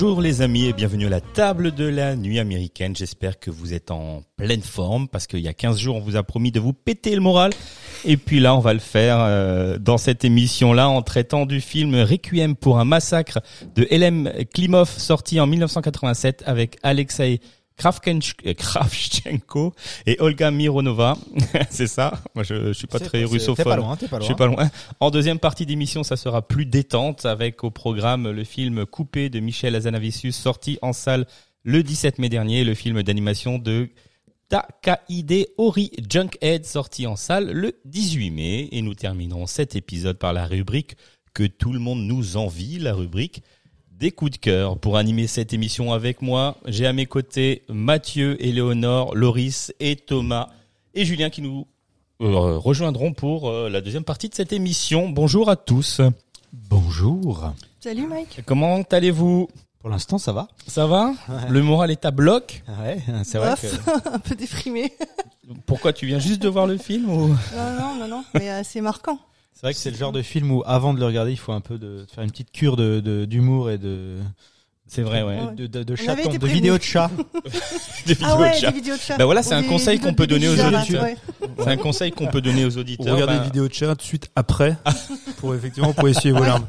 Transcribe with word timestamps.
Bonjour 0.00 0.20
les 0.20 0.42
amis 0.42 0.66
et 0.66 0.72
bienvenue 0.72 1.06
à 1.06 1.10
la 1.10 1.20
table 1.20 1.72
de 1.72 1.84
la 1.84 2.14
nuit 2.14 2.38
américaine. 2.38 2.94
J'espère 2.94 3.40
que 3.40 3.50
vous 3.50 3.74
êtes 3.74 3.90
en 3.90 4.22
pleine 4.36 4.62
forme 4.62 5.08
parce 5.08 5.26
qu'il 5.26 5.40
y 5.40 5.48
a 5.48 5.52
15 5.52 5.76
jours 5.76 5.96
on 5.96 6.00
vous 6.00 6.14
a 6.14 6.22
promis 6.22 6.52
de 6.52 6.60
vous 6.60 6.72
péter 6.72 7.16
le 7.16 7.20
moral. 7.20 7.50
Et 8.04 8.16
puis 8.16 8.38
là 8.38 8.54
on 8.54 8.60
va 8.60 8.74
le 8.74 8.78
faire 8.78 9.18
euh, 9.18 9.76
dans 9.76 9.98
cette 9.98 10.24
émission-là 10.24 10.88
en 10.88 11.02
traitant 11.02 11.46
du 11.46 11.60
film 11.60 11.96
Requiem 11.96 12.54
pour 12.54 12.78
un 12.78 12.84
massacre 12.84 13.40
de 13.74 13.88
Elem 13.90 14.32
Klimov 14.54 14.88
sorti 14.88 15.40
en 15.40 15.48
1987 15.48 16.44
avec 16.46 16.78
Alexei 16.84 17.40
Kravchenko 17.78 19.74
et 20.06 20.16
Olga 20.20 20.50
Mironova. 20.50 21.16
C'est 21.70 21.86
ça 21.86 22.20
Moi 22.34 22.44
je, 22.44 22.68
je 22.68 22.72
suis 22.72 22.86
pas 22.86 22.98
très 23.00 23.24
russophone. 23.24 23.64
Pas 23.64 23.76
loin, 23.76 23.96
t'es 23.96 24.08
pas 24.08 24.16
Je 24.16 24.20
loin. 24.20 24.26
suis 24.26 24.34
pas 24.34 24.46
loin. 24.46 24.70
En 25.00 25.10
deuxième 25.10 25.38
partie 25.38 25.64
d'émission, 25.64 26.02
ça 26.02 26.16
sera 26.16 26.46
plus 26.46 26.66
détente 26.66 27.24
avec 27.24 27.64
au 27.64 27.70
programme 27.70 28.30
le 28.30 28.44
film 28.44 28.84
Coupé 28.84 29.30
de 29.30 29.40
Michel 29.40 29.74
Azanavicius 29.76 30.36
sorti 30.36 30.78
en 30.82 30.92
salle 30.92 31.26
le 31.62 31.82
17 31.82 32.18
mai 32.18 32.28
dernier, 32.28 32.64
le 32.64 32.74
film 32.74 33.02
d'animation 33.02 33.58
de 33.58 33.88
Takahide 34.48 35.46
Ori 35.58 35.90
Junkhead 36.08 36.64
sorti 36.64 37.06
en 37.06 37.16
salle 37.16 37.50
le 37.50 37.78
18 37.84 38.30
mai 38.30 38.68
et 38.72 38.80
nous 38.82 38.94
terminerons 38.94 39.46
cet 39.46 39.76
épisode 39.76 40.18
par 40.18 40.32
la 40.32 40.46
rubrique 40.46 40.96
que 41.34 41.44
tout 41.44 41.72
le 41.72 41.78
monde 41.78 42.00
nous 42.02 42.36
envie, 42.36 42.78
la 42.78 42.94
rubrique 42.94 43.42
des 43.98 44.12
coups 44.12 44.32
de 44.32 44.36
cœur. 44.36 44.78
Pour 44.78 44.96
animer 44.96 45.26
cette 45.26 45.52
émission 45.52 45.92
avec 45.92 46.22
moi, 46.22 46.56
j'ai 46.66 46.86
à 46.86 46.92
mes 46.92 47.06
côtés 47.06 47.62
Mathieu, 47.68 48.40
Éléonore, 48.44 49.14
Loris 49.16 49.72
et 49.80 49.96
Thomas 49.96 50.48
et 50.94 51.04
Julien 51.04 51.30
qui 51.30 51.42
nous 51.42 51.66
euh, 52.20 52.58
rejoindront 52.58 53.12
pour 53.12 53.48
euh, 53.48 53.68
la 53.68 53.80
deuxième 53.80 54.04
partie 54.04 54.28
de 54.28 54.34
cette 54.34 54.52
émission. 54.52 55.08
Bonjour 55.08 55.50
à 55.50 55.56
tous. 55.56 56.00
Bonjour. 56.52 57.52
Salut 57.80 58.06
Mike. 58.06 58.42
Comment 58.46 58.82
allez-vous? 58.90 59.48
Pour 59.80 59.90
l'instant, 59.90 60.18
ça 60.18 60.32
va 60.32 60.48
Ça 60.66 60.86
va? 60.86 61.12
Le 61.48 61.62
moral 61.62 61.90
est 61.90 62.04
à 62.04 62.10
bloc? 62.10 62.62
Ouais, 62.80 62.98
c'est 63.24 63.38
vrai 63.38 63.54
que... 63.60 64.08
un 64.14 64.18
peu 64.18 64.34
déprimé. 64.34 64.92
Pourquoi 65.66 65.92
tu 65.92 66.06
viens 66.06 66.18
juste 66.18 66.42
de 66.42 66.48
voir 66.48 66.66
le 66.66 66.78
film 66.78 67.10
ou? 67.10 67.28
Non, 67.28 67.72
non, 67.80 67.94
non, 67.96 68.08
non, 68.08 68.24
mais 68.34 68.50
euh, 68.50 68.62
c'est 68.64 68.80
marquant. 68.80 69.18
C'est 69.60 69.66
vrai 69.66 69.74
que 69.74 69.80
c'est 69.80 69.90
le 69.90 69.96
genre 69.96 70.12
de 70.12 70.22
film 70.22 70.52
où, 70.52 70.62
avant 70.66 70.94
de 70.94 71.00
le 71.00 71.06
regarder, 71.06 71.32
il 71.32 71.36
faut 71.36 71.50
un 71.50 71.60
peu 71.60 71.78
de, 71.78 72.04
de 72.04 72.06
faire 72.14 72.22
une 72.22 72.30
petite 72.30 72.52
cure 72.52 72.76
de 72.76 73.00
de- 73.00 73.24
d'humour 73.24 73.70
et 73.72 73.78
de... 73.78 74.18
C'est 74.86 75.02
vrai, 75.02 75.22
ouais. 75.24 75.36
De, 75.56 75.66
de, 75.66 75.82
de 75.82 75.96
chatons, 75.96 76.14
de 76.30 76.38
prévenus. 76.38 76.52
vidéos 76.52 76.78
de 76.78 76.82
chats. 76.82 77.10
Des 78.06 78.14
vidéos 78.14 78.28
Ah 78.30 78.38
ouais, 78.38 78.50
de 78.52 78.54
chat. 78.54 78.70
des 78.70 78.76
vidéos 78.76 78.94
de 78.94 79.00
chat. 79.00 79.16
Bah 79.18 79.24
voilà, 79.24 79.42
c'est 79.42 79.54
un 79.56 79.64
conseil 79.64 79.96
vidéos 79.96 80.10
qu'on 80.10 80.14
peut 80.14 80.26
donner 80.28 80.48
aux 80.48 80.52
auditeurs. 80.64 81.06
C'est 81.58 81.68
un 81.70 81.76
conseil 81.76 82.12
qu'on 82.12 82.28
peut 82.28 82.40
donner 82.40 82.64
aux 82.64 82.78
auditeurs. 82.78 83.14
regarder 83.14 83.34
Ben, 83.34 83.38
une 83.40 83.44
vidéo 83.46 83.66
de 83.68 83.74
chat 83.74 83.88
tout 83.88 83.96
de 83.96 84.02
suite 84.02 84.30
après 84.36 84.76
pour 85.38 85.54
effectivement 85.56 85.92
pour 85.92 86.08
essuyer 86.08 86.32
vos 86.32 86.44
larmes. 86.44 86.66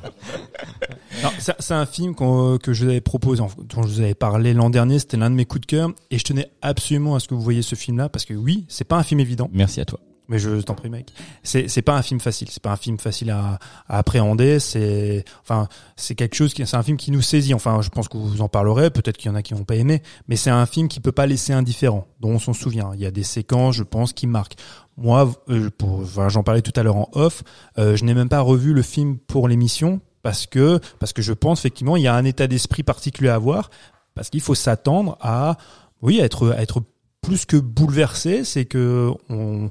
C'est 1.59 1.73
un 1.75 1.85
film 1.85 2.15
qu'on- 2.15 2.57
que 2.57 2.73
je 2.73 2.85
vous 2.85 2.89
avais 2.89 3.01
proposé, 3.01 3.41
dont 3.41 3.83
je 3.83 3.87
vous 3.87 3.99
avais 4.01 4.15
parlé 4.15 4.53
l'an 4.55 4.71
dernier. 4.71 4.97
C'était 4.97 5.17
l'un 5.17 5.29
de 5.29 5.35
mes 5.35 5.45
coups 5.45 5.61
de 5.61 5.65
cœur 5.67 5.89
et 6.09 6.17
je 6.17 6.23
tenais 6.23 6.49
absolument 6.63 7.13
à 7.15 7.19
ce 7.19 7.27
que 7.27 7.35
vous 7.35 7.41
voyiez 7.41 7.61
ce 7.61 7.75
film-là 7.75 8.09
parce 8.09 8.25
que 8.25 8.33
oui, 8.33 8.65
c'est 8.67 8.83
pas 8.83 8.97
un 8.97 9.03
film 9.03 9.19
évident, 9.19 9.47
Merci 9.53 9.79
à 9.79 9.85
toi. 9.85 9.99
Mais 10.29 10.39
je 10.39 10.61
t'en 10.61 10.75
prie, 10.75 10.89
mec. 10.89 11.11
C'est 11.43 11.67
c'est 11.67 11.81
pas 11.81 11.97
un 11.97 12.01
film 12.01 12.19
facile. 12.19 12.47
C'est 12.49 12.61
pas 12.61 12.71
un 12.71 12.77
film 12.77 12.99
facile 12.99 13.31
à, 13.31 13.59
à 13.87 13.97
appréhender. 13.97 14.59
C'est 14.59 15.25
enfin 15.41 15.67
c'est 15.95 16.15
quelque 16.15 16.35
chose 16.35 16.53
qui 16.53 16.65
c'est 16.65 16.77
un 16.77 16.83
film 16.83 16.97
qui 16.97 17.11
nous 17.11 17.21
saisit. 17.21 17.53
Enfin, 17.53 17.81
je 17.81 17.89
pense 17.89 18.07
que 18.07 18.17
vous 18.17 18.41
en 18.41 18.47
parlerez. 18.47 18.91
Peut-être 18.91 19.17
qu'il 19.17 19.29
y 19.29 19.33
en 19.33 19.35
a 19.35 19.41
qui 19.41 19.53
vont 19.53 19.65
pas 19.65 19.75
aimer, 19.75 20.01
mais 20.27 20.35
c'est 20.35 20.51
un 20.51 20.65
film 20.65 20.87
qui 20.87 20.99
peut 20.99 21.11
pas 21.11 21.25
laisser 21.25 21.51
indifférent, 21.51 22.07
dont 22.19 22.29
on 22.29 22.39
s'en 22.39 22.53
souvient. 22.53 22.91
Il 22.93 23.01
y 23.01 23.05
a 23.05 23.11
des 23.11 23.23
séquences, 23.23 23.75
je 23.75 23.83
pense, 23.83 24.13
qui 24.13 24.27
marquent. 24.27 24.55
Moi, 24.97 25.31
euh, 25.49 25.69
pour, 25.77 26.01
enfin, 26.01 26.29
j'en 26.29 26.43
parlais 26.43 26.61
tout 26.61 26.73
à 26.75 26.83
l'heure 26.83 26.97
en 26.97 27.09
off. 27.13 27.43
euh, 27.77 27.95
je 27.95 28.05
n'ai 28.05 28.13
même 28.13 28.29
pas 28.29 28.41
revu 28.41 28.73
le 28.73 28.81
film 28.83 29.17
pour 29.17 29.47
l'émission 29.47 29.99
parce 30.21 30.45
que 30.45 30.79
parce 30.99 31.13
que 31.13 31.21
je 31.21 31.33
pense 31.33 31.59
effectivement 31.59 31.95
il 31.95 32.03
y 32.03 32.07
a 32.07 32.13
un 32.13 32.25
état 32.25 32.45
d'esprit 32.47 32.83
particulier 32.83 33.29
à 33.29 33.35
avoir 33.35 33.69
parce 34.15 34.29
qu'il 34.29 34.41
faut 34.41 34.55
s'attendre 34.55 35.17
à 35.21 35.57
oui 36.01 36.19
être 36.19 36.53
être 36.59 36.81
plus 37.21 37.45
que 37.45 37.57
bouleversé. 37.57 38.43
C'est 38.43 38.65
que 38.65 39.11
on 39.29 39.69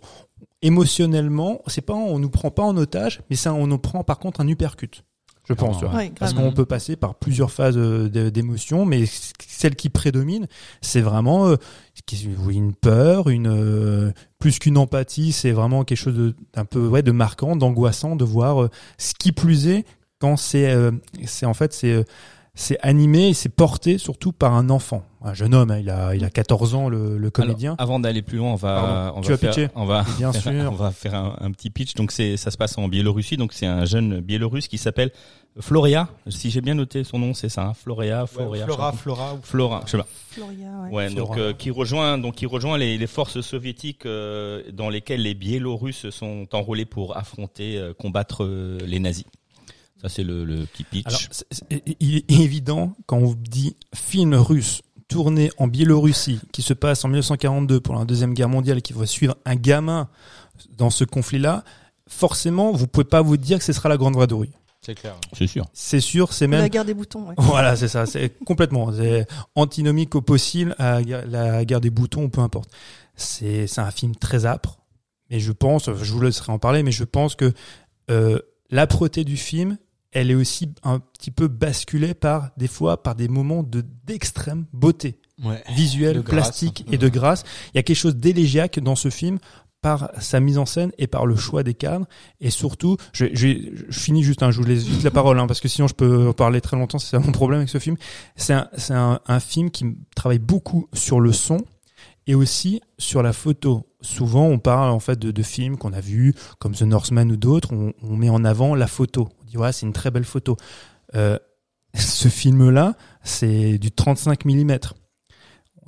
émotionnellement, 0.63 1.61
c'est 1.67 1.81
pas 1.83 1.95
on 1.95 2.19
nous 2.19 2.31
prend 2.31 2.51
pas 2.51 2.63
en 2.63 2.77
otage, 2.77 3.21
mais 3.31 3.37
ça 3.37 3.53
on 3.55 3.67
nous 3.67 3.79
prend 3.79 4.05
par 4.05 4.19
contre 4.19 4.41
un 4.41 4.49
uppercut. 4.49 5.03
Je 5.49 5.55
pense. 5.55 5.79
tu 5.79 5.87
vois. 5.87 5.95
Ouais, 5.95 6.13
Parce 6.19 6.35
qu'on 6.35 6.53
peut 6.53 6.67
passer 6.67 6.95
par 6.97 7.15
plusieurs 7.15 7.51
phases 7.51 7.79
euh, 7.79 8.11
d'émotions, 8.31 8.85
mais 8.85 9.05
celle 9.47 9.77
qui 9.77 9.89
prédomine, 9.89 10.47
c'est 10.83 11.01
vraiment 11.01 11.47
euh, 11.49 11.57
une 12.51 12.75
peur, 12.75 13.31
une 13.31 13.47
euh, 13.47 14.13
plus 14.39 14.59
qu'une 14.59 14.77
empathie, 14.77 15.33
c'est 15.33 15.53
vraiment 15.53 15.85
quelque 15.85 15.97
chose 15.99 16.15
de- 16.17 16.35
d'un 16.53 16.67
peu 16.67 16.87
ouais 16.87 17.03
de 17.03 17.13
marquant, 17.13 17.57
d'angoissant 17.57 18.15
de 18.15 18.25
voir 18.27 18.69
ce 18.99 19.15
qui 19.19 19.33
plus 19.33 19.69
est 19.69 19.87
quand 20.19 20.37
c'est 20.37 20.69
euh, 20.71 20.91
c'est 21.25 21.47
en 21.47 21.55
fait 21.55 21.73
c'est 21.73 21.93
euh, 21.93 22.05
c'est 22.55 22.79
animé 22.83 23.29
et 23.29 23.35
c'est 23.35 23.49
porté 23.49 23.97
surtout 23.97 24.33
par 24.33 24.53
un 24.53 24.69
enfant, 24.69 25.03
un 25.23 25.35
jeune 25.35 25.55
homme. 25.55 25.71
hein, 25.71 25.79
il 25.79 25.91
a 25.91 26.15
il 26.15 26.25
a 26.25 26.31
14 26.31 26.75
ans 26.75 26.89
le, 26.89 27.19
le 27.19 27.31
comédien. 27.31 27.73
Alors, 27.79 27.83
avant 27.83 28.01
d'aller 28.01 28.23
plus 28.23 28.39
loin, 28.39 28.53
on 28.53 28.57
va, 28.57 29.13
on 29.17 29.21
Tu 29.21 29.31
va 29.31 29.37
faire, 29.39 29.71
on 29.75 29.85
va, 29.85 30.05
Bien 30.19 30.33
faire- 30.35 30.43
sûr. 30.43 30.73
on 30.73 30.77
va 30.77 30.91
faire 30.93 31.15
un, 31.15 31.37
un 31.41 31.51
petit 31.53 31.71
pitch. 31.71 31.95
Donc 31.95 32.13
c'est, 32.13 32.37
ça 32.37 32.51
se 32.51 32.57
passe 32.57 32.79
en 32.79 32.89
Biélorussie. 32.89 33.37
Donc 33.37 33.53
c'est 33.53 33.67
un 33.67 33.85
jeune 33.85 34.21
Biélorusse 34.21 34.69
qui 34.69 34.79
s'appelle 34.79 35.11
Floria. 35.61 36.09
Si 36.29 36.51
j'ai 36.51 36.61
bien 36.61 36.75
noté 36.75 37.03
son 37.03 37.19
nom, 37.19 37.35
c'est 37.35 37.49
ça. 37.49 37.65
Hein 37.69 37.75
Floria, 37.75 38.27
Floria. 38.27 38.65
Flora, 38.65 38.93
Flora. 38.93 39.35
ou-. 39.35 39.39
Flora. 39.43 39.83
Je 39.87 39.91
sais 39.93 39.99
pas. 39.99 40.07
Floria, 40.31 40.69
ouais. 40.85 40.91
Ouais, 40.93 41.09
donc 41.11 41.35
Flora. 41.35 41.39
euh, 41.41 41.53
qui 41.53 41.71
rejoint 41.71 42.17
donc 42.19 42.37
qui 42.37 42.47
rejoint 42.47 42.79
les, 42.79 42.97
les 42.97 43.07
forces 43.09 43.41
soviétiques 43.41 44.07
euh, 44.07 44.63
dans 44.73 44.89
lesquelles 44.89 45.23
les 45.23 45.35
Biélorusses 45.35 46.11
sont 46.11 46.47
enrôlés 46.53 46.85
pour 46.85 47.17
affronter, 47.17 47.77
euh, 47.77 47.93
combattre 47.93 48.45
euh, 48.45 48.79
les 48.87 49.01
nazis. 49.01 49.25
Ça 50.01 50.09
c'est 50.09 50.23
le, 50.23 50.45
le 50.45 50.65
petit 50.67 50.85
pitch. 50.85 51.07
Alors, 51.07 51.21
c'est- 51.33 51.47
c'est- 51.51 51.83
il 51.99 52.19
est 52.19 52.31
évident 52.31 52.93
quand 53.07 53.19
on 53.19 53.35
dit 53.35 53.75
film 53.93 54.35
russe 54.35 54.81
tourné 55.09 55.51
en 55.59 55.67
Biélorussie 55.67 56.41
qui 56.53 56.63
se 56.63 56.75
passe 56.75 57.05
en 57.05 57.09
1942 57.09 57.81
pour 57.81 57.95
la 57.97 58.05
deuxième 58.05 58.35
guerre 58.35 58.49
mondiale 58.49 58.79
et 58.79 58.83
qui 58.83 58.93
va 58.93 59.07
suivre 59.07 59.37
un 59.45 59.55
gamin 59.57 60.09
dans 60.77 60.91
ce 60.91 61.05
conflit-là, 61.05 61.65
forcément, 62.09 62.73
vous 62.73 62.87
pouvez 62.87 63.05
pas 63.05 63.23
vous 63.23 63.37
dire 63.37 63.59
que 63.59 63.65
ce 63.65 63.73
sera 63.73 63.89
la 63.89 63.97
grande 63.97 64.17
vadrouille. 64.17 64.53
C'est 64.81 64.95
clair. 64.95 65.17
c'est 65.37 65.47
sûr. 65.49 65.65
C'est 65.73 66.01
sûr, 66.01 66.33
c'est 66.33 66.47
même 66.47 66.61
La 66.61 66.69
guerre 66.69 66.85
des 66.85 66.95
boutons, 66.95 67.27
ouais. 67.29 67.35
voilà, 67.39 67.75
c'est 67.75 67.89
ça, 67.89 68.07
c'est 68.07 68.33
complètement, 68.45 68.93
c'est 68.93 69.27
antinomique 69.57 70.15
au 70.15 70.21
possible 70.23 70.75
à 70.79 70.93
la 70.93 71.03
guerre- 71.03 71.27
la 71.27 71.65
guerre 71.65 71.81
des 71.81 71.91
boutons 71.91 72.25
ou 72.25 72.29
peu 72.29 72.41
importe. 72.41 72.71
C'est 73.17 73.67
c'est 73.67 73.81
un 73.81 73.91
film 73.91 74.15
très 74.15 74.47
âpre, 74.47 74.79
mais 75.31 75.41
je 75.41 75.51
pense, 75.53 75.91
je 75.93 76.13
vous 76.13 76.21
laisserai 76.21 76.53
en 76.53 76.59
parler, 76.61 76.85
mais 76.85 76.93
je 76.93 77.03
pense 77.05 77.35
que 77.35 77.53
euh, 78.11 78.39
l'âpreté 78.71 79.25
du 79.25 79.37
film, 79.37 79.79
elle 80.13 80.31
est 80.31 80.35
aussi 80.35 80.73
un 80.83 81.01
petit 81.01 81.31
peu 81.31 81.49
basculée 81.49 82.15
par 82.15 82.51
des 82.57 82.69
fois 82.69 83.03
par 83.03 83.15
des 83.15 83.29
moments 83.29 83.63
de 83.63 83.85
d'extrême 84.05 84.67
beauté 84.73 85.19
Ouais. 85.45 85.63
visuelle, 85.73 86.23
grâce. 86.23 86.27
plastique 86.49 86.85
et 86.91 86.99
de 86.99 87.09
grâce. 87.09 87.45
Il 87.73 87.77
y 87.77 87.79
a 87.79 87.85
quelque 87.85 87.97
chose 87.97 88.17
d'élégiaque 88.17 88.81
dans 88.81 88.97
ce 88.97 89.09
film 89.09 89.39
par 89.81 90.11
sa 90.19 90.41
mise 90.41 90.59
en 90.59 90.67
scène 90.67 90.91
et 90.99 91.07
par 91.07 91.27
le 91.27 91.37
choix 91.37 91.63
des 91.63 91.75
cadres 91.75 92.07
et 92.41 92.51
surtout 92.51 92.97
je, 93.13 93.27
je, 93.33 93.47
je 93.89 94.01
finis 94.01 94.25
juste 94.25 94.43
hein, 94.43 94.51
je 94.51 94.59
vous 94.61 94.67
laisse 94.67 95.05
la 95.05 95.13
parole 95.13 95.39
hein, 95.39 95.47
parce 95.47 95.61
que 95.61 95.69
sinon 95.69 95.87
je 95.87 95.95
peux 95.95 96.33
parler 96.33 96.61
très 96.61 96.77
longtemps 96.77 96.99
c'est 96.99 97.11
ça 97.11 97.21
mon 97.21 97.31
problème 97.31 97.59
avec 97.61 97.69
ce 97.69 97.79
film 97.79 97.97
c'est 98.35 98.55
un, 98.55 98.69
c'est 98.77 98.95
un, 98.95 99.21
un 99.25 99.39
film 99.39 99.71
qui 99.71 99.85
travaille 100.17 100.41
beaucoup 100.41 100.89
sur 100.93 101.21
le 101.21 101.33
son 101.33 101.59
et 102.27 102.35
aussi 102.35 102.81
sur 102.99 103.23
la 103.23 103.33
photo 103.33 103.87
souvent 104.01 104.47
on 104.47 104.59
parle 104.59 104.91
en 104.91 104.99
fait 104.99 105.17
de, 105.17 105.31
de 105.31 105.43
films 105.45 105.77
qu'on 105.79 105.93
a 105.93 106.01
vus 106.01 106.35
comme 106.59 106.75
The 106.75 106.83
Northman 106.83 107.31
ou 107.31 107.37
d'autres 107.37 107.73
on, 107.73 107.93
on 108.03 108.17
met 108.17 108.31
en 108.31 108.45
avant 108.45 108.75
la 108.75 108.89
photo 108.89 109.29
dit 109.49 109.57
ouais 109.57 109.73
c'est 109.73 109.87
une 109.87 109.93
très 109.93 110.11
belle 110.11 110.25
photo 110.25 110.57
euh, 111.15 111.39
ce 111.95 112.29
film 112.29 112.71
là 112.71 112.95
c'est 113.25 113.79
du 113.79 113.91
35 113.91 114.45
mm 114.45 114.79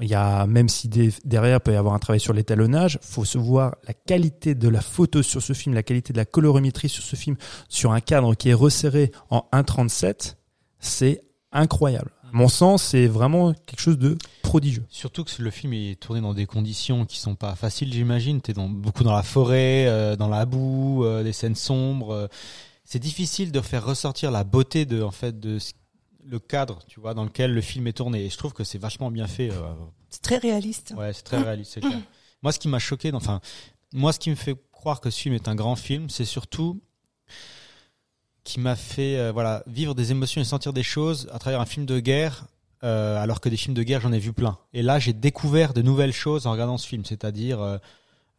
il 0.02 0.08
y 0.08 0.14
a, 0.14 0.46
même 0.46 0.70
si 0.70 0.88
des- 0.88 1.12
derrière 1.26 1.60
peut 1.60 1.72
y 1.74 1.76
avoir 1.76 1.92
un 1.92 1.98
travail 1.98 2.20
sur 2.20 2.32
l'étalonnage, 2.32 2.98
faut 3.02 3.26
se 3.26 3.36
voir 3.36 3.76
la 3.86 3.92
qualité 3.92 4.54
de 4.54 4.66
la 4.66 4.80
photo 4.80 5.22
sur 5.22 5.42
ce 5.42 5.52
film, 5.52 5.74
la 5.74 5.82
qualité 5.82 6.14
de 6.14 6.16
la 6.18 6.24
colorimétrie 6.24 6.88
sur 6.88 7.02
ce 7.02 7.16
film, 7.16 7.36
sur 7.68 7.92
un 7.92 8.00
cadre 8.00 8.34
qui 8.34 8.48
est 8.48 8.54
resserré 8.54 9.12
en 9.28 9.44
1.37, 9.52 10.36
c'est 10.78 11.20
incroyable. 11.52 12.12
À 12.24 12.30
mon 12.34 12.48
sens, 12.48 12.82
c'est 12.82 13.08
vraiment 13.08 13.52
quelque 13.52 13.80
chose 13.80 13.98
de 13.98 14.16
prodigieux. 14.40 14.86
Surtout 14.88 15.22
que 15.24 15.30
le 15.42 15.50
film 15.50 15.74
est 15.74 16.00
tourné 16.00 16.22
dans 16.22 16.32
des 16.32 16.46
conditions 16.46 17.04
qui 17.04 17.18
sont 17.18 17.34
pas 17.34 17.54
faciles, 17.54 17.92
j'imagine. 17.92 18.40
T'es 18.40 18.54
dans, 18.54 18.70
beaucoup 18.70 19.04
dans 19.04 19.12
la 19.14 19.22
forêt, 19.22 19.84
euh, 19.86 20.16
dans 20.16 20.28
la 20.28 20.46
boue, 20.46 21.04
euh, 21.04 21.22
des 21.22 21.34
scènes 21.34 21.56
sombres. 21.56 22.12
euh. 22.14 22.26
C'est 22.90 22.98
difficile 22.98 23.52
de 23.52 23.60
faire 23.60 23.84
ressortir 23.86 24.32
la 24.32 24.42
beauté 24.42 24.84
de, 24.84 25.00
en 25.00 25.12
fait, 25.12 25.38
de 25.38 25.58
le 26.24 26.40
cadre, 26.40 26.80
tu 26.88 26.98
vois, 26.98 27.14
dans 27.14 27.22
lequel 27.22 27.54
le 27.54 27.60
film 27.60 27.86
est 27.86 27.92
tourné. 27.92 28.24
Et 28.24 28.30
je 28.30 28.36
trouve 28.36 28.52
que 28.52 28.64
c'est 28.64 28.78
vachement 28.78 29.12
bien 29.12 29.28
fait. 29.28 29.48
euh, 29.52 29.72
C'est 30.08 30.22
très 30.22 30.38
réaliste. 30.38 30.92
Ouais, 30.96 31.12
c'est 31.12 31.22
très 31.22 31.40
réaliste, 31.40 31.70
c'est 31.74 31.80
clair. 31.82 32.00
Moi, 32.42 32.50
ce 32.50 32.58
qui 32.58 32.66
m'a 32.66 32.80
choqué, 32.80 33.12
enfin, 33.14 33.40
moi, 33.92 34.12
ce 34.12 34.18
qui 34.18 34.28
me 34.28 34.34
fait 34.34 34.56
croire 34.72 35.00
que 35.00 35.08
ce 35.10 35.20
film 35.20 35.36
est 35.36 35.46
un 35.46 35.54
grand 35.54 35.76
film, 35.76 36.10
c'est 36.10 36.24
surtout 36.24 36.80
qui 38.42 38.58
m'a 38.58 38.74
fait, 38.74 39.18
euh, 39.18 39.30
voilà, 39.30 39.62
vivre 39.68 39.94
des 39.94 40.10
émotions 40.10 40.40
et 40.40 40.44
sentir 40.44 40.72
des 40.72 40.82
choses 40.82 41.28
à 41.32 41.38
travers 41.38 41.60
un 41.60 41.66
film 41.66 41.86
de 41.86 42.00
guerre, 42.00 42.46
euh, 42.82 43.22
alors 43.22 43.40
que 43.40 43.48
des 43.48 43.56
films 43.56 43.74
de 43.74 43.84
guerre, 43.84 44.00
j'en 44.00 44.12
ai 44.12 44.18
vu 44.18 44.32
plein. 44.32 44.58
Et 44.72 44.82
là, 44.82 44.98
j'ai 44.98 45.12
découvert 45.12 45.74
de 45.74 45.82
nouvelles 45.82 46.12
choses 46.14 46.48
en 46.48 46.52
regardant 46.52 46.76
ce 46.78 46.88
film, 46.88 47.04
c'est-à-dire, 47.04 47.60
euh, 47.60 47.78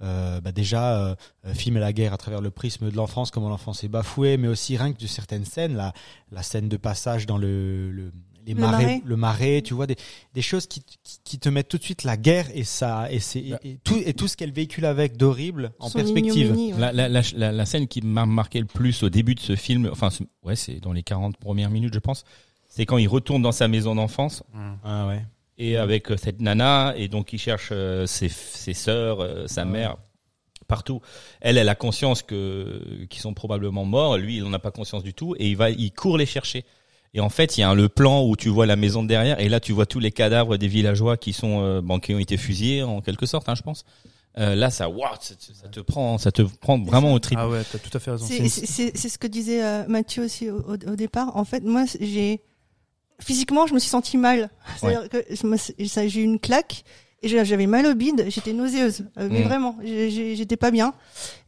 euh, 0.02 0.42
bah 0.42 0.52
déjà, 0.52 0.96
euh, 0.98 1.16
euh, 1.46 1.54
filmer 1.54 1.80
la 1.80 1.94
guerre 1.94 2.14
à 2.14 2.18
travers 2.18 2.42
le 2.42 2.50
prisme 2.52 2.90
de 2.90 2.96
l'enfance, 2.96 3.32
comment 3.32 3.50
l'enfance 3.50 3.84
est 3.84 3.88
bafouée, 3.88 4.38
mais 4.38 4.48
aussi 4.48 4.76
rien 4.78 4.94
que 4.94 5.00
de 5.00 5.08
certaines 5.08 5.46
scènes, 5.46 5.76
la, 5.76 5.94
la 6.32 6.44
scène 6.44 6.70
de 6.70 6.78
passage 6.78 7.26
dans 7.26 7.38
le, 7.38 7.92
le 7.92 8.12
les 8.44 8.56
Le 8.56 8.60
marais, 8.62 8.84
marais. 8.86 9.02
le 9.06 9.16
marais, 9.18 9.62
tu 9.62 9.76
vois, 9.76 9.86
des, 9.86 9.96
des 10.34 10.42
choses 10.42 10.66
qui, 10.66 10.82
qui, 10.82 11.20
qui 11.24 11.38
te 11.38 11.48
mettent 11.48 11.68
tout 11.68 11.78
de 11.78 11.84
suite 11.84 12.04
la 12.04 12.18
guerre 12.18 12.48
et 12.56 12.64
ça 12.64 13.12
et 13.12 13.20
c'est 13.20 13.40
et, 13.40 13.54
et 13.64 13.78
tout 13.84 14.02
et 14.04 14.16
tout 14.16 14.28
ce 14.28 14.36
qu'elle 14.36 14.52
véhicule 14.52 14.86
avec 14.86 15.16
d'horrible 15.16 15.74
en 15.78 15.90
Son 15.90 16.00
perspective. 16.00 16.52
ouais. 16.52 16.74
La, 16.80 16.92
la, 16.92 17.08
la, 17.08 17.22
la, 17.36 17.52
la 17.52 17.66
scène 17.68 17.88
qui 17.88 18.02
m'a 18.02 18.26
marqué 18.26 18.60
le 18.60 18.66
plus 18.66 19.04
au 19.04 19.10
début 19.12 19.36
de 19.36 19.40
ce 19.40 19.56
film, 19.56 19.88
enfin, 19.92 20.10
ce- 20.10 20.24
ouais, 20.42 20.56
c'est 20.56 20.80
dans 20.80 20.92
les 20.92 21.04
40 21.04 21.38
premières 21.38 21.70
minutes, 21.70 21.94
je 21.94 22.00
pense, 22.00 22.24
c'est 22.68 22.88
quand 22.88 22.98
il 22.98 23.08
retourne 23.08 23.44
dans 23.44 23.52
sa 23.52 23.68
maison 23.68 23.94
d'enfance 23.94 24.42
Ah 24.84 25.06
ouais. 25.08 25.24
Et 25.62 25.78
avec 25.78 26.12
euh, 26.12 26.18
cette 26.18 26.42
nana 26.42 26.94
et 26.98 27.08
donc 27.08 27.34
il 27.34 27.40
cherche 27.40 27.70
euh, 27.72 28.06
ses, 28.08 28.30
ses 28.30 28.74
sœurs, 28.74 29.20
euh, 29.22 29.48
sa 29.48 29.64
mère 29.66 29.98
partout. 30.68 31.02
Elle, 31.42 31.58
elle 31.58 31.70
a 31.70 31.76
conscience 31.76 32.22
que 32.22 33.06
qu'ils 33.10 33.22
sont 33.22 33.34
probablement 33.34 33.84
morts. 33.86 34.18
Lui, 34.18 34.38
il 34.38 34.44
n'en 34.44 34.54
a 34.54 34.60
pas 34.60 34.72
conscience 34.72 35.04
du 35.04 35.14
tout 35.14 35.36
et 35.38 35.50
il 35.50 35.58
va, 35.58 35.70
il 35.70 35.92
court 35.92 36.18
les 36.18 36.26
chercher. 36.26 36.64
Et 37.14 37.20
en 37.20 37.30
fait, 37.30 37.58
il 37.58 37.62
y 37.62 37.64
a 37.64 37.70
un- 37.70 37.76
le 37.76 37.90
plan 37.90 38.24
où 38.26 38.38
tu 38.38 38.48
vois 38.48 38.66
la 38.66 38.78
maison 38.78 39.04
de 39.04 39.08
derrière 39.10 39.40
et 39.42 39.50
là 39.50 39.60
tu 39.60 39.74
vois 39.74 39.86
tous 39.86 40.00
les 40.00 40.12
cadavres 40.12 40.56
des 40.58 40.68
villageois 40.70 41.18
qui 41.18 41.34
sont 41.34 41.62
euh, 41.62 41.82
bon, 41.82 42.00
qui 42.00 42.14
ont 42.14 42.20
été 42.20 42.38
fusillés 42.38 42.84
en 42.84 43.02
quelque 43.02 43.26
sorte, 43.26 43.50
hein, 43.50 43.56
je 43.56 43.62
pense. 43.64 43.84
Euh, 44.38 44.56
là, 44.56 44.70
ça, 44.70 44.88
waouh, 44.90 45.10
ça, 45.20 45.34
ça 45.62 45.68
te 45.68 45.82
prend, 45.82 46.18
ça 46.18 46.32
te 46.32 46.42
prend 46.44 46.80
vraiment 46.82 47.12
au 47.12 47.20
trip. 47.20 47.38
Ah 47.42 47.50
ouais, 47.50 47.64
t'as 47.70 47.80
tout 47.80 47.90
à 47.94 48.00
fait 48.00 48.12
raison. 48.12 48.26
C'est- 48.26 49.10
ce 49.10 49.18
que 49.18 49.28
disait 49.28 49.62
euh, 49.62 49.84
Mathieu 49.90 50.24
aussi 50.24 50.50
au, 50.50 50.60
au- 50.60 50.92
au 50.92 50.96
départ. 50.96 51.36
En 51.36 51.44
fait, 51.44 51.62
moi, 51.66 51.84
j'ai 52.00 52.40
physiquement, 53.24 53.68
je 53.68 53.74
me 53.74 53.80
suis 53.80 53.90
sentie 53.90 54.18
mal. 54.18 54.50
C'est-à-dire 54.78 55.08
que 55.10 55.24
j'ai 56.10 56.20
eu 56.22 56.24
une 56.24 56.40
claque 56.40 56.84
et 57.24 57.28
j'avais 57.28 57.68
mal 57.68 57.86
au 57.86 57.94
bide. 57.94 58.26
J'étais 58.30 58.54
nauséeuse, 58.54 59.06
Euh, 59.18 59.28
mais 59.32 59.42
Mm. 59.42 59.44
vraiment, 59.44 59.78
j'étais 59.84 60.58
pas 60.58 60.72
bien. 60.72 60.94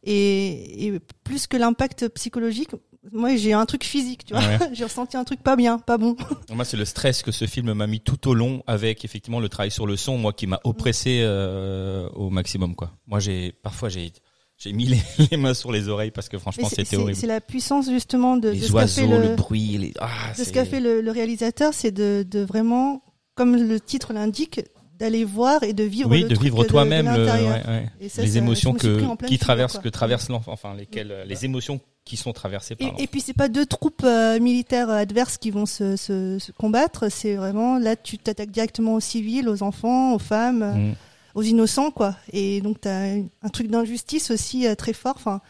Et, 0.03 0.85
et 0.87 0.99
plus 1.23 1.47
que 1.47 1.57
l'impact 1.57 2.07
psychologique, 2.09 2.69
moi, 3.11 3.35
j'ai 3.35 3.51
un 3.53 3.65
truc 3.65 3.83
physique, 3.83 4.23
tu 4.25 4.33
vois. 4.33 4.43
Ouais. 4.43 4.57
j'ai 4.73 4.83
ressenti 4.85 5.17
un 5.17 5.23
truc 5.25 5.41
pas 5.41 5.55
bien, 5.55 5.77
pas 5.77 5.97
bon. 5.97 6.15
Moi, 6.49 6.63
c'est 6.63 6.77
le 6.77 6.85
stress 6.85 7.21
que 7.21 7.31
ce 7.31 7.45
film 7.47 7.73
m'a 7.73 7.87
mis 7.87 7.99
tout 7.99 8.27
au 8.29 8.33
long 8.33 8.63
avec 8.67 9.03
effectivement 9.03 9.39
le 9.41 9.49
travail 9.49 9.71
sur 9.71 9.85
le 9.87 9.97
son, 9.97 10.17
moi 10.17 10.31
qui 10.31 10.47
m'a 10.47 10.59
oppressé 10.63 11.19
euh, 11.23 12.07
au 12.13 12.29
maximum 12.29 12.75
quoi. 12.75 12.91
Moi, 13.07 13.19
j'ai 13.19 13.51
parfois 13.63 13.89
j'ai 13.89 14.13
j'ai 14.57 14.73
mis 14.73 14.85
les, 14.85 14.99
les 15.31 15.37
mains 15.37 15.53
sur 15.53 15.71
les 15.71 15.87
oreilles 15.87 16.11
parce 16.11 16.29
que 16.29 16.37
franchement, 16.37 16.69
c'était 16.69 16.95
horrible. 16.95 17.17
c'est 17.17 17.27
la 17.27 17.41
puissance 17.41 17.89
justement 17.89 18.37
de, 18.37 18.53
ce 18.53 18.71
qu'a 18.71 18.87
fait 18.87 19.01
oiseaux, 19.01 19.21
le... 19.21 19.29
le, 19.29 19.35
bruit, 19.35 19.77
les 19.77 19.93
ah, 19.99 20.09
de 20.37 20.43
ce 20.43 20.51
qu'a 20.51 20.65
fait 20.65 20.79
le, 20.79 21.01
le 21.01 21.11
réalisateur, 21.11 21.73
c'est 21.73 21.91
de, 21.91 22.25
de 22.29 22.39
vraiment, 22.39 23.03
comme 23.35 23.55
le 23.55 23.79
titre 23.79 24.13
l'indique, 24.13 24.61
d'aller 24.99 25.25
voir 25.25 25.63
et 25.63 25.73
de 25.73 25.83
vivre 25.83 26.09
oui, 26.09 26.21
le 26.21 26.29
de 26.29 26.35
truc 26.35 26.43
vivre 26.45 26.63
toi-même 26.65 27.07
ouais, 27.07 27.61
ouais. 27.67 27.89
Les 27.99 28.37
émotions 28.37 28.73
que 28.73 29.25
qui 29.25 29.39
traversent 29.39 29.79
que 29.79 29.89
traverse 29.89 30.29
l'enfant, 30.29 30.51
enfin 30.51 30.75
lesquelles 30.75 31.11
euh, 31.11 31.25
les 31.25 31.45
émotions 31.45 31.79
qui 32.05 32.15
sont 32.15 32.31
traversées 32.31 32.75
par 32.75 32.87
Et, 32.99 33.03
et 33.03 33.07
puis 33.07 33.19
c'est 33.19 33.33
pas 33.33 33.49
deux 33.49 33.65
troupes 33.65 34.03
euh, 34.03 34.39
militaires 34.39 34.89
adverses 34.89 35.37
qui 35.37 35.49
vont 35.51 35.65
se, 35.65 35.95
se, 35.95 36.37
se 36.37 36.51
combattre, 36.51 37.09
c'est 37.09 37.35
vraiment 37.35 37.79
là 37.79 37.95
tu 37.95 38.17
t'attaques 38.17 38.51
directement 38.51 38.93
aux 38.93 38.99
civils, 38.99 39.49
aux 39.49 39.63
enfants, 39.63 40.13
aux 40.13 40.19
femmes, 40.19 40.91
Mm. 40.91 40.93
Aux 41.35 41.41
innocents 41.43 41.91
quoi. 41.91 42.15
Et 42.31 42.61
donc 42.61 42.81
t'as 42.81 43.15
un 43.41 43.49
truc 43.51 43.67
d'injustice 43.67 44.31
aussi 44.31 44.67
euh, 44.67 44.75
très 44.75 44.93
fort. 44.93 45.15
Enfin, 45.17 45.41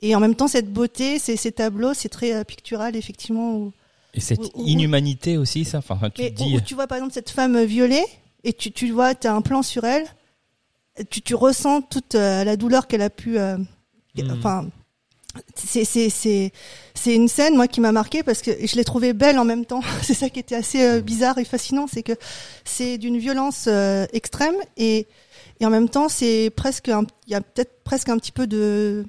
et 0.00 0.14
en 0.14 0.20
même 0.20 0.34
temps 0.34 0.48
cette 0.48 0.72
beauté, 0.72 1.18
ces, 1.18 1.36
ces 1.36 1.52
tableaux, 1.52 1.94
c'est 1.94 2.08
très 2.08 2.32
euh, 2.34 2.44
pictural 2.44 2.96
effectivement. 2.96 3.54
Où, 3.56 3.72
Et 4.14 4.20
cette 4.20 4.50
inhumanité 4.56 5.36
aussi, 5.36 5.64
ça. 5.64 5.78
Enfin, 5.78 6.10
tu 6.10 6.22
mais 6.22 6.30
dis. 6.30 6.54
où 6.56 6.60
tu 6.60 6.74
vois 6.74 6.86
par 6.86 6.96
exemple 6.98 7.14
cette 7.14 7.30
femme 7.30 7.62
violée 7.64 8.04
et 8.44 8.52
tu, 8.52 8.70
tu 8.72 8.90
vois, 8.90 9.14
t'as 9.14 9.32
un 9.34 9.42
plan 9.42 9.62
sur 9.62 9.84
elle, 9.84 10.06
tu, 11.10 11.20
tu 11.20 11.34
ressens 11.34 11.82
toute 11.82 12.14
euh, 12.14 12.44
la 12.44 12.56
douleur 12.56 12.86
qu'elle 12.86 13.02
a 13.02 13.10
pu. 13.10 13.38
euh, 13.38 13.56
Mhm. 14.16 14.30
Enfin, 14.38 14.66
c'est 15.54 15.84
c'est 15.84 16.08
c'est 16.08 16.50
c'est 16.94 17.14
une 17.14 17.28
scène 17.28 17.54
moi 17.54 17.68
qui 17.68 17.82
m'a 17.82 17.92
marqué 17.92 18.22
parce 18.22 18.40
que 18.40 18.50
je 18.66 18.76
l'ai 18.76 18.84
trouvée 18.84 19.12
belle 19.12 19.38
en 19.38 19.44
même 19.44 19.66
temps. 19.66 19.82
c'est 20.02 20.14
ça 20.14 20.30
qui 20.30 20.40
était 20.40 20.54
assez 20.54 20.82
euh, 20.82 21.00
bizarre 21.02 21.36
et 21.38 21.44
fascinant, 21.44 21.86
c'est 21.86 22.02
que 22.02 22.14
c'est 22.64 22.96
d'une 22.96 23.18
violence 23.18 23.66
euh, 23.68 24.06
extrême 24.14 24.54
et 24.78 25.06
et 25.60 25.66
en 25.66 25.70
même 25.70 25.88
temps 25.88 26.08
c'est 26.08 26.50
presque 26.54 26.88
un- 26.88 27.04
il 27.26 27.32
y 27.32 27.34
a 27.34 27.40
peut-être 27.40 27.82
presque 27.84 28.08
un 28.08 28.18
petit 28.18 28.32
peu 28.32 28.46
de 28.46 29.04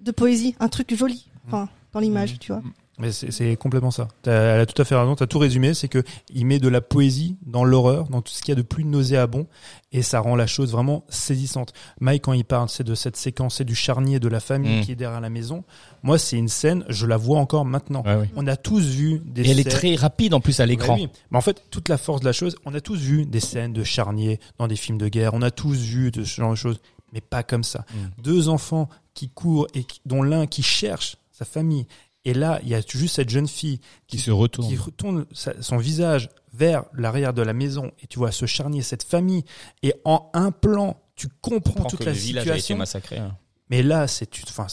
de 0.00 0.10
poésie, 0.10 0.54
un 0.60 0.68
truc 0.68 0.94
joli, 0.94 1.26
enfin 1.46 1.68
dans 1.92 2.00
l'image, 2.00 2.38
tu 2.38 2.52
vois. 2.52 2.62
Mais 2.98 3.12
c'est 3.12 3.56
complètement 3.56 3.90
ça. 3.90 4.08
T'as- 4.22 4.54
Elle 4.54 4.60
a 4.60 4.66
tout 4.66 4.80
à 4.80 4.84
fait 4.86 4.94
raison. 4.94 5.14
T'as 5.16 5.26
tout 5.26 5.38
résumé. 5.38 5.74
C'est 5.74 5.88
que 5.88 6.02
il 6.32 6.46
met 6.46 6.58
de 6.58 6.68
la 6.68 6.80
poésie 6.80 7.36
dans 7.44 7.62
l'horreur, 7.62 8.08
dans 8.08 8.22
tout 8.22 8.32
ce 8.32 8.40
qu'il 8.40 8.48
y 8.48 8.52
a 8.52 8.54
de 8.54 8.62
plus 8.62 8.84
nauséabond, 8.84 9.46
et 9.92 10.00
ça 10.02 10.20
rend 10.20 10.34
la 10.34 10.46
chose 10.46 10.72
vraiment 10.72 11.04
saisissante. 11.10 11.74
Mike, 12.00 12.22
quand 12.22 12.32
il 12.32 12.44
parle, 12.46 12.70
c'est 12.70 12.84
de 12.84 12.94
cette 12.94 13.16
séquence, 13.18 13.56
c'est 13.56 13.64
du 13.64 13.74
charnier 13.74 14.18
de 14.18 14.28
la 14.28 14.40
famille 14.40 14.80
Mm. 14.80 14.82
qui 14.82 14.92
est 14.92 14.96
derrière 14.96 15.20
la 15.20 15.28
maison. 15.28 15.62
Moi, 16.02 16.18
c'est 16.18 16.38
une 16.38 16.48
scène, 16.48 16.84
je 16.88 17.04
la 17.04 17.18
vois 17.18 17.38
encore 17.38 17.66
maintenant. 17.66 18.02
Ouais, 18.06 18.16
ouais. 18.16 18.30
On 18.34 18.46
a 18.46 18.56
tous 18.56 18.84
vu 18.86 19.20
des 19.26 19.42
Et 19.46 19.50
elle 19.50 19.60
est 19.60 19.64
scènes- 19.64 19.72
très 19.72 19.94
rapide 19.96 20.32
en 20.32 20.40
plus 20.40 20.60
à 20.60 20.66
l'écran. 20.66 20.94
Ouais, 20.94 21.02
oui. 21.02 21.08
Mais 21.30 21.36
en 21.36 21.42
fait, 21.42 21.64
toute 21.70 21.90
la 21.90 21.98
force 21.98 22.20
de 22.20 22.26
la 22.26 22.32
chose, 22.32 22.56
on 22.64 22.74
a 22.74 22.80
tous 22.80 22.98
vu 22.98 23.26
des 23.26 23.40
scènes 23.40 23.74
de 23.74 23.84
charnier 23.84 24.40
dans 24.58 24.68
des 24.68 24.76
films 24.76 24.96
de 24.98 25.08
guerre, 25.08 25.34
on 25.34 25.42
a 25.42 25.50
tous 25.50 25.76
vu 25.76 26.10
de 26.10 26.24
ce 26.24 26.36
genre 26.40 26.52
de 26.52 26.56
choses, 26.56 26.80
mais 27.12 27.20
pas 27.20 27.42
comme 27.42 27.62
ça. 27.64 27.84
Mm. 27.92 28.22
Deux 28.22 28.48
enfants 28.48 28.88
qui 29.12 29.28
courent 29.28 29.66
et 29.74 29.84
qui- 29.84 30.00
dont 30.06 30.22
l'un 30.22 30.46
qui 30.46 30.62
cherche 30.62 31.16
sa 31.32 31.44
famille, 31.44 31.86
et 32.26 32.34
là, 32.34 32.60
il 32.62 32.68
y 32.68 32.74
a 32.74 32.82
juste 32.86 33.16
cette 33.16 33.30
jeune 33.30 33.48
fille 33.48 33.80
Qui 34.06 34.18
se 34.18 34.30
retourne. 34.30 34.68
qui 34.68 34.76
retourne 34.76 35.24
sa- 35.32 35.60
son 35.62 35.78
visage 35.78 36.28
vers 36.52 36.84
l'arrière 36.92 37.32
de 37.32 37.42
la 37.42 37.52
maison, 37.52 37.90
et 38.02 38.06
tu 38.06 38.18
vois 38.18 38.32
ce 38.32 38.44
charnier, 38.46 38.82
cette 38.82 39.02
famille, 39.04 39.44
et 39.82 39.94
en 40.04 40.30
un 40.34 40.50
plan, 40.50 41.00
tu 41.14 41.28
comprends 41.40 41.72
comprend 41.72 41.84
toute 41.90 42.00
que 42.00 42.04
la 42.04 42.12
le 42.12 42.18
village 42.18 42.46
a 42.48 42.50
été 42.50 42.60
situation. 42.60 42.76
massacré. 42.76 43.16
hein. 43.18 43.36
Mais 43.68 43.82
là, 43.82 44.06
c'est, 44.06 44.28
enfin, 44.48 44.68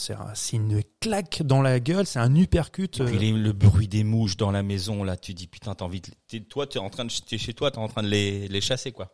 une 0.53 0.81
claque 0.99 1.41
dans 1.43 1.61
la 1.63 1.79
gueule, 1.79 2.05
c'est 2.05 2.19
un 2.19 2.35
uppercut. 2.35 2.99
Et 3.01 3.05
puis 3.05 3.15
euh, 3.15 3.19
les- 3.19 3.31
le 3.31 3.51
bruit 3.51 3.87
des 3.87 4.03
mouches 4.03 4.37
dans 4.37 4.51
la 4.51 4.61
maison, 4.61 5.03
là, 5.03 5.17
tu 5.17 5.33
dis 5.33 5.47
putain, 5.47 5.73
t'as 5.73 5.85
envie 5.85 6.01
de, 6.01 6.37
toi, 6.39 6.67
t'es 6.67 6.77
en 6.79 6.89
train 6.91 7.05
de, 7.05 7.11
t'es 7.27 7.37
chez 7.39 7.53
toi, 7.55 7.71
t'es 7.71 7.79
en 7.79 7.87
train 7.87 8.03
de 8.03 8.07
les, 8.07 8.47
les 8.47 8.61
chasser, 8.61 8.91
quoi. 8.91 9.11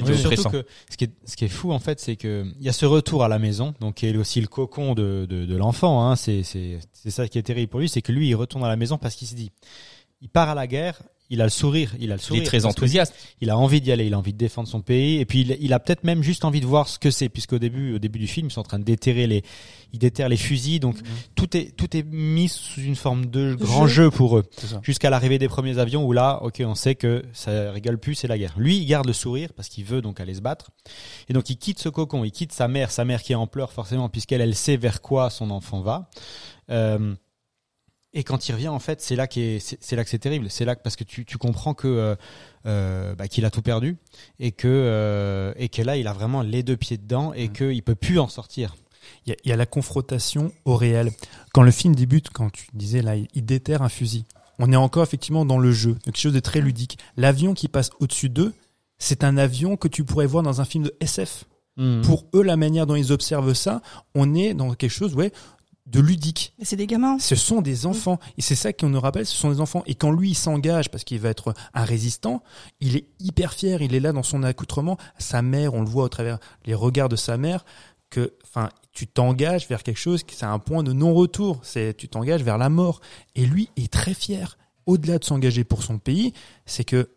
Oui, 0.00 0.16
surtout 0.16 0.48
que 0.48 0.64
ce 0.90 0.96
qui 0.96 1.04
est 1.04 1.10
ce 1.26 1.36
qui 1.36 1.44
est 1.44 1.48
fou 1.48 1.70
en 1.70 1.78
fait, 1.78 2.00
c'est 2.00 2.16
que 2.16 2.46
il 2.58 2.64
y 2.64 2.68
a 2.68 2.72
ce 2.72 2.86
retour 2.86 3.24
à 3.24 3.28
la 3.28 3.38
maison, 3.38 3.74
donc 3.80 3.96
qui 3.96 4.06
est 4.06 4.16
aussi 4.16 4.40
le 4.40 4.46
cocon 4.46 4.94
de 4.94 5.26
de, 5.28 5.44
de 5.44 5.56
l'enfant. 5.56 6.08
Hein, 6.08 6.16
c'est 6.16 6.42
c'est 6.42 6.78
c'est 6.92 7.10
ça 7.10 7.28
qui 7.28 7.38
est 7.38 7.42
terrible 7.42 7.68
pour 7.68 7.80
lui, 7.80 7.88
c'est 7.88 8.00
que 8.00 8.12
lui 8.12 8.28
il 8.28 8.34
retourne 8.34 8.64
à 8.64 8.68
la 8.68 8.76
maison 8.76 8.96
parce 8.96 9.14
qu'il 9.14 9.28
se 9.28 9.34
dit, 9.34 9.52
il 10.22 10.30
part 10.30 10.48
à 10.48 10.54
la 10.54 10.66
guerre, 10.66 11.02
il 11.32 11.40
a 11.40 11.44
le 11.44 11.50
sourire, 11.50 11.94
il 11.98 12.12
a 12.12 12.16
le 12.16 12.20
Il 12.20 12.24
sourire. 12.24 12.42
est 12.42 12.46
très 12.46 12.64
enthousiaste. 12.66 13.14
Il 13.40 13.50
a 13.50 13.56
envie 13.56 13.80
d'y 13.80 13.90
aller, 13.90 14.06
il 14.06 14.14
a 14.14 14.18
envie 14.18 14.32
de 14.34 14.38
défendre 14.38 14.68
son 14.68 14.82
pays, 14.82 15.18
et 15.18 15.24
puis 15.24 15.40
il, 15.40 15.56
il 15.60 15.72
a 15.72 15.80
peut-être 15.80 16.04
même 16.04 16.22
juste 16.22 16.44
envie 16.44 16.60
de 16.60 16.66
voir 16.66 16.86
ce 16.88 16.98
que 16.98 17.10
c'est, 17.10 17.28
puisqu'au 17.28 17.58
début, 17.58 17.94
au 17.94 17.98
début 17.98 18.18
du 18.20 18.26
film, 18.28 18.46
ils 18.48 18.50
sont 18.52 18.60
en 18.60 18.64
train 18.64 18.78
de 18.78 18.84
déterrer 18.84 19.26
les, 19.26 19.42
ils 19.92 19.98
déterrent 19.98 20.28
les 20.28 20.36
fusils, 20.36 20.78
donc 20.78 20.96
tout 21.34 21.56
est 21.56 21.74
tout 21.76 21.96
est 21.96 22.04
mis 22.04 22.48
sous 22.48 22.80
une 22.82 22.96
forme 22.96 23.26
de 23.26 23.54
grand 23.54 23.86
jeu. 23.86 24.04
jeu 24.04 24.10
pour 24.10 24.38
eux 24.38 24.44
c'est 24.58 24.66
ça. 24.66 24.80
jusqu'à 24.82 25.10
l'arrivée 25.10 25.38
des 25.38 25.48
premiers 25.48 25.78
avions 25.78 26.04
où 26.04 26.12
là, 26.12 26.38
ok, 26.42 26.62
on 26.64 26.74
sait 26.74 26.94
que 26.94 27.22
ça 27.32 27.72
rigole 27.72 27.98
plus, 27.98 28.14
c'est 28.14 28.28
la 28.28 28.36
guerre. 28.38 28.54
Lui, 28.58 28.76
il 28.76 28.86
garde 28.86 29.06
le 29.06 29.12
sourire 29.12 29.52
parce 29.56 29.68
qu'il 29.68 29.84
veut 29.84 30.02
donc 30.02 30.20
aller 30.20 30.34
se 30.34 30.40
battre. 30.42 30.70
Et 31.28 31.32
donc, 31.32 31.48
il 31.50 31.56
quitte 31.56 31.78
ce 31.78 31.88
cocon, 31.88 32.24
il 32.24 32.30
quitte 32.30 32.52
sa 32.52 32.68
mère, 32.68 32.90
sa 32.90 33.04
mère 33.04 33.22
qui 33.22 33.32
est 33.32 33.36
en 33.36 33.46
pleurs 33.46 33.72
forcément 33.72 34.08
puisqu'elle, 34.08 34.40
elle 34.42 34.54
sait 34.54 34.76
vers 34.76 35.00
quoi 35.00 35.30
son 35.30 35.50
enfant 35.50 35.80
va. 35.80 36.10
Euh, 36.70 37.14
et 38.14 38.24
quand 38.24 38.48
il 38.48 38.52
revient, 38.52 38.68
en 38.68 38.78
fait, 38.78 39.00
c'est 39.00 39.16
là 39.16 39.26
c'est 39.30 39.58
c'est 39.58 39.96
là 39.96 40.04
que 40.04 40.10
c'est 40.10 40.18
terrible. 40.18 40.50
C'est 40.50 40.66
là 40.66 40.76
que, 40.76 40.82
parce 40.82 40.96
que 40.96 41.04
tu, 41.04 41.24
tu 41.24 41.38
comprends 41.38 41.72
que 41.72 41.88
euh, 41.88 42.14
euh, 42.66 43.14
bah, 43.14 43.26
qu'il 43.26 43.44
a 43.46 43.50
tout 43.50 43.62
perdu 43.62 43.96
et 44.38 44.52
que 44.52 44.68
euh, 44.68 45.54
et 45.56 45.70
que 45.70 45.80
là, 45.80 45.96
il 45.96 46.06
a 46.06 46.12
vraiment 46.12 46.42
les 46.42 46.62
deux 46.62 46.76
pieds 46.76 46.98
dedans 46.98 47.32
et 47.32 47.48
qu'il 47.48 47.82
peut 47.82 47.94
plus 47.94 48.18
en 48.18 48.28
sortir. 48.28 48.76
Il 49.26 49.30
y, 49.30 49.32
a, 49.32 49.36
il 49.44 49.48
y 49.48 49.52
a 49.52 49.56
la 49.56 49.66
confrontation 49.66 50.52
au 50.64 50.76
réel. 50.76 51.10
Quand 51.52 51.62
le 51.62 51.70
film 51.70 51.94
débute, 51.94 52.30
quand 52.30 52.50
tu 52.50 52.66
disais 52.74 53.02
là, 53.02 53.16
il, 53.16 53.44
déterre 53.44 53.82
un 53.82 53.88
fusil. 53.88 54.24
On 54.58 54.70
est 54.70 54.76
encore 54.76 55.02
effectivement 55.02 55.44
dans 55.44 55.58
le 55.58 55.72
jeu, 55.72 55.96
quelque 56.04 56.18
chose 56.18 56.32
de 56.32 56.40
très 56.40 56.60
ludique. 56.60 56.98
L'avion 57.16 57.54
qui 57.54 57.66
passe 57.66 57.90
au-dessus 57.98 58.28
d'eux, 58.28 58.52
c'est 58.98 59.24
un 59.24 59.38
avion 59.38 59.76
que 59.76 59.88
tu 59.88 60.04
pourrais 60.04 60.26
voir 60.26 60.44
dans 60.44 60.60
un 60.60 60.64
film 60.64 60.84
de 60.84 60.94
SF. 61.00 61.44
Pour 61.74 62.00
Pour 62.02 62.24
eux, 62.34 62.42
la 62.42 62.56
manière 62.56 62.86
dont 62.86 62.94
ils 62.94 63.12
observent 63.12 63.54
ça, 63.54 63.80
on 64.14 64.34
est 64.34 64.52
dans 64.52 64.74
quelque 64.74 64.90
chose, 64.90 65.14
ouais, 65.14 65.32
de 65.86 66.00
ludique. 66.00 66.54
Mais 66.58 66.64
c'est 66.64 66.76
des 66.76 66.86
gamins. 66.86 67.18
Ce 67.18 67.34
sont 67.34 67.60
des 67.60 67.86
enfants. 67.86 68.18
Et 68.38 68.42
c'est 68.42 68.54
ça 68.54 68.72
qu'on 68.72 68.88
nous 68.88 69.00
rappelle, 69.00 69.26
ce 69.26 69.36
sont 69.36 69.50
des 69.50 69.60
enfants. 69.60 69.82
Et 69.86 69.94
quand 69.94 70.12
lui, 70.12 70.30
il 70.30 70.34
s'engage 70.34 70.90
parce 70.90 71.04
qu'il 71.04 71.18
va 71.18 71.30
être 71.30 71.54
un 71.74 71.84
résistant, 71.84 72.42
il 72.80 72.96
est 72.96 73.06
hyper 73.18 73.52
fier, 73.52 73.82
il 73.82 73.94
est 73.94 74.00
là 74.00 74.12
dans 74.12 74.22
son 74.22 74.42
accoutrement. 74.42 74.96
Sa 75.18 75.42
mère, 75.42 75.74
on 75.74 75.80
le 75.80 75.88
voit 75.88 76.04
au 76.04 76.08
travers 76.08 76.38
les 76.64 76.74
regards 76.74 77.08
de 77.08 77.16
sa 77.16 77.36
mère, 77.36 77.64
que, 78.10 78.34
enfin, 78.44 78.68
tu 78.92 79.06
t'engages 79.06 79.68
vers 79.68 79.82
quelque 79.82 79.98
chose 79.98 80.22
qui 80.22 80.36
c'est 80.36 80.44
un 80.44 80.58
point 80.58 80.82
de 80.82 80.92
non-retour. 80.92 81.60
C'est, 81.62 81.96
tu 81.96 82.08
t'engages 82.08 82.42
vers 82.42 82.58
la 82.58 82.68
mort. 82.68 83.00
Et 83.34 83.44
lui 83.46 83.70
est 83.76 83.92
très 83.92 84.14
fier. 84.14 84.58
Au-delà 84.86 85.18
de 85.18 85.24
s'engager 85.24 85.64
pour 85.64 85.82
son 85.82 85.98
pays, 85.98 86.32
c'est 86.66 86.84
que 86.84 87.08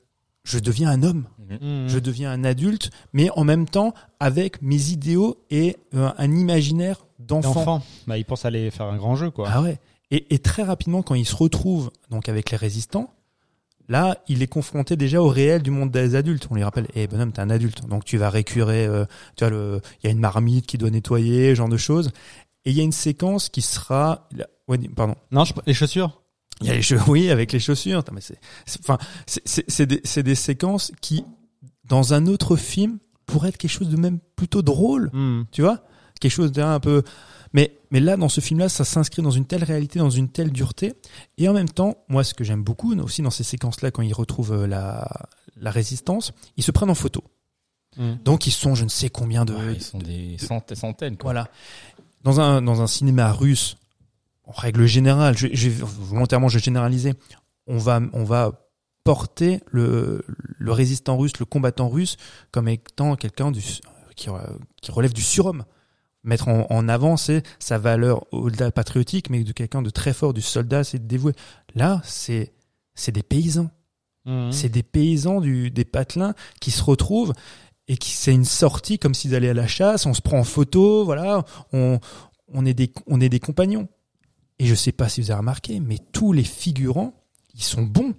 je 0.44 0.60
deviens 0.60 0.90
un 0.90 1.04
homme. 1.04 1.26
Mmh. 1.40 1.88
Je 1.88 2.00
deviens 2.00 2.32
un 2.32 2.44
adulte, 2.44 2.92
mais 3.14 3.30
en 3.32 3.44
même 3.44 3.68
temps 3.68 3.94
avec 4.20 4.62
mes 4.62 4.90
idéaux 4.90 5.44
et 5.50 5.78
euh, 5.96 6.12
un 6.18 6.32
imaginaire 6.32 7.05
d'enfant. 7.20 7.54
D'enfant. 7.54 7.82
Bah, 8.08 8.18
il 8.18 8.26
pense 8.26 8.46
aller 8.46 8.72
faire 8.72 8.88
un 8.88 8.98
grand 8.98 9.16
jeu, 9.16 9.32
quoi. 9.32 9.50
Ah 9.52 9.62
ouais. 9.62 9.80
Et, 10.12 10.34
et 10.34 10.40
très 10.40 10.64
rapidement, 10.64 11.02
quand 11.02 11.16
il 11.16 11.26
se 11.26 11.36
retrouve 11.36 11.92
donc 12.12 12.30
avec 12.30 12.52
les 12.52 12.58
résistants, 12.58 13.12
là, 13.88 14.18
il 14.28 14.42
est 14.44 14.48
confronté 14.48 14.96
déjà 14.96 15.22
au 15.22 15.28
réel 15.28 15.62
du 15.64 15.72
monde 15.72 15.92
des 15.92 16.16
adultes. 16.16 16.48
On 16.52 16.56
lui 16.56 16.64
rappelle, 16.64 16.88
eh 16.96 17.08
bonhomme, 17.08 17.32
t'es 17.32 17.42
un 17.42 17.50
adulte, 17.50 17.88
donc 17.88 18.06
tu 18.06 18.18
vas 18.18 18.30
récurer. 18.30 18.86
euh, 18.86 19.06
tu 19.36 19.44
vois, 19.44 19.50
le, 19.52 19.82
il 20.02 20.08
y 20.08 20.10
a 20.10 20.12
une 20.12 20.20
marmite 20.20 20.66
qui 20.68 20.78
doit 20.78 20.90
nettoyer, 20.92 21.50
ce 21.52 21.56
genre 21.56 21.70
de 21.70 21.78
choses. 21.78 22.12
Et 22.66 22.72
il 22.72 22.78
y 22.78 22.82
a 22.82 22.84
une 22.84 22.92
séquence 22.92 23.50
qui 23.50 23.62
sera, 23.62 24.28
ouais, 24.68 24.78
pardon. 24.96 25.16
Non, 25.32 25.44
je... 25.44 25.54
les 25.66 25.74
chaussures. 25.74 26.22
Il 26.62 26.68
y 26.68 26.70
a 26.72 26.74
les 26.74 26.82
cheveux, 26.82 27.02
oui, 27.08 27.30
avec 27.30 27.52
les 27.52 27.60
chaussures. 27.60 28.00
Attends, 28.00 28.14
mais 28.14 28.22
c'est, 28.22 28.40
enfin, 28.80 28.98
c'est, 29.28 29.86
des, 29.86 30.02
c'est 30.04 30.24
des 30.24 30.36
séquences 30.36 30.92
qui, 31.02 31.24
dans 31.84 32.14
un 32.14 32.28
autre 32.28 32.56
film, 32.56 32.98
pourraient 33.26 33.50
être 33.50 33.58
quelque 33.58 33.72
chose 33.72 33.90
de 33.90 33.98
même 33.98 34.20
plutôt 34.36 34.62
drôle 34.62 35.10
Mmh. 35.14 35.44
tu 35.52 35.62
vois? 35.64 35.84
Quelque 36.20 36.32
chose 36.32 36.52
d'un 36.52 36.80
peu 36.80 37.04
mais 37.54 37.78
mais 37.92 38.00
là 38.00 38.18
dans 38.18 38.30
ce 38.30 38.42
film 38.42 38.60
là 38.60 38.70
ça 38.70 38.84
s'inscrit 38.86 39.22
dans 39.22 39.32
une 39.32 39.46
telle 39.46 39.64
réalité 39.64 40.00
dans 40.00 40.10
une 40.10 40.30
telle 40.30 40.52
dureté 40.52 40.94
et 41.38 41.48
en 41.50 41.54
même 41.54 41.70
temps 41.70 41.98
moi 42.10 42.24
ce 42.24 42.34
que 42.34 42.44
j'aime 42.44 42.64
beaucoup 42.64 42.94
aussi 43.00 43.22
dans 43.22 43.30
ces 43.30 43.44
séquences 43.44 43.82
là 43.82 43.92
quand 43.92 44.02
ils 44.02 44.14
retrouvent 44.14 44.54
euh, 44.54 44.68
la 44.68 45.08
la 45.58 45.72
résistance 45.72 46.34
ils 46.58 46.64
se 46.64 46.72
prennent 46.72 46.90
en 46.90 46.96
photo 46.96 47.24
Mmh. 47.98 48.16
donc 48.26 48.46
ils 48.46 48.52
sont 48.52 48.76
je 48.76 48.84
ne 48.84 48.90
sais 48.90 49.10
combien 49.10 49.46
de, 49.46 49.54
Ouais, 49.54 49.76
ils 49.76 49.82
sont 49.82 50.00
des 50.00 50.38
centaines, 50.38 50.76
centaines 50.76 51.16
quoi. 51.16 51.32
voilà 51.32 51.48
dans 52.24 52.42
un 52.42 52.62
dans 52.62 52.82
un 52.82 52.88
cinéma 52.88 53.32
russe 53.32 53.78
en 54.44 54.52
règle 54.52 54.86
générale 54.86 55.38
je, 55.38 55.48
je 55.54 55.70
volontairement 55.70 56.50
je 56.50 56.58
vais 56.58 56.64
généraliser 56.64 57.14
on 57.68 57.78
va 57.78 58.02
on 58.12 58.26
va 58.26 58.68
porter 59.06 59.62
le 59.68 60.26
le 60.28 60.72
résistant 60.74 61.18
russe 61.18 61.40
le 61.40 61.46
combattant 61.46 61.88
russe 61.88 62.18
comme 62.52 62.68
étant 62.68 63.16
quelqu'un 63.16 63.50
du 63.50 63.62
qui, 64.18 64.28
qui 64.82 64.92
relève 64.92 65.14
du 65.14 65.22
surhomme 65.22 65.64
mettre 66.26 66.48
en, 66.48 66.68
en 66.70 66.90
avant 66.90 67.18
c'est 67.18 67.44
sa 67.60 67.78
valeur 67.78 68.26
au-delà 68.34 68.72
patriotique 68.72 69.30
mais 69.30 69.44
de 69.44 69.52
quelqu'un 69.54 69.82
de 69.82 69.90
très 69.90 70.14
fort 70.14 70.34
du 70.34 70.42
soldat 70.42 70.84
c'est 70.84 71.00
de 71.00 71.08
dévoué 71.08 71.34
là 71.76 72.02
c'est 72.04 72.54
c'est 72.94 73.12
des 73.12 73.24
paysans 73.24 73.70
Mmh. 74.26 74.52
c'est 74.52 74.70
des 74.70 74.82
paysans 74.82 75.40
du, 75.40 75.70
des 75.70 75.86
patelins 75.86 76.34
qui 76.60 76.72
se 76.72 76.84
retrouvent 76.84 77.34
et 77.88 77.96
qui 77.96 78.10
c'est 78.10 78.34
une 78.34 78.46
sortie 78.46 78.98
comme 78.98 79.14
s'ils 79.14 79.36
allaient 79.36 79.50
à 79.50 79.54
la 79.54 79.68
chasse. 79.68 80.08
On 80.08 80.16
se 80.16 80.22
prend 80.22 80.40
en 80.40 80.44
photo, 80.44 81.06
voilà. 81.06 81.46
On, 81.72 82.00
on 82.52 82.66
est 82.66 82.74
des, 82.74 82.92
on 83.06 83.22
est 83.22 83.30
des 83.30 83.40
compagnons. 83.40 83.88
Et 84.58 84.66
je 84.66 84.74
sais 84.74 84.92
pas 84.92 85.10
si 85.10 85.22
vous 85.22 85.30
avez 85.30 85.40
remarqué, 85.40 85.80
mais 85.80 86.00
tous 86.12 86.34
les 86.34 86.44
figurants, 86.44 87.14
ils 87.54 87.64
sont 87.64 87.84
bons. 87.84 88.16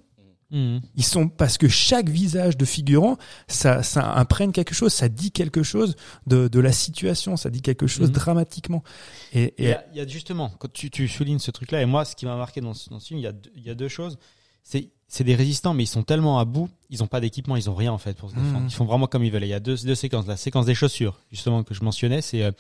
Mmh. 0.53 0.79
Ils 0.95 1.05
sont 1.05 1.29
parce 1.29 1.59
que 1.59 1.67
chaque 1.69 2.09
visage 2.09 2.57
de 2.57 2.65
figurant, 2.65 3.17
ça, 3.49 3.83
ça 3.83 4.15
imprègne 4.15 4.53
quelque 4.53 4.75
chose, 4.75 4.93
ça 4.93 5.09
dit 5.09 5.33
quelque 5.33 5.65
chose 5.65 5.97
de, 6.29 6.47
de 6.47 6.61
la 6.61 6.71
situation, 6.71 7.37
ça 7.37 7.51
dit 7.51 7.63
quelque 7.63 7.89
chose 7.89 8.09
Mhm. 8.11 8.15
dramatiquement. 8.15 8.85
Et, 9.33 9.55
Il 9.59 9.65
et 9.65 9.69
y, 9.71 9.73
a, 9.73 9.85
il 9.93 9.99
y 9.99 10.01
a 10.01 10.07
justement, 10.07 10.51
quand 10.61 10.73
tu, 10.73 10.89
tu 10.91 11.09
soulignes 11.09 11.41
ce 11.41 11.51
truc-là, 11.51 11.83
et 11.83 11.87
moi, 11.87 12.05
ce 12.05 12.15
qui 12.15 12.27
m'a 12.27 12.37
marqué 12.37 12.61
dans 12.61 12.75
ce, 12.75 12.89
dans 12.91 13.01
ce 13.01 13.09
film, 13.09 13.19
il 13.19 13.25
y 13.25 13.27
a, 13.27 13.33
deux- 13.33 13.51
il 13.57 13.63
y 13.65 13.71
a 13.71 13.75
deux 13.75 13.89
choses. 13.89 14.19
C'est 14.63 14.91
c'est 15.09 15.23
des 15.23 15.37
résistants, 15.37 15.73
mais 15.73 15.85
ils 15.85 15.89
sont 15.89 16.03
tellement 16.03 16.41
à 16.41 16.45
bout, 16.45 16.69
ils 16.91 17.01
ont 17.03 17.07
pas 17.07 17.21
d'équipement, 17.21 17.55
ils 17.55 17.71
ont 17.71 17.77
rien 17.77 17.93
en 17.93 17.99
fait 17.99 18.17
pour 18.17 18.29
se 18.31 18.35
défendre. 18.35 18.59
Mhm. 18.63 18.67
Ils 18.69 18.75
font 18.75 18.85
vraiment 18.87 19.07
comme 19.07 19.23
ils 19.23 19.31
veulent. 19.31 19.45
Et 19.45 19.47
il 19.47 19.51
y 19.51 19.55
a 19.55 19.61
deux, 19.61 19.77
deux 19.77 19.95
séquences. 19.95 20.27
La 20.27 20.37
séquence 20.37 20.67
des 20.67 20.75
chaussures, 20.75 21.21
justement, 21.31 21.63
que 21.63 21.75
je 21.75 21.85
mentionnais, 21.85 22.21
c'est 22.23 22.43
euh, 22.43 22.51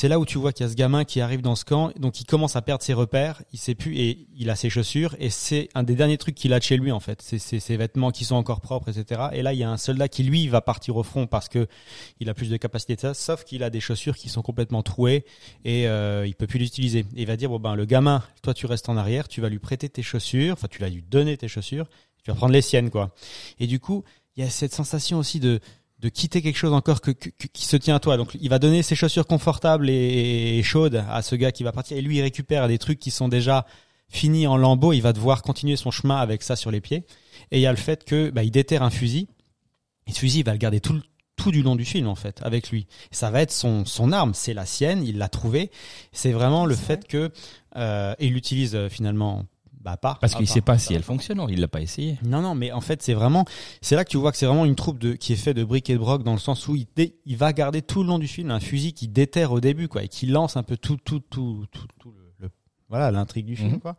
c'est 0.00 0.08
là 0.08 0.18
où 0.18 0.24
tu 0.24 0.38
vois 0.38 0.54
qu'il 0.54 0.64
y 0.64 0.66
a 0.66 0.72
ce 0.72 0.76
gamin 0.76 1.04
qui 1.04 1.20
arrive 1.20 1.42
dans 1.42 1.54
ce 1.54 1.66
camp, 1.66 1.92
donc 1.98 2.22
il 2.22 2.24
commence 2.24 2.56
à 2.56 2.62
perdre 2.62 2.82
ses 2.82 2.94
repères, 2.94 3.42
il 3.52 3.58
sait 3.58 3.74
plus 3.74 3.98
et 3.98 4.26
il 4.34 4.48
a 4.48 4.56
ses 4.56 4.70
chaussures 4.70 5.14
et 5.18 5.28
c'est 5.28 5.68
un 5.74 5.82
des 5.82 5.94
derniers 5.94 6.16
trucs 6.16 6.34
qu'il 6.34 6.54
a 6.54 6.58
de 6.58 6.64
chez 6.64 6.78
lui 6.78 6.90
en 6.90 7.00
fait. 7.00 7.20
C'est 7.20 7.38
ses 7.38 7.76
vêtements 7.76 8.10
qui 8.10 8.24
sont 8.24 8.36
encore 8.36 8.62
propres, 8.62 8.88
etc. 8.88 9.24
Et 9.34 9.42
là 9.42 9.52
il 9.52 9.58
y 9.58 9.62
a 9.62 9.70
un 9.70 9.76
soldat 9.76 10.08
qui 10.08 10.22
lui 10.22 10.48
va 10.48 10.62
partir 10.62 10.96
au 10.96 11.02
front 11.02 11.26
parce 11.26 11.50
que 11.50 11.66
il 12.18 12.30
a 12.30 12.34
plus 12.34 12.48
de 12.48 12.56
capacité 12.56 12.96
ça, 12.98 13.12
sauf 13.12 13.44
qu'il 13.44 13.62
a 13.62 13.68
des 13.68 13.80
chaussures 13.80 14.16
qui 14.16 14.30
sont 14.30 14.40
complètement 14.40 14.82
trouées 14.82 15.26
et 15.66 15.86
euh, 15.86 16.26
il 16.26 16.34
peut 16.34 16.46
plus 16.46 16.58
l'utiliser. 16.58 17.00
Et 17.00 17.20
il 17.20 17.26
va 17.26 17.36
dire 17.36 17.50
bon 17.50 17.58
ben 17.58 17.74
le 17.74 17.84
gamin, 17.84 18.22
toi 18.40 18.54
tu 18.54 18.64
restes 18.64 18.88
en 18.88 18.96
arrière, 18.96 19.28
tu 19.28 19.42
vas 19.42 19.50
lui 19.50 19.58
prêter 19.58 19.90
tes 19.90 20.02
chaussures, 20.02 20.54
enfin 20.54 20.68
tu 20.70 20.80
vas 20.80 20.88
lui 20.88 21.02
donner 21.02 21.36
tes 21.36 21.46
chaussures, 21.46 21.90
tu 22.24 22.30
vas 22.30 22.36
prendre 22.38 22.54
les 22.54 22.62
siennes 22.62 22.88
quoi. 22.88 23.14
Et 23.58 23.66
du 23.66 23.80
coup 23.80 24.02
il 24.36 24.44
y 24.44 24.46
a 24.46 24.48
cette 24.48 24.72
sensation 24.72 25.18
aussi 25.18 25.40
de 25.40 25.60
de 26.00 26.08
quitter 26.08 26.40
quelque 26.42 26.56
chose 26.56 26.72
encore 26.72 27.00
que, 27.00 27.10
que- 27.10 27.28
qui 27.52 27.64
se 27.66 27.76
tient 27.76 27.96
à 27.96 28.00
toi. 28.00 28.16
Donc 28.16 28.36
il 28.40 28.48
va 28.48 28.58
donner 28.58 28.82
ses 28.82 28.94
chaussures 28.94 29.26
confortables 29.26 29.90
et, 29.90 30.58
et 30.58 30.62
chaudes 30.62 31.04
à 31.10 31.22
ce 31.22 31.34
gars 31.36 31.52
qui 31.52 31.62
va 31.62 31.72
partir 31.72 31.96
et 31.96 32.00
lui 32.02 32.16
il 32.18 32.22
récupère 32.22 32.68
des 32.68 32.78
trucs 32.78 32.98
qui 32.98 33.10
sont 33.10 33.28
déjà 33.28 33.66
finis 34.08 34.46
en 34.46 34.56
lambeaux, 34.56 34.92
il 34.92 35.00
va 35.02 35.12
devoir 35.12 35.42
continuer 35.42 35.76
son 35.76 35.90
chemin 35.90 36.16
avec 36.16 36.42
ça 36.42 36.56
sur 36.56 36.70
les 36.70 36.80
pieds. 36.80 37.04
Et 37.52 37.58
il 37.58 37.60
y 37.60 37.66
a 37.66 37.70
le 37.70 37.76
fait 37.76 38.04
que 38.04 38.30
bah, 38.30 38.42
il 38.42 38.50
déterre 38.50 38.82
un 38.82 38.90
fusil. 38.90 39.28
Et 40.06 40.12
ce 40.12 40.18
fusil 40.18 40.40
il 40.40 40.44
va 40.44 40.52
le 40.52 40.58
garder 40.58 40.80
tout 40.80 41.00
tout 41.36 41.50
du 41.52 41.62
long 41.62 41.74
du 41.76 41.84
film 41.86 42.06
en 42.08 42.14
fait 42.16 42.40
avec 42.42 42.70
lui. 42.70 42.86
Et 43.12 43.14
ça 43.14 43.30
va 43.30 43.40
être 43.42 43.52
son 43.52 43.84
son 43.84 44.12
arme, 44.12 44.34
c'est 44.34 44.52
la 44.54 44.66
sienne, 44.66 45.04
il 45.06 45.16
l'a 45.18 45.28
trouvée. 45.28 45.70
C'est 46.12 46.32
vraiment 46.32 46.66
le 46.66 46.74
fait 46.74 47.06
que 47.06 47.30
euh, 47.76 48.14
et 48.18 48.26
il 48.26 48.32
l'utilise 48.34 48.74
euh, 48.74 48.88
finalement 48.88 49.44
bah 49.82 49.96
pas 49.96 50.18
Parce 50.20 50.34
qu'il 50.34 50.44
part- 50.46 50.54
sait 50.54 50.60
pas 50.60 50.78
si 50.78 50.92
elle 50.94 51.02
fonctionne, 51.02 51.42
il 51.48 51.58
l'a 51.60 51.68
pas 51.68 51.80
essayé. 51.80 52.18
non, 52.22 52.42
non, 52.42 52.54
mais 52.54 52.70
en 52.70 52.80
fait, 52.82 53.02
c'est 53.02 53.14
vraiment, 53.14 53.44
c'est 53.80 53.96
là 53.96 54.04
que 54.04 54.10
tu 54.10 54.18
vois 54.18 54.30
que 54.30 54.36
c'est 54.38 54.44
vraiment 54.46 54.66
une 54.66 54.74
troupe 54.76 54.98
de, 54.98 55.14
qui 55.14 55.32
est 55.32 55.36
fait 55.36 55.54
de 55.54 55.64
briques 55.64 55.88
et 55.88 55.94
de 55.94 55.98
broc 55.98 56.22
dans 56.22 56.32
le 56.34 56.38
sens 56.38 56.68
où 56.68 56.76
il, 56.76 56.86
dé- 56.96 57.16
il 57.24 57.36
va 57.38 57.52
garder 57.54 57.80
tout 57.80 58.02
le 58.02 58.08
long 58.08 58.18
du 58.18 58.28
film 58.28 58.50
un 58.50 58.60
fusil 58.60 58.92
qui 58.92 59.08
déterre 59.08 59.52
au 59.52 59.60
début, 59.60 59.88
quoi, 59.88 60.02
et 60.04 60.08
qui 60.08 60.26
lance 60.26 60.56
un 60.58 60.62
peu 60.62 60.76
tout, 60.76 60.98
tout, 61.02 61.20
tout, 61.20 61.64
tout, 61.72 61.86
tout 61.98 62.10
le, 62.12 62.30
le- 62.46 62.50
voilà, 62.90 63.10
l'intrigue 63.10 63.46
du 63.46 63.56
film, 63.56 63.72
Mhm. 63.72 63.80
quoi. 63.80 63.96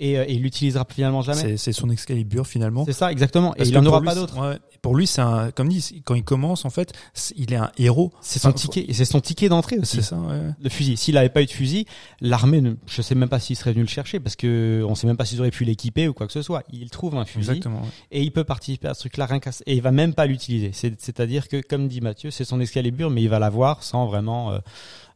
Et, 0.00 0.16
euh, 0.18 0.24
et 0.28 0.34
il 0.34 0.42
l'utilisera 0.42 0.86
finalement 0.88 1.22
jamais. 1.22 1.40
c'est 1.40 1.56
c'est 1.56 1.72
son 1.72 1.90
Excalibur 1.90 2.46
finalement. 2.46 2.84
C'est 2.84 2.92
ça, 2.92 3.10
exactement. 3.10 3.54
Et 3.56 3.62
il 3.64 3.72
que 3.72 3.78
en 3.78 3.82
pour 3.82 3.88
aura 3.94 4.00
lui, 4.00 4.06
pas 4.06 4.14
d'autre. 4.14 4.38
ouais. 4.40 4.58
Pour 4.80 4.94
lui, 4.94 5.08
c'est 5.08 5.20
un, 5.20 5.50
comme 5.50 5.68
dit, 5.68 6.02
quand 6.04 6.14
il 6.14 6.22
commence, 6.22 6.64
en 6.64 6.70
fait, 6.70 6.92
il 7.34 7.52
est 7.52 7.56
un 7.56 7.72
héros. 7.78 8.12
C'est 8.20 8.38
son 8.38 8.48
Enfin, 8.50 8.56
ticket, 8.56 8.84
et 8.88 8.92
c'est 8.92 9.04
son 9.04 9.20
ticket 9.20 9.48
d'entrée 9.48 9.76
aussi. 9.78 9.96
C'est 9.96 10.02
ça, 10.02 10.16
ouais. 10.16 10.40
Le 10.62 10.68
fusil. 10.70 10.96
S'il 10.96 11.16
avait 11.16 11.28
pas 11.30 11.42
eu 11.42 11.46
de 11.46 11.50
fusil, 11.50 11.84
l'armée, 12.20 12.60
ne, 12.60 12.74
je 12.86 13.02
sais 13.02 13.16
même 13.16 13.28
pas 13.28 13.40
s'il 13.40 13.56
serait 13.56 13.72
venu 13.72 13.82
le 13.82 13.88
chercher 13.88 14.20
parce 14.20 14.36
que 14.36 14.84
on 14.88 14.94
sait 14.94 15.08
même 15.08 15.16
pas 15.16 15.24
s'ils 15.24 15.40
auraient 15.40 15.50
pu 15.50 15.64
l'équiper 15.64 16.06
ou 16.06 16.12
quoi 16.14 16.28
que 16.28 16.32
ce 16.32 16.42
soit. 16.42 16.62
Il 16.72 16.90
trouve 16.90 17.16
un 17.16 17.24
fusil. 17.24 17.50
Exactement. 17.50 17.80
ouais. 17.80 17.88
et 18.12 18.22
il 18.22 18.30
peut 18.30 18.44
participer 18.44 18.86
à 18.86 18.94
ce 18.94 19.00
truc-là 19.00 19.26
rien 19.26 19.40
qu'à 19.40 19.50
et 19.66 19.74
il 19.74 19.82
va 19.82 19.90
même 19.90 20.14
pas 20.14 20.26
l'utiliser. 20.26 20.70
C'est- 20.72 20.94
C'est-à-dire 21.00 21.48
que, 21.48 21.60
comme 21.60 21.88
dit 21.88 22.00
Mathieu, 22.00 22.30
c'est 22.30 22.44
son 22.44 22.60
Excalibur, 22.60 23.10
mais 23.10 23.22
il 23.22 23.28
va 23.28 23.40
l'avoir 23.40 23.82
sans 23.82 24.06
vraiment. 24.06 24.52
euh, 24.52 24.58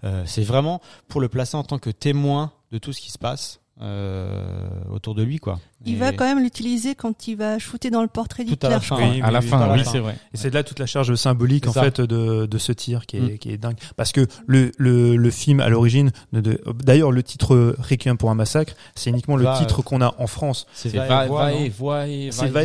euh, 0.04 0.24
c'est 0.26 0.42
vraiment 0.42 0.80
pour 1.06 1.20
le 1.20 1.28
placer 1.28 1.56
en 1.56 1.62
tant 1.62 1.78
que 1.78 1.90
témoin 1.90 2.50
de 2.72 2.78
tout 2.78 2.92
ce 2.92 3.00
qui 3.00 3.12
se 3.12 3.18
passe 3.18 3.60
euh, 3.80 4.68
autour 4.92 5.14
de 5.14 5.22
lui, 5.22 5.38
quoi. 5.38 5.58
Il 5.84 5.94
Et 5.94 5.96
va 5.98 6.12
quand 6.12 6.24
même 6.24 6.40
l'utiliser 6.42 6.94
quand 6.94 7.26
il 7.26 7.36
va 7.36 7.58
shooter 7.58 7.90
dans 7.90 8.02
le 8.02 8.08
portrait 8.08 8.44
tout 8.44 8.56
à 8.62 8.68
la 8.68 8.78
d'Hitler. 8.78 8.96
fin. 8.96 9.10
Oui, 9.10 9.20
à 9.22 9.30
la 9.30 9.40
oui, 9.40 9.46
fin, 9.46 9.72
oui, 9.74 9.82
c'est 9.84 9.98
vrai. 9.98 10.16
Et 10.32 10.36
c'est 10.36 10.50
de 10.50 10.54
là 10.54 10.62
toute 10.62 10.78
la 10.78 10.86
charge 10.86 11.14
symbolique 11.16 11.66
en 11.66 11.72
ça. 11.72 11.82
fait 11.82 12.00
de, 12.00 12.46
de 12.46 12.58
ce 12.58 12.70
tir 12.72 13.06
qui 13.06 13.16
est, 13.16 13.20
Mm. 13.20 13.38
qui 13.38 13.50
est 13.50 13.56
dingue. 13.58 13.76
Parce 13.96 14.12
que 14.12 14.26
le, 14.46 14.70
le, 14.78 15.16
le 15.16 15.30
film 15.30 15.60
à 15.60 15.68
l'origine, 15.68 16.12
d'ailleurs 16.32 17.10
le 17.12 17.22
titre 17.22 17.74
Requiem 17.78 18.16
pour 18.16 18.30
un 18.30 18.34
massacre, 18.34 18.74
c'est 18.94 19.10
uniquement 19.10 19.36
le 19.36 19.46
titre 19.58 19.80
euh, 19.80 19.82
qu'on 19.82 20.00
a 20.00 20.14
en 20.18 20.26
France. 20.26 20.66
C'est 20.74 20.90
va, 20.94 21.26
va, 21.26 21.52
et 21.52 21.68
va 21.70 22.06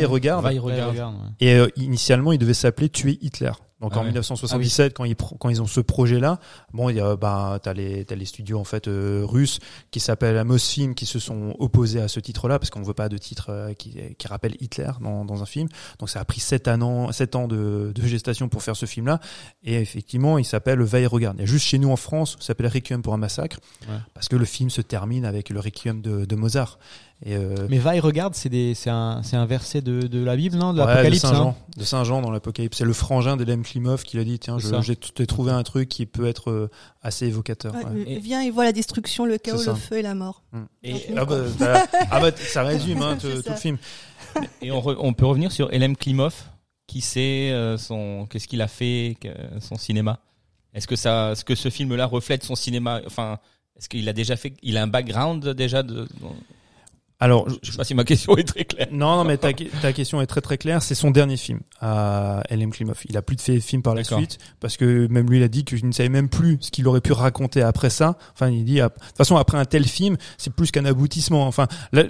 regarde. 0.07 0.43
Va 0.43 0.53
et 0.53 0.59
regarde. 0.59 0.95
Et 1.39 1.53
euh, 1.55 1.67
initialement, 1.77 2.31
il 2.31 2.37
devait 2.37 2.53
s'appeler 2.53 2.89
Tuer 2.89 3.17
Hitler. 3.21 3.51
Donc 3.79 3.91
Ah 3.93 3.97
en 3.97 4.01
ouais. 4.01 4.07
1977, 4.07 4.93
quand 4.95 5.03
ils 5.03 5.15
quand 5.15 5.49
ils 5.49 5.61
ont 5.61 5.67
ce 5.67 5.79
projet-là, 5.81 6.39
bon, 6.73 6.89
il 6.89 6.95
y 6.95 6.99
a 6.99 7.15
bah 7.15 7.59
t'as 7.61 7.73
les 7.73 8.05
t'as 8.05 8.15
les 8.15 8.25
studios 8.25 8.59
en 8.59 8.63
fait 8.63 8.87
euh, 8.87 9.23
russes 9.23 9.59
qui 9.91 9.99
s'appellent 9.99 10.43
Mosfilm 10.43 10.95
qui 10.95 11.05
se 11.05 11.19
sont 11.19 11.55
opposés 11.59 12.01
à 12.01 12.07
ce 12.07 12.19
titre-là 12.19 12.57
parce 12.57 12.71
qu'on 12.71 12.81
veut 12.81 12.95
pas 12.95 13.07
de 13.07 13.17
titre 13.19 13.47
euh, 13.49 13.73
qui 13.73 13.95
qui 14.17 14.27
rappelle 14.27 14.55
Hitler 14.59 14.89
dans 14.99 15.25
dans 15.25 15.43
un 15.43 15.45
film. 15.45 15.67
Donc 15.99 16.09
ça 16.09 16.19
a 16.19 16.25
pris 16.25 16.39
sept 16.39 16.67
ans 16.67 17.11
sept 17.11 17.35
ans 17.35 17.47
de, 17.47 17.91
de 17.93 18.01
gestation 18.07 18.49
pour 18.49 18.63
faire 18.63 18.75
ce 18.75 18.87
film-là. 18.87 19.19
Et 19.63 19.75
effectivement, 19.75 20.37
il 20.39 20.45
s'appelle 20.45 20.81
et 20.81 21.05
regarde. 21.05 21.37
Il 21.37 21.41
y 21.41 21.43
a 21.43 21.47
juste 21.47 21.65
chez 21.65 21.77
nous 21.77 21.91
en 21.91 21.97
France, 21.97 22.35
ça 22.39 22.47
s'appelle 22.47 22.67
Requiem 22.67 23.01
pour 23.03 23.13
un 23.13 23.17
massacre 23.17 23.57
Ouais. 23.87 23.95
parce 24.15 24.27
que 24.27 24.35
le 24.35 24.45
film 24.45 24.69
se 24.71 24.81
termine 24.81 25.23
avec 25.23 25.49
le 25.51 25.59
Requiem 25.59 26.01
de, 26.01 26.25
de 26.25 26.35
Mozart. 26.35 26.79
Et 27.25 27.35
euh, 27.35 27.65
Mais 27.69 27.79
va 27.79 27.95
et 27.95 27.99
regarde, 27.99 28.35
c'est 28.35 28.75
un, 28.89 29.45
verset 29.47 29.81
de, 29.81 30.01
de 30.01 30.23
la 30.23 30.35
Bible, 30.35 30.55
non, 30.55 30.71
de 30.73 30.79
Ouais, 30.79 30.85
l'Apocalypse. 30.85 31.23
de 31.23 31.27
Saint 31.27 31.33
hein? 31.33 31.37
Jean, 31.37 31.57
de 31.77 31.83
Saint 31.83 32.03
Jean 32.03 32.21
dans 32.21 32.29
l'Apocalypse. 32.29 32.77
C'est 32.77 32.85
le 32.85 32.93
frangin 32.93 33.37
d'Elem 33.37 33.63
Klimov 33.63 34.03
qui 34.03 34.17
l'a 34.17 34.23
dit 34.23 34.37
tiens, 34.37 34.57
j'ai 34.59 34.95
trouvé 35.25 35.51
un 35.51 35.63
truc 35.63 35.89
qui 35.89 36.05
peut 36.05 36.27
être 36.27 36.51
euh, 36.51 36.69
assez 37.01 37.25
évocateur. 37.25 37.73
Ouais, 37.73 37.83
ouais. 37.85 38.05
il 38.07 38.19
Vient, 38.19 38.43
il 38.43 38.51
voit 38.51 38.65
la 38.65 38.71
destruction, 38.71 39.25
le 39.25 39.39
chaos, 39.39 39.63
le 39.65 39.73
feu 39.73 39.97
et 39.97 40.01
la 40.03 40.13
mort. 40.13 40.43
Et, 40.83 41.07
Ah 41.15 41.25
bah, 41.25 41.37
bah, 41.59 41.83
ah 42.11 42.19
bah, 42.19 42.31
ça 42.37 42.61
résume 42.63 43.01
hein, 43.01 43.17
tout, 43.19 43.41
ça. 43.41 43.49
le 43.51 43.55
film. 43.55 43.77
et 44.61 44.71
on, 44.71 44.79
re- 44.79 44.97
on 44.99 45.13
peut 45.13 45.25
revenir 45.25 45.51
sur 45.51 45.73
Elem 45.73 45.97
Klimov, 45.97 46.35
qui 46.85 47.01
c'est 47.01 47.49
euh, 47.51 47.77
son, 47.79 48.27
qu'est-ce 48.29 48.47
qu'il 48.47 48.61
a 48.61 48.67
fait, 48.67 49.17
son 49.59 49.75
cinéma? 49.75 50.19
Est-ce 50.75 50.85
que 50.85 50.95
ça, 50.95 51.31
est-ce 51.31 51.43
que 51.43 51.55
ce 51.55 51.69
film-là 51.71 52.05
reflète 52.05 52.43
son 52.43 52.53
cinéma? 52.53 53.01
Enfin, 53.07 53.39
Est-ce 53.75 53.89
qu'il 53.89 54.07
a 54.07 54.13
déjà 54.13 54.35
fait, 54.35 54.53
il 54.61 54.77
a 54.77 54.83
un 54.83 54.87
background 54.87 55.43
déjà 55.55 55.81
de, 55.81 56.07
Alors, 57.19 57.47
je 57.63 57.71
sais 57.71 57.77
pas 57.77 57.83
si 57.83 57.95
ma 57.95 58.03
question 58.03 58.37
est 58.37 58.43
très 58.43 58.65
claire. 58.65 58.87
non, 58.91 59.17
non, 59.17 59.23
mais 59.23 59.37
ta, 59.37 59.51
ta 59.81 59.91
question 59.91 60.21
est 60.21 60.27
très 60.27 60.41
très 60.41 60.57
claire. 60.57 60.83
C'est 60.83 60.95
son 60.95 61.09
dernier 61.09 61.37
film 61.37 61.61
à 61.81 62.43
L.M. 62.49 62.69
Klimov. 62.69 62.99
Il 63.09 63.17
a 63.17 63.23
plus 63.23 63.35
de 63.35 63.41
fait 63.41 63.55
de 63.55 63.59
film 63.59 63.81
par 63.81 63.95
la 63.95 64.03
suite 64.03 64.37
parce 64.59 64.77
que 64.77 65.07
même 65.07 65.29
lui, 65.29 65.37
il 65.37 65.43
a 65.43 65.47
dit 65.47 65.65
qu'il 65.65 65.85
ne 65.85 65.91
savait 65.91 66.09
même 66.09 66.29
plus 66.29 66.57
ce 66.61 66.69
qu'il 66.69 66.87
aurait 66.87 67.01
pu 67.01 67.13
raconter 67.13 67.61
après 67.63 67.89
ça. 67.89 68.17
Enfin, 68.33 68.49
il 68.49 68.63
dit, 68.65 68.75
de 68.75 68.87
toute 68.87 69.17
façon, 69.17 69.35
après 69.35 69.57
un 69.57 69.65
tel 69.65 69.85
film, 69.85 70.17
c'est 70.37 70.53
plus 70.53 70.69
qu'un 70.69 70.85
aboutissement. 70.85 71.47
Enfin, 71.47 71.67
là, 71.91 72.03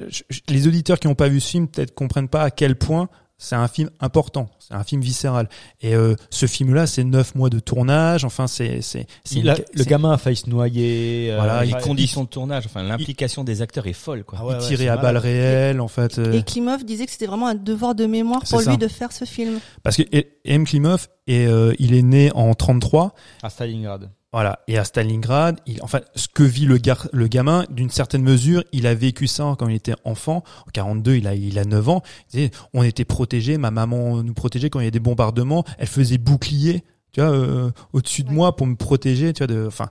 les 0.50 0.68
auditeurs 0.68 1.00
qui 1.00 1.08
n'ont 1.08 1.16
pas 1.16 1.30
vu 1.30 1.40
ce 1.40 1.50
film 1.52 1.68
peut-être 1.68 1.94
comprennent 1.94 2.30
pas 2.30 2.44
à 2.44 2.52
quel 2.52 2.76
point 2.76 3.08
c'est 3.38 3.56
un 3.56 3.67
film 3.67 3.89
important. 4.00 4.50
C'est 4.60 4.74
un 4.74 4.84
film 4.84 5.01
viscéral. 5.01 5.48
Et 5.82 5.96
euh, 5.96 6.15
ce 6.29 6.46
film-là, 6.48 6.88
c'est 6.88 7.03
neuf 7.03 7.36
mois 7.36 7.50
de 7.50 7.60
tournage. 7.60 8.25
Enfin, 8.25 8.48
c'est 8.48 8.82
c'est 8.82 9.06
le 9.34 9.84
gamin 9.84 10.12
a 10.12 10.17
failli 10.17 10.36
se 10.36 10.50
noyer. 10.50 11.34
Voilà, 11.36 11.60
euh, 11.60 11.63
les 11.63 11.70
il- 11.70 11.77
conditions 11.77 12.24
de 12.24 12.29
tournage, 12.29 12.65
enfin 12.65 12.84
l'implication 12.84 13.44
des 13.44 13.62
acteurs 13.62 13.88
est 13.88 13.94
folle 13.94 14.24
quoi. 14.24 14.39
Ah 14.41 14.46
ouais, 14.46 14.53
il 14.60 14.70
ouais, 14.72 14.77
c'est 14.77 14.88
à 14.88 14.98
balles 14.98 15.17
réelles, 15.17 15.82
en 15.82 15.88
fait. 15.88 16.17
euh. 16.20 16.34
Et 16.34 16.44
Klimov 16.44 16.84
disait 16.84 17.06
que 17.06 17.12
c'était 17.12 17.27
vraiment 17.27 17.48
un 17.48 17.56
devoir 17.56 17.96
de 17.96 18.06
mémoire 18.06 18.41
pour 18.44 18.62
ça. 18.62 18.72
lui 18.72 18.77
de 18.77 18.88
faire 18.88 19.12
ce 19.12 19.25
film. 19.25 19.60
Parce 19.84 19.98
que 19.98 20.03
M. 20.46 20.65
Klimov, 20.65 21.08
est, 21.27 21.46
euh, 21.46 21.74
il 21.79 21.94
est 21.94 22.01
né 22.01 22.32
en 22.34 22.53
33. 22.53 23.13
À 23.44 23.50
Stalingrad. 23.50 24.10
Voilà. 24.34 24.60
Et 24.67 24.77
à 24.77 24.84
Stalingrad, 24.84 25.60
il, 25.65 25.81
enfin, 25.81 26.01
ce 26.15 26.27
que 26.27 26.43
vit 26.43 26.65
le, 26.65 26.77
gar, 26.77 27.07
le 27.13 27.27
gamin, 27.27 27.65
d'une 27.69 27.89
certaine 27.89 28.24
mesure, 28.24 28.63
il 28.74 28.86
a 28.86 28.93
vécu 28.93 29.25
ça 29.27 29.55
quand 29.57 29.67
il 29.67 29.75
était 29.75 29.96
enfant. 30.03 30.43
En 30.67 30.72
42, 30.74 31.15
il 31.15 31.27
a, 31.27 31.34
il 31.36 31.57
a 31.57 31.65
9 31.65 31.89
ans. 31.89 32.01
Il 32.34 32.50
on 32.74 32.84
était 32.84 33.05
protégés, 33.05 33.57
ma 33.57 33.72
maman 33.72 34.22
nous 34.24 34.34
protégeait 34.34 34.69
quand 34.69 34.79
il 34.79 34.84
y 34.84 34.86
avait 34.86 34.91
des 34.91 35.00
bombardements. 35.00 35.63
Elle 35.77 35.88
faisait 35.88 36.17
bouclier, 36.17 36.84
tu 37.13 37.22
vois, 37.22 37.31
euh, 37.31 37.72
au-dessus 37.93 38.24
de 38.24 38.29
Ouais. 38.29 38.36
moi 38.36 38.55
pour 38.55 38.67
me 38.67 38.75
protéger, 38.75 39.31
tu 39.34 39.39
vois, 39.39 39.48
de, 39.48 39.65
enfin, 39.65 39.89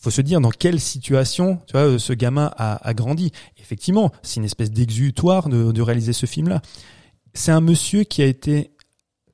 faut 0.00 0.10
se 0.10 0.20
dire 0.20 0.40
dans 0.40 0.50
quelle 0.50 0.78
situation, 0.78 1.58
tu 1.66 1.72
vois, 1.72 1.82
euh, 1.82 1.98
ce 1.98 2.12
gamin 2.12 2.52
a, 2.56 2.76
a 2.88 2.94
grandi. 2.94 3.32
Effectivement, 3.58 4.12
c'est 4.22 4.36
une 4.36 4.44
espèce 4.44 4.70
d'exutoire 4.70 5.48
de, 5.48 5.72
de 5.72 5.82
réaliser 5.82 6.12
ce 6.12 6.26
film-là. 6.26 6.62
C'est 7.34 7.50
un 7.52 7.60
monsieur 7.60 8.04
qui 8.04 8.22
a 8.22 8.26
été, 8.26 8.70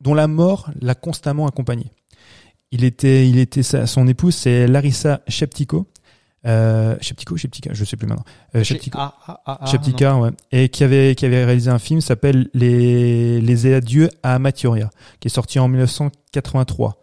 dont 0.01 0.15
la 0.15 0.27
mort 0.27 0.71
l'a 0.81 0.95
constamment 0.95 1.47
accompagné. 1.47 1.93
Il 2.73 2.85
était, 2.85 3.29
il 3.29 3.39
était 3.39 3.63
sa- 3.63 3.87
son 3.87 4.09
épouse, 4.09 4.35
c'est 4.35 4.67
Larissa 4.67 5.21
Sheptiko. 5.29 5.87
Euh, 6.45 6.97
Sheptiko, 7.01 7.37
Sheptika, 7.37 7.71
je 7.73 7.85
sais 7.85 7.97
plus 7.97 8.09
maintenant. 8.09 8.25
Euh, 8.57 8.65
Sheptiko. 8.65 8.99
Ah, 9.01 9.15
ah, 9.29 9.41
ah, 9.47 9.59
ah, 9.61 9.67
Sheptika, 9.67 10.17
ouais. 10.17 10.31
Et 10.51 10.69
qui 10.71 10.83
avait, 10.83 11.15
qui 11.15 11.25
avait 11.25 11.45
réalisé 11.45 11.71
un 11.71 11.79
film 11.79 12.01
s'appelle 12.01 12.49
Les, 12.55 13.41
Les 13.41 13.73
adieux 13.73 14.09
à 14.25 14.39
Mathuria, 14.41 14.91
qui 15.21 15.29
est 15.29 15.31
sorti 15.31 15.61
en 15.61 15.69
1983. 15.69 16.99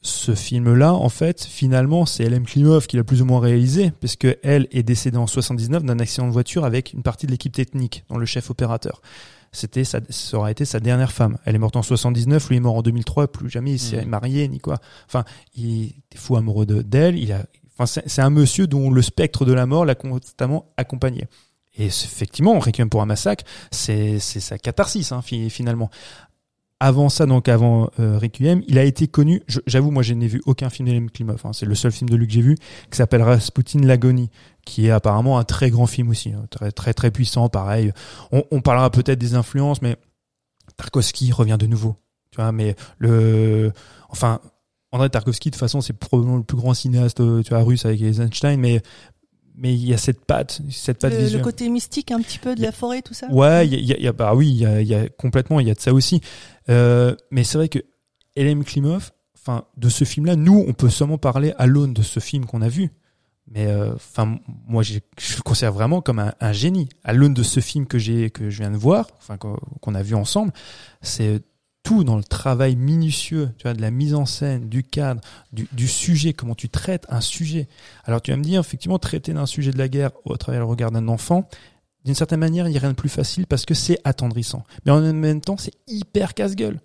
Ce 0.00 0.34
film-là, 0.34 0.94
en 0.94 1.08
fait, 1.08 1.42
finalement, 1.44 2.06
c'est 2.06 2.22
L.M. 2.24 2.44
Klimov 2.46 2.86
qui 2.86 2.96
l'a 2.96 3.04
plus 3.04 3.20
ou 3.20 3.24
moins 3.24 3.40
réalisé, 3.40 3.92
puisque 3.98 4.28
elle 4.44 4.68
est 4.70 4.84
décédée 4.84 5.16
en 5.18 5.26
79 5.26 5.82
d'un 5.84 5.98
accident 5.98 6.28
de 6.28 6.32
voiture 6.32 6.64
avec 6.64 6.92
une 6.92 7.02
partie 7.02 7.26
de 7.26 7.32
l'équipe 7.32 7.52
technique, 7.52 8.04
dont 8.08 8.16
le 8.16 8.24
chef 8.24 8.48
opérateur. 8.48 9.02
C'était 9.52 9.84
sa, 9.84 10.00
ça 10.10 10.36
aura 10.36 10.50
été 10.50 10.64
sa 10.64 10.80
dernière 10.80 11.12
femme. 11.12 11.38
Elle 11.44 11.54
est 11.54 11.58
morte 11.58 11.76
en 11.76 11.82
79, 11.82 12.48
lui 12.50 12.56
est 12.56 12.60
mort 12.60 12.76
en 12.76 12.82
2003, 12.82 13.28
plus 13.32 13.48
jamais 13.50 13.72
il 13.72 13.78
s'est 13.78 14.02
Mhm. 14.04 14.08
marié, 14.10 14.48
ni 14.48 14.58
quoi. 14.58 14.78
Enfin, 15.06 15.24
il 15.56 15.86
était 15.86 16.18
fou 16.18 16.36
amoureux 16.36 16.66
de- 16.66 16.82
d'elle, 16.82 17.18
il 17.18 17.32
a, 17.32 17.44
enfin, 17.78 17.86
c'est 18.06 18.22
un 18.22 18.30
monsieur 18.30 18.66
dont 18.66 18.90
le 18.90 19.02
spectre 19.02 19.44
de 19.44 19.52
la 19.52 19.66
mort 19.66 19.84
l'a 19.84 19.94
constamment 19.94 20.72
accompagné. 20.76 21.26
Et 21.80 21.86
effectivement, 21.86 22.58
Requiem 22.58 22.90
pour 22.90 23.02
un 23.02 23.06
massacre, 23.06 23.44
c'est 23.70 24.18
c'est 24.18 24.40
sa 24.40 24.58
catharsis 24.58 25.12
hein, 25.12 25.22
fi- 25.22 25.48
finalement. 25.48 25.90
Avant 26.80 27.08
ça, 27.08 27.26
donc 27.26 27.48
avant 27.48 27.90
euh, 27.98 28.18
Requiem, 28.18 28.62
il 28.68 28.78
a 28.78 28.84
été 28.84 29.08
connu. 29.08 29.42
J'avoue, 29.66 29.90
moi, 29.90 30.04
je 30.04 30.14
n'ai 30.14 30.28
vu 30.28 30.40
aucun 30.46 30.70
film 30.70 30.88
d'Elem 30.88 31.10
Klimov. 31.10 31.40
hein, 31.44 31.52
c'est 31.52 31.66
le 31.66 31.74
seul 31.74 31.90
film 31.90 32.08
de 32.08 32.14
lui 32.14 32.28
que 32.28 32.32
j'ai 32.32 32.40
vu, 32.40 32.54
qui 32.90 32.96
s'appelle 32.96 33.22
Rasputin 33.22 33.80
l'agonie, 33.80 34.30
qui 34.64 34.86
est 34.86 34.90
apparemment 34.90 35.38
un 35.38 35.44
très 35.44 35.70
grand 35.70 35.86
film 35.86 36.10
aussi, 36.10 36.32
hein, 36.32 36.44
très 36.50 36.70
très 36.70 36.94
très 36.94 37.10
puissant. 37.10 37.48
Pareil, 37.48 37.92
on, 38.30 38.44
on 38.52 38.60
parlera 38.60 38.90
peut-être 38.90 39.18
des 39.18 39.34
influences, 39.34 39.82
mais 39.82 39.96
Tarkovsky 40.76 41.32
revient 41.32 41.56
de 41.58 41.66
nouveau. 41.66 41.96
Tu 42.30 42.36
vois, 42.36 42.52
mais 42.52 42.76
le, 42.98 43.72
enfin, 44.08 44.40
André 44.92 45.10
Tarkovsky 45.10 45.50
de 45.50 45.54
toute 45.54 45.60
façon, 45.60 45.80
c'est 45.80 45.94
probablement 45.94 46.36
le 46.36 46.44
plus 46.44 46.56
grand 46.56 46.74
cinéaste, 46.74 47.20
euh, 47.20 47.42
tu 47.42 47.50
vois, 47.50 47.64
russe 47.64 47.86
avec 47.86 48.00
Eisenstein, 48.00 48.60
mais 48.60 48.82
mais 49.58 49.74
il 49.74 49.84
y 49.86 49.92
a 49.92 49.98
cette 49.98 50.24
patte, 50.24 50.62
cette 50.70 50.98
patte 51.00 51.12
Le, 51.12 51.18
le 51.18 51.24
visuelle. 51.24 51.42
côté 51.42 51.68
mystique 51.68 52.10
un 52.12 52.20
petit 52.20 52.38
peu 52.38 52.54
de 52.54 52.62
a- 52.62 52.66
la 52.66 52.72
forêt, 52.72 53.02
tout 53.02 53.14
ça? 53.14 53.26
Ouais, 53.30 53.66
il 53.66 53.84
y 53.84 53.92
a, 53.92 53.98
y 53.98 54.12
bah 54.12 54.34
oui, 54.34 54.48
il 54.48 54.56
y 54.56 54.66
a, 54.66 54.80
y 54.80 54.94
a 54.94 55.08
complètement, 55.08 55.60
il 55.60 55.66
y 55.68 55.70
a 55.70 55.74
de 55.74 55.80
ça 55.80 55.92
aussi. 55.92 56.20
Euh, 56.70 57.14
mais 57.30 57.44
c'est 57.44 57.58
vrai 57.58 57.68
que 57.68 57.80
Elem 58.36 58.64
Klimov, 58.64 59.10
enfin, 59.36 59.64
de 59.76 59.88
ce 59.88 60.04
film-là, 60.04 60.36
nous, 60.36 60.64
on 60.66 60.72
peut 60.72 60.90
seulement 60.90 61.18
parler 61.18 61.52
à 61.58 61.66
l'aune 61.66 61.92
de 61.92 62.02
ce 62.02 62.20
film 62.20 62.46
qu'on 62.46 62.62
a 62.62 62.68
vu. 62.68 62.90
Mais 63.50 63.66
euh, 63.66 63.94
enfin, 63.94 64.38
moi, 64.66 64.82
je 64.82 64.94
le 64.94 65.42
considère 65.42 65.72
vraiment 65.72 66.02
comme 66.02 66.18
un, 66.18 66.34
un 66.38 66.52
génie. 66.52 66.88
À 67.02 67.14
l'aune 67.14 67.32
de 67.34 67.42
ce 67.42 67.60
film 67.60 67.86
que 67.86 67.98
j'ai, 67.98 68.28
que 68.30 68.50
je 68.50 68.58
viens 68.60 68.70
de 68.70 68.76
voir, 68.76 69.08
enfin, 69.18 69.38
qu'on 69.38 69.56
qu'on 69.80 69.94
a 69.94 70.02
vu 70.02 70.14
ensemble, 70.14 70.52
c'est 71.00 71.40
tout 71.82 72.04
dans 72.04 72.16
le 72.16 72.24
travail 72.24 72.76
minutieux, 72.76 73.50
tu 73.56 73.62
vois, 73.62 73.74
de 73.74 73.80
la 73.80 73.90
mise 73.90 74.14
en 74.14 74.26
scène, 74.26 74.68
du 74.68 74.82
cadre, 74.84 75.20
du, 75.52 75.66
du 75.72 75.88
sujet, 75.88 76.32
comment 76.34 76.54
tu 76.54 76.68
traites 76.68 77.06
un 77.08 77.20
sujet. 77.20 77.68
Alors 78.04 78.20
tu 78.20 78.30
vas 78.30 78.36
me 78.36 78.42
dire, 78.42 78.60
effectivement, 78.60 78.98
traiter 78.98 79.32
d'un 79.32 79.46
sujet 79.46 79.70
de 79.70 79.78
la 79.78 79.88
guerre 79.88 80.10
au 80.24 80.36
travers 80.36 80.60
le 80.60 80.66
regard 80.66 80.90
d'un 80.90 81.08
enfant, 81.08 81.48
d'une 82.04 82.14
certaine 82.14 82.40
manière, 82.40 82.66
il 82.68 82.70
n'y 82.72 82.76
a 82.76 82.80
rien 82.80 82.90
de 82.90 82.94
plus 82.96 83.08
facile 83.08 83.46
parce 83.46 83.64
que 83.64 83.74
c'est 83.74 83.98
attendrissant. 84.04 84.64
Mais 84.84 84.92
en 84.92 85.00
même 85.00 85.40
temps, 85.40 85.56
c'est 85.56 85.74
hyper 85.86 86.34
casse-gueule. 86.34 86.80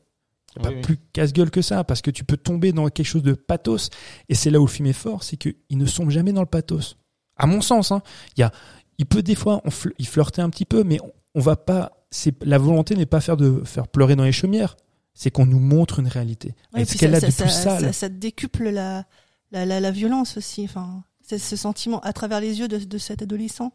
Il 0.56 0.62
n'y 0.62 0.68
a 0.68 0.70
Oui, 0.70 0.74
pas 0.74 0.76
oui. 0.78 0.82
plus 0.82 0.98
casse-gueule 1.14 1.50
que 1.52 1.62
ça 1.62 1.84
parce 1.84 2.02
que 2.02 2.12
tu 2.12 2.24
peux 2.24 2.38
tomber 2.38 2.72
dans 2.74 2.88
quelque 2.90 3.06
chose 3.06 3.24
de 3.24 3.34
pathos. 3.34 3.90
Et 4.30 4.36
c'est 4.36 4.50
là 4.52 4.60
où 4.60 4.66
le 4.66 4.72
film 4.72 4.88
est 4.88 4.94
fort, 4.94 5.24
c'est 5.24 5.38
qu'il 5.38 5.56
ne 5.72 5.86
sombre 5.86 6.12
jamais 6.12 6.34
dans 6.34 6.42
le 6.42 6.48
pathos. 6.48 6.98
À 7.38 7.48
mon 7.48 7.62
sens, 7.62 7.92
hein, 7.92 8.02
il, 8.38 8.42
y 8.42 8.44
a, 8.44 8.52
il 8.98 9.06
peut 9.06 9.24
des 9.24 9.36
fois, 9.36 9.62
on 9.66 9.70
il 9.98 10.08
flirter 10.08 10.42
un 10.42 10.50
petit 10.50 10.66
peu, 10.66 10.84
mais 10.84 11.00
on, 11.02 11.12
on 11.36 11.40
va 11.42 11.56
pas. 11.56 12.03
C'est 12.16 12.44
la 12.44 12.58
volonté 12.58 12.96
n'est 12.96 13.06
pas 13.08 13.22
faire 13.22 13.38
de 13.38 13.62
faire 13.66 13.88
pleurer 13.88 14.16
dans 14.16 14.24
les 14.24 14.32
chaumières. 14.32 14.76
C'est 15.16 15.32
qu'on 15.32 15.46
nous 15.46 15.60
montre 15.60 16.00
une 16.00 16.08
réalité. 16.08 16.56
Ouais, 16.74 16.80
et 16.80 16.82
et 16.82 16.86
ce 16.86 16.92
puis 16.92 17.00
qu'elle 17.00 17.12
ça, 17.12 17.18
a 17.18 17.22
de 17.22 17.32
ça, 17.32 17.44
plus 17.44 17.52
ça, 17.54 17.62
sale. 17.62 17.82
ça- 17.82 17.94
ça 17.94 18.10
décuple 18.10 18.70
la, 18.70 19.06
la, 19.52 19.66
la, 19.66 19.80
la 19.80 19.92
violence 19.92 20.38
aussi. 20.38 20.64
Enfin, 20.66 21.04
c'est 21.22 21.38
ce 21.40 21.56
sentiment 21.56 22.00
à 22.02 22.14
travers 22.14 22.40
les 22.40 22.60
yeux 22.60 22.68
de, 22.68 22.78
de 22.78 22.98
cet 22.98 23.22
adolescent. 23.22 23.74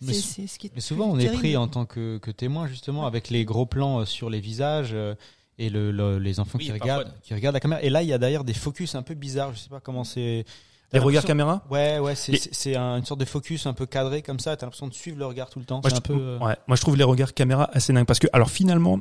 Mais 0.00 0.12
C'est 0.12 0.20
sou- 0.20 0.28
c'est 0.36 0.46
ce 0.46 0.58
qui 0.58 0.66
est 0.66 0.72
Mais 0.74 0.80
souvent, 0.80 1.06
on 1.10 1.18
est 1.18 1.22
terrible. 1.24 1.38
pris 1.40 1.56
en 1.56 1.68
tant 1.68 1.86
que, 1.86 2.18
que 2.18 2.30
témoin, 2.30 2.66
justement, 2.66 3.06
avec 3.06 3.30
les 3.30 3.44
gros 3.44 3.64
plans 3.66 4.00
euh, 4.00 4.04
sur 4.04 4.28
les 4.28 4.40
visages 4.40 4.90
euh, 4.92 5.14
et 5.58 5.70
le, 5.70 5.90
le- 5.92 6.18
les 6.18 6.40
enfants 6.40 6.58
Oui, 6.58 6.66
qui, 6.66 6.72
regardent, 6.72 7.12
qui 7.22 7.32
regardent 7.34 7.54
la 7.54 7.60
caméra. 7.60 7.82
Et 7.82 7.90
là, 7.90 8.02
il 8.02 8.08
y 8.08 8.12
a 8.12 8.18
d'ailleurs 8.18 8.44
des 8.44 8.54
focus 8.54 8.94
un 8.94 9.02
peu 9.02 9.14
bizarres. 9.14 9.54
Je 9.54 9.60
sais 9.60 9.68
pas 9.68 9.80
comment 9.80 10.04
c'est. 10.04 10.44
Les 10.94 11.00
regards 11.00 11.24
caméra 11.24 11.62
Ouais, 11.70 11.98
ouais, 11.98 12.14
c'est 12.14 12.32
Les- 12.32 12.38
c'est- 12.38 12.54
c'est 12.54 12.76
un- 12.76 12.96
une 12.98 13.04
sorte 13.04 13.20
de 13.20 13.24
focus 13.24 13.66
un 13.66 13.72
peu 13.74 13.84
cadré 13.86 14.22
comme 14.22 14.38
ça. 14.40 14.56
T'as 14.56 14.66
l'impression 14.66 14.88
de 14.88 14.94
suivre 14.94 15.18
le 15.18 15.26
regard 15.26 15.50
tout 15.50 15.58
le 15.58 15.64
temps. 15.64 15.80
Moi 15.82 15.90
C'est 15.90 15.90
je, 15.90 15.96
un 15.96 16.00
peu. 16.00 16.14
trouve, 16.14 16.22
euh, 16.26 16.38
ouais, 16.38 16.56
moi, 16.68 16.76
je 16.76 16.80
trouve 16.80 16.96
les 16.96 17.04
regards 17.04 17.34
caméra 17.34 17.68
assez 17.72 17.92
dingues. 17.92 18.06
Parce 18.06 18.18
que, 18.20 18.28
alors 18.32 18.50
finalement, 18.50 19.00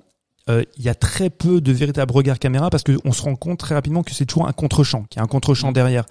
euh, 0.50 0.64
il 0.78 0.84
y 0.84 0.90
a 0.90 0.96
très 0.96 1.30
peu 1.30 1.62
de 1.62 1.72
véritables 1.72 2.12
regards 2.14 2.40
caméra 2.40 2.70
parce 2.70 2.84
qu'on 2.84 3.12
se 3.14 3.22
rend 3.22 3.36
compte 3.36 3.60
très 3.60 3.76
rapidement 3.76 4.04
que 4.04 4.12
c'est 4.14 4.26
toujours 4.26 4.48
un 4.48 4.52
contre-champ, 4.54 5.04
qu'il 5.06 5.18
y 5.18 5.22
a 5.22 5.24
un 5.24 5.28
contre-champ 5.28 5.70
Mm. 5.70 5.74
derrière. 5.74 6.06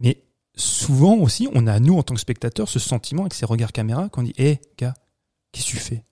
Mais 0.00 0.22
souvent 0.56 1.14
aussi, 1.16 1.48
on 1.54 1.66
a, 1.66 1.78
nous, 1.80 1.96
en 1.96 2.02
tant 2.02 2.14
que 2.14 2.20
spectateurs, 2.20 2.68
ce 2.68 2.78
sentiment 2.78 3.22
avec 3.22 3.34
ces 3.34 3.46
regards 3.46 3.72
caméra 3.72 4.08
qu'on 4.08 4.22
dit 4.22 4.34
Hé, 4.36 4.60
gars, 4.78 4.94
qu'est-ce 5.52 5.66
que 5.66 5.70
tu 5.70 5.76
fais? 5.76 6.04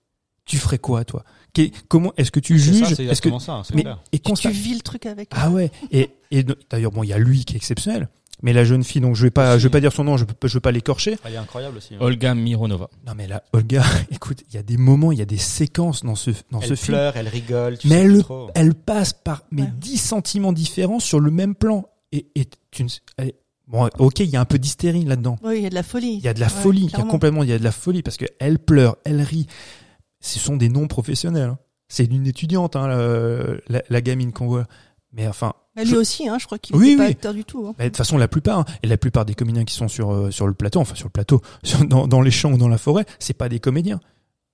Tu 0.45 0.57
ferais 0.57 0.79
quoi, 0.79 1.05
toi? 1.05 1.25
Qu'est- 1.53 1.73
Comment 1.89 2.13
Est-ce 2.17 2.31
que 2.31 2.41
tu 2.41 2.59
c'est 2.59 2.73
juges? 2.73 2.89
ça, 2.89 2.95
c'est 2.95 3.05
Est-ce 3.05 3.21
que 3.21 3.39
ça, 3.39 3.63
c'est 3.67 3.75
mais, 3.75 3.83
clair. 3.83 4.03
et 4.13 4.19
constat- 4.19 4.49
tu 4.51 4.55
vis 4.57 4.75
le 4.75 4.81
truc 4.81 5.05
avec. 5.05 5.29
Ah 5.33 5.51
ouais. 5.51 5.71
Et, 5.91 6.11
et 6.31 6.43
d'ailleurs, 6.71 6.91
bon, 6.93 7.03
il 7.03 7.09
y 7.09 7.13
a 7.13 7.19
lui 7.19 7.45
qui 7.45 7.55
est 7.55 7.57
exceptionnel. 7.57 8.09
Mais 8.43 8.53
la 8.53 8.65
jeune 8.65 8.85
fille, 8.85 9.01
donc 9.01 9.17
je 9.17 9.23
vais 9.25 9.31
pas, 9.31 9.53
Aussi. 9.55 9.63
je 9.63 9.67
vais 9.67 9.71
pas 9.73 9.81
dire 9.81 9.93
son 9.93 10.05
nom, 10.05 10.17
je 10.17 10.25
peux, 10.25 10.47
je 10.47 10.55
vais 10.55 10.61
pas 10.61 10.71
l'écorcher. 10.71 11.17
Elle 11.25 11.35
est 11.35 11.39
incroyable 11.39 11.77
aussi. 11.79 11.95
hein. 11.95 11.99
Olga 12.01 12.35
Mironova. 12.35 12.89
Non 13.07 13.15
mais 13.17 13.27
là, 13.27 13.43
Olga, 13.53 13.83
écoute, 14.13 14.43
il 14.49 14.55
y 14.55 14.59
a 14.59 14.63
des 14.63 14.77
moments, 14.77 15.11
il 15.13 15.19
y 15.19 15.23
a 15.23 15.27
des 15.27 15.39
séquences 15.39 16.05
dans 16.05 16.15
ce 16.15 16.31
dans 16.53 16.61
ce 16.61 16.67
Elle 16.71 16.77
film. 16.77 16.97
pleure, 16.97 17.17
elle 17.17 17.29
rigole. 17.29 17.79
Tu 17.79 17.89
Mais 17.89 17.97
sais 17.97 18.05
elle, 18.05 18.23
trop. 18.23 18.51
elle 18.55 18.75
passe 18.75 19.13
par 19.13 19.43
mais 19.51 19.63
Ouais. 19.63 19.73
10 19.79 19.97
sentiments 19.99 20.53
différents 20.53 21.01
sur 21.01 21.19
le 21.21 21.31
même 21.31 21.55
plan. 21.55 21.87
Et, 22.13 22.27
et 22.37 22.47
tu 22.71 22.85
ne- 22.85 22.89
elle- 23.17 23.33
bon, 23.67 23.89
ok, 23.99 24.21
il 24.21 24.31
y 24.31 24.37
a 24.37 24.41
un 24.41 24.45
peu 24.45 24.59
d'hystérie 24.59 25.05
là-dedans. 25.05 25.37
Oui, 25.43 25.57
il 25.59 25.63
y 25.63 25.67
a 25.67 25.71
de 25.71 25.75
la 25.75 25.83
folie. 25.83 26.15
Il 26.15 26.25
y 26.25 26.29
a 26.29 26.35
de 26.35 26.41
la 26.41 26.47
Ouais, 26.47 26.53
folie, 26.53 26.85
il 26.85 26.97
y 26.97 27.01
a 27.01 27.05
complètement, 27.05 27.43
il 27.43 27.49
y 27.49 27.53
a 27.53 27.59
de 27.59 27.65
la 27.65 27.73
folie 27.73 28.03
parce 28.03 28.17
que 28.17 28.27
elle 28.39 28.59
pleure, 28.61 28.97
elle 29.05 29.21
rit. 29.21 29.47
Ce 30.21 30.39
sont 30.39 30.57
des 30.57 30.69
non 30.69 30.87
professionnels. 30.87 31.51
hein. 31.51 31.59
C'est 31.89 32.05
une 32.05 32.27
étudiante, 32.27 32.77
hein, 32.77 32.87
la, 32.89 33.55
la, 33.69 33.83
la 33.89 34.01
gamine 34.01 34.33
qu'on 34.33 34.47
voit. 34.47 34.67
Mais 35.13 35.27
enfin, 35.27 35.55
Mais 35.75 35.85
lui 35.85 35.97
aussi, 35.97 36.29
hein, 36.29 36.37
je 36.39 36.45
crois 36.47 36.59
qu'il 36.59 36.77
Oui, 36.77 36.91
n'est 36.91 36.97
pas 36.97 37.05
oui. 37.05 37.11
acteur 37.11 37.33
du 37.35 37.45
tout. 37.45 37.67
hein. 37.67 37.75
bah, 37.79 37.85
de 37.85 37.89
toute 37.89 37.97
façon, 37.97 38.19
la 38.19 38.29
plupart, 38.29 38.59
hein, 38.61 38.65
et 38.83 38.87
la 38.87 38.97
plupart 38.99 39.25
des 39.25 39.35
comédiens 39.35 39.65
qui 39.65 39.75
sont 39.75 39.89
sur 39.89 40.13
euh, 40.13 40.31
sur 40.31 40.47
le 40.47 40.53
plateau, 40.55 40.81
enfin 40.81 40.95
sur 40.95 41.07
le 41.07 41.13
plateau, 41.13 41.41
sur- 41.63 41.85
dans, 41.87 42.07
dans 42.07 42.21
les 42.21 42.31
champs 42.31 42.53
ou 42.53 42.59
dans 42.59 42.69
la 42.69 42.79
forêt, 42.79 43.07
c'est 43.19 43.33
pas 43.35 43.49
des 43.49 43.59
comédiens. 43.61 44.01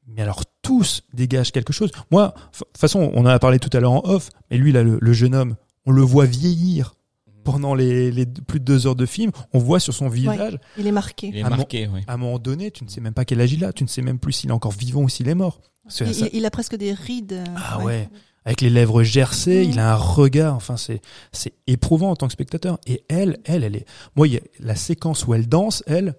Mais 0.06 0.22
alors 0.22 0.42
tous 0.62 1.02
dégagent 1.14 1.50
quelque 1.50 1.72
chose. 1.72 1.90
Moi, 2.10 2.34
de 2.52 2.58
toute 2.58 2.78
façon, 2.78 3.10
on 3.14 3.22
en 3.22 3.26
a 3.26 3.38
parlé 3.38 3.58
tout 3.58 3.70
à 3.76 3.80
l'heure 3.80 3.92
en 3.92 4.02
off, 4.04 4.28
mais 4.50 4.58
lui 4.58 4.70
là, 4.70 4.82
le, 4.82 4.98
le 5.00 5.12
jeune 5.12 5.34
homme, 5.34 5.56
on 5.86 5.92
le 5.92 6.02
voit 6.02 6.26
vieillir 6.26 6.94
pendant 7.42 7.74
les, 7.74 8.10
les 8.10 8.24
plus 8.26 8.60
de 8.60 8.64
deux 8.64 8.86
heures 8.86 8.94
de 8.96 9.06
film. 9.06 9.30
On 9.52 9.58
voit 9.58 9.80
sur 9.80 9.92
son 9.92 10.08
visage, 10.08 10.58
Il 10.78 10.86
est 10.86 10.92
marqué. 10.92 11.28
Il 11.28 11.36
est 11.38 11.42
marqué, 11.42 11.88
oui. 11.92 12.00
à 12.06 12.14
un 12.14 12.16
moment 12.16 12.38
donné, 12.38 12.70
tu 12.70 12.84
ne 12.84 12.88
sais 12.88 13.00
même 13.00 13.12
pas 13.14 13.24
quel 13.24 13.40
âge 13.40 13.52
il 13.52 13.64
a, 13.64 13.72
tu 13.72 13.82
ne 13.82 13.88
sais 13.88 14.02
même 14.02 14.18
plus 14.18 14.32
s'il 14.32 14.50
est 14.50 14.54
encore 14.54 14.72
vivant 14.72 15.02
ou 15.02 15.08
s'il 15.08 15.28
est 15.28 15.34
mort. 15.34 15.60
Parce 15.84 15.98
que 15.98 16.04
Il, 16.04 16.14
ça- 16.14 16.26
il- 16.32 16.38
il 16.38 16.46
a 16.46 16.50
presque 16.50 16.76
des 16.76 16.92
rides. 16.92 17.32
euh, 17.34 17.44
ah 17.56 17.80
ouais. 17.82 18.08
Avec 18.44 18.60
les 18.60 18.70
lèvres 18.70 19.02
gercées, 19.02 19.64
il 19.66 19.78
a 19.78 19.92
un 19.92 19.96
regard, 19.96 20.54
enfin 20.54 20.76
c'est 20.76 21.00
c'est 21.32 21.54
éprouvant 21.66 22.10
en 22.10 22.16
tant 22.16 22.26
que 22.26 22.32
spectateur. 22.32 22.78
Et 22.86 23.04
elle, 23.08 23.38
elle, 23.44 23.64
elle 23.64 23.76
est. 23.76 23.86
Moi, 24.16 24.28
il 24.28 24.34
y 24.34 24.36
a 24.36 24.40
la 24.60 24.76
séquence 24.76 25.26
où 25.26 25.32
elle 25.32 25.48
danse, 25.48 25.82
elle, 25.86 26.14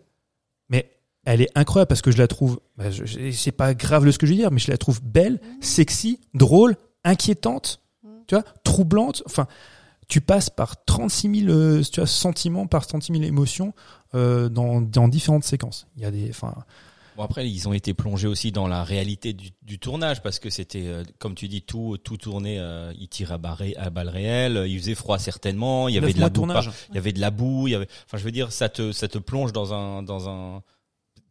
mais 0.70 0.92
elle 1.26 1.42
est 1.42 1.50
incroyable 1.56 1.88
parce 1.88 2.02
que 2.02 2.12
je 2.12 2.18
la 2.18 2.28
trouve, 2.28 2.60
bah, 2.78 2.86
c'est 3.32 3.52
pas 3.52 3.74
grave 3.74 4.06
le 4.06 4.12
ce 4.12 4.18
que 4.18 4.26
je 4.26 4.32
veux 4.32 4.38
dire, 4.38 4.52
mais 4.52 4.60
je 4.60 4.72
la 4.72 4.78
trouve 4.78 5.02
belle, 5.04 5.40
sexy, 5.62 6.20
drôle, 6.34 6.76
inquiétante, 7.04 7.82
tu 8.28 8.36
vois, 8.36 8.44
troublante. 8.64 9.22
Enfin, 9.26 9.48
tu 10.08 10.22
passes 10.22 10.50
par 10.50 10.84
36 10.86 11.42
000 11.46 11.52
euh, 11.52 11.84
tu 11.84 12.00
vois, 12.00 12.08
sentiments, 12.08 12.68
par 12.68 12.86
36 12.88 13.14
000 13.14 13.24
émotions 13.24 13.74
euh, 14.14 14.50
dans, 14.50 14.82
dans 14.82 15.08
différentes 15.08 15.44
séquences. 15.44 15.88
Il 15.96 16.04
y 16.04 16.06
a 16.06 16.12
des, 16.12 16.30
enfin, 16.30 16.54
Bon 17.18 17.24
après 17.24 17.50
ils 17.50 17.68
ont 17.68 17.74
été 17.74 17.94
plongés 17.94 18.28
aussi 18.28 18.52
dans 18.52 18.68
la 18.68 18.84
réalité 18.84 19.34
du, 19.34 19.50
du 19.62 19.80
tournage 19.80 20.22
parce 20.22 20.40
que 20.40 20.50
c'était 20.50 20.86
euh, 20.88 21.04
comme 21.20 21.34
tu 21.36 21.48
dis 21.48 21.62
tout 21.62 21.98
tout 22.04 22.18
tourné 22.18 22.60
euh, 22.60 22.92
ils 23.00 23.08
tiraient 23.08 23.36
à, 23.36 23.38
barre- 23.38 23.62
à 23.78 23.90
balles 23.90 24.10
réelles 24.10 24.66
il 24.68 24.78
faisait 24.80 24.96
froid 24.96 25.18
certainement 25.18 25.88
il 25.88 25.96
y 25.96 25.98
avait 25.98 26.12
de 26.14 26.20
la 26.20 26.26
mois 26.26 26.30
de 26.30 26.34
boue 26.34 26.40
tournage. 26.42 26.66
par- 26.66 26.74
il 26.90 26.96
y 26.96 26.98
avait 26.98 27.14
de 27.14 27.22
la 27.22 27.32
boue 27.32 27.68
il 27.68 27.72
y 27.72 27.76
avait 27.76 27.88
enfin 28.06 28.18
je 28.18 28.24
veux 28.24 28.32
dire 28.32 28.52
ça 28.52 28.68
te 28.70 28.92
ça 28.92 29.08
te 29.08 29.18
plonge 29.18 29.54
dans 29.54 29.74
un 29.74 30.04
dans 30.04 30.28
un 30.30 30.62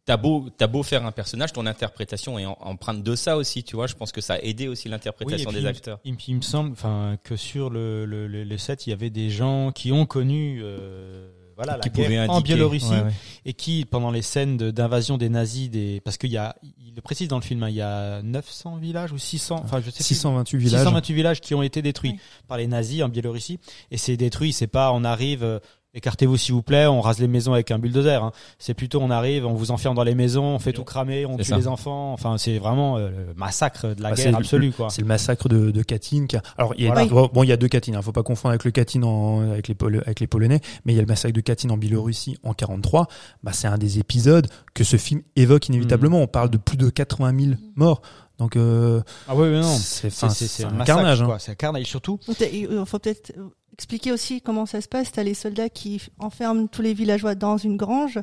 t'as 0.05 0.17
beau 0.17 0.49
t'as 0.57 0.67
beau 0.67 0.81
faire 0.83 1.05
un 1.05 1.11
personnage 1.11 1.51
ton 1.53 1.65
interprétation 1.65 2.37
est 2.39 2.45
en- 2.45 2.57
empreinte 2.61 3.03
de 3.03 3.15
ça 3.15 3.37
aussi 3.37 3.63
tu 3.63 3.75
vois 3.75 3.87
je 3.87 3.93
pense 3.95 4.11
que 4.11 4.21
ça 4.21 4.35
a 4.35 4.39
aidé 4.39 4.67
aussi 4.67 4.87
l'interprétation 4.89 5.49
Oui, 5.49 5.55
des 5.55 5.61
puis, 5.61 5.69
acteurs 5.69 5.99
Il, 6.03 6.13
me- 6.13 6.17
il 6.27 6.35
me 6.35 6.41
semble, 6.41 6.71
enfin, 6.71 7.17
que 7.23 7.35
sur 7.35 7.69
le, 7.69 8.05
le, 8.05 8.27
le, 8.27 8.43
le 8.43 8.57
set, 8.57 8.85
il 8.87 8.91
y 8.91 8.93
avait 8.93 9.09
des 9.09 9.29
gens 9.31 9.71
qui 9.71 9.91
ont 9.91 10.05
connu, 10.05 10.61
euh, 10.63 11.31
voilà, 11.55 11.77
qui 11.79 11.89
la 12.01 12.07
guerre 12.09 12.29
en 12.29 12.35
indiquer. 12.35 12.53
Biélorussie 12.53 12.89
Ouais, 12.89 13.01
ouais. 13.03 13.11
et 13.45 13.53
qui, 13.53 13.85
pendant 13.85 14.11
les 14.11 14.21
scènes 14.21 14.57
de- 14.57 14.71
d'invasion 14.71 15.17
des 15.17 15.29
nazis, 15.29 15.69
des, 15.69 16.01
parce 16.03 16.17
qu'il 16.17 16.31
y 16.31 16.37
a, 16.37 16.55
il 16.85 16.93
le 16.95 17.01
précise 17.01 17.27
dans 17.27 17.37
le 17.37 17.43
film, 17.43 17.63
hein, 17.63 17.69
il 17.69 17.75
y 17.75 17.81
a 17.81 18.21
900 18.23 18.75
villages 18.77 19.11
ou 19.11 19.17
600, 19.17 19.61
enfin, 19.63 19.79
je 19.79 19.85
sais 19.89 19.97
plus. 19.97 20.03
628 20.03 20.57
villages. 20.57 20.79
628 20.81 21.13
villages 21.13 21.41
qui 21.41 21.53
ont 21.55 21.61
été 21.63 21.81
détruits 21.81 22.11
Oui. 22.11 22.19
par 22.47 22.57
les 22.57 22.67
nazis 22.67 23.01
en 23.03 23.09
Biélorussie. 23.09 23.59
Et 23.91 23.97
c'est 23.97 24.17
détruit, 24.17 24.53
c'est 24.53 24.67
pas 24.67 24.91
on 24.93 25.03
arrive, 25.03 25.43
euh, 25.43 25.59
écartez-vous 25.95 26.37
s'il 26.37 26.53
vous 26.53 26.61
plaît, 26.61 26.85
on 26.85 27.01
rase 27.01 27.19
les 27.19 27.27
maisons 27.27 27.53
avec 27.53 27.71
un 27.71 27.79
bulldozer. 27.79 28.21
Hein. 28.23 28.31
C'est 28.59 28.73
plutôt 28.75 28.99
on 29.01 29.09
arrive, 29.09 29.45
on 29.45 29.53
vous 29.53 29.71
enferme 29.71 29.95
dans 29.95 30.03
les 30.03 30.13
maisons, 30.13 30.43
on 30.43 30.59
fait 30.59 30.73
tout 30.73 30.83
cramer, 30.83 31.25
on 31.25 31.37
tue 31.37 31.45
ça. 31.45 31.57
les 31.57 31.67
enfants. 31.67 32.13
Enfin, 32.13 32.37
c'est 32.37 32.57
vraiment 32.59 32.97
euh, 32.97 33.09
le 33.29 33.33
massacre 33.35 33.95
de 33.95 34.03
la 34.03 34.11
Bah, 34.11 34.15
c'est 34.15 34.23
guerre 34.23 34.31
le- 34.33 34.37
absolue, 34.37 34.71
quoi. 34.71 34.89
C'est 34.89 35.01
le 35.01 35.07
massacre 35.07 35.49
de, 35.49 35.71
de 35.71 35.81
Katyn. 35.83 36.27
qui 36.27 36.35
a- 36.37 36.41
Alors, 36.57 36.73
il 36.77 36.83
y 36.83 36.87
a, 36.87 36.93
Voilà. 36.93 37.07
bon, 37.07 37.29
bon, 37.33 37.43
il 37.43 37.49
y 37.49 37.51
a 37.51 37.57
deux 37.57 37.67
Katyn. 37.67 37.95
Hein, 37.95 38.01
faut 38.01 38.11
pas 38.11 38.23
confondre 38.23 38.49
avec 38.51 38.65
le 38.65 38.71
Katyn 38.71 39.03
en, 39.03 39.49
avec 39.51 39.67
les, 39.67 39.75
Pol- 39.75 40.03
avec 40.05 40.19
les 40.19 40.27
Polonais, 40.27 40.59
mais 40.85 40.93
il 40.93 40.95
y 40.95 40.99
a 40.99 41.01
le 41.01 41.07
massacre 41.07 41.33
de 41.33 41.41
Katyn 41.41 41.69
en 41.69 41.77
Biélorussie 41.77 42.37
en 42.43 42.53
43. 42.53 43.07
Bah, 43.43 43.51
c'est 43.53 43.67
un 43.67 43.77
des 43.77 43.99
épisodes 43.99 44.47
que 44.73 44.83
ce 44.83 44.97
film 44.97 45.21
évoque 45.35 45.67
inévitablement. 45.69 46.19
On 46.21 46.27
parle 46.27 46.49
de 46.49 46.57
plus 46.57 46.77
de 46.77 46.89
80 46.89 47.33
000 47.39 47.55
morts. 47.75 48.01
Donc, 48.37 48.57
euh, 48.57 49.01
Ah 49.29 49.33
oui, 49.35 49.47
oui, 49.47 49.61
non. 49.61 49.63
c'est, 49.63 50.09
C'est 50.09 50.25
enfin, 50.25 50.33
c'est- 50.33 50.47
c'est 50.47 50.63
c'est 50.63 50.63
un, 50.65 50.67
un 50.67 50.71
massacre, 50.71 50.97
carnage. 50.97 51.21
hein. 51.21 51.25
quoi. 51.25 51.39
C'est 51.39 51.51
un 51.51 51.55
carnage 51.55 51.85
surtout. 51.85 52.19
Il 52.27 52.83
faut 52.85 52.99
peut-être 52.99 53.31
euh, 53.37 53.43
expliquer 53.77 54.11
aussi 54.11 54.41
comment 54.41 54.65
ça 54.65 54.81
se 54.81 54.87
passe. 54.87 55.11
T'as 55.11 55.23
les 55.23 55.33
soldats 55.33 55.69
qui 55.69 56.01
enferment 56.19 56.67
tous 56.67 56.81
les 56.81 56.93
villageois 56.93 57.35
dans 57.35 57.57
une 57.57 57.77
grange 57.77 58.17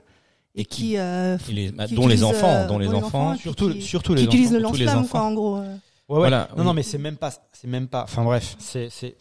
et, 0.55 0.63
Et 0.63 0.65
qui- 0.65 0.83
qui, 0.91 0.99
euh, 0.99 1.37
Et 1.49 1.53
les- 1.53 1.73
bah, 1.73 1.87
qui 1.87 1.95
dont 1.95 2.07
les 2.07 2.15
utilisent, 2.15 2.25
enfants 2.25 2.49
euh, 2.51 2.67
dont 2.69 2.79
les 2.79 2.89
enfants 2.89 3.37
Surtout, 3.37 3.71
qui, 3.73 3.83
surtout 3.83 4.13
qui 4.15 4.19
les 4.21 4.25
utilisent 4.25 4.49
enfants. 4.55 4.59
le 4.61 4.69
tous 4.69 4.75
les 4.77 4.85
lance-flamme, 4.87 5.05
enfants. 5.05 5.19
quoi, 5.19 5.23
en 5.29 5.33
gros. 5.35 5.57
euh. 5.59 5.61
Ouais, 6.09 6.17
ouais. 6.17 6.19
Voilà, 6.29 6.49
non, 6.57 6.65
non, 6.65 6.75
mais 6.75 6.83
c'est 6.83 6.99
même 6.99 7.17
pas, 7.17 7.33
c'est 7.53 7.69
même 7.69 7.89
pas. 7.89 8.03
Enfin 8.05 8.25
bref, 8.25 8.57
c'est, 8.59 8.89
c'est. 8.91 9.17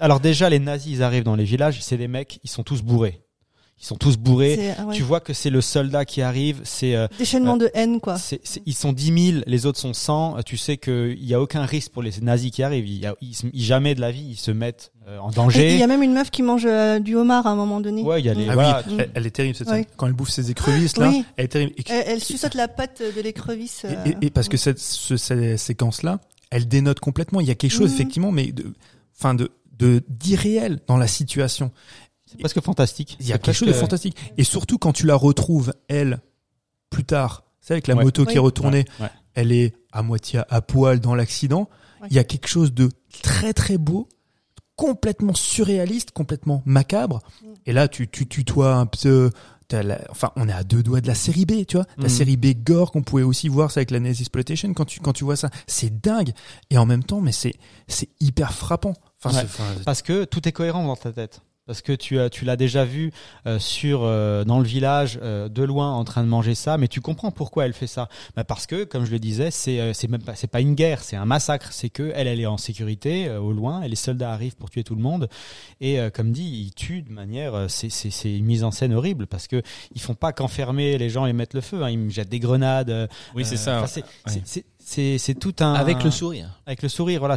Alors 0.00 0.18
déjà, 0.18 0.48
les 0.50 0.58
nazis, 0.58 0.92
ils 0.96 1.02
arrivent 1.02 1.22
dans 1.24 1.36
les 1.36 1.44
villages, 1.44 1.80
c'est 1.82 1.98
des 1.98 2.08
mecs, 2.08 2.40
ils 2.42 2.50
sont 2.50 2.62
tous 2.64 2.82
bourrés. 2.82 3.21
Ils 3.82 3.86
sont 3.86 3.96
tous 3.96 4.16
bourrés. 4.16 4.70
Ah 4.78 4.84
ouais. 4.86 4.94
Tu 4.94 5.02
vois 5.02 5.18
que 5.18 5.32
c'est 5.32 5.50
le 5.50 5.60
soldat 5.60 6.04
qui 6.04 6.22
arrive, 6.22 6.60
c'est 6.62 6.94
euh, 6.94 7.08
Déchaînement 7.18 7.56
de 7.56 7.68
haine, 7.74 8.00
quoi. 8.00 8.16
C'est- 8.16 8.40
c'est- 8.44 8.62
ils 8.64 8.74
sont 8.76 8.92
10 8.92 9.32
000, 9.32 9.42
les 9.44 9.66
autres 9.66 9.80
sont 9.80 9.92
100. 9.92 10.36
Tu 10.46 10.56
sais 10.56 10.76
qu'il 10.76 11.18
n'y 11.20 11.34
a 11.34 11.40
aucun 11.40 11.64
risque 11.64 11.90
pour 11.90 12.00
les 12.02 12.12
nazis 12.22 12.52
qui 12.52 12.62
arrivent. 12.62 12.86
Il 12.86 13.00
y 13.00 13.06
a, 13.06 13.16
ils, 13.20 13.34
se- 13.34 13.46
ils- 13.52 13.60
jamais 13.64 13.96
de 13.96 14.00
la 14.00 14.12
vie, 14.12 14.24
ils 14.30 14.36
se 14.36 14.52
mettent 14.52 14.92
euh, 15.08 15.18
en 15.18 15.30
Et 15.30 15.32
Il 15.32 15.34
danger. 15.34 15.78
y 15.78 15.82
a 15.82 15.88
même 15.88 16.04
une 16.04 16.12
meuf 16.14 16.30
qui 16.30 16.42
mange 16.42 16.64
euh, 16.64 17.00
du 17.00 17.16
homard 17.16 17.48
à 17.48 17.50
un 17.50 17.56
moment 17.56 17.80
donné. 17.80 18.02
Ouais, 18.04 18.20
il 18.20 18.26
y 18.26 18.28
a 18.28 18.34
les. 18.34 18.48
Ah 18.48 18.54
voilà. 18.54 18.84
oui, 18.86 18.94
elle, 19.00 19.10
elle 19.14 19.26
est 19.26 19.30
terrible 19.32 19.56
cette 19.56 19.68
scène. 19.68 19.84
Quand 19.96 20.06
elle 20.06 20.12
bouffe 20.12 20.30
ses 20.30 20.48
écrevisses 20.52 20.96
là, 20.96 21.08
Oui. 21.08 21.24
elle 21.36 21.44
est 21.46 21.48
terrible. 21.48 21.72
Et, 21.76 21.82
Elle, 21.88 22.04
elle 22.06 22.20
suçote 22.22 22.54
la 22.54 22.68
patte 22.68 23.02
de 23.02 23.20
l'écrevisse. 23.20 23.82
euh. 23.84 23.94
et- 24.06 24.10
et- 24.10 24.26
et 24.26 24.30
parce 24.30 24.48
que 24.48 24.56
cette, 24.56 24.78
ce- 24.78 25.16
cette 25.16 25.58
séquence 25.58 26.04
là, 26.04 26.20
elle 26.50 26.68
dénote 26.68 27.00
complètement. 27.00 27.40
Il 27.40 27.48
y 27.48 27.50
a 27.50 27.56
quelque 27.56 27.72
chose 27.72 27.88
Mhm. 27.90 27.94
effectivement, 27.96 28.30
mais 28.30 28.52
de, 28.52 28.72
enfin 29.18 29.34
de, 29.34 29.50
de 29.76 30.02
d'irréel 30.08 30.78
dans 30.86 30.96
la 30.98 31.08
situation. 31.08 31.72
C'est 32.32 32.38
presque 32.40 32.60
fantastique. 32.60 33.16
Il 33.20 33.26
y 33.26 33.32
a 33.32 33.38
quelque 33.38 33.54
chose 33.54 33.68
de 33.68 33.72
fantastique. 33.72 34.16
Et 34.36 34.44
surtout 34.44 34.78
quand 34.78 34.92
tu 34.92 35.06
la 35.06 35.14
retrouves, 35.14 35.72
elle, 35.88 36.20
plus 36.90 37.04
tard, 37.04 37.44
c'est 37.60 37.74
avec 37.74 37.86
la 37.86 37.94
Ouais. 37.94 38.04
moto 38.04 38.24
qui 38.26 38.36
est 38.36 38.40
retournée, 38.40 38.84
Ouais, 38.98 39.04
ouais. 39.06 39.10
elle 39.34 39.52
est 39.52 39.74
à 39.92 40.02
moitié 40.02 40.40
à 40.48 40.60
poil 40.62 40.98
dans 41.00 41.14
l'accident. 41.14 41.68
Ouais. 42.00 42.08
Il 42.10 42.16
y 42.16 42.18
a 42.18 42.24
quelque 42.24 42.48
chose 42.48 42.72
de 42.74 42.88
très 43.22 43.52
très 43.52 43.78
beau, 43.78 44.08
complètement 44.76 45.34
surréaliste, 45.34 46.10
complètement 46.12 46.62
macabre. 46.64 47.20
Mm. 47.42 47.46
Et 47.66 47.72
là, 47.72 47.88
tu, 47.88 48.08
tu 48.08 48.26
tutoies 48.26 48.74
un 48.74 48.86
peu. 48.86 49.30
la- 49.70 50.02
Enfin, 50.10 50.32
on 50.36 50.50
est 50.50 50.52
à 50.52 50.64
deux 50.64 50.82
doigts 50.82 51.00
de 51.00 51.06
la 51.06 51.14
série 51.14 51.46
B, 51.46 51.64
tu 51.66 51.78
vois. 51.78 51.86
La 51.96 52.02
Mhm. 52.04 52.08
série 52.10 52.36
B 52.36 52.52
gore 52.62 52.92
qu'on 52.92 53.02
pouvait 53.02 53.22
aussi 53.22 53.48
voir 53.48 53.70
ça 53.70 53.78
avec 53.80 53.90
la 53.90 54.00
Nazi 54.00 54.20
Exploitation. 54.20 54.74
Quand 54.74 54.84
tu 54.84 55.00
quand 55.00 55.14
tu 55.14 55.24
vois 55.24 55.36
ça, 55.36 55.48
c'est 55.66 55.98
dingue. 56.02 56.32
Et 56.68 56.76
en 56.76 56.84
même 56.84 57.02
temps, 57.02 57.22
mais 57.22 57.32
c'est 57.32 57.54
c'est 57.88 58.10
hyper 58.20 58.52
frappant. 58.52 58.92
Enfin, 59.24 59.34
Ouais. 59.34 59.46
c'est- 59.48 59.62
enfin, 59.62 59.64
Parce 59.86 60.02
que 60.02 60.24
tout 60.24 60.46
est 60.46 60.52
cohérent 60.52 60.86
dans 60.86 60.96
ta 60.96 61.10
tête. 61.12 61.40
Parce 61.72 61.80
que 61.80 61.92
tu 61.94 62.20
as, 62.20 62.28
tu 62.28 62.44
l'as 62.44 62.56
déjà 62.56 62.84
vu 62.84 63.12
euh, 63.46 63.58
sur 63.58 64.02
euh, 64.02 64.44
dans 64.44 64.58
le 64.58 64.66
village 64.66 65.18
euh, 65.22 65.48
de 65.48 65.62
loin 65.62 65.90
en 65.90 66.04
train 66.04 66.22
de 66.22 66.28
manger 66.28 66.54
ça, 66.54 66.76
mais 66.76 66.86
tu 66.86 67.00
comprends 67.00 67.30
pourquoi 67.30 67.64
elle 67.64 67.72
fait 67.72 67.86
ça. 67.86 68.10
Bah 68.36 68.44
parce 68.44 68.66
que, 68.66 68.84
comme 68.84 69.06
je 69.06 69.10
le 69.10 69.18
disais, 69.18 69.50
c'est 69.50 69.80
euh, 69.80 69.94
c'est 69.94 70.06
même 70.06 70.20
pas 70.22 70.34
c'est 70.34 70.48
pas 70.50 70.60
une 70.60 70.74
guerre, 70.74 71.02
c'est 71.02 71.16
un 71.16 71.24
massacre. 71.24 71.72
C'est 71.72 71.88
que 71.88 72.12
elle 72.14 72.26
elle 72.26 72.40
est 72.40 72.46
en 72.46 72.58
sécurité 72.58 73.26
euh, 73.26 73.40
au 73.40 73.52
loin, 73.54 73.80
et 73.80 73.88
les 73.88 73.96
soldats 73.96 74.32
arrivent 74.34 74.56
pour 74.56 74.68
tuer 74.68 74.84
tout 74.84 74.94
le 74.94 75.00
monde. 75.00 75.30
Et 75.80 75.98
euh, 75.98 76.10
comme 76.10 76.30
dit, 76.30 76.44
ils 76.66 76.74
tuent 76.74 77.00
de 77.00 77.10
manière 77.10 77.54
euh, 77.54 77.68
c'est 77.68 77.88
c'est 77.88 78.10
c'est 78.10 78.36
une 78.36 78.44
mise 78.44 78.64
en 78.64 78.70
scène 78.70 78.92
horrible 78.92 79.26
parce 79.26 79.46
que 79.48 79.62
ils 79.94 80.00
font 80.02 80.14
pas 80.14 80.34
qu'enfermer 80.34 80.98
les 80.98 81.08
gens 81.08 81.24
et 81.24 81.32
mettre 81.32 81.56
le 81.56 81.62
feu. 81.62 81.82
Hein, 81.82 81.88
ils 81.88 81.98
me 81.98 82.10
jettent 82.10 82.28
des 82.28 82.38
grenades. 82.38 82.90
euh, 82.90 83.06
oui 83.34 83.46
c'est 83.46 83.56
ça 83.56 83.80
ouais. 83.80 83.86
c'est 83.88 84.04
c'est- 84.26 84.42
c'est 84.44 84.64
c'est 84.78 85.16
c'est 85.16 85.34
tout 85.34 85.54
un 85.60 85.72
avec 85.72 86.04
le 86.04 86.10
sourire 86.10 86.60
avec 86.66 86.82
le 86.82 86.90
sourire, 86.90 87.20
voilà. 87.20 87.36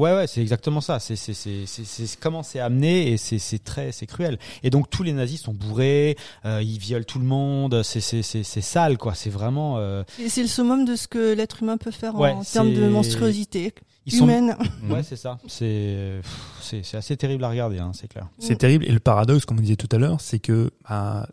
Ouais, 0.00 0.14
ouais, 0.14 0.26
c'est 0.26 0.40
exactement 0.40 0.80
ça. 0.80 0.98
C'est 0.98 1.16
c'est 1.16 1.34
c'est 1.34 1.66
c'est 1.66 1.84
c'est 1.84 2.18
comment 2.18 2.42
c'est 2.42 2.58
amené 2.60 3.12
et 3.12 3.16
c'est 3.16 3.38
c'est 3.38 3.62
très 3.62 3.92
c'est 3.92 4.06
cruel. 4.06 4.38
Et 4.62 4.70
donc 4.70 4.88
tous 4.90 5.02
les 5.02 5.12
nazis 5.12 5.40
sont 5.40 5.52
bourrés, 5.54 6.16
euh, 6.44 6.62
ils 6.62 6.78
violent 6.78 7.04
tout 7.06 7.18
le 7.18 7.24
monde. 7.26 7.82
C'est 7.82 8.00
c'est 8.00 8.22
c'est 8.22 8.42
c'est 8.42 8.60
sale 8.62 8.96
quoi. 8.98 9.14
C'est 9.14 9.30
vraiment. 9.30 9.76
euh, 9.78 10.02
C'est 10.16 10.28
c'est 10.28 10.42
le 10.42 10.48
summum 10.48 10.84
de 10.84 10.96
ce 10.96 11.06
que 11.08 11.34
l'être 11.34 11.62
humain 11.62 11.76
peut 11.76 11.90
faire 11.90 12.14
Ouais, 12.14 12.30
en 12.32 12.42
termes 12.42 12.72
de 12.72 12.88
monstruosité 12.88 13.74
ils 14.06 14.12
sont. 14.14 14.24
humaine. 14.24 14.56
Ouais, 14.88 15.02
c'est 15.02 15.16
ça. 15.16 15.38
C'est 15.46 16.20
c'est 16.62 16.82
c'est 16.82 16.96
assez 16.96 17.16
terrible 17.16 17.44
à 17.44 17.50
regarder, 17.50 17.78
hein, 17.78 17.92
c'est 17.94 18.08
clair. 18.08 18.28
C'est 18.38 18.56
terrible. 18.56 18.84
Et 18.86 18.92
le 18.92 19.00
paradoxe, 19.00 19.44
comme 19.44 19.58
on 19.58 19.62
disait 19.62 19.76
tout 19.76 19.88
à 19.92 19.98
l'heure, 19.98 20.20
c'est 20.20 20.38
que 20.38 20.70
bah, 20.88 21.28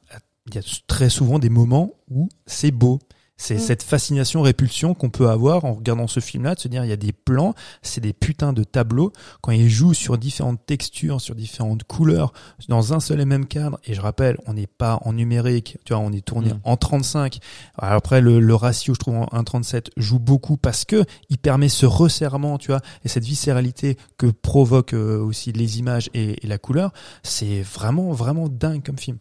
il 0.47 0.56
y 0.56 0.58
a 0.58 0.62
très 0.88 1.10
souvent 1.10 1.39
des 1.39 1.49
moments 1.49 1.91
où 2.10 2.27
c'est 2.45 2.71
beau. 2.71 2.99
C'est 3.39 3.56
Mm. 3.56 3.60
cette 3.60 3.84
fascination-répulsion 3.84 4.93
qu'on 4.95 5.10
peut 5.12 5.30
avoir 5.30 5.63
en 5.65 5.73
regardant 5.76 6.08
ce 6.08 6.19
film-là, 6.19 6.56
de 6.56 6.60
se 6.60 6.67
dire 6.67 6.84
il 6.84 6.89
y 6.89 6.93
a 6.93 6.97
des 6.97 7.13
plans, 7.13 7.54
c'est 7.84 8.02
des 8.02 8.13
putains 8.13 8.52
de 8.52 8.63
tableaux. 8.63 9.13
Quand 9.41 9.52
ils 9.52 9.69
jouent 9.69 9.93
sur 9.93 10.17
différentes 10.17 10.65
textures, 10.65 11.21
sur 11.21 11.36
différentes 11.36 11.84
couleurs, 11.84 12.34
dans 12.67 12.93
un 12.93 13.00
seul 13.00 13.21
et 13.21 13.26
même 13.26 13.45
cadre. 13.45 13.80
Et 13.86 13.93
je 13.93 14.02
rappelle, 14.02 14.38
on 14.47 14.54
n'est 14.54 14.65
pas 14.67 15.00
en 15.06 15.13
numérique, 15.13 15.78
tu 15.86 15.93
vois, 15.93 16.02
on 16.02 16.12
est 16.12 16.26
tourné 16.26 16.54
Mm. 16.54 16.60
en 16.63 16.78
35. 16.78 17.38
Alors 17.78 17.93
après, 17.95 18.21
le, 18.21 18.39
le 18.39 18.56
ratio, 18.56 18.93
je 18.95 19.00
trouve, 19.00 19.15
en 19.17 19.28
1,37 19.32 19.91
joue 19.97 20.19
beaucoup 20.19 20.58
parce 20.58 20.84
que 20.84 21.06
il 21.30 21.38
permet 21.38 21.69
ce 21.69 21.86
resserrement, 21.86 22.58
tu 22.58 22.67
vois, 22.69 22.82
et 23.06 23.08
cette 23.08 23.23
viscéralité 23.26 23.97
que 24.17 24.28
provoquent 24.28 24.93
euh, 24.93 25.19
aussi 25.23 25.52
les 25.52 25.78
images 25.80 26.10
et, 26.15 26.43
et 26.43 26.47
la 26.47 26.58
couleur. 26.58 26.91
C'est 27.23 27.62
vraiment, 27.62 28.12
vraiment 28.13 28.50
dingue 28.50 28.84
comme 28.84 28.97
film. 28.97 29.17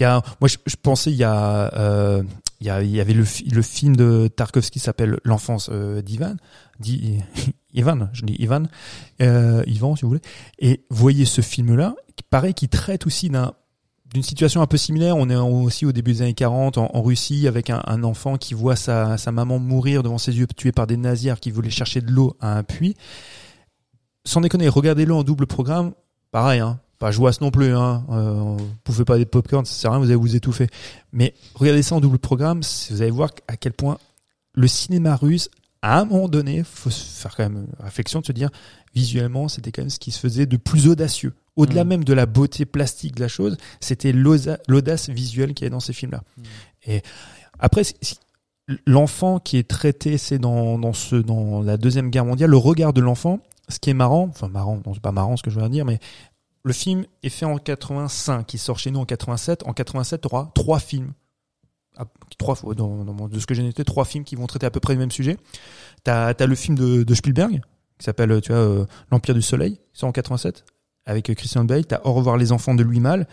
Il 0.00 0.04
y 0.04 0.06
a, 0.06 0.22
moi, 0.40 0.48
je, 0.48 0.56
je 0.66 0.76
pensais, 0.82 1.10
il 1.10 1.16
y 1.18 1.24
a, 1.24 1.72
euh, 1.74 2.22
il 2.60 2.66
y, 2.66 2.70
a, 2.70 2.82
il 2.82 2.90
y 2.90 3.00
avait 3.00 3.12
le, 3.12 3.24
le 3.52 3.62
film 3.62 3.96
de 3.96 4.28
Tarkovsky 4.34 4.78
qui 4.78 4.78
s'appelle 4.80 5.18
L'enfance 5.24 5.68
euh, 5.72 6.02
d'Ivan, 6.02 6.36
d'I- 6.78 7.20
Ivan, 7.74 8.08
je 8.12 8.24
dis 8.24 8.34
Ivan, 8.38 8.64
euh, 9.22 9.62
Ivan 9.66 9.94
si 9.96 10.02
vous 10.02 10.08
voulez. 10.08 10.22
Et 10.58 10.84
voyez 10.90 11.24
ce 11.24 11.40
film-là, 11.40 11.94
qui 12.16 12.52
qui 12.54 12.68
traite 12.68 13.06
aussi 13.06 13.28
d'un 13.30 13.52
d'une 14.12 14.22
situation 14.24 14.60
un 14.60 14.66
peu 14.66 14.76
similaire. 14.76 15.16
On 15.16 15.30
est 15.30 15.36
aussi 15.36 15.86
au 15.86 15.92
début 15.92 16.12
des 16.14 16.22
années 16.22 16.34
40 16.34 16.78
en, 16.78 16.90
en 16.92 17.00
Russie 17.02 17.46
avec 17.46 17.70
un, 17.70 17.80
un 17.86 18.02
enfant 18.02 18.38
qui 18.38 18.54
voit 18.54 18.74
sa, 18.74 19.16
sa 19.18 19.30
maman 19.30 19.60
mourir 19.60 20.02
devant 20.02 20.18
ses 20.18 20.36
yeux, 20.36 20.48
tuée 20.48 20.72
par 20.72 20.88
des 20.88 20.96
nazis 20.96 21.32
qui 21.40 21.52
voulaient 21.52 21.70
chercher 21.70 22.00
de 22.00 22.10
l'eau 22.10 22.36
à 22.40 22.56
un 22.56 22.64
puits. 22.64 22.96
Sans 24.24 24.40
déconner, 24.40 24.68
regardez-le 24.68 25.14
en 25.14 25.22
double 25.22 25.46
programme. 25.46 25.92
Pareil, 26.32 26.58
hein. 26.58 26.80
Pas 27.00 27.10
jouasse 27.10 27.40
non 27.40 27.50
plus, 27.50 27.74
hein. 27.74 28.04
Euh, 28.10 28.56
vous 28.58 28.68
pouvez 28.84 29.06
pas 29.06 29.16
des 29.16 29.24
popcorn, 29.24 29.64
ça 29.64 29.72
sert 29.72 29.90
à 29.90 29.94
rien, 29.94 30.00
vous 30.04 30.10
allez 30.10 30.16
vous 30.16 30.36
étouffer. 30.36 30.68
Mais 31.12 31.34
regardez 31.54 31.82
ça 31.82 31.94
en 31.94 32.00
double 32.00 32.18
programme, 32.18 32.60
vous 32.90 33.02
allez 33.02 33.10
voir 33.10 33.30
à 33.48 33.56
quel 33.56 33.72
point 33.72 33.96
le 34.52 34.68
cinéma 34.68 35.16
russe, 35.16 35.48
à 35.80 35.98
un 36.00 36.04
moment 36.04 36.28
donné, 36.28 36.62
faut 36.62 36.90
se 36.90 37.02
faire 37.02 37.34
quand 37.34 37.44
même 37.44 37.66
réflexion 37.78 38.20
de 38.20 38.26
se 38.26 38.32
dire, 38.32 38.50
visuellement, 38.94 39.48
c'était 39.48 39.72
quand 39.72 39.80
même 39.80 39.88
ce 39.88 39.98
qui 39.98 40.10
se 40.10 40.20
faisait 40.20 40.44
de 40.44 40.58
plus 40.58 40.88
audacieux. 40.88 41.32
Au-delà 41.56 41.84
Mm. 41.84 41.88
même 41.88 42.04
de 42.04 42.12
la 42.12 42.26
beauté 42.26 42.66
plastique 42.66 43.14
de 43.16 43.20
la 43.22 43.28
chose, 43.28 43.56
c'était 43.80 44.12
l'audace 44.12 45.08
visuelle 45.08 45.54
qu'il 45.54 45.64
y 45.64 45.66
avait 45.66 45.70
dans 45.70 45.80
ces 45.80 45.94
films-là. 45.94 46.22
Mm. 46.36 46.42
Et 46.86 47.02
après, 47.58 47.82
l'enfant 48.86 49.38
qui 49.38 49.56
est 49.56 49.66
traité, 49.66 50.18
c'est 50.18 50.38
dans, 50.38 50.78
dans 50.78 50.92
ce, 50.92 51.16
dans 51.16 51.62
la 51.62 51.78
deuxième 51.78 52.10
guerre 52.10 52.26
mondiale, 52.26 52.50
le 52.50 52.58
regard 52.58 52.92
de 52.92 53.00
l'enfant, 53.00 53.40
ce 53.70 53.78
qui 53.78 53.90
est 53.90 53.94
marrant, 53.94 54.28
enfin 54.28 54.48
marrant, 54.48 54.80
non 54.84 54.94
c'est 54.94 55.00
pas 55.00 55.12
marrant 55.12 55.36
ce 55.36 55.42
que 55.42 55.50
je 55.50 55.58
veux 55.58 55.68
dire, 55.68 55.84
mais 55.84 55.98
le 56.62 56.72
film 56.72 57.04
est 57.22 57.28
fait 57.30 57.46
en 57.46 57.56
85, 57.58 58.52
il 58.54 58.58
sort 58.58 58.78
chez 58.78 58.90
nous 58.90 59.00
en 59.00 59.04
87. 59.06 59.62
En 59.66 59.72
87, 59.72 60.20
tu 60.22 60.26
auras 60.28 60.50
trois 60.54 60.78
films 60.78 61.12
à- 61.96 62.04
trois 62.38 62.56
dans, 62.74 63.04
de 63.28 63.38
ce 63.38 63.46
que 63.46 63.54
j'ai 63.54 63.62
noté, 63.62 63.84
trois 63.84 64.04
films 64.04 64.24
qui 64.24 64.36
vont 64.36 64.46
traiter 64.46 64.66
à 64.66 64.70
peu 64.70 64.80
près 64.80 64.92
le 64.94 64.98
même 65.00 65.10
sujet. 65.10 65.36
T'as 66.04 66.28
as 66.38 66.46
le 66.46 66.54
film 66.54 66.76
de, 66.76 67.14
Spielberg 67.14 67.60
qui 67.98 68.04
s'appelle 68.04 68.40
tu 68.40 68.52
vois 68.52 68.60
euh, 68.60 68.86
l'Empire 69.10 69.34
du 69.34 69.42
Soleil, 69.42 69.78
c'est 69.92 70.04
en 70.04 70.12
87 70.12 70.64
avec 71.06 71.28
euh, 71.30 71.34
Christian 71.34 71.64
Bale. 71.64 71.84
T'as 71.86 72.00
Au 72.04 72.12
revoir 72.14 72.36
les 72.36 72.52
enfants 72.52 72.74
de 72.74 72.82
Louis 72.82 73.00
Malle, 73.00 73.26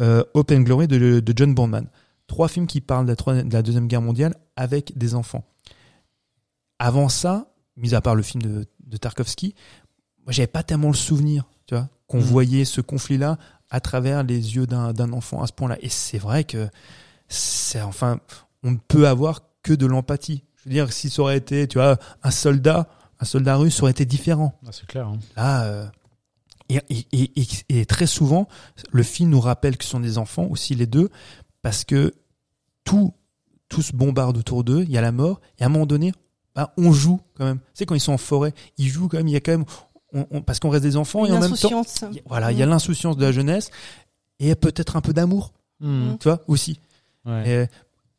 euh, 0.00 0.24
Open 0.34 0.64
Glory 0.64 0.86
de, 0.88 1.22
John 1.36 1.54
Boorman. 1.54 1.86
Trois 2.26 2.48
films 2.48 2.66
qui 2.66 2.80
parlent 2.80 3.04
de 3.06 3.10
la, 3.12 3.16
troisième- 3.16 3.48
de 3.48 3.54
la 3.54 3.62
deuxième 3.62 3.86
guerre 3.86 4.02
mondiale 4.02 4.34
avec 4.56 4.96
des 4.98 5.14
enfants. 5.14 5.44
Avant 6.78 7.08
ça, 7.08 7.52
mis 7.76 7.94
à 7.94 8.00
part 8.00 8.14
le 8.14 8.22
film 8.22 8.42
de, 8.42 8.66
de 8.84 8.96
Tarkovsky, 8.96 9.54
moi 10.24 10.32
j'avais 10.32 10.46
pas 10.46 10.62
tellement 10.62 10.88
le 10.88 10.94
souvenir, 10.94 11.44
tu 11.66 11.74
vois, 11.74 11.88
qu'on 12.12 12.18
Mhm. 12.18 12.24
voyait 12.24 12.64
ce 12.66 12.80
conflit-là 12.82 13.38
à 13.70 13.80
travers 13.80 14.22
les 14.22 14.54
yeux 14.56 14.66
d'un 14.66 15.12
enfant 15.12 15.42
à 15.42 15.46
ce 15.46 15.52
point-là. 15.52 15.78
Et 15.80 15.88
c'est 15.88 16.18
vrai 16.18 16.44
que 16.44 16.68
c'est 17.28 17.80
enfin, 17.80 18.20
on 18.62 18.72
ne 18.72 18.76
peut 18.76 19.08
avoir 19.08 19.40
que 19.62 19.72
de 19.72 19.86
l'empathie. 19.86 20.44
Je 20.58 20.68
veux 20.68 20.74
dire, 20.74 20.92
si 20.92 21.08
ça 21.10 21.22
aurait 21.22 21.38
été, 21.38 21.66
tu 21.66 21.78
vois, 21.78 21.96
un 22.22 22.30
soldat, 22.30 22.88
un 23.18 23.24
soldat 23.24 23.56
russe, 23.56 23.76
ça 23.76 23.82
aurait 23.84 23.92
été 23.92 24.04
différent. 24.04 24.52
Ah, 24.66 24.70
c'est 24.72 24.86
clair. 24.86 25.08
hein. 25.08 25.18
Là, 25.36 25.64
euh, 25.64 25.86
et, 26.68 26.80
et, 27.12 27.30
et- 27.68 27.86
très 27.86 28.06
souvent, 28.06 28.46
le 28.92 29.02
film 29.02 29.30
nous 29.30 29.40
rappelle 29.40 29.76
que 29.76 29.84
ce 29.84 29.90
sont 29.90 30.00
des 30.00 30.18
enfants, 30.18 30.44
aussi 30.50 30.74
les 30.74 30.86
deux, 30.86 31.08
parce 31.62 31.84
que 31.84 32.12
tout, 32.84 33.14
tout 33.68 33.82
se 33.82 33.92
bombarde 33.94 34.36
autour 34.36 34.64
d'eux, 34.64 34.82
il 34.82 34.90
y 34.90 34.98
a 34.98 35.00
la 35.02 35.12
mort, 35.12 35.40
et 35.58 35.62
à 35.62 35.66
un 35.66 35.68
moment 35.70 35.86
donné, 35.86 36.12
bah, 36.54 36.72
on 36.76 36.92
joue 36.92 37.20
quand 37.36 37.44
même. 37.44 37.58
Sais, 37.74 37.86
quand 37.86 37.94
ils 37.94 38.00
sont 38.00 38.12
en 38.12 38.18
forêt, 38.18 38.52
ils 38.78 38.88
jouent 38.88 39.08
quand 39.08 39.16
même, 39.16 39.28
il 39.28 39.32
y 39.32 39.36
a 39.36 39.40
quand 39.40 39.52
même, 39.52 39.64
on- 40.14 40.26
on- 40.30 40.42
parce 40.42 40.58
qu'on 40.60 40.68
reste 40.70 40.84
des 40.84 40.96
enfants, 40.96 41.24
et 41.26 41.32
en 41.32 41.40
même 41.40 41.52
temps, 41.56 41.82
y 42.12 42.18
a- 42.18 42.22
voilà, 42.26 42.52
il 42.52 42.58
y 42.58 42.62
a 42.62 42.66
l'insouciance 42.66 43.16
de 43.16 43.24
la 43.24 43.32
jeunesse, 43.32 43.70
et 44.40 44.54
peut-être 44.54 44.96
un 44.96 45.00
peu 45.00 45.12
d'amour, 45.12 45.52
Mhm. 45.80 46.18
tu 46.20 46.28
vois, 46.28 46.40
aussi. 46.48 46.78
Ouais. 47.24 47.48
Et 47.48 47.66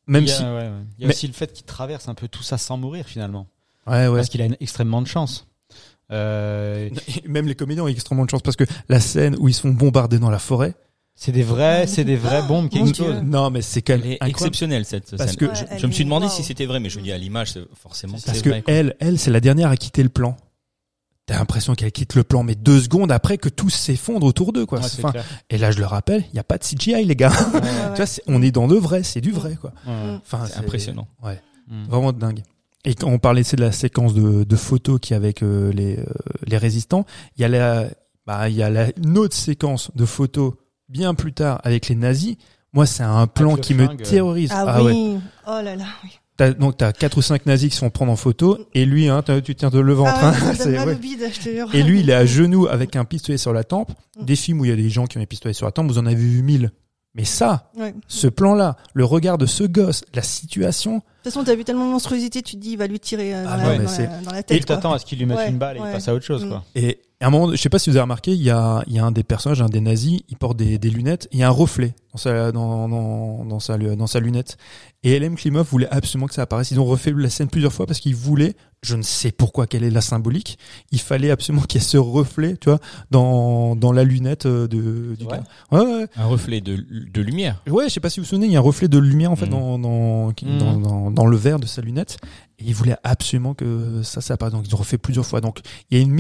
même 0.08 0.24
il 0.24 0.30
y 0.30 0.32
a, 0.32 0.36
si, 0.36 0.44
ouais, 0.44 0.50
ouais. 0.50 0.72
Il 0.98 1.02
y 1.02 1.06
a 1.06 1.08
mais- 1.08 1.14
aussi 1.14 1.28
le 1.28 1.34
fait 1.34 1.52
qu'il 1.54 1.66
traverse 1.66 2.08
un 2.08 2.14
peu 2.16 2.28
tout 2.28 2.44
ça 2.44 2.58
sans 2.58 2.78
mourir 2.78 3.06
finalement. 3.06 3.48
ouais, 3.88 4.08
ouais. 4.08 4.16
Parce 4.18 4.30
qu'il 4.30 4.42
a 4.42 4.46
une- 4.46 4.58
extrêmement 4.60 5.02
de 5.02 5.08
chance. 5.08 5.48
Euh, 6.12 6.90
Même 7.28 7.48
les 7.48 7.56
comédiens 7.56 7.84
ont 7.84 7.88
extrêmement 7.88 8.26
de 8.26 8.30
chance 8.30 8.42
parce 8.42 8.56
que 8.58 8.66
la 8.90 9.00
scène 9.00 9.36
où 9.40 9.48
ils 9.48 9.54
se 9.54 9.62
font 9.62 9.70
bombarder 9.72 10.20
dans 10.20 10.30
la 10.30 10.38
forêt, 10.40 10.76
c'est 11.16 11.32
des 11.32 11.44
vrais, 11.44 11.88
c'est 11.88 12.04
des 12.04 12.16
vraies 12.18 12.44
bombes 12.44 12.70
qui 12.70 12.80
explosent. 12.80 13.22
Non 13.24 13.50
mais 13.50 13.62
c'est 13.62 13.82
quand 13.82 13.94
Elle 13.94 14.02
même 14.02 14.18
exceptionnelle 14.22 14.86
cette 14.86 15.16
Parce 15.16 15.32
scène. 15.32 15.38
que 15.40 15.46
Ouais, 15.46 15.78
je- 15.80 15.88
me 15.88 15.92
suis 15.92 16.04
demandé 16.04 16.28
si 16.30 16.44
c'était 16.44 16.66
vrai, 16.66 16.80
mais 16.80 16.90
je 16.90 17.00
dis 17.00 17.12
à 17.12 17.18
l'image, 17.18 17.54
c'est- 17.54 17.66
forcément. 17.76 18.18
Parce 18.26 18.42
que 18.42 18.50
vrai. 18.50 18.64
elle, 18.68 18.96
elle, 19.00 19.18
c'est 19.18 19.32
la 19.32 19.40
dernière 19.40 19.70
à 19.70 19.78
quitter 19.78 20.04
le 20.04 20.10
plan. 20.10 20.36
T'as 21.26 21.38
l'impression 21.38 21.74
qu'elle 21.74 21.92
quitte 21.94 22.16
le 22.16 22.24
plan, 22.24 22.44
mais 22.44 22.54
deux 22.56 22.82
secondes 22.82 23.10
après 23.12 23.38
que 23.38 23.48
tout 23.48 23.70
s'effondre 23.70 24.26
autour 24.28 24.52
d'eux, 24.52 24.66
quoi. 24.66 24.80
Ouais, 24.80 24.84
C'est- 24.90 24.98
c'est 24.98 25.06
enfin, 25.06 25.20
et 25.50 25.58
là, 25.58 25.72
je 25.72 25.80
le 25.80 25.86
rappelle, 25.86 26.26
il 26.34 26.36
y 26.36 26.40
a 26.40 26.44
pas 26.44 26.58
de 26.58 26.64
CGI, 26.66 27.06
les 27.06 27.16
gars. 27.16 27.30
Ouais, 27.32 27.36
tu 27.62 27.66
ouais. 27.66 27.96
vois, 27.96 28.06
c'est- 28.06 28.22
on 28.28 28.42
est 28.42 28.52
dans 28.52 28.68
le 28.68 28.76
vrai, 28.76 29.04
c'est 29.04 29.22
du 29.22 29.32
vrai, 29.32 29.56
quoi. 29.56 29.72
Ouais. 29.88 30.18
Enfin, 30.22 30.46
C'est 30.48 30.58
impressionnant. 30.58 31.08
Ouais, 31.24 31.42
Mhm. 31.70 31.86
vraiment 31.88 32.12
dingue. 32.12 32.42
Et 32.86 32.94
quand 32.96 33.08
on 33.08 33.20
parlait 33.20 33.44
c'est 33.44 33.56
de 33.56 33.62
la 33.62 33.72
séquence 33.72 34.14
de, 34.14 34.44
de 34.44 34.56
photos 34.58 35.00
qui 35.00 35.14
avec 35.14 35.42
euh, 35.42 35.72
les 35.72 35.98
euh, 36.00 36.04
les 36.46 36.58
résistants, 36.58 37.06
il 37.38 37.42
y 37.42 37.46
a 37.46 37.48
la, 37.48 37.86
bah, 38.28 38.50
il 38.50 38.56
y 38.58 38.62
a 38.64 38.70
la, 38.70 38.88
une 38.98 39.18
autre 39.18 39.36
séquence 39.38 39.90
de 39.96 40.06
photos 40.06 40.54
bien 40.90 41.14
plus 41.14 41.32
tard 41.32 41.62
avec 41.64 41.88
les 41.88 41.96
nazis. 41.96 42.36
Moi, 42.74 42.86
c'est 42.86 43.04
un 43.04 43.28
plan 43.28 43.56
le 43.56 43.62
qui 43.62 43.74
me 43.76 43.88
terrorise. 43.96 44.50
Ah, 44.54 44.84
ouais. 44.84 44.92
oui. 44.92 45.20
Oh 45.48 45.62
là 45.64 45.78
là. 45.78 45.86
Oui. 46.04 46.10
T'as, 46.36 46.52
donc 46.54 46.78
t'as 46.78 46.92
quatre 46.94 47.18
ou 47.18 47.22
cinq 47.22 47.46
nazis 47.46 47.70
qui 47.70 47.76
se 47.76 47.80
font 47.82 47.92
prendre 47.92 48.12
en 48.12 48.16
photo 48.16 48.58
et 48.74 48.86
lui, 48.86 49.08
hein, 49.08 49.24
tu 49.44 49.54
tiens 49.56 49.70
de 49.70 49.80
le 49.80 49.94
ventre. 49.94 50.12
Ah, 50.16 50.30
hein. 50.30 50.34
ça 50.34 50.46
me 50.50 50.54
C'est- 50.56 50.64
donne 50.66 50.74
mal 50.76 50.88
ouais. 50.88 50.96
au 50.96 50.98
bide, 50.98 51.20
je 51.32 51.40
te 51.40 51.50
jure. 51.50 51.76
Et 51.76 51.84
lui, 51.84 52.00
il 52.00 52.10
est 52.10 52.14
à 52.14 52.26
genoux 52.28 52.68
avec 52.68 52.96
un 52.96 53.06
pistolet 53.06 53.38
sur 53.38 53.54
la 53.54 53.64
tempe. 53.64 53.92
Mm. 54.20 54.26
Des 54.26 54.36
films 54.36 54.62
où 54.62 54.66
il 54.66 54.70
y 54.70 54.74
a 54.74 54.76
des 54.76 54.90
gens 54.90 55.06
qui 55.06 55.18
ont 55.18 55.22
des 55.22 55.28
pistolets 55.28 55.54
sur 55.54 55.66
la 55.68 55.72
tempe, 55.72 55.88
vous 55.88 56.00
en 56.00 56.06
avez 56.08 56.16
vu 56.16 56.42
mille. 56.42 56.72
Mais 57.16 57.26
ça, 57.26 57.70
Ouais. 57.78 57.92
De 57.92 57.98
ce 58.08 58.26
plan-là, 58.26 58.76
le 58.96 59.06
regard 59.06 59.38
de 59.38 59.46
ce 59.46 59.64
gosse, 59.64 60.04
la 60.16 60.24
situation, 60.24 61.02
toute 61.22 61.32
façon, 61.32 61.44
t'as 61.44 61.54
vu 61.54 61.64
tellement 61.64 61.86
de 61.86 61.92
monstruosité, 61.92 62.42
tu 62.42 62.56
te 62.56 62.60
dis, 62.62 62.72
il 62.72 62.78
va 62.80 62.88
lui 62.88 63.00
tirer 63.00 63.36
euh, 63.36 63.44
dans, 63.44 63.50
Ah 63.52 63.58
la, 63.58 63.64
ouais, 63.68 63.78
mais 63.78 63.84
dans, 63.86 63.90
c'est- 63.92 64.08
la, 64.08 64.18
dans 64.22 64.32
la 64.32 64.40
Et 64.40 64.44
tête. 64.44 64.58
il 64.58 64.66
quoi. 64.66 64.76
t'attend 64.78 64.94
à 64.94 64.98
ce 65.00 65.06
qu'il 65.06 65.20
lui 65.20 65.28
mette 65.28 65.38
Ouais, 65.38 65.50
une 65.50 65.60
balle 65.60 65.78
et 65.78 65.80
il 65.80 65.92
passe 65.92 66.08
à 66.08 66.16
autre 66.16 66.26
chose, 66.26 66.44
quoi. 66.48 66.64
et 66.74 67.00
à 67.22 67.28
un 67.28 67.30
moment, 67.30 67.52
je 67.52 67.56
sais 67.58 67.70
pas 67.70 67.78
si 67.78 67.92
vous 67.92 67.96
avez 67.98 68.02
remarqué, 68.02 68.32
il 68.32 68.42
y 68.42 68.50
a, 68.50 68.84
il 68.88 68.94
y 68.94 69.00
a 69.00 69.06
un 69.06 69.12
des 69.12 69.24
personnages, 69.24 69.62
un 69.62 69.70
des 69.70 69.80
nazis, 69.80 70.22
il 70.28 70.38
porte 70.38 70.58
des, 70.58 70.80
des 70.80 70.90
lunettes, 70.90 71.28
il 71.32 71.38
y 71.40 71.44
a 71.44 71.48
un 71.48 71.52
reflet 71.52 71.94
dans 72.14 72.18
sa, 72.20 72.52
dans, 72.52 72.88
dans, 72.88 73.44
dans 73.46 73.60
sa, 73.60 73.78
dans 73.78 74.08
sa 74.08 74.20
lunette. 74.20 74.58
Et 75.04 75.18
LM 75.20 75.36
Klimov 75.36 75.68
voulait 75.70 75.90
absolument 75.90 76.28
que 76.28 76.34
ça 76.36 76.44
apparaisse. 76.44 76.72
Ils 76.72 76.80
ont 76.80 76.86
refait 76.86 77.12
la 77.16 77.30
scène 77.30 77.50
plusieurs 77.50 77.74
fois 77.74 77.86
parce 77.88 78.00
qu'ils 78.00 78.16
voulaient, 78.16 78.56
je 78.84 78.96
ne 78.96 79.02
sais 79.02 79.32
pourquoi, 79.32 79.66
quelle 79.68 79.84
est 79.84 79.90
la 79.90 80.00
symbolique, 80.02 80.58
il 80.92 81.00
fallait 81.02 81.32
absolument 81.32 81.64
qu'il 81.68 81.82
y 81.82 81.84
ait 81.84 81.88
ce 81.88 81.98
reflet, 81.98 82.56
tu 82.58 82.70
vois, 82.70 82.80
dans, 83.12 83.76
dans 83.76 83.92
la 83.92 84.04
lunette 84.04 84.46
euh, 84.46 84.68
de, 84.68 85.16
du 85.16 85.26
Ouais. 85.26 85.32
gars. 85.32 85.44
Ouais, 85.72 85.80
ouais. 85.86 86.08
Un 86.16 86.26
reflet 86.26 86.62
de, 86.62 86.78
de 86.78 87.22
lumière. 87.22 87.62
Ouais, 87.68 87.90
je 87.90 87.94
sais 87.94 88.00
pas 88.00 88.10
si 88.10 88.20
vous 88.20 88.26
vous 88.26 88.30
souvenez, 88.30 88.46
il 88.46 88.52
y 88.54 88.56
a 88.56 88.60
un 88.60 88.62
reflet 88.64 88.88
de 88.88 88.98
lumière 89.00 89.32
en 89.32 89.36
fait 89.36 89.48
Mm. 89.48 89.50
dans, 89.50 89.80
dans, 89.80 90.32
qui- 90.34 90.46
dans, 90.46 90.78
Mm. 90.78 90.84
dans, 90.84 91.12
dans 91.12 91.26
le 91.26 91.36
verre 91.38 91.60
de 91.60 91.66
sa 91.66 91.82
lunette. 91.82 92.18
Et 92.60 92.66
il 92.68 92.76
voulait 92.76 92.96
absolument 93.04 93.56
que 93.56 94.02
ça, 94.04 94.22
ça 94.22 94.36
apparaisse. 94.36 94.54
Donc 94.54 94.66
ils 94.68 94.74
ont 94.76 94.78
refait 94.78 94.98
plusieurs 95.00 95.26
fois. 95.26 95.42
Donc 95.42 95.60
il 95.90 95.98
y 95.98 96.00
a 96.00 96.04
une 96.04 96.12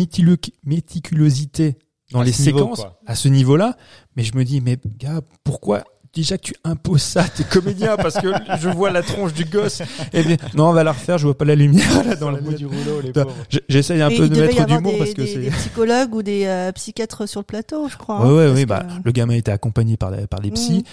méticulosité 0.65 1.77
dans 2.12 2.19
À 2.19 2.23
les 2.25 2.32
niveau, 2.32 2.43
séquences 2.43 2.82
à 3.06 3.15
ce 3.15 3.27
niveau-là. 3.27 3.77
Mais 4.15 4.23
je 4.23 4.36
me 4.38 4.43
dis, 4.43 4.62
mais 4.62 4.78
gars, 4.99 5.21
pourquoi 5.43 5.84
déjà 6.13 6.38
que 6.38 6.43
tu 6.43 6.54
imposes 6.63 7.02
ça 7.02 7.23
à 7.23 7.28
tes 7.28 7.43
comédiens 7.43 7.97
parce 7.97 8.19
que 8.21 8.28
je 8.62 8.69
vois 8.69 8.91
la 8.91 9.02
tronche 9.02 9.34
du 9.34 9.45
gosse 9.45 9.82
et 10.13 10.21
bien, 10.23 10.38
non 10.54 10.69
on 10.69 10.71
va 10.73 10.84
la 10.84 10.91
refaire 10.91 11.17
je 11.17 11.26
vois 11.26 11.36
pas 11.36 11.43
la 11.45 11.56
lumière 11.56 12.04
là 12.06 12.15
dans 12.15 12.30
la 12.30 12.39
lunette. 12.39 12.60
rouleau, 12.62 13.02
les 13.02 13.08
Putain, 13.08 13.26
j- 13.49 13.62
j'essaye 13.67 13.99
un 13.99 14.10
Et 14.10 14.17
peu 14.17 14.30
de 14.30 14.39
mettre 14.39 14.65
d'humour 14.67 14.93
parce 14.99 15.13
que 15.15 15.21
des, 15.23 15.28
c'est 15.28 15.39
des 15.39 15.49
psychologues 15.49 16.13
ou 16.13 16.21
des 16.21 16.45
euh, 16.45 16.71
psychiatres 16.73 17.28
sur 17.28 17.39
le 17.39 17.45
plateau, 17.45 17.88
je 17.89 17.97
crois. 17.97 18.19
Ouais, 18.21 18.28
hein, 18.28 18.36
ouais, 18.49 18.54
oui, 18.54 18.62
que- 18.62 18.67
bah, 18.69 18.86
le 19.04 19.12
gamin 19.12 19.34
était 19.34 19.52
accompagné 19.52 19.97
par, 19.97 20.12
la- 20.12 20.28
par 20.28 20.39
des 20.39 20.52
psys. 20.52 20.84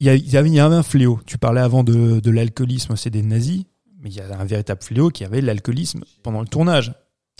Il, 0.00 0.08
y 0.08 0.10
a- 0.10 0.16
y 0.16 0.36
avait, 0.36 0.48
il 0.48 0.54
y 0.54 0.58
avait 0.58 0.74
un 0.74 0.82
fléau. 0.82 1.20
Tu 1.26 1.38
parlais 1.38 1.60
avant 1.60 1.84
de, 1.84 2.18
de 2.18 2.30
l'alcoolisme, 2.32 2.96
c'est 2.96 3.10
des 3.10 3.22
nazis, 3.22 3.62
mais 4.02 4.10
il 4.10 4.16
y 4.16 4.20
a 4.20 4.36
un 4.36 4.44
véritable 4.44 4.82
fléau 4.82 5.10
qui 5.10 5.24
avait 5.24 5.42
l'alcoolisme 5.42 6.02
pendant 6.24 6.40
le 6.40 6.48
tournage. 6.48 6.92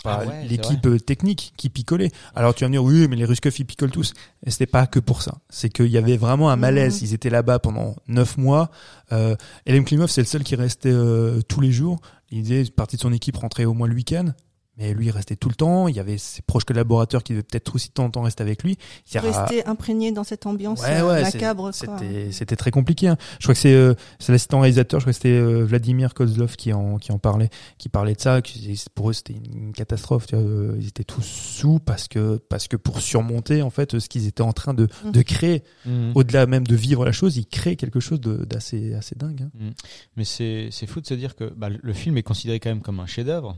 Ah 0.07 0.25
ouais, 0.25 0.47
l'équipe 0.47 0.85
euh, 0.85 0.99
technique 0.99 1.53
qui 1.57 1.69
picolait. 1.69 2.11
Alors 2.35 2.53
tu 2.53 2.63
vas 2.63 2.69
me 2.69 2.73
dire, 2.73 2.83
oui, 2.83 3.07
mais 3.09 3.15
les 3.15 3.25
Ruskov, 3.25 3.53
ils 3.57 3.65
picolent 3.65 3.91
tous. 3.91 4.13
Et 4.45 4.51
c'était 4.51 4.65
pas 4.65 4.87
que 4.87 4.99
pour 4.99 5.21
ça. 5.21 5.35
C'est 5.49 5.69
qu'il 5.69 5.87
y 5.87 5.97
avait 5.97 6.17
vraiment 6.17 6.49
un 6.49 6.55
malaise. 6.55 7.01
Mhm. 7.01 7.07
Ils 7.07 7.13
étaient 7.13 7.29
là-bas 7.29 7.59
pendant 7.59 7.95
neuf 8.07 8.37
mois. 8.37 8.69
Euh, 9.11 9.35
Elem 9.65 9.85
Klimov, 9.85 10.09
c'est 10.09 10.21
le 10.21 10.27
seul 10.27 10.43
qui 10.43 10.55
restait 10.55 10.91
euh, 10.91 11.41
tous 11.47 11.61
les 11.61 11.71
jours. 11.71 11.99
Il 12.31 12.43
disait, 12.43 12.65
partie 12.71 12.95
de 12.95 13.01
son 13.01 13.13
équipe 13.13 13.37
rentrait 13.37 13.65
au 13.65 13.73
moins 13.73 13.87
le 13.87 13.95
week-end. 13.95 14.33
Mais 14.77 14.93
lui, 14.93 15.05
il 15.05 15.11
restait 15.11 15.35
tout 15.37 15.47
le 15.49 15.55
temps. 15.55 15.87
Il 15.87 15.95
y 15.95 15.99
avait 16.01 16.17
ses 16.17 16.41
proches 16.41 16.65
collaborateurs 16.65 17.23
qui 17.23 17.31
devaient 17.33 17.43
peut-être 17.43 17.73
aussi 17.75 17.87
de 17.89 17.93
temps 17.93 18.05
en 18.05 18.09
temps 18.11 18.21
rester 18.23 18.43
avec 18.43 18.61
lui. 18.63 18.77
Il 19.09 19.15
y 19.15 19.17
a- 19.17 19.21
Rester 19.21 19.65
imprégné 19.65 20.11
dans 20.11 20.23
cette 20.25 20.45
ambiance 20.45 20.81
Ouais, 20.81 20.99
euh, 20.99 21.07
ouais, 21.07 21.21
macabre. 21.21 21.73
C'était, 21.73 22.31
c'était 22.33 22.55
très 22.57 22.71
compliqué. 22.71 23.07
hein. 23.07 23.17
Je 23.39 23.45
crois 23.45 23.53
que 23.53 23.59
c'est, 23.61 23.73
euh, 23.73 23.93
c'est 24.19 24.31
l'assistant 24.33 24.59
réalisateur, 24.59 24.99
je 24.99 25.05
crois 25.05 25.11
que 25.13 25.17
c'était 25.17 25.29
euh, 25.29 25.63
Vladimir 25.63 26.13
Kozlov 26.13 26.55
qui 26.57 26.73
en, 26.73 26.97
qui 26.97 27.11
en 27.13 27.19
parlait, 27.19 27.49
qui 27.77 27.87
parlait 27.89 28.15
de 28.15 28.19
ça. 28.21 28.41
qui- 28.41 28.83
pour 28.93 29.09
eux, 29.09 29.13
c'était 29.13 29.33
une 29.33 29.71
catastrophe. 29.71 30.27
Tu 30.27 30.35
vois, 30.35 30.43
euh, 30.43 30.75
ils 30.79 30.87
étaient 30.87 31.03
tous 31.05 31.23
sous 31.25 31.79
parce 31.79 32.07
que, 32.07 32.37
parce 32.49 32.67
que 32.67 32.75
pour 32.75 32.99
surmonter 32.99 33.61
en 33.61 33.69
fait 33.69 33.97
ce 33.99 34.09
qu'ils 34.09 34.27
étaient 34.27 34.41
en 34.41 34.53
train 34.53 34.73
de, 34.73 34.87
Mhm. 35.05 35.11
de 35.13 35.21
créer, 35.21 35.63
Mhm. 35.85 36.11
au-delà 36.15 36.45
même 36.47 36.67
de 36.67 36.75
vivre 36.75 37.05
la 37.05 37.11
chose, 37.13 37.37
ils 37.37 37.45
créent 37.47 37.75
quelque 37.77 37.99
chose 38.01 38.19
de, 38.19 38.43
d'assez, 38.45 38.93
assez 38.93 39.15
dingue. 39.15 39.43
hein. 39.43 39.69
Mais 40.17 40.25
c'est 40.25 40.67
c'est 40.71 40.85
fou 40.87 40.99
de 41.01 41.07
se 41.07 41.13
dire 41.13 41.35
que 41.35 41.45
bah, 41.55 41.69
le 41.69 41.93
film 41.93 42.17
est 42.17 42.23
considéré 42.23 42.59
quand 42.59 42.69
même 42.69 42.81
comme 42.81 42.99
un 42.99 43.05
chef-d'œuvre, 43.05 43.57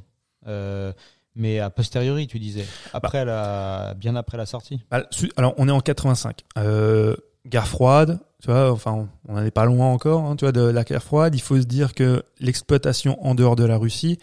mais 1.38 1.60
a 1.60 1.69
posteriori, 1.69 2.27
tu 2.27 2.39
disais, 2.39 2.65
après 2.93 3.23
la, 3.23 3.93
bien 3.95 4.15
après 4.15 4.38
la 4.38 4.45
sortie. 4.45 4.81
Bah, 4.91 5.03
Alors, 5.38 5.53
on 5.57 5.67
est 5.67 5.71
en 5.71 5.79
85. 5.79 6.39
Euh, 6.57 7.15
guerre 7.45 7.67
froide, 7.67 8.19
tu 8.41 8.51
vois, 8.51 8.71
enfin, 8.71 9.07
on 9.27 9.33
n'en 9.33 9.43
est 9.43 9.51
pas 9.51 9.65
loin 9.65 9.88
encore, 9.88 10.25
hein, 10.25 10.36
tu 10.36 10.45
vois, 10.45 10.51
de 10.51 10.62
la 10.62 10.83
guerre 10.83 11.03
froide. 11.03 11.36
Il 11.36 11.41
faut 11.41 11.60
se 11.60 11.65
dire 11.65 11.93
que 11.93 12.23
l'exploitation 12.39 13.23
en 13.25 13.36
dehors 13.36 13.55
de 13.55 13.63
la 13.63 13.77
Russie, 13.77 14.17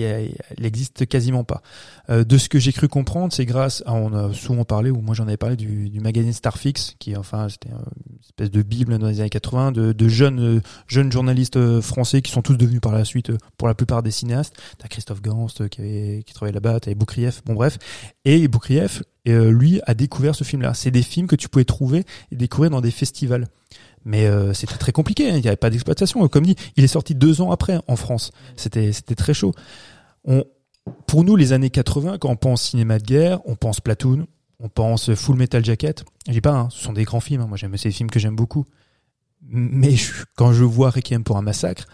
elle 0.00 0.64
existe 0.64 1.06
quasiment 1.06 1.44
pas. 1.44 1.62
Euh, 2.10 2.24
de 2.24 2.38
ce 2.38 2.48
que 2.48 2.58
j'ai 2.58 2.72
cru 2.72 2.88
comprendre, 2.88 3.32
c'est 3.32 3.44
grâce 3.44 3.82
à, 3.86 3.92
on 3.92 4.12
a 4.12 4.32
souvent 4.32 4.64
parlé, 4.64 4.90
ou 4.90 5.00
moi 5.00 5.14
j'en 5.14 5.26
avais 5.26 5.36
parlé, 5.36 5.56
du, 5.56 6.00
magazine 6.00 6.32
Starfix, 6.32 6.96
qui, 6.98 7.16
enfin, 7.16 7.48
c'était 7.48 7.68
une 7.68 8.18
espèce 8.22 8.50
de 8.50 8.62
bible 8.62 8.98
dans 8.98 9.08
les 9.08 9.20
années 9.20 9.30
80, 9.30 9.72
de, 9.72 10.08
jeunes, 10.08 10.40
euh, 10.40 10.60
jeunes 10.86 11.12
journalistes 11.12 11.56
euh, 11.56 11.80
français 11.80 12.22
qui 12.22 12.32
sont 12.32 12.42
tous 12.42 12.56
devenus 12.56 12.80
par 12.80 12.92
la 12.92 13.04
suite, 13.04 13.30
pour 13.56 13.68
la 13.68 13.74
plupart 13.74 14.02
des 14.02 14.10
cinéastes. 14.10 14.56
T'as 14.78 14.88
Christophe 14.88 15.22
Gans 15.22 15.46
euh, 15.60 15.68
qui, 15.68 16.24
qui 16.24 16.34
travaillait 16.34 16.54
là-bas, 16.54 16.80
t'avais 16.80 16.94
Boukrieff, 16.94 17.42
bon 17.44 17.54
bref. 17.54 17.78
Et 18.24 18.48
Boukrieff, 18.48 19.02
lui, 19.24 19.80
a 19.86 19.94
découvert 19.94 20.34
ce 20.34 20.42
film-là. 20.42 20.74
C'est 20.74 20.90
des 20.90 21.02
films 21.02 21.28
que 21.28 21.36
tu 21.36 21.48
pouvais 21.48 21.64
trouver 21.64 22.04
et 22.32 22.36
découvrir 22.36 22.70
dans 22.70 22.80
des 22.80 22.90
festivals. 22.90 23.46
Mais 24.04 24.26
euh, 24.26 24.52
c'était 24.52 24.76
très 24.78 24.92
compliqué, 24.92 25.30
hein. 25.30 25.36
il 25.36 25.40
n'y 25.42 25.46
avait 25.48 25.56
pas 25.56 25.70
d'exploitation. 25.70 26.26
Comme 26.28 26.44
dit, 26.46 26.56
il 26.76 26.84
est 26.84 26.88
sorti 26.88 27.14
deux 27.14 27.40
ans 27.40 27.50
après 27.52 27.78
en 27.88 27.96
France. 27.96 28.30
C'était 28.56 28.92
c'était 28.92 29.14
très 29.14 29.34
chaud. 29.34 29.52
On, 30.24 30.44
pour 31.06 31.22
nous, 31.24 31.36
les 31.36 31.52
années 31.52 31.70
80, 31.70 32.18
quand 32.18 32.28
on 32.30 32.36
pense 32.36 32.62
cinéma 32.62 32.98
de 32.98 33.04
guerre, 33.04 33.40
on 33.44 33.54
pense 33.54 33.80
Platoon, 33.80 34.26
on 34.58 34.68
pense 34.68 35.14
Full 35.14 35.36
Metal 35.36 35.64
Jacket. 35.64 36.04
Je 36.26 36.32
dis 36.32 36.40
pas, 36.40 36.52
hein, 36.52 36.68
ce 36.70 36.82
sont 36.82 36.92
des 36.92 37.04
grands 37.04 37.20
films. 37.20 37.42
hein. 37.42 37.46
Moi, 37.46 37.56
j'aime 37.56 37.76
ces 37.76 37.90
films 37.92 38.10
que 38.10 38.18
j'aime 38.18 38.36
beaucoup. 38.36 38.64
Mais 39.42 39.92
je- 39.96 40.24
quand 40.36 40.52
je 40.52 40.64
vois 40.64 40.90
Requiem 40.90 41.22
pour 41.24 41.36
un 41.36 41.42
massacre, 41.42 41.86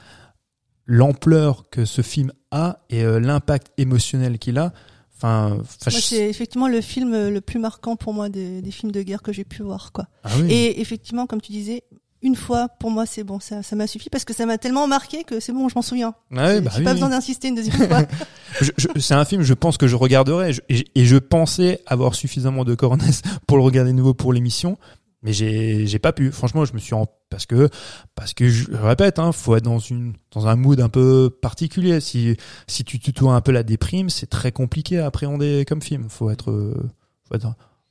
l'ampleur 0.87 1.69
que 1.71 1.85
ce 1.85 2.03
film 2.03 2.33
a 2.51 2.81
et 2.91 3.05
euh, 3.05 3.21
l'impact 3.21 3.73
émotionnel 3.79 4.39
qu'il 4.39 4.59
a, 4.59 4.73
enfin, 5.23 5.59
je- 5.87 5.91
c'est 5.99 6.29
effectivement 6.29 6.69
le 6.69 6.81
film 6.81 7.13
euh, 7.13 7.31
le 7.31 7.41
plus 7.41 7.59
marquant 7.59 7.97
pour 7.97 8.15
moi 8.15 8.29
des, 8.29 8.63
des 8.63 8.71
films 8.71 8.93
de 8.93 9.03
guerre 9.03 9.23
que 9.23 9.33
j'ai 9.33 9.45
pu 9.45 9.63
voir. 9.63 9.93
Quoi. 9.93 10.07
ah 10.25 10.31
oui. 10.41 10.51
Et 10.53 10.81
effectivement, 10.81 11.27
comme 11.27 11.41
tu 11.41 11.53
disais, 11.53 11.83
une 12.21 12.35
fois, 12.35 12.67
pour 12.81 12.91
moi, 12.91 13.07
c'est 13.07 13.23
bon, 13.23 13.39
ça, 13.39 13.63
ça 13.63 13.77
m'a 13.77 13.87
suffi 13.87 14.11
parce 14.11 14.25
que 14.25 14.35
ça 14.35 14.45
m'a 14.45 14.59
tellement 14.59 14.89
marqué 14.89 15.23
que 15.23 15.39
c'est 15.39 15.53
bon, 15.53 15.69
je 15.69 15.75
m'en 15.77 15.83
souviens. 15.83 16.15
Ouais, 16.33 16.61
bah 16.61 16.71
J'ai 16.73 16.79
oui, 16.79 16.85
pas 16.85 16.91
oui. 16.91 16.95
besoin 16.95 17.11
d'insister 17.11 17.47
une 17.49 17.55
deuxième 17.55 17.77
fois. 17.89 18.03
C'est 18.99 19.15
un 19.15 19.25
film, 19.25 19.43
je 19.43 19.55
pense 19.55 19.77
que 19.77 19.87
je 19.87 19.95
regarderai 19.95 20.53
je- 20.53 20.61
et, 20.69 20.85
et 20.97 21.05
je 21.05 21.17
pensais 21.17 21.81
avoir 21.87 22.15
suffisamment 22.17 22.65
de 22.65 22.75
cornès 22.75 23.23
pour 23.47 23.57
le 23.57 23.63
regarder 23.63 23.93
de 23.93 23.97
nouveau 23.97 24.15
pour 24.15 24.33
l'émission, 24.33 24.79
mais 25.23 25.33
j'ai 25.33 25.87
j'ai 25.87 25.99
pas 25.99 26.13
pu. 26.13 26.31
Franchement, 26.33 26.65
je 26.65 26.73
me 26.75 26.79
suis 26.79 26.95
en 26.95 27.07
parce 27.31 27.45
que 27.47 27.69
parce 28.15 28.35
que 28.35 28.49
je 28.49 28.71
répète, 28.73 29.19
hein, 29.19 29.33
faut 29.33 29.57
être 29.57 29.65
dans 29.65 29.79
une 29.79 30.15
dans 30.33 30.47
un 30.47 30.57
mood 30.57 30.81
un 30.81 30.89
peu 30.89 31.31
particulier. 31.43 32.01
Si 32.01 32.37
si 32.67 32.85
tu 32.85 32.99
tutoies 32.99 33.35
un 33.35 33.41
peu 33.41 33.53
la 33.53 33.63
déprime, 33.63 34.11
c'est 34.11 34.27
très 34.29 34.53
compliqué 34.53 34.99
à 34.99 35.07
appréhender 35.07 35.65
comme 35.69 35.83
film. 35.83 36.09
Faut 36.09 36.31
être 36.31 36.51
euh, 36.51 36.75
faut 37.29 37.35
être 37.35 37.49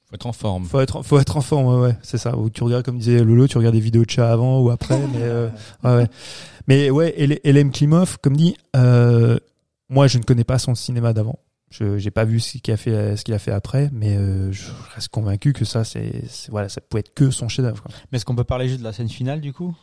Faut 0.09 0.15
être 0.15 0.25
en 0.25 0.31
forme. 0.33 0.65
faut 0.65 0.79
être 0.79 1.03
faut 1.03 1.19
être 1.19 1.35
en 1.37 1.41
forme, 1.41 1.65
ouais, 1.67 1.87
ouais, 1.89 1.97
c'est 2.01 2.17
ça. 2.17 2.37
Ou 2.37 2.49
tu 2.49 2.63
regardes 2.63 2.85
comme 2.85 2.97
disait 2.97 3.23
Lolo, 3.23 3.47
tu 3.47 3.57
regardes 3.57 3.75
des 3.75 3.81
vidéos 3.81 4.05
de 4.05 4.09
chat 4.09 4.31
avant 4.31 4.61
ou 4.61 4.69
après, 4.69 4.97
mais 5.13 5.21
euh, 5.21 5.49
ouais, 5.83 5.95
ouais. 5.95 6.07
Mais 6.67 6.89
ouais, 6.89 7.13
El- 7.17 7.39
Elem 7.43 7.71
Klimov, 7.71 8.17
comme 8.21 8.35
dit, 8.37 8.55
euh, 8.75 9.37
moi 9.89 10.07
je 10.07 10.17
ne 10.17 10.23
connais 10.23 10.43
pas 10.45 10.59
son 10.59 10.75
cinéma 10.75 11.11
d'avant. 11.13 11.39
Je 11.69 11.97
j'ai 11.97 12.11
pas 12.11 12.23
vu 12.23 12.39
ce 12.39 12.57
qu'il 12.59 12.73
a 12.73 12.77
fait 12.77 13.15
ce 13.17 13.23
qu'il 13.25 13.33
a 13.33 13.39
fait 13.39 13.51
après, 13.51 13.89
mais 13.91 14.15
euh, 14.15 14.51
je 14.53 14.71
reste 14.95 15.09
convaincu 15.09 15.51
que 15.51 15.65
ça 15.65 15.83
c'est 15.83 16.23
voilà, 16.49 16.69
ça 16.69 16.79
peut 16.81 16.97
être 16.97 17.13
que 17.13 17.29
son 17.29 17.49
chef-d'œuvre. 17.49 17.83
Mais 18.11 18.17
est-ce 18.17 18.25
qu'on 18.25 18.35
peut 18.35 18.45
parler 18.45 18.67
juste 18.69 18.79
de 18.79 18.85
la 18.85 18.93
scène 18.93 19.09
finale 19.09 19.41
du 19.41 19.51
coup 19.53 19.75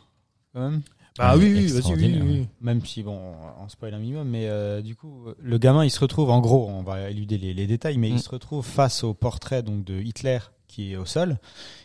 quand 0.53 0.61
même? 0.69 0.81
Bah 1.17 1.35
oui, 1.37 1.45
oui, 1.45 1.53
oui, 1.59 1.63
extraordinaire. 1.77 2.23
oui. 2.25 2.47
Même 2.59 2.83
si 2.85 3.01
bon, 3.01 3.17
on 3.61 3.69
spoil 3.69 3.93
un 3.93 3.99
minimum, 3.99 4.27
mais 4.27 4.47
euh, 4.47 4.81
du 4.81 4.95
coup, 4.97 5.27
le 5.39 5.57
gamin, 5.57 5.85
il 5.85 5.89
se 5.89 5.99
retrouve 6.01 6.29
en 6.29 6.41
gros, 6.41 6.67
on 6.67 6.83
va 6.83 7.09
éluder 7.09 7.37
les, 7.37 7.53
les 7.53 7.67
détails, 7.67 7.97
mais 7.97 8.09
Mm. 8.09 8.15
il 8.15 8.19
se 8.19 8.29
retrouve 8.29 8.65
face 8.65 9.03
au 9.05 9.13
portrait 9.13 9.63
donc 9.63 9.85
de 9.85 9.93
Hitler 10.01 10.39
qui 10.67 10.91
est 10.91 10.97
au 10.97 11.05
sol, 11.05 11.37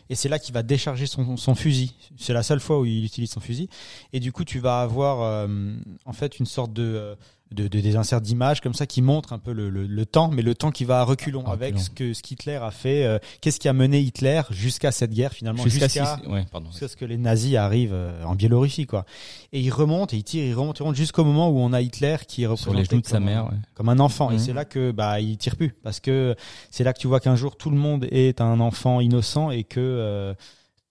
et 0.09 0.15
c'est 0.15 0.27
là 0.27 0.37
qu'il 0.37 0.53
va 0.53 0.63
décharger 0.63 1.05
son, 1.05 1.37
son 1.37 1.55
fusil. 1.55 1.93
C'est 2.17 2.33
la 2.33 2.43
seule 2.43 2.59
fois 2.59 2.79
où 2.81 2.85
il 2.85 3.05
utilise 3.05 3.29
son 3.31 3.39
fusil, 3.39 3.69
et 4.11 4.19
du 4.19 4.33
coup, 4.33 4.43
tu 4.43 4.59
vas 4.59 4.81
avoir 4.81 5.21
euh, 5.21 5.47
en 6.03 6.11
fait 6.11 6.39
une 6.39 6.45
sorte 6.45 6.73
de 6.73 6.83
euh, 6.83 7.15
de, 7.51 7.67
de- 7.67 7.79
des 7.81 7.95
inserts 7.95 8.21
d'images 8.21 8.61
comme 8.61 8.73
ça 8.73 8.85
qui 8.85 9.01
montrent 9.01 9.33
un 9.33 9.39
peu 9.39 9.51
le, 9.53 9.69
le, 9.69 9.85
le 9.87 10.05
temps, 10.05 10.29
mais 10.31 10.41
le 10.41 10.55
temps 10.55 10.71
qui 10.71 10.85
va 10.85 11.01
à 11.01 11.03
reculons 11.03 11.45
avec 11.45 11.73
reculons. 11.75 11.79
ce 11.83 11.89
que 11.89 12.13
ce 12.13 12.21
qu'Hitler 12.21 12.55
a 12.55 12.71
fait, 12.71 13.03
euh, 13.03 13.19
qu'est-ce 13.41 13.59
qui 13.59 13.67
a 13.67 13.73
mené 13.73 13.99
Hitler 13.99 14.41
jusqu'à 14.51 14.91
cette 14.91 15.11
guerre 15.11 15.33
finalement, 15.33 15.63
Jusqu'à 15.63 15.87
jusqu'à 15.87 16.17
six- 16.23 16.27
ouais, 16.27 16.45
pardon. 16.51 16.69
jusqu'à 16.71 16.87
ce 16.87 16.95
que 16.95 17.05
les 17.05 17.17
nazis 17.17 17.55
arrivent 17.55 17.93
euh, 17.93 18.23
en 18.23 18.35
Biélorussie 18.35 18.85
quoi. 18.85 19.05
Et 19.53 19.59
il 19.59 19.69
remonte 19.71 20.13
et 20.13 20.17
il 20.17 20.23
tire, 20.23 20.43
il 20.45 20.53
remonte, 20.53 20.79
il 20.79 20.83
remonte 20.83 20.95
jusqu'au 20.95 21.23
moment 21.25 21.49
où 21.49 21.59
on 21.59 21.73
a 21.73 21.81
Hitler 21.81 22.17
qui 22.27 22.43
est 22.43 22.45
Sur 22.45 22.51
représenté 22.51 22.77
les 22.77 22.85
genoux 22.85 23.01
de 23.01 23.05
sa 23.07 23.17
comme 23.17 23.23
un- 23.23 23.31
mère, 23.31 23.45
ouais. 23.45 23.57
comme 23.75 23.89
un 23.89 23.99
enfant. 23.99 24.31
Et 24.31 24.39
c'est 24.39 24.53
là 24.53 24.65
que 24.65 24.91
bah 24.91 25.19
il 25.19 25.37
tire 25.37 25.55
plus 25.55 25.73
parce 25.83 25.99
que 25.99 26.35
c'est 26.69 26.83
là 26.83 26.93
que 26.93 26.99
tu 26.99 27.07
vois 27.07 27.19
qu'un 27.19 27.35
jour 27.35 27.57
tout 27.57 27.69
le 27.69 27.77
monde 27.77 28.07
est 28.11 28.39
un 28.41 28.59
enfant 28.59 28.99
innocent 29.01 29.51
et 29.51 29.63
que 29.63 29.79
euh, 29.79 30.33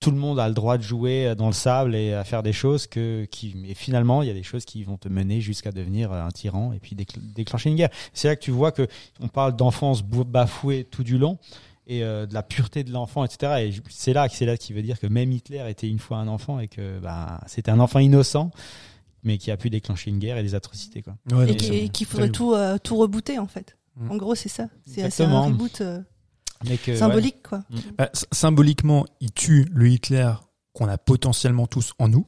tout 0.01 0.11
le 0.11 0.17
monde 0.17 0.41
a 0.41 0.49
le 0.49 0.55
droit 0.55 0.79
de 0.79 0.83
jouer 0.83 1.35
dans 1.37 1.47
le 1.47 1.53
sable 1.53 1.95
et 1.95 2.15
à 2.15 2.25
faire 2.25 2.43
des 2.43 2.53
choses 2.53 2.87
que 2.87 3.27
qui 3.27 3.55
et 3.69 3.75
finalement 3.75 4.23
il 4.23 4.29
y 4.29 4.31
a 4.31 4.35
des 4.35 4.43
choses 4.43 4.65
qui 4.65 4.83
vont 4.83 4.97
te 4.97 5.09
mener 5.09 5.41
jusqu'à 5.41 5.73
devenir 5.73 6.13
un 6.13 6.31
tyran 6.31 6.73
et 6.73 6.79
puis 6.79 6.97
décl- 6.97 7.21
déclencher 7.35 7.71
une 7.71 7.77
guerre. 7.77 7.91
C'est 8.15 8.29
là 8.29 8.37
que 8.37 8.43
tu 8.43 8.51
vois 8.51 8.73
que 8.73 8.89
on 9.21 9.29
parle 9.29 9.55
d'enfance 9.57 10.03
bafouée 10.03 10.85
tout 10.85 11.05
du 11.05 11.19
long 11.19 11.39
et 11.87 12.03
euh, 12.03 12.25
de 12.27 12.35
la 12.35 12.43
pureté 12.43 12.85
de 12.85 12.93
l'enfant, 12.93 13.25
etc. 13.25 13.69
Et 13.69 13.83
c'est 13.91 14.13
là 14.13 14.29
que 14.29 14.35
c'est 14.35 14.47
là 14.47 14.57
qui 14.57 14.73
veut 14.73 14.83
dire 14.83 14.99
que 14.99 15.07
même 15.07 15.33
Hitler 15.33 15.65
était 15.69 15.89
une 15.89 15.99
fois 15.99 16.19
un 16.19 16.29
enfant 16.29 16.61
et 16.61 16.69
que 16.69 16.99
bah 17.01 17.41
c'était 17.47 17.71
un 17.71 17.81
enfant 17.81 17.99
innocent, 17.99 18.51
mais 19.23 19.39
qui 19.39 19.51
a 19.51 19.57
pu 19.57 19.71
déclencher 19.71 20.11
une 20.11 20.19
guerre 20.19 20.39
et 20.39 20.43
des 20.43 20.55
atrocités 20.55 21.03
quoi. 21.03 21.17
Ouais, 21.33 21.51
et 21.53 21.89
qu'il 21.89 22.07
faudrait 22.07 22.31
tout, 22.31 22.55
euh, 22.55 22.79
tout 22.83 22.97
rebooter, 22.97 23.39
en 23.39 23.47
fait. 23.47 23.77
Mm. 23.97 24.11
En 24.13 24.17
gros, 24.17 24.35
c'est 24.35 24.49
ça. 24.49 24.69
C'est 24.87 25.21
un 25.21 25.41
reboot 25.41 25.81
euh, 25.81 26.01
Ouais. 26.69 26.97
symbolique, 26.97 27.43
quoi. 27.43 27.63
Bah, 27.97 28.11
symboliquement, 28.33 29.07
il 29.21 29.33
tue 29.33 29.67
le 29.73 29.89
Hitler 29.89 30.31
qu'on 30.73 30.89
a 30.89 30.99
potentiellement 30.99 31.67
tous 31.67 31.93
en 31.99 32.09
nous, 32.09 32.27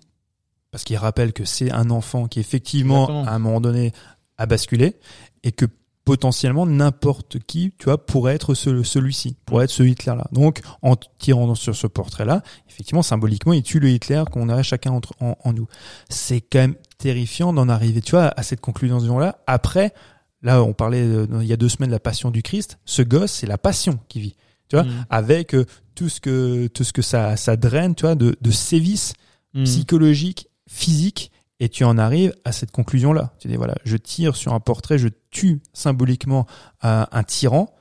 parce 0.70 0.84
qu'il 0.84 0.96
rappelle 0.96 1.32
que 1.32 1.44
c'est 1.44 1.70
un 1.70 1.90
enfant 1.90 2.26
qui 2.28 2.40
effectivement, 2.40 3.02
Exactement. 3.02 3.24
à 3.26 3.32
un 3.34 3.38
moment 3.38 3.60
donné, 3.60 3.92
a 4.38 4.46
basculé, 4.46 4.96
et 5.44 5.52
que 5.52 5.66
potentiellement 6.04 6.66
n'importe 6.66 7.38
qui, 7.46 7.72
tu 7.78 7.84
vois, 7.84 8.04
pourrait 8.04 8.34
être 8.34 8.54
ce- 8.54 8.82
celui-ci, 8.82 9.36
pourrait 9.46 9.64
être 9.66 9.70
ce 9.70 9.84
Hitler-là. 9.84 10.26
Donc, 10.32 10.60
en 10.82 10.96
tirant 10.96 11.54
sur 11.54 11.76
ce 11.76 11.86
portrait-là, 11.86 12.42
effectivement, 12.68 13.02
symboliquement, 13.02 13.52
il 13.52 13.62
tue 13.62 13.78
le 13.78 13.88
Hitler 13.90 14.24
qu'on 14.32 14.48
a 14.48 14.62
chacun 14.64 14.90
entre, 14.92 15.12
en, 15.20 15.36
en 15.44 15.52
nous. 15.52 15.68
C'est 16.08 16.40
quand 16.40 16.58
même 16.58 16.74
terrifiant 16.98 17.52
d'en 17.52 17.68
arriver, 17.68 18.00
tu 18.00 18.12
vois, 18.12 18.32
à 18.36 18.42
cette 18.42 18.60
conclusion-là. 18.60 19.38
Après, 19.46 19.94
là, 20.42 20.62
on 20.62 20.72
parlait 20.72 21.02
euh, 21.02 21.26
il 21.40 21.46
y 21.46 21.52
a 21.52 21.56
deux 21.56 21.68
semaines 21.68 21.90
de 21.90 21.94
la 21.94 22.00
passion 22.00 22.30
du 22.30 22.42
Christ. 22.42 22.78
Ce 22.84 23.02
gosse, 23.02 23.32
c'est 23.32 23.46
la 23.46 23.58
passion 23.58 23.98
qui 24.08 24.20
vit 24.20 24.36
tu 24.68 24.76
vois, 24.76 24.84
Mm. 24.84 25.06
avec 25.10 25.54
euh, 25.54 25.66
tout 25.94 26.08
ce 26.08 26.20
que 26.20 26.66
tout 26.68 26.82
ce 26.84 26.92
que 26.94 27.02
ça 27.02 27.36
ça 27.36 27.56
draine, 27.56 27.94
tu 27.94 28.02
vois, 28.02 28.14
de, 28.14 28.36
de 28.40 28.50
sévices 28.50 29.12
Mm. 29.54 29.64
psychologiques, 29.64 30.48
physiques, 30.66 31.30
et 31.60 31.68
tu 31.68 31.84
en 31.84 31.98
arrives 31.98 32.34
à 32.46 32.52
cette 32.52 32.70
conclusion 32.70 33.12
là. 33.12 33.34
Tu 33.38 33.48
dis 33.48 33.56
voilà, 33.56 33.74
je 33.84 33.96
tire 33.98 34.34
sur 34.34 34.54
un 34.54 34.60
portrait, 34.60 34.96
je 34.98 35.08
tue 35.30 35.60
symboliquement 35.74 36.46
un, 36.80 37.06
un 37.12 37.22
tyran. 37.22 37.74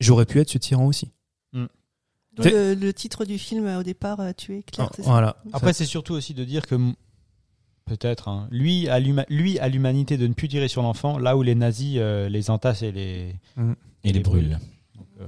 J'aurais 0.00 0.26
pu 0.26 0.40
être 0.40 0.50
ce 0.50 0.58
tyran 0.58 0.86
aussi. 0.86 1.12
C'est- 2.40 2.50
Le, 2.52 2.74
le 2.74 2.92
titre 2.92 3.24
du 3.24 3.36
film, 3.38 3.66
euh, 3.66 3.80
au 3.80 3.82
départ, 3.82 4.20
euh, 4.20 4.32
tuer 4.32 4.62
Claire, 4.62 4.90
ça 4.96 5.02
voilà. 5.02 5.36
Après, 5.52 5.72
c'est 5.72 5.84
surtout 5.86 6.14
aussi 6.14 6.34
de 6.34 6.44
dire 6.44 6.66
que 6.68 6.76
peut-être 7.88 8.28
hein, 8.28 8.46
lui 8.52 8.88
à 8.88 8.98
l'humanité 9.68 10.16
de 10.16 10.26
ne 10.26 10.34
plus 10.34 10.46
tirer 10.48 10.68
sur 10.68 10.82
l'enfant, 10.82 11.18
là 11.18 11.36
où 11.36 11.42
les 11.42 11.54
nazis 11.54 11.96
euh, 11.98 12.28
les 12.28 12.50
entassent 12.50 12.82
et 12.82 12.92
les 12.92 13.34
Et 14.04 14.12
les 14.12 14.20
brûle. 14.20 14.58
euh, 15.20 15.26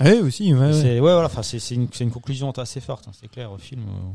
Ouais, 0.00 0.20
aussi. 0.20 0.52
Ouais, 0.52 0.60
ouais. 0.60 0.72
c'est 0.74 0.94
ouais 1.00 1.12
voilà, 1.12 1.24
enfin 1.26 1.42
c'est 1.42 1.58
c'est 1.58 1.74
une, 1.74 1.88
c'est 1.92 2.04
une 2.04 2.10
conclusion 2.10 2.50
assez 2.50 2.80
forte, 2.80 3.08
hein, 3.08 3.12
c'est 3.18 3.28
clair 3.28 3.50
au 3.50 3.56
film. 3.58 3.80
euh, 3.88 4.12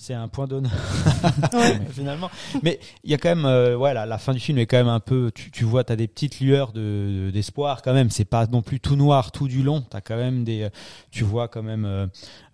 c'est 0.00 0.14
un 0.14 0.28
point 0.28 0.46
d'honneur 0.46 0.70
Ouais. 1.52 1.80
finalement. 1.90 2.30
Mais 2.62 2.78
il 3.02 3.10
y 3.10 3.14
a 3.14 3.18
quand 3.18 3.30
même, 3.30 3.44
euh, 3.44 3.76
ouais, 3.76 3.92
la, 3.92 4.18
fin 4.18 4.32
du 4.32 4.38
film 4.38 4.56
est 4.58 4.66
quand 4.66 4.76
même 4.76 4.88
un 4.88 5.00
peu, 5.00 5.32
tu, 5.34 5.50
tu 5.50 5.64
vois, 5.64 5.82
t'as 5.82 5.96
des 5.96 6.06
petites 6.06 6.38
lueurs 6.40 6.72
de 6.72 7.26
de- 7.26 7.30
d'espoir 7.32 7.82
quand 7.82 7.92
même. 7.92 8.08
C'est 8.08 8.24
pas 8.24 8.46
non 8.46 8.62
plus 8.62 8.78
tout 8.78 8.94
noir 8.94 9.32
tout 9.32 9.48
du 9.48 9.62
long. 9.62 9.82
T'as 9.82 10.00
quand 10.00 10.16
même 10.16 10.44
des, 10.44 10.62
euh, 10.62 10.70
tu 11.10 11.24
vois 11.24 11.48
quand 11.48 11.64
même 11.64 11.84
euh, 11.84 12.06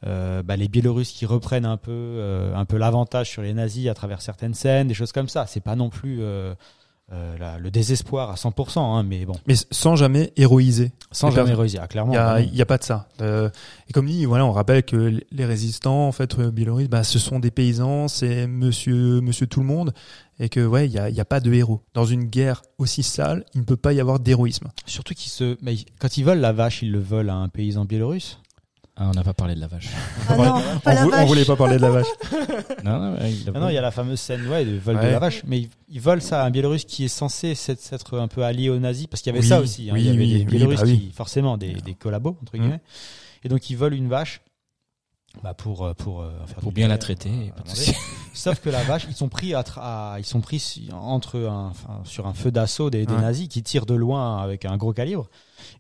euh, 0.07 0.43
bah, 0.43 0.57
les 0.57 0.69
Biélorusses 0.69 1.13
qui 1.13 1.27
reprennent 1.27 1.67
un 1.67 1.77
peu, 1.77 2.51
un 2.55 2.65
peu 2.65 2.79
l'avantage 2.79 3.29
sur 3.31 3.43
les 3.43 3.53
nazis 3.53 3.89
à 3.89 3.95
travers 3.95 4.23
certaines 4.23 4.55
scènes, 4.55 4.89
des 4.89 4.95
choses 4.95 5.13
comme 5.13 5.29
ça. 5.29 5.47
C'est 5.47 5.61
pas 5.63 5.77
non 5.77 5.91
plus 5.91 6.23
euh, 7.13 7.37
la- 7.39 7.59
le 7.59 7.71
désespoir 7.71 8.31
à 8.31 8.35
100%, 8.37 8.97
hein, 8.97 9.03
mais 9.03 9.27
bon, 9.27 9.35
Mais 9.47 9.55
sans 9.71 9.95
jamais 9.95 10.33
héroïser. 10.37 10.93
sans 11.13 11.31
jamais 11.31 11.53
réussir. 11.55 11.81
Ah, 11.83 11.87
clairement. 11.89 12.13
Il 12.41 12.55
y 12.57 12.61
a, 12.61 12.63
a 12.63 12.67
pas 12.67 12.79
de 12.79 12.85
ça. 12.85 13.09
Euh, 13.21 13.51
et 13.89 13.93
comme 13.93 14.07
dit, 14.07 14.25
voilà, 14.25 14.47
on 14.47 14.53
rappelle 14.53 14.83
que 14.85 15.21
les 15.31 15.45
résistants, 15.45 16.09
en 16.09 16.13
fait, 16.13 16.39
euh, 16.39 16.51
biélorusses, 16.51 16.89
bah, 16.89 17.05
ce 17.05 17.19
sont 17.19 17.41
des 17.41 17.51
paysans, 17.51 18.09
c'est 18.09 18.47
Monsieur, 18.47 19.21
Monsieur 19.21 19.47
tout 19.47 19.61
le 19.61 19.67
monde, 19.67 19.93
et 20.41 20.49
que 20.49 20.65
ouais, 20.67 20.87
il 20.87 20.93
y 20.93 20.99
a, 20.99 21.11
y 21.11 21.21
a 21.21 21.25
pas 21.25 21.41
de 21.41 21.53
héros. 21.53 21.83
Dans 21.93 22.07
une 22.07 22.25
guerre 22.25 22.63
aussi 22.79 23.03
sale, 23.03 23.45
il 23.55 23.61
ne 23.61 23.65
peut 23.67 23.77
pas 23.77 23.93
y 23.93 24.01
avoir 24.01 24.19
d'héroïsme. 24.19 24.69
Surtout 24.87 25.15
qu'ils 25.15 25.31
se, 25.31 25.57
mais 25.63 25.77
quand 26.01 26.17
ils 26.17 26.25
volent 26.25 26.41
la 26.41 26.53
vache, 26.53 26.83
ils 26.83 26.91
le 26.91 27.01
volent 27.01 27.35
à 27.35 27.37
un 27.37 27.49
paysan 27.49 27.85
biélorusse. 27.85 28.39
Ah, 28.97 29.09
on 29.09 29.11
n'a 29.11 29.25
pas 29.25 29.35
parlé 29.35 29.57
de 29.57 29.61
la 29.61 29.67
vache. 29.67 29.89
Ah 30.29 30.37
non, 30.37 30.63
pas 30.85 31.03
on, 31.03 31.05
vou- 31.09 31.13
on 31.15 31.27
voulait 31.27 31.45
pas 31.45 31.57
parler 31.57 31.77
de 31.79 31.83
la 31.83 31.91
vache. 31.91 32.07
non, 32.85 32.99
non, 33.01 33.17
il 33.27 33.51
Ah 33.53 33.59
non, 33.59 33.69
il 33.69 33.75
y 33.75 33.79
a 33.79 33.81
la 33.83 33.91
fameuse 33.91 34.21
scène 34.21 34.47
ouais, 34.49 34.65
de 34.65 34.77
vol 34.79 34.97
de 34.97 35.01
la 35.07 35.19
vache, 35.19 35.43
mais 35.47 35.63
ils, 35.63 35.71
ils 35.89 36.01
volent 36.01 36.21
ça 36.21 36.43
à 36.43 36.47
un 36.47 36.51
Biélorusse 36.51 36.85
qui 36.85 37.05
est 37.05 37.09
censé 37.09 37.57
s'être 37.57 37.81
s'être 37.81 38.19
un 38.21 38.29
peu 38.29 38.45
allié 38.45 38.69
aux 38.71 38.79
nazis, 38.79 39.09
parce 39.09 39.21
qu'il 39.21 39.33
y 39.33 39.37
avait 39.37 39.43
Oui, 39.43 39.49
ça 39.49 39.61
aussi. 39.61 39.91
hein, 39.91 39.95
oui, 39.95 40.03
il 40.03 40.07
y 40.07 40.09
avait 40.11 40.19
oui, 40.19 40.33
des 40.35 40.39
oui, 40.41 40.45
Biélorusses 40.45 40.81
bah 40.81 40.87
oui. 40.87 40.99
qui, 41.09 41.11
forcément, 41.13 41.57
des, 41.57 41.73
des 41.75 41.95
collabos, 41.95 42.37
entre 42.41 42.57
Mm. 42.57 42.61
guillemets. 42.61 42.81
Et 43.43 43.49
donc 43.49 43.69
ils 43.69 43.77
volent 43.77 43.97
une 43.97 44.09
vache 44.09 44.41
bah, 45.43 45.55
pour, 45.55 45.85
euh, 45.85 45.95
pour, 45.95 46.23
euh, 46.23 46.31
faire 46.47 46.59
Pour 46.61 46.71
bien 46.71 46.87
la 46.87 46.97
traiter, 46.97 47.31
euh, 47.31 47.51
pas 47.51 47.63
de. 47.69 47.77
Sauf 48.33 48.61
que 48.61 48.71
la 48.71 48.85
vache, 48.85 49.07
ils 49.09 49.17
sont 49.17 49.29
pris, 49.29 49.55
à 49.55 49.63
tra- 49.63 49.81
à- 49.81 50.17
ils 50.21 50.25
sont 50.25 50.41
pris 50.41 50.89
entre 50.93 51.41
un, 51.41 51.67
enfin, 51.71 52.01
sur 52.05 52.29
un 52.29 52.33
feu 52.35 52.53
d'assaut 52.53 52.91
des, 52.91 53.07
des 53.07 53.13
Ouais. 53.13 53.21
nazis 53.21 53.49
qui 53.49 53.65
tirent 53.65 53.87
de 53.87 53.95
loin 53.95 54.41
avec 54.41 54.65
un 54.65 54.77
gros 54.77 54.93
calibre. 54.93 55.29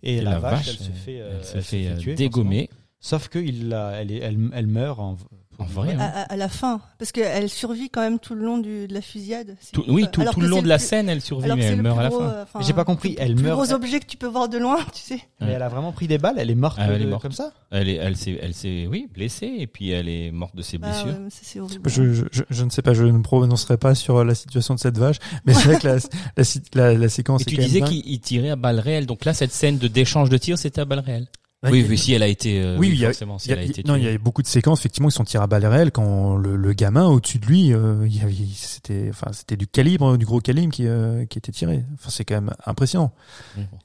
Et, 0.02 0.16
Et 0.16 0.20
la, 0.20 0.32
la 0.32 0.38
vache, 0.40 0.66
vache, 0.66 0.68
elle 0.70 0.84
se 0.86 0.90
fait, 0.90 1.20
euh, 1.20 1.38
Elle 1.38 1.44
se 1.46 1.60
fait 1.60 1.96
tuer, 1.98 2.14
dégommer. 2.16 2.66
forcément. 2.68 2.80
Sauf 3.06 3.28
que 3.28 3.38
il 3.38 3.68
la- 3.68 3.90
elle, 4.00 4.10
elle, 4.12 4.38
elle 4.54 4.66
meurt 4.66 4.98
en, 4.98 5.18
En 5.58 5.64
vrai, 5.64 5.90
à, 5.94 6.02
hein. 6.02 6.12
à- 6.14 6.32
à 6.32 6.36
la 6.36 6.48
fin, 6.48 6.80
parce 6.98 7.12
qu'elle 7.12 7.50
survit 7.50 7.90
quand 7.90 8.00
même 8.00 8.18
tout 8.18 8.34
le 8.34 8.42
long 8.46 8.56
du, 8.56 8.88
de 8.88 8.94
la 8.94 9.02
fusillade. 9.02 9.56
Tout- 9.74 9.84
oui, 9.88 10.06
tout, 10.10 10.24
tout 10.32 10.40
le 10.40 10.46
long 10.48 10.62
de 10.62 10.66
la 10.68 10.78
plus- 10.78 10.86
scène, 10.86 11.10
elle 11.10 11.20
survit, 11.20 11.50
mais 11.54 11.64
elle 11.64 11.76
le 11.76 11.82
meurt 11.82 11.98
à 11.98 12.02
la 12.04 12.10
fin. 12.10 12.22
euh, 12.22 12.44
J'ai 12.60 12.72
pas 12.72 12.86
compris, 12.86 13.10
le 13.10 13.16
elle 13.20 13.34
plus 13.34 13.44
meurt- 13.44 13.60
gros 13.60 13.74
objet 13.74 14.00
que 14.00 14.06
tu 14.06 14.16
peux 14.16 14.26
voir 14.26 14.48
de 14.48 14.56
loin, 14.56 14.78
tu 14.94 15.02
sais. 15.02 15.20
Mais 15.42 15.48
Ouais. 15.48 15.52
elle 15.52 15.62
a 15.62 15.68
vraiment 15.68 15.92
pris 15.92 16.08
des 16.08 16.16
balles, 16.16 16.36
elle 16.38 16.50
est 16.50 16.54
morte, 16.54 16.78
Ah, 16.80 16.86
elle 16.88 17.02
est 17.02 17.04
de- 17.04 17.10
morte. 17.10 17.20
comme 17.20 17.32
ça 17.32 17.52
Elle 17.70 17.90
est, 17.90 17.96
elle 17.96 18.16
s'est, 18.16 18.38
elle 18.40 18.54
s'est, 18.54 18.86
oui, 18.90 19.06
blessée 19.12 19.52
et 19.58 19.66
puis 19.66 19.90
elle 19.90 20.08
est 20.08 20.30
morte 20.30 20.56
de 20.56 20.62
ses 20.62 20.78
Bah, 20.78 20.88
blessures. 20.88 21.06
ouais, 21.20 21.28
ça, 21.30 21.40
c'est 21.42 21.60
horrible. 21.60 21.90
Je, 21.90 22.14
je, 22.14 22.24
je- 22.32 22.42
je 22.48 22.64
ne 22.64 22.70
sais 22.70 22.80
pas, 22.80 22.94
je 22.94 23.04
ne 23.04 23.18
prononcerai 23.20 23.76
pas 23.76 23.94
sur 23.94 24.24
la 24.24 24.34
situation 24.34 24.74
de 24.74 24.80
cette 24.80 24.96
vache, 24.96 25.18
mais 25.44 25.52
c'est 25.52 25.64
vrai 25.68 25.78
que 25.78 25.86
la, 25.86 25.96
la, 26.38 26.44
la, 26.92 26.94
la 26.98 27.08
séquence 27.10 27.42
Et 27.42 27.50
est 27.50 27.54
tu 27.54 27.56
disais 27.58 27.82
qu'il 27.82 28.02
il 28.06 28.18
tirait 28.18 28.48
à 28.50 28.56
balles 28.56 28.80
réelles. 28.80 29.04
Donc 29.06 29.26
là, 29.26 29.34
cette 29.34 29.52
scène 29.52 29.76
de 29.76 29.88
d'échange 29.88 30.30
de 30.30 30.38
tirs, 30.38 30.56
c'était 30.56 30.80
à 30.80 30.86
balles 30.86 31.00
réelles. 31.00 31.28
Oui, 31.70 31.80
y 31.80 31.88
oui, 31.88 31.98
si 31.98 32.12
elle 32.12 32.22
a 32.22 32.26
été, 32.26 32.60
euh, 32.60 32.76
Oui, 32.78 32.88
oui, 32.88 32.88
il 32.88 32.92
y 32.94 32.96
si 32.98 33.48
y 33.48 33.52
a- 33.52 33.56
elle 33.56 33.58
a 33.58 33.62
été 33.62 33.82
non, 33.86 33.96
il 33.96 34.02
y 34.02 34.06
tuée. 34.06 34.14
a 34.14 34.18
beaucoup 34.18 34.42
de 34.42 34.46
séquences 34.46 34.80
effectivement 34.80 35.08
qui 35.08 35.14
sont 35.14 35.24
tirées 35.24 35.44
à 35.44 35.46
balles 35.46 35.66
réelles 35.66 35.90
quand 35.92 36.36
le, 36.36 36.56
le 36.56 36.72
gamin 36.72 37.06
au-dessus 37.06 37.38
de 37.38 37.46
lui, 37.46 37.72
euh, 37.72 38.06
il 38.06 38.16
y 38.16 38.20
avait, 38.20 38.34
c'était, 38.54 39.06
enfin, 39.10 39.32
c'était 39.32 39.56
du 39.56 39.66
calibre, 39.66 40.16
du 40.16 40.24
gros 40.26 40.40
calibre 40.40 40.72
qui, 40.72 40.86
euh, 40.86 41.24
qui 41.26 41.38
était 41.38 41.52
tiré. 41.52 41.84
Enfin, 41.94 42.10
c'est 42.10 42.24
quand 42.24 42.34
même 42.34 42.52
impressionnant. 42.66 43.12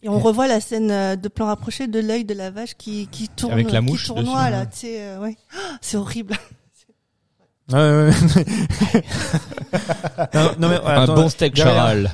Et 0.03 0.09
on 0.09 0.19
revoit 0.19 0.47
la 0.47 0.59
scène 0.59 0.91
euh, 0.91 1.15
de 1.15 1.27
plan 1.29 1.45
rapproché 1.47 1.87
de 1.87 1.99
l'œil 1.99 2.25
de 2.25 2.33
la 2.33 2.51
vache 2.51 2.75
qui, 2.77 3.07
qui 3.11 3.27
tourne, 3.29 3.53
Avec 3.53 3.71
la 3.71 3.79
qui 3.79 3.85
mouche 3.85 4.05
tournoie, 4.07 4.43
dessus, 4.49 4.51
là, 4.51 4.65
tu 4.65 4.77
sais, 4.77 5.01
euh, 5.01 5.19
ouais. 5.21 5.37
Ah, 5.55 5.77
C'est 5.81 5.97
horrible. 5.97 6.35
Ouais, 7.71 7.77
ouais, 7.77 8.09
ouais. 8.09 9.03
non, 10.33 10.51
non, 10.59 10.69
mais, 10.69 10.75
Un 10.83 11.03
attends, 11.03 11.15
bon 11.15 11.29
steak 11.29 11.53
derrière. 11.55 11.75
charal. 11.75 12.11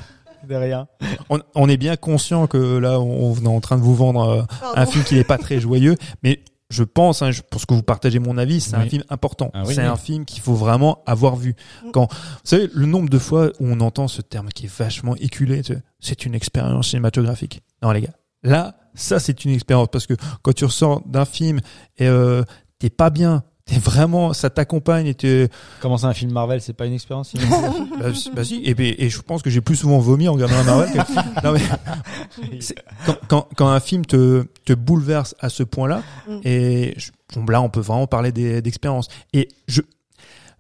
On, 1.30 1.40
on 1.56 1.70
est 1.70 1.78
bien 1.78 1.96
conscient 1.96 2.48
que 2.48 2.78
là, 2.78 3.00
on, 3.00 3.32
on 3.32 3.36
est 3.36 3.48
en 3.48 3.62
train 3.62 3.78
de 3.78 3.82
vous 3.82 3.96
vendre 3.96 4.30
euh, 4.30 4.72
un 4.76 4.86
film 4.86 5.04
qui 5.04 5.16
n'est 5.16 5.24
pas 5.24 5.38
très 5.38 5.60
joyeux, 5.60 5.96
mais 6.24 6.42
je 6.70 6.84
pense, 6.84 7.22
hein, 7.22 7.32
je 7.32 7.42
pense 7.42 7.66
que 7.66 7.74
vous 7.74 7.84
partagez 7.84 8.20
mon 8.20 8.38
avis, 8.38 8.60
c'est 8.60 8.76
un 8.76 8.86
film 8.86 9.04
important. 9.10 9.52
Ah 9.54 9.64
oui, 9.66 9.76
c'est 9.76 9.82
oui. 9.82 9.88
un 9.88 9.98
film 9.98 10.26
qu'il 10.26 10.42
faut 10.42 10.56
vraiment 10.56 11.04
avoir 11.06 11.36
vu. 11.36 11.56
Mm. 11.84 11.92
Quand, 11.92 12.12
vous 12.12 12.40
savez, 12.44 12.70
le 12.74 12.86
nombre 12.86 13.10
de 13.10 13.20
fois 13.20 13.52
où 13.60 13.68
on 13.68 13.80
entend 13.82 14.08
ce 14.08 14.22
terme 14.22 14.50
qui 14.50 14.66
est 14.66 14.78
vachement 14.78 15.16
éculé, 15.16 15.62
c'est 16.00 16.26
une 16.26 16.34
expérience 16.34 16.90
cinématographique. 16.90 17.62
Non, 17.84 17.92
les 17.92 18.02
gars, 18.02 18.14
là, 18.44 18.76
ça, 18.96 19.20
c'est 19.20 19.46
une 19.46 19.52
expérience 19.52 19.90
parce 19.92 20.08
que 20.08 20.16
quand 20.42 20.54
tu 20.54 20.66
ressors 20.66 21.02
d'un 21.06 21.26
film 21.26 21.60
et 21.98 22.08
euh, 22.08 22.44
t'es 22.80 22.90
pas 22.90 23.10
bien, 23.10 23.44
t'es 23.66 23.78
vraiment, 23.80 24.32
ça 24.34 24.50
t'accompagne 24.52 25.08
et 25.08 25.16
t'es, 25.16 25.50
Comment 25.82 25.98
ça, 25.98 26.08
un 26.08 26.14
film 26.14 26.32
Marvel, 26.32 26.62
c'est 26.62 26.74
pas 26.74 26.86
une 26.86 26.94
expérience 26.94 27.34
bah, 28.00 28.14
si- 28.14 28.32
bah 28.32 28.44
si, 28.44 28.58
et, 28.64 29.06
et 29.06 29.10
je 29.10 29.22
pense 29.22 29.42
que 29.42 29.50
j'ai 29.50 29.62
plus 29.62 29.76
souvent 29.76 29.98
vomi 30.00 30.28
en 30.28 30.34
regardant 30.34 30.56
un 30.58 30.64
Marvel 30.64 30.92
que... 30.94 30.98
Non, 31.44 31.52
mais 31.54 32.60
quand, 33.06 33.18
quand, 33.28 33.48
quand 33.56 33.68
un 33.68 33.80
film 33.80 34.06
te, 34.06 34.46
te 34.66 34.74
bouleverse 34.74 35.36
à 35.40 35.50
ce 35.50 35.64
point-là, 35.64 36.04
Mm. 36.28 36.40
et 36.44 36.94
je- 36.98 37.12
bon, 37.36 37.46
là 37.48 37.62
on 37.62 37.70
peut 37.70 37.80
vraiment 37.80 38.08
parler 38.08 38.32
d'expérience. 38.32 39.08
Et 39.34 39.48
je, 39.68 39.82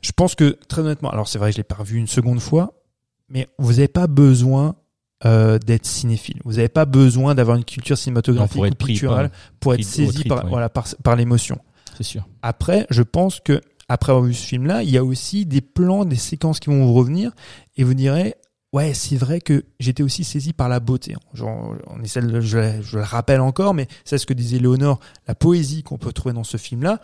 je 0.01 0.11
pense 0.11 0.33
que 0.35 0.57
très 0.67 0.81
honnêtement, 0.81 1.09
alors 1.11 1.27
c'est 1.27 1.37
vrai, 1.39 1.51
je 1.51 1.57
l'ai 1.57 1.63
pas 1.63 1.75
revu 1.75 1.97
une 1.97 2.07
seconde 2.07 2.39
fois, 2.39 2.73
mais 3.29 3.47
vous 3.59 3.71
n'avez 3.73 3.87
pas 3.87 4.07
besoin 4.07 4.75
euh, 5.25 5.57
d'être 5.59 5.85
cinéphile. 5.85 6.39
Vous 6.43 6.53
n'avez 6.53 6.67
pas 6.69 6.85
besoin 6.85 7.33
d'avoir 7.35 7.57
une 7.57 7.63
culture 7.65 7.97
cinématographique 7.97 8.61
Non, 8.61 8.67
ou 8.67 8.75
picturale 8.75 9.31
pour 9.59 9.73
être 9.73 9.79
Pris 9.79 9.83
saisi 9.85 10.13
trip, 10.13 10.27
par, 10.29 10.43
ouais. 10.43 10.49
voilà, 10.49 10.69
par, 10.69 10.85
par 11.03 11.15
l'émotion. 11.15 11.57
C'est 11.95 12.03
sûr. 12.03 12.27
Après, 12.41 12.85
je 12.89 13.01
pense 13.01 13.39
que 13.39 13.61
après 13.87 14.11
avoir 14.11 14.25
vu 14.25 14.33
ce 14.33 14.45
film-là, 14.45 14.83
il 14.83 14.89
y 14.89 14.97
a 14.97 15.03
aussi 15.03 15.45
des 15.45 15.61
plans, 15.61 16.05
des 16.05 16.15
séquences 16.15 16.59
qui 16.59 16.69
vont 16.69 16.85
vous 16.85 16.93
revenir 16.93 17.31
et 17.77 17.83
vous 17.83 17.93
direz 17.93 18.35
ouais, 18.75 18.93
c'est 18.93 19.15
vrai 19.15 19.39
que 19.39 19.63
j'étais 19.79 20.03
aussi 20.03 20.25
saisi 20.25 20.51
par 20.51 20.67
la 20.67 20.81
beauté. 20.81 21.15
On 21.41 22.03
essaie 22.03 22.21
je, 22.41 22.97
le 22.97 23.03
rappelle 23.03 23.39
encore, 23.39 23.73
mais 23.73 23.87
c'est 24.03 24.17
ce 24.17 24.25
que 24.25 24.33
disait 24.33 24.59
Léonore, 24.59 24.99
la 25.27 25.35
poésie 25.35 25.81
qu'on 25.81 25.97
peut 25.97 26.11
trouver 26.11 26.33
dans 26.33 26.43
ce 26.43 26.57
film-là. 26.57 26.99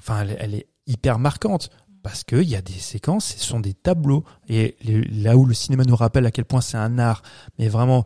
Enfin, 0.00 0.26
elle, 0.38 0.54
est 0.54 0.66
hyper 0.88 1.20
marquante 1.20 1.70
parce 2.02 2.24
qu'il 2.24 2.42
y 2.42 2.56
a 2.56 2.62
des 2.62 2.72
séquences, 2.72 3.36
ce 3.36 3.44
sont 3.44 3.60
des 3.60 3.74
tableaux 3.74 4.24
et 4.48 4.76
là 4.82 5.36
où 5.36 5.44
le 5.44 5.54
cinéma 5.54 5.84
nous 5.84 5.96
rappelle 5.96 6.26
à 6.26 6.30
quel 6.32 6.44
point 6.44 6.60
c'est 6.60 6.76
un 6.76 6.98
art, 6.98 7.22
mais 7.58 7.68
vraiment 7.68 8.04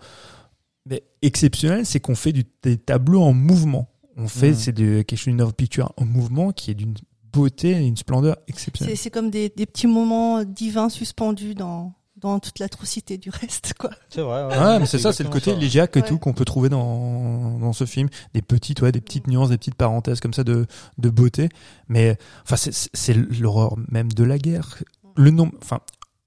mais 0.86 1.02
exceptionnel, 1.22 1.84
c'est 1.84 2.00
qu'on 2.00 2.14
fait 2.14 2.32
des 2.32 2.78
tableaux 2.78 3.22
en 3.22 3.32
mouvement. 3.32 3.89
On 4.20 4.28
fait, 4.28 4.50
Mhm. 4.50 4.54
c'est 4.54 4.72
de 4.72 5.02
quelque 5.02 5.18
chose 5.18 5.32
d'une 5.32 5.40
œuvre 5.40 5.52
picture 5.54 5.92
en 5.96 6.04
mouvement 6.04 6.52
qui 6.52 6.70
est 6.70 6.74
d'une 6.74 6.94
beauté 7.32 7.70
et 7.70 7.86
une 7.86 7.96
splendeur 7.96 8.36
exceptionnelle. 8.48 8.96
C'est 8.96 9.10
comme 9.10 9.30
des, 9.30 9.48
des 9.56 9.66
petits 9.66 9.86
moments 9.86 10.44
divins 10.44 10.88
suspendus 10.88 11.54
dans, 11.54 11.94
dans 12.16 12.38
toute 12.40 12.58
l'atrocité 12.58 13.18
du 13.18 13.30
reste, 13.30 13.72
quoi. 13.78 13.90
C'est 14.10 14.20
vrai. 14.20 14.44
Ouais, 14.46 14.78
mais 14.80 14.86
c'est 14.86 14.98
ça, 14.98 15.12
c'est 15.12 15.22
le 15.22 15.30
côté 15.30 15.54
légiaque 15.56 15.96
et 15.96 16.00
Ouais. 16.02 16.08
tout 16.08 16.18
qu'on 16.18 16.32
peut 16.34 16.44
trouver 16.44 16.68
dans, 16.68 17.58
dans 17.58 17.72
ce 17.72 17.86
film. 17.86 18.08
Des 18.34 18.42
petites, 18.42 18.82
ouais, 18.82 18.92
des 18.92 19.00
petites 19.00 19.26
nuances, 19.28 19.48
des 19.50 19.58
petites 19.58 19.76
parenthèses 19.76 20.20
comme 20.20 20.34
ça 20.34 20.44
de, 20.44 20.66
de 20.98 21.08
beauté. 21.10 21.48
Mais, 21.88 22.18
enfin, 22.42 22.56
c'est- 22.56 23.14
l'horreur 23.14 23.76
même 23.88 24.12
de 24.12 24.24
la 24.24 24.38
guerre. 24.38 24.82
Le 25.16 25.30
nombre, 25.30 25.52
enfin, 25.62 25.80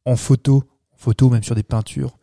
en 0.05 0.15
photo, 0.15 0.63
en 0.93 0.97
photo, 0.97 1.29
même 1.29 1.43
sur 1.43 1.55
des 1.55 1.63
peintures. 1.63 2.17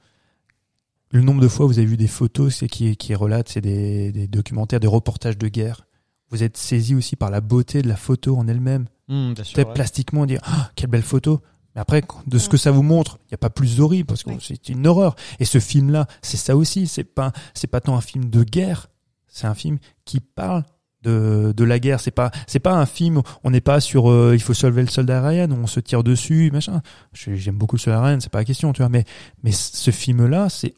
Le 1.12 1.22
nombre 1.22 1.40
de 1.40 1.48
fois 1.48 1.66
vous 1.66 1.78
avez 1.78 1.86
vu 1.86 1.96
des 1.96 2.06
photos 2.06 2.54
c'est 2.56 2.68
qui, 2.68 2.96
qui 2.96 3.14
relatent, 3.14 3.48
c'est 3.48 3.60
des, 3.60 4.12
des 4.12 4.28
documentaires, 4.28 4.80
des 4.80 4.86
reportages 4.86 5.38
de 5.38 5.48
guerre. 5.48 5.86
Vous 6.30 6.42
êtes 6.44 6.56
saisi 6.56 6.94
aussi 6.94 7.16
par 7.16 7.30
la 7.30 7.40
beauté 7.40 7.82
de 7.82 7.88
la 7.88 7.96
photo 7.96 8.36
en 8.36 8.46
elle-même. 8.46 8.86
Hum, 9.08 9.34
sûr, 9.42 9.54
Peut-être 9.54 9.68
ouais. 9.68 9.74
plastiquement 9.74 10.24
dire 10.26 10.40
Ah, 10.44 10.70
quelle 10.76 10.90
belle 10.90 11.02
photo. 11.02 11.40
Mais 11.74 11.80
après, 11.80 12.02
de 12.26 12.38
ce 12.38 12.48
que 12.48 12.56
ça 12.56 12.70
vous 12.70 12.82
montre, 12.84 13.18
il 13.24 13.32
n'y 13.32 13.34
a 13.34 13.38
pas 13.38 13.50
plus 13.50 13.80
horrible 13.80 14.06
parce 14.06 14.22
que 14.22 14.30
Oui. 14.30 14.38
c'est 14.40 14.68
une 14.68 14.86
horreur. 14.86 15.16
Et 15.40 15.44
ce 15.44 15.58
film-là, 15.58 16.06
c'est 16.22 16.36
ça 16.36 16.56
aussi. 16.56 16.86
C'est 16.86 17.02
pas, 17.04 17.32
c'est 17.54 17.66
pas 17.66 17.80
tant 17.80 17.96
un 17.96 18.00
film 18.00 18.30
de 18.30 18.44
guerre. 18.44 18.88
C'est 19.26 19.46
un 19.48 19.54
film 19.54 19.78
qui 20.04 20.20
parle 20.20 20.64
de, 21.02 21.52
de 21.56 21.64
la 21.64 21.78
guerre. 21.80 21.98
C'est 22.00 22.10
pas, 22.12 22.30
c'est 22.46 22.58
pas 22.60 22.74
un 22.74 22.86
film. 22.86 23.18
où 23.18 23.22
On 23.42 23.50
n'est 23.50 23.60
pas 23.60 23.80
sur, 23.80 24.10
euh, 24.10 24.32
il 24.34 24.40
faut 24.42 24.54
sauver 24.54 24.82
le 24.82 24.88
soldat 24.88 25.26
Ryan, 25.26 25.50
où 25.50 25.54
on 25.54 25.66
se 25.66 25.80
tire 25.80 26.04
dessus, 26.04 26.50
machin. 26.52 26.82
J'aime 27.12 27.56
beaucoup 27.56 27.76
le 27.76 27.80
soldat 27.80 28.02
Ryan, 28.02 28.18
c'est 28.20 28.30
pas 28.30 28.38
la 28.38 28.44
question, 28.44 28.72
tu 28.72 28.82
vois. 28.82 28.88
Mais, 28.88 29.04
mais 29.42 29.52
ce 29.52 29.90
film-là, 29.90 30.48
c'est 30.48 30.74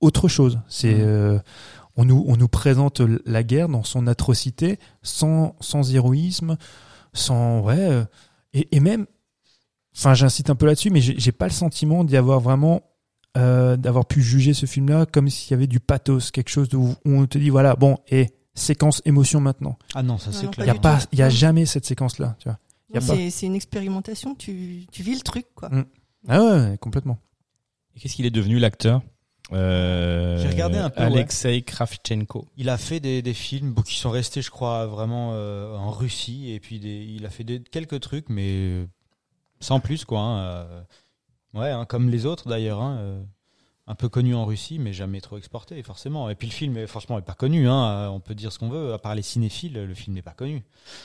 autre 0.00 0.28
chose. 0.28 0.60
C'est, 0.68 0.94
Mhm. 0.94 1.00
euh, 1.02 1.38
on 1.96 2.04
nous, 2.04 2.24
on 2.26 2.36
nous 2.36 2.48
présente 2.48 3.00
la 3.26 3.42
guerre 3.42 3.68
dans 3.68 3.82
son 3.84 4.06
atrocité, 4.06 4.78
sans, 5.02 5.54
sans 5.60 5.92
héroïsme, 5.94 6.56
sans, 7.12 7.60
ouais, 7.60 7.76
euh, 7.78 8.04
et, 8.54 8.68
et 8.74 8.80
même, 8.80 9.06
enfin, 9.96 10.14
j'incite 10.14 10.50
un 10.50 10.54
peu 10.54 10.66
là-dessus, 10.66 10.90
mais 10.90 11.00
j'ai 11.00 11.18
j'ai 11.18 11.32
pas 11.32 11.46
le 11.46 11.52
sentiment 11.52 12.04
d'y 12.04 12.16
avoir 12.16 12.40
vraiment, 12.40 12.82
euh, 13.36 13.76
d'avoir 13.76 14.06
pu 14.06 14.22
juger 14.22 14.54
ce 14.54 14.66
film-là 14.66 15.06
comme 15.06 15.28
s'il 15.28 15.50
y 15.50 15.54
avait 15.54 15.66
du 15.66 15.80
pathos, 15.80 16.30
quelque 16.30 16.48
chose 16.48 16.68
où, 16.74 16.94
on 17.04 17.26
te 17.26 17.38
dit, 17.38 17.50
voilà, 17.50 17.76
bon, 17.76 17.98
et 18.08 18.30
séquence 18.54 19.02
émotion 19.04 19.40
maintenant. 19.40 19.78
Ah 19.94 20.02
non, 20.02 20.18
ça 20.18 20.32
c'est 20.32 20.44
non, 20.44 20.50
Il 20.52 20.54
clair. 20.54 20.66
y 20.68 20.70
a 20.70 20.74
pas, 20.80 20.98
il 21.12 21.18
y 21.18 21.22
a 21.22 21.28
jamais 21.28 21.66
cette 21.66 21.84
séquence-là, 21.86 22.36
tu 22.38 22.48
vois. 22.48 22.58
C'est 23.00 23.46
une 23.46 23.54
expérimentation, 23.54 24.34
tu, 24.34 24.86
tu 24.90 25.02
vis 25.02 25.14
le 25.14 25.20
truc, 25.20 25.46
quoi. 25.54 25.68
Mm. 25.68 25.84
Ah 26.28 26.42
ouais, 26.42 26.78
complètement. 26.80 27.18
Et 27.94 28.00
qu'est-ce 28.00 28.14
qu'il 28.16 28.26
est 28.26 28.30
devenu 28.30 28.58
l'acteur? 28.58 29.00
Euh, 29.52 30.40
J'ai 30.40 30.48
regardé 30.48 30.78
un 30.78 30.90
peu, 30.90 31.02
Alexei 31.02 31.62
Kravchenko. 31.62 32.46
Il 32.56 32.68
a 32.68 32.78
fait 32.78 33.00
des, 33.00 33.22
des 33.22 33.34
films 33.34 33.74
qui 33.84 33.96
sont 33.96 34.10
restés, 34.10 34.42
je 34.42 34.50
crois, 34.50 34.86
vraiment 34.86 35.30
euh, 35.34 35.76
en 35.76 35.90
Russie. 35.90 36.52
Et 36.52 36.60
puis 36.60 36.78
des, 36.80 37.04
il 37.04 37.26
a 37.26 37.30
fait 37.30 37.44
des, 37.44 37.60
quelques 37.60 38.00
trucs, 38.00 38.28
mais 38.28 38.50
euh, 38.52 38.86
sans 39.60 39.80
plus, 39.80 40.04
quoi. 40.04 40.20
hein, 40.20 40.66
ouais, 41.54 41.70
hein, 41.70 41.84
comme 41.86 42.10
les 42.10 42.26
autres 42.26 42.48
d'ailleurs. 42.48 42.80
hein, 42.80 43.24
un 43.90 43.94
peu 43.96 44.08
connu 44.08 44.36
en 44.36 44.44
Russie, 44.44 44.78
mais 44.78 44.92
jamais 44.92 45.20
trop 45.20 45.36
exporté, 45.36 45.82
forcément. 45.82 46.30
Et 46.30 46.36
puis 46.36 46.46
le 46.46 46.52
film, 46.52 46.76
est, 46.76 46.86
franchement, 46.86 47.18
est 47.18 47.22
pas 47.22 47.34
connu. 47.34 47.66
Hein, 47.68 47.88
euh, 47.90 48.06
on 48.08 48.20
peut 48.20 48.36
dire 48.36 48.52
ce 48.52 48.58
qu'on 48.60 48.68
veut. 48.68 48.92
À 48.92 48.98
part 48.98 49.16
les 49.16 49.22
cinéphiles, 49.22 49.72
le 49.74 49.94
film 49.94 50.14
n'est 50.14 50.22
pas 50.22 50.30
connu. 50.30 50.62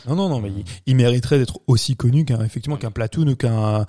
Non, 0.07 0.15
non, 0.15 0.29
non, 0.29 0.39
mais 0.39 0.49
il, 0.55 0.63
il 0.85 0.95
mériterait 0.95 1.39
d'être 1.39 1.59
aussi 1.65 1.95
connu 1.95 2.25
qu'un, 2.25 2.43
effectivement, 2.45 2.77
qu'un 2.77 2.91
Platoon 2.91 3.27
ou 3.29 3.35
qu'un. 3.35 3.87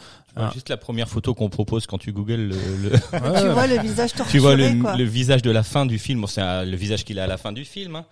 Juste 0.54 0.70
la 0.70 0.78
première 0.78 1.08
photo 1.10 1.34
qu'on 1.34 1.50
propose 1.50 1.86
quand 1.86 1.98
tu 1.98 2.12
googles 2.12 2.34
le, 2.48 2.56
le- 2.82 2.90
Tu 3.42 3.48
vois 3.48 3.66
le 3.66 3.78
visage 3.80 4.12
torturé, 4.14 4.30
tu 4.32 4.38
vois 4.38 4.56
le, 4.56 4.80
quoi. 4.80 4.96
le 4.96 5.04
visage 5.04 5.42
de 5.42 5.50
la 5.50 5.62
fin 5.62 5.84
du 5.84 5.98
film. 5.98 6.22
Bon, 6.22 6.26
c'est 6.26 6.64
le 6.64 6.76
visage 6.76 7.04
qu'il 7.04 7.18
a 7.18 7.24
à 7.24 7.26
la 7.26 7.36
fin 7.36 7.52
du 7.52 7.64
film. 7.66 7.96
hein. 7.96 8.06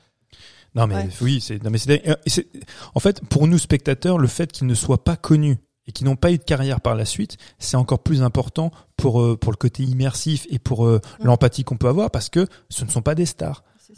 Non 0.74 0.86
mais 0.88 0.96
Ouais. 0.96 1.08
oui, 1.20 1.40
c'est 1.40 1.62
non 1.62 1.70
mais 1.70 1.78
c'est 1.78 2.06
euh, 2.08 2.16
c'est- 2.26 2.48
en 2.96 3.00
fait 3.00 3.24
pour 3.28 3.46
nous 3.46 3.58
spectateurs 3.58 4.18
le 4.18 4.26
fait 4.26 4.50
qu'ils 4.50 4.66
ne 4.66 4.74
soient 4.74 5.04
pas 5.04 5.16
connus 5.16 5.56
et 5.86 5.92
qu'ils 5.92 6.06
n'ont 6.06 6.16
pas 6.16 6.32
eu 6.32 6.38
de 6.38 6.44
carrière 6.44 6.80
par 6.80 6.94
la 6.94 7.04
suite, 7.04 7.36
c'est 7.58 7.76
encore 7.76 7.98
plus 7.98 8.22
important 8.22 8.70
pour 8.96 9.20
euh, 9.20 9.36
pour 9.36 9.52
le 9.52 9.56
côté 9.56 9.82
immersif 9.82 10.46
et 10.50 10.58
pour 10.58 10.86
euh, 10.86 11.00
Mm. 11.20 11.26
l'empathie 11.26 11.64
qu'on 11.64 11.76
peut 11.76 11.88
avoir 11.88 12.10
parce 12.10 12.28
que 12.30 12.46
ce 12.68 12.84
ne 12.84 12.90
sont 12.90 13.02
pas 13.02 13.14
des 13.14 13.26
stars. 13.26 13.62
C'est 13.78 13.96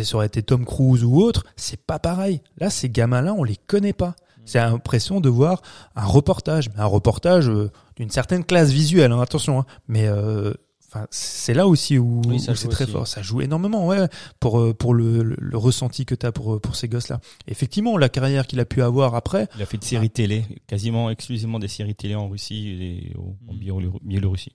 ça. 0.00 0.04
Ça 0.04 0.16
aurait 0.16 0.26
été 0.26 0.42
Tom 0.42 0.64
Cruise 0.64 1.04
ou 1.04 1.20
autre, 1.20 1.44
c'est 1.56 1.80
pas 1.80 1.98
pareil. 1.98 2.42
Là, 2.58 2.68
ces 2.70 2.88
gamins-là, 2.90 3.32
on 3.32 3.44
les 3.44 3.56
connaît 3.56 3.92
pas. 3.94 4.14
C'est 4.44 4.58
l'impression 4.58 5.20
de 5.20 5.28
voir 5.28 5.62
un 5.94 6.04
reportage, 6.04 6.68
mais 6.74 6.80
un 6.80 6.86
reportage 6.86 7.48
euh, 7.48 7.70
d'une 7.96 8.10
certaine 8.10 8.44
classe 8.44 8.70
visuelle. 8.70 9.12
hein, 9.12 9.20
attention, 9.20 9.60
hein. 9.60 9.66
mais 9.88 10.06
euh, 10.08 10.52
enfin, 10.92 11.06
c'est 11.10 11.54
là 11.54 11.66
aussi 11.66 11.98
où, 11.98 12.22
Oui, 12.26 12.38
c'est 12.40 12.52
très 12.68 12.84
aussi. 12.84 12.92
fort. 12.92 13.06
Ça 13.06 13.22
joue 13.22 13.40
énormément, 13.40 13.86
ouais, 13.86 14.06
pour 14.40 14.60
euh, 14.60 14.74
pour 14.74 14.94
le, 14.94 15.22
le, 15.22 15.36
le 15.38 15.56
ressenti 15.58 16.04
que 16.04 16.14
t'as 16.14 16.32
pour 16.32 16.54
euh, 16.54 16.58
pour 16.60 16.76
ces 16.76 16.88
gosses-là. 16.88 17.20
Effectivement, 17.48 17.96
la 17.98 18.08
carrière 18.08 18.46
qu'il 18.46 18.60
a 18.60 18.64
pu 18.64 18.82
avoir 18.82 19.14
après, 19.14 19.48
Il 19.56 19.62
a 19.62 19.66
fait 19.66 19.78
de 19.78 19.84
séries 19.84 20.10
télé, 20.10 20.44
quasiment 20.66 21.10
exclusivement 21.10 21.58
des 21.58 21.68
séries 21.68 21.94
télé 21.94 22.14
en 22.14 22.28
Russie 22.28 22.68
et 22.68 23.16
au- 23.16 23.36
en 23.48 23.54
Mm. 23.54 23.58
Biélo- 23.58 23.98
Biélorussie. 24.02 24.52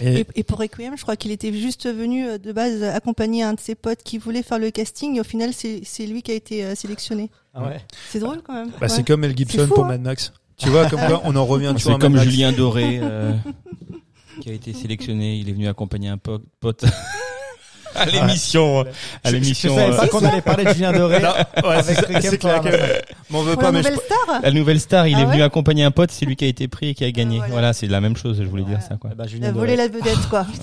et, 0.00 0.20
Et, 0.20 0.26
et 0.36 0.44
pour 0.44 0.58
Requiem, 0.58 0.96
je 0.96 1.02
crois 1.02 1.16
qu'il 1.16 1.30
était 1.32 1.52
juste 1.52 1.86
venu 1.92 2.26
euh, 2.26 2.38
de 2.38 2.52
base 2.52 2.82
accompagner 2.82 3.42
un 3.42 3.54
de 3.54 3.60
ses 3.60 3.74
potes 3.74 4.02
qui 4.02 4.16
voulait 4.18 4.42
faire 4.42 4.58
le 4.58 4.70
casting. 4.70 5.16
Et 5.16 5.20
au 5.20 5.24
final, 5.24 5.52
c'est 5.52 6.06
lui 6.06 6.22
qui 6.22 6.30
a 6.30 6.34
été 6.34 6.74
sélectionné. 6.76 7.30
Ah 7.54 7.64
ouais. 7.64 7.80
C'est 8.10 8.20
drôle 8.20 8.40
quand 8.42 8.54
même. 8.54 8.68
bah, 8.70 8.76
Ouais. 8.82 8.88
c'est 8.88 9.04
comme 9.06 9.20
Mel 9.20 9.36
Gibson 9.36 9.66
fou, 9.66 9.74
pour 9.74 9.84
hein. 9.86 9.88
Mad 9.88 10.02
Max. 10.02 10.32
Tu 10.56 10.68
vois, 10.70 10.88
comme 10.88 11.00
quoi, 11.00 11.20
on 11.24 11.34
en 11.36 11.44
revient 11.46 11.74
C'est 11.78 11.88
Mad 11.90 12.00
comme 12.00 12.12
Max. 12.14 12.24
Julien 12.28 12.52
Doré 12.52 12.98
euh, 13.02 13.32
qui 14.40 14.50
a 14.50 14.52
été 14.52 14.72
sélectionné. 14.72 15.36
Il 15.36 15.48
est 15.48 15.52
venu 15.52 15.68
accompagner 15.68 16.08
un 16.08 16.18
po- 16.18 16.40
pote 16.60 16.84
à 17.94 18.06
l'émission. 18.06 18.80
À 18.80 18.84
Je- 19.26 19.32
l'émission. 19.32 19.70
Je, 19.74 19.80
savais 19.80 19.96
pas 19.96 20.04
euh, 20.04 20.06
qu'on 20.08 20.24
allait 20.24 20.40
parler 20.42 20.64
de 20.64 20.72
Julien 20.72 20.92
Doré. 20.92 21.16
avec 21.54 21.96
c'est 22.22 22.38
pour 22.38 22.50
clair 22.50 22.62
la- 22.62 22.70
que 22.70 22.76
veux 22.76 23.02
Pour 23.30 23.56
pas, 23.56 23.62
la 23.62 23.72
mais 23.72 23.82
je, 23.82 23.88
nouvelle 23.88 24.00
star 24.04 24.40
La 24.42 24.50
nouvelle 24.50 24.80
star, 24.80 25.06
il 25.08 25.14
Ah 25.16 25.20
est 25.20 25.24
venu 25.24 25.36
ouais 25.38 25.42
accompagner 25.42 25.84
un 25.84 25.90
pote, 25.90 26.10
c'est 26.10 26.26
lui 26.26 26.36
qui 26.36 26.44
a 26.44 26.48
été 26.48 26.68
pris 26.68 26.88
et 26.90 26.94
qui 26.94 27.04
a 27.04 27.10
gagné. 27.10 27.36
Ah, 27.36 27.38
voilà. 27.40 27.52
voilà, 27.52 27.72
c'est 27.72 27.86
la 27.86 28.00
même 28.00 28.16
chose, 28.16 28.38
je 28.40 28.46
voulais 28.48 28.64
dire 28.64 28.80
ça 28.82 28.96
quoi. 28.96 29.10
Eh 29.12 29.16
ben, 29.16 29.24
Il 29.34 29.44
a 29.44 29.52
volé 29.52 29.76
la 29.76 29.88
vedette, 29.88 30.28
quoi. 30.30 30.46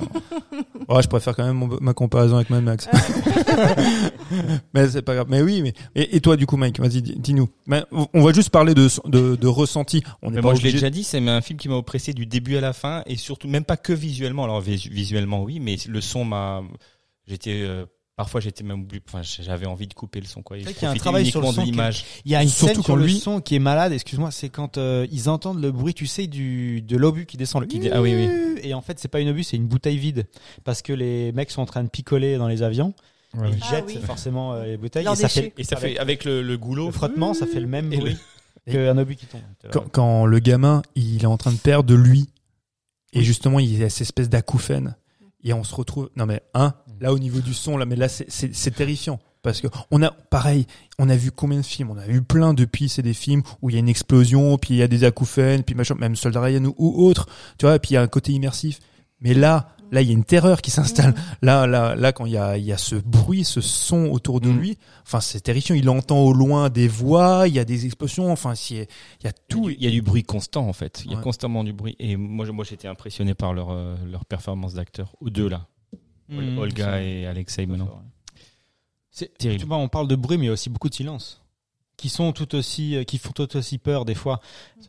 Ouais, 0.87 1.01
je 1.01 1.07
préfère 1.07 1.35
quand 1.35 1.43
même 1.45 1.55
mon- 1.55 1.77
ma 1.81 1.93
comparaison 1.93 2.35
avec 2.35 2.51
Mad 2.51 2.63
Max. 2.63 2.87
mais 4.73 4.87
c'est 4.87 5.01
pas 5.01 5.15
grave. 5.15 5.27
Mais 5.29 5.41
oui, 5.41 5.61
mais 5.63 5.73
et, 5.95 6.15
et 6.17 6.21
toi 6.21 6.35
du 6.37 6.45
coup, 6.45 6.57
Mike, 6.57 6.79
vas-y, 6.79 7.01
dis- 7.01 7.15
dis-nous. 7.17 7.49
Mais 7.67 7.83
on 7.91 8.07
on 8.13 8.21
va 8.21 8.33
juste 8.33 8.49
parler 8.49 8.73
de 8.75 8.87
de, 9.05 9.35
de 9.35 9.47
ressenti. 9.47 10.03
On 10.21 10.29
Mais 10.29 10.37
pas 10.37 10.41
moi, 10.43 10.55
je 10.55 10.61
l'ai 10.61 10.71
déjà 10.71 10.89
dit, 10.89 11.03
c'est 11.03 11.17
un 11.27 11.41
film 11.41 11.57
qui 11.57 11.69
m'a 11.69 11.75
oppressé 11.75 12.13
du 12.13 12.25
début 12.25 12.57
à 12.57 12.61
la 12.61 12.73
fin 12.73 13.01
et 13.07 13.15
surtout 13.15 13.47
même 13.47 13.63
pas 13.65 13.77
que 13.77 13.93
visuellement. 13.93 14.43
Alors 14.43 14.61
vis- 14.61 14.87
visuellement, 14.89 15.41
oui, 15.43 15.59
mais 15.59 15.75
le 15.87 16.01
son 16.01 16.23
m'a, 16.25 16.61
j'étais 17.27 17.61
euh, 17.63 17.85
Parfois, 18.17 18.39
j'étais 18.39 18.63
même 18.63 18.83
obligé, 18.83 19.03
enfin, 19.09 19.21
j'avais 19.23 19.65
envie 19.65 19.87
de 19.87 19.93
couper 19.93 20.21
le 20.21 20.25
son, 20.25 20.41
quoi. 20.41 20.57
qu'il 20.57 20.67
y 20.83 20.85
a 20.85 20.89
un 20.91 20.95
travail 20.95 21.25
sur 21.25 21.41
le 21.41 21.47
son 21.51 21.63
l'image. 21.63 22.05
Il 22.23 22.31
y 22.31 22.35
a 22.35 22.41
une 22.43 22.47
Surtout 22.47 22.75
scène 22.75 22.83
sur 22.83 22.95
le 22.95 23.09
son 23.09 23.41
qui 23.41 23.55
est 23.55 23.59
malade, 23.59 23.91
excuse-moi, 23.91 24.31
c'est 24.31 24.47
quand 24.47 24.77
euh, 24.77 25.05
ils 25.11 25.27
entendent 25.27 25.61
le 25.61 25.69
bruit, 25.69 25.93
tu 25.93 26.07
sais, 26.07 26.25
du 26.25 26.81
de 26.81 26.95
l'obus 26.95 27.25
qui 27.25 27.35
descend. 27.35 27.63
Le 27.63 27.67
Qui 27.67 27.79
dé- 27.79 27.91
ah 27.91 28.01
oui, 28.01 28.15
oui. 28.15 28.59
Et 28.63 28.73
en 28.73 28.79
fait, 28.79 28.99
c'est 28.99 29.09
pas 29.09 29.19
une 29.19 29.27
obus, 29.27 29.43
c'est 29.43 29.57
une 29.57 29.67
bouteille 29.67 29.97
vide 29.97 30.27
parce 30.63 30.81
que 30.81 30.93
les 30.93 31.33
mecs 31.33 31.51
sont 31.51 31.61
en 31.61 31.65
train 31.65 31.83
de 31.83 31.89
picoler 31.89 32.37
dans 32.37 32.47
les 32.47 32.63
avions. 32.63 32.93
Ouais, 33.37 33.49
Ils 33.51 33.59
Ah 33.63 33.69
jettent 33.69 33.85
oui. 33.87 33.97
forcément 34.01 34.53
euh, 34.53 34.63
les 34.63 34.77
bouteilles. 34.77 35.05
Et 35.11 35.15
ça 35.17 35.27
fait 35.27 35.53
Et 35.57 35.65
ça 35.65 35.75
fait, 35.75 35.97
avec 35.97 36.23
le, 36.23 36.41
le 36.41 36.57
goulot. 36.57 36.85
le 36.85 36.91
frottement, 36.93 37.33
ça 37.33 37.45
fait 37.45 37.59
le 37.59 37.67
même 37.67 37.91
Et 37.91 37.97
bruit 37.97 38.15
le- 38.65 38.71
qu'un 38.71 38.97
obus 38.97 39.17
qui 39.17 39.25
tombe. 39.25 39.41
quand, 39.73 39.89
quand 39.91 40.25
le 40.25 40.39
gamin 40.39 40.83
il 40.95 41.21
est 41.21 41.25
en 41.27 41.35
train 41.35 41.51
de 41.51 41.57
perdre 41.57 41.89
de 41.89 41.95
lui 41.95 42.29
et 43.11 43.23
justement 43.23 43.59
il 43.59 43.77
y 43.77 43.83
a 43.83 43.89
cette 43.89 44.03
espèce 44.03 44.29
d'acouphène 44.29 44.95
et 45.43 45.51
on 45.53 45.63
se 45.65 45.75
retrouve 45.75 46.09
non 46.15 46.25
mais 46.25 46.41
un 46.55 46.73
là 46.99 47.13
au 47.13 47.19
niveau 47.19 47.39
du 47.39 47.53
son 47.53 47.77
là 47.77 47.85
mais 47.85 47.95
là 47.95 48.07
c'est- 48.09 48.71
terrifiant 48.71 49.19
parce 49.41 49.61
que 49.61 49.67
on 49.91 50.01
a 50.01 50.11
pareil 50.11 50.65
on 50.97 51.07
a 51.09 51.15
vu 51.15 51.31
combien 51.31 51.59
de 51.59 51.65
films 51.65 51.91
on 51.91 51.97
a 51.97 52.05
vu 52.07 52.21
plein 52.21 52.53
depuis 52.53 52.89
c'est 52.89 53.01
des 53.03 53.13
films 53.13 53.43
où 53.61 53.69
il 53.69 53.73
y 53.73 53.75
a 53.75 53.79
une 53.79 53.89
explosion 53.89 54.57
puis 54.57 54.73
il 54.75 54.77
y 54.77 54.83
a 54.83 54.87
des 54.87 55.03
acouphènes 55.03 55.63
puis 55.63 55.75
machin 55.75 55.95
même 55.95 56.15
Soldat 56.15 56.41
Ryan 56.41 56.65
ou, 56.65 56.73
ou 56.77 57.05
autre 57.05 57.27
tu 57.57 57.65
vois 57.65 57.77
puis 57.79 57.91
il 57.91 57.93
y 57.93 57.97
a 57.97 58.01
un 58.01 58.07
côté 58.07 58.31
immersif 58.31 58.79
mais 59.21 59.33
là 59.33 59.69
là 59.91 60.01
il 60.01 60.07
y 60.07 60.09
a 60.09 60.13
une 60.13 60.23
terreur 60.25 60.61
qui 60.63 60.71
s'installe 60.71 61.13
là 61.43 61.67
là 61.67 61.95
là 61.95 62.11
quand 62.11 62.25
il 62.25 62.31
y 62.31 62.37
a 62.37 62.57
il 62.57 62.65
y 62.65 62.73
a 62.73 62.77
ce 62.77 62.95
bruit 62.95 63.43
ce 63.43 63.61
son 63.61 64.05
autour 64.07 64.41
de 64.41 64.49
Mm. 64.49 64.57
lui 64.57 64.77
enfin 65.05 65.19
c'est 65.19 65.41
terrifiant 65.41 65.75
il 65.75 65.87
entend 65.89 66.17
au 66.23 66.33
loin 66.33 66.69
des 66.71 66.87
voix 66.87 67.47
il 67.47 67.53
y 67.53 67.59
a 67.59 67.65
des 67.65 67.85
explosions 67.85 68.31
enfin 68.31 68.55
c'est 68.55 68.87
il 69.21 69.25
y 69.25 69.27
a 69.27 69.31
tout 69.47 69.69
Il 69.69 69.81
y 69.83 69.87
a 69.87 69.91
du 69.91 70.01
bruit 70.01 70.23
constant 70.23 70.67
en 70.67 70.73
fait. 70.73 71.03
Il 71.05 71.11
y 71.11 71.13
a 71.13 71.17
Ouais. 71.17 71.23
constamment 71.23 71.63
du 71.63 71.71
bruit. 71.71 71.95
Et 71.99 72.15
moi, 72.17 72.45
moi, 72.51 72.65
j'étais 72.67 72.87
impressionné 72.87 73.33
par 73.35 73.53
leur 73.53 73.69
euh, 73.71 73.95
leur 74.11 74.25
performance 74.25 74.73
d'acteurs. 74.73 75.13
Aux 75.21 75.29
deux 75.29 75.47
là, 75.49 75.67
Mmh, 76.29 76.57
Olga 76.57 77.01
et 77.01 77.25
Alexei 77.27 77.65
maintenant. 77.65 78.01
C'est 79.11 79.37
Terrible. 79.37 79.61
Tu 79.61 79.67
vois, 79.67 79.77
on 79.77 79.87
parle 79.87 80.07
de 80.07 80.15
bruit, 80.15 80.37
mais 80.37 80.45
il 80.45 80.47
y 80.47 80.49
a 80.49 80.53
aussi 80.53 80.69
beaucoup 80.69 80.89
de 80.89 80.95
silence. 80.95 81.41
Qui 81.97 82.09
sont 82.09 82.33
tout 82.33 82.55
aussi, 82.55 82.95
euh, 82.97 83.03
qui 83.05 83.17
font 83.17 83.31
tout 83.31 83.55
aussi 83.55 83.77
peur 83.77 84.03
des 84.03 84.15
fois. 84.15 84.41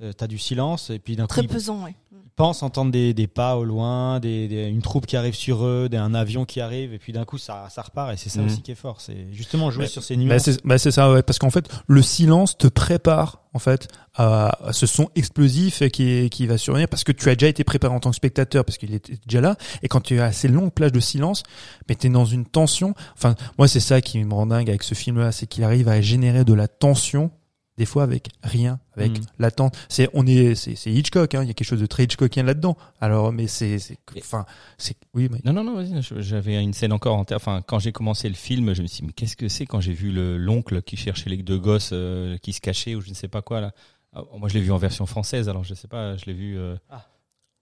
Euh, 0.03 0.13
T'as 0.13 0.27
du 0.27 0.39
silence 0.39 0.91
et 0.91 0.99
puis 0.99 1.15
d'un 1.15 1.25
coup 1.25 1.35
Très 1.35 1.43
ils 1.43 1.49
pesant, 1.49 1.85
ouais. 1.85 1.95
pensent 2.35 2.65
entendre 2.65 2.91
des, 2.91 3.15
des 3.15 3.29
pas 3.29 3.57
au 3.57 3.65
loin, 3.65 4.19
des, 4.19 4.49
des- 4.49 4.65
une 4.67 4.83
troupe 4.83 5.07
qui 5.07 5.17
arrive 5.17 5.35
sur 5.37 5.65
eux, 5.65 5.89
des, 5.89 5.99
un 5.99 6.15
avion 6.15 6.45
qui 6.45 6.61
arrive 6.61 6.93
et 6.93 6.99
puis 6.99 7.13
d'un 7.13 7.25
coup 7.25 7.39
ça, 7.39 7.69
ça 7.71 7.83
repart 7.83 8.13
et 8.13 8.17
c'est 8.17 8.29
ça 8.29 8.43
aussi 8.43 8.61
qui 8.61 8.73
est 8.73 8.75
fort. 8.75 9.01
C'est 9.01 9.33
justement 9.33 9.71
jouer 9.71 9.85
Mais- 9.85 9.89
sur 9.89 10.03
ces 10.03 10.17
Bah, 10.17 10.23
nuances. 10.25 10.43
c'est 10.43 10.67
bah, 10.67 10.79
c'est 10.79 10.91
ça, 10.91 11.13
ouais, 11.13 11.23
parce 11.23 11.39
qu'en 11.39 11.51
fait, 11.51 11.69
le 11.87 12.03
silence 12.03 12.59
te 12.59 12.67
prépare 12.67 13.43
en 13.57 13.59
fait 13.59 13.89
à, 14.15 14.59
ce 14.71 14.87
son 14.87 15.09
explosif 15.17 15.83
qui, 15.89 16.29
qui 16.31 16.47
va 16.47 16.59
survenir 16.59 16.89
parce 16.89 17.05
que 17.05 17.13
tu 17.13 17.29
as 17.31 17.35
déjà 17.35 17.49
été 17.49 17.65
préparé 17.65 17.95
en 17.95 18.01
tant 18.01 18.11
que 18.11 18.17
spectateur 18.17 18.65
parce 18.65 18.79
qu'il 18.79 18.95
était 18.95 19.19
déjà 19.27 19.41
là 19.41 19.57
et 19.83 19.89
quand 19.89 20.01
tu 20.01 20.21
as 20.21 20.31
ces 20.33 20.49
longues 20.49 20.73
plages 20.73 20.93
de 20.93 21.01
silence, 21.01 21.43
mais 21.89 21.95
tu 21.95 22.07
es 22.07 22.11
dans 22.11 22.25
une 22.25 22.45
tension. 22.45 22.95
Enfin, 23.17 23.35
moi 23.59 23.67
c'est 23.67 23.81
ça 23.81 24.01
qui 24.01 24.23
me 24.23 24.35
rend 24.35 24.47
dingue 24.47 24.69
avec 24.69 24.83
ce 24.83 24.95
film-là, 24.95 25.33
c'est 25.33 25.47
qu'il 25.47 25.65
arrive 25.65 25.89
à 25.89 26.01
générer 26.01 26.45
de 26.45 26.55
la 26.55 26.69
tension 26.69 27.31
des 27.79 27.87
fois 27.87 28.03
avec 28.05 28.29
rien, 28.43 28.81
avec 28.97 29.13
Mhm. 29.19 29.25
l'attente. 29.39 29.77
C'est 29.89 30.09
on 30.15 30.27
est 30.27 30.55
c'est 30.55 30.91
Hitchcock, 30.91 31.35
hein, 31.35 31.43
il 31.43 31.49
y 31.49 31.51
a 31.51 31.55
quelque 31.55 31.67
chose 31.67 31.81
de 31.81 31.87
très 31.87 32.05
Hitchcockien 32.05 32.43
là-dedans. 32.43 32.77
Alors, 33.01 33.33
mais 33.33 33.47
c'est 33.47 33.79
enfin 34.19 34.47
c'est 34.79 34.97
oui, 35.15 35.29
mais 35.31 35.41
Non, 35.45 35.53
non, 35.53 35.63
non, 35.65 36.01
J'avais 36.01 36.63
une 36.63 36.73
scène 36.73 36.93
encore 36.93 37.17
en 37.17 37.25
tête. 37.25 37.37
Enfin, 37.37 37.63
quand 37.67 37.79
j'ai 37.79 37.93
commencé 37.93 38.29
le 38.29 38.35
film, 38.35 38.75
je 38.75 38.83
me 38.83 38.87
suis 38.87 39.01
dit, 39.03 39.07
mais 39.09 39.13
qu'est-ce 39.13 39.37
que 39.37 39.49
c'est 39.49 39.67
quand 39.67 39.81
j'ai 39.81 39.93
vu 39.93 40.11
le 40.11 40.37
l'oncle 40.39 40.81
qui 40.83 40.97
cherchait 40.97 41.29
les 41.31 41.43
deux 41.43 41.59
gosses 41.59 41.91
euh, 41.93 42.39
qui 42.39 42.53
se 42.53 42.61
cachaient 42.61 42.95
ou 42.95 43.01
je 43.01 43.11
ne 43.11 43.15
sais 43.15 43.29
pas 43.29 43.43
quoi 43.43 43.61
là. 43.61 43.73
Ah, 44.13 44.23
moi, 44.39 44.49
je 44.49 44.55
l'ai 44.55 44.61
vu 44.63 44.73
en 44.73 44.79
version 44.79 45.05
française. 45.05 45.49
Alors, 45.51 45.63
je 45.65 45.75
sais 45.75 45.89
pas. 45.89 46.17
Je 46.17 46.25
l'ai 46.25 46.33
vu. 46.33 46.57
euh, 46.59 46.77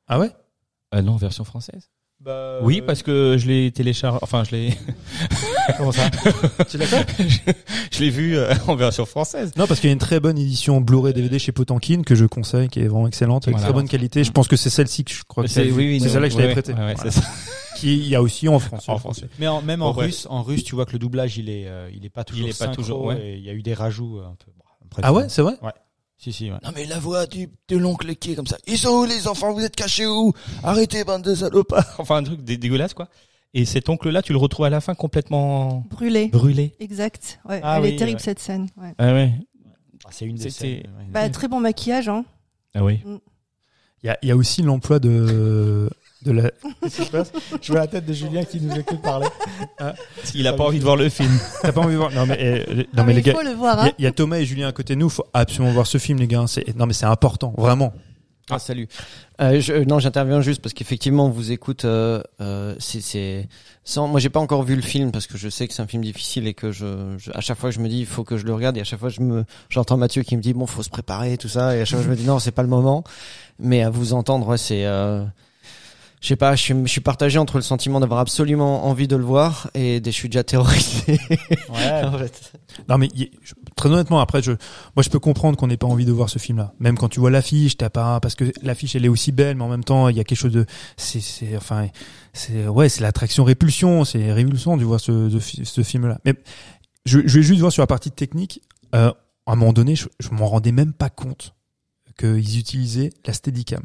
ah 0.07 0.21
ouais? 0.21 0.31
euh, 0.95 1.03
non, 1.03 1.15
en 1.15 1.17
version 1.17 1.43
française. 1.45 1.91
Bah, 2.25 2.59
Oui, 2.63 2.81
parce 2.81 3.03
que 3.03 3.37
je 3.39 3.47
l'ai 3.47 3.71
téléchargé. 3.71 4.19
Enfin, 4.23 4.45
je 4.45 4.53
l'ai. 4.57 4.75
comment 5.77 5.93
ça 5.93 6.09
Tu 6.71 6.79
l'as 6.79 6.87
fait 6.87 7.07
je 7.93 8.01
l'ai 8.01 8.11
vu 8.11 8.37
euh, 8.37 8.53
en 8.67 8.75
version 8.77 9.05
française. 9.07 9.53
Non, 9.57 9.67
parce 9.67 9.79
qu'il 9.81 9.89
y 9.89 9.93
a 9.93 9.93
une 9.93 9.99
très 9.99 10.19
bonne 10.21 10.39
édition 10.39 10.81
Blu-ray 10.81 11.13
DVD 11.13 11.39
chez 11.39 11.53
Potankin 11.53 12.03
que 12.03 12.15
je 12.15 12.25
conseille, 12.25 12.69
qui 12.69 12.81
est 12.81 12.89
vraiment 12.89 13.07
excellente, 13.07 13.45
avec 13.47 13.57
Voilà. 13.57 13.69
très 13.69 13.73
bonne 13.75 13.89
qualité. 13.89 14.25
Je 14.25 14.33
pense 14.33 14.49
que 14.49 14.57
c'est 14.57 14.71
celle-ci 14.71 15.05
que 15.05 15.13
je 15.13 15.23
crois 15.23 15.45
que 15.45 15.51
C'est 15.51 15.71
oui, 15.71 15.99
oui, 16.01 16.01
celle-là 16.01 16.29
que 16.29 16.33
je 16.35 16.39
ouais, 16.39 16.43
t'avais 16.43 16.47
ouais, 16.57 16.63
prêtée. 16.63 16.73
ouais, 16.73 16.79
ouais, 16.87 16.95
Voilà. 16.95 17.11
c'est 17.11 17.21
ça. 17.21 17.27
Qui 17.77 17.97
il 17.99 18.09
y 18.09 18.15
a 18.15 18.23
aussi 18.23 18.49
en 18.49 18.59
français. 18.59 18.91
En 18.91 18.99
français. 18.99 19.29
Mais 19.39 19.47
en- 19.49 19.61
même 19.63 19.83
en 19.83 19.93
russe, 19.93 20.27
en 20.31 20.43
russe, 20.43 20.65
tu 20.65 20.75
vois 20.77 20.87
que 20.87 20.93
le 20.93 20.99
doublage 20.99 21.37
il 21.39 21.49
est, 21.51 21.67
euh, 21.67 21.91
il 21.95 22.05
est 22.07 22.11
pas 22.11 22.25
toujours 22.25 22.47
est 22.49 22.51
pas 22.51 22.67
synchro 22.67 22.75
toujours, 22.77 23.05
ouais. 23.07 23.35
il 23.37 23.45
y 23.45 23.51
a 23.51 23.53
eu 23.53 23.63
des 23.63 23.75
rajouts 23.75 24.19
euh, 24.19 24.27
un 24.27 24.35
peu. 24.37 24.51
bon, 24.57 24.65
après, 24.87 25.03
Ah 25.05 25.13
ouais, 25.13 25.25
c'est 25.29 25.43
vrai. 25.43 25.55
Si 26.25 26.33
si. 26.33 26.51
Ouais. 26.51 26.57
Non 26.65 26.71
mais 26.75 26.87
la 26.87 26.99
voix 26.99 27.27
du, 27.27 27.51
de 27.69 27.77
l'oncle 27.77 28.15
qui 28.17 28.33
est 28.33 28.35
comme 28.35 28.47
ça. 28.47 28.57
Ils 28.67 28.79
sont 28.79 28.89
où 28.89 29.05
les 29.05 29.29
enfants 29.29 29.53
Vous 29.53 29.63
êtes 29.63 29.77
cachés 29.77 30.07
où? 30.07 30.33
Arrêtez 30.63 31.05
bande 31.05 31.21
de 31.23 31.35
salopards. 31.35 31.85
Enfin, 31.99 32.17
un 32.17 32.23
truc 32.23 32.43
dé- 32.43 32.57
dégueulasse 32.57 32.95
quoi. 32.95 33.09
Et 33.53 33.67
cet 33.67 33.89
oncle-là, 33.91 34.23
tu 34.23 34.33
le 34.33 34.39
retrouves 34.39 34.65
à 34.65 34.71
la 34.71 34.81
fin 34.81 34.95
complètement 34.95 35.85
Brûlé. 35.91 36.29
brûlé. 36.29 36.75
Exact. 36.81 37.41
Ouais, 37.49 37.61
Ah 37.63 37.77
elle 37.77 37.83
oui, 37.83 37.89
est 37.91 37.97
terrible 37.97 38.17
ouais. 38.17 38.23
cette 38.25 38.39
scène. 38.39 38.69
Ouais. 38.77 38.95
Ah 38.99 39.13
ouais. 39.13 39.33
Ah, 40.07 40.09
c'est 40.13 40.25
une 40.25 40.37
des 40.37 40.49
scènes. 40.51 40.83
Bah, 41.11 41.29
très 41.29 41.47
bon 41.47 41.61
maquillage, 41.61 42.09
hein. 42.09 42.25
Ah 42.75 42.83
oui. 42.83 43.01
Il 44.03 44.07
y 44.07 44.09
a, 44.11 44.19
il 44.23 44.29
y 44.29 44.33
a 44.33 44.37
aussi 44.37 44.63
l'emploi 44.63 44.99
de 44.99 45.89
de 46.25 46.33
la. 46.33 46.51
Je 47.63 47.73
vois 47.73 47.81
la 47.81 47.87
tête 47.87 48.07
de 48.07 48.13
Julien 48.13 48.45
qui 48.45 48.61
nous 48.61 48.75
écoute 48.77 49.01
parler. 49.03 49.27
Il 50.35 50.47
a 50.47 50.53
pas 50.53 50.65
envie 50.65 50.79
de 50.79 50.85
voir 50.85 50.97
le 50.97 51.09
film. 51.09 51.31
T'as 51.63 51.73
pas 51.73 51.81
envie 51.83 51.93
de 51.93 51.99
voir 51.99 52.11
Non 52.13 52.27
mais 52.27 52.37
eh, 52.69 52.75
non 52.77 52.85
Ah, 52.97 53.03
mais 53.05 53.13
les 53.13 53.21
il 53.21 53.25
gars. 53.25 53.33
faut 53.35 53.43
le 53.43 53.53
voir, 53.53 53.77
Il 53.79 53.83
y, 53.83 53.87
hein. 53.87 53.91
a- 53.91 53.95
il 53.99 54.05
y 54.05 54.07
a 54.09 54.13
Thomas 54.13 54.37
et 54.39 54.45
Julien 54.47 54.69
à 54.69 54.73
côté 54.73 54.95
de 54.95 55.01
nous. 55.01 55.09
Faut 55.09 55.27
absolument 55.33 55.73
voir 55.73 55.87
ce 55.87 55.99
film, 55.99 56.19
les 56.19 56.27
gars. 56.27 56.45
C'est 56.47 56.77
non 56.77 56.87
mais 56.87 56.93
c'est 56.95 57.07
important, 57.07 57.55
vraiment. 57.57 57.93
Ah 58.51 58.59
salut. 58.59 58.89
Euh, 59.41 59.59
je, 59.59 59.73
non, 59.73 59.99
j'interviens 60.01 60.43
juste 60.43 60.61
parce 60.61 60.75
qu'effectivement, 60.75 61.27
on 61.27 61.31
vous 61.31 61.51
écoute. 61.51 61.87
Euh, 61.87 62.23
euh, 62.43 62.75
c'est, 62.79 63.01
c'est, 63.01 63.49
sans, 63.85 64.07
moi, 64.07 64.21
j'ai 64.21 64.29
pas 64.29 64.39
encore 64.41 64.63
vu 64.65 64.77
le 64.77 64.83
film 64.83 65.13
parce 65.13 65.27
que 65.27 65.39
je 65.39 65.49
sais 65.49 65.67
que 65.67 65.73
c'est 65.73 65.81
un 65.81 65.87
film 65.87 66.05
difficile 66.05 66.47
et 66.47 66.53
que 66.53 66.71
je, 66.71 67.15
je- 67.17 67.31
à 67.33 67.41
chaque 67.41 67.57
fois, 67.59 67.71
je 67.71 67.79
me 67.81 67.89
dis, 67.89 68.01
il 68.01 68.07
faut 68.07 68.23
que 68.23 68.37
je 68.37 68.45
le 68.45 68.53
regarde 68.53 68.77
et 68.77 68.83
à 68.83 68.85
chaque 68.85 69.01
fois, 69.01 69.09
je 69.09 69.23
me, 69.23 69.45
j'entends 69.71 69.97
Mathieu 69.97 70.23
qui 70.25 70.37
me 70.37 70.43
dit, 70.43 70.53
bon, 70.53 70.67
faut 70.67 70.83
se 70.83 70.91
préparer, 70.91 71.39
tout 71.39 71.49
ça, 71.49 71.75
et 71.75 71.81
à 71.81 71.85
chaque 71.87 72.01
fois, 72.01 72.05
je 72.05 72.11
me 72.11 72.17
dis, 72.17 72.25
non, 72.27 72.39
c'est 72.39 72.51
pas 72.53 72.63
le 72.63 72.69
moment. 72.69 73.03
Mais 73.59 73.83
à 73.83 73.89
vous 73.89 74.13
entendre, 74.13 74.47
ouais, 74.47 74.59
c'est, 74.59 74.85
euh, 74.85 75.25
je 76.25 76.29
sais 76.31 76.37
pas, 76.37 76.57
je 76.57 76.63
suis, 76.63 76.75
je 76.85 76.89
suis 76.91 77.03
partagé 77.03 77.39
entre 77.39 77.57
le 77.59 77.63
sentiment 77.63 78.01
d'avoir 78.01 78.19
absolument 78.21 78.87
envie 78.87 79.07
de 79.07 79.15
le 79.15 79.23
voir 79.25 79.69
et 79.75 80.01
des, 80.01 80.11
je 80.11 80.17
suis 80.17 80.31
déjà 80.31 80.43
terrorisé. 80.43 81.19
Ouais. 81.69 82.03
en 82.05 82.17
fait. 82.17 82.53
Non 82.89 82.97
mais 82.97 83.11
je- 83.15 83.53
très 83.77 83.91
honnêtement, 83.91 84.21
après, 84.21 84.41
je, 84.43 84.53
moi, 84.53 85.03
je 85.03 85.11
peux 85.11 85.19
comprendre 85.19 85.59
qu'on 85.59 85.67
n'ait 85.67 85.77
pas 85.77 85.87
envie 85.87 86.07
de 86.07 86.13
voir 86.13 86.31
ce 86.31 86.39
film-là. 86.39 86.73
Même 86.81 86.97
quand 86.97 87.11
tu 87.11 87.21
vois 87.21 87.31
l'affiche, 87.31 87.77
t'as 87.77 87.91
pas, 87.91 88.21
parce 88.21 88.37
que 88.37 88.51
l'affiche, 88.63 88.97
elle 88.97 89.05
est 89.05 89.09
aussi 89.09 89.33
belle, 89.33 89.57
mais 89.59 89.65
en 89.65 89.69
même 89.69 89.85
temps, 89.85 90.09
il 90.09 90.17
y 90.17 90.21
a 90.21 90.25
quelque 90.25 90.39
chose 90.39 90.53
de, 90.53 90.65
c'est, 90.97 91.21
enfin, 91.59 91.89
c'est, 92.33 92.67
ouais, 92.69 92.89
c'est 92.89 93.03
l'attraction 93.03 93.45
répulsion, 93.45 94.05
c'est 94.07 94.33
révulsant 94.33 94.79
de 94.79 94.85
voir 94.85 95.01
ce, 95.01 95.29
ce, 95.29 95.39
fi- 95.39 95.67
ce 95.67 95.83
film-là. 95.83 96.19
Mais 96.25 96.33
je, 97.05 97.21
je 97.27 97.37
vais 97.39 97.43
juste 97.45 97.61
voir 97.61 97.71
sur 97.71 97.83
la 97.83 97.87
partie 97.87 98.11
technique. 98.11 98.63
Euh, 98.95 99.13
à 99.47 99.53
un 99.53 99.57
moment 99.57 99.75
donné, 99.75 99.95
je, 99.95 100.07
je 100.21 100.31
m'en 100.31 100.47
rendais 100.47 100.73
même 100.73 100.95
pas 100.95 101.11
compte 101.11 101.55
qu'ils 102.19 102.59
utilisaient 102.59 103.11
la 103.27 103.35
Steadicam. 103.35 103.83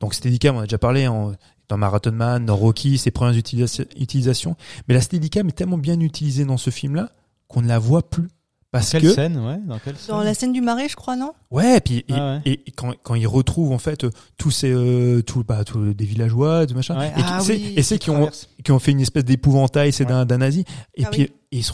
Donc 0.00 0.12
Steadicam, 0.12 0.56
on 0.56 0.60
a 0.60 0.64
déjà 0.64 0.76
parlé 0.76 1.06
en, 1.06 1.32
dans 1.70 1.78
Marathon 1.78 2.12
Man, 2.12 2.44
dans 2.44 2.56
Rocky, 2.56 2.98
ses 2.98 3.10
premières 3.10 3.34
utilisa- 3.40 3.86
utilisations. 3.98 4.56
Mais 4.88 4.94
la 4.94 5.00
Steadicam 5.00 5.48
est 5.48 5.52
tellement 5.52 5.78
bien 5.78 5.98
utilisée 6.00 6.44
dans 6.44 6.58
ce 6.58 6.68
film-là 6.70 7.10
qu'on 7.48 7.62
ne 7.62 7.68
la 7.68 7.78
voit 7.78 8.02
plus. 8.10 8.28
Parce 8.72 8.90
Quelle 8.90 9.02
que 9.02 9.12
scène, 9.12 9.36
ouais 9.38 9.58
Dans 9.66 9.80
quelle 9.80 9.96
scène 9.96 10.14
Dans 10.14 10.22
la 10.22 10.32
scène 10.32 10.52
du 10.52 10.60
marais, 10.60 10.88
je 10.88 10.94
crois, 10.94 11.16
non? 11.16 11.32
Ouais, 11.50 11.78
et 11.78 11.80
puis 11.80 12.04
Ah 12.08 12.34
ouais. 12.36 12.40
et- 12.44 12.60
et 12.66 12.70
quand 12.70 12.92
quand 13.02 13.16
ils 13.16 13.26
retrouvent 13.26 13.72
en 13.72 13.78
fait 13.78 14.06
tous 14.36 14.52
ces 14.52 14.70
euh, 14.70 15.22
tous 15.22 15.42
bah 15.42 15.64
tous 15.64 15.92
des 15.92 16.04
villageois, 16.04 16.66
tout 16.68 16.74
machin, 16.74 16.96
Ouais. 16.96 17.08
et, 17.08 17.12
Ah 17.24 17.40
c'est- 17.40 17.54
oui, 17.54 17.74
et 17.76 17.82
c'est 17.82 17.98
qui 17.98 18.10
ont 18.10 18.14
traversent. 18.14 18.48
qui 18.62 18.70
ont 18.70 18.78
fait 18.78 18.92
une 18.92 19.00
espèce 19.00 19.24
d'épouvantail, 19.24 19.92
c'est 19.92 20.08
Ouais. 20.08 20.24
d'un 20.24 20.38
nazi, 20.38 20.64
et 20.94 21.04
Ah 21.04 21.08
puis 21.10 21.30
oui. 21.52 21.66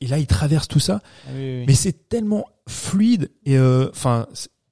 et, 0.00 0.06
là 0.08 0.18
ils 0.18 0.26
traversent 0.26 0.68
tout 0.68 0.78
ça, 0.80 1.00
Ah 1.26 1.30
oui, 1.34 1.38
oui, 1.40 1.58
oui. 1.60 1.64
mais 1.68 1.74
c'est 1.74 2.08
tellement 2.10 2.44
fluide 2.68 3.30
et 3.46 3.56
euh, 3.56 3.88
enfin 3.90 4.26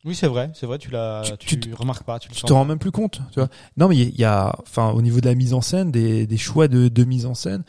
Oui, 0.05 0.15
c'est 0.15 0.27
vrai, 0.29 0.51
c'est 0.55 0.65
vrai, 0.67 0.79
tu 0.79 0.91
l'as, 0.91 1.23
Tu- 1.23 1.37
tu, 1.57 1.61
tu 1.61 1.71
te- 1.71 1.77
remarques 1.77 2.05
pas, 2.05 2.19
tu 2.19 2.29
le 2.31 2.35
tu 2.35 2.43
te 2.43 2.53
rends 2.53 2.65
même 2.65 2.79
plus 2.79 2.91
compte, 2.91 3.21
tu 3.33 3.39
vois. 3.41 3.49
Non 3.77 3.89
mais 3.89 3.97
il 3.97 4.03
y 4.03 4.07
a- 4.07 4.09
il 4.09 4.19
y 4.21 4.25
a 4.25 4.55
enfin 4.63 4.91
au 4.93 5.03
niveau 5.03 5.21
de 5.21 5.27
la 5.27 5.35
mise 5.35 5.53
en 5.53 5.61
scène, 5.61 5.91
des 5.93 6.27
des 6.27 6.37
choix 6.39 6.69
de 6.69 6.89
de 6.89 7.05
mise 7.05 7.27
en 7.27 7.35
scène. 7.35 7.65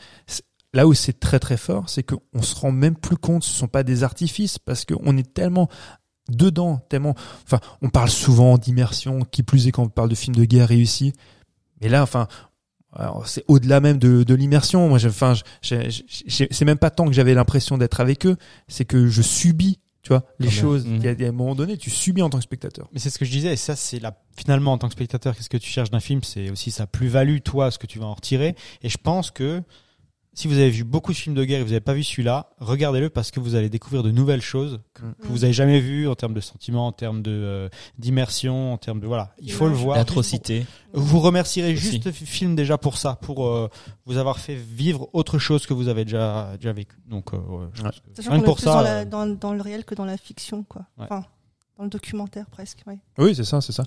Là 0.72 0.86
où 0.86 0.94
c'est 0.94 1.20
très 1.20 1.38
très 1.38 1.58
fort, 1.58 1.90
c'est 1.90 2.02
qu'on 2.02 2.40
se 2.42 2.54
rend 2.54 2.72
même 2.72 2.96
plus 2.96 3.18
compte, 3.18 3.44
ce 3.44 3.54
sont 3.54 3.68
pas 3.68 3.82
des 3.82 4.02
artifices, 4.02 4.58
parce 4.58 4.86
qu'on 4.86 5.16
est 5.18 5.34
tellement 5.34 5.68
dedans, 6.30 6.78
tellement. 6.88 7.14
Enfin, 7.44 7.60
on 7.82 7.90
parle 7.90 8.08
souvent 8.08 8.56
d'immersion, 8.56 9.20
qui 9.30 9.42
plus 9.42 9.66
est 9.66 9.72
quand 9.72 9.82
on 9.82 9.88
parle 9.90 10.08
de 10.08 10.14
films 10.14 10.36
de 10.36 10.44
guerre 10.46 10.68
réussis. 10.68 11.12
Mais 11.82 11.90
là, 11.90 12.02
enfin, 12.02 12.26
c'est 13.26 13.44
au-delà 13.48 13.80
même 13.80 13.98
de, 13.98 14.22
de 14.22 14.34
l'immersion. 14.34 14.88
Moi, 14.88 14.98
enfin, 15.04 15.34
c'est 15.60 16.64
même 16.64 16.78
pas 16.78 16.90
tant 16.90 17.04
que 17.04 17.12
j'avais 17.12 17.34
l'impression 17.34 17.76
d'être 17.76 18.00
avec 18.00 18.24
eux, 18.24 18.36
c'est 18.68 18.86
que 18.86 19.08
je 19.08 19.20
subis, 19.20 19.78
tu 20.02 20.08
vois, 20.08 20.24
les 20.40 20.46
Quand 20.48 20.52
choses. 20.52 20.84
Il 20.86 21.02
y 21.02 21.08
a- 21.08 21.12
il 21.12 21.20
y 21.20 21.24
a 21.24 21.28
un 21.28 21.32
moment 21.32 21.54
donné, 21.54 21.76
tu 21.76 21.88
subis 21.90 22.22
en 22.22 22.30
tant 22.30 22.38
que 22.38 22.44
spectateur. 22.44 22.88
Mais 22.92 22.98
c'est 22.98 23.08
ce 23.10 23.18
que 23.18 23.24
je 23.24 23.30
disais, 23.30 23.52
et 23.52 23.56
ça, 23.56 23.76
c'est 23.76 24.00
la, 24.00 24.16
finalement, 24.36 24.72
en 24.72 24.78
tant 24.78 24.88
que 24.88 24.94
spectateur, 24.94 25.36
qu'est-ce 25.36 25.48
que 25.50 25.56
tu 25.56 25.70
cherches 25.70 25.90
d'un 25.90 26.00
film? 26.00 26.22
C'est 26.24 26.50
aussi 26.50 26.70
sa 26.72 26.86
plus-value, 26.86 27.38
toi, 27.38 27.70
ce 27.70 27.78
que 27.78 27.86
tu 27.86 27.98
vas 28.00 28.06
en 28.06 28.14
retirer. 28.14 28.56
Et 28.82 28.88
je 28.88 28.98
pense 28.98 29.30
que, 29.30 29.62
si 30.34 30.48
vous 30.48 30.54
avez 30.54 30.70
vu 30.70 30.82
beaucoup 30.84 31.12
de 31.12 31.16
films 31.16 31.34
de 31.34 31.44
guerre 31.44 31.60
et 31.60 31.62
vous 31.62 31.68
n'avez 31.70 31.80
pas 31.80 31.92
vu 31.92 32.02
celui-là, 32.02 32.50
regardez-le 32.58 33.10
parce 33.10 33.30
que 33.30 33.38
vous 33.38 33.54
allez 33.54 33.68
découvrir 33.68 34.02
de 34.02 34.10
nouvelles 34.10 34.40
choses 34.40 34.80
que, 34.94 35.02
Mm. 35.02 35.14
que 35.22 35.26
vous 35.28 35.38
n'avez 35.40 35.52
jamais 35.52 35.78
vues 35.80 36.08
en 36.08 36.14
termes 36.14 36.32
de 36.34 36.40
sentiments, 36.40 36.86
en 36.86 36.92
termes 36.92 37.20
de 37.22 37.30
euh, 37.30 37.68
d'immersion, 37.98 38.72
en 38.72 38.78
termes 38.78 39.00
de 39.00 39.06
voilà. 39.06 39.34
Il 39.40 39.52
faut 39.52 39.68
le 39.68 39.74
voir. 39.74 39.96
L'atrocité. 39.96 40.66
Vous 40.94 41.20
remercierez 41.20 41.74
Aussi. 41.74 41.92
juste 41.92 42.04
le 42.06 42.12
film 42.12 42.56
déjà 42.56 42.78
pour 42.78 42.96
ça, 42.98 43.16
pour 43.16 43.46
euh, 43.46 43.68
vous 44.06 44.16
avoir 44.16 44.38
fait 44.38 44.54
vivre 44.54 45.08
autre 45.12 45.38
chose 45.38 45.66
que 45.66 45.74
vous 45.74 45.88
avez 45.88 46.04
déjà 46.04 46.52
déjà 46.58 46.72
vécu. 46.72 46.96
Donc, 47.08 47.32
euh, 47.34 47.36
ouais, 47.36 47.66
je 47.74 47.82
Ouais. 47.82 47.90
pense 48.14 48.24
que- 48.26 48.30
rien 48.30 48.40
que 48.40 48.44
pour 48.44 48.56
plus 48.56 48.64
ça. 48.64 48.72
dans, 48.74 48.80
la- 48.82 49.04
dans, 49.04 49.26
dans 49.26 49.52
le 49.54 49.60
réel 49.62 49.84
que 49.84 49.94
dans 49.94 50.04
la 50.06 50.16
fiction, 50.16 50.64
quoi. 50.64 50.82
Ouais. 50.98 51.04
Enfin, 51.04 51.24
dans 51.78 51.84
le 51.84 51.90
documentaire 51.90 52.46
presque. 52.50 52.78
Ouais. 52.86 52.98
Oui, 53.18 53.34
c'est 53.34 53.44
ça, 53.44 53.60
c'est 53.60 53.72
ça. 53.72 53.84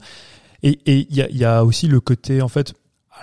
Et 0.63 0.79
et 0.85 1.07
il 1.09 1.15
y 1.15 1.21
a, 1.21 1.29
y 1.29 1.43
a 1.45 1.63
aussi 1.65 1.87
le 1.87 1.99
côté, 1.99 2.41
en 2.41 2.47
fait, 2.47 2.73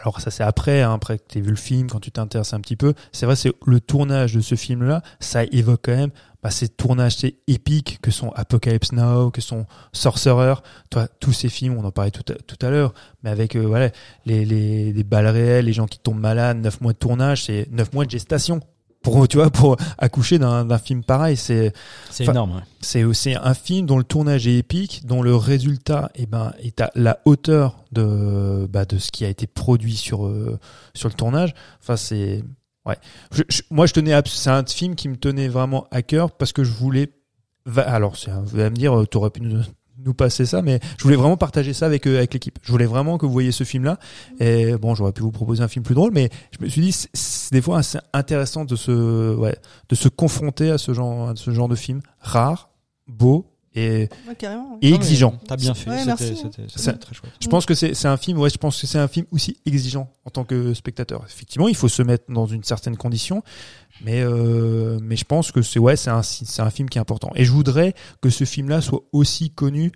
alors 0.01 0.21
ça 0.21 0.31
c'est 0.31 0.43
après, 0.43 0.83
hein, 0.83 0.95
après 0.95 1.19
que 1.19 1.25
tu 1.29 1.41
vu 1.41 1.51
le 1.51 1.57
film, 1.57 1.89
quand 1.89 2.01
tu 2.01 2.11
t'intéresses 2.11 2.55
un 2.55 2.61
petit 2.61 2.77
peu, 2.77 2.95
c'est 3.13 3.27
vrai, 3.27 3.37
c'est 3.37 3.53
le 3.67 3.81
tournage 3.81 4.35
de 4.35 4.41
ce 4.41 4.55
film-là, 4.55 5.03
ça 5.21 5.45
évoque 5.45 5.83
quand 5.85 5.97
même 5.97 6.11
bah, 6.43 6.51
ces 6.51 6.69
tournages 6.69 7.17
c'est 7.17 7.37
épiques 7.47 8.01
que 8.03 8.11
sont 8.11 8.31
Apocalypse 8.31 8.93
Now, 8.93 9.31
que 9.31 9.41
sont 9.41 9.67
Sorcerer, 9.93 10.55
toi, 10.91 11.07
tous 11.21 11.33
ces 11.33 11.49
films, 11.49 11.77
on 11.79 11.85
en 11.85 11.93
parlait 11.93 12.11
tout 12.11 12.25
à, 12.33 12.35
tout 12.35 12.67
à 12.67 12.71
l'heure, 12.71 12.95
mais 13.23 13.31
avec 13.31 13.55
euh, 13.55 13.61
voilà, 13.61 13.91
les, 14.27 14.45
les, 14.45 14.93
les 14.93 15.05
balles 15.05 15.29
réelles, 15.29 15.67
les 15.67 15.73
gens 15.73 15.87
qui 15.87 16.01
tombent 16.01 16.21
malades, 16.21 16.59
neuf 16.59 16.81
mois 16.81 16.93
de 16.93 16.99
tournage, 16.99 17.45
c'est 17.45 17.69
neuf 17.71 17.93
mois 17.93 18.05
de 18.05 18.11
gestation. 18.11 18.61
Pour, 19.03 19.27
tu 19.29 19.37
vois, 19.39 19.51
pour 19.51 19.77
accoucher 19.99 20.39
d'un 20.39 20.65
d'un 20.65 20.79
film 20.79 21.03
pareil, 21.03 21.37
c'est 21.37 21.73
c'est 22.11 22.25
énorme. 22.25 22.57
ouais. 22.57 22.63
c'est 22.81 23.05
aussi 23.05 23.35
un 23.35 23.55
film 23.55 23.87
dont 23.87 23.99
le 23.99 24.05
tournage 24.05 24.47
est 24.47 24.57
épique, 24.59 25.03
dont 25.07 25.23
le 25.23 25.35
résultat 25.35 26.11
eh 26.15 26.27
ben, 26.27 26.53
est 26.61 26.81
à 26.81 26.91
la 26.95 27.19
hauteur 27.25 27.85
de, 27.93 28.67
bah, 28.71 28.85
de 28.85 28.99
ce 28.99 29.11
qui 29.11 29.25
a 29.25 29.29
été 29.29 29.47
produit 29.47 29.97
sur, 29.97 30.27
euh, 30.27 30.59
sur 30.95 31.09
le 31.09 31.15
tournage. 31.15 31.55
Enfin, 31.81 31.97
c'est. 31.97 32.43
Ouais. 32.87 32.97
Je- 33.33 33.43
je- 33.49 33.63
moi, 33.71 33.87
je 33.87 33.93
tenais. 33.93 34.19
C'est 34.27 34.51
un 34.51 34.65
film 34.65 34.95
qui 34.95 35.09
me 35.09 35.17
tenait 35.17 35.49
vraiment 35.49 35.87
à 35.91 36.03
cœur 36.03 36.31
parce 36.33 36.53
que 36.53 36.65
je 36.65 36.73
voulais. 36.73 37.13
va- 37.67 37.83
Alors, 37.89 38.17
vous 38.45 38.59
allez 38.61 38.71
me 38.71 38.77
dire, 38.77 39.05
tu 39.11 39.17
aurais 39.19 39.31
pu 39.31 39.41
nous, 39.41 39.63
nous 40.05 40.15
passer 40.15 40.47
ça, 40.47 40.63
mais 40.63 40.81
je 40.99 41.03
voulais 41.03 41.17
vraiment 41.17 41.37
partager 41.37 41.73
ça 41.73 41.87
avec, 41.87 42.07
euh, 42.07 42.19
avec 42.19 42.33
l'équipe. 42.35 42.59
Je 42.63 42.71
voulais 42.73 42.87
vraiment 42.87 43.19
que 43.19 43.27
vous 43.27 43.33
voyez 43.33 43.53
ce 43.53 43.65
film-là. 43.65 43.99
Et 44.41 44.77
bon, 44.77 44.95
j'aurais 44.95 45.13
pu 45.13 45.23
vous 45.23 45.31
proposer 45.33 45.63
un 45.63 45.69
film 45.69 45.85
plus 45.85 45.95
drôle, 45.95 46.13
mais 46.13 46.31
je 46.59 46.65
me 46.65 46.69
suis 46.69 46.81
dit, 46.81 46.93
c'est- 46.93 47.53
des 47.53 47.61
fois 47.63 47.83
c'est 47.83 48.01
intéressant 48.13 48.65
de 48.65 48.77
se, 48.77 49.35
ouais, 49.35 49.57
de 49.89 49.95
se 49.95 50.09
confronter 50.09 50.71
à 50.71 50.79
ce 50.79 50.93
genre, 50.95 51.31
à 51.31 51.37
ce 51.37 51.51
genre 51.51 51.69
de 51.69 51.77
film 51.77 52.01
rare, 52.21 52.71
beau 53.09 53.47
et, 53.75 54.09
Ouais, 54.29 54.35
carrément. 54.37 54.73
ouais. 54.73 54.79
et 54.83 54.91
Non, 54.91 54.97
exigeant. 54.97 55.35
T'as 55.47 55.57
bien 55.57 55.75
fait. 55.75 55.89
Ouais, 55.91 55.97
c'était- 55.99 56.07
merci, 56.09 56.37
c'était 56.37 56.63
c'était 56.69 56.99
très 56.99 57.15
chouette. 57.15 57.33
Je 57.41 57.49
pense 57.49 57.65
que 57.67 57.75
c'est 57.75 57.95
c'est 57.95 58.09
un 58.09 58.17
film, 58.17 58.39
ouais, 58.39 58.51
je 58.51 58.59
pense 58.59 58.81
que 58.81 58.87
c'est 58.87 58.99
un 58.99 59.09
film 59.09 59.27
aussi 59.31 59.57
exigeant 59.67 60.11
en 60.25 60.31
tant 60.31 60.45
que 60.45 60.75
spectateur. 60.75 61.25
Effectivement, 61.27 61.69
il 61.69 61.75
faut 61.77 61.89
se 61.89 62.03
mettre 62.03 62.25
dans 62.31 62.47
une 62.47 62.65
certaine 62.65 62.97
condition, 62.97 63.43
mais 64.05 64.21
euh, 64.23 64.99
mais 65.03 65.17
je 65.17 65.25
pense 65.25 65.53
que 65.53 65.63
c'est 65.63 65.79
ouais, 65.79 65.97
c'est 65.97 66.11
un 66.11 66.23
c'est 66.23 66.61
un 66.63 66.71
film 66.71 66.89
qui 66.89 66.99
est 66.99 67.01
important. 67.01 67.31
Et 67.35 67.45
je 67.45 67.53
voudrais 67.53 67.95
que 68.21 68.31
ce 68.31 68.45
film-là 68.45 68.81
soit 68.81 69.03
aussi 69.13 69.51
connu. 69.51 69.93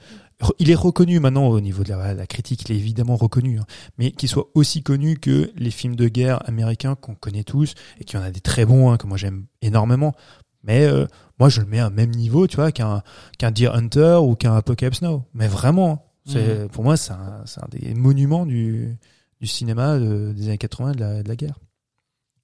Il 0.58 0.70
est 0.70 0.74
reconnu 0.74 1.18
maintenant 1.18 1.46
au 1.48 1.60
niveau 1.62 1.82
de 1.82 1.88
la, 1.88 2.12
la 2.12 2.26
critique, 2.26 2.68
il 2.68 2.72
est 2.72 2.78
évidemment 2.78 3.16
reconnu, 3.16 3.58
hein, 3.58 3.64
mais 3.96 4.10
qu'il 4.10 4.28
soit 4.28 4.48
aussi 4.54 4.82
connu 4.82 5.16
que 5.18 5.50
les 5.56 5.70
films 5.70 5.96
de 5.96 6.08
guerre 6.08 6.46
américains 6.46 6.94
qu'on 6.94 7.14
connaît 7.14 7.42
tous 7.42 7.72
et 8.00 8.04
qu'il 8.04 8.18
y 8.18 8.22
en 8.22 8.24
a 8.24 8.30
des 8.30 8.40
très 8.42 8.66
bons, 8.66 8.90
hein, 8.90 8.98
que 8.98 9.06
moi 9.06 9.16
j'aime 9.16 9.46
énormément. 9.62 10.14
Mais 10.62 10.84
euh, 10.84 11.06
moi, 11.38 11.48
je 11.48 11.60
le 11.60 11.66
mets 11.66 11.80
à 11.80 11.86
un 11.86 11.90
même 11.90 12.10
niveau, 12.10 12.46
tu 12.46 12.56
vois, 12.56 12.72
qu'un 12.72 13.02
qu'un 13.38 13.50
Deer 13.50 13.68
Hunter 13.74 14.18
ou 14.22 14.34
qu'un 14.36 14.54
Apocalypse 14.56 15.02
Now. 15.02 15.24
Mais 15.34 15.48
vraiment, 15.48 16.04
c'est 16.26 16.68
pour 16.72 16.82
moi, 16.84 16.96
c'est 16.96 17.12
un, 17.12 17.42
c'est 17.46 17.62
un 17.62 17.68
des 17.70 17.94
monuments 17.94 18.46
du, 18.46 18.96
du 19.40 19.46
cinéma 19.46 19.98
de- 19.98 20.32
des 20.34 20.44
années 20.48 20.58
80 20.58 20.92
de 20.92 21.00
la, 21.00 21.22
de 21.22 21.28
la 21.28 21.36
guerre. 21.36 21.58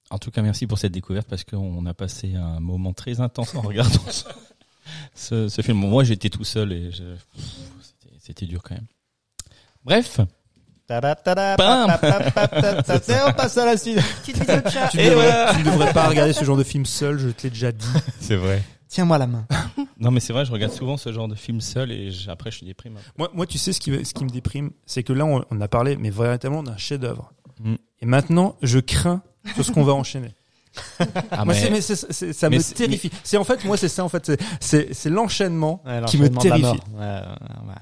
En 0.09 0.19
tout 0.19 0.29
cas, 0.31 0.41
merci 0.41 0.67
pour 0.67 0.77
cette 0.77 0.91
découverte 0.91 1.27
parce 1.27 1.43
qu'on 1.43 1.85
a 1.85 1.93
passé 1.93 2.35
un 2.35 2.59
moment 2.59 2.93
très 2.93 3.19
intense 3.19 3.55
en 3.55 3.61
regardant 3.61 3.99
ce, 4.09 4.23
ce, 5.15 5.47
ce 5.49 5.61
film. 5.61 5.77
Moi, 5.79 6.03
j'étais 6.03 6.29
tout 6.29 6.43
seul 6.43 6.71
et 6.71 6.91
je- 6.91 7.03
pff, 7.03 7.45
c'était- 7.81 8.15
c'était 8.19 8.45
dur 8.45 8.61
quand 8.63 8.75
même. 8.75 8.85
Bref, 9.83 10.19
Bam 11.57 11.87
On 13.27 13.33
passe 13.33 13.57
à 13.57 13.65
la 13.65 13.77
suite. 13.77 13.99
Tu 14.23 14.31
Et 14.33 14.35
ne 14.35 15.09
devrais, 15.09 15.13
voilà. 15.13 15.53
tu 15.53 15.59
ne 15.59 15.63
devrais 15.65 15.93
pas 15.93 16.07
regarder 16.09 16.33
ce 16.33 16.43
genre 16.43 16.57
de 16.57 16.63
film 16.63 16.85
seul, 16.85 17.17
je 17.17 17.29
te 17.29 17.43
l'ai 17.43 17.49
déjà 17.49 17.71
dit. 17.71 17.85
c'est 18.19 18.35
vrai. 18.35 18.61
Tiens-moi 18.93 19.17
la 19.17 19.27
main. 19.27 19.45
Non, 19.99 20.11
mais 20.11 20.19
c'est 20.19 20.33
vrai, 20.33 20.43
je 20.43 20.51
regarde 20.51 20.73
souvent 20.73 20.97
ce 20.97 21.13
genre 21.13 21.29
de 21.29 21.35
film 21.35 21.61
seul 21.61 21.89
et 21.91 22.09
après, 22.27 22.51
je 22.51 22.57
suis 22.57 22.65
déprimé. 22.65 22.97
Moi, 23.17 23.29
moi, 23.33 23.45
tu 23.45 23.57
sais 23.57 23.71
ce 23.71 23.79
qui, 23.79 23.89
me- 23.89 24.03
ce 24.03 24.13
qui 24.13 24.25
me 24.25 24.29
déprime, 24.29 24.71
c'est 24.85 25.01
que 25.01 25.13
là, 25.13 25.23
on, 25.25 25.45
on 25.49 25.61
a 25.61 25.67
parlé, 25.69 25.95
mais 25.95 26.09
véritablement 26.09 26.61
d'un 26.61 26.75
chef-d'œuvre. 26.75 27.31
Mm. 27.63 27.75
Et 28.01 28.05
maintenant, 28.05 28.55
je 28.61 28.79
crains 28.79 29.21
sur 29.55 29.63
ce 29.63 29.71
qu'on 29.71 29.83
va 29.83 29.93
enchaîner. 29.93 30.33
Ah, 31.31 31.45
Moi, 31.45 31.53
mais- 31.69 31.79
ça 31.81 32.49
mais 32.49 32.57
me 32.57 32.73
terrifie. 32.75 33.11
C'est 33.23 33.37
en 33.37 33.45
fait, 33.45 33.63
moi, 33.63 33.77
c'est 33.77 33.87
ça, 33.87 34.03
en 34.03 34.09
fait, 34.09 34.29
c'est- 34.59 35.09
l'enchaînement 35.09 35.81
Ouais, 35.85 36.01
qui 36.07 36.17
me 36.17 36.27
terrifie. 36.29 36.61
mort. 36.63 36.75
Ouais, 36.95 36.99
ouais, 36.99 37.67
ouais. 37.69 37.75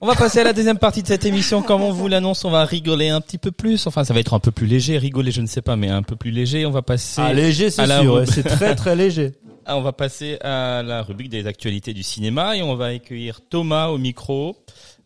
On 0.00 0.06
va 0.08 0.14
passer 0.16 0.40
à 0.40 0.44
la 0.44 0.52
deuxième 0.52 0.78
partie 0.78 1.02
de 1.02 1.06
cette 1.08 1.24
émission. 1.26 1.62
Comme 1.62 1.82
on 1.82 1.92
vous 1.92 2.08
l'annonce, 2.08 2.44
on 2.44 2.50
va 2.50 2.64
rigoler 2.64 3.10
un 3.10 3.20
petit 3.20 3.38
peu 3.38 3.52
plus. 3.52 3.86
Enfin, 3.86 4.02
ça 4.02 4.12
va 4.14 4.18
être 4.20 4.34
un 4.34 4.40
peu 4.40 4.50
plus 4.50 4.66
léger. 4.66 4.98
Rigoler, 4.98 5.30
je 5.30 5.42
ne 5.42 5.46
sais 5.46 5.62
pas, 5.62 5.76
mais 5.76 5.88
un 5.88 6.02
peu 6.02 6.16
plus 6.16 6.30
léger. 6.32 6.66
On 6.66 6.70
va 6.72 6.82
passer, 6.82 7.20
Ah, 7.22 7.32
léger, 7.32 7.70
c'est 7.70 7.82
à 7.82 7.86
la 7.86 8.00
sûr. 8.00 8.24
c'est 8.26 8.42
très, 8.42 8.74
très 8.74 8.96
léger. 8.96 9.32
Ah, 9.66 9.76
on 9.76 9.82
va 9.82 9.92
passer 9.92 10.38
à 10.40 10.82
la 10.82 11.02
rubrique 11.02 11.28
des 11.28 11.46
actualités 11.46 11.92
du 11.94 12.02
cinéma 12.02 12.56
et 12.56 12.62
on 12.62 12.74
va 12.74 12.86
accueillir 12.86 13.40
Thomas 13.48 13.88
au 13.88 13.98
micro 13.98 14.56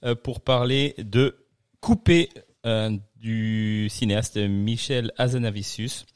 euh, 0.05 0.15
pour 0.15 0.41
parler 0.41 0.95
de 0.99 1.37
Coupé 1.81 2.31
euh, 2.65 2.97
du 3.17 3.89
cinéaste 3.91 4.37
Michel 4.39 5.13
Hazanavicius 5.19 6.07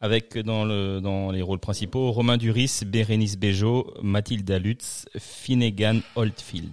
avec 0.00 0.36
dans 0.36 0.64
le 0.64 1.00
dans 1.00 1.30
les 1.30 1.42
rôles 1.42 1.60
principaux 1.60 2.10
Romain 2.10 2.36
Duris, 2.38 2.80
Bérénice 2.84 3.36
Bejo, 3.38 3.94
Mathilda 4.02 4.58
Lutz, 4.58 5.06
Finnegan 5.16 6.00
Oldfield. 6.16 6.72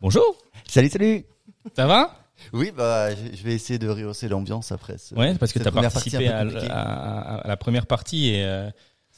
Bonjour, 0.00 0.38
Salut, 0.66 0.88
salut 0.88 1.24
ça 1.76 1.86
va? 1.86 2.18
Oui, 2.52 2.72
bah, 2.74 3.14
je 3.14 3.42
vais 3.42 3.54
essayer 3.54 3.78
de 3.78 3.88
rehausser 3.88 4.28
l'ambiance 4.28 4.72
après. 4.72 4.96
ce- 4.98 5.14
Ouais, 5.14 5.34
parce 5.34 5.52
que 5.52 5.58
tu 5.58 5.68
as 5.68 5.70
participé 5.72 6.28
à 6.28 7.42
la 7.46 7.56
première 7.56 7.86
partie 7.86 8.28
et 8.30 8.44
euh, 8.44 8.70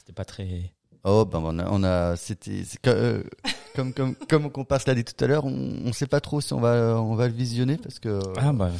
c'était 0.07 0.15
pas 0.15 0.23
très 0.23 0.71
Oh, 1.03 1.25
ben 1.25 1.39
on 1.43 1.59
a, 1.59 1.69
on 1.69 1.83
a 1.83 2.15
c'était 2.15 2.63
euh, 2.87 3.23
comme 3.75 3.93
comme 3.93 4.15
comme 4.29 4.51
qu'on 4.51 4.63
passe 4.63 4.87
l'a 4.87 4.95
dit 4.95 5.03
tout 5.03 5.21
à 5.21 5.27
l'heure, 5.27 5.43
on, 5.45 5.81
on 5.85 5.91
sait 5.91 6.07
pas 6.07 6.21
trop 6.21 6.39
si 6.39 6.53
on 6.53 6.61
va 6.61 6.95
on 7.01 7.15
va 7.15 7.27
le 7.27 7.33
visionner 7.33 7.77
parce 7.77 7.99
que 7.99 8.19
Ah 8.37 8.53
bah 8.53 8.71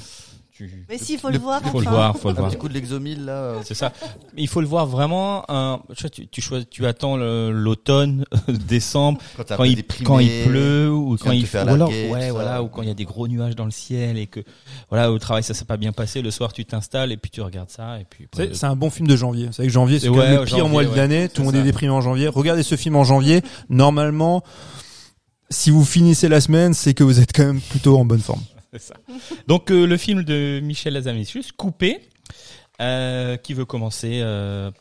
tu 0.58 0.86
Mais 0.90 0.98
si, 0.98 1.14
il 1.14 1.20
faut 1.20 1.30
le 1.30 1.38
voir. 1.38 1.62
faut 1.62 1.80
le 1.80 1.88
enfin. 1.88 1.96
voir, 1.96 2.18
faut 2.18 2.30
le 2.30 2.36
voir. 2.36 2.50
petit 2.50 2.58
coup 2.58 2.68
de 2.68 2.74
l'exomile 2.74 3.26
là. 3.26 3.32
euh, 3.32 3.60
C'est 3.64 3.74
ça. 3.76 3.94
Il 4.36 4.48
faut 4.48 4.60
le 4.62 4.68
voir 4.68 4.86
vraiment. 4.88 5.44
Un, 5.50 5.80
tu, 5.96 6.02
vois, 6.02 6.10
tu, 6.10 6.28
tu, 6.28 6.42
choisis- 6.42 6.68
tu 6.70 6.86
attends 6.86 7.16
le- 7.18 7.52
l'automne, 7.52 8.26
décembre, 8.48 9.20
quand, 9.56 9.64
il, 9.64 9.76
déprimé, 9.76 10.06
quand 10.06 10.20
il 10.20 10.44
pleut 10.48 10.92
ou 10.92 11.16
quand 11.18 11.32
il 11.32 11.48
alors, 11.56 11.78
larguer, 11.78 12.10
ouais, 12.10 12.32
voilà, 12.32 12.64
ou 12.64 12.68
quand 12.68 12.82
il 12.82 12.88
y 12.88 12.92
a 12.92 12.96
des 12.96 13.06
gros 13.06 13.28
nuages 13.28 13.56
dans 13.56 13.66
le 13.66 13.72
ciel 13.72 14.18
et 14.18 14.28
que 14.28 14.40
voilà 14.90 15.12
au 15.12 15.20
travail 15.20 15.44
ça 15.44 15.54
s'est 15.54 15.66
pas 15.66 15.78
bien 15.78 15.92
passé. 15.92 16.22
Le 16.22 16.32
soir 16.32 16.52
tu 16.54 16.66
t'installes 16.66 17.12
et 17.12 17.18
puis 17.18 17.30
tu 17.32 17.42
regardes 17.42 17.70
ça 17.70 18.00
et 18.00 18.06
puis. 18.10 18.28
C'est 18.36 18.56
c'est 18.56 18.66
un 18.66 18.76
bon 18.76 18.90
film 18.90 19.08
de 19.08 19.16
janvier. 19.16 19.48
C'est 19.52 19.58
vrai 19.62 19.68
que 19.68 19.74
janvier, 19.74 20.00
c'est 20.00 20.08
Et 20.08 20.10
quand 20.10 20.18
même 20.18 20.32
ouais, 20.34 20.40
le 20.40 20.46
pire 20.46 20.58
janvier, 20.58 20.72
mois 20.72 20.84
de 20.84 20.90
ouais. 20.90 20.96
l'année. 20.98 21.30
Tout 21.30 21.42
le 21.42 21.46
monde 21.48 21.56
est 21.56 21.64
déprimé 21.64 21.92
en 21.92 22.02
janvier. 22.02 22.28
Regardez 22.28 22.64
ce 22.64 22.76
film 22.76 22.96
en 22.96 23.04
janvier. 23.04 23.42
Normalement, 23.70 24.44
si 25.50 25.70
vous 25.72 25.86
finissez 25.86 26.28
la 26.28 26.42
semaine, 26.42 26.74
c'est 26.74 26.94
que 26.94 27.04
vous 27.04 27.20
êtes 27.20 27.32
quand 27.34 27.46
même 27.46 27.62
plutôt 27.62 27.98
en 27.98 28.06
bonne 28.06 28.20
forme. 28.20 28.42
Donc 29.48 29.72
euh, 29.72 29.86
le 29.86 29.98
film 29.98 30.24
de 30.24 30.60
Michel 30.64 30.96
Hazanavicius, 30.96 31.52
Coupé, 31.52 32.00
euh, 32.82 33.38
qui 33.38 33.54
veut 33.54 33.66
commencer 33.66 34.20
euh, 34.22 34.72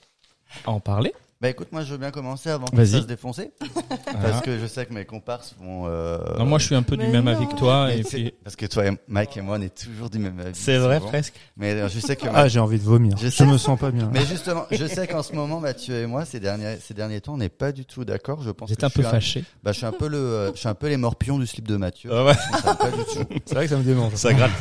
à 0.65 0.71
en 0.71 0.81
parler. 0.81 1.13
Bah 1.39 1.51
écoute, 1.51 1.69
moi 1.71 1.83
je 1.83 1.93
veux 1.93 1.99
bien 1.99 2.11
commencer 2.11 2.49
avant 2.49 2.65
que 2.65 2.83
ça 2.83 3.01
se 3.03 3.05
défoncer 3.07 3.51
Voilà. 3.61 4.19
parce 4.23 4.41
que 4.41 4.59
je 4.59 4.67
sais 4.67 4.87
que 4.87 4.95
mes 4.95 5.05
comparses 5.05 5.55
vont. 5.61 5.85
Euh, 5.87 6.17
Non, 6.39 6.47
moi 6.47 6.59
je 6.59 6.65
suis 6.65 6.75
un 6.75 6.83
peu 6.83 6.97
du 6.97 7.07
Mais 7.07 7.21
même 7.21 7.27
non. 7.39 7.47
toi 7.49 7.89
mais 7.89 7.99
et 7.99 8.03
c'est- 8.05 8.17
puis 8.17 8.35
parce 8.43 8.57
que 8.57 8.65
toi, 8.65 8.87
et 8.87 8.91
Mike 9.07 9.37
et 9.37 9.43
moi, 9.43 9.59
on 9.59 9.61
est 9.61 9.75
toujours 9.85 10.09
du 10.09 10.19
même 10.19 10.41
avis. 10.41 10.55
c'est 10.59 10.79
vrai 10.79 10.97
souvent. 10.97 11.09
presque. 11.11 11.35
Mais 11.59 11.73
euh, 11.75 11.89
je 11.91 12.01
sais 12.01 12.17
que. 12.17 12.27
Ah, 12.35 12.49
j'ai 12.49 12.59
envie 12.59 12.79
de 12.79 12.85
vomir. 12.85 13.17
Je 13.19 13.45
me 13.45 13.59
sens 13.59 13.79
pas 13.79 13.91
bien. 13.91 14.09
Mais 14.15 14.25
justement, 14.25 14.65
je 14.71 14.87
sais 14.87 15.07
qu'en 15.07 15.23
ce 15.23 15.35
moment, 15.35 15.61
Mathieu 15.61 15.97
et 15.97 16.07
moi, 16.07 16.25
ces 16.25 16.41
derniers, 16.41 16.79
ces 16.81 16.95
derniers 16.95 17.21
temps, 17.21 17.35
on 17.35 17.39
n'est 17.39 17.51
pas 17.51 17.71
du 17.71 17.85
tout 17.85 18.07
d'accord. 18.07 18.41
Je 18.43 18.51
pense. 18.51 18.71
J'étais 18.71 18.81
que 18.81 18.87
un 18.87 18.91
peu 18.91 19.03
fâché. 19.03 19.45
Bah, 19.63 19.73
je 19.73 19.77
suis 19.77 19.87
un 19.87 19.93
peu 19.93 20.09
le, 20.09 20.17
euh, 20.17 20.53
je 20.55 20.59
suis 20.61 20.69
un 20.69 20.75
peu 20.75 20.89
les 20.89 20.97
morpions 20.97 21.39
du 21.39 21.47
slip 21.47 21.69
de 21.69 21.77
Mathieu. 21.77 22.11
Ah 22.15 22.25
ouais. 22.25 22.33
C'est 23.45 23.55
vrai 23.55 23.65
que 23.65 23.71
ça 23.71 23.77
me 23.77 23.83
démange. 23.85 24.15
Ça 24.15 24.33
gratte. 24.33 24.53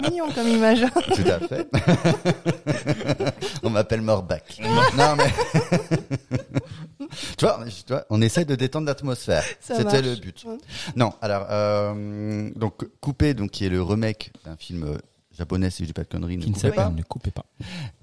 C'est 0.00 0.10
mignon 0.10 0.26
comme 0.34 0.48
image. 0.48 0.80
Tout 1.14 1.30
à 1.30 1.38
fait. 1.46 1.68
on 3.62 3.70
m'appelle 3.70 4.02
Morbac. 4.02 4.60
non 4.96 5.16
mais, 5.16 5.32
tu 7.36 7.44
vois, 7.44 7.60
je- 7.66 7.70
tu 7.82 7.92
vois, 7.92 8.04
on 8.10 8.20
essaye 8.20 8.44
de 8.44 8.54
détendre 8.54 8.86
l'atmosphère. 8.86 9.44
C'était 9.60 10.02
le 10.02 10.16
but. 10.16 10.44
Ouais. 10.44 10.56
Non, 10.96 11.12
alors, 11.20 11.46
euh, 11.50 12.50
donc 12.56 12.86
Coupé, 13.00 13.34
donc 13.34 13.50
qui 13.50 13.64
est 13.64 13.68
le 13.70 13.82
remake 13.82 14.32
d'un 14.44 14.56
film 14.56 14.84
euh, 14.84 14.98
japonais, 15.36 15.70
si 15.70 15.82
je 15.84 15.88
dis 15.88 15.92
pas 15.92 16.02
de 16.04 16.08
conneries, 16.08 16.36
ne 16.36 16.42
Qui 16.44 16.50
ne 16.50 16.54
coupez 16.54 16.70
pas, 16.72 16.90
ne 16.90 17.02
coupez 17.02 17.30
pas. 17.30 17.46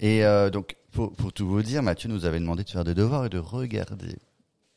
Et 0.00 0.24
euh, 0.24 0.50
donc, 0.50 0.76
pour, 0.92 1.12
pour 1.12 1.32
tout 1.32 1.46
vous 1.46 1.62
dire, 1.62 1.82
Mathieu 1.82 2.08
nous 2.08 2.24
avait 2.24 2.40
demandé 2.40 2.64
de 2.64 2.70
faire 2.70 2.84
des 2.84 2.94
devoirs 2.94 3.26
et 3.26 3.28
de 3.28 3.38
regarder 3.38 4.16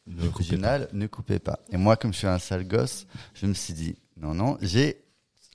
coupez 0.05 0.23
l'original. 0.25 0.89
Ne 0.93 1.07
coupez 1.07 1.39
pas. 1.39 1.59
Et 1.71 1.77
moi, 1.77 1.95
comme 1.95 2.13
je 2.13 2.17
suis 2.19 2.27
un 2.27 2.39
sale 2.39 2.67
gosse, 2.67 3.05
je 3.33 3.45
me 3.45 3.53
suis 3.53 3.73
dit, 3.73 3.95
non, 4.17 4.33
non, 4.33 4.57
j'ai 4.61 5.01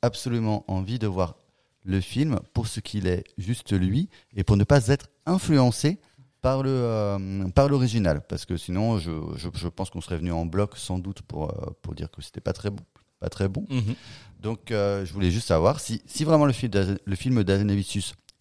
absolument 0.03 0.65
envie 0.69 0.99
de 0.99 1.07
voir 1.07 1.37
le 1.85 2.01
film 2.01 2.41
pour 2.55 2.67
ce 2.67 2.81
qu'il 2.81 3.07
est, 3.07 3.25
juste 3.39 3.73
lui, 3.73 4.09
et 4.35 4.43
pour 4.45 4.57
ne 4.57 4.65
pas 4.65 4.89
être 4.89 5.09
influencé 5.27 6.01
par 6.41 6.63
le 6.63 6.71
euh, 6.71 7.49
par 7.55 7.69
l'original, 7.69 8.21
parce 8.27 8.45
que 8.45 8.57
sinon, 8.57 8.99
je, 8.99 9.11
je, 9.37 9.49
je 9.55 9.69
pense 9.69 9.91
qu'on 9.91 10.01
serait 10.01 10.19
venu 10.19 10.33
en 10.33 10.47
bloc 10.47 10.77
sans 10.77 10.99
doute 10.99 11.23
pour 11.23 11.51
euh, 11.51 11.71
pour 11.83 11.95
dire 11.95 12.11
que 12.11 12.21
c'était 12.23 12.41
pas 12.41 12.53
très 12.53 12.71
bon, 12.71 12.83
pas 13.21 13.29
très 13.29 13.49
bon. 13.49 13.67
Mhm. 13.71 13.95
Donc, 14.41 14.71
euh, 14.71 15.05
je 15.07 15.13
voulais 15.15 15.31
juste 15.31 15.49
savoir 15.49 15.81
si, 15.81 16.03
si 16.07 16.25
vraiment 16.25 16.45
le 16.45 16.53
film, 16.53 16.71
le 17.05 17.17
film 17.17 17.39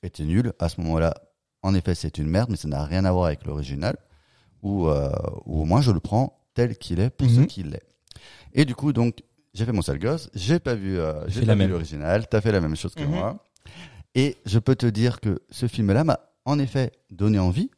était 0.04 0.24
nul, 0.26 0.52
à 0.60 0.68
ce 0.68 0.82
moment-là, 0.82 1.14
en 1.62 1.74
effet, 1.76 1.96
c'est 1.96 2.18
une 2.18 2.28
merde, 2.28 2.50
mais 2.50 2.58
ça 2.58 2.68
n'a 2.68 2.84
rien 2.84 3.06
à 3.06 3.12
voir 3.14 3.26
avec 3.28 3.46
l'original, 3.46 3.96
ou, 4.62 4.88
ou 4.90 5.62
au 5.62 5.66
moins 5.66 5.80
je 5.82 5.92
le 5.92 6.02
prends 6.02 6.42
tel 6.56 6.78
qu'il 6.78 7.00
est 7.00 7.10
pour 7.10 7.30
ce 7.30 7.40
Mhm. 7.40 7.48
qu'il 7.48 7.74
est. 7.74 7.84
Et 8.54 8.66
du 8.66 8.76
coup, 8.76 8.92
donc, 8.94 9.24
j'ai 9.54 9.66
fait 9.66 9.72
mon 9.72 9.82
sale 9.82 10.00
gosse, 10.00 10.30
j'ai 10.34 10.60
pas 10.60 10.76
vu, 10.76 10.98
euh, 11.00 11.28
j'ai 11.28 11.42
pas 11.46 11.54
vu 11.56 11.68
l'original, 11.68 12.28
t'as 12.28 12.42
fait 12.42 12.52
la 12.52 12.62
même 12.62 12.76
chose 12.76 12.96
que 12.96 13.04
Mhm. 13.04 13.10
moi, 13.12 13.44
et 14.16 14.38
je 14.46 14.60
peux 14.60 14.76
te 14.76 14.86
dire 14.86 15.20
que 15.20 15.42
ce 15.50 15.68
film-là 15.68 16.04
m'a 16.04 16.20
en 16.46 16.60
effet 16.60 16.92
donné 17.12 17.40
envie 17.40 17.70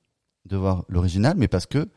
de 0.46 0.58
voir 0.58 0.86
l'original, 0.90 1.36
mais 1.38 1.48
parce 1.48 1.66
que 1.66 1.88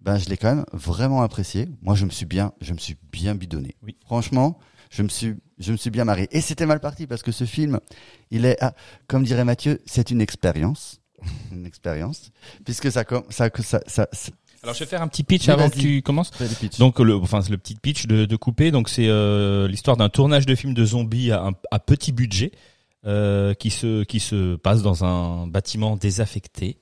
ben, 0.00 0.18
je 0.18 0.28
l'ai 0.28 0.36
quand 0.36 0.52
même 0.52 0.64
vraiment 0.72 1.22
apprécié. 1.22 1.68
Moi, 1.80 1.94
je 1.94 2.04
me 2.04 2.10
suis 2.10 2.26
bien, 2.26 2.52
je 2.60 2.72
me 2.72 2.78
suis 2.78 2.96
bien 3.12 3.36
bidonné. 3.36 3.76
Oui. 3.82 3.96
Franchement, 4.04 4.58
je 4.90 5.04
me 5.04 5.08
suis, 5.08 5.36
je 5.58 5.70
me 5.70 5.76
suis 5.76 5.90
bien 5.90 6.04
marré. 6.04 6.26
Et 6.32 6.40
c'était 6.40 6.66
mal 6.66 6.80
parti 6.80 7.06
parce 7.06 7.22
que 7.22 7.30
ce 7.30 7.44
film, 7.44 7.78
il 8.32 8.44
est, 8.44 8.56
ah, 8.60 8.74
comme 9.06 9.22
dirait 9.22 9.44
Mathieu, 9.44 9.80
c'est 9.86 10.10
une 10.10 10.20
expérience, 10.20 11.00
une 11.52 11.66
expérience, 11.66 12.32
puisque 12.64 12.90
ça, 12.90 13.04
ça, 13.30 13.48
ça, 13.62 13.80
ça- 13.86 14.08
Alors 14.62 14.74
je 14.74 14.80
vais 14.80 14.86
faire 14.86 15.02
un 15.02 15.08
petit 15.08 15.24
pitch 15.24 15.46
Oui, 15.48 15.50
avant 15.52 15.68
que 15.70 15.78
tu 15.78 16.02
commences. 16.02 16.30
Donc 16.78 16.98
le, 17.00 17.16
enfin 17.16 17.40
c'est 17.42 17.50
le 17.50 17.58
petit 17.58 17.74
pitch 17.74 18.06
de, 18.06 18.24
de 18.26 18.36
Coupé. 18.36 18.70
Donc 18.70 18.88
c'est 18.88 19.08
euh, 19.08 19.66
l'histoire 19.68 19.96
d'un 19.96 20.08
tournage 20.08 20.46
de 20.46 20.54
film 20.54 20.72
de 20.74 20.84
zombies 20.84 21.32
à, 21.32 21.42
un- 21.46 21.52
à 21.70 21.78
petit 21.80 22.12
budget 22.12 22.52
euh, 23.04 23.54
qui 23.54 23.70
se 23.70 24.04
qui 24.04 24.20
se 24.20 24.54
passe 24.56 24.82
dans 24.82 25.04
un 25.04 25.46
bâtiment 25.48 25.96
désaffecté 25.96 26.76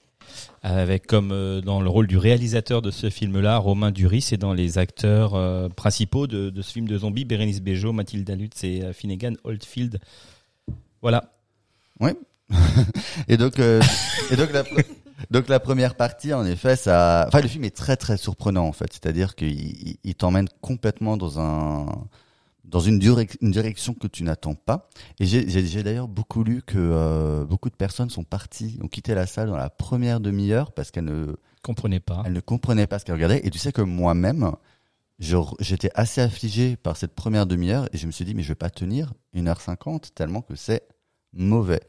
avec 0.63 1.07
comme 1.07 1.33
euh, 1.33 1.61
dans 1.63 1.81
le 1.81 1.89
rôle 1.89 2.07
du 2.07 2.19
réalisateur 2.19 2.83
de 2.83 2.91
ce 2.91 3.09
film-là 3.09 3.57
Romain 3.57 3.91
Duris 3.91 4.29
et 4.33 4.37
dans 4.37 4.53
les 4.53 4.77
acteurs 4.77 5.35
euh, 5.35 5.69
principaux 5.71 6.27
de, 6.27 6.51
de 6.51 6.63
ce 6.63 6.73
film 6.73 6.87
de 6.87 6.99
zombies 6.99 7.25
Bérénice 7.25 7.63
Bejo, 7.63 7.93
Mathilde 7.93 8.29
Lutz 8.39 8.63
et 8.63 8.83
euh, 8.83 8.93
Finnegan 8.93 9.33
Oldfield. 9.45 9.99
Voilà. 11.01 11.33
Et 13.29 13.37
donc, 13.37 13.59
euh, 13.59 13.81
et 14.31 14.37
donc 14.37 14.53
la, 14.53 14.65
donc 15.31 15.49
la 15.49 15.61
première 15.61 15.95
partie, 15.97 16.33
en 16.33 16.45
effet, 16.47 16.77
ça, 16.77 17.25
enfin 17.29 17.41
le 17.41 17.49
film 17.49 17.65
est 17.65 17.77
très 17.77 17.97
très 17.97 18.17
surprenant 18.17 18.67
en 18.67 18.73
fait. 18.73 18.93
C'est-à-dire 18.93 19.35
qu'il 19.35 19.51
il, 19.61 19.97
il 20.05 20.15
t'emmène 20.15 20.49
complètement 20.61 21.17
dans 21.17 21.41
un 21.41 21.87
dans 22.65 22.79
une, 22.81 23.01
direc- 23.01 23.37
une 23.41 23.51
direction 23.51 23.95
que 23.95 24.07
tu 24.07 24.23
n'attends 24.23 24.55
pas. 24.55 24.89
Et 25.19 25.27
j'ai- 25.27 25.83
d'ailleurs 25.83 26.07
beaucoup 26.07 26.45
lu 26.45 26.63
que 26.63 26.79
euh, 26.79 27.45
beaucoup 27.45 27.69
de 27.69 27.75
personnes 27.75 28.11
sont 28.11 28.23
parties, 28.23 28.79
ont 28.81 28.87
quitté 28.87 29.13
la 29.15 29.27
salle 29.27 29.49
dans 29.49 29.57
la 29.57 29.71
première 29.71 30.21
demi-heure 30.21 30.71
parce 30.73 30.91
qu'elles 30.93 31.05
ne 31.07 31.35
Comprenez 31.63 31.99
pas. 32.01 32.23
elles 32.25 32.33
ne 32.33 32.41
comprenaient 32.41 32.87
pas 32.87 32.99
ce 33.01 33.05
qu'elles 33.05 33.17
regardaient. 33.17 33.45
Et 33.45 33.51
tu 33.51 33.59
sais 33.59 33.73
que 33.73 33.83
moi-même, 33.83 34.53
j'étais 35.19 35.91
assez 35.95 36.21
affligé 36.21 36.77
par 36.77 36.97
cette 36.97 37.15
première 37.15 37.45
demi-heure 37.47 37.89
et 37.93 37.99
je 37.99 38.07
me 38.07 38.13
suis 38.13 38.25
dit 38.25 38.35
mais 38.35 38.43
je 38.43 38.49
vais 38.49 38.55
pas 38.55 38.71
tenir 38.71 39.13
1h50 39.35 40.13
tellement 40.15 40.41
que 40.41 40.55
c'est 40.55 40.83
mauvais. 41.33 41.81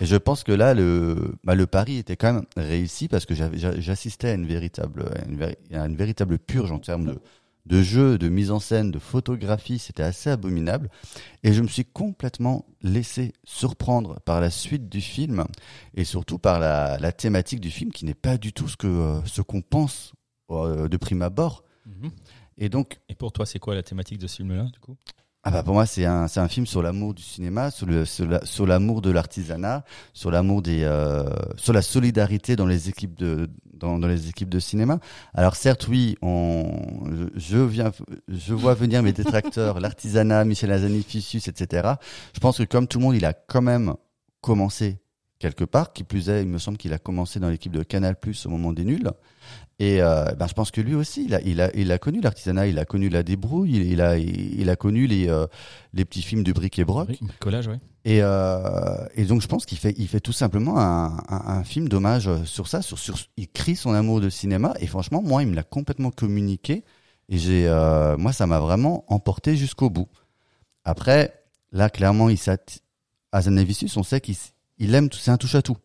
Et 0.00 0.06
je 0.06 0.16
pense 0.16 0.42
que 0.42 0.52
là, 0.52 0.74
le, 0.74 1.36
bah, 1.44 1.54
le 1.54 1.66
pari 1.66 1.98
était 1.98 2.16
quand 2.16 2.32
même 2.32 2.46
réussi 2.56 3.06
parce 3.08 3.26
que 3.26 3.34
j'assistais 3.34 4.30
à 4.30 4.34
une 4.34 4.46
véritable, 4.46 5.04
à 5.14 5.24
une, 5.28 5.36
véri- 5.38 5.56
à 5.72 5.86
une 5.86 5.96
véritable 5.96 6.38
purge 6.38 6.72
en 6.72 6.80
termes 6.80 7.06
de, 7.06 7.20
de 7.66 7.82
jeu, 7.82 8.18
de 8.18 8.28
mise 8.28 8.50
en 8.50 8.58
scène, 8.58 8.90
de 8.90 8.98
photographie. 8.98 9.78
C'était 9.78 10.02
assez 10.02 10.30
abominable. 10.30 10.90
Et 11.44 11.52
je 11.52 11.62
me 11.62 11.68
suis 11.68 11.84
complètement 11.84 12.66
laissé 12.82 13.32
surprendre 13.44 14.18
par 14.24 14.40
la 14.40 14.50
suite 14.50 14.88
du 14.88 15.00
film 15.00 15.44
et 15.94 16.04
surtout 16.04 16.38
par 16.38 16.58
la, 16.58 16.98
la 16.98 17.12
thématique 17.12 17.60
du 17.60 17.70
film 17.70 17.92
qui 17.92 18.04
n'est 18.04 18.14
pas 18.14 18.36
du 18.36 18.52
tout 18.52 18.68
ce 18.68 18.76
que 18.76 18.88
euh, 18.88 19.24
ce 19.26 19.42
qu'on 19.42 19.62
pense 19.62 20.12
euh, 20.50 20.88
de 20.88 20.96
prime 20.96 21.22
abord. 21.22 21.62
Mhm. 21.86 22.10
Et 22.58 22.68
donc, 22.68 22.98
Et 23.08 23.14
pour 23.14 23.32
toi, 23.32 23.46
c'est 23.46 23.58
quoi 23.58 23.74
la 23.74 23.82
thématique 23.82 24.18
de 24.18 24.26
ce 24.26 24.36
film-là 24.36 24.64
du 24.72 24.78
coup? 24.80 24.96
Ah 25.46 25.50
bah 25.50 25.62
pour 25.62 25.74
moi 25.74 25.84
c'est 25.86 26.06
un 26.06 26.26
c'est 26.26 26.40
un 26.40 26.48
film 26.48 26.66
sur 26.66 26.82
l'amour 26.82 27.12
du 27.14 27.22
cinéma, 27.22 27.70
sur 27.70 27.86
le 27.86 28.04
sur 28.06 28.26
la- 28.26 28.44
sur 28.46 28.66
l'amour 28.66 29.02
de 29.02 29.10
l'artisanat, 29.10 29.84
sur 30.14 30.30
l'amour 30.30 30.62
des 30.62 30.82
euh, 30.84 31.24
sur 31.56 31.72
la 31.74 31.82
solidarité 31.82 32.56
dans 32.56 32.66
les 32.66 32.88
équipes 32.88 33.14
de 33.14 33.50
dans, 33.74 33.98
dans 33.98 34.08
les 34.08 34.28
équipes 34.30 34.48
de 34.48 34.58
cinéma. 34.58 35.00
Alors 35.34 35.56
certes 35.56 35.86
oui, 35.88 36.16
on 36.22 36.64
je, 37.34 37.58
viens 37.58 37.92
je 38.28 38.54
vois 38.54 38.72
venir 38.74 39.02
mes 39.02 39.12
détracteurs, 39.12 39.80
l'artisanat, 39.84 40.44
Michel 40.46 40.72
Azani, 40.72 41.02
Fissus, 41.02 41.42
etc. 41.46 41.92
Je 42.34 42.40
pense 42.40 42.58
que 42.58 42.62
comme 42.64 42.86
tout 42.86 42.98
le 42.98 43.04
monde, 43.04 43.16
il 43.16 43.24
a 43.26 43.34
quand 43.34 43.62
même 43.62 43.94
commencé 44.40 44.98
quelque 45.44 45.64
part. 45.64 45.92
Qui 45.92 46.04
plus 46.04 46.30
est, 46.30 46.42
il 46.42 46.48
me 46.48 46.58
semble 46.58 46.78
qu'il 46.78 46.92
a 46.94 46.98
commencé 46.98 47.38
dans 47.38 47.50
l'équipe 47.50 47.72
de 47.72 47.82
Canal 47.82 48.16
Plus 48.16 48.46
au 48.46 48.48
moment 48.48 48.72
des 48.72 48.84
nuls. 48.84 49.10
Et 49.78 50.00
euh, 50.00 50.24
ben, 50.38 50.46
je 50.46 50.54
pense 50.54 50.70
que 50.70 50.80
lui 50.80 50.94
aussi, 50.94 51.24
il 51.26 51.34
a, 51.34 51.40
il 51.42 51.60
a, 51.60 51.70
il 51.76 51.92
a 51.92 51.98
connu 51.98 52.20
l'artisanat, 52.20 52.68
il 52.68 52.78
a 52.78 52.84
connu 52.84 53.08
la 53.08 53.22
débrouille, 53.22 53.72
il, 53.76 53.92
il 53.92 54.00
a, 54.00 54.16
il, 54.16 54.70
a 54.70 54.76
connu 54.76 55.06
les, 55.06 55.28
euh, 55.28 55.46
les 55.92 56.04
petits 56.04 56.22
films 56.22 56.44
de 56.44 56.52
bric 56.52 56.78
et 56.78 56.84
broc. 56.84 57.08
Oui, 57.08 57.18
Collage, 57.40 57.66
ouais. 57.66 57.80
Et, 58.04 58.20
euh, 58.22 59.04
et 59.16 59.24
donc 59.24 59.42
je 59.42 59.48
pense 59.48 59.66
qu'il 59.66 59.78
fait, 59.78 59.94
il 59.98 60.08
fait 60.08 60.20
tout 60.20 60.32
simplement 60.32 60.78
un, 60.78 61.16
un, 61.28 61.58
un 61.58 61.64
film 61.64 61.88
d'hommage 61.88 62.30
sur 62.44 62.68
ça, 62.68 62.82
sur, 62.82 62.98
sur, 62.98 63.16
il 63.36 63.48
crie 63.48 63.76
son 63.76 63.92
amour 63.94 64.20
de 64.20 64.30
cinéma. 64.30 64.74
Et 64.80 64.86
franchement, 64.86 65.22
moi, 65.22 65.42
il 65.42 65.48
me 65.48 65.54
l'a 65.54 65.64
complètement 65.64 66.10
communiqué. 66.10 66.84
Et 67.28 67.38
j'ai, 67.38 67.66
moi, 68.18 68.32
ça 68.32 68.46
m'a 68.46 68.60
vraiment 68.60 69.04
emporté 69.08 69.56
jusqu'au 69.56 69.90
bout. 69.90 70.08
Après, 70.84 71.42
là, 71.72 71.90
clairement, 71.90 72.28
il 72.28 72.38
Azanavicius, 73.32 73.96
on 73.96 74.04
sait 74.04 74.20
qu'il 74.20 74.36
il 74.78 74.94
aime, 74.94 75.08
c'est 75.12 75.30
un 75.30 75.36
touche 75.36 75.54
à 75.54 75.62
tout. 75.62 75.76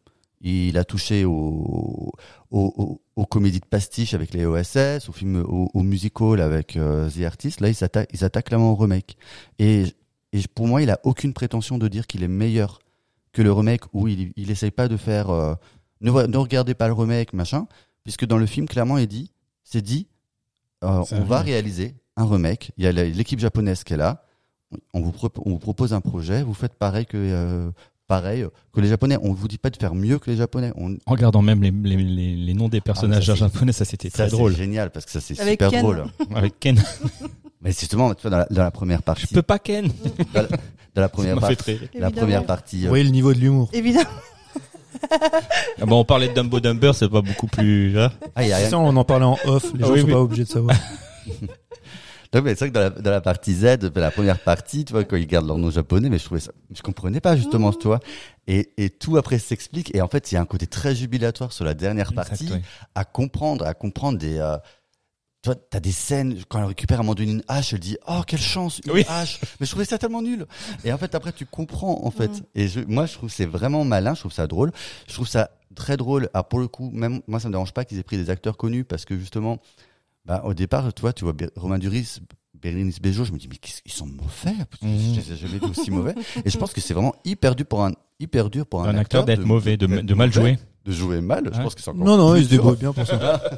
Il 0.42 0.78
a 0.78 0.86
touché 0.86 1.26
au, 1.26 2.14
au, 2.52 2.74
au- 2.78 3.02
aux 3.18 3.26
comédies 3.26 3.60
de 3.60 3.66
pastiche 3.66 4.14
avec 4.14 4.34
les 4.34 4.46
OSS, 4.46 5.10
au 5.10 5.12
film, 5.12 5.36
au, 5.46 5.70
au 5.74 5.84
musical 5.84 6.40
avec 6.40 6.78
euh, 6.78 7.10
The 7.10 7.24
Artist. 7.24 7.60
Là, 7.60 7.68
il 7.68 7.76
s'attaque, 7.76 8.10
il 8.14 8.20
s'attaque 8.20 8.46
clairement 8.46 8.72
au 8.72 8.76
remake. 8.76 9.18
Et, 9.60 9.84
et 10.32 10.42
pour 10.56 10.68
moi, 10.68 10.82
il 10.82 10.90
a 10.90 11.00
aucune 11.04 11.34
prétention 11.34 11.78
de 11.78 11.88
dire 11.90 12.08
qu'il 12.08 12.24
est 12.24 12.30
meilleur 12.30 12.80
que 13.34 13.42
le 13.42 13.52
remake 13.52 13.82
ou 13.94 14.08
il, 14.08 14.32
il 14.38 14.50
essaye 14.50 14.72
pas 14.72 14.88
de 14.88 14.96
faire, 14.98 15.30
euh, 15.30 15.54
ne, 16.02 16.10
ne 16.12 16.38
regardez 16.38 16.74
pas 16.74 16.88
le 16.88 16.94
remake, 16.94 17.34
machin, 17.34 17.68
puisque 18.06 18.26
dans 18.26 18.38
le 18.38 18.46
film, 18.46 18.66
clairement, 18.68 18.98
il 18.98 19.08
dit, 19.08 19.32
c'est 19.64 19.82
dit, 19.82 20.08
euh, 20.86 21.04
on 21.12 21.24
va 21.26 21.40
remake. 21.40 21.46
réaliser 21.46 21.96
un 22.16 22.26
remake. 22.26 22.72
Il 22.78 22.86
y 22.86 22.88
a 22.88 22.92
l'équipe 22.94 23.40
japonaise 23.40 23.84
qui 23.84 23.94
est 23.94 23.98
là. 23.98 24.24
On 24.94 25.02
vous, 25.02 25.14
on 25.46 25.50
vous 25.52 25.60
propose 25.60 25.94
un 25.94 26.00
projet. 26.02 26.44
Vous 26.44 26.54
faites 26.54 26.76
pareil 26.76 27.06
que, 27.06 27.18
euh, 27.18 27.70
pareil 28.10 28.46
que 28.74 28.82
les 28.82 28.90
Japonais. 28.90 29.18
On 29.22 29.32
vous 29.32 29.48
dit 29.48 29.58
pas 29.58 29.70
de 29.70 29.78
faire 29.78 29.96
mieux 29.96 30.20
que 30.20 30.30
les 30.30 30.36
Japonais. 30.36 30.74
On, 30.76 30.96
En 31.06 31.12
regardant 31.12 31.42
même 31.42 31.62
les, 31.64 31.72
les, 31.72 31.96
les, 31.96 32.36
les 32.36 32.54
noms 32.54 32.68
des 32.68 32.82
personnages 32.82 33.24
Ah, 33.30 33.36
ça, 33.36 33.48
c'est- 33.48 33.54
japonais, 33.54 33.72
ça 33.72 33.86
c'était 33.86 34.10
ça, 34.10 34.28
très 34.28 34.30
drôle. 34.30 34.52
C'est 34.52 34.58
génial 34.64 34.90
parce 34.92 35.06
que 35.06 35.12
ça, 35.12 35.22
c'est 35.22 35.36
super 35.36 35.70
Ken. 35.70 35.82
drôle. 35.82 36.04
Avec 36.36 36.60
Ken. 36.60 36.84
Mais 37.62 37.72
justement, 37.72 38.14
tu 38.16 38.24
vois, 38.24 38.32
dans 38.32 38.38
la, 38.40 38.46
dans 38.50 38.64
la 38.64 38.72
première 38.72 39.04
partie, 39.04 39.28
Je 39.30 39.36
peux 39.36 39.42
pas 39.42 39.60
Ken. 39.60 39.88
dans 40.34 40.42
la, 40.42 40.48
dans 40.48 41.02
la 41.02 41.10
première 41.10 41.40
partie, 41.40 41.56
la 41.68 41.74
Évidemment. 42.08 42.12
première 42.12 42.46
partie, 42.46 42.80
Vous 42.80 42.86
euh, 42.86 42.90
voyez 42.90 43.04
le 43.06 43.12
niveau 43.12 43.34
de 43.34 43.40
l'humour. 43.40 43.70
Évidemment. 43.74 44.10
Ah 45.82 45.86
bon, 45.86 46.00
on 46.00 46.06
parlait 46.06 46.28
de 46.30 46.34
Dumbo 46.34 46.60
Dumber, 46.60 46.92
c'est 46.94 47.08
pas 47.10 47.22
beaucoup 47.22 47.48
plus. 47.48 47.98
hein 47.98 48.12
ah, 48.36 48.44
il 48.44 48.50
y 48.50 48.52
a 48.54 48.58
rien. 48.58 48.70
Ça, 48.70 48.78
on 48.80 48.96
en 48.96 49.04
parlait 49.06 49.26
en 49.26 49.38
off. 49.46 49.72
Les 49.76 49.84
Ah 49.84 49.88
gens 49.88 49.94
oui, 49.94 50.00
sont 50.02 50.08
oui. 50.08 50.12
pas 50.14 50.20
obligés 50.20 50.44
de 50.46 50.50
savoir. 50.50 50.76
Donc, 52.32 52.44
mais 52.44 52.52
c'est 52.56 52.60
vrai 52.66 52.70
que 52.70 52.74
dans 52.76 52.80
la, 52.82 52.90
dans 52.90 53.12
la 53.12 53.22
partie 53.22 53.54
Z, 53.54 53.92
la 53.96 54.12
première 54.12 54.40
partie, 54.40 54.86
tu 54.86 54.94
vois, 54.94 55.04
quand 55.04 55.16
ils 55.18 55.26
gardent 55.26 55.48
leur 55.48 55.58
nom 55.58 55.72
japonais, 55.72 56.10
mais 56.10 56.20
je 56.20 56.26
trouvais 56.26 56.40
ça, 56.40 56.52
je 56.74 56.82
comprenais 56.82 57.22
pas 57.22 57.36
justement, 57.36 57.74
tu 57.74 57.88
vois. 57.88 58.00
Et, 58.48 58.72
et 58.78 58.90
tout 58.92 59.18
après 59.18 59.40
s'explique. 59.40 59.94
Et 59.96 60.02
en 60.02 60.08
fait, 60.08 60.32
il 60.32 60.36
y 60.36 60.38
a 60.38 60.42
un 60.42 60.46
côté 60.46 60.68
très 60.68 60.96
jubilatoire 60.96 61.52
sur 61.54 61.66
la 61.66 61.74
dernière 61.74 62.14
partie, 62.14 62.44
Exact, 62.44 62.56
ouais. 62.58 62.64
à 62.94 63.04
comprendre, 63.04 63.66
à 63.66 63.74
comprendre 63.74 64.20
des, 64.20 64.38
euh, 64.38 64.58
tu 65.42 65.48
vois, 65.50 65.56
t'as 65.56 65.80
des 65.80 65.92
scènes, 65.92 66.36
quand 66.50 66.60
elle 66.60 66.66
récupère 66.66 66.98
à 66.98 67.00
un 67.00 67.04
moment 67.04 67.16
donné 67.16 67.32
une 67.32 67.44
hache, 67.48 67.74
elle 67.74 67.80
dit, 67.80 67.98
oh, 68.08 68.22
quelle 68.28 68.42
chance, 68.42 68.80
une 68.86 68.92
Oui. 68.92 69.06
hache. 69.08 69.40
Mais 69.60 69.66
je 69.66 69.72
trouvais 69.72 69.86
ça 69.86 69.98
tellement 69.98 70.22
nul. 70.22 70.46
Et 70.84 70.92
en 70.92 70.98
fait, 70.98 71.16
après, 71.16 71.32
tu 71.32 71.46
comprends, 71.46 72.06
en 72.06 72.12
fait. 72.12 72.28
Mm. 72.28 72.42
Et 72.56 72.68
je, 72.68 72.80
moi, 72.82 73.06
je 73.06 73.14
trouve 73.14 73.30
que 73.30 73.36
c'est 73.36 73.46
vraiment 73.46 73.86
malin, 73.86 74.14
je 74.16 74.20
trouve 74.20 74.34
ça 74.34 74.48
drôle. 74.48 74.72
Je 75.08 75.14
trouve 75.14 75.28
ça 75.28 75.50
très 75.76 75.96
drôle. 75.96 76.30
Ah, 76.34 76.44
pour 76.44 76.60
le 76.60 76.68
coup, 76.68 76.92
même, 76.92 77.22
moi, 77.28 77.40
ça 77.40 77.48
me 77.48 77.54
dérange 77.54 77.72
pas 77.74 77.86
qu'ils 77.86 77.98
aient 78.00 78.04
pris 78.04 78.18
des 78.18 78.30
acteurs 78.30 78.58
connus 78.58 78.84
parce 78.84 79.06
que 79.06 79.18
justement, 79.18 79.60
bah, 80.30 80.44
au 80.46 80.54
départ, 80.54 80.94
tu 80.94 81.02
vois, 81.02 81.12
tu 81.12 81.26
vois 81.26 81.34
Romain 81.56 81.80
Duris, 81.80 82.20
Bérénice 82.54 83.02
Bejo, 83.02 83.26
je 83.26 83.32
me 83.32 83.40
dis, 83.40 83.48
mais 83.50 83.56
qu'est-ce 83.56 83.82
qu'ils 83.82 83.92
sont 83.92 84.06
mauvais. 84.06 84.56
Mhm. 84.84 85.16
Je 85.16 85.20
les 85.22 85.34
ai 85.34 85.36
jamais 85.36 85.58
vus 85.58 85.72
aussi 85.72 85.90
mauvais. 85.90 86.14
Et 86.46 86.52
je 86.52 86.58
pense 86.60 86.72
que 86.72 86.80
c'est 86.82 86.94
vraiment 86.94 87.16
hyper 87.26 87.56
dur 87.56 87.66
pour 87.66 87.84
un, 87.84 87.94
hyper 88.20 88.52
dur 88.52 88.68
pour 88.68 88.84
un, 88.84 88.90
Un 88.90 88.98
acteur 89.00 89.26
d'être 89.26 89.44
mauvais, 89.44 89.76
de, 89.76 89.88
mal 89.88 90.32
jouer. 90.32 90.60
De 90.86 90.92
jouer 90.92 91.20
mal. 91.20 91.50
Je 91.52 91.60
pense 91.60 91.74
que 91.74 91.82
c'est 91.82 91.90
encore 91.90 92.06
Non, 92.06 92.16
non, 92.16 92.34
plus 92.34 92.42
ils 92.42 92.46
se 92.46 92.50
débrouillent 92.52 92.78
bien 92.78 92.94
pour 92.94 93.08
ça. 93.08 93.42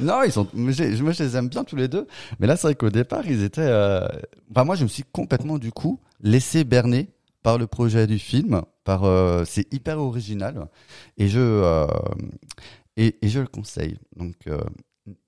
Non, 0.00 0.22
ils 0.22 0.30
sont. 0.30 0.46
Moi, 0.54 0.70
je 0.70 1.22
les 1.22 1.36
aime 1.36 1.48
bien 1.48 1.64
tous 1.64 1.74
les 1.74 1.88
deux. 1.88 2.06
Mais 2.38 2.46
là, 2.46 2.56
c'est 2.56 2.68
vrai 2.68 2.74
qu'au 2.76 2.90
départ, 2.90 3.26
ils 3.26 3.42
étaient. 3.42 3.60
Euh... 3.60 4.06
Enfin, 4.50 4.64
moi, 4.64 4.76
je 4.76 4.84
me 4.84 4.88
suis 4.88 5.02
complètement 5.02 5.58
du 5.58 5.72
coup 5.72 6.00
laissé 6.22 6.62
berner 6.62 7.10
par 7.42 7.58
le 7.58 7.66
projet 7.66 8.06
du 8.06 8.20
film. 8.20 8.62
Par, 8.84 9.02
euh, 9.02 9.42
c'est 9.44 9.70
hyper 9.74 9.98
original 9.98 10.68
et 11.18 11.26
je 11.26 11.40
euh, 11.40 11.86
et, 12.96 13.16
et 13.20 13.28
je 13.28 13.40
le 13.40 13.48
conseille. 13.48 13.98
Donc, 14.16 14.36
euh, 14.46 14.60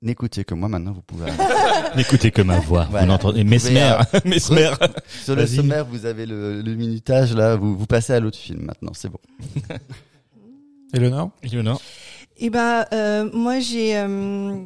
n'écoutez 0.03 0.45
que 0.45 0.55
moi 0.55 0.69
maintenant, 0.69 0.93
vous 0.93 1.03
pouvez. 1.03 1.31
N'écoutez 1.97 2.31
que 2.31 2.43
ma 2.43 2.59
voix. 2.61 2.87
Voilà. 2.91 3.07
Vous 3.07 3.13
n'entendez 3.13 3.43
Vous 3.43 3.49
Mesmer. 3.51 3.97
Mesmer. 4.25 4.71
Sur 5.25 5.37
le 5.37 5.47
sommaire, 5.47 5.85
vous 5.85 6.07
avez 6.07 6.27
le, 6.27 6.63
le 6.63 6.75
minutage 6.75 7.35
là, 7.35 7.57
vous, 7.57 7.77
vous 7.77 7.87
passez 7.87 8.13
à 8.13 8.21
l'autre 8.21 8.39
film 8.39 8.63
maintenant, 8.63 8.93
c'est 8.95 9.09
bon. 9.09 9.21
Eleonore 10.95 11.31
Eleonore. 11.43 11.81
Eh 12.39 12.51
ben, 12.51 12.85
euh, 12.93 13.29
moi 13.33 13.61
j'ai 13.61 13.97
euh, 13.97 14.59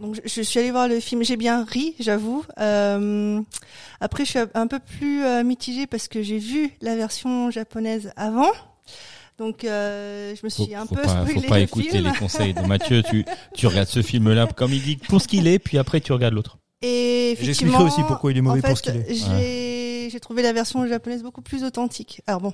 donc 0.00 0.14
je, 0.14 0.20
je 0.24 0.42
suis 0.42 0.60
allée 0.60 0.70
voir 0.70 0.88
le 0.88 1.00
film. 1.00 1.24
J'ai 1.24 1.36
bien 1.36 1.64
ri, 1.64 1.94
j'avoue. 1.98 2.44
Euh, 2.60 3.40
après, 4.00 4.24
je 4.24 4.30
suis 4.30 4.38
un 4.54 4.66
peu 4.66 4.78
plus 4.78 5.24
euh, 5.24 5.42
mitigée 5.42 5.86
parce 5.86 6.08
que 6.08 6.22
j'ai 6.22 6.38
vu 6.38 6.70
la 6.80 6.96
version 6.96 7.50
japonaise 7.50 8.12
avant. 8.16 8.50
Donc, 9.38 9.62
euh, 9.64 10.34
je 10.34 10.44
me 10.44 10.50
Faut, 10.50 10.64
suis 10.64 10.74
un 10.74 10.84
faut 10.84 10.96
peu 10.96 11.02
pas, 11.02 11.24
faut 11.26 11.40
pas 11.42 11.58
le 11.58 11.62
écouter 11.62 11.90
film. 11.90 12.08
les 12.10 12.18
conseils 12.18 12.54
de 12.54 12.60
Mathieu. 12.62 13.02
Tu, 13.08 13.24
tu 13.54 13.66
regardes 13.68 13.88
ce 13.88 14.02
film-là 14.02 14.48
comme 14.48 14.72
il 14.72 14.82
dit 14.82 14.96
pour 14.96 15.22
ce 15.22 15.28
qu'il 15.28 15.46
est, 15.46 15.58
puis 15.60 15.78
après 15.78 16.00
tu 16.00 16.12
regardes 16.12 16.34
l'autre. 16.34 16.58
Et 16.82 17.36
J'expliquerai 17.40 17.84
aussi 17.84 18.02
pourquoi 18.02 18.32
il 18.32 18.38
est 18.38 18.40
mauvais 18.40 18.58
en 18.58 18.62
fait, 18.62 18.68
pour 18.68 18.78
ce 18.78 18.82
qu'il 18.82 18.96
est. 18.96 19.14
J'ai 19.14 20.10
j'ai 20.10 20.20
trouvé 20.20 20.42
la 20.42 20.52
version 20.52 20.86
japonaise 20.86 21.22
beaucoup 21.22 21.42
plus 21.42 21.64
authentique. 21.64 22.22
Alors 22.26 22.40
bon, 22.40 22.52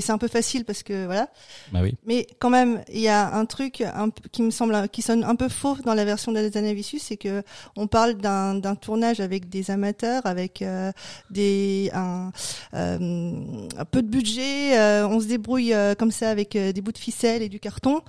c'est 0.00 0.10
un 0.10 0.18
peu 0.18 0.28
facile 0.28 0.64
parce 0.64 0.82
que 0.82 1.06
voilà. 1.06 1.30
Bah 1.72 1.80
oui. 1.82 1.94
Mais 2.06 2.26
quand 2.38 2.50
même, 2.50 2.82
il 2.92 3.00
y 3.00 3.08
a 3.08 3.34
un 3.34 3.46
truc 3.46 3.80
un 3.80 4.10
qui 4.32 4.42
me 4.42 4.50
semble 4.50 4.88
qui 4.88 5.02
sonne 5.02 5.24
un 5.24 5.34
peu 5.34 5.48
faux 5.48 5.76
dans 5.84 5.94
la 5.94 6.04
version 6.04 6.32
d'Azanavicius, 6.32 7.02
c'est 7.02 7.16
que 7.16 7.42
on 7.76 7.86
parle 7.86 8.14
d'un 8.16 8.74
tournage 8.74 9.20
avec 9.20 9.48
des 9.48 9.70
amateurs, 9.70 10.26
avec 10.26 10.62
euh, 10.62 10.92
des 11.30 11.90
un, 11.94 12.32
euh, 12.74 13.68
un 13.76 13.84
peu 13.84 14.02
de 14.02 14.08
budget, 14.08 14.78
euh, 14.78 15.08
on 15.08 15.20
se 15.20 15.26
débrouille 15.26 15.74
comme 15.98 16.10
ça 16.10 16.30
avec 16.30 16.56
des 16.56 16.80
bouts 16.80 16.92
de 16.92 16.98
ficelle 16.98 17.42
et 17.42 17.48
du 17.48 17.60
carton. 17.60 18.02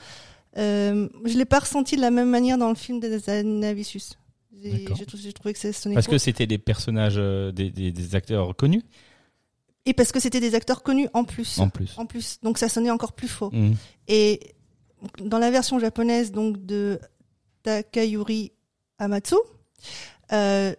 Je 0.56 1.38
l'ai 1.38 1.46
pas 1.46 1.60
ressenti 1.60 1.96
de 1.96 2.02
la 2.02 2.12
même 2.12 2.30
manière 2.30 2.58
dans 2.58 2.70
le 2.70 2.76
film 2.76 3.00
d'Azanavicius. 3.00 4.18
J'ai 4.62 5.34
trouvé 5.34 5.54
que 5.54 5.60
ça 5.60 5.72
sonnait 5.72 5.96
Parce 5.96 6.08
faux. 6.08 6.12
que 6.12 6.18
c'était 6.18 6.48
des 6.48 6.58
personnages, 6.58 7.16
des, 7.16 7.70
des, 7.70 7.94
des 7.94 8.16
acteurs 8.16 8.54
connus 8.58 8.84
Et 9.86 9.94
parce 9.94 10.12
que 10.12 10.20
c'était 10.20 10.40
des 10.40 10.56
acteurs 10.56 10.84
connus 10.84 11.08
en 11.14 11.24
plus. 11.24 11.60
en 11.60 11.70
plus. 11.70 11.94
En 11.98 12.06
plus, 12.06 12.40
donc 12.44 12.58
ça 12.58 12.70
sonnait 12.70 12.92
encore 12.92 13.14
plus 13.14 13.28
faux. 13.28 13.50
Mhm. 13.52 13.76
Et 14.08 14.40
dans 15.24 15.40
la 15.40 15.50
version 15.52 15.80
japonaise 15.80 16.32
donc 16.32 16.64
de 16.66 17.00
Takayuri 17.64 18.52
Amatsu, 18.98 19.36
euh, 20.34 20.74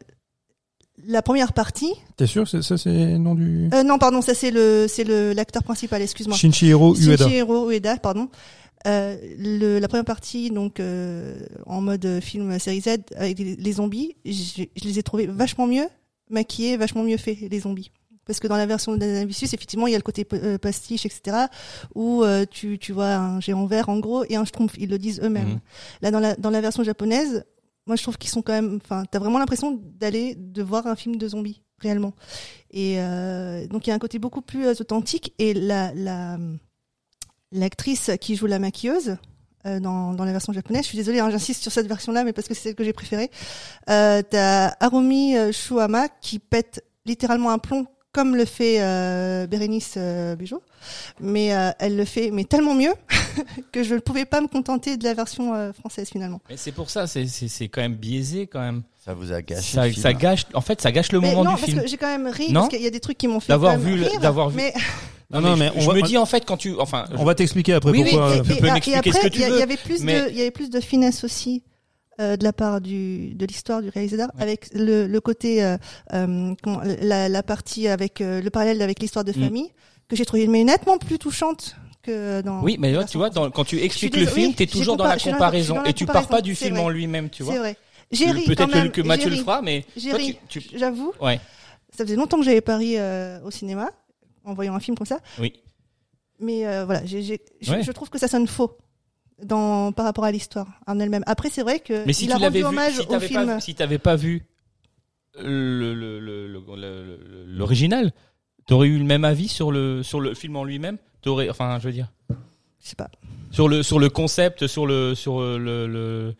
la 1.07 1.23
première 1.23 1.53
partie. 1.53 1.93
T'es 2.17 2.27
sûr 2.27 2.47
ça 2.47 2.61
c'est 2.77 2.91
le 2.91 3.19
nom 3.19 3.35
du 3.35 3.71
Euh, 3.73 3.83
non, 3.83 3.99
pardon, 3.99 4.21
ça 4.21 4.35
c'est 4.35 4.51
le 4.51 4.87
c'est 4.89 5.05
le 5.05 5.33
l'acteur 5.33 5.63
principal. 5.63 6.03
Excuse-moi. 6.03 6.37
Shinichiro 6.37 6.95
Ueda. 6.95 7.25
Shinichiro 7.25 7.71
Ueda, 7.71 7.97
pardon. 7.97 8.29
Euh, 8.87 9.17
le, 9.39 9.79
la 9.79 9.89
première 9.89 10.07
partie, 10.07 10.51
donc 10.51 10.81
euh, 10.81 11.39
en 11.67 11.83
mode 11.83 12.21
film 12.23 12.59
série 12.59 12.81
Z 12.81 12.89
avec 13.17 13.39
les, 13.39 13.57
les 13.57 13.73
zombies, 13.73 14.17
je, 14.25 14.65
je 14.75 14.85
les 14.85 14.99
ai 14.99 15.03
trouvés 15.03 15.27
vachement 15.27 15.67
mieux 15.67 15.87
maquillés, 16.31 16.77
vachement 16.79 17.03
mieux 17.03 17.19
faits 17.19 17.39
les 17.51 17.61
zombies. 17.61 17.91
Parce 18.31 18.39
que 18.39 18.47
dans 18.47 18.57
la 18.57 18.67
version 18.67 18.97
d'Anavicius, 18.97 19.55
effectivement, 19.55 19.89
il 19.89 19.91
y 19.91 19.95
a 19.97 19.99
le 19.99 20.05
côté 20.05 20.25
euh, 20.35 20.57
pastiche, 20.57 21.05
etc., 21.05 21.37
où 21.97 22.23
euh, 22.23 22.45
tu, 22.49 22.79
tu 22.79 22.93
vois 22.93 23.17
un 23.17 23.41
géant 23.41 23.67
vert 23.67 23.89
en 23.89 23.99
gros 23.99 24.25
et 24.29 24.37
un 24.37 24.45
schtroumpf. 24.45 24.75
Ils 24.79 24.89
le 24.89 24.99
disent 24.99 25.21
eux-mêmes. 25.21 25.49
Mhm. 25.49 25.61
Là, 26.03 26.11
dans 26.13 26.21
la 26.21 26.37
dans 26.37 26.51
la 26.51 26.61
version 26.61 26.85
japonaise, 26.85 27.45
moi 27.89 27.97
je 27.97 28.03
trouve 28.05 28.19
qu'ils 28.19 28.31
sont 28.31 28.41
quand 28.41 28.53
même. 28.53 28.79
Enfin, 28.85 29.03
t'as 29.11 29.19
vraiment 29.19 29.41
l'impression 29.41 29.81
d'aller 29.83 30.37
de 30.37 30.63
voir 30.63 30.87
un 30.87 30.95
film 30.95 31.17
de 31.17 31.27
zombies 31.27 31.61
réellement. 31.81 32.13
Et 32.71 33.01
euh, 33.01 33.67
donc 33.67 33.89
il 33.89 33.91
y 33.91 33.93
a 33.93 33.97
un 33.97 33.99
côté 33.99 34.21
beaucoup 34.21 34.43
plus 34.43 34.69
authentique 34.69 35.35
et 35.41 35.53
la 35.53 35.93
la 35.93 36.39
l'actrice 37.51 38.13
qui 38.21 38.37
joue 38.37 38.47
la 38.47 38.61
maquilleuse 38.61 39.17
euh, 39.67 39.81
dans, 39.81 40.15
dans 40.15 40.25
la 40.25 40.31
version 40.31 40.53
japonaise. 40.53 40.83
Je 40.83 40.91
suis 40.91 40.99
désolée, 40.99 41.19
hein, 41.19 41.31
j'insiste 41.31 41.63
sur 41.63 41.73
cette 41.73 41.89
version-là, 41.89 42.23
mais 42.23 42.33
parce 42.33 42.47
que 42.47 42.55
c'est 42.55 42.63
celle 42.63 42.75
que 42.77 42.85
j'ai 42.85 42.93
préférée. 42.93 43.29
Euh, 43.89 44.23
T'as 44.23 44.77
Harumi 44.79 45.35
Shuama 45.53 46.09
qui 46.21 46.39
pète 46.39 46.85
littéralement 47.07 47.51
un 47.51 47.59
plomb 47.59 47.89
comme 48.13 48.35
le 48.37 48.45
fait 48.45 48.81
euh, 48.81 49.47
Bérénice 49.47 49.95
euh, 49.97 50.35
Bugeaud, 50.37 50.63
mais 51.21 51.55
euh, 51.55 51.71
elle 51.79 51.97
le 51.97 52.05
fait 52.05 52.31
mais 52.33 52.45
tellement 52.45 52.75
mieux 52.75 52.93
que 53.73 53.83
je 53.85 53.95
ne 53.95 54.01
pouvais 54.01 54.25
pas 54.25 54.41
me 54.41 54.49
contenter 54.49 54.97
de 54.97 55.05
la 55.05 55.15
version 55.15 55.55
euh, 55.55 55.73
française 55.73 56.09
finalement. 56.11 56.41
Mais 56.49 56.57
c'est 56.57 56.73
pour 56.73 56.91
ça, 56.91 57.07
c'est 57.07 57.27
c'est 57.27 57.49
c'est 57.49 57.69
quand 57.69 57.81
même 57.83 57.95
biaisé 57.95 58.47
quand 58.47 58.61
même. 58.61 58.83
Ça 59.05 59.15
vous 59.15 59.33
a 59.33 59.41
gâché. 59.41 59.75
Ça, 59.77 59.87
le 59.87 59.93
film. 59.93 60.03
ça 60.03 60.13
gâche. 60.13 60.43
En 60.55 60.61
fait, 60.61 60.81
ça 60.81 60.93
gâche 60.93 61.11
le 61.13 61.21
mais 61.21 61.31
moment 61.31 61.45
non, 61.45 61.51
du 61.55 61.57
parce 61.61 61.71
film. 61.71 61.83
que 61.83 61.89
j'ai 61.89 61.97
quand 61.97 62.07
même 62.07 62.27
ri 62.27 62.53
Non 62.53 62.61
parce 62.63 62.75
qu'il 62.75 62.83
y 62.83 62.87
a 62.87 62.91
des 62.91 63.01
trucs 63.01 63.17
qui 63.17 63.29
m'ont 63.29 63.41
fait 63.41 63.49
D'avoir 63.53 63.75
quand 63.75 63.79
même 63.81 63.95
vu 63.97 64.03
rire, 64.03 64.21
d'avoir 64.21 64.51
vu- 64.51 64.57
mais 64.57 64.75
Non, 65.31 65.41
non, 65.41 65.57
mais 65.57 65.69
je, 65.69 65.79
on 65.79 65.81
je 65.81 65.87
va- 65.87 65.95
me 65.95 66.03
dis 66.03 66.19
en 66.19 66.27
fait 66.27 66.45
quand 66.45 66.57
tu, 66.59 66.75
enfin, 66.79 67.07
On 67.17 67.25
va 67.25 67.35
t'expliquer 67.35 67.73
après 67.75 67.91
Oui, 67.93 68.03
oui, 68.05 68.11
pourquoi. 68.11 68.35
et- 68.35 68.41
euh, 68.41 68.43
tu 68.43 68.57
peux 68.61 68.67
et- 68.67 68.71
m'expliquer 68.73 68.99
et 69.09 69.13
ce 69.13 69.19
que 69.19 69.19
après, 69.19 69.31
tu 69.31 69.39
il 69.39 69.41
y 69.41 69.45
a- 69.45 69.49
veux, 69.49 69.57
Il 69.57 69.61
y 69.61 69.63
avait 69.63 69.77
plus 69.79 70.03
mais- 70.03 70.21
de, 70.23 70.29
il 70.31 70.37
y 70.37 70.41
avait 70.43 70.51
plus 70.51 70.69
de 70.69 70.81
finesse 70.81 71.25
aussi 71.25 71.63
euh, 72.21 72.37
de 72.37 72.45
la 72.45 72.53
part 72.53 72.81
du 72.81 73.35
de 73.35 73.47
l'histoire 73.47 73.83
du 73.83 73.89
réalisateur 73.89 74.31
avec 74.39 74.69
le, 74.75 75.07
le 75.07 75.21
côté 75.21 75.65
euh, 75.65 75.77
euh, 76.13 76.55
la, 77.03 77.29
la 77.29 77.43
partie 77.43 77.89
avec 77.89 78.21
euh, 78.21 78.41
le 78.43 78.51
parallèle 78.51 78.81
avec 78.83 79.01
l'histoire 79.01 79.25
de 79.25 79.33
Mm. 79.33 79.43
famille 79.45 79.71
que 80.09 80.17
j'ai 80.17 80.25
trouvé 80.25 80.47
mais 80.47 80.63
nettement 80.65 80.99
plus 80.99 81.19
touchante 81.19 81.77
que 82.03 82.41
dans. 82.43 82.63
oui, 82.63 82.77
mais 82.79 82.93
là, 82.93 83.05
tu 83.05 83.17
vois, 83.19 83.29
dans- 83.31 83.51
quand 83.51 83.65
tu 83.65 83.79
expliques 83.81 84.17
le 84.17 84.27
film, 84.27 84.49
oui, 84.49 84.55
t'es 84.55 84.65
j'ai 84.65 84.71
toujours 84.79 84.97
dans 84.97 85.05
la 85.05 85.19
comparaison 85.19 85.75
dans 85.77 85.83
la 85.83 85.91
et 85.91 85.93
tu 85.93 86.07
pars 86.07 86.27
pas 86.29 86.41
du 86.41 86.55
film 86.55 86.77
vrai. 86.77 86.85
en 86.85 86.89
lui-même, 86.89 87.29
tu 87.31 87.39
C'est 87.39 87.45
vois. 87.51 87.59
vrai. 87.59 87.77
J'ai 88.11 88.31
ri 88.31 88.45
Peut-être 88.45 88.89
que 88.91 89.03
Mathieu 89.03 89.31
le 89.31 89.37
fera, 89.37 89.63
mais 89.63 89.85
J'ai 89.97 90.13
ri. 90.13 90.39
tu, 90.49 90.61
tu- 90.63 90.79
J'avoue. 90.79 91.13
ouais, 91.21 91.39
Ça 91.97 92.05
faisait 92.05 92.17
longtemps 92.17 92.39
que 92.39 92.45
j'avais 92.45 92.61
pas 92.63 92.77
ri 92.77 92.95
euh, 92.97 93.39
au 93.45 93.51
cinéma 93.51 93.91
en 94.45 94.55
voyant 94.55 94.75
un 94.75 94.81
film 94.81 94.97
comme 94.97 95.07
ça. 95.07 95.21
oui. 95.39 95.53
Mais 96.43 96.67
euh, 96.67 96.87
voilà, 96.87 97.05
je, 97.05 97.19
Ouais. 97.19 97.83
je 97.83 97.93
trouve 97.93 98.09
que 98.09 98.19
ça 98.19 98.27
sonne 98.27 98.47
faux 98.49 98.79
dans 99.45 99.93
par 99.93 100.05
rapport 100.05 100.25
à 100.25 100.33
l'histoire 100.33 100.67
en 100.87 100.99
elle-même. 101.01 101.25
Après, 101.27 101.51
c'est 101.51 101.63
vrai 101.63 101.81
que 101.81 102.05
Mais 102.07 102.13
si 102.13 102.25
il 102.25 102.29
tu 102.29 102.35
a 102.35 102.39
rendu 102.39 102.59
vu, 102.59 102.65
hommage 102.65 102.95
si 102.95 103.07
au 103.09 103.21
film. 103.21 103.47
pas, 103.47 103.61
si 103.61 103.75
t'avais 103.75 103.99
pas 103.99 104.17
vu 104.17 104.43
le- 105.39 105.95
le- 105.95 106.21
le- 106.21 106.47
le- 106.49 106.77
le- 106.77 107.45
l'original, 107.47 108.13
t'aurais 108.67 108.89
eu 108.89 108.99
le 108.99 109.05
même 109.05 109.25
avis 109.25 109.49
sur 109.49 109.71
le 109.73 110.03
sur 110.03 110.21
le 110.21 110.35
film 110.35 110.57
en 110.57 110.65
lui-même? 110.65 110.99
T'aurais, 111.23 111.49
enfin, 111.51 111.79
je 111.81 111.87
veux 111.87 111.93
dire, 111.93 112.11
Je 112.31 112.35
sais 112.89 112.97
pas. 112.97 113.11
sur 113.51 113.69
le 113.69 113.83
sur 113.83 113.99
le 113.99 114.09
concept, 114.09 114.67
sur 114.67 114.87
le 114.87 115.15
sur 115.15 115.41
le, 115.41 115.87
le 115.87 116.35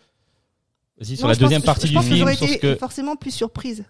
vas-y 0.99 1.17
sur 1.17 1.25
Non, 1.25 1.29
la 1.29 1.35
je 1.35 1.39
pense- 1.39 1.39
deuxième 1.41 1.61
je- 1.61 1.67
partie 1.67 1.87
je 1.87 1.93
du 1.93 1.95
pense 1.95 2.05
que 2.05 2.09
film, 2.09 2.19
j'aurais 2.21 2.37
sur 2.37 2.49
ce 2.49 2.53
été 2.55 2.61
que 2.61 2.77
forcément 2.77 3.17
plus 3.17 3.31
surprise. 3.33 3.85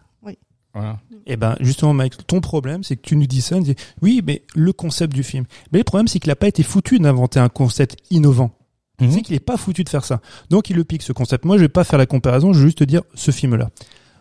voilà. 0.72 1.00
Eh 1.26 1.36
ben, 1.36 1.56
justement, 1.58 1.92
Mike, 1.94 2.26
ton 2.28 2.40
problème, 2.40 2.84
c'est 2.84 2.94
que 2.94 3.02
tu 3.02 3.16
nous 3.16 3.26
dis 3.26 3.40
ça, 3.40 3.56
on 3.56 3.60
dit, 3.60 3.74
oui, 4.02 4.22
mais 4.24 4.44
le 4.54 4.72
concept 4.72 5.12
du 5.12 5.24
film. 5.24 5.44
Mais 5.72 5.78
le 5.78 5.84
problème, 5.84 6.06
c'est 6.06 6.20
qu'il 6.20 6.30
a 6.30 6.36
pas 6.36 6.46
été 6.46 6.62
foutu 6.62 7.00
d'inventer 7.00 7.40
un 7.40 7.48
concept 7.48 7.96
innovant. 8.10 8.52
Mhm. 9.00 9.10
C'est 9.10 9.22
qu'il 9.22 9.34
est 9.34 9.40
pas 9.40 9.56
foutu 9.56 9.84
de 9.84 9.88
faire 9.88 10.04
ça. 10.04 10.20
Donc, 10.50 10.70
il 10.70 10.76
le 10.76 10.84
pique, 10.84 11.02
ce 11.02 11.12
concept. 11.12 11.44
Moi, 11.44 11.56
je 11.56 11.62
vais 11.62 11.68
pas 11.68 11.84
faire 11.84 11.98
la 11.98 12.06
comparaison, 12.06 12.52
je 12.52 12.58
vais 12.60 12.66
juste 12.66 12.78
te 12.78 12.84
dire 12.84 13.02
ce 13.14 13.30
film-là. 13.30 13.70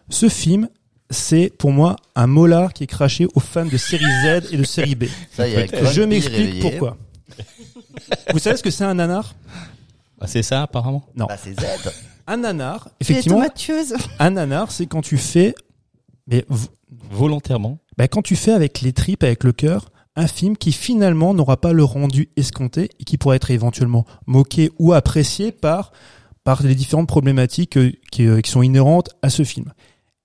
Ce 0.09 0.29
film, 0.29 0.69
c'est, 1.09 1.51
pour 1.57 1.71
moi, 1.71 1.95
un 2.15 2.27
molar 2.27 2.73
qui 2.73 2.83
est 2.83 2.87
craché 2.87 3.27
aux 3.35 3.39
fans 3.39 3.65
de 3.65 3.77
série 3.77 4.05
Z 4.23 4.53
et 4.53 4.57
de 4.57 4.63
série 4.63 4.95
B. 4.95 5.05
Ça 5.31 5.47
y 5.47 5.53
est, 5.53 5.93
je 5.93 6.01
m'explique 6.01 6.61
pourquoi. 6.61 6.97
Vous 8.31 8.39
savez 8.39 8.57
ce 8.57 8.63
que 8.63 8.71
c'est 8.71 8.83
un 8.83 8.93
nanar? 8.93 9.35
Bah, 10.19 10.27
c'est 10.27 10.43
ça 10.43 10.63
apparemment. 10.63 11.03
Non. 11.15 11.25
Bah, 11.27 11.37
c'est 11.41 11.53
Z. 11.59 11.63
Un 12.27 12.37
nanar, 12.37 12.89
effectivement, 12.99 13.41
un 14.19 14.29
nanar, 14.29 14.71
c'est 14.71 14.85
quand 14.85 15.01
tu 15.01 15.17
fais, 15.17 15.55
mais 16.27 16.45
Volontairement. 17.09 17.79
ben, 17.97 18.07
quand 18.07 18.21
tu 18.21 18.35
fais 18.35 18.51
avec 18.51 18.81
les 18.81 18.93
tripes, 18.93 19.23
avec 19.23 19.43
le 19.43 19.51
cœur, 19.51 19.91
un 20.15 20.27
film 20.27 20.57
qui 20.57 20.71
finalement 20.71 21.33
n'aura 21.33 21.57
pas 21.57 21.73
le 21.73 21.83
rendu 21.83 22.29
escompté 22.35 22.89
et 22.99 23.03
qui 23.03 23.17
pourrait 23.17 23.37
être 23.37 23.51
éventuellement 23.51 24.05
moqué 24.25 24.71
ou 24.79 24.93
apprécié 24.93 25.51
par 25.51 25.91
par 26.43 26.63
les 26.63 26.75
différentes 26.75 27.07
problématiques 27.07 27.77
euh, 27.77 27.91
euh, 28.21 28.41
qui 28.41 28.49
sont 28.49 28.61
inhérentes 28.61 29.09
à 29.21 29.29
ce 29.29 29.43
film. 29.43 29.71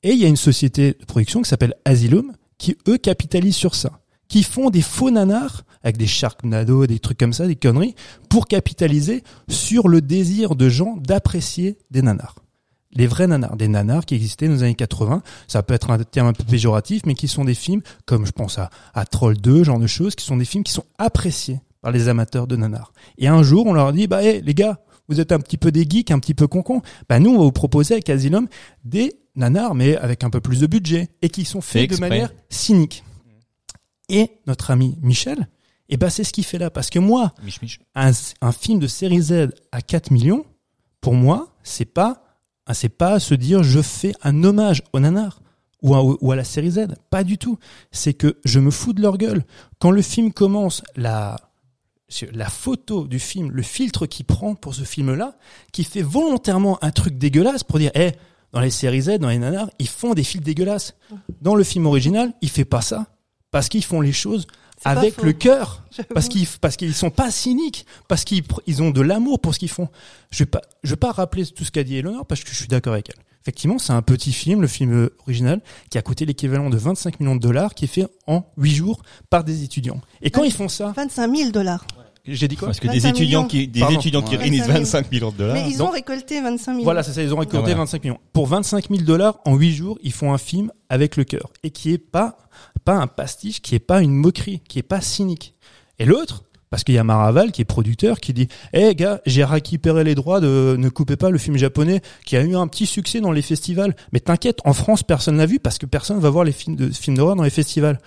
Et 0.03 0.13
il 0.13 0.19
y 0.19 0.25
a 0.25 0.29
une 0.29 0.37
société 0.37 0.93
de 0.99 1.05
production 1.05 1.43
qui 1.43 1.49
s'appelle 1.49 1.75
Asylum 1.85 2.33
qui 2.59 2.77
eux 2.89 2.99
capitalisent 2.99 3.57
sur 3.57 3.75
ça, 3.75 4.01
qui 4.29 4.43
font 4.43 4.71
des 4.71 4.83
faux 4.83 5.11
nanars 5.11 5.65
avec 5.83 5.97
des 5.97 6.07
Sharknado, 6.07 6.87
des 6.87 6.99
trucs 6.99 7.19
comme 7.19 7.33
ça, 7.33 7.47
des 7.47 7.57
conneries, 7.57 7.95
pour 8.29 8.47
capitaliser 8.47 9.23
sur 9.49 9.89
le 9.89 10.01
désir 10.01 10.55
de 10.55 10.69
gens 10.69 10.97
d'apprécier 10.97 11.79
des 11.91 12.03
nanars. 12.03 12.44
Les 12.95 13.07
vrais 13.07 13.27
nanars, 13.27 13.57
des 13.57 13.69
nanars 13.69 14.05
qui 14.05 14.15
existaient 14.15 14.47
dans 14.47 14.55
les 14.55 14.63
années 14.63 14.75
80, 14.75 15.23
ça 15.49 15.63
peut 15.63 15.75
être 15.75 15.91
un 15.91 15.99
terme 15.99 16.29
un 16.29 16.33
peu 16.33 16.45
péjoratif, 16.45 17.03
mais 17.07 17.15
qui 17.15 17.29
sont 17.29 17.45
des 17.45 17.55
films 17.55 17.83
comme 18.07 18.27
je 18.27 18.33
pense 18.33 18.59
à, 18.59 18.71
à 18.95 19.05
Troll 19.05 19.37
2, 19.37 19.65
genre 19.65 19.79
de 19.81 19.87
choses, 19.87 20.15
qui 20.15 20.25
sont 20.25 20.37
des 20.37 20.45
films 20.45 20.65
qui 20.65 20.73
sont 20.73 20.85
appréciés 20.99 21.61
par 21.81 21.93
les 21.93 22.09
amateurs 22.09 22.47
de 22.47 22.57
nanars. 22.57 22.93
Et 23.19 23.29
un 23.29 23.43
jour, 23.43 23.67
on 23.67 23.73
leur 23.73 23.93
dit, 23.93 24.07
bah, 24.07 24.23
hé, 24.23 24.41
les 24.41 24.55
gars, 24.55 24.81
vous 25.09 25.21
êtes 25.21 25.33
un 25.33 25.39
petit 25.39 25.59
peu 25.59 25.71
des 25.71 25.85
geeks, 25.89 26.11
un 26.11 26.19
petit 26.19 26.35
peu 26.35 26.47
concons. 26.47 26.81
Bah, 27.09 27.19
nous, 27.21 27.31
on 27.31 27.39
va 27.39 27.45
vous 27.45 27.53
proposer 27.53 27.95
avec 27.95 28.09
Asylum 28.09 28.49
des 28.85 29.13
nanars, 29.37 29.75
mais 29.75 29.97
avec 29.97 30.25
un 30.25 30.31
peu 30.31 30.41
plus 30.41 30.61
de 30.61 30.67
budget, 30.67 31.11
et 31.21 31.29
qui 31.29 31.45
sont 31.45 31.61
Fait 31.61 31.81
faits 31.81 31.91
de 31.91 31.97
manière 31.99 32.33
cynique. 32.49 33.05
Et 34.09 34.31
notre 34.47 34.71
ami 34.71 34.97
Michel, 35.03 35.49
eh 35.89 35.97
ben, 35.97 36.09
c'est 36.09 36.25
ce 36.25 36.33
qu'il 36.33 36.45
fait 36.45 36.59
là. 36.59 36.71
Parce 36.71 36.91
que 36.91 36.99
moi, 36.99 37.35
Mich 37.43 37.61
mich. 37.61 37.81
un, 37.95 38.13
un 38.41 38.53
film 38.53 38.79
de 38.79 38.87
série 38.87 39.21
Z 39.21 39.51
à 39.73 39.83
4 39.83 40.11
millions, 40.11 40.47
pour 41.01 41.15
moi, 41.15 41.55
c'est 41.63 41.85
pas, 41.85 42.24
ah, 42.67 42.75
c'est 42.75 42.89
pas 42.89 43.21
se 43.21 43.35
dire 43.35 43.63
je 43.63 43.83
fais 43.83 44.15
un 44.23 44.43
hommage 44.45 44.83
au 44.93 45.01
nanar 45.01 45.41
ou 45.83 45.95
à, 45.95 46.03
ou 46.03 46.33
à 46.33 46.37
la 46.37 46.45
série 46.45 46.71
Z. 46.71 46.87
Pas 47.11 47.25
du 47.25 47.37
tout. 47.37 47.59
C'est 47.93 48.15
que 48.15 48.39
je 48.45 48.59
me 48.59 48.71
fous 48.71 48.95
de 48.95 49.03
leur 49.03 49.19
gueule. 49.19 49.45
Quand 49.79 49.91
le 49.91 50.01
film 50.01 50.33
commence, 50.33 50.83
la, 50.97 51.37
photo 52.49 53.07
du 53.07 53.19
film, 53.19 53.51
le 53.51 53.63
filtre 53.63 54.07
qu'il 54.07 54.25
prend 54.25 54.55
pour 54.55 54.75
ce 54.75 54.85
film-là, 54.85 55.37
qui 55.73 55.85
fait 55.85 56.03
volontairement 56.03 56.83
un 56.83 56.91
truc 56.91 57.19
dégueulasse 57.19 57.65
pour 57.65 57.79
dire, 57.79 57.91
eh, 57.95 58.13
dans 58.53 58.61
les 58.61 58.71
séries 58.71 59.03
Z, 59.03 59.19
dans 59.19 59.29
les 59.29 59.39
nanars, 59.39 59.69
ils 59.79 59.89
font 59.89 60.15
des 60.15 60.25
films 60.25 60.43
dégueulasses. 60.43 60.97
Dans 61.43 61.55
le 61.55 61.65
film 61.65 61.85
original, 61.85 62.33
il 62.41 62.49
fait 62.49 62.65
pas 62.65 62.81
ça 62.81 63.07
parce 63.51 63.69
qu'ils 63.69 63.85
font 63.85 64.01
les 64.01 64.13
choses 64.13 64.47
avec 64.85 65.23
le 65.23 65.33
cœur, 65.33 65.83
parce 66.13 66.29
qu'ils 66.29 66.47
parce 66.61 66.77
qu'ils 66.77 66.95
sont 66.95 67.11
pas 67.11 67.31
cyniques, 67.31 67.87
parce 68.09 68.25
qu'ils 68.25 68.43
ils 68.67 68.83
ont 68.83 68.91
de 68.91 69.01
l'amour 69.01 69.41
pour 69.41 69.55
ce 69.55 69.59
qu'ils 69.59 69.71
font. 69.71 69.89
Je 70.31 70.41
vais 70.41 70.47
pas 70.47 70.61
je 70.83 70.91
vais 70.91 70.97
pas 70.97 71.13
rappeler 71.13 71.47
tout 71.47 71.65
ce 71.65 71.71
qu'a 71.71 71.85
dit 71.85 71.97
Eleanor 71.97 72.27
parce 72.27 72.43
que 72.43 72.51
je 72.51 72.55
suis 72.57 72.69
d'accord 72.69 72.93
avec 72.95 73.09
elle. 73.11 73.23
Effectivement, 73.43 73.79
c'est 73.79 73.93
un 73.93 74.01
petit 74.01 74.33
film, 74.33 74.63
le 74.63 74.67
film 74.67 74.93
euh, 74.95 75.17
original, 75.27 75.61
qui 75.91 75.99
a 75.99 76.03
coûté 76.03 76.25
l'équivalent 76.25 76.71
de 76.71 76.79
25 76.79 77.21
millions 77.21 77.37
de 77.37 77.41
dollars, 77.43 77.75
qui 77.75 77.85
est 77.85 77.89
fait 77.89 78.07
en 78.27 78.43
8 78.57 78.75
jours 78.75 79.03
par 79.29 79.45
des 79.45 79.63
étudiants. 79.65 80.01
Et 80.23 80.31
quand 80.31 80.45
ils 80.45 80.53
font 80.53 80.69
ça, 80.69 80.95
25 80.97 81.37
000 81.37 81.51
dollars. 81.51 81.87
j'ai 82.27 82.49
dit 82.49 82.57
quoi? 82.57 82.69
Parce 82.69 82.81
que 82.81 82.87
des 82.89 83.01
25 83.01 83.09
étudiants 83.11 83.41
millions. 83.41 83.49
qui, 83.49 83.69
des 83.69 83.81
Pardon. 83.81 83.99
étudiants 83.99 84.23
qui 84.23 84.37
Ouais. 84.37 84.43
réunissent 84.45 84.61
25 84.67 84.79
25 84.79 85.13
millions 85.13 85.31
de 85.31 85.37
dollars. 85.37 85.55
Mais 85.57 85.71
ils 85.71 85.77
donc- 85.77 85.91
ont 85.91 85.93
récolté 85.93 86.41
25 86.41 86.73
000. 86.73 86.85
Voilà, 86.85 87.03
c'est 87.03 87.13
ça, 87.13 87.23
ils 87.23 87.35
ont 87.35 87.39
récolté 87.39 87.59
Ah, 87.59 87.61
voilà. 87.61 87.75
25 87.81 88.05
millions. 88.05 88.19
Pour 88.33 88.47
25 88.47 88.89
000 88.89 89.03
dollars, 89.03 89.39
en 89.45 89.57
8 89.57 89.75
jours, 89.75 89.99
ils 90.03 90.13
font 90.15 90.33
un 90.33 90.39
film 90.39 90.73
avec 90.89 91.19
le 91.19 91.25
cœur. 91.25 91.51
Et 91.63 91.69
qui 91.71 91.93
est 91.93 91.99
pas, 91.99 92.39
pas 92.85 92.95
un 92.95 93.07
pastiche, 93.07 93.63
qui 93.63 93.75
est 93.75 93.81
pas 93.81 94.03
une 94.03 94.13
moquerie, 94.13 94.61
qui 94.69 94.79
est 94.79 94.83
pas 94.83 95.01
cynique. 95.01 95.55
Et 95.99 96.05
l'autre, 96.05 96.45
parce 96.71 96.83
qu'il 96.83 96.97
y 96.97 96.99
a 96.99 97.05
Maraval 97.05 97.53
qui 97.53 97.63
est 97.63 97.65
producteur, 97.65 98.19
qui 98.19 98.33
dit, 98.33 98.49
eh 98.73 98.97
gars, 98.97 99.21
j'ai 99.27 99.45
récupéré 99.45 100.03
les 100.03 100.17
droits 100.17 100.41
de 100.41 100.75
Ne 100.77 100.89
coupez 100.89 101.15
pas 101.15 101.31
le 101.31 101.39
film 101.39 101.57
japonais, 101.57 102.01
qui 102.27 102.37
a 102.37 102.43
eu 102.43 102.57
un 102.57 102.67
petit 102.67 102.87
succès 102.87 103.21
dans 103.21 103.31
les 103.31 103.43
festivals. 103.43 103.95
Mais 104.13 104.19
t'inquiète, 104.19 104.59
en 104.65 104.73
France, 104.73 105.05
personne 105.05 105.37
l'a 105.37 105.47
vu 105.47 105.61
parce 105.61 105.79
que 105.79 105.87
personne 105.87 106.19
va 106.19 106.31
voir 106.31 106.43
les 106.43 106.51
films 106.51 106.75
de 106.75 106.91
films 106.91 107.17
d'horreur 107.17 107.37
dans 107.37 107.45
les 107.45 107.51
festivals. 107.51 108.01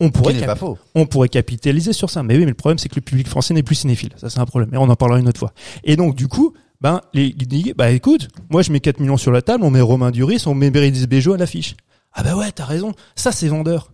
On 0.00 0.10
pourrait 0.10 0.34
pas 0.40 0.56
faux. 0.56 0.78
on 0.94 1.04
pourrait 1.04 1.28
capitaliser 1.28 1.92
sur 1.92 2.08
ça. 2.08 2.22
Mais 2.22 2.34
oui, 2.34 2.40
mais 2.40 2.52
le 2.52 2.54
problème, 2.54 2.78
c'est 2.78 2.88
que 2.88 2.96
le 2.96 3.02
public 3.02 3.28
français 3.28 3.52
n'est 3.52 3.62
plus 3.62 3.74
cinéphile. 3.74 4.12
Ça, 4.16 4.30
c'est 4.30 4.40
un 4.40 4.46
problème. 4.46 4.70
Mais 4.72 4.78
on 4.78 4.88
en 4.88 4.96
parlera 4.96 5.20
une 5.20 5.28
autre 5.28 5.40
fois. 5.40 5.52
Et 5.84 5.96
donc, 5.96 6.14
du 6.14 6.26
coup, 6.26 6.54
ben, 6.80 7.02
les, 7.12 7.34
bah, 7.76 7.90
écoute, 7.90 8.28
moi, 8.48 8.62
je 8.62 8.72
mets 8.72 8.80
4 8.80 9.00
millions 9.00 9.16
sur 9.16 9.32
la 9.32 9.42
table, 9.42 9.64
on 9.64 9.70
met 9.70 9.80
Romain 9.82 10.10
Duris, 10.10 10.44
on 10.46 10.54
met 10.54 10.70
Bérénice 10.70 11.06
Bejo 11.06 11.34
à 11.34 11.36
l'affiche. 11.36 11.76
Ah 12.14 12.22
bah 12.22 12.36
ouais, 12.36 12.52
t'as 12.52 12.64
raison. 12.64 12.92
Ça, 13.16 13.32
c'est 13.32 13.48
vendeur. 13.48 13.90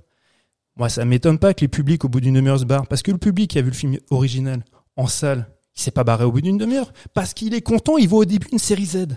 Moi, 0.80 0.88
ça 0.88 1.04
m'étonne 1.04 1.38
pas 1.38 1.52
que 1.52 1.60
les 1.60 1.68
publics, 1.68 2.06
au 2.06 2.08
bout 2.08 2.22
d'une 2.22 2.32
demi-heure, 2.32 2.58
se 2.58 2.64
barrent. 2.64 2.86
Parce 2.86 3.02
que 3.02 3.10
le 3.10 3.18
public 3.18 3.50
qui 3.50 3.58
a 3.58 3.62
vu 3.62 3.68
le 3.68 3.74
film 3.76 3.98
original 4.08 4.64
en 4.96 5.06
salle, 5.06 5.46
il 5.76 5.82
s'est 5.82 5.90
pas 5.90 6.04
barré 6.04 6.24
au 6.24 6.32
bout 6.32 6.40
d'une 6.40 6.56
demi-heure. 6.56 6.90
Parce 7.12 7.34
qu'il 7.34 7.52
est 7.52 7.60
content, 7.60 7.98
il 7.98 8.08
voit 8.08 8.20
au 8.20 8.24
début 8.24 8.46
une 8.50 8.58
série 8.58 8.86
Z. 8.86 9.08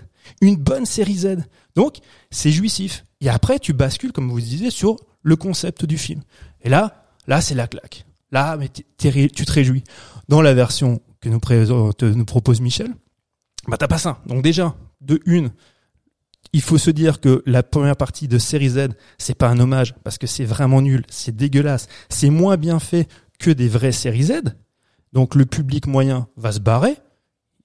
Une 0.42 0.56
bonne 0.56 0.84
série 0.84 1.16
Z. 1.16 1.38
Donc, 1.74 2.00
c'est 2.30 2.50
jouissif. 2.50 3.06
Et 3.22 3.30
après, 3.30 3.58
tu 3.58 3.72
bascules, 3.72 4.12
comme 4.12 4.30
vous 4.30 4.42
disiez, 4.42 4.68
sur 4.70 4.96
le 5.22 5.36
concept 5.36 5.86
du 5.86 5.96
film. 5.96 6.20
Et 6.60 6.68
là, 6.68 7.06
là, 7.26 7.40
c'est 7.40 7.54
la 7.54 7.66
claque. 7.66 8.04
Là, 8.30 8.58
mais 8.58 8.68
tu 8.68 8.84
te 8.84 9.52
réjouis. 9.52 9.84
Dans 10.28 10.42
la 10.42 10.52
version 10.52 11.00
que 11.22 11.30
nous, 11.30 11.40
présente- 11.40 12.02
nous 12.02 12.24
propose 12.26 12.60
Michel, 12.60 12.92
bah 13.68 13.78
t'as 13.78 13.88
pas 13.88 13.96
ça. 13.96 14.20
Donc 14.26 14.42
déjà, 14.42 14.74
de 15.00 15.18
une, 15.24 15.50
il 16.54 16.62
faut 16.62 16.78
se 16.78 16.90
dire 16.90 17.20
que 17.20 17.42
la 17.46 17.64
première 17.64 17.96
partie 17.96 18.28
de 18.28 18.38
série 18.38 18.68
Z, 18.68 18.90
c'est 19.18 19.34
pas 19.34 19.48
un 19.48 19.58
hommage 19.58 19.92
parce 20.04 20.18
que 20.18 20.28
c'est 20.28 20.44
vraiment 20.44 20.80
nul, 20.80 21.04
c'est 21.10 21.34
dégueulasse, 21.34 21.88
c'est 22.08 22.30
moins 22.30 22.56
bien 22.56 22.78
fait 22.78 23.08
que 23.40 23.50
des 23.50 23.66
vraies 23.66 23.90
séries 23.90 24.22
Z. 24.22 24.42
Donc 25.12 25.34
le 25.34 25.46
public 25.46 25.88
moyen 25.88 26.28
va 26.36 26.52
se 26.52 26.60
barrer, 26.60 26.96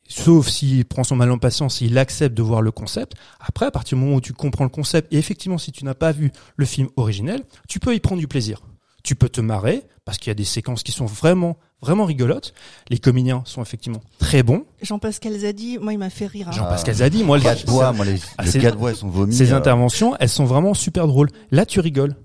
sauf 0.07 0.49
s'il 0.49 0.85
prend 0.85 1.03
son 1.03 1.15
mal 1.15 1.29
en 1.29 1.37
patience, 1.37 1.77
s'il 1.77 1.99
accepte 1.99 2.35
de 2.35 2.41
voir 2.41 2.63
le 2.63 2.71
concept. 2.71 3.13
Après, 3.39 3.67
à 3.67 3.71
partir 3.71 3.95
du 3.95 4.03
moment 4.03 4.17
où 4.17 4.21
tu 4.21 4.33
comprends 4.33 4.63
le 4.63 4.71
concept, 4.71 5.13
et 5.13 5.19
effectivement, 5.19 5.59
si 5.59 5.71
tu 5.71 5.85
n'as 5.85 5.93
pas 5.93 6.11
vu 6.11 6.31
le 6.57 6.65
film 6.65 6.89
originel, 6.95 7.43
tu 7.67 7.79
peux 7.79 7.93
y 7.93 7.99
prendre 7.99 8.19
du 8.19 8.27
plaisir. 8.27 8.63
Tu 9.03 9.15
peux 9.15 9.29
te 9.29 9.41
marrer 9.41 9.83
parce 10.05 10.17
qu'il 10.17 10.29
y 10.29 10.31
a 10.31 10.35
des 10.35 10.43
séquences 10.43 10.83
qui 10.83 10.91
sont 10.91 11.05
vraiment, 11.05 11.57
vraiment 11.81 12.05
rigolotes. 12.05 12.53
Les 12.89 12.97
comédiens 12.97 13.43
sont 13.45 13.61
effectivement 13.61 14.01
très 14.17 14.43
bons. 14.43 14.65
Jean-Pascal 14.81 15.37
Zadi, 15.37 15.77
moi, 15.77 15.93
il 15.93 15.99
m'a 15.99 16.09
fait 16.09 16.25
rire. 16.25 16.47
hein. 16.49 16.51
Jean-Pascal 16.51 16.95
Zadi, 16.95 17.23
moi, 17.23 17.37
le 17.37 17.43
Quatre 17.43 17.65
bois, 17.65 17.91
moi, 17.93 18.05
les, 18.05 18.15
Ah, 18.37 18.43
bois, 18.75 18.91
ils 18.91 18.97
sont 18.97 19.07
vomis. 19.09 19.33
ces 19.35 19.51
euh, 19.53 19.57
interventions, 19.57 20.15
elles 20.19 20.29
sont 20.29 20.45
vraiment 20.45 20.73
super 20.73 21.07
drôles. 21.07 21.29
Là, 21.51 21.65
tu 21.65 21.79
rigoles. 21.79 22.15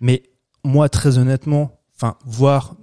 Mais 0.00 0.22
moi, 0.64 0.88
très 0.88 1.18
honnêtement, 1.18 1.80
enfin, 1.96 2.16
voir 2.24 2.74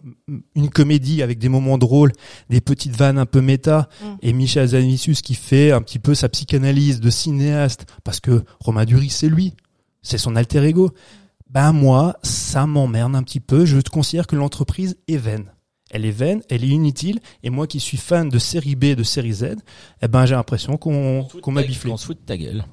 une 0.55 0.69
comédie 0.69 1.21
avec 1.23 1.39
des 1.39 1.49
moments 1.49 1.77
drôles, 1.77 2.11
des 2.49 2.61
petites 2.61 2.95
vannes 2.95 3.17
un 3.17 3.25
peu 3.25 3.41
méta, 3.41 3.89
Mm. 4.01 4.05
et 4.21 4.33
Michel 4.33 4.67
Zanisius 4.67 5.21
qui 5.21 5.33
fait 5.35 5.71
un 5.71 5.81
petit 5.81 5.99
peu 5.99 6.13
sa 6.15 6.29
psychanalyse 6.29 6.99
de 6.99 7.09
cinéaste, 7.09 7.85
parce 8.03 8.19
que 8.19 8.43
Romain 8.59 8.85
Duris, 8.85 9.09
c'est 9.09 9.29
lui. 9.29 9.53
C'est 10.03 10.17
son 10.19 10.35
alter 10.35 10.63
ego. 10.65 10.91
Ben, 11.49 11.71
moi, 11.71 12.15
ça 12.23 12.65
m'emmerde 12.65 13.15
un 13.15 13.23
petit 13.23 13.39
peu. 13.39 13.65
Je 13.65 13.79
considère 13.81 14.27
que 14.27 14.35
l'entreprise 14.35 14.97
est 15.07 15.17
vaine. 15.17 15.45
Elle 15.91 16.05
est 16.05 16.11
vaine, 16.11 16.41
elle 16.49 16.63
est 16.63 16.67
inutile, 16.69 17.19
et 17.43 17.49
moi 17.51 17.67
qui 17.67 17.79
suis 17.79 17.97
fan 17.97 18.27
de 18.27 18.39
série 18.39 18.75
B, 18.75 18.95
de 18.95 19.03
série 19.03 19.33
Z, 19.33 19.55
eh 20.01 20.07
ben, 20.07 20.25
j'ai 20.25 20.33
l'impression 20.35 20.77
qu'on, 20.77 21.27
qu'on 21.41 21.51
m'a 21.51 21.61
biflé. 21.61 21.91
On 21.91 21.97
se 21.97 22.07
fout 22.07 22.19
de 22.19 22.25
ta 22.25 22.35
gueule. 22.37 22.65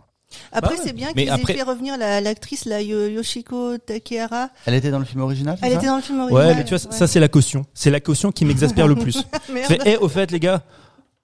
Après, 0.51 0.77
Bah 0.77 0.83
c'est 0.83 0.95
bien 0.95 1.13
qu'ils 1.13 1.29
après- 1.29 1.53
aient 1.53 1.57
fait 1.59 1.63
revenir 1.63 1.99
la- 1.99 2.23
l'actrice, 2.23 2.65
la, 2.65 2.81
Yo- 2.81 3.07
Yoshiko 3.09 3.77
Takehara. 3.77 4.49
Elle 4.65 4.73
était 4.75 4.91
dans 4.91 4.99
le 4.99 5.05
film 5.05 5.21
original 5.21 5.59
Elle 5.61 5.73
ça? 5.73 5.77
était 5.77 5.87
dans 5.87 5.97
le 5.97 6.03
film 6.03 6.21
original. 6.21 6.47
Ouais, 6.49 6.55
mais 6.55 6.65
tu 6.65 6.71
vois, 6.75 6.79
ça 6.79 7.07
c'est 7.07 7.21
la 7.21 7.29
caution. 7.29 7.67
C'est 7.75 7.91
la 7.91 8.01
caution 8.01 8.33
qui 8.33 8.47
m'exaspère 8.47 8.89
le 8.89 8.95
plus. 8.97 9.23
Merde. 9.53 9.67
C'est, 9.69 9.81
eh, 9.87 9.97
au 9.99 10.09
fait, 10.09 10.31
les 10.31 10.41
gars, 10.41 10.65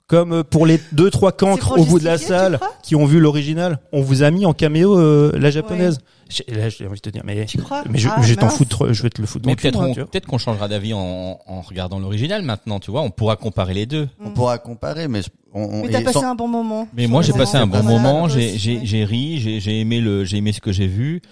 comme 0.08 0.32
euh, 0.32 0.42
pour 0.42 0.66
les 0.66 0.80
deux 0.92 1.10
trois 1.10 1.30
cancres 1.32 1.78
au 1.78 1.84
bout 1.84 1.98
de 2.00 2.04
la 2.04 2.18
salle 2.18 2.58
qui 2.82 2.96
ont 2.96 3.04
vu 3.04 3.20
l'original, 3.20 3.78
on 3.92 4.00
vous 4.02 4.22
a 4.24 4.30
mis 4.32 4.44
en 4.46 4.54
caméo 4.54 4.98
euh, 4.98 5.30
la 5.38 5.50
japonaise. 5.50 5.98
J'ai- 6.30 6.44
Là, 6.48 6.68
j'ai 6.68 6.86
envie 6.86 6.96
de 6.96 7.00
te 7.00 7.08
dire, 7.10 7.22
mais 7.24 7.46
Tu 7.46 7.56
crois? 7.58 7.84
mais 7.88 7.98
je, 7.98 8.08
Ah, 8.10 8.20
je 8.20 8.28
vais 8.28 8.36
t'en 8.36 8.48
foutre, 8.50 8.92
je 8.92 9.02
vais 9.02 9.08
te 9.10 9.20
le 9.20 9.26
foutre 9.26 9.46
Mais 9.46 9.54
cul, 9.54 9.62
peut-être 9.62 9.76
moi, 9.76 9.86
on- 9.88 9.94
tu 9.94 10.00
vois. 10.00 10.10
peut-être 10.10 10.26
qu'on 10.26 10.36
changera 10.38 10.66
d'avis 10.68 10.92
en, 10.92 11.38
en 11.46 11.60
regardant 11.62 11.98
l'original 11.98 12.42
maintenant, 12.42 12.80
tu 12.80 12.90
vois. 12.90 13.00
On 13.02 13.10
pourra 13.10 13.36
comparer 13.36 13.72
les 13.72 13.86
deux. 13.86 14.08
On 14.22 14.30
pourra 14.32 14.58
comparer, 14.58 15.08
mais 15.08 15.22
je- 15.22 15.28
on, 15.54 15.62
on- 15.62 15.82
Mais 15.84 15.90
t'as 15.90 16.02
passé 16.02 16.18
sans- 16.20 16.30
un 16.30 16.34
bon 16.34 16.48
moment. 16.48 16.86
Mais 16.94 17.06
moi, 17.06 17.22
j'ai 17.22 17.32
passé 17.32 17.56
un 17.56 17.66
bon 17.66 17.82
moment. 17.82 18.28
J'ai 18.28 18.58
j'ai 18.58 18.76
ouais. 18.78 18.80
j'ai 18.84 19.04
ri. 19.04 19.38
J'ai 19.40 19.60
j'ai 19.60 19.80
aimé 19.80 20.00
le 20.00 20.24
j'ai 20.24 20.36
aimé 20.38 20.52
ce 20.52 20.60
que 20.60 20.72
j'ai 20.72 20.86
vu. 20.86 21.22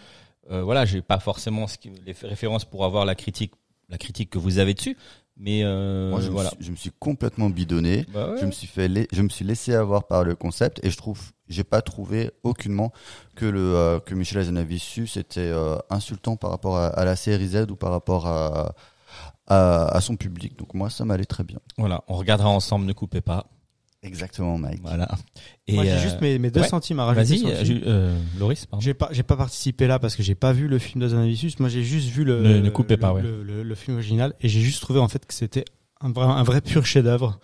Euh, 0.50 0.62
voilà, 0.62 0.84
j'ai 0.86 1.02
pas 1.02 1.18
forcément 1.18 1.66
ce 1.66 1.76
qui- 1.76 1.90
les 2.06 2.14
références 2.22 2.64
pour 2.64 2.84
avoir 2.84 3.04
la 3.04 3.14
critique 3.14 3.52
la 3.90 3.98
critique 3.98 4.30
que 4.30 4.38
vous 4.38 4.58
avez 4.58 4.72
dessus. 4.74 4.96
Mais 5.38 5.62
euh, 5.64 6.10
Moi, 6.10 6.20
je, 6.20 6.30
voilà. 6.30 6.48
me 6.50 6.54
suis, 6.56 6.64
je 6.64 6.70
me 6.70 6.76
suis 6.76 6.90
complètement 6.98 7.50
bidonné. 7.50 8.06
Bah 8.12 8.30
ouais. 8.30 8.40
Je 8.40 8.46
me 8.46 8.50
suis 8.50 8.66
fait, 8.66 8.88
la- 8.88 9.04
je 9.12 9.20
me 9.22 9.28
suis 9.28 9.44
laissé 9.44 9.74
avoir 9.74 10.06
par 10.06 10.24
le 10.24 10.34
concept 10.34 10.82
et 10.82 10.90
je 10.90 10.96
trouve, 10.96 11.20
j'ai 11.48 11.62
pas 11.64 11.82
trouvé 11.82 12.30
aucunement 12.42 12.90
que 13.34 13.44
le 13.44 13.60
euh, 13.74 14.00
que 14.00 14.14
Michel 14.14 14.38
Hazanavicius 14.38 15.16
était 15.18 15.40
euh, 15.40 15.76
insultant 15.90 16.36
par 16.36 16.50
rapport 16.50 16.78
à, 16.78 16.86
à 16.86 17.04
la 17.04 17.16
série 17.16 17.48
Z 17.48 17.66
ou 17.70 17.76
par 17.76 17.90
rapport 17.90 18.26
à, 18.26 18.74
à 19.46 19.94
à 19.96 20.00
son 20.00 20.16
public. 20.16 20.58
Donc 20.58 20.72
moi, 20.74 20.88
ça 20.90 21.04
m'allait 21.04 21.24
très 21.26 21.44
bien. 21.44 21.58
Voilà, 21.76 22.02
on 22.08 22.14
regardera 22.16 22.48
ensemble. 22.48 22.86
Ne 22.86 22.92
coupez 22.94 23.20
pas. 23.20 23.46
Exactement, 24.06 24.56
Mike. 24.58 24.80
Voilà. 24.82 25.08
Et 25.66 25.74
Moi, 25.74 25.84
j'ai 25.84 25.90
euh, 25.90 26.02
juste 26.02 26.20
mes, 26.20 26.38
mes 26.38 26.50
deux 26.50 26.60
ouais. 26.60 26.68
centimes 26.68 27.00
à 27.00 27.04
rajouter. 27.06 27.42
Vas-y, 27.42 27.72
euh, 27.74 27.80
euh, 27.86 28.18
Loris. 28.38 28.66
Pardon. 28.66 28.80
J'ai 28.82 28.94
pas, 28.94 29.08
j'ai 29.12 29.22
pas 29.22 29.36
participé 29.36 29.86
là 29.86 29.98
parce 29.98 30.14
que 30.16 30.22
j'ai 30.22 30.34
pas 30.34 30.52
vu 30.52 30.68
le 30.68 30.78
film 30.78 31.00
d'Azanavicius. 31.02 31.58
Moi, 31.58 31.68
j'ai 31.68 31.82
juste 31.82 32.08
vu 32.08 32.24
le, 32.24 32.40
Ne- 32.40 32.60
ne 32.60 32.70
coupez 32.70 32.94
le, 32.94 33.00
pas, 33.00 33.12
ouais. 33.12 33.22
le, 33.22 33.42
le- 33.42 33.62
le 33.62 33.74
film 33.74 33.96
original 33.96 34.34
et 34.40 34.48
j'ai 34.48 34.60
juste 34.60 34.80
trouvé 34.80 35.00
en 35.00 35.08
fait 35.08 35.26
que 35.26 35.34
c'était 35.34 35.64
un 36.00 36.12
vrai, 36.12 36.24
un 36.26 36.42
vrai 36.44 36.60
pur 36.60 36.86
chef-d'œuvre. 36.86 37.38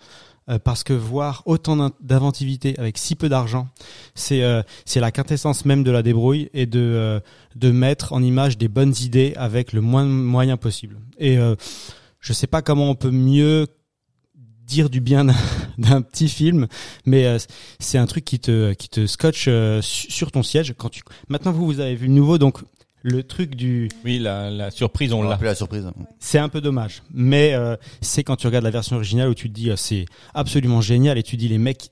Euh, 0.49 0.59
parce 0.59 0.83
que 0.83 0.91
voir 0.91 1.41
autant 1.45 1.77
d'in- 1.77 1.93
d'inventivité 2.01 2.77
avec 2.77 2.97
si 2.97 3.15
peu 3.15 3.29
d'argent, 3.29 3.69
c'est 4.13 4.43
euh, 4.43 4.61
c'est 4.83 4.99
la 4.99 5.09
quintessence 5.09 5.63
même 5.63 5.85
de 5.85 5.91
la 5.91 6.03
débrouille 6.03 6.49
et 6.53 6.65
de 6.65 6.79
euh, 6.81 7.21
de 7.55 7.71
mettre 7.71 8.11
en 8.11 8.21
image 8.21 8.57
des 8.57 8.67
bonnes 8.67 8.93
idées 9.01 9.31
avec 9.37 9.71
le 9.71 9.79
moins 9.79 10.03
de 10.03 10.09
moyens 10.09 10.59
possible. 10.59 10.97
Et 11.17 11.37
euh, 11.37 11.55
je 12.19 12.33
sais 12.33 12.47
pas 12.47 12.61
comment 12.61 12.89
on 12.89 12.95
peut 12.95 13.09
mieux 13.09 13.67
dire 14.65 14.89
du 14.89 14.99
bien 15.01 15.25
d'un- 15.77 16.01
petit 16.01 16.27
film, 16.29 16.67
mais 17.05 17.25
euh, 17.25 17.37
c'est 17.79 17.97
un 17.97 18.05
truc 18.05 18.25
qui 18.25 18.39
te 18.39 18.73
qui 18.73 18.89
te 18.89 19.05
scotche 19.07 19.45
euh, 19.47 19.81
su- 19.81 20.11
sur 20.11 20.31
ton 20.31 20.43
siège 20.43 20.73
quand 20.77 20.89
tu 20.89 21.01
maintenant 21.29 21.51
vous 21.51 21.65
vous 21.65 21.79
avez 21.79 21.95
vu 21.95 22.07
le 22.07 22.13
nouveau 22.13 22.37
donc 22.37 22.59
le 23.05 23.21
truc 23.23 23.55
du 23.55 23.89
Oui, 24.05 24.17
la, 24.17 24.49
la 24.49 24.71
surprise, 24.71 25.11
on 25.11 25.19
On 25.19 25.23
l'a. 25.23 25.37
l'a 25.37 25.43
la 25.43 25.55
surprise. 25.55 25.85
c'est 26.19 26.39
un 26.39 26.47
peu 26.49 26.61
dommage 26.61 27.03
mais 27.13 27.53
euh, 27.53 27.75
c'est 28.01 28.23
quand 28.23 28.35
tu 28.37 28.47
regardes 28.47 28.63
la 28.63 28.71
version 28.71 28.95
originale 28.95 29.27
où 29.29 29.33
tu 29.33 29.49
te 29.49 29.53
dis 29.53 29.69
euh, 29.69 29.75
c'est 29.75 30.05
absolument 30.33 30.79
génial 30.81 31.17
et 31.17 31.23
tu 31.23 31.35
dis 31.35 31.49
les 31.49 31.57
mecs 31.57 31.89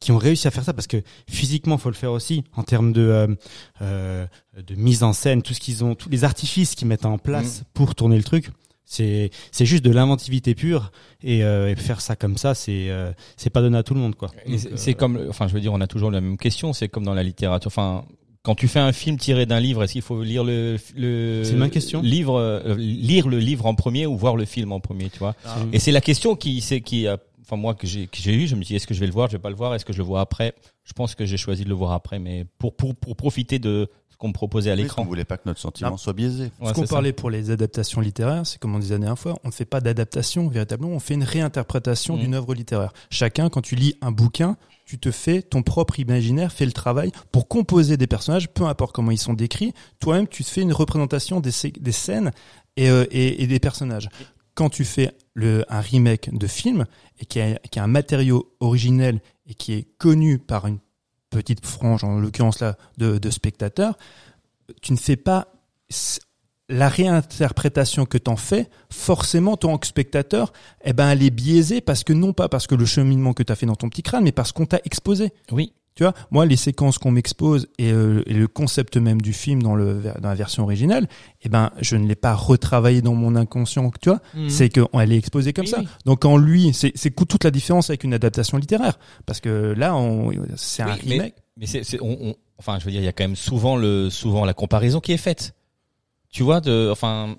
qui 0.00 0.10
ont 0.12 0.18
réussi 0.18 0.48
à 0.48 0.50
faire 0.50 0.64
ça 0.64 0.72
parce 0.74 0.88
que 0.88 1.00
physiquement 1.30 1.78
faut 1.78 1.88
le 1.88 1.94
faire 1.94 2.10
aussi 2.12 2.42
en 2.56 2.64
termes 2.64 2.92
de 2.92 3.36
de 3.80 4.74
mise 4.74 5.02
en 5.04 5.12
scène 5.12 5.42
tout 5.42 5.54
ce 5.54 5.60
qu'ils 5.60 5.84
ont 5.84 5.94
tous 5.94 6.08
les 6.08 6.24
artifices 6.24 6.74
qu'ils 6.74 6.88
mettent 6.88 7.06
en 7.06 7.18
place 7.18 7.62
pour 7.72 7.94
tourner 7.94 8.16
le 8.16 8.24
truc 8.24 8.50
c'est 8.84 9.30
c'est 9.52 9.64
juste 9.66 9.84
de 9.84 9.90
l'inventivité 9.90 10.54
pure 10.54 10.92
et, 11.22 11.44
euh, 11.44 11.70
et 11.70 11.76
faire 11.76 12.00
ça 12.00 12.16
comme 12.16 12.36
ça 12.36 12.54
c'est 12.54 12.90
euh, 12.90 13.12
c'est 13.36 13.50
pas 13.50 13.60
donné 13.62 13.78
à 13.78 13.82
tout 13.82 13.94
le 13.94 14.00
monde 14.00 14.14
quoi 14.16 14.30
c'est- 14.58 14.72
euh, 14.72 14.76
C'est 14.76 14.94
comme, 14.94 15.18
enfin, 15.28 15.46
je 15.48 15.54
veux 15.54 15.60
dire, 15.60 15.72
on 15.72 15.80
a 15.80 15.86
toujours 15.86 16.10
la 16.10 16.20
même 16.20 16.36
question. 16.36 16.72
C'est 16.72 16.88
comme 16.88 17.04
dans 17.04 17.14
la 17.14 17.22
littérature. 17.22 17.68
Enfin, 17.68 18.04
quand 18.42 18.54
tu 18.56 18.66
fais 18.66 18.80
un 18.80 18.92
film 18.92 19.16
tiré 19.18 19.46
d'un 19.46 19.60
livre, 19.60 19.84
est-ce 19.84 19.92
qu'il 19.92 20.02
faut 20.02 20.22
lire 20.22 20.42
le, 20.44 20.76
le 20.96 21.42
C'est 21.44 21.52
une 21.54 21.70
question. 21.70 22.02
livre, 22.02 22.34
euh, 22.38 22.74
lire 22.76 23.28
le 23.28 23.38
livre 23.38 23.66
en 23.66 23.74
premier 23.74 24.06
ou 24.06 24.16
voir 24.16 24.36
le 24.36 24.44
film 24.44 24.72
en 24.72 24.80
premier, 24.80 25.08
tu 25.10 25.18
vois? 25.20 25.34
C'est- 25.44 25.76
Et 25.76 25.78
c'est 25.78 25.92
la 25.92 26.00
question 26.00 26.34
qui, 26.34 26.60
c'est 26.60 26.80
qui, 26.80 27.06
enfin 27.08 27.56
moi 27.56 27.74
que 27.74 27.86
j'ai, 27.86 28.08
eu, 28.26 28.46
je 28.48 28.56
me 28.56 28.62
dis 28.64 28.74
est-ce 28.74 28.86
que 28.86 28.94
je 28.94 29.00
vais 29.00 29.06
le 29.06 29.12
voir, 29.12 29.28
je 29.28 29.36
vais 29.36 29.42
pas 29.42 29.50
le 29.50 29.56
voir, 29.56 29.74
est-ce 29.74 29.84
que 29.84 29.92
je 29.92 29.98
le 29.98 30.04
vois 30.04 30.20
après? 30.20 30.54
Je 30.84 30.92
pense 30.92 31.14
que 31.14 31.24
j'ai 31.24 31.36
choisi 31.36 31.62
de 31.64 31.68
le 31.68 31.74
voir 31.76 31.92
après, 31.92 32.18
mais 32.18 32.44
pour 32.58 32.74
pour 32.74 32.96
pour 32.96 33.14
profiter 33.16 33.58
de 33.60 33.88
qu'on 34.22 34.28
me 34.28 34.32
proposait 34.32 34.70
à 34.70 34.76
l'écran. 34.76 35.02
On 35.02 35.04
voulait 35.04 35.24
pas 35.24 35.36
que 35.36 35.42
notre 35.46 35.58
sentiment 35.58 35.90
Non. 35.90 35.96
soit 35.96 36.12
biaisé. 36.12 36.52
Ouais, 36.60 36.68
Ce 36.68 36.72
qu'on 36.74 36.86
ça. 36.86 36.94
parlait 36.94 37.12
pour 37.12 37.28
les 37.28 37.50
adaptations 37.50 38.00
littéraires, 38.00 38.46
c'est 38.46 38.58
comme 38.60 38.72
on 38.74 38.78
disait 38.78 38.94
la 38.94 39.00
dernière 39.00 39.18
fois, 39.18 39.34
on 39.42 39.48
ne 39.48 39.52
fait 39.52 39.64
pas 39.64 39.80
d'adaptation 39.80 40.46
véritablement, 40.48 40.92
on 40.92 41.00
fait 41.00 41.14
une 41.14 41.24
réinterprétation 41.24 42.14
Mhm. 42.14 42.20
d'une 42.22 42.34
œuvre 42.34 42.54
littéraire. 42.54 42.92
Chacun, 43.10 43.48
quand 43.50 43.62
tu 43.62 43.74
lis 43.74 43.96
un 44.00 44.12
bouquin, 44.12 44.56
tu 44.86 44.98
te 44.98 45.10
fais 45.10 45.42
ton 45.42 45.62
propre 45.62 45.98
imaginaire, 45.98 46.52
fais 46.52 46.66
le 46.66 46.72
travail 46.72 47.10
pour 47.32 47.48
composer 47.48 47.96
des 47.96 48.06
personnages, 48.06 48.48
peu 48.48 48.64
importe 48.64 48.94
comment 48.94 49.10
ils 49.10 49.18
sont 49.18 49.34
décrits. 49.34 49.74
Toi-même, 49.98 50.28
tu 50.28 50.44
te 50.44 50.48
fais 50.48 50.62
une 50.62 50.72
représentation 50.72 51.40
des, 51.40 51.50
scènes 51.50 52.30
et, 52.76 52.88
euh, 52.90 53.04
et, 53.10 53.42
et 53.42 53.46
des 53.48 53.58
personnages. 53.58 54.08
Quand 54.54 54.68
tu 54.70 54.84
fais 54.84 55.10
le, 55.34 55.64
un 55.68 55.80
remake 55.80 56.30
de 56.32 56.46
film 56.46 56.84
et 57.18 57.24
qui 57.26 57.40
a, 57.40 57.56
qui 57.70 57.78
a 57.80 57.82
un 57.84 57.88
matériau 57.88 58.54
originel 58.60 59.20
et 59.48 59.54
qui 59.54 59.72
est 59.72 59.86
connu 59.98 60.38
par 60.38 60.66
une 60.66 60.78
petite 61.32 61.66
frange, 61.66 62.04
en 62.04 62.18
l'occurrence 62.18 62.60
là, 62.60 62.76
de, 62.98 63.18
de 63.18 63.30
spectateurs, 63.30 63.96
tu 64.80 64.92
ne 64.92 64.98
fais 64.98 65.16
pas 65.16 65.48
la 66.68 66.88
réinterprétation 66.88 68.06
que 68.06 68.18
t'en 68.18 68.36
fais, 68.36 68.68
forcément, 68.90 69.56
toi, 69.56 69.72
en 69.72 69.78
tant 69.78 69.86
spectateur, 69.86 70.52
eh 70.84 70.92
ben, 70.92 71.10
elle 71.10 71.22
est 71.22 71.30
biaisée 71.30 71.80
parce 71.80 72.04
que 72.04 72.12
non 72.12 72.32
pas 72.32 72.48
parce 72.48 72.66
que 72.66 72.74
le 72.74 72.86
cheminement 72.86 73.34
que 73.34 73.42
tu 73.42 73.52
as 73.52 73.56
fait 73.56 73.66
dans 73.66 73.76
ton 73.76 73.88
petit 73.88 74.02
crâne, 74.02 74.24
mais 74.24 74.32
parce 74.32 74.52
qu'on 74.52 74.66
t'a 74.66 74.80
exposé. 74.84 75.32
Oui. 75.50 75.72
Tu 75.94 76.04
vois, 76.04 76.14
moi, 76.30 76.46
les 76.46 76.56
séquences 76.56 76.96
qu'on 76.96 77.10
m'expose 77.10 77.68
et, 77.78 77.92
euh, 77.92 78.22
et 78.26 78.32
le 78.32 78.48
concept 78.48 78.96
même 78.96 79.20
du 79.20 79.34
film 79.34 79.62
dans, 79.62 79.74
le, 79.74 80.00
dans 80.20 80.28
la 80.30 80.34
version 80.34 80.62
originale, 80.62 81.06
eh 81.42 81.50
ben, 81.50 81.70
je 81.82 81.96
ne 81.96 82.06
l'ai 82.08 82.14
pas 82.14 82.34
retravaillé 82.34 83.02
dans 83.02 83.14
mon 83.14 83.36
inconscient, 83.36 83.90
tu 84.00 84.08
vois. 84.08 84.20
C'est 84.48 84.70
qu'elle 84.70 85.12
est 85.12 85.16
exposée 85.18 85.52
comme 85.52 85.64
Oui, 85.66 85.70
ça. 85.70 85.80
oui. 85.80 85.88
Donc, 86.06 86.24
en 86.24 86.38
lui, 86.38 86.72
c'est 86.72 86.92
toute 87.14 87.44
la 87.44 87.50
différence 87.50 87.90
avec 87.90 88.04
une 88.04 88.14
adaptation 88.14 88.56
littéraire. 88.56 88.98
Parce 89.26 89.40
que 89.40 89.74
là, 89.76 89.94
on, 89.94 90.32
c'est 90.56 90.82
un 90.82 90.94
Oui, 90.94 91.00
mais- 91.04 91.12
remake. 91.12 91.34
Mais 91.58 91.66
c'est, 91.66 91.84
c'est- 91.84 92.00
on, 92.00 92.16
on- 92.30 92.34
enfin, 92.56 92.78
je 92.78 92.86
veux 92.86 92.90
dire, 92.90 93.02
il 93.02 93.04
y 93.04 93.08
a 93.08 93.12
quand 93.12 93.24
même 93.24 93.36
souvent 93.36 93.76
le, 93.76 94.08
souvent 94.08 94.46
la 94.46 94.54
comparaison 94.54 95.00
qui 95.00 95.12
est 95.12 95.18
faite. 95.18 95.54
Tu 96.30 96.42
vois, 96.42 96.62
de, 96.62 96.88
enfin, 96.90 97.36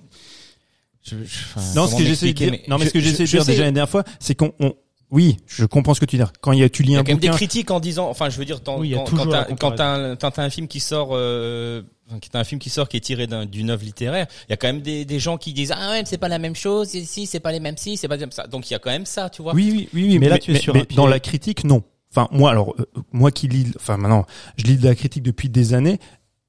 je, 1.01 1.16
je- 1.26 1.45
enfin, 1.56 1.62
Non, 1.76 1.88
ce 1.88 1.95
que 1.95 2.04
j'essaie 2.04 2.28
de 2.28 2.32
dire, 2.34 2.51
non, 2.68 2.78
mais 2.78 2.86
ce 2.86 2.91
que 2.91 2.99
je- 2.99 3.06
j'essaie 3.10 3.24
de 3.24 3.28
dire 3.30 3.43
déjà 3.45 3.64
la 3.64 3.72
dernière 3.72 3.89
fois, 3.89 4.04
c'est 4.20 4.36
qu'on, 4.36 4.54
on- 4.60 4.76
oui, 5.14 5.38
je 5.45 5.64
comprends 5.66 5.93
ce 5.93 5.99
que 5.99 6.05
tu 6.05 6.18
dis. 6.18 6.24
Quand 6.41 6.53
il 6.53 6.59
y 6.59 6.64
a, 6.64 6.70
tu 6.70 6.82
lis 6.82 6.89
Il 6.89 6.93
y 6.93 6.95
a 6.95 6.99
un 6.99 7.03
quand 7.03 7.11
même 7.11 7.20
des 7.20 7.30
critiques 7.30 7.70
en 7.70 7.80
disant, 7.80 8.09
enfin, 8.09 8.30
je 8.32 8.38
veux 8.39 8.45
dire, 8.45 8.61
tant- 8.61 8.80
Oui, 8.80 8.89
il 8.89 8.91
y 8.91 8.95
a 8.95 9.03
quand, 9.03 9.28
t'as, 9.28 9.45
quand 9.45 9.72
t'as 9.72 9.93
un, 9.93 10.16
t'as 10.16 10.49
film 10.49 10.68
qui 10.68 10.80
sort, 10.80 11.09
euh, 11.11 11.84
est 12.11 12.36
un 12.36 12.43
film 12.43 12.59
qui 12.59 12.72
sort 12.72 12.89
qui 12.89 12.97
est 12.97 13.01
tiré 13.01 13.28
d'un, 13.28 13.45
d'une 13.45 13.70
œuvre 13.70 13.84
littéraire, 13.84 14.26
il 14.47 14.51
y 14.51 14.53
a 14.53 14.57
quand 14.57 14.66
même 14.68 14.82
des, 14.82 15.05
des 15.05 15.20
gens 15.20 15.38
qui 15.38 15.53
disent, 15.53 15.72
ah 15.72 15.91
ouais, 15.91 15.99
mais 16.01 16.05
c'est 16.07 16.18
pas 16.18 16.30
la 16.30 16.39
même 16.39 16.55
chose, 16.55 16.88
si, 16.89 17.05
si, 17.05 17.28
c'est 17.28 17.39
pas 17.39 17.51
les 17.51 17.59
mêmes 17.59 17.78
si, 17.78 17.95
c'est 17.95 18.07
pas 18.07 18.18
comme 18.18 18.32
ça. 18.32 18.47
Donc 18.47 18.70
il 18.70 18.74
y 18.74 18.76
a 18.76 18.80
quand 18.80 18.89
même 18.89 19.05
ça, 19.05 19.30
tu 19.30 19.43
vois. 19.43 19.53
Oui, 19.53 19.70
oui, 19.72 19.89
oui, 19.93 20.05
oui. 20.07 20.20
Mais 20.20 20.30
là, 20.30 20.39
tu 20.39 20.51
es 20.51 20.59
sur 20.59 20.76
un 20.76 20.84
pied. 20.84 20.95
dans 20.97 21.05
la 21.07 21.20
critique, 21.20 21.64
non. 21.64 21.84
Enfin, 22.11 22.28
moi, 22.32 22.49
alors, 22.49 22.74
euh, 22.80 22.86
moi 23.11 23.32
qui 23.32 23.47
lis, 23.47 23.72
enfin, 23.76 23.97
maintenant, 23.97 24.26
je 24.57 24.66
lis 24.66 24.78
de 24.78 24.88
la 24.88 24.95
critique 24.95 25.24
depuis 25.24 25.49
des 25.49 25.74
années. 25.76 25.99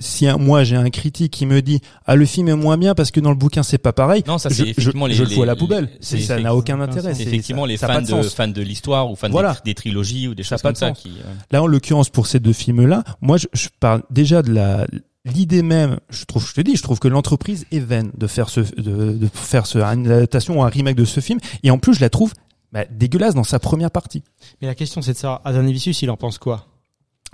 Si 0.01 0.27
un, 0.27 0.39
moi 0.39 0.65
j'ai 0.65 0.75
un 0.75 0.91
critique 0.91 1.33
qui 1.33 1.47
me 1.47 1.63
dit 1.63 1.81
ah 2.05 2.17
le 2.17 2.27
film 2.27 2.49
est 2.49 2.57
moins 2.57 2.77
bien 2.77 2.97
parce 2.97 3.13
que 3.13 3.21
dans 3.21 3.31
le 3.31 3.37
bouquin 3.37 3.63
c'est 3.63 3.79
pas 3.79 3.93
pareil, 3.93 4.25
Non, 4.27 4.39
ça 4.39 4.49
je, 4.49 4.55
c'est 4.57 4.65
je, 4.65 4.71
effectivement 4.71 5.07
les, 5.07 5.15
je 5.15 5.23
le 5.23 5.31
fous 5.31 5.43
à 5.45 5.47
la 5.47 5.55
poubelle. 5.55 5.89
les- 6.13 6.21
ça 6.21 6.39
n'a 6.41 6.55
aucun 6.55 6.81
intérêt. 6.81 7.15
C'est 7.15 7.23
effectivement 7.23 7.63
ça- 7.63 7.69
les 7.69 7.77
fans 7.77 8.03
de, 8.03 8.23
fans 8.25 8.49
de 8.49 8.61
l'histoire 8.63 9.09
ou 9.11 9.15
fans 9.15 9.31
Voilà. 9.31 9.53
des, 9.65 9.71
des 9.71 9.75
trilogies 9.75 10.27
ou 10.27 10.35
des 10.35 10.43
choses 10.43 10.61
comme 10.63 10.73
de 10.73 10.77
ça 10.79 10.89
sens. 10.89 10.99
qui. 11.01 11.11
euh, 11.11 11.33
Là, 11.53 11.63
en 11.63 11.69
l'occurrence, 11.69 12.09
pour 12.11 12.27
ces 12.27 12.41
deux 12.41 12.53
films-là, 12.53 13.05
moi, 13.21 13.37
je, 13.37 13.47
je 13.53 13.69
parle 13.79 14.03
déjà 14.11 14.43
de 14.43 14.53
la 14.53 14.85
l'idée 15.25 15.63
même. 15.63 16.01
Je 16.11 16.25
trouve, 16.25 16.47
je 16.47 16.53
te 16.55 16.61
dis, 16.61 16.75
je 16.77 16.83
trouve 16.83 16.99
que 16.99 17.09
l'entreprise 17.09 17.65
est 17.71 17.79
vaine 17.79 18.11
de 18.19 18.27
faire 18.27 18.51
ce, 18.51 18.61
de, 18.61 19.13
de 19.13 19.29
faire 19.33 19.67
ce, 19.67 19.79
une 19.79 20.11
adaptation 20.11 20.59
ou 20.59 20.63
un 20.65 20.69
remake 20.69 20.97
de 20.97 21.05
ce 21.05 21.21
film. 21.21 21.39
Et 21.63 21.71
en 21.71 21.79
plus, 21.79 21.95
je 21.95 22.01
la 22.01 22.11
trouve 22.11 22.33
bah, 22.73 22.85
dégueulasse 22.91 23.35
dans 23.35 23.45
sa 23.45 23.61
première 23.61 23.93
partie. 23.93 24.25
Mais 24.61 24.67
la 24.67 24.75
question, 24.75 25.01
c'est 25.03 25.13
de 25.13 25.19
savoir, 25.19 25.41
Adanavicius, 25.45 26.03
il 26.03 26.11
en 26.11 26.17
pense 26.17 26.39
quoi? 26.39 26.67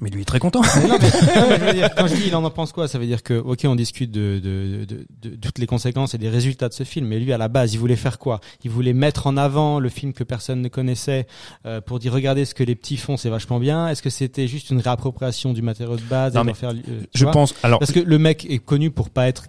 Mais 0.00 0.08
lui 0.10 0.22
est 0.22 0.24
très 0.24 0.38
content. 0.38 0.62
Mais 0.76 0.88
non, 0.88 0.96
mais, 1.00 1.08
non, 1.08 1.46
mais 1.50 1.58
je 1.58 1.64
veux 1.64 1.72
dire, 1.74 1.90
quand 1.94 2.06
je 2.06 2.14
dis 2.14 2.22
il 2.28 2.34
en 2.34 2.42
en 2.44 2.50
pense 2.50 2.72
quoi, 2.72 2.88
ça 2.88 2.98
veut 2.98 3.06
dire 3.06 3.22
que, 3.22 3.34
ok, 3.34 3.60
on 3.64 3.74
discute 3.74 4.10
de, 4.10 4.40
de, 4.42 4.84
de, 4.84 5.06
de, 5.22 5.28
de 5.30 5.36
toutes 5.36 5.58
les 5.58 5.66
conséquences 5.66 6.14
et 6.14 6.18
des 6.18 6.28
résultats 6.28 6.68
de 6.68 6.74
ce 6.74 6.84
film, 6.84 7.06
mais 7.06 7.18
lui, 7.18 7.32
à 7.32 7.38
la 7.38 7.48
base, 7.48 7.74
il 7.74 7.78
voulait 7.78 7.96
faire 7.96 8.18
quoi? 8.18 8.40
Il 8.64 8.70
voulait 8.70 8.92
mettre 8.94 9.26
en 9.26 9.36
avant 9.36 9.78
le 9.78 9.88
film 9.88 10.12
que 10.12 10.24
personne 10.24 10.62
ne 10.62 10.68
connaissait 10.68 11.26
euh, 11.66 11.80
pour 11.80 11.98
dire, 11.98 12.12
regardez 12.12 12.44
ce 12.44 12.54
que 12.54 12.64
les 12.64 12.74
petits 12.74 12.96
font, 12.96 13.16
c'est 13.16 13.28
vachement 13.30 13.58
bien. 13.60 13.88
Est-ce 13.88 14.02
que 14.02 14.10
c'était 14.10 14.48
juste 14.48 14.70
une 14.70 14.80
réappropriation 14.80 15.52
du 15.52 15.62
matériau 15.62 15.96
de 15.96 16.02
base 16.02 16.34
Non, 16.34 16.42
et 16.42 16.44
mais 16.44 16.54
faire, 16.54 16.70
euh, 16.70 17.00
Je 17.14 17.24
pense. 17.26 17.54
Alors, 17.62 17.78
Parce 17.78 17.92
que 17.92 18.00
le 18.00 18.18
mec 18.18 18.46
est 18.48 18.58
connu 18.58 18.90
pour 18.90 19.10
pas 19.10 19.28
être 19.28 19.48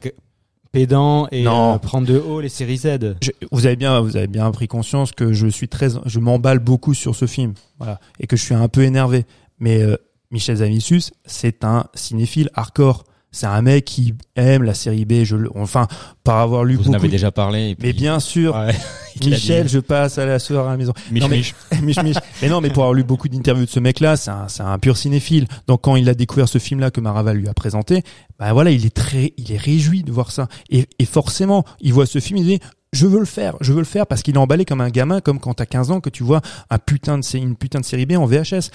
pédant 0.71 1.27
et 1.31 1.45
euh, 1.47 1.77
prendre 1.79 2.07
de 2.07 2.17
haut 2.17 2.39
les 2.39 2.49
séries 2.49 2.77
Z. 2.77 3.15
je- 3.21 3.31
vous 3.51 3.65
avez 3.65 3.75
bien, 3.75 3.99
vous 3.99 4.15
avez 4.15 4.27
bien 4.27 4.49
pris 4.51 4.67
conscience 4.67 5.11
que 5.11 5.33
je 5.33 5.47
suis 5.47 5.67
très, 5.67 5.89
je 6.05 6.19
m'emballe 6.19 6.59
beaucoup 6.59 6.93
sur 6.93 7.13
ce 7.15 7.25
film, 7.25 7.53
voilà, 7.77 7.99
et 8.19 8.27
que 8.27 8.37
je 8.37 8.41
suis 8.43 8.53
un 8.55 8.67
peu 8.69 8.83
énervé. 8.83 9.25
Mais 9.59 9.81
euh, 9.81 9.97
Michel 10.31 10.57
Zavicius, 10.57 11.11
c'est 11.25 11.63
un 11.63 11.85
cinéphile 11.93 12.49
hardcore. 12.53 13.03
C'est 13.33 13.45
un 13.45 13.61
mec 13.61 13.85
qui 13.85 14.13
aime 14.35 14.63
la 14.63 14.73
série 14.73 15.05
B. 15.05 15.23
Je, 15.23 15.37
le- 15.37 15.49
enfin, 15.55 15.87
par 16.25 16.39
avoir 16.39 16.65
lu 16.65 16.75
Vous 16.75 16.89
en 16.89 16.93
avez 16.93 17.07
déjà 17.07 17.31
parlé. 17.31 17.75
Puis, 17.75 17.87
Mais 17.87 17.93
bien 17.93 18.19
sûr, 18.19 18.53
Ouais, 18.55 18.75
Michel, 19.25 19.69
je 19.69 19.79
passe 19.79 20.17
à 20.17 20.25
la 20.25 20.37
soirée 20.37 20.67
à 20.67 20.71
la 20.71 20.77
maison. 20.77 20.91
Mich, 21.11 21.21
non, 21.23 21.29
mais- 21.29 21.37
mich. 21.37 21.55
Mich, 21.81 22.03
mich. 22.03 22.17
Mais 22.41 22.49
non, 22.49 22.59
mais 22.59 22.69
pour 22.71 22.83
avoir 22.83 22.93
lu 22.93 23.05
beaucoup 23.05 23.29
d'interviews 23.29 23.63
de 23.65 23.69
ce 23.69 23.79
mec-là, 23.79 24.17
c'est 24.17 24.31
un, 24.31 24.49
c'est 24.49 24.63
un 24.63 24.77
pur 24.79 24.97
cinéphile. 24.97 25.47
Donc 25.67 25.79
quand 25.83 25.95
il 25.95 26.09
a 26.09 26.13
découvert 26.13 26.49
ce 26.49 26.57
film-là 26.57 26.91
que 26.91 26.99
Maraval 26.99 27.37
lui 27.37 27.47
a 27.47 27.53
présenté, 27.53 28.03
bah 28.37 28.51
voilà, 28.51 28.71
il 28.71 28.85
est 28.85 28.93
très, 28.93 29.33
il 29.37 29.49
est 29.53 29.57
réjoui 29.57 30.03
de 30.03 30.11
voir 30.11 30.31
ça. 30.31 30.49
Et, 30.69 30.87
et 30.99 31.05
forcément, 31.05 31.63
il 31.79 31.93
voit 31.93 32.05
ce 32.07 32.19
film, 32.19 32.37
il 32.39 32.45
dit, 32.45 32.59
je 32.91 33.07
veux 33.07 33.19
le 33.19 33.25
faire, 33.25 33.55
je 33.61 33.71
veux 33.71 33.79
le 33.79 33.85
faire 33.85 34.05
parce 34.05 34.21
qu'il 34.23 34.35
est 34.35 34.39
emballé 34.39 34.65
comme 34.65 34.81
un 34.81 34.89
gamin, 34.89 35.21
comme 35.21 35.39
quand 35.39 35.53
t'as 35.53 35.65
15 35.65 35.91
ans 35.91 36.01
que 36.01 36.09
tu 36.09 36.23
vois 36.23 36.41
un 36.69 36.77
putain 36.77 37.17
de, 37.17 37.37
une 37.37 37.55
putain 37.55 37.79
de 37.79 37.85
série 37.85 38.05
B 38.05 38.17
en 38.17 38.25
VHS. 38.25 38.69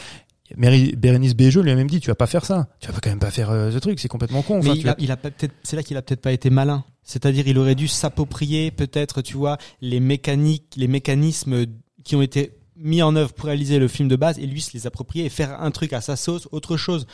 Méri- 0.57 0.95
Bérénice 0.97 1.35
Bejo 1.35 1.63
lui 1.63 1.71
a 1.71 1.75
même 1.75 1.89
dit, 1.91 2.01
tu 2.01 2.09
vas 2.09 2.15
pas 2.15 2.27
faire 2.27 2.45
ça. 2.45 2.69
Tu 2.81 2.91
vas 2.91 2.99
quand 3.03 3.11
même 3.11 3.19
pas 3.19 3.31
faire 3.31 3.51
euh, 3.51 3.71
ce 3.71 3.79
truc, 3.79 3.99
c'est 4.01 4.09
complètement 4.09 4.43
con. 4.43 4.61
Mais 4.63 4.71
Enfin, 4.71 4.79
il 4.79 4.89
a, 4.89 4.93
vas- 4.93 4.97
il 5.01 5.11
a 5.11 5.17
peut-être, 5.17 5.55
c'est 5.63 5.77
là 5.77 5.83
qu'il 5.83 5.97
a 5.97 6.03
peut-être 6.03 6.21
pas 6.21 6.33
été 6.33 6.51
malin. 6.51 6.85
C'est-à-dire, 7.03 7.47
il 7.47 7.59
aurait 7.59 7.75
dû 7.75 7.89
s'approprier 7.89 8.71
peut-être, 8.71 9.23
tu 9.23 9.37
vois, 9.37 9.59
les 9.81 10.01
mécaniques, 10.01 10.75
les 10.77 10.89
mécanismes 10.89 11.67
qui 12.05 12.17
ont 12.17 12.23
été 12.23 12.53
mis 12.79 13.01
en 13.01 13.17
œuvre 13.17 13.33
pour 13.33 13.47
réaliser 13.47 13.79
le 13.79 13.89
film 13.89 14.07
de 14.07 14.17
base 14.17 14.39
et 14.39 14.47
lui 14.47 14.61
se 14.61 14.73
les 14.75 14.87
approprier 14.87 15.25
et 15.25 15.29
faire 15.31 15.63
un 15.63 15.71
truc 15.71 15.95
à 15.95 16.03
sa 16.03 16.15
sauce, 16.15 16.47
autre 16.53 16.77
chose. 16.77 17.07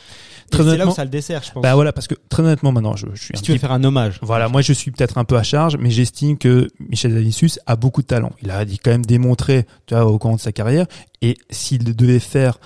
Très 0.51 0.61
c'est 0.61 0.75
là 0.75 0.87
où 0.87 0.91
ça 0.91 1.05
le 1.05 1.09
dessert, 1.09 1.41
je 1.41 1.53
pense. 1.53 1.63
Bah 1.63 1.73
voilà, 1.75 1.93
parce 1.93 2.07
que 2.07 2.15
très 2.27 2.43
honnêtement 2.43 2.73
maintenant, 2.73 2.97
je, 2.97 3.05
je 3.13 3.23
suis 3.23 3.33
un 3.33 3.37
si 3.37 3.43
tu 3.43 3.51
veux 3.51 3.55
petit 3.57 3.61
faire 3.61 3.71
un 3.71 3.81
hommage. 3.85 4.19
Voilà, 4.21 4.49
moi 4.49 4.61
je 4.61 4.73
suis 4.73 4.91
peut-être 4.91 5.17
un 5.17 5.23
peu 5.23 5.37
à 5.37 5.43
charge, 5.43 5.77
mais 5.77 5.89
j'estime 5.89 6.37
que 6.37 6.67
Michel 6.89 7.13
Zavicius 7.13 7.59
a 7.65 7.77
beaucoup 7.77 8.01
de 8.01 8.07
talent. 8.07 8.31
Il 8.41 8.51
a 8.51 8.65
dit 8.65 8.77
quand 8.77 8.91
même 8.91 9.05
démontré, 9.05 9.65
tu 9.85 9.93
vois, 9.95 10.05
au 10.05 10.19
cours 10.19 10.35
de 10.35 10.41
sa 10.41 10.51
carrière. 10.51 10.85
Et 11.21 11.37
s'il 11.49 11.95
devait 11.95 12.19
faire 12.19 12.59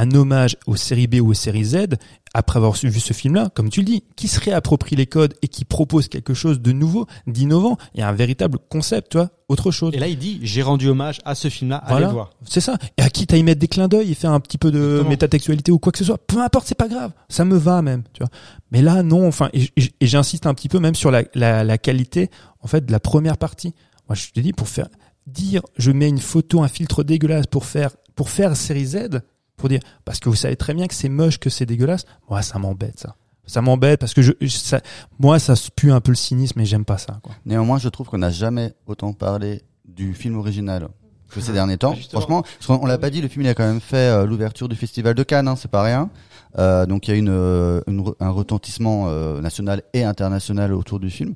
un 0.00 0.12
hommage 0.12 0.56
aux 0.66 0.76
séries 0.76 1.08
B 1.08 1.16
ou 1.16 1.30
aux 1.30 1.34
séries 1.34 1.64
Z, 1.64 1.86
après 2.32 2.58
avoir 2.58 2.72
vu 2.74 3.00
ce 3.00 3.12
film-là, 3.12 3.50
comme 3.54 3.68
tu 3.68 3.80
le 3.80 3.86
dis, 3.86 4.04
qui 4.14 4.28
se 4.28 4.38
réapproprie 4.38 4.94
les 4.94 5.06
codes 5.06 5.34
et 5.42 5.48
qui 5.48 5.64
propose 5.64 6.06
quelque 6.08 6.34
chose 6.34 6.60
de 6.60 6.70
nouveau, 6.72 7.06
d'innovant, 7.26 7.76
et 7.96 8.02
un 8.02 8.12
véritable 8.12 8.58
concept, 8.68 9.10
tu 9.12 9.16
vois, 9.16 9.30
autre 9.48 9.70
chose. 9.72 9.92
Et 9.94 9.98
là, 9.98 10.06
il 10.06 10.16
dit, 10.18 10.38
j'ai 10.42 10.62
rendu 10.62 10.88
hommage 10.88 11.18
à 11.24 11.34
ce 11.34 11.48
film-là, 11.48 11.78
allez 11.78 11.90
Voilà. 11.90 12.06
le 12.06 12.12
voir. 12.12 12.30
C'est 12.44 12.60
ça. 12.60 12.76
Et 12.96 13.02
à 13.02 13.10
qui 13.10 13.26
t'as 13.26 13.38
y 13.38 13.42
mettre 13.42 13.60
des 13.60 13.66
clins 13.66 13.88
d'œil 13.88 14.12
et 14.12 14.14
faire 14.14 14.30
un 14.30 14.40
petit 14.40 14.58
peu 14.58 14.70
de 14.70 14.78
Exactement. 14.78 15.08
métatextualité 15.08 15.72
ou 15.72 15.78
quoi 15.80 15.90
que 15.90 15.98
ce 15.98 16.04
soit. 16.04 16.18
Peu 16.26 16.40
importe, 16.40 16.66
c'est 16.68 16.76
pas 16.76 16.88
grave. 16.88 17.10
Ça 17.28 17.44
me 17.44 17.56
va 17.56 17.82
même, 17.82 18.04
tu 18.12 18.20
vois. 18.22 18.30
Mais 18.70 18.82
là, 18.82 19.02
non. 19.02 19.26
Enfin, 19.26 19.48
et 19.52 19.68
j'insiste 20.06 20.46
un 20.46 20.54
petit 20.54 20.68
peu 20.68 20.78
même 20.78 20.94
sur 20.94 21.10
la, 21.10 21.24
la, 21.34 21.64
la 21.64 21.78
qualité, 21.78 22.30
en 22.60 22.68
fait, 22.68 22.86
de 22.86 22.92
la 22.92 23.00
première 23.00 23.36
partie. 23.38 23.74
Moi, 24.08 24.14
je 24.14 24.28
te 24.30 24.38
dis, 24.38 24.52
pour 24.52 24.68
faire, 24.68 24.88
dire, 25.26 25.62
je 25.76 25.90
mets 25.90 26.08
une 26.08 26.18
photo, 26.20 26.62
un 26.62 26.68
filtre 26.68 27.02
dégueulasse 27.02 27.46
pour 27.46 27.64
faire, 27.64 27.90
pour 28.14 28.30
faire 28.30 28.54
série 28.56 28.86
Z, 28.86 29.22
pour 29.58 29.68
dire, 29.68 29.80
parce 30.06 30.18
que 30.20 30.28
vous 30.30 30.34
savez 30.36 30.56
très 30.56 30.72
bien 30.72 30.86
que 30.86 30.94
c'est 30.94 31.08
moche, 31.10 31.38
que 31.38 31.50
c'est 31.50 31.66
dégueulasse. 31.66 32.06
Moi, 32.30 32.40
ça 32.42 32.58
m'embête, 32.58 32.98
ça. 32.98 33.14
Ça 33.46 33.60
m'embête 33.62 33.98
parce 34.00 34.12
que 34.14 34.20
je, 34.22 34.32
ça, 34.48 34.80
moi, 35.18 35.38
ça 35.38 35.54
pue 35.74 35.90
un 35.92 36.00
peu 36.00 36.10
le 36.12 36.16
cynisme 36.16 36.60
et 36.60 36.64
j'aime 36.66 36.84
pas 36.84 36.98
ça, 36.98 37.18
quoi. 37.22 37.34
Néanmoins, 37.46 37.78
je 37.78 37.88
trouve 37.88 38.06
qu'on 38.08 38.18
n'a 38.18 38.30
jamais 38.30 38.74
autant 38.86 39.12
parlé 39.14 39.62
du 39.86 40.12
film 40.14 40.36
original 40.36 40.88
que 41.30 41.40
ces 41.40 41.52
derniers 41.52 41.76
temps. 41.78 41.94
justement. 41.94 42.20
Franchement, 42.20 42.42
parce 42.42 42.66
qu'on- 42.66 42.82
on 42.84 42.86
l'a 42.86 42.98
pas 42.98 43.08
dit, 43.10 43.20
le 43.22 43.28
film 43.28 43.44
il 43.44 43.48
a 43.48 43.54
quand 43.54 43.66
même 43.66 43.80
fait 43.80 43.96
euh, 43.96 44.26
l'ouverture 44.26 44.68
du 44.68 44.76
festival 44.76 45.14
de 45.14 45.22
Cannes, 45.22 45.48
hein, 45.48 45.56
c'est 45.56 45.70
pas 45.70 45.82
rien. 45.82 46.10
Euh, 46.58 46.84
donc 46.86 47.08
il 47.08 47.10
y 47.10 47.14
a 47.14 47.16
une, 47.16 47.28
euh, 47.30 47.80
une 47.86 48.04
un 48.20 48.30
retentissement 48.30 49.06
euh, 49.08 49.40
national 49.40 49.82
et 49.94 50.04
international 50.04 50.72
autour 50.74 51.00
du 51.00 51.10
film. 51.10 51.34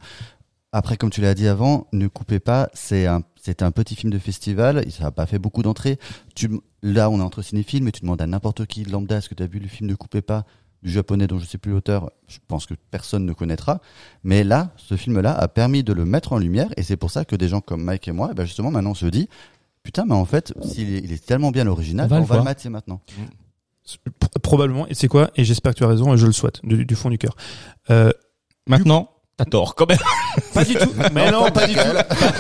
Après, 0.73 0.97
comme 0.97 1.11
tu 1.11 1.21
l'as 1.21 1.35
dit 1.35 1.49
avant, 1.49 1.87
ne 1.93 2.09
coupez 2.09 2.41
pas, 2.41 2.71
c'est 2.73 3.07
un 3.07 3.21
c'est 3.45 3.61
un 3.63 3.73
petit 3.73 3.97
film 3.97 4.13
de 4.13 4.19
festival, 4.21 4.89
ça 4.91 5.03
n'a 5.05 5.11
pas 5.11 5.27
fait 5.27 5.39
beaucoup 5.41 5.63
d'entrées. 5.63 5.99
Tu 6.37 6.49
là, 6.83 7.11
on 7.11 7.19
est 7.19 7.23
entre 7.23 7.43
cinéphiles, 7.43 7.83
mais 7.83 7.91
tu 7.91 8.01
demandes 8.03 8.23
à 8.23 8.27
n'importe 8.27 8.67
qui 8.67 8.85
de 8.85 8.91
lambda, 8.93 9.17
est-ce 9.19 9.29
que 9.29 9.35
tu 9.35 9.43
as 9.43 9.47
vu 9.49 9.59
le 9.59 9.67
film 9.67 9.91
Ne 9.91 9.97
coupez 9.97 10.23
pas 10.23 10.45
du 10.85 10.91
japonais 10.91 11.27
dont 11.27 11.39
je 11.39 11.45
sais 11.45 11.59
plus 11.59 11.73
l'auteur, 11.73 12.11
je 12.29 12.39
pense 12.49 12.67
que 12.67 12.75
personne 12.91 13.25
ne 13.27 13.33
connaîtra. 13.33 13.81
Mais 14.25 14.45
là, 14.45 14.71
ce 14.77 14.97
film-là 14.97 15.33
a 15.33 15.49
permis 15.49 15.83
de 15.83 15.93
le 15.93 16.05
mettre 16.05 16.33
en 16.33 16.39
lumière 16.39 16.69
et 16.77 16.83
c'est 16.85 16.97
pour 16.97 17.11
ça 17.11 17.25
que 17.25 17.35
des 17.37 17.49
gens 17.49 17.61
comme 17.61 17.83
Mike 17.83 18.07
et 18.09 18.13
moi, 18.13 18.29
eh 18.31 18.35
ben 18.35 18.45
justement, 18.45 18.71
maintenant 18.71 18.91
on 18.91 18.95
se 18.95 19.07
dit, 19.07 19.29
putain, 19.83 20.05
mais 20.07 20.15
en 20.15 20.25
fait, 20.25 20.53
s'il 20.65 20.95
est, 20.95 20.99
il 20.99 21.13
est 21.13 21.25
tellement 21.25 21.51
bien 21.51 21.65
l'original, 21.65 22.07
On 22.07 22.09
va 22.09 22.17
on 22.17 22.21
le 22.21 22.27
va 22.27 22.35
le 22.35 22.39
voir. 22.39 22.45
mater 22.45 22.69
maintenant. 22.69 23.01
P- 24.05 24.29
Probablement. 24.43 24.87
Et 24.89 24.95
c'est 24.95 25.09
quoi? 25.09 25.31
Et 25.37 25.45
j'espère 25.45 25.73
que 25.73 25.79
tu 25.79 25.85
as 25.85 25.89
raison 25.89 26.15
et 26.15 26.17
je 26.17 26.27
le 26.27 26.33
souhaite 26.33 26.61
du, 26.65 26.87
du 26.87 26.95
fond 26.95 27.11
du 27.11 27.19
cœur. 27.19 27.37
Euh, 27.91 28.11
Maintenant, 28.69 29.11
t'as 29.37 29.45
tort 29.45 29.75
quand 29.75 29.89
même. 29.89 29.99
Pas 30.55 30.65
du 30.65 30.75
tout. 30.75 30.93
Mais 31.13 31.31
non, 31.31 31.51
pas 31.51 31.67
du 31.67 31.75
tout. 31.75 31.81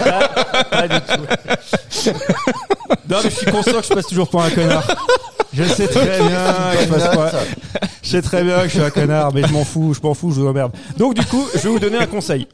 Pas, 0.05 0.28
pas 0.70 0.89
du 0.89 1.01
tout. 1.01 2.12
Non, 3.09 3.19
mais 3.24 3.31
je 3.31 3.36
suis 3.36 3.47
conscient 3.51 3.81
que 3.81 3.86
je 3.86 3.94
passe 3.94 4.06
toujours 4.06 4.28
pour 4.28 4.43
un 4.43 4.51
connard. 4.51 4.86
Je 5.52 5.64
sais 5.64 5.86
très 5.89 6.05
bien 6.06 6.73
que 6.77 6.82
je 6.85 6.89
passe 6.89 7.09
pour 7.14 7.23
un- 7.23 7.31
sais 8.12 8.23
très 8.23 8.44
bien 8.44 8.59
que 8.59 8.64
je 8.64 8.69
suis 8.70 8.81
un 8.82 8.90
connard, 8.90 9.32
mais 9.32 9.43
je 9.47 9.52
m'en 9.52 9.64
fous, 9.64 9.94
je 9.94 10.01
m'en 10.06 10.14
fous, 10.14 10.31
je 10.32 10.40
vous 10.40 10.47
emmerde. 10.47 10.73
Donc 10.98 11.14
du 11.14 11.24
coup, 11.24 11.44
je 11.55 11.60
vais 11.60 11.69
vous 11.70 11.78
donner 11.78 11.98
un 11.98 12.06
conseil. 12.06 12.47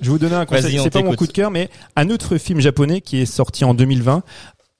Je 0.00 0.06
vais 0.06 0.10
vous 0.12 0.18
donner 0.18 0.34
un 0.34 0.44
conseil. 0.46 0.78
on 0.80 0.82
C'est 0.84 0.90
pas 0.90 1.02
mon 1.02 1.14
coup 1.14 1.26
de 1.26 1.32
cœur, 1.32 1.50
mais 1.50 1.68
un 1.96 2.10
autre 2.10 2.36
film 2.36 2.60
japonais 2.60 3.00
qui 3.00 3.20
est 3.22 3.26
sorti 3.26 3.64
en 3.64 3.74
2020 3.74 4.22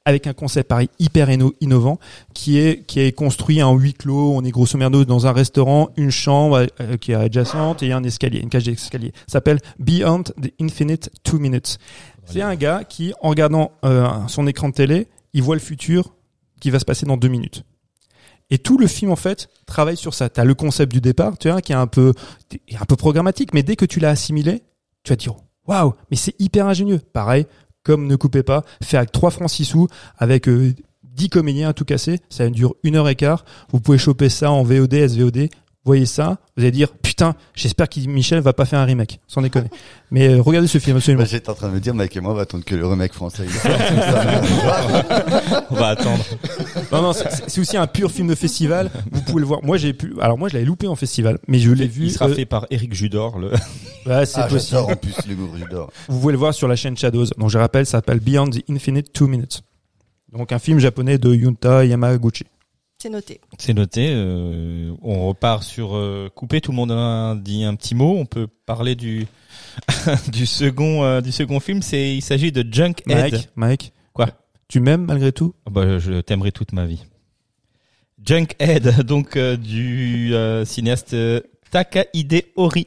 avec 0.04 0.26
un 0.26 0.32
concept 0.34 0.68
pareil 0.68 0.88
hyper 0.98 1.28
inno- 1.30 1.54
innovant 1.60 1.98
qui 2.34 2.58
est 2.58 2.84
qui 2.86 3.00
est 3.00 3.12
construit 3.12 3.62
en 3.62 3.74
huis 3.74 3.94
clos. 3.94 4.34
On 4.34 4.44
est 4.44 4.50
grosso 4.50 4.76
merdo 4.76 5.04
dans 5.04 5.26
un 5.26 5.32
restaurant, 5.32 5.90
une 5.96 6.10
chambre 6.10 6.66
euh, 6.80 6.96
qui 6.96 7.12
est 7.12 7.14
adjacente 7.14 7.82
et 7.82 7.92
un 7.92 8.04
escalier, 8.04 8.40
une 8.40 8.50
cage 8.50 8.64
d'escalier. 8.64 9.12
S'appelle 9.26 9.60
Beyond 9.78 10.24
the 10.24 10.52
Infinite 10.60 11.10
Two 11.22 11.38
Minutes. 11.38 11.78
C'est 12.26 12.40
un 12.42 12.54
gars 12.56 12.84
qui, 12.84 13.12
en 13.20 13.28
regardant 13.30 13.72
euh, 13.84 14.08
son 14.28 14.46
écran 14.46 14.70
de 14.70 14.74
télé, 14.74 15.08
il 15.34 15.42
voit 15.42 15.56
le 15.56 15.60
futur 15.60 16.14
qui 16.60 16.70
va 16.70 16.78
se 16.78 16.84
passer 16.86 17.04
dans 17.04 17.18
deux 17.18 17.28
minutes. 17.28 17.64
Et 18.50 18.58
tout 18.58 18.78
le 18.78 18.86
film 18.86 19.10
en 19.10 19.16
fait 19.16 19.48
travaille 19.66 19.96
sur 19.96 20.14
ça. 20.14 20.28
T'as 20.28 20.44
le 20.44 20.54
concept 20.54 20.92
du 20.92 21.00
départ, 21.00 21.36
tu 21.38 21.50
vois, 21.50 21.60
qui 21.60 21.72
est 21.72 21.76
un 21.76 21.86
peu, 21.86 22.12
un 22.78 22.84
peu 22.84 22.96
programmatique, 22.96 23.52
mais 23.52 23.62
dès 23.62 23.76
que 23.76 23.84
tu 23.84 24.00
l'as 24.00 24.10
assimilé, 24.10 24.62
tu 25.02 25.12
vas 25.12 25.16
dire 25.16 25.34
waouh, 25.66 25.94
mais 26.10 26.16
c'est 26.16 26.34
hyper 26.38 26.66
ingénieux. 26.66 27.00
Pareil, 27.12 27.46
comme 27.84 28.06
ne 28.06 28.16
coupez 28.16 28.42
pas, 28.42 28.64
fait 28.82 28.96
avec 28.96 29.12
3 29.12 29.30
francs 29.30 29.50
6 29.50 29.64
sous, 29.64 29.88
avec 30.18 30.48
euh, 30.48 30.74
10 31.14 31.28
comédiens 31.28 31.68
à 31.68 31.72
tout 31.72 31.84
casser, 31.84 32.18
ça 32.28 32.48
dure 32.50 32.74
une 32.82 32.96
heure 32.96 33.08
et 33.08 33.14
quart. 33.14 33.44
Vous 33.70 33.80
pouvez 33.80 33.98
choper 33.98 34.28
ça 34.28 34.50
en 34.50 34.64
VOD, 34.64 34.94
SVOD. 35.08 35.48
Voyez 35.84 36.06
ça, 36.06 36.38
vous 36.56 36.62
allez 36.62 36.72
dire 36.72 36.88
putain, 37.14 37.36
j'espère 37.54 37.88
que 37.88 38.00
Michel 38.00 38.40
va 38.40 38.52
pas 38.52 38.64
faire 38.64 38.80
un 38.80 38.84
remake, 38.84 39.20
sans 39.28 39.40
déconner. 39.40 39.68
mais 40.10 40.30
euh, 40.30 40.42
regardez 40.42 40.66
ce 40.66 40.78
film 40.78 40.96
absolument. 40.96 41.22
Bah, 41.22 41.28
J'étais 41.30 41.48
en 41.48 41.54
train 41.54 41.68
de 41.68 41.74
me 41.74 41.78
dire, 41.78 41.94
Mike 41.94 42.16
et 42.16 42.20
moi, 42.20 42.32
on 42.32 42.34
va 42.34 42.42
attendre 42.42 42.64
que 42.64 42.74
le 42.74 42.84
remake 42.84 43.12
français. 43.12 43.44
On 45.70 45.74
va 45.76 45.88
attendre. 45.88 46.24
Non, 46.90 47.02
non, 47.02 47.12
c'est- 47.12 47.60
aussi 47.60 47.76
un 47.76 47.86
pur 47.86 48.10
film 48.10 48.26
de 48.26 48.34
festival. 48.34 48.90
Vous 49.12 49.22
pouvez 49.22 49.40
le 49.40 49.46
voir. 49.46 49.62
Moi, 49.62 49.76
j'ai 49.76 49.92
pu. 49.92 50.14
Alors 50.20 50.36
moi, 50.38 50.48
je 50.48 50.54
l'avais 50.54 50.66
loupé 50.66 50.88
en 50.88 50.96
festival, 50.96 51.38
mais 51.46 51.58
je 51.60 51.70
l'ai 51.70 51.86
vu. 51.86 52.06
Il 52.06 52.12
sera 52.12 52.28
euh, 52.28 52.34
fait 52.34 52.46
par 52.46 52.66
Eric 52.70 52.92
Judor. 52.94 53.38
Le... 53.38 53.50
ouais, 54.06 54.26
c'est 54.26 54.40
ah, 54.40 54.48
possible. 54.48 54.60
j'adore 54.70 54.88
en 54.90 54.96
plus 54.96 55.14
le 55.28 55.34
goût 55.36 55.50
j'adore. 55.56 55.92
Vous 56.08 56.18
pouvez 56.18 56.32
le 56.32 56.38
voir 56.38 56.52
sur 56.52 56.66
la 56.66 56.74
chaîne 56.74 56.96
Shadows. 56.96 57.26
Donc 57.38 57.50
je 57.50 57.58
rappelle, 57.58 57.86
ça 57.86 57.98
s'appelle 57.98 58.18
Beyond 58.18 58.50
the 58.50 58.64
Infinite 58.68 59.12
Two 59.12 59.28
Minutes. 59.28 59.62
Donc 60.32 60.50
un 60.50 60.58
film 60.58 60.80
japonais 60.80 61.18
de 61.18 61.32
Yunta 61.32 61.84
Yamaguchi. 61.84 62.44
C'est 63.04 63.10
noté. 63.10 63.38
C'est 63.58 63.74
noté. 63.74 64.14
euh, 64.14 64.94
on 65.02 65.28
repart 65.28 65.62
sur 65.62 65.94
euh, 65.94 66.30
coupé. 66.34 66.62
Tout 66.62 66.70
le 66.70 66.76
monde 66.76 66.90
a 66.90 67.34
dit 67.38 67.62
un 67.62 67.74
petit 67.74 67.94
mot. 67.94 68.16
On 68.16 68.24
peut 68.24 68.46
parler 68.46 68.94
du 68.94 69.26
du 70.32 70.46
second 70.46 71.04
euh, 71.04 71.20
du 71.20 71.30
second 71.30 71.60
film. 71.60 71.82
C'est 71.82 72.16
il 72.16 72.22
s'agit 72.22 72.50
de 72.50 72.64
Junkhead. 72.66 73.14
Mike, 73.14 73.48
Mike. 73.56 73.92
Quoi 74.14 74.28
Tu 74.68 74.80
m'aimes 74.80 75.04
malgré 75.04 75.32
tout? 75.32 75.54
Ah 75.66 75.70
Bah, 75.70 75.98
je 75.98 76.22
t'aimerai 76.22 76.50
toute 76.50 76.72
ma 76.72 76.86
vie. 76.86 77.04
Junkhead, 78.24 79.02
donc 79.06 79.36
euh, 79.36 79.58
du 79.58 80.34
euh, 80.34 80.64
cinéaste 80.64 81.12
euh, 81.12 81.40
Takahide 81.70 82.44
Ori. 82.56 82.86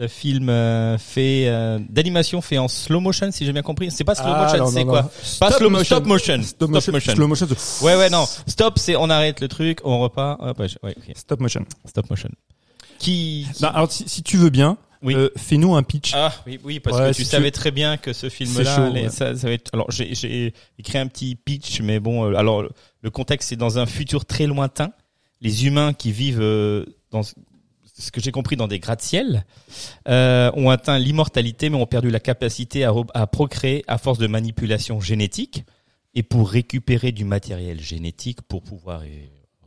Le 0.00 0.06
film 0.06 0.48
euh, 0.48 0.96
fait 0.96 1.48
euh, 1.48 1.80
d'animation 1.88 2.40
fait 2.40 2.56
en 2.56 2.68
slow 2.68 3.00
motion, 3.00 3.32
si 3.32 3.44
j'ai 3.44 3.52
bien 3.52 3.62
compris. 3.62 3.90
C'est 3.90 4.04
pas 4.04 4.14
slow 4.14 4.26
Ah, 4.32 4.44
motion, 4.44 4.66
c'est 4.68 4.84
quoi 4.84 5.02
non. 5.02 5.08
Pas 5.40 5.48
Stop 5.48 5.52
slow 5.58 5.70
motion. 5.70 5.84
stop 5.96 6.06
motion. 6.06 6.42
Stop 6.44 6.70
motion. 6.70 7.14
Slow 7.14 7.26
motion. 7.26 7.46
Ouais, 7.82 7.96
ouais, 7.96 8.08
non. 8.08 8.24
Stop, 8.46 8.78
c'est 8.78 8.94
on 8.94 9.10
arrête 9.10 9.40
le 9.40 9.48
truc, 9.48 9.80
on 9.82 9.98
repart. 9.98 10.40
Hop, 10.40 10.60
ouais. 10.60 10.94
Stop 11.16 11.40
motion. 11.40 11.64
Stop 11.84 12.08
motion. 12.10 12.28
Qui, 13.00 13.46
qui- 13.52 13.62
Non, 13.62 13.70
alors 13.70 13.90
si, 13.90 14.08
si 14.08 14.22
tu 14.22 14.36
veux 14.36 14.50
bien, 14.50 14.76
Oui. 15.02 15.14
euh, 15.16 15.30
fais-nous 15.36 15.74
un 15.74 15.82
pitch. 15.82 16.12
Ah 16.14 16.32
oui, 16.46 16.60
oui, 16.62 16.78
parce 16.78 16.96
Ouais, 16.96 17.02
que 17.10 17.16
tu 17.16 17.22
si 17.24 17.28
tu- 17.28 17.30
savais 17.30 17.50
très 17.50 17.72
bien 17.72 17.96
que 17.96 18.12
ce 18.12 18.28
film-là, 18.28 18.90
ouais. 18.90 19.08
ça, 19.08 19.34
ça 19.34 19.46
va 19.48 19.52
être. 19.52 19.70
Alors 19.72 19.90
j'ai 19.90 20.14
j'ai 20.14 20.52
écrit 20.78 20.98
un 20.98 21.08
petit 21.08 21.34
pitch, 21.34 21.80
mais 21.80 21.98
bon, 21.98 22.24
euh, 22.30 22.36
alors 22.36 22.62
le- 22.62 22.70
le 23.02 23.10
contexte 23.10 23.48
c'est 23.48 23.56
dans 23.56 23.78
un 23.80 23.86
futur 23.86 24.24
très 24.26 24.46
lointain. 24.46 24.90
Les 25.40 25.66
humains 25.66 25.92
qui 25.92 26.10
vivent 26.12 26.40
euh, 26.40 26.84
dans 27.10 27.22
ce- 27.98 28.10
que 28.10 28.20
j'ai 28.20 28.32
compris 28.32 28.56
dans 28.56 28.68
des 28.68 28.78
gratte-ciel 28.78 29.44
euh, 30.08 30.50
ont 30.54 30.70
atteint 30.70 30.98
l'immortalité, 30.98 31.70
mais 31.70 31.76
ont 31.76 31.86
perdu 31.86 32.10
la 32.10 32.20
capacité 32.20 32.84
à, 32.84 33.26
procréer 33.26 33.84
à 33.86 33.98
force 33.98 34.18
de 34.18 34.26
manipulation 34.26 35.00
génétique. 35.00 35.64
Et 36.14 36.22
pour 36.22 36.50
récupérer 36.50 37.12
du 37.12 37.24
matériel 37.24 37.80
génétique 37.80 38.42
pour 38.42 38.62
pouvoir 38.62 39.02
euh, 39.02 39.06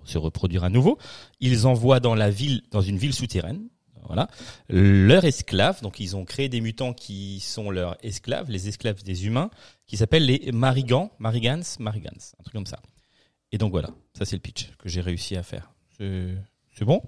se 0.03 0.17
reproduire 0.17 0.63
à 0.63 0.69
nouveau, 0.69 0.97
ils 1.39 1.67
envoient 1.67 1.99
dans 1.99 2.15
la 2.15 2.29
ville, 2.29 2.63
dans 2.71 2.81
une 2.81 2.97
ville 2.97 3.13
souterraine, 3.13 3.67
voilà, 4.07 4.27
leurs 4.67 5.23
esclaves. 5.25 5.81
Donc 5.83 5.99
ils 5.99 6.15
ont 6.15 6.25
créé 6.25 6.49
des 6.49 6.59
mutants 6.59 6.93
qui 6.93 7.39
sont 7.39 7.69
leurs 7.69 7.95
esclaves, 8.03 8.49
les 8.49 8.67
esclaves 8.67 9.03
des 9.03 9.27
humains, 9.27 9.51
qui 9.85 9.95
s'appellent 9.97 10.25
les 10.25 10.51
marigans, 10.51 11.11
marigans, 11.19 11.61
marigans, 11.79 12.09
un 12.39 12.43
truc 12.43 12.53
comme 12.53 12.65
ça. 12.65 12.79
Et 13.51 13.57
donc 13.57 13.71
voilà, 13.71 13.89
ça 14.17 14.25
c'est 14.25 14.35
le 14.35 14.41
pitch 14.41 14.71
que 14.79 14.89
j'ai 14.89 15.01
réussi 15.01 15.37
à 15.37 15.43
faire. 15.43 15.71
C'est 15.97 16.83
bon? 16.85 17.01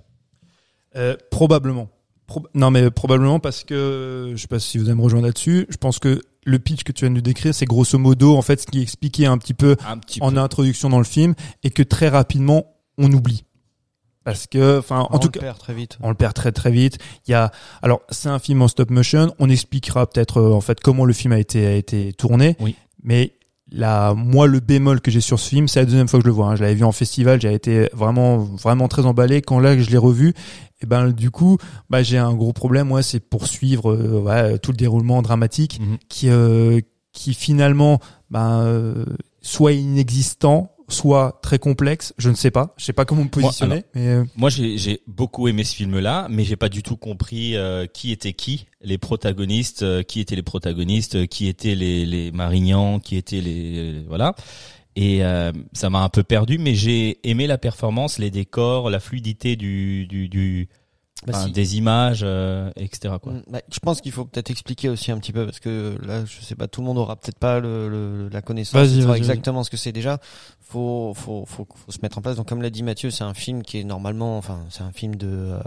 Euh, 0.95 1.15
probablement. 1.31 1.89
Prob- 2.27 2.47
non, 2.53 2.71
mais 2.71 2.89
probablement 2.91 3.39
parce 3.39 3.63
que 3.63 4.31
je 4.35 4.41
sais 4.41 4.47
pas 4.47 4.59
si 4.59 4.77
vous 4.77 4.85
allez 4.85 4.95
me 4.95 5.01
rejoindre 5.01 5.25
là-dessus. 5.25 5.65
Je 5.69 5.77
pense 5.77 5.99
que 5.99 6.21
le 6.45 6.59
pitch 6.59 6.83
que 6.83 6.91
tu 6.91 7.01
viens 7.05 7.09
de 7.09 7.15
nous 7.15 7.21
décrire, 7.21 7.53
c'est 7.53 7.65
grosso 7.65 7.97
modo 7.97 8.35
en 8.35 8.41
fait 8.41 8.61
ce 8.61 8.67
qui 8.67 8.79
est 8.79 8.81
expliqué 8.81 9.25
un 9.25 9.37
petit 9.37 9.53
peu 9.53 9.75
Un 9.87 9.97
petit 9.97 10.19
en 10.21 10.35
introduction 10.37 10.89
dans 10.89 10.97
le 10.99 11.03
film 11.05 11.33
et 11.63 11.69
que 11.71 11.83
très 11.83 12.09
rapidement 12.09 12.65
on 12.97 13.11
oublie. 13.11 13.43
Parce 14.23 14.47
que, 14.47 14.79
enfin, 14.79 15.01
en 15.01 15.15
On 15.15 15.19
tout 15.19 15.27
le 15.27 15.31
cas, 15.31 15.39
perd 15.41 15.57
très 15.59 15.73
vite. 15.73 15.97
on 16.01 16.07
le 16.07 16.15
perd 16.15 16.33
très 16.33 16.53
très 16.53 16.71
vite. 16.71 16.97
Il 17.27 17.31
y 17.31 17.33
a, 17.33 17.51
alors 17.81 18.01
c'est 18.09 18.29
un 18.29 18.39
film 18.39 18.61
en 18.61 18.69
stop 18.69 18.89
motion. 18.89 19.33
On 19.39 19.49
expliquera 19.49 20.07
peut-être 20.09 20.37
euh, 20.37 20.53
en 20.53 20.61
fait 20.61 20.79
comment 20.79 21.03
le 21.03 21.11
film 21.13 21.33
a 21.33 21.39
été 21.39 21.65
a 21.67 21.73
été 21.75 22.13
tourné. 22.13 22.55
Oui. 22.61 22.75
Mais 23.03 23.33
là, 23.73 24.13
moi 24.13 24.47
le 24.47 24.59
bémol 24.61 25.01
que 25.01 25.11
j'ai 25.11 25.19
sur 25.21 25.39
ce 25.39 25.49
film, 25.49 25.67
c'est 25.67 25.79
la 25.79 25.85
deuxième 25.85 26.07
fois 26.07 26.19
que 26.19 26.23
je 26.23 26.29
le 26.29 26.33
vois. 26.33 26.47
hein. 26.47 26.55
Je 26.55 26.61
l'avais 26.61 26.75
vu 26.75 26.83
en 26.85 26.91
festival, 26.93 27.41
j'avais 27.41 27.55
été 27.55 27.89
vraiment 27.93 28.37
vraiment 28.37 28.87
très 28.87 29.05
emballé. 29.05 29.41
Quand 29.41 29.59
là 29.59 29.77
je 29.77 29.89
l'ai 29.89 29.97
revu, 29.97 30.33
et 30.81 30.85
ben 30.85 31.09
du 31.09 31.31
coup, 31.31 31.57
bah 31.89 32.03
j'ai 32.03 32.17
un 32.17 32.33
gros 32.33 32.53
problème. 32.53 32.87
Moi, 32.87 33.01
c'est 33.03 33.19
pour 33.19 33.47
suivre 33.47 33.91
euh, 33.91 34.21
ouais, 34.21 34.57
tout 34.59 34.71
le 34.71 34.77
déroulement 34.77 35.21
dramatique 35.21 35.79
Mhm. 35.81 35.97
qui 36.07 36.29
euh, 36.29 36.79
qui 37.13 37.33
finalement, 37.33 37.99
ben 38.29 38.63
euh, 38.65 39.05
soit 39.41 39.73
inexistant, 39.73 40.71
soit 40.93 41.39
très 41.41 41.59
complexe. 41.59 42.13
Je 42.17 42.29
ne 42.29 42.35
sais 42.35 42.51
pas. 42.51 42.73
Je 42.77 42.85
sais 42.85 42.93
pas 42.93 43.03
comment 43.05 43.23
me 43.23 43.29
positionner. 43.29 43.83
mais 43.93 44.07
euh, 44.07 44.23
Moi, 44.37 44.49
j'ai 44.49 44.77
j'ai 44.77 45.01
beaucoup 45.07 45.47
aimé 45.47 45.63
ce 45.63 45.75
film-là, 45.75 46.27
mais 46.29 46.43
j'ai 46.45 46.55
pas 46.55 46.69
du 46.69 46.83
tout 46.83 46.95
compris 46.95 47.57
euh, 47.57 47.85
qui 47.85 48.11
était 48.11 48.33
qui, 48.33 48.67
les 48.81 48.97
protagonistes, 48.97 49.83
euh, 49.83 50.03
qui 50.03 50.19
étaient 50.21 50.35
les 50.35 50.43
protagonistes, 50.43 51.15
euh, 51.15 51.25
qui 51.25 51.47
étaient 51.47 51.75
les, 51.75 52.05
les 52.05 52.31
Marignans, 52.31 52.99
qui 52.99 53.17
étaient 53.17 53.41
les 53.41 54.03
voilà. 54.07 54.35
Et 54.95 55.23
euh, 55.25 55.51
ça 55.73 55.89
m'a 55.89 56.03
un 56.03 56.09
peu 56.09 56.23
perdu, 56.23 56.59
mais 56.59 56.75
j'ai 56.75 57.17
aimé 57.27 57.47
la 57.47 57.57
performance, 57.57 58.19
les 58.19 58.29
décors, 58.29 58.89
la 58.89 58.99
fluidité 58.99 59.55
du 59.55 60.05
du, 60.05 60.29
du 60.29 60.69
Bah, 61.25 61.33
enfin, 61.37 61.45
si. 61.47 61.51
des 61.51 61.77
images, 61.77 62.21
euh, 62.23 62.69
etc. 62.75 63.15
Quoi. 63.21 63.33
Mm, 63.33 63.43
bah, 63.49 63.61
je 63.71 63.79
pense 63.79 64.01
qu'il 64.01 64.11
faut 64.11 64.25
peut-être 64.25 64.51
expliquer 64.51 64.89
aussi 64.89 65.11
un 65.11 65.17
petit 65.19 65.31
peu 65.31 65.45
parce 65.45 65.59
que 65.59 65.97
là, 66.05 66.25
je 66.25 66.41
sais 66.41 66.55
pas, 66.55 66.67
tout 66.67 66.81
le 66.81 66.87
monde 66.87 66.97
aura 66.97 67.15
peut-être 67.15 67.39
pas 67.39 67.59
le, 67.59 67.87
le- 67.89 68.29
la 68.29 68.41
connaissance 68.41 68.73
Vas-y, 68.73 68.95
de 68.95 68.99
savoir 69.01 69.13
vas-y, 69.13 69.19
exactement 69.21 69.63
ce 69.63 69.69
que 69.69 69.77
c'est 69.77 69.91
déjà. 69.91 70.19
Faut, 70.61 71.13
faut, 71.15 71.45
faut, 71.45 71.67
faut 71.73 71.91
se 71.91 71.99
mettre 72.01 72.17
en 72.17 72.21
place. 72.21 72.35
Donc, 72.35 72.47
comme 72.47 72.61
l'a 72.61 72.69
dit 72.69 72.83
Mathieu, 72.83 73.09
c'est 73.11 73.23
un 73.23 73.33
film 73.33 73.63
qui 73.63 73.79
est 73.79 73.83
normalement, 73.83 74.37
enfin, 74.37 74.65
c'est 74.69 74.83
un 74.83 74.91
film 74.91 75.15
de, 75.15 75.27
euh, 75.27 75.59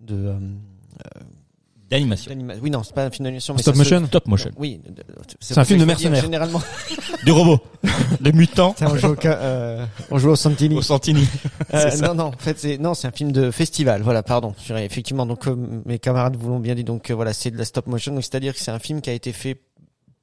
de, 0.00 0.16
euh, 0.26 0.38
D'animation, 1.92 2.30
d'anima- 2.30 2.54
Oui, 2.62 2.70
non, 2.70 2.82
c'est 2.82 2.94
pas 2.94 3.04
un 3.04 3.10
film 3.10 3.24
d'animation, 3.24 3.54
mais 3.54 3.62
stop 3.62 3.74
ça 3.76 3.84
se- 3.84 3.90
motion. 3.94 4.06
stop 4.08 4.26
motion, 4.26 4.50
Oui, 4.56 4.80
C'est 5.40 5.58
un 5.58 5.64
film 5.64 5.78
de 5.78 5.84
mercenaires. 5.84 6.22
Généralement, 6.22 6.62
des 7.24 7.30
robots, 7.30 7.60
des 8.20 8.32
mutants, 8.32 8.74
on 8.80 8.96
joue 8.96 9.08
au, 9.12 9.16
euh, 9.26 9.84
on 10.10 10.18
joue 10.18 10.30
au 10.30 10.36
Santini. 10.36 10.74
au 10.74 10.82
Santini. 10.82 11.26
Euh, 11.74 11.90
non, 12.02 12.14
non, 12.14 12.24
en 12.24 12.32
fait, 12.32 12.58
c'est 12.58 12.76
non, 12.78 12.92
c'est 12.94 13.06
un 13.08 13.12
film 13.12 13.32
de 13.32 13.50
festival. 13.50 14.02
Voilà, 14.02 14.22
pardon. 14.22 14.54
Effectivement, 14.76 15.24
donc 15.24 15.40
comme 15.44 15.82
mes 15.86 15.98
camarades 15.98 16.36
vous 16.36 16.48
l'ont 16.50 16.60
bien 16.60 16.74
dit, 16.74 16.84
donc 16.84 17.10
euh, 17.10 17.14
voilà, 17.14 17.32
c'est 17.32 17.50
de 17.50 17.56
la 17.56 17.64
stop 17.64 17.86
motion. 17.86 18.12
Donc 18.12 18.22
c'est-à-dire 18.24 18.52
que 18.52 18.60
c'est 18.60 18.70
un 18.70 18.78
film 18.78 19.00
qui 19.00 19.08
a 19.08 19.12
été 19.14 19.32
fait 19.32 19.58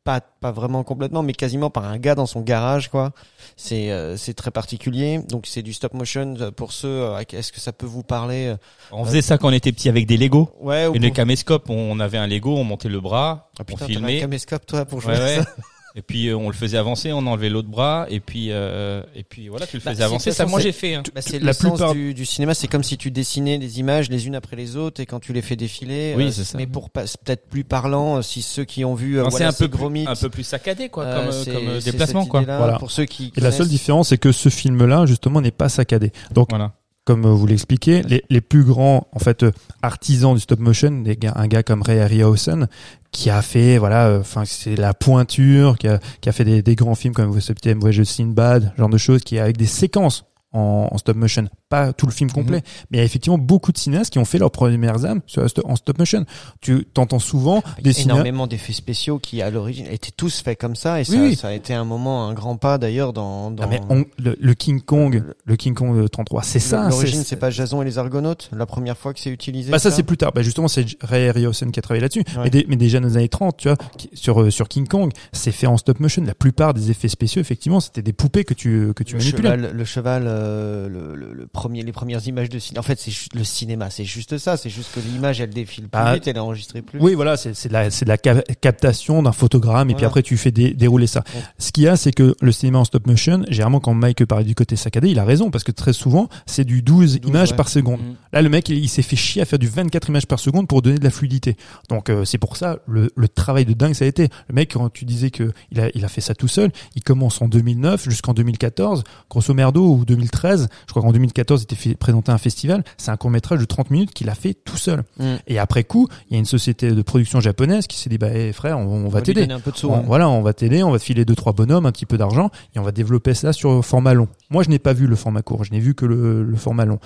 pas 0.10 0.22
pas 0.22 0.52
vraiment 0.52 0.84
complètement, 0.84 1.22
mais 1.22 1.34
quasiment 1.34 1.69
par 1.69 1.86
un 1.86 1.99
gars 1.99 2.15
dans 2.15 2.26
son 2.26 2.41
garage, 2.41 2.88
quoi. 2.90 3.11
C'est 3.57 3.91
euh, 3.91 4.18
c'est 4.18 4.34
très 4.34 4.49
particulier. 4.49 5.19
Donc 5.30 5.45
c'est 5.45 5.61
du 5.61 5.72
stop 5.73 5.94
motion 5.94 6.34
euh, 6.40 6.49
pour 6.49 6.72
ceux. 6.72 6.88
euh, 6.88 7.22
Est-ce 7.31 7.52
que 7.52 7.60
ça 7.60 7.73
peut 7.73 7.86
vous 7.86 8.02
parler 8.02 8.48
euh, 8.48 8.57
On 8.91 9.06
faisait 9.06 9.22
ça 9.22 9.38
quand 9.38 9.49
on 9.49 9.52
était 9.53 9.72
petit 9.72 9.88
avec 9.90 10.07
des 10.07 10.18
Lego. 10.18 10.49
Ouais. 10.60 10.88
Ou 10.88 10.95
Et 10.95 10.99
les 10.99 11.11
caméscopes, 11.11 11.69
on 11.69 11.99
avait 11.99 12.18
un 12.18 12.26
Lego, 12.26 12.57
on 12.57 12.64
montait 12.64 12.90
le 12.90 12.99
bras, 12.99 13.52
Ah, 13.60 13.64
putain, 13.64 13.73
on 13.86 13.88
t'avais 13.88 13.94
un 13.95 14.07
filmait. 14.07 14.19
caméscope 14.22 14.65
toi 14.65 14.86
pour 14.86 15.02
jouer. 15.02 15.14
Ouais, 15.14 15.19
à 15.19 15.26
ouais. 15.40 15.44
ça 15.44 15.49
Et 15.95 16.02
puis 16.03 16.28
euh, 16.28 16.38
on 16.38 16.49
le 16.49 16.53
faisait 16.56 16.78
avancer, 16.78 17.11
on 17.11 17.26
enlevait 17.26 17.49
l'autre 17.49 17.68
bras, 17.68 18.06
et 18.10 18.20
puis 18.20 18.48
euh, 18.52 19.02
et 19.16 19.24
puis 19.24 19.48
voilà, 19.48 19.66
tu 19.66 19.78
le 19.78 19.82
Bah, 19.84 19.91
faisais 19.91 20.02
c'est- 20.02 20.06
avancer. 20.06 20.32
Ça, 20.32 20.45
moi 20.45 20.60
j'ai 20.60 20.72
fait. 20.72 20.94
Hein. 20.95 21.03
Bah, 21.16 21.22
c'est 21.22 21.40
La 21.40 21.48
l'essence 21.48 21.72
plupart- 21.80 21.94
du, 21.94 22.14
du 22.14 22.26
cinéma, 22.26 22.53
c'est 22.53 22.68
comme 22.68 22.84
si 22.84 22.98
tu 22.98 23.10
dessinais 23.11 23.57
des 23.57 23.80
images 23.80 24.10
les 24.10 24.28
unes 24.28 24.36
après 24.36 24.56
les 24.56 24.76
autres 24.76 25.02
et 25.02 25.06
quand 25.07 25.20
tu 25.20 25.34
les 25.34 25.41
fais 25.41 25.56
défiler. 25.56 26.14
Oui, 26.16 26.26
euh, 26.26 26.32
c'est 26.32 26.44
ça. 26.44 26.57
Mais 26.60 26.68
pour 26.68 26.90
pas- 26.91 27.07
c'est 27.07 27.20
peut-être 27.22 27.48
plus 27.49 27.64
parlant, 27.64 28.18
euh, 28.18 28.22
si 28.22 28.41
ceux 28.44 28.66
qui 28.66 28.86
ont 28.86 28.94
vu 28.94 29.18
euh, 29.18 29.24
voilà, 29.24 29.38
c'est 29.38 29.44
un 29.45 29.52
peu 29.53 29.68
gros 29.68 29.90
mythes, 29.90 30.07
un 30.07 30.16
peu 30.16 30.30
plus 30.30 30.44
saccadé 30.44 30.90
quoi, 30.90 31.06
comme, 31.06 31.30
euh, 31.34 31.45
comme 31.45 31.68
euh, 31.70 31.82
déplacement 31.82 32.26
quoi. 32.28 32.41
Voilà. 32.41 32.78
Pour 32.78 32.91
ceux 32.91 33.06
qui 33.06 33.34
Et 33.36 33.41
la 33.41 33.52
seule 33.52 33.68
différence, 33.68 34.10
c'est 34.10 34.18
que 34.20 34.32
ce 34.32 34.49
film-là, 34.49 35.06
justement, 35.07 35.41
n'est 35.41 35.52
pas 35.52 35.70
saccadé. 35.70 36.11
Donc, 36.32 36.49
Voilà. 36.52 36.74
comme 37.06 37.26
vous 37.28 37.48
l'expliquez, 37.48 38.03
les, 38.03 38.24
les 38.30 38.41
plus 38.41 38.64
grands 38.64 39.07
en 39.11 39.20
fait 39.20 39.44
artisans 39.82 40.36
du 40.36 40.40
stop 40.40 40.60
motion, 40.60 41.02
des 41.02 41.16
gars, 41.16 41.34
un 41.36 41.48
gars 41.48 41.64
comme 41.64 41.82
Ray 41.82 41.99
Harryhausen 41.99 42.68
qui 43.11 43.30
a 43.30 43.41
fait 43.41 43.77
voilà, 43.77 44.07
euh, 44.07 44.19
enfin 44.19 44.45
c'est 44.45 44.76
la 44.76 44.94
pointure, 44.94 45.77
qui 45.77 45.88
a, 45.88 45.99
qui 46.22 46.30
a 46.30 46.31
fait 46.31 46.61
des, 46.61 46.76
grands 46.76 46.95
films 46.95 47.14
comme 47.14 47.30
vous 47.30 47.40
savez 47.40 47.73
Voyage 47.73 47.98
de 47.98 48.03
Sinbad, 48.03 48.73
genre 48.77 48.90
de 48.90 48.98
choses, 48.98 49.23
qui 49.23 49.38
est 49.38 49.40
avec 49.40 49.57
des 49.57 49.65
séquences 49.65 50.26
en, 50.53 50.90
en 50.91 50.98
stop 50.98 51.15
motion 51.15 51.49
pas 51.70 51.94
tout 51.94 52.06
le 52.08 52.12
film 52.12 52.32
complet. 52.32 52.62
Mais 52.91 52.98
il 52.98 53.00
y 53.00 53.02
a 53.02 53.06
effectivement 53.06 53.38
beaucoup 53.38 53.72
de 53.72 53.78
cinéastes 53.78 54.12
qui 54.12 54.20
ont 54.20 54.26
fait 54.26 54.40
leurs 54.40 54.52
premières 54.52 55.06
âmes 55.06 55.22
en 55.64 55.76
stop 55.76 56.00
motion. 56.00 56.26
Tu 56.62 56.86
t'entends 56.94 57.20
souvent 57.20 57.62
des 57.82 57.94
cinéastes. 57.94 58.10
énormément 58.10 58.48
d'effets 58.48 58.74
spéciaux 58.74 59.20
qui 59.20 59.41
à 59.41 59.50
l'origine 59.52 59.86
étaient 59.88 60.12
tous 60.16 60.41
faits 60.41 60.60
comme 60.60 60.76
ça 60.76 61.00
et 61.00 61.04
ça, 61.04 61.14
Oui, 61.16 61.36
ça 61.36 61.50
a 61.50 61.54
été 61.54 61.74
un 61.74 61.86
moment 61.86 62.28
un 62.28 62.34
grand 62.34 62.58
pas 62.58 62.78
d'ailleurs 62.78 63.14
dans, 63.14 63.52
dans 63.52 63.64
Ah, 63.64 63.68
mais 63.68 63.82
on- 63.90 64.04
le, 64.18 64.36
le 64.40 64.54
King 64.56 64.82
Kong, 64.82 65.24
le 65.46 65.56
King 65.56 65.74
Kong 65.76 65.96
de 66.02 66.08
33, 66.08 66.44
c'est 66.44 66.60
ça. 66.60 66.90
l'origine 66.90 67.24
c'est- 67.24 67.36
pas 67.36 67.52
Jason 67.52 67.82
et 67.82 67.86
les 67.86 67.98
Argonautes 68.00 68.50
la 68.52 68.66
première 68.66 68.98
fois 68.98 69.14
que 69.14 69.20
c'est 69.20 69.30
utilisé 69.30 69.72
Bah 69.72 69.80
ça 69.80 69.91
c'est 69.91 70.04
plus 70.04 70.18
tard. 70.18 70.32
Bah 70.34 70.41
justement 70.41 70.68
c'est 70.68 70.86
Ray 71.02 71.30
Harryhausen 71.30 71.72
qui 71.72 71.80
a 71.80 71.82
travaillé 71.84 72.02
là-dessus. 72.02 72.24
Ouais. 72.36 72.44
Mais, 72.46 72.50
dé- 72.50 72.66
mais 72.68 72.76
déjà 72.76 73.00
dans 73.00 73.08
les 73.08 73.16
années 73.18 73.30
30, 73.30 73.58
tu 73.58 73.68
vois, 73.70 73.78
sur 74.14 74.41
euh, 74.41 74.50
sur 74.50 74.68
King 74.68 74.88
Kong, 74.88 75.12
c'est 75.32 75.52
fait 75.52 75.68
en 75.68 75.78
stop 75.78 76.00
motion. 76.00 76.24
La 76.26 76.34
plupart 76.34 76.74
des 76.74 76.90
effets 76.91 77.08
spéciaux, 77.08 77.40
effectivement, 77.41 77.80
c'était 77.80 78.02
des 78.02 78.14
poupées 78.14 78.44
que 78.44 78.54
tu 78.54 78.91
que 78.96 79.04
tu 79.04 79.14
le 79.14 79.20
manipulais. 79.20 79.50
cheval, 79.52 79.72
le 79.74 79.86
cheval, 79.86 80.24
euh, 80.28 80.90
le, 80.90 81.16
le, 81.16 81.34
le 81.34 81.48
les 81.68 81.91
premières 81.91 82.26
images 82.27 82.49
de 82.49 82.60
cinéma. 82.60 82.80
En 82.80 82.84
fait, 82.84 82.99
c'est 82.99 83.11
le 83.36 83.44
cinéma, 83.44 83.90
c'est 83.90 84.06
juste 84.06 84.38
ça. 84.38 84.57
C'est 84.57 84.69
juste 84.69 84.91
que 84.94 84.99
l'image, 84.99 85.41
elle 85.41 85.49
défile 85.49 85.84
plus 85.86 85.90
Bah, 85.91 86.14
vite, 86.14 86.27
elle 86.27 86.36
est 86.38 86.40
enregistrée 86.40 86.81
plus. 86.81 86.99
Oui, 86.99 87.14
voilà, 87.15 87.38
c'est 87.38 87.68
de 87.68 87.73
la 87.73 87.90
c'est 87.91 88.06
de 88.06 88.10
la 88.10 88.18
ca- 88.23 88.41
captation 88.61 89.22
d'un 89.23 89.31
photogramme 89.31 89.90
et 89.90 89.95
puis 89.95 90.06
après 90.06 90.22
tu 90.23 90.38
fais 90.38 90.52
dé- 90.52 90.73
dérouler 90.73 91.07
ça. 91.07 91.23
Ouais. 91.36 91.41
Ce 91.57 91.72
qu'il 91.72 91.84
y 91.84 91.88
a, 91.88 91.95
c'est 91.95 92.11
que 92.11 92.36
le 92.41 92.52
cinéma 92.52 92.80
en 92.80 92.86
stop 92.86 93.07
motion, 93.07 93.44
généralement 93.49 93.80
quand 93.80 93.94
Mike 93.94 94.26
parlait 94.26 94.45
du 94.45 94.56
côté 94.56 94.76
saccadé, 94.76 95.10
il 95.10 95.19
a 95.19 95.26
raison 95.26 95.49
parce 95.52 95.64
que 95.64 95.72
très 95.72 95.94
souvent 95.94 96.30
c'est 96.45 96.64
du 96.65 96.81
12, 96.81 97.19
12, 97.22 97.30
images 97.30 97.52
ouais. 97.52 97.56
par 97.57 97.69
seconde. 97.69 97.99
Mm. 98.02 98.14
Là, 98.34 98.41
le 98.41 98.49
mec, 98.49 98.69
il, 98.69 98.77
il 98.77 98.90
s'est 98.90 99.02
fait 99.02 99.15
chier 99.15 99.41
à 99.41 99.45
faire 99.45 99.60
du 99.60 99.68
24 99.68 100.10
images 100.10 100.27
par 100.27 100.40
seconde 100.40 100.68
pour 100.68 100.81
donner 100.81 100.99
de 100.99 101.03
la 101.03 101.10
fluidité. 101.11 101.57
Donc 101.90 102.10
euh, 102.10 102.26
c'est 102.26 102.38
pour 102.38 102.57
ça 102.57 102.80
le, 102.88 103.10
le 103.15 103.27
travail 103.27 103.65
de 103.65 103.73
dingue 103.73 103.94
ça 103.94 104.06
a 104.06 104.07
été. 104.07 104.30
Le 104.49 104.56
mec, 104.56 104.73
quand 104.73 104.90
tu 104.90 105.06
disais 105.06 105.31
que 105.31 105.52
il 105.72 105.80
a 105.80 105.90
il 105.95 106.06
a 106.06 106.07
fait 106.10 106.22
ça 106.22 106.36
tout 106.36 106.48
seul, 106.48 106.72
il 106.95 107.03
commence 107.03 107.41
en 107.41 107.48
2009 107.48 108.07
jusqu'en 108.10 108.34
2014, 108.34 109.03
grosso 109.30 109.53
merdo 109.53 109.86
ou 109.95 110.06
2013. 110.06 110.68
Je 110.86 110.91
crois 110.91 111.02
qu'en 111.02 111.11
2014, 111.11 111.48
il 111.57 111.63
était 111.63 111.95
présenté 111.95 112.31
à 112.31 112.35
un 112.35 112.38
festival. 112.38 112.84
C'est 112.97 113.11
un 113.11 113.17
court 113.17 113.30
métrage 113.30 113.59
de 113.59 113.65
30 113.65 113.91
minutes 113.91 114.11
qu'il 114.13 114.30
a 114.30 114.35
fait 114.35 114.53
tout 114.53 114.77
seul. 114.77 115.03
Mm. 115.17 115.35
Et 115.47 115.59
après 115.59 115.84
coup, 115.84 116.07
il 116.30 116.34
y 116.34 116.35
a 116.35 116.39
une 116.39 116.45
société 116.45 116.91
de 116.91 117.01
production 117.01 117.39
japonaise 117.39 117.88
qui 117.88 117.97
s'est 117.97 118.09
dit 118.09 118.17
bah 118.17 118.30
eh, 118.34 118.53
frère, 118.53 118.77
on, 118.77 118.84
on 118.84 119.05
On 119.05 119.09
va 119.09 119.21
t'aider. 119.21 119.47
hein. 119.95 120.03
voilà, 120.05 120.30
on 120.30 120.41
va 120.41 120.53
t'aider, 120.53 120.84
on 120.84 120.91
va 120.91 120.99
te 120.99 121.03
filer 121.03 121.26
deux 121.26 121.35
trois 121.35 121.53
bonhommes, 121.53 121.85
un 121.85 121.91
petit 121.91 122.05
peu 122.05 122.17
d'argent, 122.17 122.49
et 122.76 122.80
on 122.80 122.84
va 122.84 122.91
développer 122.91 123.34
ça 123.34 123.53
sur 123.53 123.84
format 123.84 124.13
long. 124.13 124.27
Moi, 124.49 124.63
je 124.63 124.69
n'ai 124.69 124.80
pas 124.80 124.93
vu 124.93 125.07
le 125.07 125.15
format 125.15 125.41
court, 125.41 125.63
je 125.63 125.71
n'ai 125.71 125.80
vu 125.80 125.95
que 125.95 126.05
le, 126.05 126.43
le 126.43 126.55
format 126.57 126.85
long. 126.85 126.99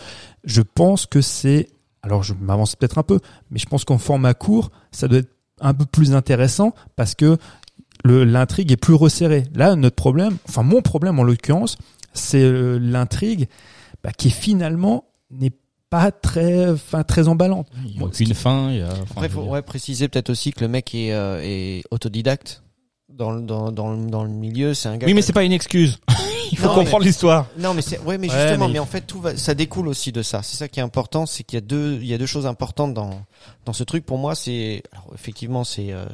Je 0.43 0.61
pense 0.61 1.05
que 1.05 1.21
c'est, 1.21 1.69
alors 2.01 2.23
je 2.23 2.33
m'avance 2.33 2.75
peut-être 2.75 2.97
un 2.97 3.03
peu, 3.03 3.19
mais 3.51 3.59
je 3.59 3.65
pense 3.65 3.85
qu'en 3.85 3.97
format 3.97 4.33
court, 4.33 4.71
ça 4.91 5.07
doit 5.07 5.19
être 5.19 5.31
un 5.61 5.73
peu 5.73 5.85
plus 5.85 6.13
intéressant 6.13 6.73
parce 6.95 7.15
que 7.15 7.37
l'intrigue 8.05 8.71
est 8.71 8.77
plus 8.77 8.93
resserrée. 8.95 9.45
Là, 9.55 9.75
notre 9.75 9.95
problème, 9.95 10.37
enfin 10.49 10.63
mon 10.63 10.81
problème 10.81 11.19
en 11.19 11.23
l'occurrence, 11.23 11.77
c'est 12.13 12.43
euh, 12.43 12.77
l'intrigue 12.79 13.47
bah, 14.03 14.11
qui 14.11 14.29
finalement 14.29 15.05
n'est 15.31 15.51
pas 15.89 16.11
très, 16.11 16.69
enfin 16.71 17.03
très 17.03 17.27
emballante. 17.27 17.67
Il 17.85 17.97
y 17.97 17.99
a 17.99 18.03
aucune 18.03 18.33
fin. 18.33 18.71
Il 18.71 18.77
y 18.77 18.81
a, 18.81 18.87
enfin, 18.87 19.03
Après, 19.11 19.29
faut 19.29 19.43
ouais, 19.43 19.61
préciser 19.61 20.07
peut-être 20.07 20.29
aussi 20.29 20.51
que 20.51 20.61
le 20.61 20.67
mec 20.67 20.93
est, 20.95 21.13
euh, 21.13 21.39
est 21.43 21.83
autodidacte 21.91 22.63
dans 23.09 23.31
le, 23.31 23.41
dans, 23.41 23.71
dans, 23.71 23.91
le- 23.93 24.09
dans 24.09 24.23
le 24.23 24.29
milieu. 24.31 24.73
C'est 24.73 24.89
un 24.89 24.97
gars. 24.97 25.05
Oui, 25.07 25.13
mais 25.13 25.21
c'est 25.21 25.33
pas 25.33 25.43
une 25.43 25.51
excuse. 25.51 25.99
Il 26.53 26.57
faut 26.59 26.67
Non, 26.67 26.75
comprendre 26.75 27.03
l'histoire. 27.03 27.47
Non, 27.57 27.73
mais 27.73 27.81
c'est 27.81 27.99
ouais, 28.01 28.19
mais 28.19 28.29
Ouais, 28.29 28.39
justement, 28.39 28.69
mais 28.69 28.77
en 28.77 28.85
fait, 28.85 29.01
tout 29.01 29.19
va, 29.19 29.35
ça 29.35 29.55
découle 29.55 29.87
aussi 29.87 30.11
de 30.11 30.21
ça. 30.21 30.43
C'est 30.43 30.55
ça 30.55 30.67
qui 30.67 30.79
est 30.79 30.83
important, 30.83 31.25
c'est 31.25 31.43
qu'il 31.43 31.57
y 31.57 31.61
a 31.63 31.65
deux, 31.65 31.97
il 31.99 32.05
y 32.05 32.13
a 32.13 32.19
deux 32.19 32.27
choses 32.27 32.45
importantes 32.45 32.93
dans 32.93 33.09
dans 33.65 33.73
ce 33.73 33.83
truc. 33.83 34.05
Pour 34.05 34.19
moi, 34.19 34.35
c'est, 34.35 34.83
alors 34.91 35.07
effectivement, 35.15 35.63
c'est 35.63 35.91
euh, 35.91 36.05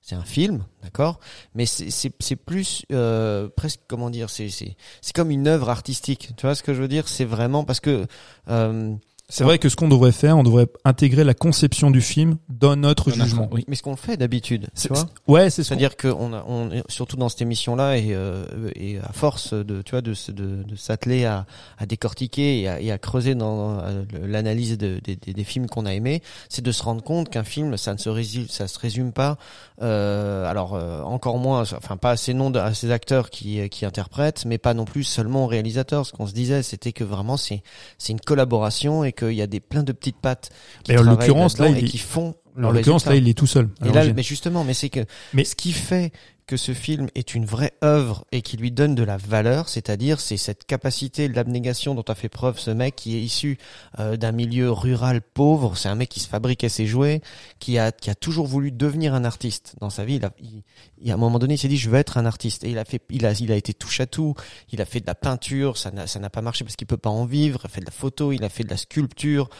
c'est 0.00 0.14
un 0.14 0.22
film, 0.22 0.62
d'accord, 0.84 1.18
mais 1.56 1.66
c'est 1.66 1.90
c'est 1.90 2.12
c'est 2.20 2.36
plus 2.36 2.84
euh, 2.92 3.48
presque 3.56 3.80
comment 3.88 4.08
dire, 4.08 4.30
c'est 4.30 4.50
c'est 4.50 4.76
c'est 5.00 5.12
comme 5.16 5.32
une 5.32 5.48
œuvre 5.48 5.68
artistique. 5.68 6.30
Tu 6.36 6.46
vois 6.46 6.54
ce 6.54 6.62
que 6.62 6.74
je 6.74 6.80
veux 6.80 6.88
dire? 6.88 7.08
C'est 7.08 7.24
vraiment 7.24 7.64
parce 7.64 7.80
que 7.80 8.06
euh, 8.48 8.94
C'est 9.30 9.44
vrai 9.44 9.58
que 9.58 9.68
ce 9.68 9.76
qu'on 9.76 9.88
devrait 9.88 10.10
faire, 10.12 10.38
on 10.38 10.42
devrait 10.42 10.68
intégrer 10.86 11.22
la 11.22 11.34
conception 11.34 11.90
du 11.90 12.00
film 12.00 12.38
dans 12.48 12.76
notre 12.76 13.10
Dans 13.10 13.16
notre- 13.18 13.28
jugement. 13.28 13.48
oui. 13.52 13.62
mais 13.68 13.76
ce 13.76 13.82
qu'on 13.82 13.94
fait 13.96 14.16
d'habitude, 14.16 14.62
tu 14.62 14.70
C'est- 14.74 14.88
vois. 14.88 15.04
Ouais, 15.26 15.50
c'est 15.50 15.62
ce 15.62 15.68
qu'on- 15.68 15.74
C'est-à-dire 15.74 15.96
que 15.96 16.08
on, 16.08 16.32
a, 16.32 16.42
on 16.48 16.70
surtout 16.88 17.16
dans 17.18 17.28
cette 17.28 17.42
émission-là 17.42 17.98
et, 17.98 18.14
euh, 18.14 18.46
et 18.74 18.96
à 18.98 19.12
force 19.12 19.52
de 19.52 19.82
tu 19.82 19.90
vois 19.90 20.00
de 20.00 20.14
de, 20.32 20.62
de 20.62 20.76
s'atteler 20.76 21.26
à, 21.26 21.44
à 21.76 21.84
décortiquer 21.84 22.62
et 22.62 22.68
à, 22.68 22.80
et 22.80 22.90
à 22.90 22.96
creuser 22.96 23.34
dans 23.34 23.80
euh, 23.80 24.04
l'analyse 24.26 24.78
de- 24.78 24.98
des- 25.04 25.16
des- 25.16 25.34
des 25.34 25.44
films 25.44 25.66
qu'on 25.68 25.84
a 25.84 25.92
aimés, 25.92 26.22
c'est 26.48 26.62
de 26.64 26.72
se 26.72 26.82
rendre 26.82 27.02
compte 27.02 27.28
qu'un 27.28 27.44
film 27.44 27.76
ça 27.76 27.92
ne 27.92 27.98
se 27.98 28.08
résume 28.08 28.48
ça 28.48 28.66
se 28.66 28.78
résume 28.78 29.12
pas. 29.12 29.36
Euh, 29.82 30.46
alors 30.46 30.74
euh, 30.74 31.02
encore 31.02 31.36
moins, 31.38 31.60
enfin 31.76 31.98
pas 31.98 32.12
assez 32.12 32.32
nom 32.32 32.50
de, 32.50 32.58
à 32.58 32.72
ces 32.72 32.90
acteurs 32.90 33.28
qui 33.28 33.68
qui 33.68 33.84
interprètent, 33.84 34.44
mais 34.46 34.56
pas 34.56 34.72
non 34.72 34.86
plus 34.86 35.04
seulement 35.04 35.44
aux 35.44 35.48
réalisateurs. 35.48 36.06
Ce 36.06 36.12
qu'on 36.12 36.26
se 36.26 36.32
disait, 36.32 36.62
c'était 36.62 36.92
que 36.92 37.04
vraiment 37.04 37.36
c'est 37.36 37.62
c'est 37.98 38.12
une 38.14 38.20
collaboration 38.20 39.04
et 39.04 39.12
qu'il 39.18 39.32
y 39.34 39.42
a 39.42 39.46
des 39.46 39.60
plein 39.60 39.82
de 39.82 39.92
petites 39.92 40.16
pattes 40.18 40.50
qui 40.84 40.92
Mais 40.92 40.98
en 40.98 41.02
l'occurrence, 41.02 41.58
là, 41.58 41.68
il 41.68 41.76
et 41.78 41.80
est- 41.80 41.88
qui 41.88 41.98
font 41.98 42.34
En 42.56 42.70
l'occurrence, 42.70 43.06
là, 43.06 43.14
il 43.14 43.28
est 43.28 43.34
tout 43.38 43.46
seul. 43.46 43.68
Et 43.84 43.92
là, 43.92 44.12
mais 44.12 44.22
justement, 44.22 44.64
mais 44.64 44.74
c'est 44.74 44.88
que 44.88 45.00
Mais- 45.32 45.44
ce 45.44 45.54
qui 45.54 45.72
fait 45.72 46.12
que 46.48 46.56
ce 46.56 46.72
film 46.72 47.08
est 47.14 47.34
une 47.34 47.44
vraie 47.44 47.74
œuvre 47.84 48.24
et 48.32 48.40
qui 48.40 48.56
lui 48.56 48.72
donne 48.72 48.94
de 48.94 49.02
la 49.04 49.18
valeur, 49.18 49.68
c'est-à-dire 49.68 50.18
c'est 50.18 50.38
cette 50.38 50.64
capacité, 50.64 51.28
l'abnégation 51.28 51.94
dont 51.94 52.02
a 52.08 52.14
fait 52.14 52.30
preuve 52.30 52.58
ce 52.58 52.70
mec 52.70 52.96
qui 52.96 53.14
est 53.16 53.20
issu 53.20 53.58
euh, 53.98 54.16
d'un 54.16 54.32
milieu 54.32 54.70
rural 54.72 55.20
pauvre. 55.20 55.76
C'est 55.76 55.90
un 55.90 55.94
mec 55.94 56.08
qui 56.08 56.20
se 56.20 56.26
fabriquait 56.28 56.70
ses 56.70 56.86
jouets, 56.86 57.20
qui 57.58 57.78
a 57.78 57.92
qui 57.92 58.08
a 58.08 58.14
toujours 58.14 58.46
voulu 58.46 58.72
devenir 58.72 59.12
un 59.14 59.24
artiste 59.24 59.76
dans 59.78 59.90
sa 59.90 60.06
vie. 60.06 60.14
Il 60.16 60.24
a, 60.24 60.32
il, 60.40 60.62
il- 61.02 61.10
à 61.10 61.14
un 61.14 61.18
moment 61.18 61.38
donné, 61.38 61.54
il 61.54 61.58
s'est 61.58 61.68
dit 61.68 61.76
je 61.76 61.90
veux 61.90 61.98
être 61.98 62.16
un 62.16 62.24
artiste 62.24 62.64
et 62.64 62.70
il 62.70 62.78
a 62.78 62.86
fait, 62.86 63.02
il 63.10 63.26
a, 63.26 63.32
il 63.32 63.52
a 63.52 63.56
été 63.56 63.74
touche 63.74 64.00
à 64.00 64.06
tout. 64.06 64.34
Il 64.72 64.80
a 64.80 64.86
fait 64.86 65.00
de 65.00 65.06
la 65.06 65.14
peinture, 65.14 65.76
ça 65.76 65.90
n'a, 65.90 66.06
ça 66.06 66.18
n'a 66.18 66.30
pas 66.30 66.40
marché 66.40 66.64
parce 66.64 66.76
qu'il 66.76 66.86
peut 66.86 66.96
pas 66.96 67.10
en 67.10 67.26
vivre. 67.26 67.60
Il 67.64 67.66
a 67.66 67.68
fait 67.68 67.80
de 67.80 67.86
la 67.86 67.92
photo, 67.92 68.32
il 68.32 68.42
a 68.42 68.48
fait 68.48 68.64
de 68.64 68.70
la 68.70 68.78
sculpture, 68.78 69.50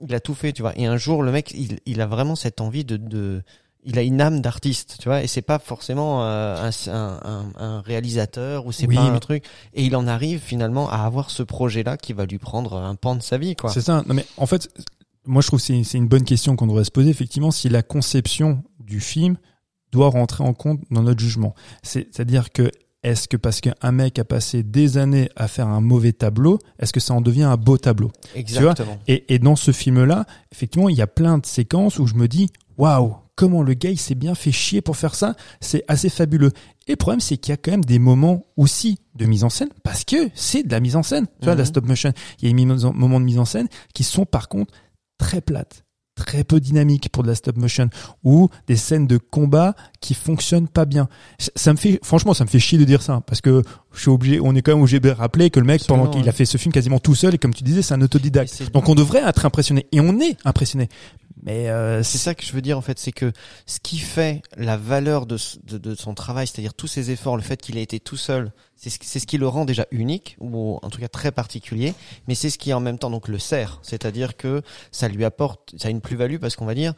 il 0.00 0.14
a 0.14 0.20
tout 0.20 0.34
fait, 0.34 0.54
tu 0.54 0.62
vois. 0.62 0.72
Et 0.78 0.86
un 0.86 0.96
jour, 0.96 1.22
le 1.22 1.30
mec, 1.30 1.50
il, 1.52 1.78
il 1.84 2.00
a 2.00 2.06
vraiment 2.06 2.36
cette 2.36 2.62
envie 2.62 2.86
de, 2.86 2.96
de 2.96 3.42
il 3.84 3.98
a 3.98 4.02
une 4.02 4.20
âme 4.20 4.40
d'artiste, 4.40 4.96
tu 5.00 5.08
vois, 5.08 5.22
et 5.22 5.26
c'est 5.26 5.42
pas 5.42 5.58
forcément 5.58 6.24
euh, 6.24 6.70
un, 6.88 6.90
un, 6.92 7.52
un- 7.56 7.80
réalisateur 7.80 8.66
ou 8.66 8.72
c'est 8.72 8.86
Oui, 8.86 8.96
pas 8.96 9.02
un 9.02 9.12
mais- 9.12 9.20
truc. 9.20 9.44
Et 9.74 9.84
il 9.84 9.96
en 9.96 10.06
arrive 10.06 10.40
finalement 10.40 10.90
à 10.90 10.96
avoir 10.98 11.30
ce 11.30 11.42
projet-là 11.42 11.96
qui 11.96 12.12
va 12.12 12.26
lui 12.26 12.38
prendre 12.38 12.74
un 12.76 12.94
pan 12.96 13.14
de 13.16 13.22
sa 13.22 13.38
vie, 13.38 13.54
quoi. 13.56 13.70
C'est 13.70 13.80
ça. 13.80 14.02
Non, 14.06 14.14
mais 14.14 14.26
en 14.36 14.46
fait, 14.46 14.68
moi, 15.26 15.42
je 15.42 15.46
trouve 15.46 15.60
que 15.60 15.64
c'est 15.66 15.82
c'est 15.84 15.98
une 15.98 16.08
bonne 16.08 16.24
question 16.24 16.56
qu'on 16.56 16.66
devrait 16.66 16.84
se 16.84 16.90
poser, 16.90 17.10
effectivement, 17.10 17.50
si 17.50 17.68
la 17.68 17.82
conception 17.82 18.62
du 18.80 19.00
film 19.00 19.36
doit 19.92 20.08
rentrer 20.10 20.44
en 20.44 20.52
compte 20.54 20.80
dans 20.90 21.02
notre 21.02 21.20
jugement. 21.20 21.54
C'est- 21.82 22.08
C'est-à-dire 22.12 22.52
que 22.52 22.70
est-ce 23.04 23.28
que 23.28 23.36
parce 23.36 23.60
qu'un 23.60 23.92
mec 23.92 24.18
a 24.18 24.24
passé 24.24 24.64
des 24.64 24.98
années 24.98 25.30
à 25.36 25.46
faire 25.46 25.68
un 25.68 25.80
mauvais 25.80 26.12
tableau, 26.12 26.58
est-ce 26.80 26.92
que 26.92 26.98
ça 27.00 27.14
en 27.14 27.20
devient 27.20 27.44
un 27.44 27.56
beau 27.56 27.78
tableau? 27.78 28.10
Exactement. 28.34 28.98
et, 29.06 29.32
et 29.32 29.38
dans 29.38 29.54
ce 29.56 29.70
film-là, 29.70 30.26
effectivement, 30.52 30.88
il 30.88 30.96
y 30.96 31.00
a 31.02 31.06
plein 31.06 31.38
de 31.38 31.46
séquences 31.46 32.00
où 32.00 32.06
je 32.08 32.14
me 32.14 32.26
dis, 32.26 32.50
waouh, 32.76 33.14
comment 33.38 33.62
le 33.62 33.74
gars 33.74 33.90
il 33.90 33.98
s'est 34.00 34.16
bien 34.16 34.34
fait 34.34 34.50
chier 34.50 34.80
pour 34.82 34.96
faire 34.96 35.14
ça, 35.14 35.36
c'est 35.60 35.84
assez 35.86 36.08
fabuleux. 36.08 36.50
Et 36.88 36.92
le 36.92 36.96
problème, 36.96 37.20
c'est 37.20 37.36
qu'il 37.36 37.52
y 37.52 37.54
a 37.54 37.56
quand 37.56 37.70
même 37.70 37.84
des 37.84 38.00
moments 38.00 38.42
aussi 38.56 38.98
de 39.14 39.26
mise 39.26 39.44
en 39.44 39.48
scène, 39.48 39.68
parce 39.84 40.04
que 40.04 40.16
c'est 40.34 40.64
de 40.64 40.72
la 40.72 40.80
mise 40.80 40.96
en 40.96 41.04
scène, 41.04 41.26
tu 41.40 41.44
vois, 41.44 41.52
de 41.54 41.58
la 41.58 41.62
Mhm. 41.64 41.68
stop 41.68 41.86
motion. 41.86 42.12
Il 42.42 42.48
y 42.48 42.52
a 42.52 42.54
des 42.54 42.64
moments 42.92 43.20
de 43.20 43.24
mise 43.24 43.38
en 43.38 43.44
scène 43.44 43.68
qui 43.94 44.02
sont 44.02 44.24
par 44.26 44.48
contre 44.48 44.74
très 45.18 45.40
plates 45.40 45.84
très 46.16 46.42
peu 46.42 46.58
dynamiques 46.58 47.10
pour 47.12 47.22
de 47.22 47.28
la 47.28 47.36
stop 47.36 47.56
motion 47.58 47.88
ou 48.24 48.48
des 48.66 48.74
scènes 48.74 49.06
de 49.06 49.18
combat 49.18 49.76
qui 50.00 50.14
fonctionnent 50.14 50.66
pas 50.66 50.84
bien. 50.84 51.08
Ça- 51.54 51.72
me 51.72 51.76
fait 51.78 52.00
franchement 52.02 52.34
ça 52.34 52.42
me 52.42 52.48
fait 52.48 52.58
chier 52.58 52.76
de 52.76 52.82
dire 52.82 53.02
ça 53.02 53.20
parce 53.24 53.40
que 53.40 53.62
je 53.92 54.00
suis 54.00 54.10
obligé 54.10 54.40
on 54.42 54.52
est 54.56 54.62
quand 54.62 54.72
même 54.72 54.80
obligé 54.82 54.98
de 54.98 55.10
rappeler 55.10 55.48
que 55.50 55.60
le 55.60 55.66
mec 55.66 55.80
Absolument, 55.82 56.06
pendant 56.06 56.10
qu'il 56.16 56.24
ouais. 56.24 56.28
a 56.28 56.32
fait 56.32 56.44
ce 56.44 56.58
film 56.58 56.72
quasiment 56.72 56.98
tout 56.98 57.14
seul 57.14 57.36
et 57.36 57.38
comme 57.38 57.54
tu 57.54 57.62
disais 57.62 57.82
c'est 57.82 57.94
un 57.94 58.00
autodidacte. 58.02 58.72
Donc 58.72 58.88
on 58.88 58.96
devrait 58.96 59.22
être 59.24 59.46
impressionné 59.46 59.86
et 59.92 60.00
on 60.00 60.18
est 60.18 60.36
impressionné. 60.44 60.88
Mais 61.42 61.68
euh, 61.68 62.02
C'est 62.02 62.18
ça 62.18 62.34
que 62.34 62.44
je 62.44 62.52
veux 62.52 62.60
dire 62.62 62.78
en 62.78 62.80
fait, 62.80 62.98
c'est 62.98 63.12
que 63.12 63.32
ce 63.66 63.78
qui 63.80 63.98
fait 63.98 64.42
la 64.56 64.76
valeur 64.76 65.26
de, 65.26 65.36
de, 65.64 65.78
de 65.78 65.94
son 65.94 66.14
travail, 66.14 66.46
c'est-à-dire 66.46 66.74
tous 66.74 66.86
ses 66.86 67.10
efforts, 67.10 67.36
le 67.36 67.42
fait 67.42 67.60
qu'il 67.60 67.78
ait 67.78 67.82
été 67.82 68.00
tout 68.00 68.16
seul, 68.16 68.52
c'est 68.76 68.90
ce, 68.90 69.18
ce 69.18 69.26
qui 69.26 69.38
le 69.38 69.48
rend 69.48 69.64
déjà 69.64 69.86
unique 69.90 70.36
ou 70.40 70.78
en 70.82 70.90
tout 70.90 71.00
cas 71.00 71.08
très 71.08 71.32
particulier. 71.32 71.94
Mais 72.26 72.34
c'est 72.34 72.50
ce 72.50 72.58
qui 72.58 72.72
en 72.72 72.80
même 72.80 72.98
temps 72.98 73.10
donc 73.10 73.28
le 73.28 73.38
sert, 73.38 73.80
c'est-à-dire 73.82 74.36
que 74.36 74.62
ça 74.92 75.08
lui 75.08 75.24
apporte, 75.24 75.74
ça 75.78 75.88
a 75.88 75.90
une 75.90 76.00
plus-value 76.00 76.38
parce 76.38 76.56
qu'on 76.56 76.66
va 76.66 76.74
dire. 76.74 76.94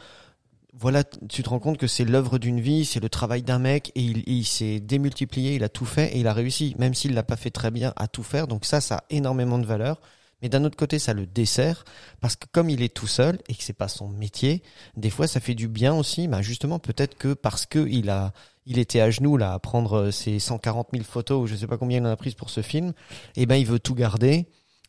Voilà, 0.73 1.03
tu 1.29 1.43
te 1.43 1.49
rends 1.49 1.59
compte 1.59 1.79
que 1.79 1.89
c'est 1.89 2.05
l'œuvre 2.05 2.39
d'une 2.39 2.61
vie, 2.61 2.85
c'est 2.85 3.01
le 3.01 3.09
travail 3.09 3.43
d'un 3.43 3.59
mec 3.59 3.91
et 3.97 4.03
il, 4.03 4.23
il 4.29 4.45
s'est 4.45 4.79
démultiplié, 4.79 5.57
il 5.57 5.65
a 5.65 5.69
tout 5.69 5.85
fait 5.85 6.15
et 6.15 6.21
il 6.21 6.29
a 6.29 6.33
réussi, 6.33 6.77
même 6.79 6.95
s'il 6.95 7.13
l'a 7.13 7.25
pas 7.25 7.37
fait 7.37 7.51
très 7.51 7.73
bien, 7.73 7.93
à 7.97 8.07
tout 8.07 8.23
faire. 8.23 8.47
Donc 8.47 8.65
ça, 8.65 8.81
ça 8.81 8.99
a 8.99 9.05
énormément 9.11 9.59
de 9.59 9.67
valeur. 9.67 10.01
Mais 10.43 10.49
d'un 10.49 10.65
autre 10.65 10.77
côté, 10.77 10.99
ça 10.99 11.13
le 11.15 11.27
dessert 11.27 11.85
parce 12.21 12.37
que 12.37 12.47
comme 12.53 12.71
il 12.71 12.83
est 12.83 12.95
tout 12.95 13.07
seul 13.07 13.39
et 13.49 13.55
que 13.55 13.63
c'est 13.63 13.73
pas 13.73 13.89
son 13.89 14.09
métier, 14.09 14.63
des 14.97 15.11
fois 15.11 15.27
ça 15.27 15.41
fait 15.41 15.55
du 15.55 15.69
bien 15.69 15.95
aussi. 15.95 16.29
Bah 16.29 16.43
justement, 16.43 16.79
peut-être 16.79 17.17
que 17.17 17.35
parce 17.35 17.67
que 17.67 17.87
il 17.89 18.11
a, 18.11 18.33
il 18.67 18.79
était 18.79 19.01
à 19.01 19.11
genoux 19.11 19.37
là 19.37 19.53
à 19.53 19.59
prendre 19.59 19.95
euh, 19.95 20.11
ses 20.11 20.39
140 20.39 20.89
000 20.93 21.05
photos 21.05 21.43
ou 21.43 21.47
je 21.47 21.57
sais 21.57 21.67
pas 21.67 21.79
combien 21.79 21.99
il 21.99 22.07
en 22.07 22.11
a 22.11 22.17
prises 22.17 22.35
pour 22.35 22.51
ce 22.51 22.63
film, 22.63 22.93
et 23.37 23.47
ben 23.47 23.57
il 23.57 23.67
veut 23.67 23.81
tout 23.81 23.95
garder. 23.95 24.47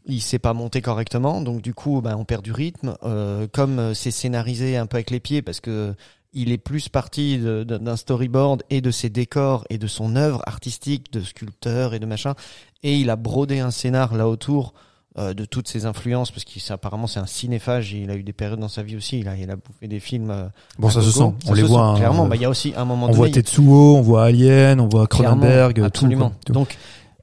Il 0.07 0.21
sait 0.21 0.39
pas 0.39 0.53
monter 0.53 0.81
correctement, 0.81 1.41
donc 1.41 1.61
du 1.61 1.75
coup, 1.75 2.01
ben 2.01 2.15
on 2.15 2.25
perd 2.25 2.43
du 2.43 2.51
rythme. 2.51 2.97
Euh, 3.03 3.47
comme 3.51 3.77
euh, 3.77 3.93
c'est 3.93 4.09
scénarisé 4.09 4.75
un 4.77 4.87
peu 4.87 4.97
avec 4.97 5.11
les 5.11 5.19
pieds 5.19 5.41
parce 5.43 5.59
que 5.59 5.93
il 6.33 6.53
est 6.53 6.57
plus 6.57 6.87
parti 6.87 7.37
d'un 7.39 7.97
storyboard 7.97 8.63
et 8.69 8.79
de 8.79 8.89
ses 8.89 9.09
décors 9.09 9.65
et 9.69 9.77
de 9.77 9.87
son 9.87 10.15
œuvre 10.15 10.41
artistique 10.45 11.11
de 11.11 11.19
sculpteur 11.19 11.93
et 11.93 11.99
de 11.99 12.05
machin, 12.05 12.35
et 12.83 12.95
il 12.95 13.09
a 13.09 13.17
brodé 13.17 13.59
un 13.59 13.69
scénar 13.69 14.15
là 14.15 14.29
autour 14.29 14.73
euh, 15.17 15.33
de 15.33 15.43
toutes 15.45 15.67
ses 15.67 15.85
influences, 15.85 16.31
parce 16.31 16.45
qu'apparemment 16.45 17.07
c'est 17.07 17.19
un 17.19 17.25
cinéphage, 17.25 17.91
il 17.91 18.09
a 18.09 18.15
eu 18.15 18.23
des 18.23 18.33
périodes 18.33 18.59
dans 18.59 18.69
sa 18.69 18.81
vie 18.83 18.95
aussi, 18.95 19.19
il 19.19 19.27
a, 19.27 19.35
il 19.35 19.49
a 19.51 19.55
bouffé 19.55 19.87
des 19.87 19.99
films. 19.99 20.31
euh, 20.31 20.45
Bon, 20.79 20.89
ça 20.89 21.01
se 21.01 21.11
sent. 21.11 21.33
Ça 21.43 21.51
On 21.51 21.53
les 21.53 21.63
voit. 21.63 21.79
sent, 21.79 21.83
hein, 21.83 21.95
clairement, 21.97 22.25
euh, 22.25 22.29
bah, 22.29 22.35
il 22.37 22.41
y 22.41 22.45
a 22.45 22.49
aussi 22.49 22.73
un 22.77 22.85
moment 22.85 23.05
on 23.05 23.09
donné. 23.09 23.17
voit 23.17 23.29
Tetsuo, 23.29 23.97
on 23.97 24.01
voit 24.01 24.23
Alien, 24.25 24.79
on 24.79 24.87
voit 24.87 25.07
Cronenberg, 25.07 25.75
tout, 25.77 25.83
absolument. 25.83 26.31
Tout. 26.45 26.53
Donc, 26.53 26.77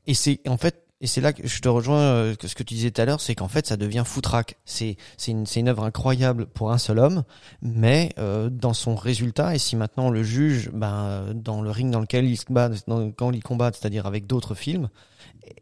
et 0.07 0.15
c'est 0.15 0.41
en 0.49 0.57
fait, 0.59 0.83
et 1.01 1.07
c'est 1.07 1.21
là 1.21 1.33
que 1.33 1.47
je 1.47 1.61
te 1.61 1.69
rejoins 1.69 1.99
euh, 2.01 2.35
que 2.35 2.49
ce 2.49 2.55
que 2.57 2.63
tu 2.65 2.75
disais 2.75 2.91
tout 2.91 3.01
à 3.01 3.05
l'heure, 3.05 3.21
c'est 3.21 3.35
qu'en 3.37 3.47
fait, 3.49 3.67
ça 3.69 3.77
devient 3.77 4.03
foutraque. 4.05 4.57
C'est 4.65 4.97
c'est 5.17 5.31
une 5.31 5.47
c'est 5.47 5.61
une 5.61 5.69
œuvre 5.69 5.85
incroyable 5.85 6.47
pour 6.47 6.73
un 6.73 6.79
seul 6.79 6.99
homme, 6.99 7.23
mais 7.63 8.11
euh, 8.19 8.51
dans 8.51 8.75
son 8.75 8.97
résultat, 8.97 9.55
et 9.55 9.59
si 9.59 9.77
maintenant 9.77 10.07
on 10.09 10.11
le 10.11 10.25
juge, 10.25 10.71
ben 10.75 10.95
euh, 11.05 11.33
dans 11.35 11.63
le 11.63 11.71
ring 11.71 11.91
dans 11.93 12.01
lequel 12.01 12.27
il 12.27 12.37
se 12.37 12.45
bat, 12.51 12.69
dans, 12.89 13.11
quand 13.13 13.31
il 13.31 13.43
combat, 13.43 13.71
c'est-à-dire 13.73 14.07
avec 14.07 14.27
d'autres 14.27 14.55
films. 14.55 14.89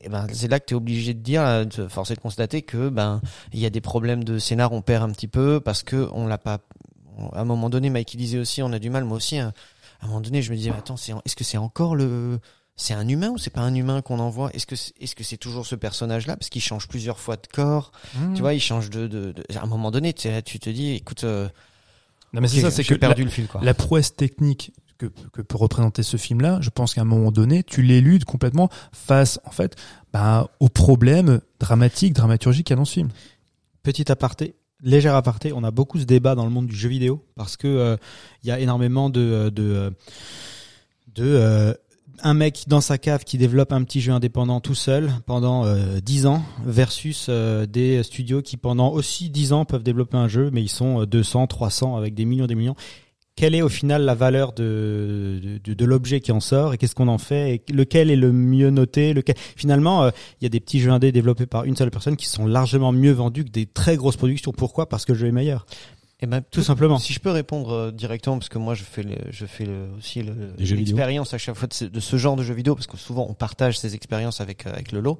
Et 0.00 0.08
ben, 0.08 0.26
c'est 0.32 0.48
là 0.48 0.60
que 0.60 0.66
tu 0.66 0.74
es 0.74 0.76
obligé 0.76 1.14
de 1.14 1.20
dire, 1.20 1.42
euh, 1.42 1.64
de 1.64 1.88
forcer 1.88 2.14
de 2.14 2.20
constater 2.20 2.62
que 2.62 2.88
ben 2.88 3.20
il 3.52 3.60
y 3.60 3.66
a 3.66 3.70
des 3.70 3.80
problèmes 3.80 4.24
de 4.24 4.38
scénar, 4.38 4.72
on 4.72 4.82
perd 4.82 5.02
un 5.02 5.10
petit 5.12 5.28
peu 5.28 5.60
parce 5.60 5.82
que 5.82 6.08
on 6.12 6.26
l'a 6.26 6.38
pas. 6.38 6.58
À 7.32 7.40
un 7.40 7.44
moment 7.44 7.70
donné, 7.70 7.88
Mike 7.90 8.16
disait 8.16 8.38
aussi, 8.38 8.62
on 8.62 8.72
a 8.72 8.78
du 8.78 8.90
mal. 8.90 9.04
Moi 9.04 9.16
aussi, 9.16 9.38
hein, 9.38 9.52
à 10.00 10.04
un 10.04 10.08
moment 10.08 10.20
donné, 10.20 10.42
je 10.42 10.50
me 10.50 10.56
disais, 10.56 10.70
attends, 10.70 10.96
c'est 10.98 11.12
est-ce 11.24 11.34
que 11.36 11.44
c'est 11.44 11.56
encore 11.58 11.96
le 11.96 12.38
c'est 12.78 12.92
un 12.92 13.08
humain 13.08 13.30
ou 13.30 13.38
c'est 13.38 13.48
pas 13.48 13.62
un 13.62 13.74
humain 13.74 14.02
qu'on 14.02 14.18
envoie? 14.18 14.50
Est-ce 14.52 14.66
que 14.66 14.76
c'est, 14.76 14.92
est-ce 15.00 15.14
que 15.14 15.24
c'est 15.24 15.38
toujours 15.38 15.64
ce 15.66 15.74
personnage-là? 15.74 16.36
Parce 16.36 16.50
qu'il 16.50 16.60
change 16.60 16.88
plusieurs 16.88 17.18
fois 17.18 17.36
de 17.36 17.46
corps 17.50 17.90
Mmh. 18.14 18.34
Tu 18.34 18.40
vois, 18.42 18.52
il 18.52 18.60
change 18.60 18.90
de, 18.90 19.06
de, 19.06 19.32
de- 19.32 19.44
À 19.56 19.62
un 19.62 19.66
moment 19.66 19.90
donné, 19.90 20.12
tu, 20.12 20.28
là, 20.28 20.42
tu 20.42 20.58
te 20.58 20.68
dis, 20.68 20.90
écoute, 20.92 21.24
euh, 21.24 21.48
Non, 22.34 22.42
mais 22.42 22.48
c'est 22.48 22.60
ça, 22.60 22.70
c'est 22.70 22.84
que 22.84 22.92
perdu 22.94 23.22
la, 23.22 23.24
le 23.24 23.30
fil, 23.30 23.46
quoi. 23.46 23.62
la 23.64 23.72
prouesse 23.72 24.14
technique 24.14 24.72
que, 24.98 25.06
peut 25.06 25.56
représenter 25.56 26.02
ce 26.02 26.16
film-là, 26.16 26.58
je 26.60 26.70
pense 26.70 26.94
qu'à 26.94 27.02
un 27.02 27.04
moment 27.04 27.30
donné, 27.30 27.62
tu 27.62 27.82
l'éludes 27.82 28.24
complètement 28.24 28.68
face, 28.92 29.40
en 29.44 29.50
fait, 29.50 29.76
bah, 30.12 30.50
aux 30.60 30.68
problèmes 30.68 31.40
dramatiques, 31.60 32.14
dramaturgiques 32.14 32.66
qu'il 32.66 32.74
y 32.74 32.78
a 32.78 32.80
dans 32.80 32.84
ce 32.84 32.94
film. 32.94 33.08
Petit 33.82 34.10
aparté, 34.10 34.56
léger 34.82 35.08
aparté, 35.08 35.52
on 35.52 35.64
a 35.64 35.70
beaucoup 35.70 35.98
ce 35.98 36.04
débat 36.04 36.34
dans 36.34 36.44
le 36.44 36.50
monde 36.50 36.66
du 36.66 36.76
jeu 36.76 36.88
vidéo 36.88 37.24
parce 37.36 37.56
que 37.56 37.68
euh, 37.68 37.96
il 38.42 38.48
y 38.48 38.50
a 38.50 38.58
énormément 38.58 39.10
de 39.10 39.50
de 39.54 39.62
euh, 39.62 39.90
de 41.14 41.24
euh, 41.24 41.74
un 42.22 42.34
mec 42.34 42.64
dans 42.66 42.80
sa 42.80 42.98
cave 42.98 43.24
qui 43.24 43.38
développe 43.38 43.72
un 43.72 43.82
petit 43.84 44.00
jeu 44.00 44.12
indépendant 44.12 44.60
tout 44.60 44.74
seul 44.74 45.10
pendant 45.26 45.64
euh, 45.64 46.00
10 46.00 46.26
ans 46.26 46.42
versus 46.64 47.28
des 47.28 48.02
studios 48.02 48.42
qui 48.42 48.56
pendant 48.56 48.90
aussi 48.90 49.30
10 49.30 49.52
ans 49.52 49.64
peuvent 49.64 49.82
développer 49.82 50.16
un 50.16 50.28
jeu 50.28 50.50
mais 50.52 50.62
ils 50.62 50.68
sont 50.68 51.02
euh, 51.02 51.06
200, 51.06 51.46
300 51.46 51.96
avec 51.96 52.14
des 52.14 52.24
millions 52.24 52.46
des 52.46 52.54
millions. 52.54 52.76
Quelle 53.36 53.54
est 53.54 53.60
au 53.60 53.68
final 53.68 54.02
la 54.02 54.14
valeur 54.14 54.54
de, 54.54 55.60
de, 55.62 55.74
de 55.74 55.84
l'objet 55.84 56.20
qui 56.20 56.32
en 56.32 56.40
sort 56.40 56.72
et 56.72 56.78
qu'est-ce 56.78 56.94
qu'on 56.94 57.08
en 57.08 57.18
fait 57.18 57.54
et 57.54 57.72
lequel 57.72 58.10
est 58.10 58.16
le 58.16 58.32
mieux 58.32 58.70
noté 58.70 59.12
lequel... 59.12 59.34
Finalement, 59.56 60.04
euh, 60.04 60.10
il 60.40 60.44
y 60.44 60.46
a 60.46 60.48
des 60.48 60.58
petits 60.58 60.80
jeux 60.80 60.90
indés 60.90 61.12
développés 61.12 61.44
par 61.44 61.64
une 61.64 61.76
seule 61.76 61.90
personne 61.90 62.16
qui 62.16 62.26
sont 62.28 62.46
largement 62.46 62.92
mieux 62.92 63.12
vendus 63.12 63.44
que 63.44 63.50
des 63.50 63.66
très 63.66 63.96
grosses 63.96 64.16
productions. 64.16 64.52
Pourquoi? 64.52 64.88
Parce 64.88 65.04
que 65.04 65.12
le 65.12 65.18
jeu 65.18 65.26
est 65.26 65.32
meilleur. 65.32 65.66
Eh 66.20 66.26
ben, 66.26 66.40
Tout 66.50 66.62
simplement. 66.62 66.98
Si 66.98 67.12
je 67.12 67.20
peux 67.20 67.30
répondre 67.30 67.70
euh, 67.72 67.90
directement, 67.92 68.38
parce 68.38 68.48
que 68.48 68.56
moi 68.56 68.74
je 68.74 68.84
fais, 68.84 69.02
le, 69.02 69.16
je 69.30 69.44
fais 69.44 69.66
le, 69.66 69.90
aussi 69.98 70.22
le- 70.22 70.54
l'expérience 70.58 71.34
à 71.34 71.38
chaque 71.38 71.56
fois 71.56 71.68
de 71.68 71.74
ce, 71.74 71.84
de 71.84 72.00
ce 72.00 72.16
genre 72.16 72.36
de 72.36 72.42
jeux 72.42 72.54
vidéo, 72.54 72.74
parce 72.74 72.86
que 72.86 72.96
souvent 72.96 73.26
on 73.28 73.34
partage 73.34 73.78
ces 73.78 73.94
expériences 73.94 74.40
avec 74.40 74.66
euh, 74.66 74.72
avec 74.72 74.92
le 74.92 75.00
lot. 75.00 75.18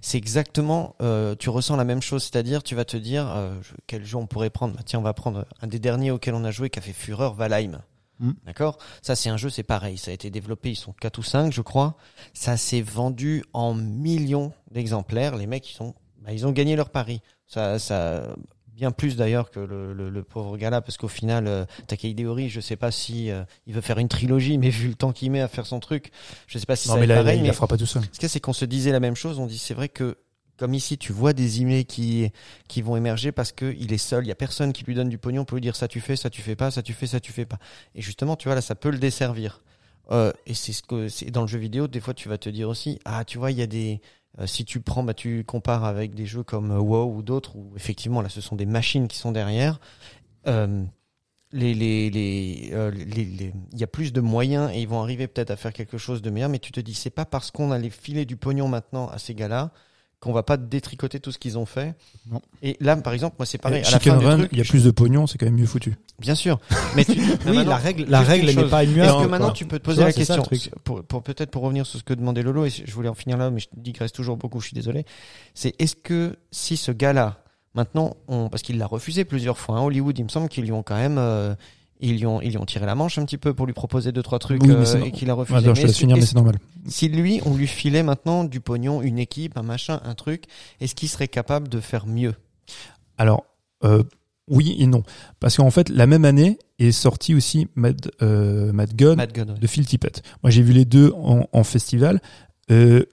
C'est 0.00 0.16
exactement, 0.16 0.96
euh, 1.02 1.34
tu 1.38 1.50
ressens 1.50 1.76
la 1.76 1.84
même 1.84 2.00
chose, 2.00 2.22
c'est-à-dire 2.22 2.62
tu 2.62 2.74
vas 2.74 2.86
te 2.86 2.96
dire 2.96 3.28
euh, 3.28 3.54
quel 3.86 4.06
jeu 4.06 4.16
on 4.16 4.26
pourrait 4.26 4.48
prendre. 4.48 4.74
Bah, 4.74 4.82
tiens, 4.86 5.00
on 5.00 5.02
va 5.02 5.12
prendre 5.12 5.44
un 5.60 5.66
des 5.66 5.78
derniers 5.78 6.10
auxquels 6.12 6.34
on 6.34 6.44
a 6.44 6.50
joué 6.50 6.70
qui 6.70 6.78
a 6.78 6.82
fait 6.82 6.94
fureur, 6.94 7.34
Valheim. 7.34 7.82
Mm. 8.20 8.30
D'accord? 8.46 8.78
Ça 9.02 9.14
c'est 9.16 9.28
un 9.28 9.36
jeu, 9.36 9.50
c'est 9.50 9.62
pareil. 9.62 9.98
Ça 9.98 10.10
a 10.10 10.14
été 10.14 10.30
développé, 10.30 10.70
ils 10.70 10.76
sont 10.76 10.94
4 10.98 11.18
ou 11.18 11.22
5 11.22 11.52
je 11.52 11.60
crois. 11.60 11.96
Ça 12.32 12.56
s'est 12.56 12.80
vendu 12.80 13.44
en 13.52 13.74
millions 13.74 14.52
d'exemplaires. 14.70 15.36
Les 15.36 15.46
mecs 15.46 15.70
ils 15.70 15.74
sont, 15.74 15.94
bah, 16.22 16.32
ils 16.32 16.46
ont 16.46 16.52
gagné 16.52 16.74
leur 16.74 16.88
pari. 16.88 17.20
Ça, 17.46 17.78
ça, 17.78 18.34
bien 18.78 18.92
plus 18.92 19.16
d'ailleurs 19.16 19.50
que 19.50 19.58
le, 19.58 19.92
le, 19.92 20.08
le 20.08 20.22
pauvre 20.22 20.56
gars-là, 20.56 20.80
parce 20.80 20.96
qu'au 20.96 21.08
final, 21.08 21.48
euh, 21.48 21.64
Takei 21.88 22.14
Ori, 22.24 22.48
je 22.48 22.60
sais 22.60 22.76
pas 22.76 22.92
si 22.92 23.28
euh, 23.30 23.42
il 23.66 23.74
veut 23.74 23.80
faire 23.80 23.98
une 23.98 24.08
trilogie, 24.08 24.56
mais 24.56 24.70
vu 24.70 24.88
le 24.88 24.94
temps 24.94 25.12
qu'il 25.12 25.32
met 25.32 25.40
à 25.40 25.48
faire 25.48 25.66
son 25.66 25.80
truc, 25.80 26.12
je 26.46 26.58
sais 26.58 26.66
pas 26.66 26.76
si 26.76 26.88
non, 26.88 26.94
ça 26.94 27.00
mais 27.00 27.06
là, 27.06 27.20
il 27.34 27.42
mais 27.42 27.48
la 27.48 27.52
fera 27.52 27.66
pas 27.66 27.76
tout 27.76 27.86
seul. 27.86 28.02
ce 28.12 28.24
a, 28.24 28.28
c'est 28.28 28.38
qu'on 28.38 28.52
se 28.52 28.64
disait 28.64 28.92
la 28.92 29.00
même 29.00 29.16
chose. 29.16 29.40
On 29.40 29.46
dit, 29.46 29.58
c'est 29.58 29.74
vrai 29.74 29.88
que 29.88 30.16
comme 30.56 30.74
ici, 30.74 30.96
tu 30.96 31.12
vois 31.12 31.32
des 31.32 31.60
emails 31.60 31.86
qui 31.86 32.30
qui 32.68 32.82
vont 32.82 32.96
émerger 32.96 33.32
parce 33.32 33.50
que 33.50 33.74
il 33.78 33.92
est 33.92 33.98
seul. 33.98 34.24
Il 34.24 34.28
y 34.28 34.32
a 34.32 34.36
personne 34.36 34.72
qui 34.72 34.84
lui 34.84 34.94
donne 34.94 35.08
du 35.08 35.18
pognon 35.18 35.44
pour 35.44 35.56
lui 35.56 35.62
dire 35.62 35.74
ça 35.76 35.88
tu 35.88 36.00
fais, 36.00 36.14
ça 36.14 36.30
tu 36.30 36.40
fais 36.40 36.56
pas, 36.56 36.70
ça 36.70 36.82
tu 36.82 36.92
fais, 36.92 37.06
ça 37.08 37.18
tu 37.18 37.32
fais 37.32 37.46
pas. 37.46 37.58
Et 37.96 38.02
justement, 38.02 38.36
tu 38.36 38.48
vois 38.48 38.54
là, 38.54 38.60
ça 38.60 38.76
peut 38.76 38.90
le 38.90 38.98
desservir. 38.98 39.62
Euh, 40.10 40.32
et 40.46 40.54
c'est 40.54 40.72
ce 40.72 40.82
que 40.82 41.08
c'est 41.08 41.30
dans 41.30 41.42
le 41.42 41.48
jeu 41.48 41.58
vidéo. 41.58 41.86
Des 41.86 42.00
fois, 42.00 42.14
tu 42.14 42.28
vas 42.28 42.38
te 42.38 42.48
dire 42.48 42.68
aussi, 42.68 42.98
ah, 43.04 43.24
tu 43.24 43.38
vois, 43.38 43.50
il 43.50 43.58
y 43.58 43.62
a 43.62 43.66
des 43.66 44.00
si 44.46 44.64
tu 44.64 44.80
prends, 44.80 45.02
bah, 45.02 45.14
tu 45.14 45.42
compares 45.44 45.84
avec 45.84 46.14
des 46.14 46.26
jeux 46.26 46.42
comme 46.44 46.70
euh, 46.70 46.78
WoW 46.78 47.12
ou 47.16 47.22
d'autres 47.22 47.56
où 47.56 47.72
effectivement 47.76 48.22
là, 48.22 48.28
ce 48.28 48.40
sont 48.40 48.56
des 48.56 48.66
machines 48.66 49.08
qui 49.08 49.16
sont 49.18 49.32
derrière. 49.32 49.80
Euh, 50.46 50.84
les 51.50 51.72
les 51.74 52.10
les 52.10 52.70
euh, 52.72 52.90
les- 52.90 53.24
les- 53.24 53.52
il 53.72 53.78
y 53.78 53.82
a 53.84 53.86
plus 53.86 54.12
de 54.12 54.20
moyens 54.20 54.70
et 54.74 54.82
ils 54.82 54.88
vont 54.88 55.00
arriver 55.00 55.26
peut-être 55.28 55.50
à 55.50 55.56
faire 55.56 55.72
quelque 55.72 55.96
chose 55.96 56.20
de 56.20 56.28
meilleur 56.28 56.50
mais 56.50 56.58
tu 56.58 56.72
te 56.72 56.80
dis 56.80 56.92
c'est 56.92 57.08
pas 57.08 57.24
parce 57.24 57.50
qu'on 57.50 57.70
a 57.72 57.78
les 57.78 57.88
filets 57.88 58.26
du 58.26 58.36
pognon 58.36 58.68
maintenant 58.68 59.08
à 59.08 59.16
ces 59.18 59.34
gars-là 59.34 59.72
qu'on 60.20 60.32
va 60.32 60.42
pas 60.42 60.56
détricoter 60.56 61.20
tout 61.20 61.30
ce 61.30 61.38
qu'ils 61.38 61.58
ont 61.58 61.66
fait 61.66 61.94
Non. 62.30 62.42
et 62.62 62.76
là 62.80 62.96
par 62.96 63.12
exemple 63.12 63.36
moi 63.38 63.46
c'est 63.46 63.58
pareil 63.58 63.82
Et 63.82 63.86
à 63.86 63.90
la 63.92 64.00
fin 64.00 64.18
Run, 64.18 64.46
il 64.50 64.58
y 64.58 64.60
a 64.60 64.64
plus 64.64 64.82
de 64.84 64.90
pognon, 64.90 65.26
c'est 65.28 65.38
quand 65.38 65.46
même 65.46 65.54
mieux 65.54 65.66
foutu. 65.66 65.94
bien 66.18 66.34
sûr 66.34 66.58
mais 66.96 67.04
tu 67.04 67.12
Oui, 67.46 67.64
la 67.64 67.76
règle, 67.76 68.04
la 68.08 68.20
une 68.22 68.26
règle 68.26 68.46
n'est 68.46 68.68
pas 68.68 68.82
est-ce 68.82 68.90
immuable. 68.90 69.12
que 69.12 69.16
quoi. 69.18 69.28
maintenant 69.28 69.50
tu 69.52 69.64
peux 69.64 69.78
te 69.78 69.84
poser 69.84 70.02
la 70.02 70.10
ça, 70.10 70.16
question 70.16 70.42
pour, 70.82 71.04
pour 71.04 71.22
peut-être 71.22 71.50
pour 71.50 71.62
revenir 71.62 71.86
sur 71.86 71.98
ce 72.00 72.04
que 72.04 72.14
demandait 72.14 72.42
Lolo 72.42 72.64
et 72.66 72.70
je 72.70 72.92
voulais 72.92 73.08
en 73.08 73.14
finir 73.14 73.36
là 73.38 73.50
mais 73.50 73.60
je 73.60 73.68
digresse 73.76 74.10
toujours 74.12 74.36
beaucoup 74.36 74.60
je 74.60 74.66
suis 74.66 74.74
désolé 74.74 75.04
c'est 75.54 75.74
est-ce 75.80 75.94
que 75.94 76.36
si 76.50 76.76
ce 76.76 76.90
gars-là 76.90 77.42
maintenant 77.74 78.16
on, 78.26 78.48
parce 78.48 78.62
qu'il 78.62 78.76
l'a 78.78 78.86
refusé 78.86 79.24
plusieurs 79.24 79.56
fois 79.58 79.76
hein, 79.76 79.82
Hollywood 79.82 80.18
il 80.18 80.24
me 80.24 80.28
semble 80.28 80.48
qu'ils 80.48 80.64
lui 80.64 80.72
ont 80.72 80.82
quand 80.82 80.96
même 80.96 81.18
euh, 81.18 81.54
ils 82.00 82.18
lui 82.18 82.26
ont 82.26 82.40
ils 82.40 82.50
lui 82.50 82.58
ont 82.58 82.64
tiré 82.66 82.86
la 82.86 82.94
manche 82.94 83.18
un 83.18 83.24
petit 83.24 83.38
peu 83.38 83.54
pour 83.54 83.66
lui 83.66 83.72
proposer 83.72 84.12
deux 84.12 84.22
trois 84.22 84.38
trucs 84.38 84.62
Oui, 84.62 84.70
euh, 84.70 85.02
et 85.04 85.10
qu'il 85.10 85.30
a 85.30 85.34
refusé 85.34 85.58
Attends, 85.58 85.74
je 85.74 85.82
te 85.82 85.86
laisse 85.86 85.98
finir, 85.98 86.16
mais 86.16 86.22
c'est 86.22 86.34
normal. 86.34 86.56
si 86.86 87.08
lui 87.08 87.40
on 87.44 87.54
lui 87.54 87.66
filait 87.66 88.02
maintenant 88.02 88.44
du 88.44 88.60
pognon 88.60 89.02
une 89.02 89.18
équipe 89.18 89.56
un 89.56 89.62
machin 89.62 90.00
un 90.04 90.14
truc 90.14 90.44
est-ce 90.80 90.94
qu'il 90.94 91.08
serait 91.08 91.28
capable 91.28 91.68
de 91.68 91.80
faire 91.80 92.06
mieux? 92.06 92.34
Alors, 93.16 93.44
euh, 93.84 94.02
oui 94.48 94.76
et 94.78 94.86
non. 94.86 95.02
Parce 95.40 95.56
qu'en 95.56 95.70
fait, 95.70 95.88
la 95.88 96.06
même 96.06 96.24
année 96.24 96.58
est 96.78 96.92
sorti 96.92 97.34
aussi 97.34 97.68
Mad, 97.74 98.10
euh, 98.22 98.72
Mad 98.72 98.90
ouais. 99.00 99.16
de 99.16 99.66
Phil 99.66 99.86
Tippett. 99.86 100.22
Moi, 100.42 100.50
j'ai 100.50 100.62
vu 100.62 100.72
les 100.72 100.84
deux 100.84 101.12
en, 101.16 101.46
en 101.52 101.64
festival. 101.64 102.20
Euh, 102.70 103.04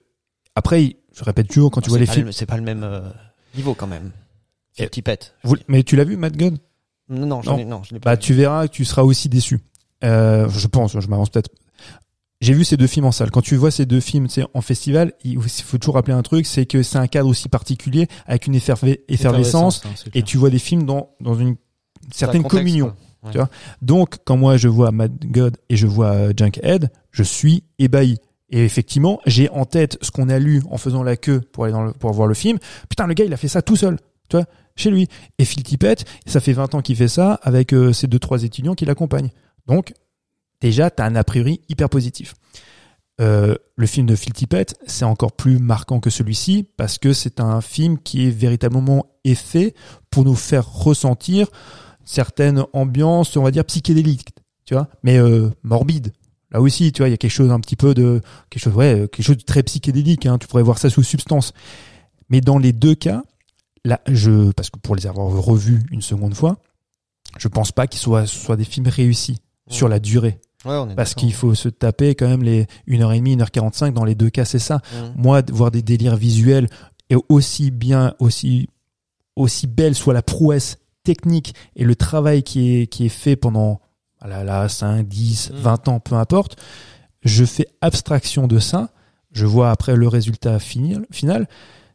après, 0.54 0.96
je 1.14 1.24
répète 1.24 1.48
toujours, 1.48 1.70
quand 1.70 1.80
tu 1.80 1.90
vois 1.90 1.98
les 1.98 2.06
films... 2.06 2.32
c'est 2.32 2.46
pas 2.46 2.56
le 2.56 2.62
même 2.62 2.82
euh, 2.84 3.00
niveau 3.54 3.74
quand 3.74 3.86
même 3.86 4.12
petit 4.76 5.02
pète 5.02 5.34
Vous- 5.42 5.56
mais 5.68 5.82
tu 5.82 5.96
l'as 5.96 6.04
vu, 6.04 6.16
Mad 6.16 6.36
God 6.36 6.58
non 7.08 7.26
non 7.26 7.42
je 7.42 7.50
Non. 7.50 7.56
l'ai- 7.56 7.64
non 7.64 7.82
je 7.84 7.94
l'ai 7.94 8.00
pas 8.00 8.10
Bah, 8.10 8.14
vu. 8.16 8.22
tu 8.22 8.34
verras 8.34 8.66
que 8.68 8.72
tu 8.72 8.84
seras 8.84 9.02
aussi 9.02 9.28
déçu. 9.28 9.60
Euh, 10.04 10.48
je 10.50 10.66
pense, 10.66 10.98
je 10.98 11.06
m'avance 11.08 11.30
peut-être. 11.30 11.50
J'ai 12.42 12.52
vu 12.52 12.64
ces 12.64 12.76
deux 12.76 12.86
films 12.86 13.06
en 13.06 13.12
salle. 13.12 13.30
Quand 13.30 13.40
tu 13.40 13.56
vois 13.56 13.70
ces 13.70 13.86
deux 13.86 14.00
films 14.00 14.26
tu 14.28 14.34
sais, 14.34 14.44
en 14.52 14.60
festival, 14.60 15.12
il 15.24 15.40
faut 15.42 15.78
toujours 15.78 15.94
rappeler 15.94 16.12
un 16.12 16.22
truc, 16.22 16.44
c'est 16.46 16.66
que 16.66 16.82
c'est 16.82 16.98
un 16.98 17.06
cadre 17.06 17.28
aussi 17.30 17.48
particulier, 17.48 18.08
avec 18.26 18.46
une 18.46 18.54
efferve- 18.54 18.98
effervescence, 19.08 19.82
hein, 19.86 20.10
et 20.14 20.22
tu 20.22 20.36
vois 20.36 20.50
des 20.50 20.58
films 20.58 20.84
dans, 20.84 21.08
dans 21.20 21.34
une 21.34 21.56
certaine 22.12 22.42
contexte, 22.42 22.58
communion. 22.58 22.94
tu 23.32 23.38
vois. 23.38 23.48
Donc, 23.80 24.18
quand 24.26 24.36
moi 24.36 24.58
je 24.58 24.68
vois 24.68 24.90
Mad 24.92 25.12
God 25.24 25.56
et 25.70 25.76
je 25.76 25.86
vois 25.86 26.10
euh, 26.12 26.32
Junkhead, 26.36 26.90
je 27.10 27.22
suis 27.22 27.64
ébahi. 27.78 28.18
Et 28.50 28.64
effectivement, 28.64 29.18
j'ai 29.26 29.48
en 29.50 29.64
tête 29.64 29.96
ce 30.02 30.10
qu'on 30.10 30.28
a 30.28 30.38
lu 30.38 30.62
en 30.70 30.76
faisant 30.76 31.02
la 31.02 31.16
queue 31.16 31.40
pour 31.40 31.64
aller 31.64 31.72
dans 31.72 31.82
le, 31.84 31.92
pour 31.92 32.12
voir 32.12 32.28
le 32.28 32.34
film. 32.34 32.58
Putain, 32.90 33.06
le 33.06 33.14
gars, 33.14 33.24
il 33.24 33.32
a 33.32 33.36
fait 33.38 33.48
ça 33.48 33.62
tout 33.62 33.74
seul, 33.76 33.96
tu 34.28 34.36
vois, 34.36 34.44
chez 34.76 34.90
lui. 34.90 35.08
Et 35.38 35.44
Phil 35.44 35.62
Tippett, 35.62 36.04
ça 36.26 36.40
fait 36.40 36.52
20 36.52 36.74
ans 36.74 36.82
qu'il 36.82 36.96
fait 36.96 37.08
ça 37.08 37.40
avec 37.42 37.72
euh, 37.72 37.92
ses 37.92 38.06
deux 38.06 38.18
trois 38.18 38.44
étudiants 38.44 38.74
qui 38.74 38.84
l'accompagnent. 38.84 39.30
Donc, 39.66 39.92
déjà, 40.60 40.90
t'as 40.90 41.06
un 41.06 41.16
a 41.16 41.24
priori 41.24 41.60
hyper 41.68 41.88
positif. 41.88 42.34
Euh, 43.20 43.54
le 43.76 43.86
film 43.86 44.06
de 44.06 44.14
Phil 44.14 44.34
Tippett, 44.34 44.78
c'est 44.86 45.06
encore 45.06 45.32
plus 45.32 45.58
marquant 45.58 46.00
que 46.00 46.10
celui-ci 46.10 46.68
parce 46.76 46.98
que 46.98 47.14
c'est 47.14 47.40
un 47.40 47.62
film 47.62 47.98
qui 47.98 48.26
est 48.26 48.30
véritablement 48.30 49.06
fait 49.34 49.74
pour 50.10 50.24
nous 50.24 50.34
faire 50.34 50.70
ressentir 50.70 51.48
certaines 52.04 52.64
ambiances, 52.72 53.36
on 53.36 53.42
va 53.42 53.50
dire 53.50 53.64
psychédéliques, 53.64 54.28
tu 54.64 54.74
vois, 54.74 54.88
mais 55.02 55.18
euh, 55.18 55.50
morbides. 55.62 56.12
Là 56.52 56.60
aussi, 56.60 56.92
tu 56.92 57.02
vois, 57.02 57.08
il 57.08 57.10
y 57.10 57.14
a 57.14 57.16
quelque 57.16 57.32
chose 57.32 57.50
un 57.50 57.58
petit 57.58 57.74
peu 57.74 57.92
de 57.92 58.20
quelque 58.48 58.62
chose, 58.62 58.74
ouais, 58.74 59.08
quelque 59.12 59.24
chose 59.24 59.38
de 59.38 59.42
très 59.42 59.64
psychédélique. 59.64 60.26
Hein, 60.26 60.38
tu 60.38 60.46
pourrais 60.46 60.62
voir 60.62 60.78
ça 60.78 60.88
sous 60.88 61.02
substance. 61.02 61.52
Mais 62.30 62.40
dans 62.40 62.58
les 62.58 62.72
deux 62.72 62.94
cas, 62.94 63.22
là, 63.86 64.00
je 64.08 64.50
parce 64.52 64.70
que 64.70 64.78
pour 64.78 64.96
les 64.96 65.06
avoir 65.06 65.28
revus 65.28 65.82
une 65.90 66.02
seconde 66.02 66.34
fois, 66.34 66.58
je 67.38 67.48
pense 67.48 67.72
pas 67.72 67.86
qu'ils 67.86 68.00
soient 68.00 68.26
soient 68.26 68.56
des 68.56 68.64
films 68.64 68.88
réussis 68.88 69.38
sur 69.68 69.88
la 69.88 69.98
durée. 69.98 70.38
Ouais, 70.64 70.74
on 70.74 70.90
est 70.90 70.94
Parce 70.94 71.14
qu'il 71.14 71.32
faut 71.32 71.54
se 71.54 71.68
taper 71.68 72.14
quand 72.14 72.28
même 72.28 72.42
les 72.42 72.66
1h30, 72.88 73.36
1h45 73.38 73.92
dans 73.92 74.04
les 74.04 74.14
deux 74.14 74.30
cas, 74.30 74.44
c'est 74.44 74.58
ça. 74.58 74.76
Mmh. 74.76 75.22
Moi, 75.22 75.42
voir 75.52 75.70
des 75.70 75.82
délires 75.82 76.16
visuels 76.16 76.68
et 77.08 77.16
aussi 77.28 77.70
bien, 77.70 78.14
aussi, 78.18 78.68
aussi 79.36 79.66
belle 79.66 79.94
soit 79.94 80.14
la 80.14 80.22
prouesse 80.22 80.78
technique 81.04 81.54
et 81.76 81.84
le 81.84 81.94
travail 81.94 82.42
qui 82.42 82.80
est, 82.80 82.86
qui 82.88 83.06
est 83.06 83.10
fait 83.10 83.36
pendant, 83.36 83.80
ah 84.20 84.26
là, 84.26 84.42
là, 84.42 84.68
5, 84.68 85.06
10, 85.06 85.52
Mm. 85.52 85.56
20 85.56 85.88
ans, 85.88 86.00
peu 86.00 86.16
importe, 86.16 86.56
je 87.22 87.44
fais 87.44 87.68
abstraction 87.80 88.48
de 88.48 88.58
ça. 88.58 88.90
Je 89.30 89.46
vois 89.46 89.70
après 89.70 89.94
le 89.94 90.08
résultat 90.08 90.58
final. 90.58 91.06
final 91.12 91.46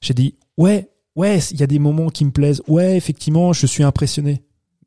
j'ai 0.02 0.14
dit, 0.14 0.36
ouais, 0.58 0.91
ouais, 1.16 1.40
il 1.52 1.60
y 1.60 1.64
a 1.64 1.68
des 1.68 1.80
moments 1.80 2.10
qui 2.10 2.26
me 2.26 2.32
plaisent. 2.32 2.62
Ouais, 2.68 2.98
effectivement, 2.98 3.54
je 3.54 3.66
suis 3.66 3.84
impressionné. 3.84 4.44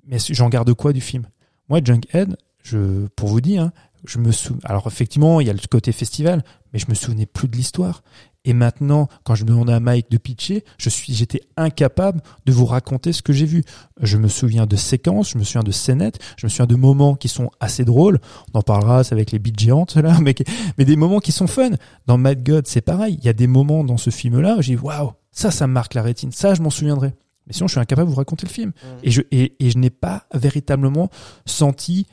Mais 0.06 0.18
j'en 0.30 0.48
garde 0.48 0.72
quoi 0.74 0.92
du 0.92 1.00
film? 1.00 1.26
Moi, 1.68 1.80
Junkhead, 1.82 2.36
je, 2.62 3.06
pour 3.16 3.28
vous 3.28 3.40
dire, 3.40 3.62
hein, 3.62 3.72
je 4.04 4.18
me 4.18 4.32
sou... 4.32 4.56
Alors 4.64 4.86
effectivement, 4.86 5.40
il 5.40 5.46
y 5.46 5.50
a 5.50 5.52
le 5.52 5.60
côté 5.70 5.92
festival, 5.92 6.44
mais 6.72 6.78
je 6.78 6.86
me 6.88 6.94
souvenais 6.94 7.26
plus 7.26 7.48
de 7.48 7.56
l'histoire. 7.56 8.02
Et 8.46 8.52
maintenant, 8.52 9.08
quand 9.22 9.34
je 9.34 9.44
demandais 9.44 9.72
à 9.72 9.80
Mike 9.80 10.10
de 10.10 10.18
pitcher, 10.18 10.64
je 10.76 10.90
suis, 10.90 11.14
j'étais 11.14 11.40
incapable 11.56 12.20
de 12.44 12.52
vous 12.52 12.66
raconter 12.66 13.14
ce 13.14 13.22
que 13.22 13.32
j'ai 13.32 13.46
vu. 13.46 13.64
Je 14.02 14.18
me 14.18 14.28
souviens 14.28 14.66
de 14.66 14.76
séquences, 14.76 15.30
je 15.30 15.38
me 15.38 15.44
souviens 15.44 15.62
de 15.62 15.70
scénettes, 15.70 16.18
je 16.36 16.44
me 16.44 16.50
souviens 16.50 16.66
de 16.66 16.74
moments 16.74 17.14
qui 17.14 17.28
sont 17.28 17.50
assez 17.60 17.86
drôles. 17.86 18.20
On 18.52 18.58
en 18.58 18.62
parlera, 18.62 19.02
c'est 19.02 19.14
avec 19.14 19.32
les 19.32 19.38
bites 19.38 19.58
géantes 19.58 19.96
là, 19.96 20.18
mais, 20.20 20.34
mais 20.76 20.84
des 20.84 20.96
moments 20.96 21.20
qui 21.20 21.32
sont 21.32 21.46
fun. 21.46 21.70
Dans 22.06 22.18
Mad 22.18 22.44
God, 22.44 22.66
c'est 22.66 22.82
pareil. 22.82 23.16
Il 23.18 23.24
y 23.24 23.30
a 23.30 23.32
des 23.32 23.46
moments 23.46 23.82
dans 23.82 23.96
ce 23.96 24.10
film-là 24.10 24.56
où 24.58 24.62
j'ai 24.62 24.76
dit 24.76 24.82
waouh, 24.82 25.12
ça, 25.34 25.50
ça 25.50 25.66
me 25.66 25.72
marque 25.74 25.92
la 25.94 26.02
rétine. 26.02 26.32
Ça, 26.32 26.54
je 26.54 26.62
m'en 26.62 26.70
souviendrai. 26.70 27.12
Mais 27.46 27.52
sinon, 27.52 27.66
je 27.66 27.72
suis 27.72 27.80
incapable 27.80 28.06
de 28.08 28.12
vous 28.12 28.18
raconter 28.18 28.46
le 28.46 28.52
film. 28.52 28.72
Et 29.02 29.10
je, 29.10 29.20
et, 29.30 29.54
et 29.62 29.70
je 29.70 29.76
n'ai 29.76 29.90
pas 29.90 30.24
véritablement 30.32 31.10
senti 31.44 32.06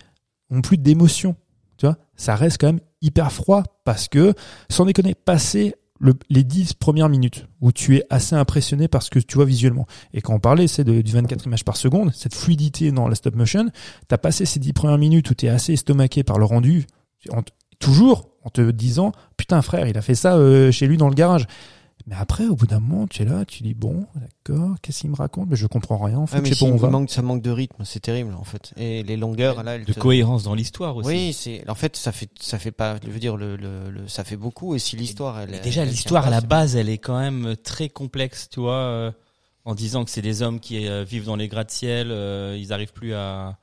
non 0.50 0.62
plus 0.62 0.78
d'émotion. 0.78 1.36
Tu 1.78 1.86
vois, 1.86 1.98
ça 2.16 2.36
reste 2.36 2.58
quand 2.60 2.68
même 2.68 2.82
hyper 3.02 3.32
froid 3.32 3.64
parce 3.86 4.08
que, 4.10 4.34
sans 4.70 4.86
déconner, 4.86 5.16
passer 5.16 5.74
le, 6.00 6.14
les 6.30 6.44
10 6.44 6.74
premières 6.74 7.10
minutes 7.10 7.48
où 7.62 7.72
tu 7.72 7.96
es 7.96 8.04
assez 8.10 8.36
impressionné 8.36 8.88
par 8.88 9.04
ce 9.04 9.10
que 9.10 9.20
tu 9.20 9.36
vois 9.36 9.46
visuellement. 9.46 9.86
Et 10.14 10.22
quand 10.22 10.34
on 10.34 10.40
parlait, 10.40 10.68
c'est 10.68 10.84
de- 10.84 11.02
du 11.02 11.12
24 11.14 11.46
images 11.46 11.64
par 11.64 11.78
seconde, 11.78 12.12
cette 12.14 12.36
fluidité 12.36 12.92
dans 12.92 13.08
la 13.08 13.16
stop 13.16 13.36
motion, 13.36 13.70
t'as 14.08 14.18
passé 14.18 14.46
ces 14.46 14.60
10 14.60 14.74
premières 14.74 14.98
minutes 14.98 15.30
où 15.30 15.34
t'es 15.36 15.48
assez 15.48 15.74
estomaqué 15.74 16.24
par 16.24 16.40
le 16.40 16.46
rendu, 16.46 16.88
en 17.32 17.42
toujours 17.80 18.30
en 18.44 18.50
te 18.50 18.72
disant, 18.72 19.12
putain 19.38 19.62
frère, 19.62 19.88
il 19.88 19.98
a 19.98 20.02
fait 20.02 20.16
ça 20.16 20.36
euh, 20.36 20.72
chez 20.72 20.88
lui 20.88 20.98
dans 20.98 21.08
le 21.10 21.16
garage. 21.16 21.46
Mais 22.08 22.16
après, 22.18 22.48
au 22.48 22.56
bout 22.56 22.68
d'un 22.68 22.80
moment, 22.80 23.08
tu 23.08 23.22
es 23.22 23.26
là, 23.26 23.46
tu 23.46 23.64
dis, 23.64 23.74
bon, 23.74 24.06
d'accord, 24.16 24.76
qu'est-ce 24.82 25.02
qu'il 25.02 25.10
me 25.12 25.16
raconte? 25.16 25.50
Mais 25.50 25.56
je 25.56 25.68
comprends 25.68 25.98
rien, 25.98 26.18
en 26.18 26.28
fait, 26.28 26.38
Ouais, 26.38 26.42
mais 26.50 26.54
si, 26.54 26.64
on 26.64 26.76
va. 26.76 26.90
manque, 26.90 27.10
ça 27.10 27.22
manque 27.22 27.42
de 27.42 27.52
rythme, 27.52 27.84
c'est 27.86 28.00
terrible 28.00 28.34
en 28.34 28.44
fait. 28.44 28.74
Et 28.78 29.04
les 29.04 29.18
longueurs 29.18 29.64
là, 29.64 29.76
elles 29.76 29.86
De 29.86 29.94
te- 29.94 30.00
cohérence 30.00 30.44
dans 30.44 30.56
l'histoire 30.56 30.96
aussi. 30.96 31.08
Oui, 31.10 31.34
c'est 31.34 31.70
en 31.70 31.76
fait 31.76 31.96
ça 31.96 32.12
fait 32.12 32.30
ça 32.40 32.58
fait 32.60 32.72
pas, 32.72 32.98
je 33.04 33.10
veux 33.10 33.20
dire 33.20 33.38
le, 33.38 33.56
le, 33.56 33.90
le- 33.92 34.08
ça 34.08 34.24
fait 34.24 34.38
beaucoup 34.38 34.76
et 34.76 34.80
si 34.80 34.96
l'histoire 34.96 35.40
elle 35.40 35.52
Mais 35.52 35.60
déjà, 35.60 35.84
elle 35.84 35.90
l'histoire 35.90 36.26
à 36.26 36.30
la 36.30 36.42
base, 36.42 36.76
elle 36.76 36.90
est 36.90 36.98
quand 36.98 37.20
même 37.20 37.56
très 37.64 37.90
complexe, 37.90 38.50
tu 38.50 38.60
vois, 38.62 38.74
euh, 38.74 39.12
en 39.66 39.76
disant 39.76 40.04
que 40.04 40.10
c'est 40.12 40.22
des 40.24 40.42
hommes 40.42 40.60
qui 40.60 40.88
euh, 40.88 41.04
vivent 41.04 41.26
dans 41.26 41.36
les 41.36 41.48
gratte-ciel, 41.48 42.08
euh, 42.12 42.58
ils 42.60 42.74
arrivent 42.74 42.94
plus 42.94 43.14
à, 43.14 43.58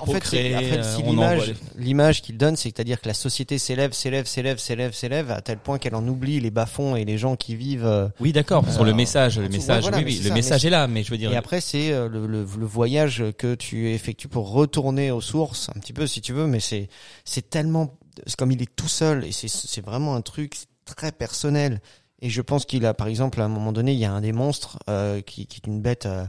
en 0.00 0.06
fait, 0.06 0.34
euh, 0.34 0.82
si 0.96 1.02
envoie 1.02 1.10
l'image, 1.34 1.54
l'image 1.76 2.22
qu'il 2.22 2.36
donne, 2.36 2.56
c'est- 2.56 2.68
c'est-à-dire 2.74 3.00
que 3.00 3.08
la 3.08 3.14
société 3.14 3.58
s'élève, 3.58 3.92
s'élève, 3.92 4.26
s'élève, 4.26 4.58
s'élève, 4.58 4.92
s'élève, 4.92 5.30
à 5.30 5.40
tel 5.40 5.58
point 5.58 5.78
qu'elle 5.78 5.94
en 5.94 6.06
oublie 6.06 6.40
les 6.40 6.50
bas-fonds 6.50 6.96
et 6.96 7.04
les 7.04 7.18
gens 7.18 7.36
qui 7.36 7.54
vivent. 7.56 7.86
euh, 7.86 8.08
Oui, 8.20 8.32
d'accord, 8.32 8.70
sur 8.70 8.84
le 8.84 8.92
Euh, 8.92 8.94
message, 8.94 9.38
le 9.38 9.48
message, 9.48 9.82
voilà, 9.82 9.98
oui, 9.98 10.04
oui, 10.06 10.18
le 10.22 10.28
ça, 10.28 10.34
message 10.34 10.62
mais 10.64 10.68
est 10.68 10.70
là, 10.70 10.86
mais 10.88 11.02
je 11.02 11.10
veux 11.10 11.18
dire, 11.18 11.32
Et 11.32 11.36
après, 11.36 11.60
c'est 11.60 11.90
euh, 11.92 12.08
le, 12.08 12.26
le, 12.26 12.40
le 12.58 12.66
voyage 12.66 13.24
que 13.38 13.54
tu 13.54 13.90
effectues 13.90 14.28
pour 14.28 14.50
retourner 14.52 15.10
aux 15.10 15.20
sources, 15.20 15.68
un 15.74 15.80
petit 15.80 15.92
peu 15.92 16.06
si 16.06 16.20
tu 16.20 16.32
veux, 16.32 16.46
mais 16.46 16.60
c'est 16.60 16.88
c'est 17.24 17.48
tellement, 17.50 17.96
comme 18.38 18.52
il 18.52 18.60
est 18.62 18.74
tout 18.76 18.88
seul 18.88 19.24
et 19.24 19.32
c'est 19.32 19.48
c'est 19.48 19.84
vraiment 19.84 20.14
un 20.14 20.20
truc 20.22 20.54
très 20.84 21.12
personnel. 21.12 21.80
Et 22.24 22.30
je 22.30 22.40
pense 22.40 22.66
qu'il 22.66 22.86
a, 22.86 22.94
par 22.94 23.08
exemple, 23.08 23.40
à 23.40 23.44
un 23.44 23.48
moment 23.48 23.72
donné, 23.72 23.92
il 23.94 23.98
y 23.98 24.04
a 24.04 24.12
un 24.12 24.20
des 24.20 24.30
monstres 24.32 24.78
euh, 24.88 25.20
qui, 25.22 25.46
qui 25.46 25.56
est 25.56 25.66
une 25.66 25.80
bête. 25.82 26.06
Euh, 26.06 26.24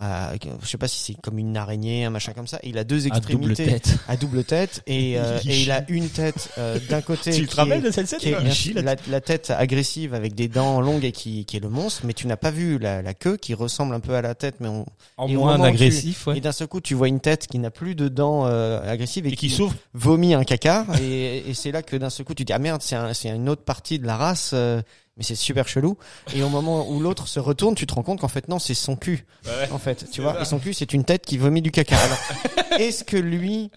à- 0.00 0.32
je 0.62 0.66
sais 0.68 0.76
pas 0.78 0.88
si 0.88 0.98
c'est 1.00 1.20
comme 1.20 1.38
une 1.38 1.56
araignée, 1.56 2.04
un 2.04 2.10
machin 2.10 2.32
comme 2.32 2.46
ça. 2.46 2.58
Et 2.62 2.70
il 2.70 2.78
a 2.78 2.84
deux 2.84 3.06
à 3.06 3.10
double 3.20 3.52
extrémités 3.52 3.66
tête. 3.66 3.96
à 4.08 4.16
double 4.16 4.44
tête 4.44 4.82
et, 4.86 5.18
euh, 5.18 5.38
Il 5.44 5.50
et 5.50 5.62
il 5.62 5.70
a 5.70 5.84
une 5.88 6.08
tête 6.08 6.50
euh, 6.58 6.78
d'un 6.88 7.00
côté 7.00 7.30
Tu 7.32 7.42
qui 7.42 7.46
te 7.48 7.56
rappelles 7.56 7.78
est- 7.84 7.88
de 7.88 7.90
cette 7.90 8.08
scène 8.08 8.18
qui 8.18 8.30
est 8.30 8.82
la, 8.82 8.96
la 9.08 9.20
tête 9.20 9.50
agressive 9.56 10.14
avec 10.14 10.34
des 10.34 10.48
dents 10.48 10.80
longues 10.80 11.04
et 11.04 11.12
qui, 11.12 11.44
qui 11.44 11.56
est 11.56 11.60
le 11.60 11.68
monstre, 11.68 12.02
mais 12.04 12.12
tu 12.12 12.26
n'as 12.26 12.36
pas 12.36 12.50
vu 12.50 12.78
la, 12.78 13.02
la 13.02 13.14
queue 13.14 13.36
qui 13.36 13.54
ressemble 13.54 13.94
un 13.94 14.00
peu 14.00 14.14
à 14.14 14.22
la 14.22 14.34
tête, 14.34 14.56
mais 14.60 14.68
on, 14.68 14.84
En 15.16 15.28
moins 15.28 15.58
où 15.58 15.62
tu- 15.62 15.68
agressif, 15.68 16.26
ouais. 16.26 16.38
et 16.38 16.40
d'un 16.40 16.52
seul 16.52 16.66
coup 16.68 16.80
tu 16.80 16.94
vois 16.94 17.08
une 17.08 17.20
tête 17.20 17.46
qui 17.46 17.58
n'a 17.58 17.70
plus 17.70 17.94
de 17.94 18.08
dents 18.08 18.46
euh, 18.46 18.80
agressives 18.90 19.26
et, 19.26 19.32
Et 19.32 19.36
qui 19.36 19.48
s'ouvre. 19.50 19.74
vomit 19.94 20.34
un 20.34 20.44
caca 20.44 20.86
et, 21.00 21.48
et 21.48 21.54
c'est 21.54 21.70
là 21.72 21.82
que 21.82 21.96
d'un 21.96 22.10
seul 22.10 22.26
coup 22.26 22.34
tu 22.34 22.44
dis 22.44 22.52
ah 22.52 22.58
merde 22.58 22.82
c'est 22.82 22.96
un, 22.96 23.14
c'est 23.14 23.28
une 23.28 23.48
autre 23.48 23.62
partie 23.62 23.98
de 23.98 24.06
la 24.06 24.16
race 24.16 24.50
euh, 24.54 24.82
mais 25.16 25.22
c'est 25.24 25.34
super 25.34 25.68
chelou 25.68 25.96
et 26.34 26.42
au 26.42 26.48
moment 26.48 26.90
où 26.90 27.00
l'autre 27.00 27.28
se 27.28 27.38
retourne 27.40 27.74
tu 27.74 27.86
te 27.86 27.94
rends 27.94 28.02
compte 28.02 28.20
qu'en 28.20 28.28
fait 28.28 28.48
non 28.48 28.58
c'est 28.58 28.74
son 28.74 28.96
cul 28.96 29.26
en 29.70 29.78
fait 29.78 30.10
tu 30.10 30.20
vois 30.20 30.40
et 30.40 30.44
son 30.44 30.58
cul 30.58 30.74
c'est 30.74 30.92
une 30.92 31.04
tête 31.04 31.24
qui 31.24 31.38
vomit 31.38 31.62
du 31.62 31.70
caca 31.70 31.96
alors 31.96 32.18
est-ce 32.80 33.04
que 33.04 33.16
lui 33.16 33.70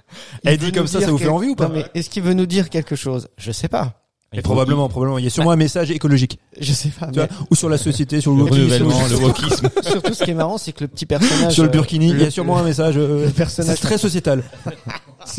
Elle 0.44 0.58
dit 0.58 0.72
comme 0.72 0.88
ça, 0.88 1.02
ça 1.02 1.12
vous 1.12 1.18
fait 1.18 1.28
envie 1.28 1.50
ou 1.50 1.56
pas 1.56 1.68
Non, 1.68 1.76
mais 1.76 1.86
est-ce 1.94 2.10
qu'il 2.10 2.24
veut 2.24 2.34
nous 2.34 2.46
dire 2.46 2.70
quelque 2.70 2.96
chose? 2.96 3.28
Je 3.38 3.52
sais 3.52 3.68
pas 3.68 4.04
Et 4.34 4.42
probablement, 4.42 4.90
probablement. 4.90 5.18
Il 5.20 5.24
y 5.24 5.28
a 5.28 5.30
sûrement 5.30 5.52
un 5.52 5.56
message 5.56 5.92
écologique. 5.92 6.40
je 6.60 6.74
sais 6.74 6.90
pas 6.90 7.08
Tu 7.08 7.20
mais 7.20 7.28
vois, 7.28 7.38
ou 7.52 7.56
sur 7.56 7.70
la 7.70 7.78
société, 7.78 8.22
sur 8.22 8.34
le, 8.34 8.44
renouvellement, 8.44 9.08
le 9.08 9.16
wokisme. 9.18 9.70
surtout 9.84 10.14
ce 10.14 10.24
qui 10.24 10.32
est 10.32 10.36
marrant 10.36 10.58
c'est 10.58 10.72
que 10.74 10.84
le 10.84 10.88
petit 10.88 11.06
personnage 11.06 11.54
sur 11.54 11.64
le 11.64 11.70
euh, 11.70 11.72
burkini. 11.72 12.10
Il 12.10 12.20
y 12.22 12.26
a 12.26 12.32
sûrement 12.32 12.58
un 12.58 12.64
message. 12.64 12.96
euh, 12.98 13.26
le 13.26 13.32
personnage 13.32 13.76
c'est 13.76 13.82
très 13.88 13.98
sociétal. 13.98 14.44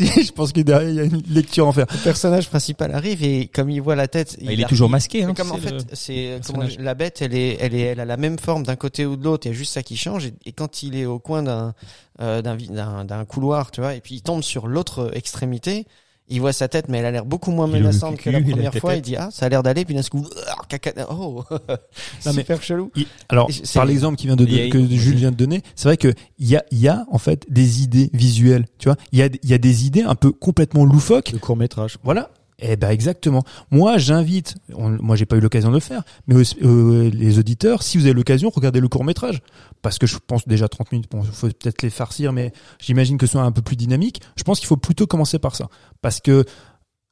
si, 0.05 0.23
je 0.23 0.31
pense 0.31 0.51
que 0.51 0.61
derrière 0.61 0.89
il 0.89 0.95
y 0.95 0.99
a 0.99 1.03
une 1.03 1.21
lecture 1.29 1.67
en 1.67 1.71
faire. 1.71 1.85
le 1.91 2.03
personnage 2.03 2.49
principal 2.49 2.93
arrive 2.93 3.23
et 3.23 3.47
comme 3.47 3.69
il 3.69 3.81
voit 3.81 3.95
la 3.95 4.07
tête 4.07 4.37
Bah, 4.41 4.51
il 4.53 4.61
est 4.61 4.67
toujours 4.67 4.89
masqué, 4.89 5.23
hein. 5.23 5.33
Comme 5.33 5.51
en 5.51 5.57
fait, 5.57 5.85
c'est 5.93 6.35
personnage. 6.35 6.77
la 6.79 6.93
bête, 6.93 7.21
elle 7.21 7.35
est, 7.35 7.57
elle 7.59 7.75
est, 7.75 7.81
elle 7.81 7.99
a 7.99 8.05
la 8.05 8.17
même 8.17 8.39
forme 8.39 8.63
d'un 8.63 8.75
côté 8.75 9.05
ou 9.05 9.15
de 9.15 9.23
l'autre. 9.23 9.47
Il 9.47 9.49
y 9.49 9.55
a 9.55 9.57
juste 9.57 9.73
ça 9.73 9.83
qui 9.83 9.97
change. 9.97 10.25
Et, 10.27 10.33
et 10.45 10.51
quand 10.51 10.83
il 10.83 10.95
est 10.95 11.05
au 11.05 11.19
coin 11.19 11.43
d'un, 11.43 11.73
euh, 12.21 12.41
d'un 12.41 13.25
couloir, 13.25 13.71
tu 13.71 13.81
vois, 13.81 13.95
et 13.95 14.01
puis 14.01 14.15
il 14.15 14.21
tombe 14.21 14.43
sur 14.43 14.67
l'autre 14.67 15.11
extrémité, 15.13 15.85
il 16.29 16.39
voit 16.41 16.53
sa 16.53 16.67
tête, 16.67 16.89
mais 16.89 16.99
elle 16.99 17.05
a 17.05 17.11
l'air 17.11 17.25
beaucoup 17.25 17.51
moins 17.51 17.67
menaçante 17.67 18.17
que 18.17 18.29
la 18.29 18.41
première 18.41 18.73
la 18.73 18.79
fois. 18.79 18.95
Il 18.95 19.01
dit 19.01 19.15
ah, 19.15 19.29
ça 19.31 19.45
a 19.45 19.49
l'air 19.49 19.63
d'aller, 19.63 19.85
puis 19.85 19.95
d'un 19.95 20.01
coup, 20.03 20.25
ah, 20.47 20.55
caca, 20.67 20.91
oh, 21.11 21.43
mais- 22.25 22.31
super 22.33 22.61
chelou. 22.61 22.91
Il- 22.95 23.07
alors, 23.29 23.49
par 23.73 23.85
l'exemple 23.85 24.17
qui 24.17 24.27
vient 24.27 24.35
de, 24.35 24.45
a- 24.45 24.69
que 24.69 24.79
Jules 24.87 25.15
vient 25.15 25.31
de 25.31 25.35
donner, 25.35 25.61
c'est 25.75 25.87
vrai 25.87 25.97
que 25.97 26.13
il 26.37 26.47
y 26.47 26.55
a, 26.55 26.63
il 26.71 26.79
y 26.79 26.87
a 26.87 27.05
en 27.11 27.17
fait 27.17 27.45
des 27.49 27.81
idées 27.83 28.09
visuelles. 28.13 28.65
Tu 28.77 28.87
vois, 28.89 28.97
il 29.11 29.19
y 29.19 29.23
a, 29.23 29.29
il 29.43 29.49
y 29.49 29.53
a 29.53 29.57
des 29.57 29.85
idées 29.85 30.03
un 30.03 30.15
peu 30.15 30.31
complètement 30.31 30.85
loufoques. 30.85 31.31
Le 31.31 31.39
court 31.39 31.57
métrage. 31.57 31.97
Voilà. 32.03 32.29
Eh 32.61 32.75
ben 32.75 32.89
exactement. 32.89 33.43
Moi, 33.71 33.97
j'invite. 33.97 34.55
moi, 34.69 35.15
j'ai 35.15 35.25
pas 35.25 35.37
eu 35.37 35.39
l'occasion 35.39 35.69
de 35.69 35.75
le 35.75 35.79
faire, 35.79 36.03
mais 36.27 36.35
euh, 36.63 37.09
les 37.13 37.39
auditeurs, 37.39 37.83
si 37.83 37.97
vous 37.97 38.05
avez 38.05 38.13
l'occasion, 38.13 38.49
regardez 38.53 38.79
le 38.79 38.87
court 38.87 39.03
métrage, 39.03 39.41
parce 39.81 39.97
que 39.97 40.07
je 40.07 40.17
pense 40.25 40.47
déjà 40.47 40.67
30 40.67 40.91
minutes. 40.91 41.11
Bon, 41.11 41.23
faut 41.23 41.47
peut-être 41.47 41.81
les 41.81 41.89
farcir, 41.89 42.33
mais 42.33 42.51
j'imagine 42.79 43.17
que 43.17 43.25
ce 43.25 43.33
soit 43.33 43.43
un 43.43 43.51
peu 43.51 43.61
plus 43.61 43.75
dynamique. 43.75 44.21
Je 44.35 44.43
pense 44.43 44.59
qu'il 44.59 44.67
faut 44.67 44.77
plutôt 44.77 45.07
commencer 45.07 45.39
par 45.39 45.55
ça, 45.55 45.69
parce 46.01 46.19
que 46.19 46.45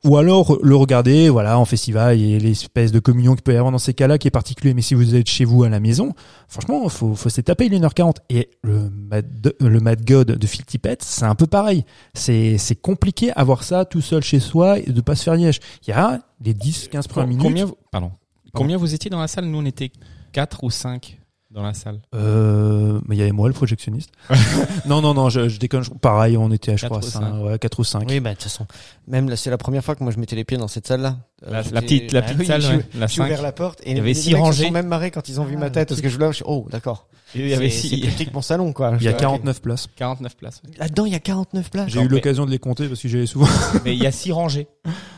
ou 0.05 0.15
alors 0.17 0.57
le 0.61 0.75
regarder, 0.75 1.29
voilà, 1.29 1.57
en 1.59 1.65
festival, 1.65 2.19
il 2.19 2.35
a 2.35 2.39
l'espèce 2.39 2.91
de 2.91 2.99
communion 2.99 3.33
qu'il 3.33 3.41
peut 3.43 3.53
y 3.53 3.57
avoir 3.57 3.71
dans 3.71 3.77
ces 3.79 3.93
cas-là 3.93 4.17
qui 4.17 4.27
est 4.27 4.31
particulier. 4.31 4.73
Mais 4.73 4.81
si 4.83 4.93
vous 4.93 5.15
êtes 5.15 5.27
chez 5.27 5.43
vous 5.43 5.63
à 5.63 5.69
la 5.69 5.79
maison, 5.79 6.13
franchement, 6.47 6.87
faut, 6.89 7.15
faut 7.15 7.29
se 7.29 7.41
taper 7.41 7.67
les 7.67 7.79
1h40. 7.79 8.15
Et 8.29 8.49
le 8.63 8.89
Mad, 8.89 9.53
le 9.59 9.79
Mad 9.79 10.05
God 10.05 10.31
de 10.37 10.47
Phil 10.47 10.65
Tippett, 10.65 11.01
c'est 11.03 11.25
un 11.25 11.35
peu 11.35 11.47
pareil. 11.47 11.83
C'est, 12.13 12.57
c'est 12.57 12.75
compliqué 12.75 13.31
à 13.35 13.43
voir 13.43 13.63
ça 13.63 13.85
tout 13.85 14.01
seul 14.01 14.21
chez 14.23 14.39
soi 14.39 14.79
et 14.79 14.91
de 14.91 15.01
pas 15.01 15.15
se 15.15 15.23
faire 15.23 15.35
liège. 15.35 15.59
Il 15.87 15.89
y 15.89 15.93
a 15.93 16.19
les 16.43 16.53
10, 16.53 16.89
15 16.89 17.07
premières 17.07 17.27
minutes. 17.29 17.43
Combien, 17.43 17.65
vous- 17.65 17.77
pardon. 17.91 18.11
Combien 18.53 18.77
vous 18.77 18.93
étiez 18.93 19.09
dans 19.09 19.19
la 19.19 19.27
salle? 19.27 19.45
Nous, 19.45 19.57
on 19.57 19.65
était 19.65 19.91
4 20.31 20.63
ou 20.63 20.69
5 20.69 21.16
dans 21.57 21.63
la 21.63 21.73
salle. 21.73 21.99
Euh, 22.13 22.99
mais 23.07 23.15
il 23.15 23.19
y 23.19 23.21
avait 23.23 23.31
moi, 23.31 23.47
le 23.47 23.53
projectionniste. 23.53 24.11
non, 24.85 25.01
non, 25.01 25.13
non, 25.15 25.29
je, 25.29 25.49
je 25.49 25.57
déconne. 25.59 25.83
je- 25.83 25.89
pareil, 25.91 26.37
on 26.37 26.51
était, 26.51 26.77
je 26.77 26.81
Quatre 26.83 26.91
crois, 26.91 26.99
ou 26.99 27.09
5, 27.09 27.19
cinq. 27.19 27.43
ouais, 27.43 27.57
4 27.59 27.79
ou 27.79 27.83
5. 27.83 28.05
Oui, 28.07 28.19
bah 28.19 28.29
de 28.29 28.35
toute 28.35 28.43
façon, 28.43 28.67
même 29.07 29.27
là, 29.29 29.35
c'est 29.35 29.49
la 29.49 29.57
première 29.57 29.83
fois 29.83 29.95
que 29.95 30.03
moi 30.03 30.11
je 30.13 30.19
mettais 30.19 30.35
les 30.35 30.43
pieds 30.43 30.57
dans 30.57 30.67
cette 30.67 30.85
salle-là. 30.85 31.17
Euh, 31.47 31.63
La, 31.71 31.81
petite, 31.81 32.11
la 32.11 32.21
petite 32.23 32.45
salle, 32.45 32.61
ouais, 32.61 32.85
la 32.95 33.07
J'ai 33.07 33.15
5. 33.17 33.25
ouvert 33.25 33.41
la 33.41 33.51
porte 33.51 33.81
et 33.83 33.91
Il 33.91 33.97
y 33.97 33.99
avait 33.99 34.09
les 34.09 34.13
six 34.13 34.29
mecs 34.29 34.37
se 34.37 34.41
rangées. 34.43 34.65
sont 34.67 34.71
même 34.71 34.87
marrés 34.87 35.09
quand 35.11 35.27
ils 35.29 35.41
ont 35.41 35.45
vu 35.45 35.57
ma 35.57 35.69
tête 35.71 35.89
parce 35.89 36.01
que 36.01 36.09
je 36.09 36.19
leur, 36.19 36.31
oh 36.45 36.67
d'accord. 36.69 37.07
Il 37.35 37.47
y 37.47 37.53
avait 37.53 37.69
C'est- 37.69 37.79
six- 37.81 37.89
c'est 37.89 37.97
plus 37.97 38.11
petit 38.11 38.25
que 38.27 38.33
mon 38.33 38.41
salon 38.41 38.71
quoi. 38.71 38.93
Il 38.99 39.03
y 39.03 39.07
a 39.07 39.11
Je 39.11 39.15
dis, 39.17 39.21
49 39.21 39.61
places. 39.61 39.87
49 39.97 40.37
places. 40.37 40.61
Là-dedans, 40.77 41.05
il 41.05 41.11
y 41.11 41.15
a 41.15 41.19
49 41.19 41.69
places. 41.71 41.89
J'ai 41.89 41.99
eu 41.99 42.03
mais- 42.03 42.09
l'occasion 42.09 42.45
de 42.45 42.51
les 42.51 42.59
compter 42.59 42.87
parce 42.87 43.01
que 43.01 43.07
j'y 43.09 43.17
allais 43.17 43.25
souvent. 43.25 43.47
Mais 43.83 43.95
il 43.95 44.01
y 44.01 44.07
a 44.07 44.11
6 44.11 44.31
rangées. 44.31 44.67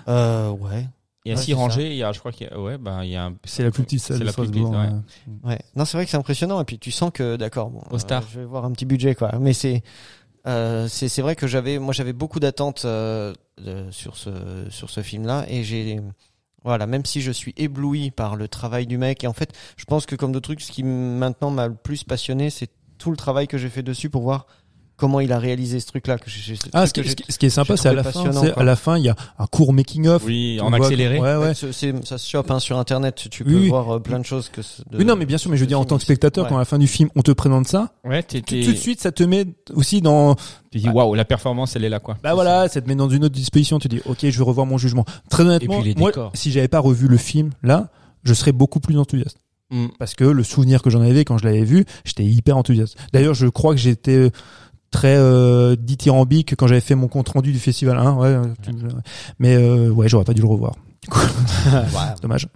Euh, 0.08 0.50
ouais. 0.50 0.88
Il 1.26 1.30
y 1.30 1.32
a 1.34 1.36
Ouais, 1.36 1.42
6 1.42 1.46
c'est 1.48 1.52
ça. 1.52 1.58
rangées. 1.58 1.90
Il 1.92 1.96
y 1.98 2.04
a, 2.04 2.12
je 2.14 2.20
crois 2.20 2.32
qu'il 2.32 2.48
y 2.48 2.50
a, 2.50 2.60
ouais, 2.60 2.78
bah, 2.78 3.00
il 3.04 3.10
y 3.12 3.16
a 3.16 3.26
un, 3.26 3.36
C'est 3.44 3.64
la 3.64 3.72
plus 3.72 3.84
petite 3.84 4.00
salle 4.00 4.18
C'est 4.18 4.22
de 4.22 4.26
la 4.28 4.34
plus 4.34 4.48
petite, 4.50 4.64
ouais. 4.64 4.90
Ouais. 5.44 5.60
Non, 5.76 5.84
c'est 5.86 5.98
vrai 5.98 6.06
que 6.06 6.12
c'est 6.12 6.18
impressionnant 6.18 6.62
et 6.62 6.66
puis 6.66 6.80
tu 6.80 6.92
sens 6.92 7.12
que 7.14 7.36
d'accord, 7.36 7.70
bon, 7.70 7.82
Au 7.92 7.98
Star. 8.00 8.24
je 8.32 8.40
vais 8.40 8.46
voir 8.46 8.64
un 8.66 8.72
petit 8.72 8.86
budget 8.86 9.16
quoi. 9.16 9.32
Mais 9.40 9.54
c'est 9.54 9.84
euh, 10.48 10.88
c'est 10.88 11.10
c'est 11.10 11.22
vrai 11.22 11.36
que 11.36 11.46
j'avais 11.48 11.78
moi 11.80 11.94
j'avais 11.94 12.14
beaucoup 12.14 12.40
d'attentes 12.40 12.84
euh, 12.86 13.34
sur 13.92 14.16
ce 14.16 14.66
sur 14.70 14.90
ce 14.90 15.02
film 15.02 15.26
là 15.26 15.46
et 15.50 15.64
j'ai 15.64 16.00
voilà, 16.64 16.88
même 16.88 17.06
si 17.06 17.22
je 17.22 17.32
suis 17.32 17.54
ébloui 17.58 18.12
par 18.12 18.36
le 18.36 18.48
travail 18.50 18.86
du 18.86 18.98
mec 18.98 19.24
et 19.24 19.28
en 19.28 19.34
fait, 19.34 19.54
je 19.78 19.86
pense 19.86 20.06
que 20.06 20.16
comme 20.16 20.32
de 20.34 20.40
trucs 20.40 20.60
ce 20.62 20.72
qui 20.72 20.84
maintenant 20.84 21.52
m'a 21.52 21.68
le 21.68 21.74
plus 21.76 22.04
passionné, 22.04 22.50
c'est 22.50 22.70
tout 22.98 23.12
le 23.12 23.18
travail 23.18 23.48
que 23.48 23.58
j'ai 23.58 23.70
fait 23.70 23.82
dessus 23.84 24.10
pour 24.10 24.24
voir 24.24 24.46
comment 25.00 25.20
il 25.20 25.32
a 25.32 25.40
réalisé 25.40 25.80
ce 25.80 25.88
truc 25.88 26.06
là 26.08 26.18
que 26.18 26.30
Ah, 26.74 26.86
ce 26.86 26.94
que 26.94 27.02
qui, 27.02 27.08
j'ai- 27.10 27.16
ce 27.30 27.38
qui- 27.38 27.46
est 27.46 27.50
sympa, 27.50 27.78
c'est 27.78 27.90
à 27.90 27.94
la 27.94 28.04
fin. 28.04 28.30
À 28.56 28.64
la 28.64 28.76
fin, 28.76 28.98
il 28.98 29.06
y 29.06 29.10
a 29.10 29.16
un 29.40 29.48
court 29.48 29.74
making 29.74 30.08
of. 30.08 30.24
Oui, 30.26 30.60
On 30.62 30.66
en 30.68 30.74
accéléré. 30.74 31.20
Ouais, 31.20 31.36
ouais. 31.36 31.54
Ça 31.54 32.18
se 32.18 32.30
chope 32.30 32.52
hein, 32.52 32.60
sur 32.60 32.78
internet, 32.78 33.28
tu 33.32 33.44
peux 33.44 33.54
Oui, 33.56 33.70
voir 33.70 33.96
euh, 33.96 34.00
plein 34.00 34.20
de 34.20 34.26
choses 34.26 34.50
que 34.50 34.62
de- 34.62 34.98
Oui, 34.98 35.06
non, 35.06 35.16
mais 35.16 35.26
bien 35.26 35.38
sûr, 35.38 35.50
mais 35.50 35.58
je 35.58 35.62
veux 35.62 35.68
dire, 35.68 35.80
en 35.80 35.86
tant 35.86 35.98
que 35.98 36.04
spectateur, 36.04 36.44
Ouais. 36.44 36.50
quand 36.50 36.56
à 36.58 36.60
la 36.60 36.66
fin 36.66 36.78
du 36.78 36.88
film, 36.88 37.10
on 37.16 37.22
te 37.22 37.32
présente 37.32 37.68
ça, 37.68 37.94
Ouais, 38.04 38.22
t'es, 38.24 38.42
tout, 38.42 38.56
tout 38.64 38.72
de 38.72 38.78
suite, 38.78 39.02
ça 39.02 39.12
te 39.12 39.24
met 39.24 39.46
aussi 39.74 40.02
dans, 40.02 40.36
tu 40.72 40.80
dis, 40.80 40.90
waouh, 40.90 41.16
la 41.16 41.26
performance, 41.26 41.76
elle 41.76 41.84
est 41.86 41.90
là, 41.90 42.00
quoi. 42.00 42.18
bah 42.22 42.34
voilà, 42.34 42.68
ça 42.68 42.82
te 42.82 42.88
met 42.88 42.96
dans 42.96 43.10
une 43.10 43.24
autre 43.26 43.36
disposition, 43.36 43.80
tu 43.80 43.88
dis, 43.88 44.02
ok, 44.06 44.18
je 44.30 44.38
vais 44.38 44.44
revoir 44.44 44.66
mon 44.68 44.78
jugement. 44.78 45.06
Très 45.30 45.44
honnêtement, 45.44 45.80
Et 45.80 45.82
puis 45.82 45.94
les 45.94 46.00
moi, 46.00 46.10
décors. 46.12 46.32
si 46.34 46.52
j'avais 46.52 46.68
pas 46.68 46.80
revu 46.80 47.08
le 47.08 47.18
film, 47.18 47.52
là, 47.64 47.90
je 48.24 48.34
serais 48.34 48.52
beaucoup 48.52 48.80
plus 48.80 48.98
enthousiaste. 48.98 49.38
Mm. 49.72 49.90
parce 50.00 50.16
que 50.16 50.24
le 50.24 50.42
souvenir 50.44 50.82
que 50.82 50.90
j'en 50.90 51.00
avais 51.02 51.24
quand 51.26 51.38
je 51.38 51.46
l'avais 51.46 51.64
vu, 51.64 51.86
j'étais 52.04 52.24
hyper 52.26 52.58
enthousiaste. 52.58 52.98
D'ailleurs, 53.14 53.36
je 53.36 53.46
crois 53.46 53.76
que 53.76 53.80
j'étais 53.80 54.16
euh, 54.16 54.30
très 54.92 55.16
euh, 55.16 55.76
dithyrambique 55.76 56.56
quand 56.56 56.68
j'avais 56.68 56.82
fait 56.82 56.96
mon 56.96 57.08
compte 57.08 57.30
rendu 57.30 57.52
du 57.52 57.60
festival. 57.60 57.98
Hein, 57.98 58.16
ouais, 58.16 58.28
euh, 58.28 58.46
mais 59.40 59.56
euh, 59.56 59.90
ouais, 59.90 60.08
j'aurais 60.10 60.26
pas 60.26 60.34
dû 60.34 60.42
le 60.42 60.48
revoir. 60.48 60.76
Du 61.04 61.10
coup, 61.10 61.20
dommage. 62.22 62.48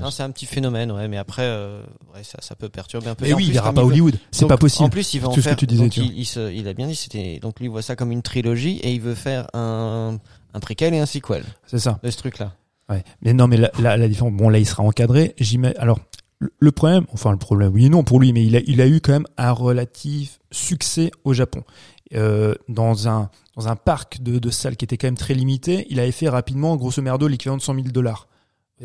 Non, 0.00 0.10
c'est 0.10 0.22
un 0.24 0.30
petit 0.30 0.46
phénomène, 0.46 0.90
ouais, 0.90 1.06
mais 1.08 1.16
après, 1.16 1.42
euh, 1.44 1.80
ouais, 2.14 2.22
ça, 2.24 2.38
ça 2.40 2.56
peut 2.56 2.68
perturber 2.68 3.08
un 3.08 3.14
peu. 3.14 3.24
Mais 3.24 3.32
oui, 3.32 3.44
plus, 3.44 3.52
il 3.52 3.54
ira 3.54 3.72
pas 3.72 3.82
à 3.82 3.84
Hollywood. 3.84 4.16
C'est 4.32 4.46
pas 4.46 4.56
possible. 4.56 4.84
En 4.84 4.88
plus, 4.90 5.14
il 5.14 5.20
va 5.20 5.28
en 5.28 5.30
Tout 5.32 5.40
ce 5.40 5.44
que 5.44 5.50
faire. 5.50 5.56
tu 5.56 5.66
disais, 5.66 5.82
donc, 5.84 5.92
tu 5.92 6.00
vois. 6.00 6.08
il, 6.12 6.18
il, 6.18 6.24
se- 6.24 6.52
il 6.52 6.66
a 6.68 6.74
bien 6.74 6.86
dit, 6.88 6.96
c'était 6.96 7.38
donc 7.38 7.60
lui 7.60 7.66
il 7.66 7.70
voit 7.70 7.82
ça 7.82 7.94
comme 7.94 8.10
une 8.10 8.22
trilogie 8.22 8.78
et 8.82 8.92
il 8.92 9.00
veut 9.00 9.14
faire 9.14 9.46
un 9.54 10.18
un 10.54 10.60
préquel 10.60 10.92
et 10.94 10.98
un 10.98 11.06
sequel 11.06 11.44
C'est 11.66 11.78
ça. 11.78 11.98
de 12.02 12.10
ce 12.10 12.16
truc-là. 12.16 12.52
Ouais. 12.88 13.04
Mais 13.22 13.32
non, 13.32 13.46
mais 13.46 13.56
la, 13.58 13.70
la, 13.80 13.96
la 13.96 14.08
différence, 14.08 14.32
bon, 14.32 14.48
là, 14.48 14.58
il 14.58 14.66
sera 14.66 14.82
encadré. 14.82 15.34
J'imagine. 15.38 15.76
Alors, 15.78 15.98
le- 16.38 16.72
problème, 16.72 17.04
enfin, 17.12 17.30
le 17.32 17.38
problème, 17.38 17.72
oui 17.72 17.86
et 17.86 17.88
non 17.88 18.04
pour 18.04 18.20
lui, 18.20 18.32
mais 18.32 18.44
il 18.44 18.56
a, 18.56 18.60
il 18.66 18.80
a 18.80 18.86
eu 18.86 19.00
quand 19.00 19.12
même 19.12 19.26
un 19.36 19.52
relatif 19.52 20.38
succès 20.50 21.10
au 21.24 21.32
Japon. 21.32 21.62
Euh, 22.14 22.54
dans 22.68 23.08
un, 23.08 23.30
dans 23.56 23.66
un 23.68 23.74
parc 23.76 24.22
de, 24.22 24.38
de 24.38 24.50
salles 24.50 24.76
qui 24.76 24.84
était 24.84 24.96
quand 24.96 25.08
même 25.08 25.16
très 25.16 25.34
limité, 25.34 25.86
il 25.90 25.98
avait 25.98 26.12
fait 26.12 26.28
rapidement, 26.28 26.76
grosso 26.76 27.02
merdo, 27.02 27.26
l'équivalent 27.26 27.56
de 27.56 27.62
100 27.62 27.74
000 27.74 27.86
dollars. 27.88 28.28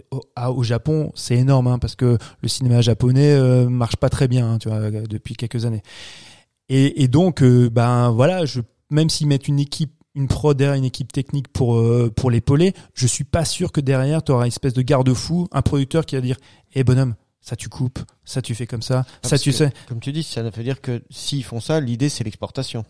Au, 0.09 0.21
à- 0.35 0.51
au 0.51 0.63
Japon, 0.63 1.11
c'est 1.15 1.35
énorme, 1.35 1.67
hein, 1.67 1.77
parce 1.77 1.95
que 1.95 2.17
le 2.41 2.47
cinéma 2.47 2.81
japonais 2.81 3.31
euh, 3.33 3.67
marche 3.69 3.97
pas 3.97 4.09
très 4.09 4.27
bien, 4.27 4.53
hein, 4.53 4.57
depuis 5.09 5.35
quelques 5.35 5.65
années. 5.65 5.83
Et, 6.69 7.09
donc, 7.09 7.43
euh, 7.43 7.69
ben 7.69 8.11
voilà, 8.11 8.45
je, 8.45 8.61
même 8.89 9.09
s'ils 9.09 9.27
mettent 9.27 9.49
une 9.49 9.59
équipe, 9.59 9.91
une 10.15 10.29
pro 10.29 10.53
derrière, 10.53 10.75
une 10.77 10.85
équipe 10.85 11.11
technique 11.11 11.49
pour 11.49 11.75
euh, 11.75 12.09
pour 12.15 12.31
l'épauler, 12.31 12.73
je 12.93 13.07
suis 13.07 13.25
pas 13.25 13.43
sûr 13.43 13.73
que 13.73 13.81
derrière, 13.81 14.23
tu 14.23 14.31
auras 14.31 14.43
une 14.45 14.47
espèce 14.47 14.73
de 14.73 14.81
garde-fou, 14.81 15.47
un 15.51 15.61
producteur 15.61 16.05
qui 16.05 16.15
va 16.15 16.21
dire, 16.21 16.37
hé 16.73 16.85
bonhomme, 16.85 17.15
ça 17.41 17.55
tu 17.55 17.69
coupes, 17.69 17.99
ça 18.23 18.41
tu 18.41 18.55
fais 18.55 18.67
comme 18.67 18.81
ça, 18.81 19.03
ça 19.23 19.29
parce 19.31 19.41
tu 19.41 19.51
que- 19.51 19.55
sais. 19.57 19.73
Comme 19.87 19.99
tu 19.99 20.11
dis, 20.11 20.23
ça 20.23 20.41
veut 20.43 20.63
dire 20.63 20.79
que 20.81 21.01
s'ils 21.09 21.43
font 21.43 21.59
ça, 21.59 21.79
l'idée 21.79 22.09
c'est 22.09 22.23
l'exportation. 22.23 22.85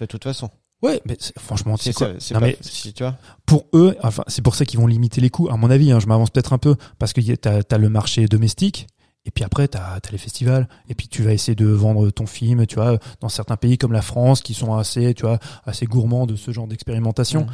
De 0.00 0.06
toute 0.06 0.24
façon. 0.24 0.48
Ouais, 0.82 1.00
mais 1.06 1.16
franchement, 1.38 1.76
c'est 1.78 1.94
quoi 1.94 2.08
ça, 2.08 2.12
c'est 2.20 2.34
Non, 2.34 2.40
pas- 2.40 2.46
mais 2.48 2.58
si 2.60 2.92
tu 2.92 3.02
vois. 3.02 3.16
pour 3.46 3.64
eux, 3.72 3.96
enfin, 4.02 4.22
c'est 4.26 4.42
pour 4.42 4.54
ça 4.54 4.66
qu'ils 4.66 4.78
vont 4.78 4.86
limiter 4.86 5.20
les 5.22 5.30
coûts, 5.30 5.48
à 5.48 5.56
mon 5.56 5.70
avis. 5.70 5.90
Hein, 5.90 6.00
je 6.00 6.06
m'avance 6.06 6.28
peut-être 6.30 6.52
un 6.52 6.58
peu 6.58 6.76
parce 6.98 7.12
que 7.14 7.20
t'as 7.34 7.60
as 7.70 7.78
le 7.78 7.88
marché 7.88 8.26
domestique. 8.26 8.86
Et 9.24 9.30
puis 9.32 9.42
après, 9.42 9.66
t'as 9.68 9.94
as 9.96 10.00
les 10.12 10.18
festivals. 10.18 10.68
Et 10.88 10.94
puis 10.94 11.08
tu 11.08 11.22
vas 11.22 11.32
essayer 11.32 11.54
de 11.56 11.66
vendre 11.66 12.10
ton 12.10 12.26
film, 12.26 12.66
tu 12.66 12.76
vois, 12.76 12.98
dans 13.20 13.28
certains 13.30 13.56
pays 13.56 13.76
comme 13.78 13.92
la 13.92 14.02
France, 14.02 14.40
qui 14.42 14.52
sont 14.54 14.74
assez, 14.74 15.14
tu 15.14 15.22
vois, 15.22 15.38
assez 15.64 15.86
gourmands 15.86 16.26
de 16.26 16.36
ce 16.36 16.50
genre 16.52 16.68
d'expérimentation. 16.68 17.46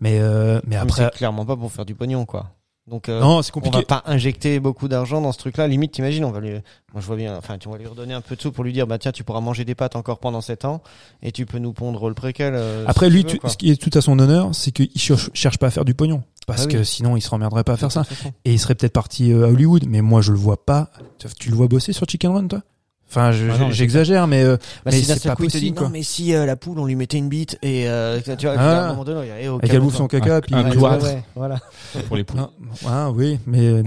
Mais 0.00 0.18
euh, 0.20 0.60
mais 0.64 0.70
Mais 0.70 0.76
après, 0.76 1.10
clairement 1.14 1.44
pas 1.44 1.56
pour 1.56 1.70
faire 1.72 1.84
du 1.84 1.94
pognon, 1.94 2.24
quoi. 2.24 2.54
Donc, 2.90 3.08
euh, 3.08 3.20
non, 3.20 3.40
c'est 3.40 3.52
on 3.56 3.70
va 3.70 3.82
pas 3.82 4.02
injecter 4.06 4.58
beaucoup 4.58 4.88
d'argent 4.88 5.20
dans 5.20 5.30
ce 5.30 5.38
truc-là. 5.38 5.68
Limite, 5.68 5.92
t'imagines, 5.92 6.24
on 6.24 6.32
va 6.32 6.40
lui, 6.40 6.50
moi 6.50 7.00
je 7.00 7.06
vois 7.06 7.14
bien, 7.14 7.36
enfin, 7.36 7.56
tu 7.56 7.68
vas 7.68 7.78
lui 7.78 7.86
redonner 7.86 8.14
un 8.14 8.20
peu 8.20 8.34
de 8.34 8.40
sous 8.40 8.50
pour 8.50 8.64
lui 8.64 8.72
dire, 8.72 8.88
bah 8.88 8.98
tiens, 8.98 9.12
tu 9.12 9.22
pourras 9.22 9.40
manger 9.40 9.64
des 9.64 9.76
pâtes 9.76 9.94
encore 9.94 10.18
pendant 10.18 10.40
7 10.40 10.64
ans 10.64 10.82
et 11.22 11.30
tu 11.30 11.46
peux 11.46 11.58
nous 11.58 11.72
pondre 11.72 12.08
le 12.08 12.14
préquel. 12.14 12.52
euh, 12.56 12.84
Après, 12.88 13.06
si 13.06 13.12
lui, 13.12 13.20
tu 13.20 13.26
veux, 13.28 13.32
tu- 13.34 13.38
quoi. 13.38 13.50
ce 13.50 13.56
qui 13.56 13.70
est 13.70 13.76
tout 13.80 13.96
à 13.96 14.00
son 14.00 14.18
honneur, 14.18 14.50
c'est 14.54 14.72
qu'il 14.72 14.90
cherche, 14.96 15.30
cherche 15.34 15.58
pas 15.58 15.68
à 15.68 15.70
faire 15.70 15.84
du 15.84 15.94
pognon. 15.94 16.24
Parce 16.48 16.62
Ah 16.62 16.66
oui. 16.66 16.72
que 16.72 16.82
sinon, 16.84 17.16
il 17.16 17.20
se 17.20 17.30
remmerderait 17.30 17.62
pas 17.62 17.74
à 17.74 17.76
faire 17.76 17.92
ça. 17.92 18.02
Et 18.44 18.52
il 18.52 18.58
serait 18.58 18.74
peut-être 18.74 18.92
parti 18.92 19.30
euh, 19.30 19.44
à 19.46 19.50
Hollywood. 19.50 19.84
Mais 19.86 20.00
moi, 20.00 20.20
je 20.20 20.32
le 20.32 20.38
vois 20.38 20.64
pas. 20.66 20.90
Tu 21.38 21.48
le 21.50 21.54
vois 21.54 21.68
bosser 21.68 21.92
sur 21.92 22.08
Chicken 22.08 22.32
Run, 22.32 22.48
toi? 22.48 22.62
Enfin, 23.10 23.32
je- 23.32 23.46
Ah 23.50 23.56
mais 23.58 23.72
j'exagère, 23.72 24.26
mais 24.28 24.42
euh, 24.44 24.56
Bah, 24.84 24.92
Mais 24.92 25.00
si 25.00 25.06
d'un 25.08 25.14
c'est 25.16 25.28
pas 25.28 25.34
te 25.34 25.42
dit, 25.42 25.46
possible, 25.48 25.76
quoi. 25.76 25.86
non, 25.88 25.92
mais 25.92 26.02
si 26.04 26.32
euh, 26.32 26.46
la 26.46 26.54
poule, 26.56 26.78
on 26.78 26.86
lui 26.86 26.94
mettait 26.94 27.18
une 27.18 27.28
bite 27.28 27.58
et 27.60 27.88
euh, 27.88 28.20
tu 28.38 28.46
vois, 28.46 28.54
Ah. 28.56 28.60
à 28.60 28.84
un 28.84 28.88
moment 28.90 29.04
donné, 29.04 29.28
il 29.38 29.44
y 29.44 29.46
a, 29.48 29.52
au 29.52 29.56
et 29.58 29.60
qu'elle 29.62 29.70
calme-toi. 29.70 29.80
bouffe 29.90 29.96
son 29.96 30.06
caca, 30.06 30.36
Un- 30.36 30.40
puis 30.40 30.54
un 30.54 30.70
cloître. 30.70 31.04
ouais, 31.04 31.10
ouais, 31.14 31.22
voilà. 31.34 31.58
pour 32.06 32.16
les 32.16 32.22
poules. 32.24 32.40
Ah, 32.40 32.50
ah, 32.86 33.10
oui, 33.10 33.38
mais 33.46 33.66
euh, 33.66 33.82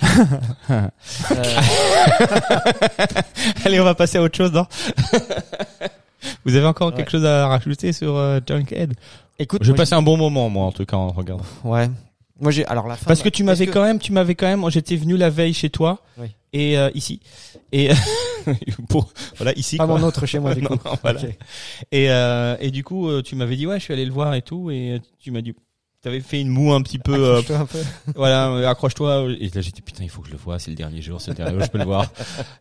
Allez, 3.64 3.80
on 3.80 3.84
va 3.84 3.94
passer 3.94 4.18
à 4.18 4.22
autre 4.22 4.36
chose, 4.36 4.52
non 4.52 4.66
Vous 6.44 6.54
avez 6.56 6.66
encore 6.66 6.88
Ouais. 6.88 6.94
quelque 6.96 7.10
chose 7.10 7.24
à 7.24 7.46
rajouter 7.48 7.92
sur 7.92 8.16
euh, 8.16 8.40
Junkhead? 8.46 8.94
Écoute, 9.38 9.62
J'ai 9.62 9.70
moi, 9.72 9.76
passé 9.76 9.94
un 9.94 10.02
bon 10.02 10.16
moment, 10.16 10.48
moi, 10.48 10.66
en 10.66 10.72
tout 10.72 10.84
cas, 10.84 10.96
en 10.96 11.08
regardant. 11.08 11.44
ouais. 11.64 11.88
Moi, 12.40 12.52
j'ai, 12.52 12.64
alors 12.66 12.86
la 12.86 12.96
fin. 12.96 13.06
Parce 13.06 13.22
que 13.22 13.28
tu 13.28 13.42
m'avais 13.44 13.66
quand 13.66 13.82
même, 13.82 13.98
tu 13.98 14.12
m'avais 14.12 14.34
quand 14.34 14.46
même, 14.46 14.68
j'étais 14.70 14.96
venu 14.96 15.16
la 15.16 15.28
veille 15.30 15.54
chez 15.54 15.70
toi 15.70 16.02
Oui. 16.18 16.28
et 16.52 16.78
euh, 16.78 16.90
ici 16.94 17.20
et 17.72 17.90
pour 18.88 19.12
voilà 19.36 19.52
ici. 19.58 19.76
Pas 19.76 19.86
quoi. 19.86 19.98
mon 19.98 20.06
autre 20.06 20.24
chez 20.24 20.38
moi, 20.38 20.54
du 20.54 20.62
coup. 20.66 20.74
non, 20.74 20.80
voilà. 21.02 21.20
Et 21.92 22.10
euh, 22.10 22.56
et 22.60 22.70
du 22.70 22.82
coup, 22.84 23.08
euh, 23.08 23.22
tu 23.22 23.34
m'avais 23.34 23.56
dit 23.56 23.66
ouais, 23.66 23.78
je 23.78 23.84
suis 23.84 23.92
allé 23.92 24.04
le 24.06 24.12
voir 24.12 24.34
et 24.34 24.42
tout 24.42 24.70
et 24.70 25.00
tu 25.18 25.30
m'as 25.30 25.40
dit 25.42 25.54
T'avais 26.00 26.20
fait 26.20 26.40
une 26.40 26.48
moue 26.48 26.72
un 26.72 26.80
petit 26.80 27.00
peu, 27.00 27.12
euh, 27.12 27.38
Accroche-toi 27.40 27.56
un 27.58 27.66
peu. 27.66 27.78
voilà, 28.14 28.68
accroche-toi. 28.70 29.26
Et 29.40 29.50
là, 29.52 29.60
j'étais 29.60 29.82
putain, 29.82 30.04
il 30.04 30.08
faut 30.10 30.20
que 30.22 30.28
je 30.28 30.32
le 30.32 30.38
voie, 30.38 30.60
c'est 30.60 30.70
le 30.70 30.76
dernier 30.76 31.02
jour, 31.02 31.20
c'est 31.20 31.32
le 31.32 31.36
dernier 31.36 31.54
jour, 31.54 31.62
je 31.64 31.70
peux 31.70 31.78
le 31.78 31.84
voir. 31.84 32.06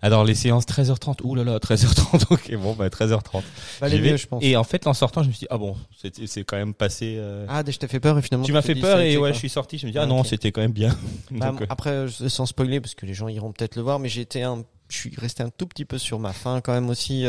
Alors 0.01 0.23
les 0.25 0.33
séances 0.33 0.65
13h30, 0.65 1.17
ouh 1.23 1.35
là 1.35 1.43
là, 1.43 1.59
13h30, 1.59 2.25
ok, 2.31 2.55
bon, 2.55 2.73
bah 2.73 2.87
13h30. 2.89 3.43
Fallait 3.43 3.95
J'y 3.97 4.01
vais. 4.01 4.11
mieux, 4.13 4.17
je 4.17 4.25
pense. 4.25 4.43
Et 4.43 4.57
en 4.57 4.63
fait, 4.63 4.87
en 4.87 4.95
sortant, 4.95 5.21
je 5.21 5.27
me 5.27 5.33
suis 5.33 5.41
dit, 5.41 5.47
ah 5.51 5.59
bon, 5.59 5.77
c'est 6.25 6.43
quand 6.45 6.57
même 6.57 6.73
passé. 6.73 7.17
euh, 7.19 7.45
Ah, 7.47 7.61
je 7.67 7.77
t'ai 7.77 7.87
fait 7.87 7.99
peur 7.99 8.17
et 8.17 8.23
finalement. 8.23 8.43
tu 8.45 8.53
m'as 8.53 8.63
fait 8.63 8.73
peur 8.73 9.01
et 9.01 9.17
ouais, 9.17 9.33
je 9.33 9.37
suis 9.37 9.49
sorti, 9.49 9.77
je 9.77 9.85
me 9.85 9.91
dis, 9.91 9.99
ah, 9.99 10.03
Ah, 10.03 10.07
non, 10.07 10.23
c'était 10.23 10.51
quand 10.51 10.61
même 10.61 10.71
bien. 10.71 10.97
Bah, 11.29 11.51
Donc, 11.51 11.61
euh, 11.61 11.65
après, 11.69 11.91
euh, 11.91 12.07
sans 12.09 12.47
spoiler, 12.47 12.81
parce 12.81 12.95
que 12.95 13.05
les 13.05 13.13
gens 13.13 13.27
iront 13.27 13.51
peut-être 13.51 13.75
le 13.75 13.83
voir, 13.83 13.99
mais 13.99 14.09
été 14.11 14.41
un, 14.41 14.63
je 14.89 14.97
suis 14.97 15.13
resté 15.15 15.43
un 15.43 15.49
tout 15.49 15.67
petit 15.67 15.85
peu 15.85 15.99
sur 15.99 16.17
ma 16.17 16.33
fin 16.33 16.59
quand 16.59 16.73
même 16.73 16.89
aussi. 16.89 17.25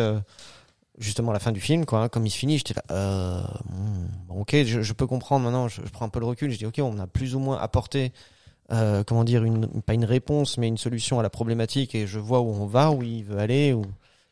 Euh, 0.99 1.03
justement, 1.03 1.33
la 1.33 1.39
fin 1.39 1.53
du 1.53 1.61
film, 1.61 1.85
quoi. 1.87 2.03
hein, 2.05 2.09
comme 2.09 2.27
il 2.27 2.31
se 2.31 2.39
finit, 2.39 2.59
j'étais 2.59 2.75
là. 2.75 2.83
Euh, 2.91 3.43
hmm, 3.71 4.41
ok, 4.41 4.57
je, 4.65 4.83
je 4.83 4.93
peux 4.93 5.07
comprendre 5.07 5.45
maintenant. 5.45 5.69
Je, 5.69 5.81
prends 5.83 6.07
un 6.07 6.09
peu 6.11 6.21
le 6.21 6.27
recul. 6.27 6.51
Je 6.51 6.59
dis, 6.59 6.67
ok, 6.67 6.81
on 6.83 6.99
a 6.99 7.07
plus 7.07 7.35
ou 7.35 7.39
moins 7.41 7.59
apporté, 7.59 8.13
euh, 8.73 9.05
comment 9.05 9.25
dire, 9.25 9.45
une, 9.45 9.67
pas 9.83 9.95
une 9.95 10.05
réponse, 10.05 10.59
mais 10.59 10.69
une 10.69 10.79
solution 10.79 11.19
à 11.19 11.23
la 11.23 11.31
problématique, 11.31 11.95
et 11.95 12.07
je 12.07 12.19
vois 12.19 12.41
où 12.41 12.49
on 12.51 12.67
va, 12.67 12.91
où 12.91 13.03
il 13.03 13.25
veut 13.25 13.39
aller, 13.39 13.73
où 13.73 13.85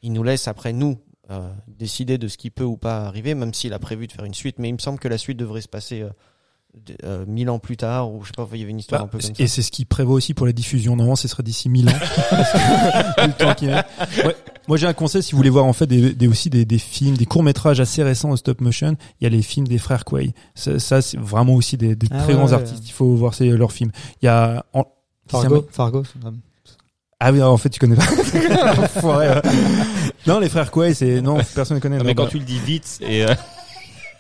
il 0.03 0.13
nous 0.13 0.23
laisse 0.23 0.49
après 0.49 0.73
nous. 0.73 0.99
euh, 1.31 1.53
décider 1.69 2.19
de 2.19 2.29
ce 2.29 2.37
qui 2.39 2.51
peut 2.51 2.65
ou 2.65 2.77
pas 2.77 3.07
arriver, 3.07 3.35
même 3.35 3.53
s'il 3.55 3.73
a 3.73 3.79
prévu 3.81 4.07
de 4.07 4.13
faire 4.13 4.25
une 4.25 4.35
suite, 4.35 4.59
mais 4.61 4.69
il 4.69 4.75
me 4.75 4.79
semble 4.79 4.99
que 5.01 5.09
la 5.09 5.19
suite 5.19 5.37
devrait 5.39 5.61
se 5.61 5.69
passer 5.69 6.05
euh, 6.91 6.95
euh, 7.05 7.25
mille 7.27 7.49
ans 7.51 7.59
plus 7.59 7.77
tard, 7.77 8.13
ou 8.13 8.23
je 8.23 8.29
sais 8.29 8.33
pas, 8.37 8.47
il 8.53 8.59
y 8.61 8.63
avait 8.63 8.71
une 8.71 8.79
histoire 8.79 9.03
Bah, 9.03 9.05
un 9.07 9.09
peu 9.09 9.19
comme 9.19 9.35
ça. 9.35 9.43
et 9.43 9.47
c'est 9.47 9.63
ce 9.63 9.71
qui 9.71 9.85
prévoit 9.85 10.15
aussi 10.15 10.35
pour 10.35 10.47
la 10.47 10.53
diffusion. 10.53 10.97
Normalement, 10.97 11.17
ce 11.17 11.29
serait 11.29 11.43
d'ici 11.43 11.69
1000 11.69 11.89
ans. 11.89 11.93
Que- 13.17 13.27
le 13.27 13.33
temps. 13.33 14.27
Ouais. 14.27 14.37
Moi, 14.69 14.77
j'ai 14.77 14.87
un 14.87 14.93
conseil 14.93 15.23
si 15.23 15.33
vous 15.33 15.37
voulez 15.39 15.51
voir 15.51 15.65
en 15.65 15.73
fait 15.73 15.87
des, 15.87 16.13
des- 16.13 16.29
aussi 16.29 16.51
des, 16.51 16.65
des 16.65 16.79
films, 16.79 17.17
des 17.17 17.25
courts 17.27 17.43
métrages 17.43 17.81
assez 17.81 18.03
récents 18.03 18.31
en 18.31 18.37
stop 18.37 18.61
motion. 18.61 18.97
Il 19.21 19.25
y 19.25 19.27
a 19.27 19.31
les 19.31 19.43
films 19.43 19.67
des 19.69 19.79
frères 19.79 20.05
Quay. 20.05 20.33
Ça, 20.55 20.79
ça, 20.79 21.03
c'est 21.03 21.19
vraiment 21.19 21.55
aussi 21.55 21.77
des, 21.77 21.95
des 21.97 22.09
Ah 22.11 22.19
très 22.19 22.29
ouais, 22.29 22.35
grands 22.35 22.49
ouais. 22.49 22.55
artistes. 22.55 22.83
Il 22.89 22.93
faut 22.93 23.15
voir 23.15 23.35
ces, 23.35 23.49
leurs 23.51 23.73
films. 23.73 23.93
Il 24.23 24.27
y 24.27 24.29
a 24.29 24.65
en- 24.73 24.85
Fargo, 25.29 25.67
Fargo. 25.71 26.03
c'est 26.05 26.27
un- 26.27 26.35
Ah 27.21 27.33
oui, 27.33 27.43
en 27.43 27.57
fait, 27.57 27.71
tu 27.71 27.79
connais 27.81 27.97
pas. 27.97 28.05
Enfoiré, 28.83 29.29
ouais. 29.29 29.43
Non, 30.27 30.39
les 30.41 30.49
frères 30.49 30.71
Quay, 30.71 30.93
c'est 30.95 31.21
non, 31.21 31.39
personne 31.55 31.77
ne 31.77 31.81
connaît. 31.81 31.97
Ah, 32.01 32.05
mais 32.05 32.11
Non, 32.11 32.15
quand 32.15 32.25
bah, 32.25 32.31
tu 32.31 32.39
le 32.39 32.45
dis 32.45 32.59
vite, 32.59 32.99
et 33.01 33.25
euh, 33.25 33.35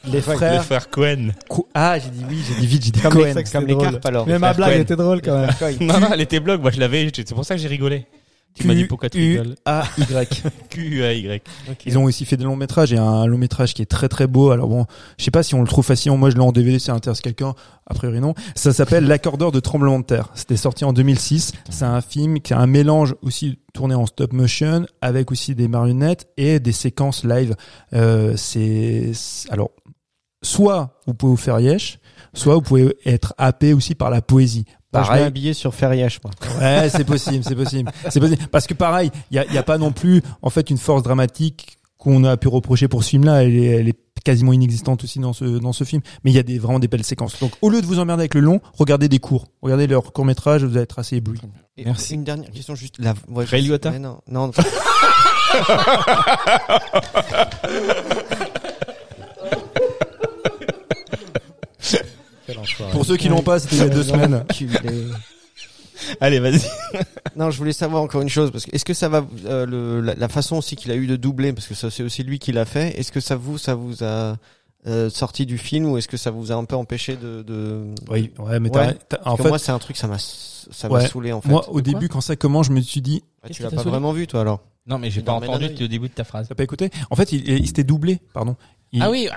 les 0.06 0.12
les 0.12 0.20
frères. 0.20 0.64
frères 0.64 0.90
Cohen. 0.90 1.28
Ah, 1.74 1.98
j'ai 1.98 2.10
dit 2.10 2.24
oui, 2.28 2.38
j'ai 2.48 2.60
dit 2.60 2.66
vite, 2.66 2.84
j'ai 2.84 2.90
dit 2.90 3.00
Comme 3.00 3.12
Cohen. 3.12 3.32
les, 3.34 3.44
comme 3.44 3.66
les 3.66 3.74
drôle. 3.74 3.90
carpes 3.92 4.06
alors. 4.06 4.26
Mais 4.26 4.38
ma 4.38 4.48
frères 4.54 4.56
blague 4.56 4.72
Cohen. 4.72 4.80
était 4.82 4.96
drôle 4.96 5.22
quand 5.22 5.38
même. 5.38 5.50
Non, 5.80 6.00
non, 6.00 6.08
elle 6.12 6.20
était 6.20 6.40
blog, 6.40 6.60
moi 6.62 6.70
je 6.70 6.80
l'avais, 6.80 7.10
c'est 7.14 7.34
pour 7.34 7.44
ça 7.44 7.54
que 7.56 7.60
j'ai 7.60 7.68
rigolé. 7.68 8.06
Tu 8.58 8.66
m'as 8.66 8.72
dit 8.74 8.86
pourquoi 8.86 9.10
tu 9.10 9.18
rigoles. 9.18 9.54
A-Y. 9.66 10.42
Q-A-Y. 10.70 11.42
Ils 11.84 11.98
ont 11.98 12.04
aussi 12.04 12.24
fait 12.24 12.38
des 12.38 12.44
longs 12.44 12.56
métrages 12.56 12.90
et 12.90 12.96
un 12.96 13.26
long 13.26 13.36
métrage 13.36 13.74
qui 13.74 13.82
est 13.82 13.86
très 13.86 14.08
très 14.08 14.26
beau. 14.26 14.50
Alors 14.50 14.68
bon, 14.68 14.86
je 15.18 15.24
sais 15.24 15.30
pas 15.30 15.42
si 15.42 15.54
on 15.54 15.60
le 15.60 15.66
trouve 15.68 15.84
facilement. 15.84 16.16
Moi, 16.16 16.30
je 16.30 16.36
l'ai 16.36 16.40
en 16.42 16.52
DVD, 16.52 16.78
ça 16.78 16.94
intéresse 16.94 17.20
quelqu'un. 17.20 17.54
A 17.86 17.92
priori 17.92 18.18
non. 18.18 18.32
Ça 18.54 18.72
s'appelle 18.72 19.04
L'accordeur 19.08 19.52
de 19.52 19.60
tremblement 19.60 19.98
de 19.98 20.04
terre. 20.06 20.30
C'était 20.34 20.56
sorti 20.56 20.86
en 20.86 20.94
2006. 20.94 21.52
C'est 21.68 21.84
un 21.84 22.00
film 22.00 22.40
qui 22.40 22.54
a 22.54 22.58
un 22.58 22.66
mélange 22.66 23.14
aussi 23.20 23.58
tourné 23.74 23.94
en 23.94 24.06
stop 24.06 24.32
motion 24.32 24.86
avec 25.02 25.30
aussi 25.30 25.54
des 25.54 25.68
marionnettes 25.68 26.26
et 26.38 26.58
des 26.58 26.72
séquences 26.72 27.24
live. 27.24 27.56
Euh, 27.92 28.36
c'est- 28.36 29.12
alors 29.50 29.70
soit 30.42 30.98
vous 31.06 31.14
pouvez 31.14 31.30
vous 31.30 31.36
faire 31.36 31.60
yesh, 31.60 31.98
soit 32.34 32.54
vous 32.54 32.62
pouvez 32.62 32.96
être 33.04 33.34
happé 33.38 33.72
aussi 33.72 33.94
par 33.94 34.10
la 34.10 34.22
poésie. 34.22 34.64
Je 34.68 35.00
Pareil, 35.00 35.24
un 35.24 35.30
billet 35.30 35.52
sur 35.52 35.74
Ferrièche, 35.74 36.20
moi. 36.24 36.32
Ouais, 36.58 36.88
c'est 36.88 37.04
possible, 37.04 37.44
c'est 37.44 37.54
possible, 37.54 37.90
c'est 38.08 38.20
possible. 38.20 38.46
Parce 38.50 38.66
que 38.66 38.72
pareil, 38.72 39.10
il 39.30 39.36
y 39.36 39.38
a, 39.38 39.44
y 39.52 39.58
a 39.58 39.62
pas 39.62 39.76
non 39.76 39.92
plus 39.92 40.22
en 40.40 40.48
fait 40.48 40.70
une 40.70 40.78
force 40.78 41.02
dramatique 41.02 41.76
qu'on 41.98 42.24
a 42.24 42.36
pu 42.36 42.48
reprocher 42.48 42.88
pour 42.88 43.04
ce 43.04 43.10
film-là. 43.10 43.42
Elle 43.42 43.56
est, 43.56 43.64
elle 43.66 43.88
est 43.88 43.98
quasiment 44.24 44.52
inexistante 44.52 45.04
aussi 45.04 45.18
dans 45.18 45.32
ce 45.32 45.44
dans 45.44 45.72
ce 45.72 45.84
film. 45.84 46.02
Mais 46.24 46.30
il 46.30 46.34
y 46.34 46.38
a 46.38 46.42
des 46.42 46.58
vraiment 46.58 46.78
des 46.78 46.88
belles 46.88 47.04
séquences. 47.04 47.38
Donc 47.40 47.52
au 47.60 47.68
lieu 47.68 47.82
de 47.82 47.86
vous 47.86 47.98
emmerder 47.98 48.22
avec 48.22 48.34
le 48.34 48.40
long, 48.40 48.60
regardez 48.72 49.08
des 49.08 49.18
courts, 49.18 49.46
regardez 49.60 49.86
leurs 49.86 50.12
courts 50.12 50.24
métrages, 50.24 50.64
vous 50.64 50.72
allez 50.72 50.82
être 50.84 50.98
assez 50.98 51.16
ébloui. 51.16 51.40
Merci. 51.84 52.14
Une 52.14 52.24
dernière 52.24 52.50
question, 52.50 52.74
juste 52.74 52.96
la. 52.98 53.14
Ouais, 53.28 53.44
je 53.44 53.50
Ray 53.50 53.62
Liotta 53.62 53.90
mais 53.90 53.98
Non, 53.98 54.20
non. 54.28 54.50
Pour 63.06 63.14
ceux 63.14 63.16
qui 63.16 63.28
l'ont 63.28 63.42
pas, 63.42 63.58
c'était 63.58 63.76
il 63.76 63.82
y 63.82 63.84
a 63.84 63.88
deux 63.88 64.02
semaines. 64.04 64.44
Allez, 66.20 66.40
vas-y. 66.40 66.60
Non, 67.36 67.50
je 67.50 67.58
voulais 67.58 67.72
savoir 67.74 68.02
encore 68.02 68.22
une 68.22 68.28
chose 68.30 68.50
parce 68.50 68.64
que 68.64 68.74
est-ce 68.74 68.84
que 68.84 68.94
ça 68.94 69.08
va 69.10 69.22
euh, 69.46 69.66
le, 69.66 70.00
la, 70.00 70.14
la 70.14 70.28
façon 70.28 70.56
aussi 70.56 70.74
qu'il 70.74 70.90
a 70.90 70.94
eu 70.94 71.06
de 71.06 71.16
doubler 71.16 71.52
parce 71.52 71.66
que 71.66 71.74
ça 71.74 71.90
c'est 71.90 72.02
aussi 72.02 72.22
lui 72.22 72.38
qui 72.38 72.50
l'a 72.52 72.64
fait. 72.64 72.98
Est-ce 72.98 73.12
que 73.12 73.20
ça 73.20 73.36
vous 73.36 73.58
ça 73.58 73.74
vous 73.74 74.02
a 74.02 74.36
euh, 74.86 75.10
sorti 75.10 75.44
du 75.44 75.58
film 75.58 75.84
ou 75.86 75.98
est-ce 75.98 76.08
que 76.08 76.16
ça 76.16 76.30
vous 76.30 76.50
a 76.50 76.54
un 76.54 76.64
peu 76.64 76.76
empêché 76.76 77.16
de, 77.16 77.42
de... 77.42 77.82
Oui, 78.08 78.32
ouais, 78.38 78.58
mais 78.58 78.74
Ouais. 78.74 78.96
t'as- 79.08 79.20
en 79.26 79.36
fait, 79.36 79.48
moi 79.48 79.58
c'est 79.58 79.72
un 79.72 79.78
truc 79.78 79.96
ça 79.98 80.06
m'a 80.06 80.16
ça 80.18 80.88
m'a 80.88 81.06
saoulé 81.06 81.32
en 81.32 81.42
fait. 81.42 81.48
Moi, 81.50 81.68
au 81.70 81.80
début, 81.82 82.08
quand 82.08 82.22
ça 82.22 82.36
commence, 82.36 82.66
je 82.68 82.72
me 82.72 82.80
suis 82.80 83.02
dit, 83.02 83.22
Ah, 83.42 83.48
tu 83.50 83.62
l'as 83.62 83.68
pas 83.70 83.76
saoulé 83.76 83.90
vraiment 83.90 84.12
vu 84.12 84.26
toi 84.26 84.40
alors 84.40 84.60
Non, 84.86 84.98
mais 84.98 85.10
j'ai 85.10 85.20
pas 85.22 85.32
entendu 85.32 85.66
au 85.66 85.88
début 85.88 86.08
de 86.08 86.14
ta 86.14 86.24
phrase. 86.24 86.46
t'as 86.48 86.54
pas 86.54 86.64
écouté? 86.64 86.90
En 87.10 87.16
fait, 87.16 87.32
il, 87.32 87.46
il 87.48 87.66
s'était 87.66 87.84
doublé, 87.84 88.20
pardon. 88.32 88.56
Il- 88.92 89.02
Ah 89.02 89.10
oui, 89.10 89.28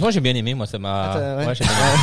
moi 0.00 0.10
j'ai 0.10 0.20
bien 0.20 0.34
aimé, 0.34 0.54
moi 0.54 0.66
ça 0.66 0.78
m'a. 0.78 1.04
Ah, 1.04 1.14
t'as- 1.14 1.36
ouais. 1.36 1.46
Ouais, 1.46 1.54
j'ai 1.54 1.64
bien 1.64 1.74
aimé. 1.74 2.02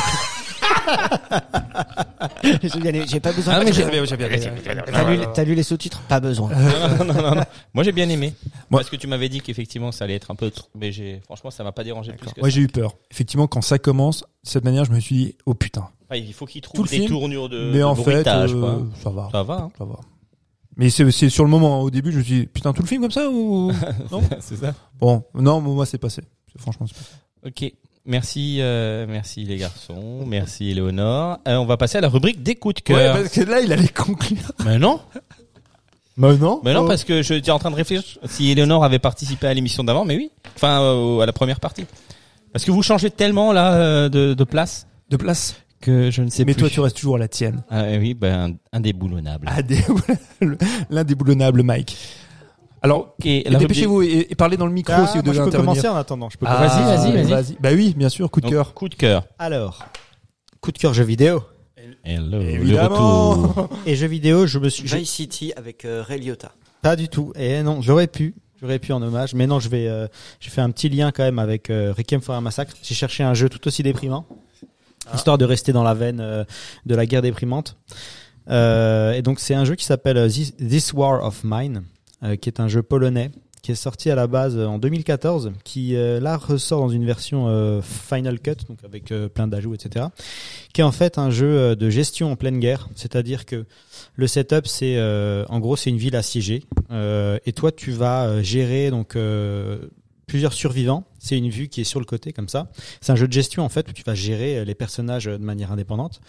J'ai 3.08 3.20
pas 3.20 3.32
besoin. 3.32 3.54
Ah, 3.56 3.62
mais 3.64 3.72
j'ai- 3.72 3.84
T'as 3.84 5.10
lu, 5.10 5.18
t'as 5.34 5.44
lu 5.44 5.54
les 5.54 5.62
sous-titres 5.62 6.00
Pas 6.08 6.20
besoin. 6.20 6.50
non, 6.98 7.04
non, 7.04 7.12
non, 7.14 7.34
non. 7.36 7.42
Moi 7.74 7.84
j'ai 7.84 7.92
bien 7.92 8.08
aimé. 8.08 8.34
Moi- 8.70 8.80
Parce 8.80 8.90
que 8.90 8.96
tu 8.96 9.06
m'avais 9.06 9.28
dit 9.28 9.40
qu'effectivement 9.40 9.92
ça 9.92 10.04
allait 10.04 10.14
être 10.14 10.30
un 10.30 10.34
peu 10.34 10.50
trop. 10.50 10.68
Mais 10.74 10.92
j'ai, 10.92 11.20
franchement, 11.24 11.50
ça 11.50 11.64
m'a 11.64 11.72
pas 11.72 11.84
dérangé 11.84 12.12
plus 12.12 12.32
que 12.32 12.40
Moi, 12.40 12.48
j'ai 12.48 12.60
eu 12.62 12.68
peur. 12.68 12.94
Effectivement, 13.10 13.46
quand 13.46 13.62
ça 13.62 13.78
commence, 13.78 14.20
de 14.22 14.48
cette 14.48 14.64
manière, 14.64 14.84
je 14.84 14.92
me 14.92 15.00
suis 15.00 15.14
dit, 15.16 15.36
oh 15.46 15.54
putain. 15.54 15.88
Il 16.14 16.32
faut 16.32 16.46
qu'il 16.46 16.62
Tout 16.62 16.72
trouve 16.72 16.86
le 16.86 16.90
des 16.90 16.96
film, 16.98 17.08
tournures 17.08 17.48
de, 17.48 17.70
Mais 17.72 17.78
de 17.78 17.84
en 17.84 17.94
fait, 17.96 18.02
bruitage, 18.12 18.54
euh, 18.54 18.60
quoi. 18.60 18.78
ça 19.02 19.10
va. 19.10 19.28
Ça 19.32 19.42
va, 19.42 19.54
hein. 19.54 19.70
Ça 19.76 19.84
va. 19.84 19.96
Mais 20.76 20.90
c'est 20.90 21.30
sur 21.30 21.44
le 21.44 21.50
moment, 21.50 21.76
hein. 21.76 21.82
au 21.82 21.90
début, 21.90 22.12
je 22.12 22.18
me 22.18 22.22
suis 22.22 22.40
dit, 22.40 22.46
putain, 22.46 22.72
tout 22.72 22.82
le 22.82 22.88
film 22.88 23.02
comme 23.02 23.10
ça 23.10 23.28
ou? 23.30 23.72
Non? 24.12 24.22
C'est 24.40 24.56
ça. 24.56 24.74
Bon, 25.00 25.24
non, 25.34 25.60
moi, 25.60 25.86
c'est 25.86 25.98
passé. 25.98 26.22
Franchement, 26.58 26.86
c'est 26.86 26.96
passé. 26.96 27.10
Ok. 27.46 27.72
Merci, 28.08 28.58
euh, 28.60 29.04
merci 29.08 29.42
les 29.44 29.56
garçons, 29.56 30.24
merci 30.26 30.72
Léonore. 30.72 31.38
Euh, 31.48 31.56
on 31.56 31.66
va 31.66 31.76
passer 31.76 31.98
à 31.98 32.00
la 32.00 32.08
rubrique 32.08 32.40
des 32.40 32.54
coups 32.54 32.76
de 32.76 32.80
cœur. 32.80 33.18
que 33.30 33.40
là, 33.40 33.60
il 33.60 33.72
allait 33.72 33.88
conclure. 33.88 34.38
Mais 34.64 34.78
non, 34.78 35.00
Mais 36.16 36.36
non. 36.36 36.60
mais 36.62 36.72
non, 36.72 36.86
parce 36.86 37.02
que 37.02 37.22
j'étais 37.22 37.50
en 37.50 37.58
train 37.58 37.72
de 37.72 37.76
réfléchir 37.76 38.18
si 38.26 38.54
Léonore 38.54 38.84
avait 38.84 39.00
participé 39.00 39.48
à 39.48 39.54
l'émission 39.54 39.82
d'avant, 39.82 40.04
mais 40.04 40.16
oui. 40.16 40.30
Enfin, 40.54 40.80
euh, 40.82 41.18
à 41.18 41.26
la 41.26 41.32
première 41.32 41.58
partie. 41.58 41.84
Parce 42.52 42.64
que 42.64 42.70
vous 42.70 42.82
changez 42.82 43.10
tellement 43.10 43.52
là 43.52 43.74
euh, 43.74 44.08
de, 44.08 44.34
de 44.34 44.44
place 44.44 44.86
De 45.10 45.16
place. 45.16 45.56
Que 45.80 46.10
je 46.10 46.22
ne 46.22 46.30
sais 46.30 46.44
Mais 46.44 46.52
plus. 46.54 46.60
toi, 46.60 46.70
tu 46.70 46.80
restes 46.80 46.96
toujours 46.96 47.16
à 47.16 47.18
la 47.18 47.28
tienne. 47.28 47.62
Ah 47.70 47.84
oui, 47.98 48.14
ben 48.14 48.56
indéboulonnable. 48.72 49.46
Ah, 49.50 49.62
des... 49.62 49.78
l'indéboulonnable 50.90 51.62
Mike. 51.62 51.96
Alors, 52.82 53.14
Ok, 53.18 53.26
et 53.26 53.44
la 53.48 53.58
dépêchez-vous 53.58 54.02
et, 54.02 54.26
et 54.30 54.34
parlez 54.34 54.56
dans 54.56 54.66
le 54.66 54.72
micro 54.72 54.92
Ah, 54.96 55.06
si 55.06 55.18
vous 55.18 55.24
moi, 55.24 55.32
devez 55.32 55.36
je 55.36 55.42
peux 55.42 55.48
intervenir. 55.48 55.72
commencer 55.82 55.88
en 55.88 55.96
attendant. 55.96 56.30
Je 56.30 56.38
peux 56.38 56.46
Ah, 56.48 56.68
commencer. 56.68 57.10
vas-y, 57.10 57.24
vas-y. 57.30 57.56
Bah 57.60 57.70
oui, 57.72 57.94
bien 57.96 58.08
sûr, 58.08 58.30
coup 58.30 58.40
de 58.40 58.48
cœur. 58.48 58.74
Coup 58.74 58.88
de 58.88 58.94
cœur. 58.94 59.26
Alors, 59.38 59.84
coup 60.60 60.70
de 60.72 60.78
cœur 60.78 60.94
jeux 60.94 61.04
vidéo. 61.04 61.42
Hello, 62.04 62.38
le 62.38 62.48
Évidemment. 62.48 63.32
retour. 63.42 63.68
Et 63.86 63.96
jeux 63.96 64.06
vidéo, 64.06 64.46
je 64.46 64.58
me 64.60 64.68
suis. 64.68 64.84
Vice 64.86 65.10
City 65.10 65.52
avec 65.56 65.84
euh, 65.84 66.02
Ray 66.06 66.20
Liotta. 66.20 66.52
Pas 66.82 66.94
du 66.94 67.08
tout. 67.08 67.32
Et 67.36 67.62
non, 67.62 67.80
j'aurais 67.80 68.06
pu. 68.06 68.34
J'aurais 68.60 68.78
pu 68.78 68.92
en 68.92 69.02
hommage. 69.02 69.34
Mais 69.34 69.46
non, 69.48 69.58
je 69.58 69.68
vais. 69.68 69.88
euh, 69.88 70.06
j'ai 70.38 70.50
fait 70.50 70.60
un 70.60 70.70
petit 70.70 70.88
lien 70.88 71.10
quand 71.10 71.24
même 71.24 71.40
avec 71.40 71.68
euh, 71.70 71.92
Requiem 71.96 72.20
for 72.20 72.34
un 72.36 72.40
massacre. 72.40 72.72
J'ai 72.82 72.94
cherché 72.94 73.24
un 73.24 73.34
jeu 73.34 73.48
tout 73.48 73.66
aussi 73.66 73.82
déprimant, 73.82 74.26
histoire 75.14 75.38
de 75.38 75.44
rester 75.44 75.72
dans 75.72 75.82
la 75.82 75.94
veine 75.94 76.20
euh, 76.20 76.44
de 76.84 76.94
la 76.94 77.06
guerre 77.06 77.22
déprimante. 77.22 77.76
Euh, 78.48 79.12
et 79.12 79.22
donc 79.22 79.40
c'est 79.40 79.54
un 79.54 79.64
jeu 79.64 79.74
qui 79.74 79.84
s'appelle 79.84 80.16
euh, 80.16 80.28
This, 80.28 80.92
War 80.92 81.24
of 81.24 81.42
Mine, 81.44 81.82
qui 82.40 82.48
est 82.48 82.60
un 82.60 82.68
jeu 82.68 82.82
polonais 82.82 83.30
qui 83.62 83.72
est 83.72 83.74
sorti 83.74 84.12
à 84.12 84.14
la 84.14 84.28
base 84.28 84.56
en 84.56 84.78
2014, 84.78 85.52
qui 85.64 85.96
là 85.96 86.36
ressort 86.36 86.80
dans 86.80 86.88
une 86.88 87.04
version 87.04 87.82
Final 87.82 88.38
Cut, 88.38 88.54
donc 88.68 88.78
avec 88.84 89.12
plein 89.34 89.48
d'ajouts, 89.48 89.74
etc. 89.74 90.06
Qui 90.72 90.82
est 90.82 90.84
en 90.84 90.92
fait 90.92 91.18
un 91.18 91.30
jeu 91.30 91.74
de 91.74 91.90
gestion 91.90 92.30
en 92.30 92.36
pleine 92.36 92.60
guerre, 92.60 92.88
c'est-à-dire 92.94 93.44
que 93.44 93.66
le 94.14 94.26
setup, 94.28 94.68
c'est 94.68 95.00
en 95.48 95.58
gros 95.58 95.74
c'est 95.74 95.90
une 95.90 95.98
ville 95.98 96.14
assiégée, 96.14 96.64
et 96.92 97.52
toi 97.52 97.72
tu 97.72 97.90
vas 97.90 98.40
gérer 98.40 98.90
donc 98.90 99.16
plusieurs 100.26 100.52
survivants. 100.52 101.04
C'est 101.26 101.36
une 101.36 101.50
vue 101.50 101.66
qui 101.66 101.80
est 101.80 101.84
sur 101.84 101.98
le 101.98 102.06
côté 102.06 102.32
comme 102.32 102.48
ça. 102.48 102.70
C'est 103.00 103.10
un 103.10 103.16
jeu 103.16 103.26
de 103.26 103.32
gestion 103.32 103.64
en 103.64 103.68
fait 103.68 103.88
où 103.88 103.92
tu 103.92 104.04
vas 104.04 104.14
gérer 104.14 104.58
euh, 104.58 104.64
les 104.64 104.76
personnages 104.76 105.26
euh, 105.26 105.38
de 105.38 105.42
manière 105.42 105.72
indépendante. 105.72 106.20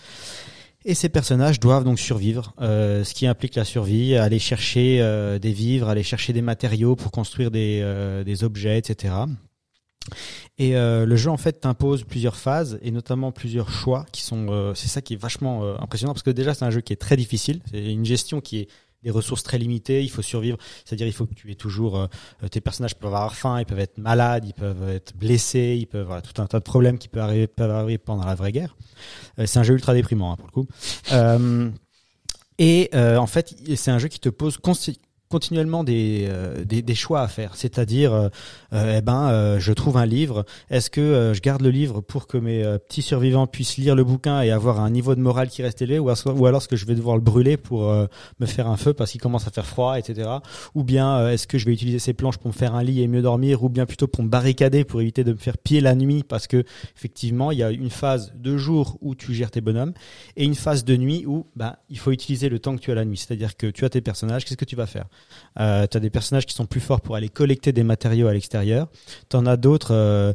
Et 0.86 0.96
ces 0.96 1.10
personnages 1.10 1.60
doivent 1.60 1.84
donc 1.84 2.00
survivre, 2.00 2.56
euh, 2.62 3.04
ce 3.04 3.14
qui 3.14 3.28
implique 3.28 3.54
la 3.54 3.64
survie, 3.64 4.16
aller 4.16 4.40
chercher 4.40 5.00
des 5.42 5.52
vivres, 5.52 5.90
aller 5.90 6.04
chercher 6.04 6.32
des 6.34 6.42
matériaux 6.42 6.96
pour 6.96 7.12
construire 7.12 7.52
des, 7.52 8.24
des 8.26 8.44
objets, 8.46 8.78
etc. 8.78 9.14
Et 10.58 10.76
le 10.76 11.16
jeu 11.18 11.30
en 11.30 11.36
fait 11.36 11.60
t'impose 11.60 12.06
plusieurs 12.06 12.38
phases 12.38 12.80
et 12.82 12.92
notamment 12.92 13.34
plusieurs 13.34 13.70
choix 13.70 14.06
qui 14.14 14.22
sont. 14.22 14.72
c'est 14.76 14.88
ça 14.88 15.02
qui 15.02 15.16
est 15.16 15.22
vachement 15.22 15.78
impressionnant 15.82 16.14
parce 16.14 16.24
que 16.24 16.30
déjà 16.30 16.54
c'est 16.54 16.64
un 16.64 16.72
jeu 16.72 16.80
qui 16.80 16.94
est 16.94 17.02
très 17.02 17.18
difficile. 17.18 17.60
C'est 17.70 17.84
une 17.84 18.06
gestion 18.06 18.40
qui 18.40 18.60
est 18.60 18.68
des 19.08 19.12
ressources 19.12 19.42
très 19.42 19.58
limitées. 19.58 20.04
Il 20.04 20.10
faut 20.10 20.22
survivre, 20.22 20.58
c'est-à-dire 20.84 21.08
il 21.08 21.14
faut 21.14 21.26
que 21.26 21.34
tu 21.34 21.50
aies 21.50 21.56
toujours. 21.56 21.98
euh, 21.98 22.08
euh, 22.44 22.50
tes 22.50 22.60
personnages 22.60 22.96
peuvent 22.96 23.14
avoir 23.14 23.36
faim, 23.36 23.60
ils 23.60 23.66
peuvent 23.66 23.80
être 23.80 23.98
malades, 23.98 24.44
ils 24.46 24.54
peuvent 24.54 24.90
être 24.90 25.16
blessés, 25.16 25.78
ils 25.80 25.88
peuvent 25.88 26.06
voilà, 26.06 26.22
tout 26.22 26.42
un 26.42 26.46
tas 26.46 26.60
de 26.60 26.64
problèmes 26.64 26.98
qui 26.98 27.08
peuvent 27.08 27.24
arriver, 27.24 27.98
pendant 27.98 28.26
la 28.26 28.36
vraie 28.36 28.52
guerre. 28.52 28.76
Euh, 29.40 29.46
c'est 29.46 29.60
un 29.60 29.64
jeu 29.64 29.76
ultra 29.76 29.94
déprimant 29.94 30.34
hein, 30.34 30.36
pour 30.36 30.48
le 30.48 30.52
coup. 30.52 30.68
Et 32.60 32.90
en 32.94 33.28
fait, 33.28 33.56
c'est 33.76 33.92
un 33.92 34.00
jeu 34.00 34.10
qui 34.10 34.20
te 34.20 34.30
pose 34.30 34.58
continuellement 35.30 35.84
des, 35.84 36.26
euh, 36.30 36.64
des, 36.64 36.82
des 36.82 36.96
choix 36.96 37.22
à 37.22 37.28
faire. 37.28 37.56
C'est-à-dire, 37.56 38.14
euh, 38.14 38.30
euh, 38.74 38.98
eh 38.98 39.02
ben, 39.02 39.58
je 39.60 39.74
trouve 39.74 39.98
un 39.98 40.06
livre. 40.06 40.46
Est-ce 40.70 40.90
que 40.90 41.34
je 41.34 41.42
garde 41.42 41.62
le 41.62 41.70
livre 41.70 42.02
pour 42.02 42.28
que 42.28 42.38
mes 42.38 42.64
petits 42.88 43.02
survivants 43.02 43.48
puissent 43.48 43.78
lire 43.78 43.96
le 43.96 44.04
bouquin 44.04 44.42
et 44.42 44.52
avoir 44.52 44.80
un 44.80 44.90
niveau 44.90 45.16
de 45.16 45.22
morale 45.22 45.50
qui 45.50 45.64
reste 45.64 45.82
élevé, 45.82 46.00
ou, 46.00 46.10
ou 46.10 46.46
alors 46.46 46.62
est-ce 46.62 46.68
que 46.68 46.76
je 46.76 46.86
vais 46.86 46.96
devoir 46.96 47.16
le 47.16 47.22
brûler 47.22 47.58
pour 47.58 47.92
me 48.40 48.46
faire 48.46 48.68
un 48.68 48.78
feu 48.78 48.94
parce 48.94 49.12
qu'il 49.12 49.22
commence 49.22 49.48
à 49.48 49.52
faire 49.52 49.66
froid, 49.66 49.98
etc. 49.98 50.30
Ou 50.76 50.84
bien 50.84 51.30
est-ce 51.30 51.48
que 51.48 51.58
je 51.58 51.66
vais 51.66 51.74
utiliser 51.74 52.00
ces 52.00 52.14
planches 52.14 52.38
pour 52.38 52.48
me 52.48 52.54
faire 52.54 52.76
un 52.76 52.84
lit 52.84 53.02
et 53.02 53.08
mieux 53.08 53.22
dormir, 53.22 53.64
ou 53.64 53.70
bien 53.70 53.86
plutôt 53.86 54.08
pour 54.08 54.24
me 54.24 54.30
barricader 54.30 54.84
pour 54.84 55.02
éviter 55.02 55.24
de 55.24 55.34
me 55.34 55.38
faire 55.38 55.58
piller 55.58 55.82
la 55.82 55.96
nuit 55.96 56.24
parce 56.24 56.48
que 56.48 56.64
effectivement 56.96 57.52
il 57.52 57.60
y 57.60 57.64
a 57.64 57.72
une 57.72 57.90
phase 57.90 58.34
de 58.36 58.58
jour 58.58 58.98
où 59.02 59.16
tu 59.16 59.34
gères 59.34 59.52
tes 59.52 59.62
bonhommes 59.62 59.94
et 60.36 60.46
une 60.46 60.56
phase 60.56 60.86
de 60.86 60.96
nuit 60.96 61.26
où 61.26 61.48
ben 61.56 61.76
il 61.90 62.00
faut 62.00 62.12
utiliser 62.12 62.50
le 62.50 62.60
temps 62.60 62.76
que 62.76 62.82
tu 62.82 62.92
as 62.92 62.96
la 62.96 63.06
nuit. 63.06 63.18
C'est-à-dire 63.18 63.58
que 63.58 63.68
tu 63.68 63.86
as 63.86 63.90
tes 63.90 64.02
personnages, 64.02 64.46
qu'est-ce 64.46 64.58
que 64.58 64.66
tu 64.66 64.76
vas 64.76 64.88
faire? 64.88 65.06
Euh, 65.60 65.88
Tu 65.90 65.98
as 65.98 66.00
des 66.00 66.10
personnages 66.10 66.46
qui 66.46 66.54
sont 66.54 66.66
plus 66.66 66.80
forts 66.80 67.02
pour 67.02 67.16
aller 67.16 67.30
collecter 67.30 67.72
des 67.72 67.84
matériaux 67.84 68.28
à 68.28 68.34
l'extérieur. 68.34 68.88
Tu 69.30 69.36
en 69.36 69.46
as 69.46 69.58
d'autres, 69.58 69.94
euh, 69.94 70.34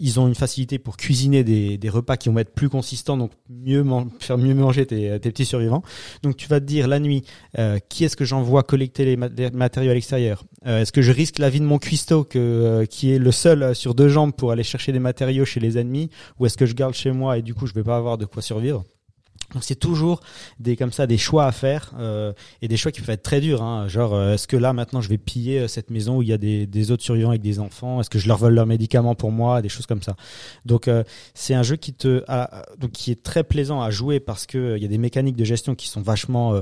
ils 0.00 0.20
ont 0.20 0.28
une 0.28 0.34
facilité 0.34 0.78
pour 0.78 0.96
cuisiner 0.96 1.44
des, 1.44 1.78
repas 1.90 2.16
qui 2.16 2.28
vont 2.28 2.38
être 2.38 2.54
plus 2.54 2.68
consistants, 2.68 3.16
donc 3.16 3.32
mieux 3.50 3.84
faire 4.18 4.38
mieux 4.38 4.54
manger 4.54 4.86
tes, 4.86 5.18
petits 5.18 5.44
survivants. 5.44 5.82
Donc 6.22 6.36
tu 6.36 6.48
vas 6.48 6.60
te 6.60 6.64
dire 6.64 6.88
la 6.88 7.00
nuit, 7.00 7.22
euh, 7.58 7.78
qui 7.88 8.04
est-ce 8.04 8.16
que 8.16 8.24
j'envoie 8.24 8.62
collecter 8.62 9.04
les, 9.04 9.16
mat- 9.16 9.32
les 9.36 9.50
matériaux 9.50 9.90
à 9.90 9.94
l'extérieur? 9.94 10.44
Est-ce 10.64 10.92
que 10.92 11.02
je 11.02 11.12
risque 11.12 11.38
la 11.38 11.50
vie 11.50 11.60
de 11.60 11.64
mon 11.64 11.78
cuistot 11.78 12.24
qui 12.24 13.12
est 13.12 13.18
le 13.18 13.32
seul 13.32 13.74
sur 13.74 13.94
deux 13.94 14.08
jambes 14.08 14.32
pour 14.32 14.52
aller 14.52 14.62
chercher 14.62 14.92
des 14.92 15.00
matériaux 15.00 15.44
chez 15.44 15.60
les 15.60 15.76
ennemis? 15.76 16.08
Ou 16.38 16.46
est-ce 16.46 16.56
que 16.56 16.66
je 16.66 16.74
garde 16.74 16.94
chez 16.94 17.10
moi 17.10 17.36
et 17.38 17.42
du 17.42 17.52
coup 17.52 17.66
je 17.66 17.74
vais 17.74 17.82
pas 17.82 17.96
avoir 17.96 18.16
de 18.16 18.24
quoi 18.24 18.42
survivre? 18.42 18.84
Donc 19.52 19.64
c'est 19.64 19.74
toujours 19.76 20.20
des 20.60 20.76
comme 20.76 20.92
ça 20.92 21.06
des 21.06 21.18
choix 21.18 21.46
à 21.46 21.52
faire 21.52 21.92
euh, 21.98 22.32
et 22.62 22.68
des 22.68 22.76
choix 22.76 22.90
qui 22.92 23.00
peuvent 23.00 23.10
être 23.10 23.22
très 23.22 23.40
durs. 23.40 23.62
Hein. 23.62 23.86
Genre 23.88 24.14
euh, 24.14 24.34
est-ce 24.34 24.46
que 24.48 24.56
là 24.56 24.72
maintenant 24.72 25.00
je 25.00 25.08
vais 25.08 25.18
piller 25.18 25.60
euh, 25.60 25.68
cette 25.68 25.90
maison 25.90 26.16
où 26.18 26.22
il 26.22 26.28
y 26.28 26.32
a 26.32 26.38
des, 26.38 26.66
des 26.66 26.90
autres 26.90 27.02
survivants 27.02 27.30
avec 27.30 27.42
des 27.42 27.58
enfants? 27.58 28.00
Est-ce 28.00 28.10
que 28.10 28.18
je 28.18 28.28
leur 28.28 28.38
vole 28.38 28.54
leurs 28.54 28.66
médicaments 28.66 29.14
pour 29.14 29.30
moi? 29.30 29.60
Des 29.62 29.68
choses 29.68 29.86
comme 29.86 30.02
ça. 30.02 30.16
Donc 30.64 30.88
euh, 30.88 31.04
c'est 31.34 31.54
un 31.54 31.62
jeu 31.62 31.76
qui 31.76 31.92
te 31.92 32.24
a- 32.28 32.64
donc 32.78 32.92
qui 32.92 33.10
est 33.10 33.22
très 33.22 33.44
plaisant 33.44 33.82
à 33.82 33.90
jouer 33.90 34.20
parce 34.20 34.46
que 34.46 34.58
euh, 34.58 34.76
il 34.78 34.82
y 34.82 34.86
a 34.86 34.88
des 34.88 34.98
mécaniques 34.98 35.36
de 35.36 35.44
gestion 35.44 35.74
qui 35.74 35.88
sont 35.88 36.00
vachement 36.02 36.54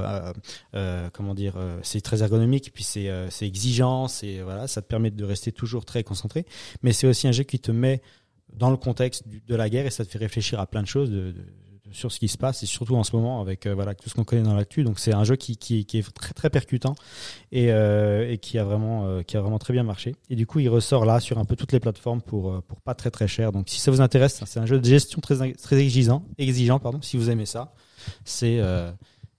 euh, 0.74 1.08
comment 1.12 1.34
dire 1.34 1.54
c'est 1.82 2.00
très 2.00 2.22
ergonomique 2.22 2.68
et 2.68 2.70
puis 2.70 2.84
c'est 2.84 3.10
c'est 3.30 3.46
exigeant 3.46 4.08
c'est 4.08 4.40
voilà 4.40 4.66
ça 4.66 4.82
te 4.82 4.86
permet 4.86 5.10
de 5.10 5.24
rester 5.24 5.52
toujours 5.52 5.84
très 5.84 6.02
concentré 6.02 6.44
mais 6.82 6.92
c'est 6.92 7.06
aussi 7.06 7.28
un 7.28 7.32
jeu 7.32 7.44
qui 7.44 7.58
te 7.58 7.70
met 7.70 8.02
dans 8.52 8.70
le 8.70 8.76
contexte 8.76 9.24
de 9.28 9.54
la 9.54 9.68
guerre 9.70 9.86
et 9.86 9.90
ça 9.90 10.04
te 10.04 10.10
fait 10.10 10.18
réfléchir 10.18 10.58
à 10.60 10.66
plein 10.66 10.82
de 10.82 10.86
choses 10.88 11.10
de- 11.10 11.32
de- 11.32 11.44
sur 11.92 12.12
ce 12.12 12.18
qui 12.18 12.28
se 12.28 12.38
passe 12.38 12.62
et 12.62 12.66
surtout 12.66 12.96
en 12.96 13.04
ce 13.04 13.14
moment 13.14 13.40
avec 13.40 13.66
euh, 13.66 13.74
voilà 13.74 13.94
tout 13.94 14.08
ce 14.08 14.14
qu'on 14.14 14.24
connaît 14.24 14.42
dans 14.42 14.54
l'actu. 14.54 14.84
Donc 14.84 14.98
c'est 14.98 15.14
un 15.14 15.24
jeu 15.24 15.36
qui, 15.36 15.56
qui, 15.56 15.86
est 15.92 16.12
très 16.14 16.32
très 16.32 16.50
percutant 16.50 16.94
et, 17.52 17.72
euh, 17.72 18.36
qui 18.36 18.58
a 18.58 18.64
vraiment 18.64 19.06
euh, 19.06 19.22
qui 19.22 19.36
a 19.36 19.40
vraiment 19.40 19.58
très 19.58 19.72
bien 19.72 19.82
marché. 19.82 20.14
Et 20.28 20.36
du 20.36 20.46
coup 20.46 20.60
il 20.60 20.68
ressort 20.68 21.04
là 21.04 21.20
sur 21.20 21.38
un 21.38 21.44
peu 21.44 21.56
toutes 21.56 21.72
les 21.72 21.80
plateformes 21.80 22.22
pour 22.22 22.62
pour 22.62 22.80
pas 22.80 22.94
très 22.94 23.10
très 23.10 23.28
cher. 23.28 23.52
Donc 23.52 23.68
si 23.68 23.80
ça 23.80 23.90
vous 23.90 24.00
intéresse 24.00 24.42
c'est 24.46 24.60
un 24.60 24.66
jeu 24.66 24.80
de 24.80 24.86
gestion 24.86 25.20
très 25.20 25.52
très 25.54 25.78
exigeant 25.78 26.24
exigeant 26.38 26.78
pardon 26.78 27.00
si 27.02 27.16
vous 27.16 27.30
aimez 27.30 27.46
ça. 27.46 27.74
C'est 28.24 28.60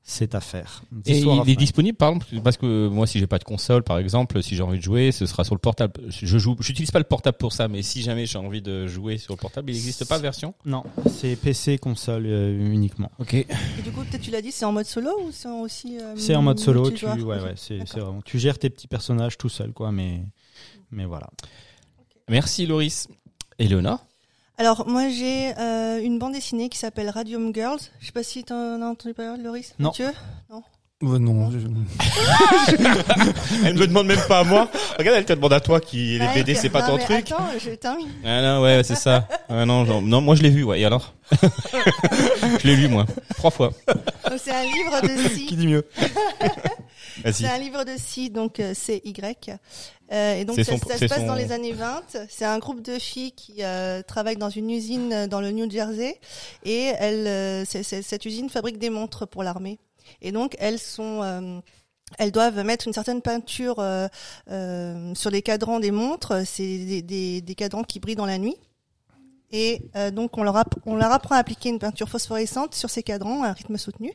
euh, 0.01 0.03
c'est 0.03 0.35
à 0.35 0.41
faire 0.41 0.81
Et 1.05 1.19
il 1.19 1.49
est 1.49 1.55
disponible, 1.55 1.97
par 1.97 2.09
exemple, 2.09 2.41
parce 2.43 2.57
que 2.57 2.87
moi, 2.87 3.05
si 3.07 3.19
j'ai 3.19 3.27
pas 3.27 3.37
de 3.37 3.43
console, 3.43 3.83
par 3.83 3.97
exemple, 3.99 4.41
si 4.41 4.55
j'ai 4.55 4.63
envie 4.63 4.79
de 4.79 4.83
jouer, 4.83 5.11
ce 5.11 5.25
sera 5.25 5.43
sur 5.43 5.53
le 5.55 5.59
portable. 5.59 5.93
Je 6.09 6.37
joue, 6.37 6.55
j'utilise 6.59 6.91
pas 6.91 6.99
le 6.99 7.05
portable 7.05 7.37
pour 7.37 7.53
ça, 7.53 7.67
mais 7.67 7.81
si 7.83 8.01
jamais 8.01 8.25
j'ai 8.25 8.37
envie 8.39 8.61
de 8.61 8.87
jouer 8.87 9.17
sur 9.17 9.33
le 9.33 9.37
portable, 9.39 9.69
il 9.69 9.75
n'existe 9.75 10.05
pas 10.05 10.17
de 10.17 10.23
version? 10.23 10.53
non 10.65 10.83
c'est 11.07 11.35
PC 11.35 11.77
console 11.77 12.25
euh, 12.25 12.51
uniquement 12.73 13.11
Ok. 13.19 13.35
Et 13.35 13.47
du 13.83 13.91
coup, 13.91 14.03
peut-être 14.03 14.21
tu 14.21 14.31
l'as 14.31 14.41
dit, 14.41 14.51
c'est 14.51 14.65
en 14.65 14.71
mode 14.71 14.85
solo 14.85 15.11
ou 15.25 15.31
c'est 15.31 15.47
en- 15.47 15.61
aussi 15.61 15.97
euh, 15.99 16.13
C'est 16.17 16.35
en 16.35 16.41
mode 16.41 16.59
solo, 16.59 16.89
tu, 16.91 17.05
multijoueur 17.05 17.27
ouais, 17.27 17.37
Ok, 17.37 17.43
ouais, 17.45 17.53
c'est, 17.55 17.77
d'accord. 17.77 17.93
c'est 17.93 17.99
vraiment, 17.99 18.21
tu 18.23 18.39
gères 18.39 18.57
tes 18.59 18.69
petits 18.69 18.87
personnages 18.87 19.37
tout 19.37 19.49
seul, 19.49 19.71
quoi, 19.71 19.91
mais, 19.91 20.21
mais 20.91 21.05
voilà. 21.05 21.29
Merci, 22.29 22.65
Loris. 22.65 23.07
Eleonore? 23.59 24.05
Alors 24.61 24.87
moi 24.87 25.09
j'ai 25.09 25.57
euh, 25.57 25.99
une 26.03 26.19
bande 26.19 26.33
dessinée 26.33 26.69
qui 26.69 26.77
s'appelle 26.77 27.09
Radium 27.09 27.51
Girls. 27.51 27.79
Je 27.99 28.05
sais 28.05 28.11
pas 28.11 28.21
si 28.21 28.43
t'en 28.43 28.79
as 28.79 28.85
entendu 28.85 29.15
parler, 29.15 29.41
Loris. 29.41 29.73
Non. 29.79 29.89
Mathieu? 29.89 30.11
Non? 30.51 30.61
Ouais, 31.01 31.19
non. 31.19 31.49
je- 31.51 31.57
Elle 33.65 33.75
me 33.75 33.87
demande 33.87 34.07
même 34.07 34.21
pas 34.27 34.39
à 34.39 34.43
moi. 34.43 34.69
Regarde, 34.97 35.17
elle 35.17 35.25
te 35.25 35.33
demande 35.33 35.53
à 35.53 35.59
toi 35.59 35.79
qui 35.79 36.17
les 36.19 36.25
Ouais, 36.25 36.33
BD, 36.35 36.55
c'est 36.55 36.69
pas 36.69 36.81
non, 36.81 36.87
ton 36.89 36.97
mais 36.97 37.03
truc. 37.05 37.31
Attends, 37.31 37.47
je 37.59 37.71
termine. 37.71 38.09
Ah 38.23 38.41
non, 38.41 38.61
ouais, 38.61 38.81
c'est 38.83 38.95
ça. 38.95 39.27
Ah 39.49 39.65
non, 39.65 39.85
genre- 39.85 40.01
non, 40.01 40.21
moi 40.21 40.35
je 40.35 40.43
l'ai 40.43 40.49
vu, 40.51 40.63
ouais. 40.63 40.79
Et 40.81 40.85
alors 40.85 41.13
Je 41.31 42.67
l'ai 42.67 42.75
lu 42.75 42.87
moi, 42.87 43.05
trois 43.37 43.51
fois. 43.51 43.71
Donc, 43.87 44.39
C'est 44.43 44.51
un 44.51 44.63
livre 44.63 45.01
de 45.01 45.07
Qui 45.29 45.35
scie. 45.47 45.55
dit 45.55 45.67
mieux 45.67 45.85
Vas-y. 47.23 47.33
C'est 47.33 47.47
un 47.47 47.57
livre 47.57 47.83
de 47.83 47.97
scie, 47.97 48.29
donc 48.29 48.59
euh, 48.59 48.73
c'est 48.75 49.01
Y. 49.03 49.57
Euh, 50.11 50.41
et 50.41 50.45
donc 50.45 50.57
C'est 50.57 50.63
ça, 50.65 50.73
son- 50.77 50.87
ça 50.87 50.97
se 50.97 51.05
passe 51.05 51.19
son- 51.19 51.25
dans 51.27 51.35
les 51.35 51.51
années 51.51 51.71
20. 51.73 52.01
C'est 52.29 52.45
un 52.45 52.59
groupe 52.59 52.81
de 52.81 52.99
filles 52.99 53.31
qui 53.31 53.55
euh, 53.63 54.01
travaillent 54.01 54.35
dans 54.37 54.49
une 54.49 54.69
usine 54.69 55.13
euh, 55.13 55.27
dans 55.27 55.39
le 55.41 55.51
New 55.51 55.69
Jersey 55.71 56.19
et 56.65 56.91
elles, 56.99 57.27
euh, 57.27 57.63
c'est- 57.65 57.83
c'est- 57.83 58.01
cette 58.01 58.25
usine 58.25 58.49
fabrique 58.49 58.77
des 58.77 58.89
montres 58.89 59.25
pour 59.27 59.43
l'armée. 59.43 59.79
Et 60.21 60.31
donc 60.31 60.55
elles 60.59 60.79
sont 60.79 61.21
euh, 61.23 61.59
elles 62.17 62.31
doivent 62.31 62.63
mettre 62.63 62.87
une 62.87 62.93
certaine 62.93 63.21
peinture 63.21 63.79
euh, 63.79 64.07
euh, 64.49 65.15
sur 65.15 65.29
les 65.29 65.41
cadrans 65.41 65.79
des 65.79 65.91
montres. 65.91 66.45
C'est 66.45 66.63
des, 66.63 67.01
des, 67.01 67.41
des 67.41 67.55
cadrans 67.55 67.83
qui 67.83 67.99
brillent 67.99 68.15
dans 68.15 68.25
la 68.25 68.37
nuit. 68.37 68.55
Et 69.53 69.81
euh, 69.97 70.11
donc 70.11 70.37
on 70.37 70.43
leur, 70.43 70.63
on 70.85 70.95
leur 70.95 71.11
apprend 71.11 71.35
à 71.35 71.39
appliquer 71.39 71.67
une 71.67 71.79
peinture 71.79 72.07
phosphorescente 72.07 72.73
sur 72.73 72.89
ces 72.89 73.03
cadrans 73.03 73.43
à 73.43 73.49
un 73.49 73.51
rythme 73.51 73.77
soutenu. 73.77 74.13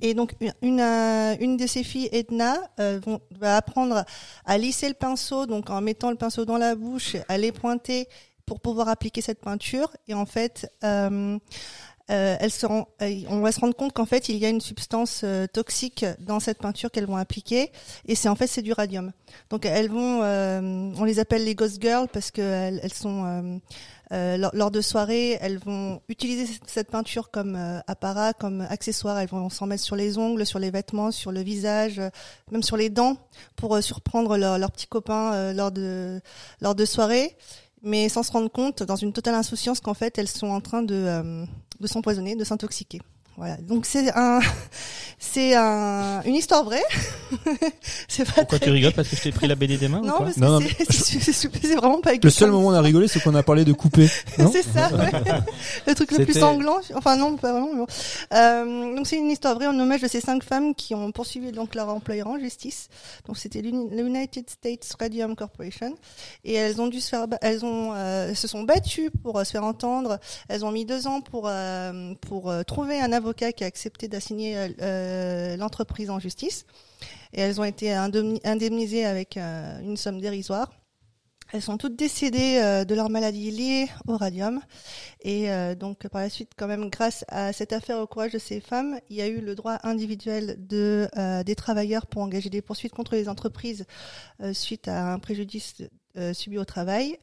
Et 0.00 0.12
donc 0.12 0.34
une, 0.40 0.52
une, 0.60 0.80
euh, 0.80 1.36
une 1.38 1.56
de 1.56 1.68
ces 1.68 1.84
filles, 1.84 2.08
Edna, 2.10 2.56
euh, 2.80 2.98
vont- 3.04 3.20
va 3.38 3.56
apprendre 3.56 4.04
à 4.44 4.58
lisser 4.58 4.88
le 4.88 4.94
pinceau, 4.94 5.46
donc 5.46 5.70
en 5.70 5.80
mettant 5.80 6.10
le 6.10 6.16
pinceau 6.16 6.44
dans 6.44 6.58
la 6.58 6.74
bouche, 6.74 7.16
à 7.28 7.38
les 7.38 7.52
pointer 7.52 8.08
pour 8.44 8.60
pouvoir 8.60 8.88
appliquer 8.88 9.20
cette 9.20 9.40
peinture. 9.40 9.88
Et 10.08 10.14
en 10.14 10.26
fait, 10.26 10.68
euh, 10.82 11.38
euh, 12.10 12.36
elles 12.40 12.50
se 12.50 12.66
rend- 12.66 12.88
euh, 13.00 13.22
on 13.28 13.40
va 13.40 13.52
se 13.52 13.60
rendre 13.60 13.74
compte 13.74 13.92
qu'en 13.92 14.06
fait 14.06 14.28
il 14.28 14.36
y 14.36 14.44
a 14.44 14.48
une 14.48 14.60
substance 14.60 15.22
euh, 15.24 15.46
toxique 15.46 16.04
dans 16.20 16.40
cette 16.40 16.58
peinture 16.58 16.90
qu'elles 16.90 17.06
vont 17.06 17.16
appliquer, 17.16 17.70
et 18.06 18.14
c'est 18.14 18.28
en 18.28 18.34
fait 18.34 18.46
c'est 18.46 18.62
du 18.62 18.72
radium. 18.72 19.12
Donc 19.50 19.64
elles 19.66 19.88
vont, 19.88 20.20
euh, 20.22 20.60
on 20.96 21.04
les 21.04 21.18
appelle 21.18 21.44
les 21.44 21.54
ghost 21.54 21.80
girls 21.80 22.08
parce 22.12 22.30
que 22.30 22.42
elles, 22.42 22.92
sont 22.92 23.24
euh, 23.24 23.58
euh, 24.12 24.36
lors, 24.36 24.50
lors 24.54 24.70
de 24.70 24.80
soirées, 24.82 25.38
elles 25.40 25.58
vont 25.58 26.02
utiliser 26.08 26.46
cette- 26.66 26.90
peinture 26.90 27.30
comme 27.30 27.56
apparat, 27.86 28.34
comme 28.34 28.60
accessoire. 28.68 29.18
Elles 29.18 29.28
vont 29.28 29.48
s'en 29.48 29.66
mettre 29.66 29.82
sur 29.82 29.96
les 29.96 30.18
ongles, 30.18 30.44
sur 30.44 30.58
les 30.58 30.70
vêtements, 30.70 31.10
sur 31.12 31.32
le 31.32 31.40
visage, 31.40 32.00
même 32.50 32.62
sur 32.62 32.76
les 32.76 32.90
dents, 32.90 33.16
pour 33.56 33.82
surprendre 33.82 34.36
leurs 34.36 34.58
leurs 34.58 34.70
petits 34.72 34.86
copains 34.88 35.52
lors 35.54 35.72
de 35.72 36.20
lors 36.60 36.74
de 36.74 36.84
soirées, 36.84 37.34
mais 37.82 38.10
sans 38.10 38.22
se 38.22 38.30
rendre 38.32 38.50
compte, 38.50 38.82
dans 38.82 38.96
une 38.96 39.12
totale 39.14 39.34
insouciance, 39.34 39.80
qu'en 39.80 39.94
fait 39.94 40.18
elles 40.18 40.28
sont 40.28 40.48
en 40.48 40.60
train 40.60 40.82
de 40.82 40.94
euh, 40.94 41.46
de 41.82 41.88
s'empoisonner, 41.88 42.36
de 42.36 42.44
s'intoxiquer. 42.44 43.00
Voilà. 43.36 43.56
Donc 43.56 43.86
c'est 43.86 44.10
un 44.14 44.40
c'est 45.18 45.54
un 45.54 46.20
une 46.24 46.34
histoire 46.34 46.64
vraie. 46.64 46.82
c'est 48.08 48.24
pas 48.24 48.32
Pourquoi 48.32 48.58
très... 48.58 48.66
tu 48.66 48.72
rigoles 48.72 48.92
parce 48.92 49.08
que 49.08 49.16
je 49.16 49.22
t'ai 49.22 49.32
pris 49.32 49.46
la 49.48 49.54
BD 49.54 49.78
des 49.78 49.88
mains 49.88 50.00
ou 50.00 50.04
Non, 50.06 50.16
quoi 50.16 50.26
parce 50.26 50.36
Non, 50.36 50.60
non, 50.60 50.66
que 50.66 50.66
c'est- 50.90 50.92
c'est 51.20 51.32
c'est- 51.32 51.50
c'est 51.62 51.74
vraiment 51.76 52.00
pas 52.00 52.12
Le 52.22 52.30
seul 52.30 52.50
moment 52.50 52.68
où 52.68 52.70
on 52.70 52.74
a 52.74 52.80
rigolé, 52.82 53.08
c'est 53.08 53.20
qu'on 53.20 53.34
a 53.34 53.42
parlé 53.42 53.64
de 53.64 53.72
couper. 53.72 54.08
Non 54.38 54.50
c'est 54.52 54.62
ça, 54.62 54.90
ouais. 54.94 55.10
le 55.86 55.94
truc 55.94 56.10
le 56.12 56.24
plus 56.24 56.38
sanglant. 56.38 56.78
Enfin 56.94 57.16
non, 57.16 57.36
pas 57.36 57.52
vraiment. 57.52 57.68
mais 57.72 57.78
bon. 57.78 57.86
Euh, 58.34 58.96
donc 58.96 59.06
c'est 59.06 59.16
une 59.16 59.30
histoire 59.30 59.54
vraie 59.54 59.66
en 59.66 59.78
hommage 59.78 60.02
de 60.02 60.08
ces 60.08 60.20
cinq 60.20 60.42
femmes 60.44 60.74
qui 60.74 60.94
ont 60.94 61.10
poursuivi 61.12 61.52
donc 61.52 61.74
leur 61.74 61.88
employeur 61.88 62.26
en 62.28 62.38
justice. 62.38 62.88
Donc 63.26 63.38
c'était 63.38 63.62
l'United 63.62 64.48
States 64.50 64.86
Radium 65.00 65.34
Corporation 65.36 65.94
et 66.44 66.54
elles 66.54 66.80
ont 66.80 66.88
dû 66.88 67.00
se 67.00 67.08
faire, 67.08 67.26
elles 67.40 67.64
ont, 67.64 67.92
euh, 67.94 68.34
se 68.34 68.46
sont 68.46 68.62
battues 68.62 69.10
pour 69.22 69.38
euh, 69.38 69.44
se 69.44 69.52
faire 69.52 69.64
entendre. 69.64 70.18
Elles 70.48 70.64
ont 70.64 70.70
mis 70.72 70.84
deux 70.84 71.06
ans 71.06 71.20
pour 71.22 71.44
euh, 71.48 72.12
pour 72.20 72.50
euh, 72.50 72.62
trouver 72.62 73.00
un 73.00 73.12
avocat 73.22 73.52
qui 73.52 73.64
a 73.64 73.66
accepté 73.66 74.08
d'assigner 74.08 74.56
euh, 74.56 74.68
euh, 74.80 75.56
l'entreprise 75.56 76.10
en 76.10 76.18
justice. 76.18 76.66
Et 77.32 77.40
elles 77.40 77.60
ont 77.60 77.64
été 77.64 77.86
indemni- 77.92 78.40
indemnisées 78.44 79.04
avec 79.04 79.36
euh, 79.36 79.80
une 79.80 79.96
somme 79.96 80.20
dérisoire. 80.20 80.68
Elles 81.52 81.62
sont 81.62 81.76
toutes 81.76 81.96
décédées 81.96 82.84
de 82.88 82.94
leur 82.94 83.10
maladie 83.10 83.50
liée 83.50 83.86
au 84.06 84.16
radium. 84.16 84.62
Et 85.20 85.48
donc 85.74 86.08
par 86.08 86.22
la 86.22 86.30
suite, 86.30 86.52
quand 86.56 86.66
même, 86.66 86.88
grâce 86.88 87.26
à 87.28 87.52
cette 87.52 87.74
affaire 87.74 87.98
au 87.98 88.06
courage 88.06 88.32
de 88.32 88.38
ces 88.38 88.60
femmes, 88.60 88.98
il 89.10 89.16
y 89.16 89.20
a 89.20 89.26
eu 89.26 89.42
le 89.42 89.54
droit 89.54 89.76
individuel 89.82 90.56
de 90.58 91.10
des 91.44 91.54
travailleurs 91.54 92.06
pour 92.06 92.22
engager 92.22 92.48
des 92.48 92.62
poursuites 92.62 92.94
contre 92.94 93.16
les 93.16 93.28
entreprises 93.28 93.84
suite 94.54 94.88
à 94.88 95.12
un 95.12 95.18
préjudice 95.18 95.74
subi 96.32 96.56
au 96.56 96.64
travail. 96.64 97.18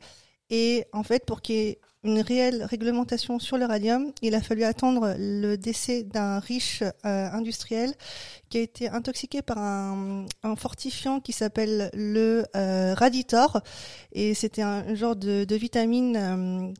Et 0.51 0.85
en 0.93 1.01
fait, 1.01 1.25
pour 1.25 1.41
qu'il 1.41 1.55
y 1.55 1.59
ait 1.69 1.79
une 2.03 2.21
réelle 2.21 2.63
réglementation 2.63 3.39
sur 3.39 3.57
le 3.57 3.65
radium, 3.65 4.11
il 4.21 4.33
a 4.33 4.41
fallu 4.41 4.63
attendre 4.63 5.15
le 5.17 5.57
décès 5.57 6.03
d'un 6.03 6.39
riche 6.39 6.81
euh, 6.81 7.29
industriel 7.31 7.93
qui 8.47 8.57
a 8.57 8.61
été 8.61 8.87
intoxiqué 8.87 9.41
par 9.41 9.57
un, 9.57 10.25
fortifiant 10.55 11.19
qui 11.19 11.33
s'appelle 11.33 11.89
le 11.93 12.45
euh, 12.55 12.93
Raditor. 12.93 13.61
Et 14.13 14.33
c'était 14.33 14.61
un 14.61 14.95
genre 14.95 15.15
de, 15.15 15.45
vitamine. 15.55 16.15
euh, 16.15 16.73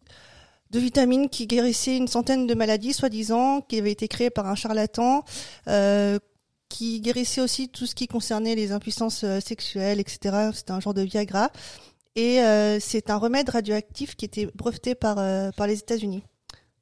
de 0.71 1.27
qui 1.27 1.47
guérissait 1.47 1.97
une 1.97 2.07
centaine 2.07 2.47
de 2.47 2.53
maladies, 2.53 2.93
soi-disant, 2.93 3.61
qui 3.61 3.77
avait 3.77 3.91
été 3.91 4.07
créé 4.07 4.29
par 4.29 4.47
un 4.47 4.55
charlatan, 4.55 5.25
qui 6.69 7.01
guérissait 7.01 7.41
aussi 7.41 7.69
tout 7.69 7.87
ce 7.87 7.95
qui 7.95 8.07
concernait 8.07 8.53
les 8.53 8.71
impuissances 8.71 9.25
sexuelles, 9.39 9.99
etc. 9.99 10.51
C'était 10.53 10.71
un 10.71 10.79
genre 10.79 10.93
de 10.93 11.01
Viagra. 11.01 11.49
Et 12.15 12.41
euh, 12.41 12.79
c'est 12.79 13.09
un 13.09 13.17
remède 13.17 13.49
radioactif 13.49 14.15
qui 14.15 14.25
était 14.25 14.47
breveté 14.55 14.95
par, 14.95 15.17
euh, 15.19 15.51
par 15.55 15.67
les 15.67 15.79
États-Unis. 15.79 16.23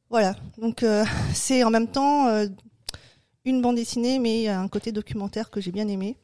Voilà. 0.09 0.35
Donc 0.57 0.83
euh, 0.83 1.03
c'est 1.33 1.63
en 1.63 1.69
même 1.69 1.87
temps 1.87 2.27
une 3.45 3.61
bande 3.61 3.75
dessinée, 3.75 4.19
mais 4.19 4.39
il 4.39 4.43
y 4.43 4.47
a 4.47 4.59
un 4.59 4.67
côté 4.67 4.91
documentaire 4.91 5.49
que 5.49 5.61
j'ai 5.61 5.71
bien 5.71 5.87
aimé. 5.87 6.17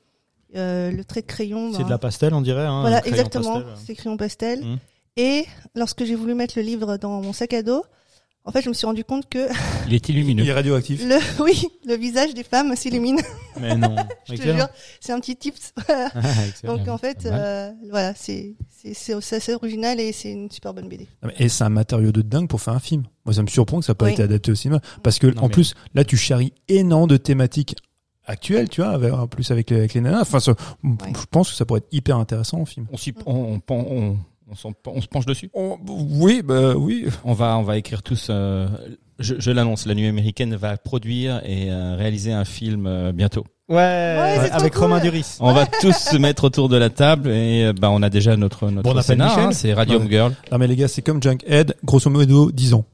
Le 0.56 1.02
trait 1.04 1.22
de 1.22 1.28
crayon. 1.28 1.72
C'est 1.72 1.80
ben, 1.80 1.86
de 1.86 1.90
la 1.90 1.98
pastel, 1.98 2.34
on 2.34 2.42
dirait. 2.42 2.66
Hein, 2.66 2.82
voilà, 2.82 3.02
crayon 3.02 3.16
exactement. 3.16 3.62
C'est 3.84 3.96
crayon 3.96 4.18
pastel. 4.18 4.64
Mhm. 4.64 4.78
Et 5.16 5.46
lorsque 5.76 6.04
j'ai 6.06 6.16
voulu 6.16 6.34
mettre 6.34 6.58
le 6.58 6.64
livre 6.64 6.98
dans 6.98 7.22
mon 7.22 7.34
sac 7.34 7.54
à 7.54 7.64
dos, 7.64 7.84
en 8.46 8.52
fait, 8.52 8.62
je 8.62 8.70
me 8.70 8.74
suis 8.74 8.86
rendu 8.86 9.04
compte 9.06 9.30
que 9.30 9.48
Il 9.88 9.94
est 9.94 10.10
illumineux. 10.10 10.44
Il 10.44 10.50
est 10.50 10.54
radioactif. 10.54 11.02
le, 11.04 11.18
oui, 11.44 11.66
le 11.86 11.96
visage 11.96 12.34
des 12.34 12.44
femmes 12.44 12.76
s'illumine. 12.76 13.20
Mais 13.60 13.76
non. 13.76 13.96
Je 14.28 14.36
te 14.36 14.42
jure, 14.42 14.68
c'est 15.00 15.12
un 15.14 15.20
petit 15.20 15.36
tips. 15.36 15.74
Voilà. 15.88 16.10
Excellent. 16.48 16.78
Donc 16.78 16.88
en 16.88 16.98
fait, 16.98 17.26
euh, 17.26 17.72
voilà, 17.90 18.14
c'est 18.16 18.56
c'est 18.70 18.94
c'est 18.94 19.20
c'est 19.22 19.36
assez 19.38 19.54
original 19.54 20.00
et 20.00 20.12
c'est 20.12 20.32
une 20.32 20.50
super 20.52 20.74
bonne 20.74 20.90
BD. 20.90 21.08
Et 21.40 21.48
c'est 21.50 21.64
un 21.64 21.70
matériau 21.70 22.12
de 22.12 22.22
dingue 22.22 22.48
pour 22.50 22.60
faire 22.62 22.74
un 22.74 22.80
film. 22.80 23.04
Moi, 23.26 23.34
ça 23.34 23.42
me 23.44 23.48
surprend 23.48 23.80
que 23.80 23.86
ça 23.86 23.92
n'a 23.94 23.96
pas 23.96 24.06
Oui. 24.06 24.14
été 24.14 24.24
adapté 24.24 24.52
au 24.52 24.56
cinéma. 24.56 24.82
Parce 25.04 25.20
que, 25.20 25.28
Non, 25.28 25.44
en 25.44 25.48
mais- 25.48 25.52
plus, 25.54 25.74
là, 25.94 26.04
tu 26.04 26.18
charries 26.18 26.52
énormément 26.68 27.08
de 27.08 27.18
thématiques 27.18 27.76
actuelles, 28.26 28.68
tu 28.70 28.82
vois, 28.82 28.92
avec- 28.92 29.14
en 29.14 29.28
plus 29.28 29.52
avec 29.52 29.70
les, 29.70 29.78
avec 29.78 29.94
les 29.94 30.02
nanas. 30.02 30.22
Enfin, 30.22 30.40
ça- 30.40 30.54
je 30.84 31.26
pense 31.32 31.50
que 31.52 31.56
ça 31.56 31.66
pourrait 31.66 31.80
être 31.80 31.88
hyper 31.94 32.18
intéressant 32.18 32.60
en 32.60 32.66
film. 32.66 32.88
On, 32.92 32.98
s'y- 32.98 33.14
on, 33.26 33.62
on, 33.70 33.74
on, 33.76 34.18
on, 34.54 34.56
s'en- 34.56 34.74
on 34.86 35.02
se 35.02 35.08
penche 35.08 35.26
dessus? 35.26 35.50
Oui, 35.54 36.42
bah 36.44 36.76
oui. 36.76 37.06
On 37.26 37.34
va, 37.34 37.58
on 37.58 37.64
va 37.64 37.78
écrire 37.78 38.02
tous. 38.04 38.28
euh, 38.30 38.68
je 39.20 39.36
je 39.38 39.52
l'annonce, 39.52 39.86
la 39.86 39.96
nuit 39.96 40.08
américaine 40.08 40.56
va 40.56 40.78
produire 40.78 41.42
et 41.46 41.70
euh, 41.72 41.96
réaliser 41.96 42.32
un 42.34 42.46
film 42.46 42.88
euh, 42.88 43.12
bientôt. 43.12 43.44
Ouais, 43.70 43.80
avec 44.52 44.74
cool. 44.74 44.84
Romain 44.84 45.00
Duris. 45.00 45.38
On 45.40 45.54
va 45.54 45.66
tous 45.66 45.96
se 45.96 46.18
mettre 46.18 46.44
autour 46.44 46.68
de 46.68 46.76
la 46.76 46.90
table 46.90 47.30
et 47.30 47.72
bah 47.74 47.90
on 47.92 48.02
a 48.04 48.10
déjà 48.10 48.36
notre 48.36 48.70
notre 48.70 48.92
Bon, 48.94 48.98
on 49.00 49.02
scénar, 49.02 49.38
hein, 49.40 49.52
c'est 49.54 49.74
Radium 49.74 50.04
Ouais. 50.04 50.10
Girl. 50.10 50.34
Non, 50.52 50.58
mais 50.58 50.68
les 50.68 50.76
gars, 50.76 50.88
c'est 50.90 51.02
comme 51.02 51.24
Junkhead, 51.24 51.76
grosso 51.84 52.10
modo, 52.10 52.52
10 52.52 52.74
ans. 52.74 52.86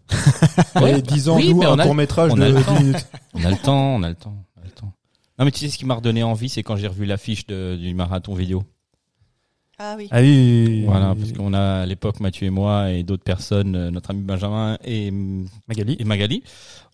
Ouais. 0.79 0.99
Et 0.99 1.01
10 1.01 1.29
ans, 1.29 1.37
Oui, 1.37 1.53
nous, 1.55 1.63
un 1.63 1.79
a- 1.79 1.83
court 1.83 1.95
métrage 1.95 2.31
on 2.31 2.35
de 2.35 2.43
a 2.43 2.49
le 2.49 2.55
10 2.57 2.63
temps. 2.63 2.79
minutes. 2.79 3.07
On 3.33 3.43
a 3.43 3.49
le 3.49 3.57
temps, 3.57 3.95
on 3.95 4.03
a 4.03 4.09
le 4.09 4.15
temps, 4.15 4.35
on 4.57 4.61
a 4.61 4.65
le 4.65 4.71
temps. 4.71 4.93
Non 5.39 5.45
mais 5.45 5.51
tu 5.51 5.59
sais 5.59 5.69
ce 5.69 5.77
qui 5.77 5.85
m'a 5.85 5.95
redonné 5.95 6.21
envie, 6.21 6.49
c'est 6.49 6.61
quand 6.63 6.75
j'ai 6.75 6.87
revu 6.87 7.05
l'affiche 7.05 7.47
de- 7.47 7.75
du 7.75 7.93
marathon 7.95 8.35
vidéo. 8.35 8.63
Ah 9.79 9.95
oui. 9.97 10.07
Ah 10.11 10.19
oui. 10.19 10.83
Voilà, 10.85 11.15
parce 11.15 11.31
qu'on 11.31 11.53
a 11.53 11.81
à 11.81 11.85
l'époque 11.85 12.19
Mathieu 12.19 12.47
et 12.47 12.49
moi 12.49 12.91
et 12.91 13.03
d'autres 13.03 13.23
personnes, 13.23 13.75
euh, 13.75 13.91
notre 13.91 14.11
ami 14.11 14.21
Benjamin 14.21 14.77
et, 14.83 15.09
Magali. 15.67 15.95
et 15.97 16.03
Magali, 16.03 16.43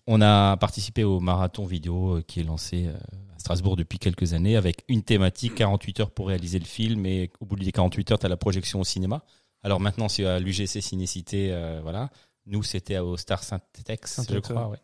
on 0.06 0.20
a 0.20 0.56
participé 0.56 1.04
au 1.04 1.20
marathon 1.20 1.64
vidéo 1.66 2.16
euh, 2.18 2.22
qui 2.26 2.40
est 2.40 2.44
lancé 2.44 2.86
euh, 2.86 2.96
à 3.34 3.38
Strasbourg 3.38 3.76
depuis 3.76 3.98
quelques 3.98 4.34
années 4.34 4.56
avec 4.56 4.84
une 4.88 5.02
thématique 5.02 5.56
48 5.56 6.00
heures 6.00 6.10
pour 6.10 6.28
réaliser 6.28 6.58
le 6.58 6.64
film 6.64 7.06
et 7.06 7.30
au 7.40 7.44
bout 7.46 7.56
des 7.56 7.72
48 7.72 8.12
heures 8.12 8.18
tu 8.18 8.26
as 8.26 8.28
la 8.28 8.36
projection 8.36 8.80
au 8.80 8.84
cinéma. 8.84 9.22
Alors 9.62 9.80
maintenant 9.80 10.08
c'est 10.08 10.24
à 10.24 10.38
l'UGC 10.38 10.80
Cinécité 10.80 11.48
euh, 11.50 11.80
voilà. 11.82 12.10
Nous 12.48 12.62
c'était 12.62 12.98
au 12.98 13.16
Star 13.16 13.42
Syntex, 13.42 14.20
je 14.30 14.38
crois 14.38 14.68
ouais. 14.68 14.78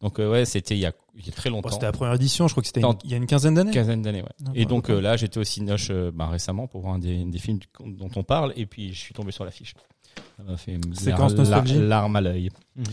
Donc 0.00 0.18
euh, 0.18 0.30
ouais, 0.30 0.44
c'était 0.46 0.74
il 0.74 0.80
y 0.80 0.86
a, 0.86 0.92
il 1.14 1.26
y 1.26 1.28
a 1.28 1.32
très 1.32 1.50
longtemps. 1.50 1.68
C'était 1.70 1.84
la 1.86 1.92
première 1.92 2.14
édition, 2.14 2.48
je 2.48 2.54
crois 2.54 2.62
que 2.62 2.66
c'était 2.68 2.80
il 3.04 3.10
y 3.10 3.14
a 3.14 3.18
une 3.18 3.26
quinzaine 3.26 3.54
d'années. 3.54 3.70
quinzaine 3.70 4.00
d'années, 4.00 4.22
ouais. 4.22 4.28
Ah, 4.46 4.50
et 4.54 4.64
donc 4.64 4.88
euh, 4.88 4.98
là, 5.00 5.16
j'étais 5.18 5.38
au 5.38 5.44
Cinoche 5.44 5.88
euh, 5.90 6.10
bah, 6.12 6.28
récemment 6.28 6.66
pour 6.66 6.80
voir 6.80 6.94
un 6.94 6.98
des, 6.98 7.22
des 7.24 7.38
films 7.38 7.58
dont 7.84 8.08
on 8.16 8.22
parle, 8.22 8.54
et 8.56 8.64
puis 8.64 8.94
je 8.94 8.98
suis 8.98 9.12
tombé 9.14 9.30
sur 9.30 9.44
l'affiche. 9.44 9.74
Ça 10.38 10.42
m'a 10.42 10.56
fait 10.56 10.78
Séquence 10.94 11.34
lar- 11.34 11.64
lar- 11.64 11.78
larme 11.82 12.16
à 12.16 12.20
l'œil. 12.22 12.50
Mhm. 12.76 12.84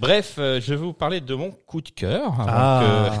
Bref, 0.00 0.34
euh, 0.38 0.60
je 0.60 0.70
vais 0.70 0.76
vous 0.76 0.92
parler 0.92 1.20
de 1.20 1.34
mon 1.34 1.50
coup 1.52 1.80
de 1.80 1.90
cœur. 1.90 2.40
avant 2.40 2.44
Ah. 2.48 3.12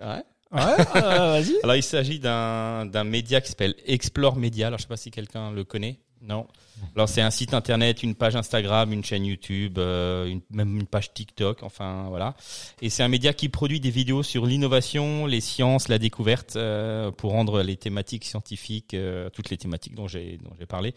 que- 0.00 0.04
Ouais. 0.06 0.22
Ouais, 0.52 0.84
vas-y. 1.00 1.54
Alors, 1.64 1.76
il 1.76 1.82
s'agit 1.82 2.18
d'un 2.18 2.86
d'un 2.86 3.04
média 3.04 3.40
qui 3.40 3.48
s'appelle 3.50 3.74
Explore 3.86 4.36
Media. 4.36 4.68
Alors, 4.68 4.78
je 4.78 4.82
sais 4.84 4.88
pas 4.88 4.96
si 4.96 5.10
quelqu'un 5.10 5.50
le 5.52 5.64
connaît. 5.64 5.98
Non. 6.22 6.46
Alors 6.94 7.08
c'est 7.08 7.20
un 7.20 7.30
site 7.30 7.54
internet, 7.54 8.02
une 8.02 8.14
page 8.14 8.36
Instagram, 8.36 8.92
une 8.92 9.04
chaîne 9.04 9.24
YouTube, 9.24 9.78
euh, 9.78 10.26
une, 10.26 10.40
même 10.50 10.76
une 10.76 10.86
page 10.86 11.12
TikTok, 11.12 11.62
enfin 11.62 12.06
voilà. 12.08 12.34
Et 12.80 12.90
c'est 12.90 13.02
un 13.02 13.08
média 13.08 13.32
qui 13.32 13.48
produit 13.48 13.80
des 13.80 13.90
vidéos 13.90 14.22
sur 14.22 14.46
l'innovation, 14.46 15.26
les 15.26 15.40
sciences, 15.40 15.88
la 15.88 15.98
découverte, 15.98 16.56
euh, 16.56 17.10
pour 17.10 17.32
rendre 17.32 17.62
les 17.62 17.76
thématiques 17.76 18.24
scientifiques, 18.24 18.94
euh, 18.94 19.30
toutes 19.30 19.50
les 19.50 19.56
thématiques 19.56 19.94
dont 19.94 20.08
j'ai 20.08 20.38
dont 20.38 20.52
j'ai 20.58 20.66
parlé, 20.66 20.94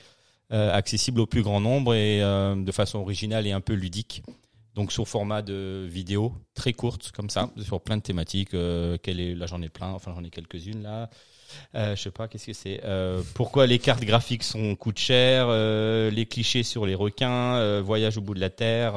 accessibles 0.52 1.20
au 1.22 1.28
plus 1.28 1.44
grand 1.44 1.60
nombre 1.60 1.94
et 1.94 2.20
de 2.22 2.72
façon 2.72 3.00
originale 3.00 3.46
et 3.46 3.52
un 3.52 3.62
peu 3.62 3.74
ludique. 3.74 4.24
Donc 4.76 4.92
sur 4.92 5.08
format 5.08 5.42
de 5.42 5.88
vidéo 5.90 6.34
très 6.54 6.74
courte 6.74 7.12
comme 7.12 7.30
ça, 7.30 7.50
sur 7.62 7.82
plein 7.82 7.98
de 7.98 8.02
thématiques. 8.02 8.54
Euh, 8.54 8.98
quelle 9.02 9.20
est, 9.20 9.36
là 9.36 9.46
j'en 9.46 9.62
ai 9.62 9.70
plein, 9.70 9.90
enfin 9.90 10.14
j'en 10.16 10.24
ai 10.24 10.30
quelques-unes 10.30 10.84
là. 10.84 11.10
Euh, 11.76 11.96
je 11.96 12.02
sais 12.02 12.12
pas, 12.12 12.28
qu'est-ce 12.28 12.48
que 12.48 12.54
c'est 12.54 12.82
euh, 12.84 13.22
Pourquoi 13.34 13.68
les 13.68 13.80
cartes 13.80 14.04
graphiques 14.04 14.44
sont 14.44 14.76
coûtent 14.76 15.00
cher 15.00 15.48
euh, 15.50 16.10
Les 16.12 16.26
clichés 16.26 16.64
sur 16.64 16.86
les 16.86 16.96
requins, 16.96 17.82
voyage 17.82 18.18
au 18.18 18.22
bout 18.22 18.34
de 18.34 18.40
la 18.40 18.50
terre. 18.50 18.94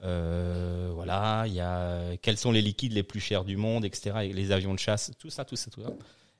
voilà, 0.00 1.44
il 1.46 1.54
y 1.54 1.60
a 1.60 2.16
quels 2.22 2.38
sont 2.38 2.52
les 2.52 2.62
liquides 2.62 2.92
les 2.92 3.02
plus 3.02 3.20
chers 3.20 3.44
du 3.44 3.56
monde, 3.56 3.84
etc. 3.84 4.16
Et 4.24 4.32
les 4.32 4.52
avions 4.52 4.74
de 4.74 4.78
chasse, 4.78 5.12
tout 5.18 5.30
ça, 5.30 5.44
tout 5.44 5.56
ça, 5.56 5.70
tout 5.70 5.82
ça. 5.82 5.92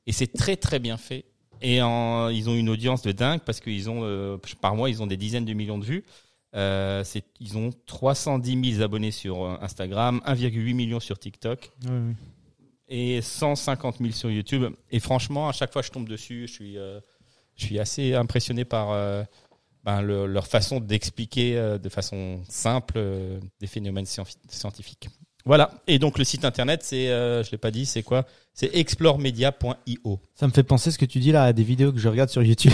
Et 0.07 0.13
c'est 0.13 0.33
très 0.33 0.57
très 0.57 0.79
bien 0.79 0.97
fait. 0.97 1.25
Et 1.63 1.77
ils 1.77 1.83
ont 1.83 2.55
une 2.55 2.71
audience 2.71 3.03
de 3.03 3.13
dingue 3.13 3.41
parce 3.45 3.61
qu'ils 3.61 3.91
ont 3.91 4.39
par 4.61 4.75
mois 4.77 4.89
ils 4.89 5.03
ont 5.03 5.07
des 5.07 5.17
dizaines 5.17 5.45
de 5.45 5.53
millions 5.53 5.79
de 5.79 5.85
vues. 5.85 6.05
Euh, 6.55 7.05
ils 7.39 7.57
ont 7.57 7.71
310 7.87 8.73
000 8.73 8.83
abonnés 8.83 9.13
sur 9.13 9.45
euh, 9.45 9.57
Instagram, 9.61 10.21
1,8 10.27 10.75
million 10.75 10.99
sur 11.01 11.19
TikTok 11.19 11.71
et 12.89 13.23
150 13.23 13.99
000 13.99 14.11
sur 14.13 14.31
YouTube. 14.31 14.73
Et 14.91 14.99
franchement, 15.01 15.49
à 15.49 15.53
chaque 15.53 15.73
fois 15.73 15.83
que 15.83 15.87
je 15.87 15.93
tombe 15.93 16.09
dessus, 16.09 16.49
je 16.49 16.53
suis, 16.53 16.77
euh, 16.79 16.99
je 17.57 17.65
suis 17.67 17.79
assez 17.79 18.15
impressionné 18.15 18.65
par 18.65 18.91
euh, 18.91 19.23
ben, 19.85 20.03
le- 20.03 20.27
leur 20.27 20.47
façon 20.49 20.81
d'expliquer 20.81 21.55
de 21.81 21.89
façon 21.89 22.43
simple 22.49 23.01
des 23.61 23.67
phénomènes 23.67 24.07
scientifiques. 24.07 25.09
Voilà. 25.47 25.71
Et 25.87 25.99
donc 25.99 26.19
le 26.19 26.25
site 26.25 26.45
internet, 26.45 26.81
c'est, 26.85 27.09
euh, 27.09 27.43
je 27.43 27.51
l'ai 27.51 27.59
pas 27.59 27.71
dit, 27.71 27.87
c'est 27.87 28.03
quoi? 28.03 28.25
C'est 28.55 28.75
exploremedia.io. 28.75 30.21
Ça 30.35 30.47
me 30.47 30.53
fait 30.53 30.63
penser 30.63 30.91
ce 30.91 30.99
que 30.99 31.05
tu 31.07 31.19
dis 31.19 31.33
là 31.33 31.45
à 31.45 31.53
des 31.53 31.63
vidéos 31.63 31.93
que 31.93 31.99
je 31.99 32.09
regarde 32.09 32.29
sur 32.31 32.43
YouTube. 32.43 32.73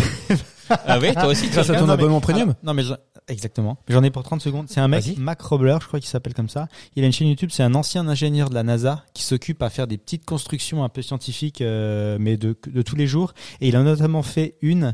Ah 0.68 0.98
oui, 1.00 1.12
toi 1.12 1.26
aussi, 1.26 1.46
tu 1.46 1.52
Grâce 1.52 1.70
à 1.70 1.76
ton 1.76 1.88
abonnement 1.88 2.20
premium? 2.20 2.54
Ah, 2.56 2.60
non 2.64 2.74
mais 2.74 2.82
je- 2.82 2.94
exactement. 3.28 3.78
J'en 3.88 4.02
ai 4.02 4.10
pour 4.10 4.24
30 4.24 4.40
secondes. 4.40 4.66
C'est 4.68 4.80
un 4.80 4.88
mec. 4.88 5.16
Mac 5.16 5.40
Robler, 5.40 5.76
je 5.80 5.86
crois 5.86 6.00
qu'il 6.00 6.08
s'appelle 6.08 6.34
comme 6.34 6.48
ça. 6.48 6.66
Il 6.96 7.04
a 7.04 7.06
une 7.06 7.12
chaîne 7.12 7.28
YouTube. 7.28 7.50
C'est 7.52 7.62
un 7.62 7.74
ancien 7.76 8.08
ingénieur 8.08 8.48
de 8.50 8.54
la 8.54 8.64
NASA 8.64 9.04
qui 9.14 9.22
s'occupe 9.22 9.62
à 9.62 9.70
faire 9.70 9.86
des 9.86 9.96
petites 9.96 10.24
constructions 10.24 10.82
un 10.82 10.88
peu 10.88 11.02
scientifiques, 11.02 11.60
euh, 11.60 12.16
mais 12.18 12.36
de, 12.36 12.56
de 12.66 12.82
tous 12.82 12.96
les 12.96 13.06
jours. 13.06 13.32
Et 13.60 13.68
il 13.68 13.76
a 13.76 13.82
notamment 13.84 14.22
fait 14.24 14.56
une 14.60 14.92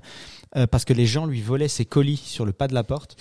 euh, 0.56 0.66
parce 0.66 0.84
que 0.84 0.92
les 0.92 1.06
gens 1.06 1.26
lui 1.26 1.40
volaient 1.40 1.68
ses 1.68 1.84
colis 1.84 2.16
sur 2.16 2.44
le 2.44 2.52
pas 2.52 2.68
de 2.68 2.74
la 2.74 2.84
porte. 2.84 3.16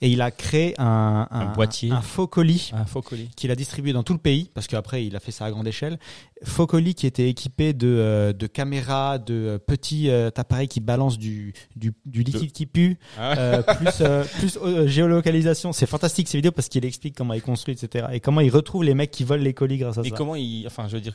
Et 0.00 0.08
il 0.08 0.20
a 0.22 0.30
créé 0.30 0.74
un, 0.78 1.26
Un 1.30 1.46
boîtier. 1.52 1.90
un 1.90 2.00
faux 2.02 2.26
colis 2.26 2.70
Ah, 2.74 2.84
faux 2.86 3.02
colis. 3.02 3.28
qu'il 3.36 3.50
a 3.50 3.56
distribué 3.56 3.92
dans 3.92 4.02
tout 4.02 4.12
le 4.12 4.18
pays, 4.18 4.50
parce 4.54 4.66
qu'après 4.66 5.04
il 5.04 5.16
a 5.16 5.20
fait 5.20 5.32
ça 5.32 5.44
à 5.46 5.50
grande 5.50 5.66
échelle. 5.66 5.98
Faux 6.44 6.66
colis 6.66 6.94
qui 6.94 7.06
était 7.06 7.28
équipé 7.30 7.72
de, 7.72 7.86
euh, 7.88 8.32
de 8.32 8.46
caméras, 8.46 9.18
de 9.18 9.34
euh, 9.34 9.58
petits 9.58 10.10
euh, 10.10 10.30
appareils 10.36 10.68
qui 10.68 10.80
balancent 10.80 11.18
du, 11.18 11.54
du, 11.76 11.94
du 12.04 12.22
liquide 12.22 12.52
qui 12.52 12.66
pue, 12.66 12.98
Ah 13.18 13.38
euh, 13.38 13.62
plus, 13.62 13.88
euh, 14.02 14.24
plus 14.38 14.58
géolocalisation. 14.86 15.72
C'est 15.72 15.86
fantastique 15.86 16.28
ces 16.28 16.38
vidéos 16.38 16.52
parce 16.52 16.68
qu'il 16.68 16.84
explique 16.84 17.16
comment 17.16 17.34
il 17.34 17.42
construit, 17.42 17.74
etc. 17.74 18.06
Et 18.12 18.20
comment 18.20 18.40
il 18.42 18.50
retrouve 18.50 18.84
les 18.84 18.94
mecs 18.94 19.10
qui 19.10 19.24
volent 19.24 19.42
les 19.42 19.54
colis 19.54 19.78
grâce 19.78 19.98
à 19.98 20.02
Et 20.02 20.10
ça. 20.10 20.16
comment 20.16 20.34
il, 20.36 20.66
enfin, 20.66 20.88
je 20.88 20.94
veux 20.96 21.00
dire, 21.00 21.14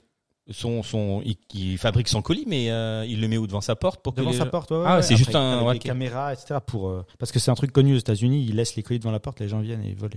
son, 0.49 0.83
son, 0.83 1.21
il, 1.23 1.35
il 1.53 1.77
fabrique 1.77 2.07
son 2.07 2.21
colis, 2.21 2.45
mais 2.47 2.71
euh, 2.71 3.05
il 3.07 3.21
le 3.21 3.27
met 3.27 3.37
où 3.37 3.47
devant 3.47 3.61
sa 3.61 3.75
porte 3.75 4.01
pour 4.01 4.13
que 4.13 4.19
Devant 4.19 4.31
les- 4.31 4.37
sa 4.37 4.45
porte, 4.45 4.71
ouais, 4.71 4.77
ouais, 4.77 4.83
Ah, 4.85 4.95
ouais. 4.97 5.01
c'est 5.03 5.15
juste 5.15 5.35
un- 5.35 5.53
avec 5.59 5.67
ouais, 5.67 5.73
des 5.73 5.79
ok. 5.79 5.83
caméras, 5.85 6.33
etc. 6.33 6.59
Pour 6.65 6.89
euh, 6.89 7.05
parce 7.19 7.31
que 7.31 7.39
c'est 7.39 7.51
un 7.51 7.55
truc 7.55 7.71
connu 7.71 7.93
aux 7.95 7.99
États-Unis. 7.99 8.45
Ils 8.49 8.55
laissent 8.55 8.75
les 8.75 8.83
colis 8.83 8.99
devant 8.99 9.11
la 9.11 9.19
porte, 9.19 9.39
les 9.39 9.47
gens 9.47 9.59
viennent 9.61 9.83
et 9.83 9.93
volent 9.93 10.15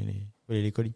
les, 0.49 0.73
colis. 0.73 0.93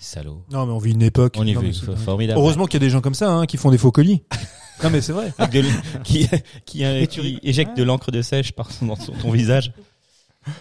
Salaud. 0.00 0.44
Non, 0.50 0.66
mais 0.66 0.72
on 0.72 0.78
vit 0.78 0.92
une 0.92 1.02
époque. 1.02 1.34
On 1.38 1.46
y 1.46 1.52
Non, 1.54 1.60
veut, 1.60 1.66
mais 1.68 1.72
c'est- 1.72 1.96
formidable. 1.96 2.38
Heureusement 2.40 2.66
qu'il 2.66 2.74
y 2.74 2.82
a 2.82 2.86
des 2.86 2.90
gens 2.90 3.00
comme 3.00 3.14
ça 3.14 3.30
hein, 3.30 3.46
qui 3.46 3.56
font 3.56 3.70
des 3.70 3.78
faux 3.78 3.92
colis. 3.92 4.22
non, 4.82 4.90
mais 4.90 5.00
c'est 5.00 5.12
vrai. 5.12 5.32
De 5.38 5.62
qui, 6.04 6.28
qui, 6.66 6.84
euh, 6.84 7.06
qui 7.06 7.38
éjecte 7.42 7.76
de 7.76 7.82
l'encre 7.82 8.10
de 8.10 8.22
sèche 8.22 8.52
par 8.52 8.70
son, 8.70 8.94
son- 8.96 9.12
ton 9.12 9.30
visage. 9.30 9.72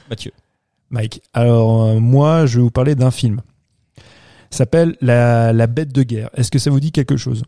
Mathieu. 0.10 0.32
Mike, 0.92 1.22
alors 1.34 1.84
euh, 1.84 2.00
moi, 2.00 2.46
je 2.46 2.58
vais 2.58 2.62
vous 2.64 2.72
parler 2.72 2.96
d'un 2.96 3.12
film. 3.12 3.42
Ça 4.52 4.60
s'appelle 4.60 4.98
la, 5.02 5.54
la 5.54 5.68
Bête 5.68 5.94
de 5.94 6.04
guerre. 6.04 6.30
Est-ce 6.36 6.52
que 6.52 6.60
ça 6.60 6.70
vous 6.70 6.80
dit 6.82 6.92
quelque 6.92 7.16
chose? 7.18 7.44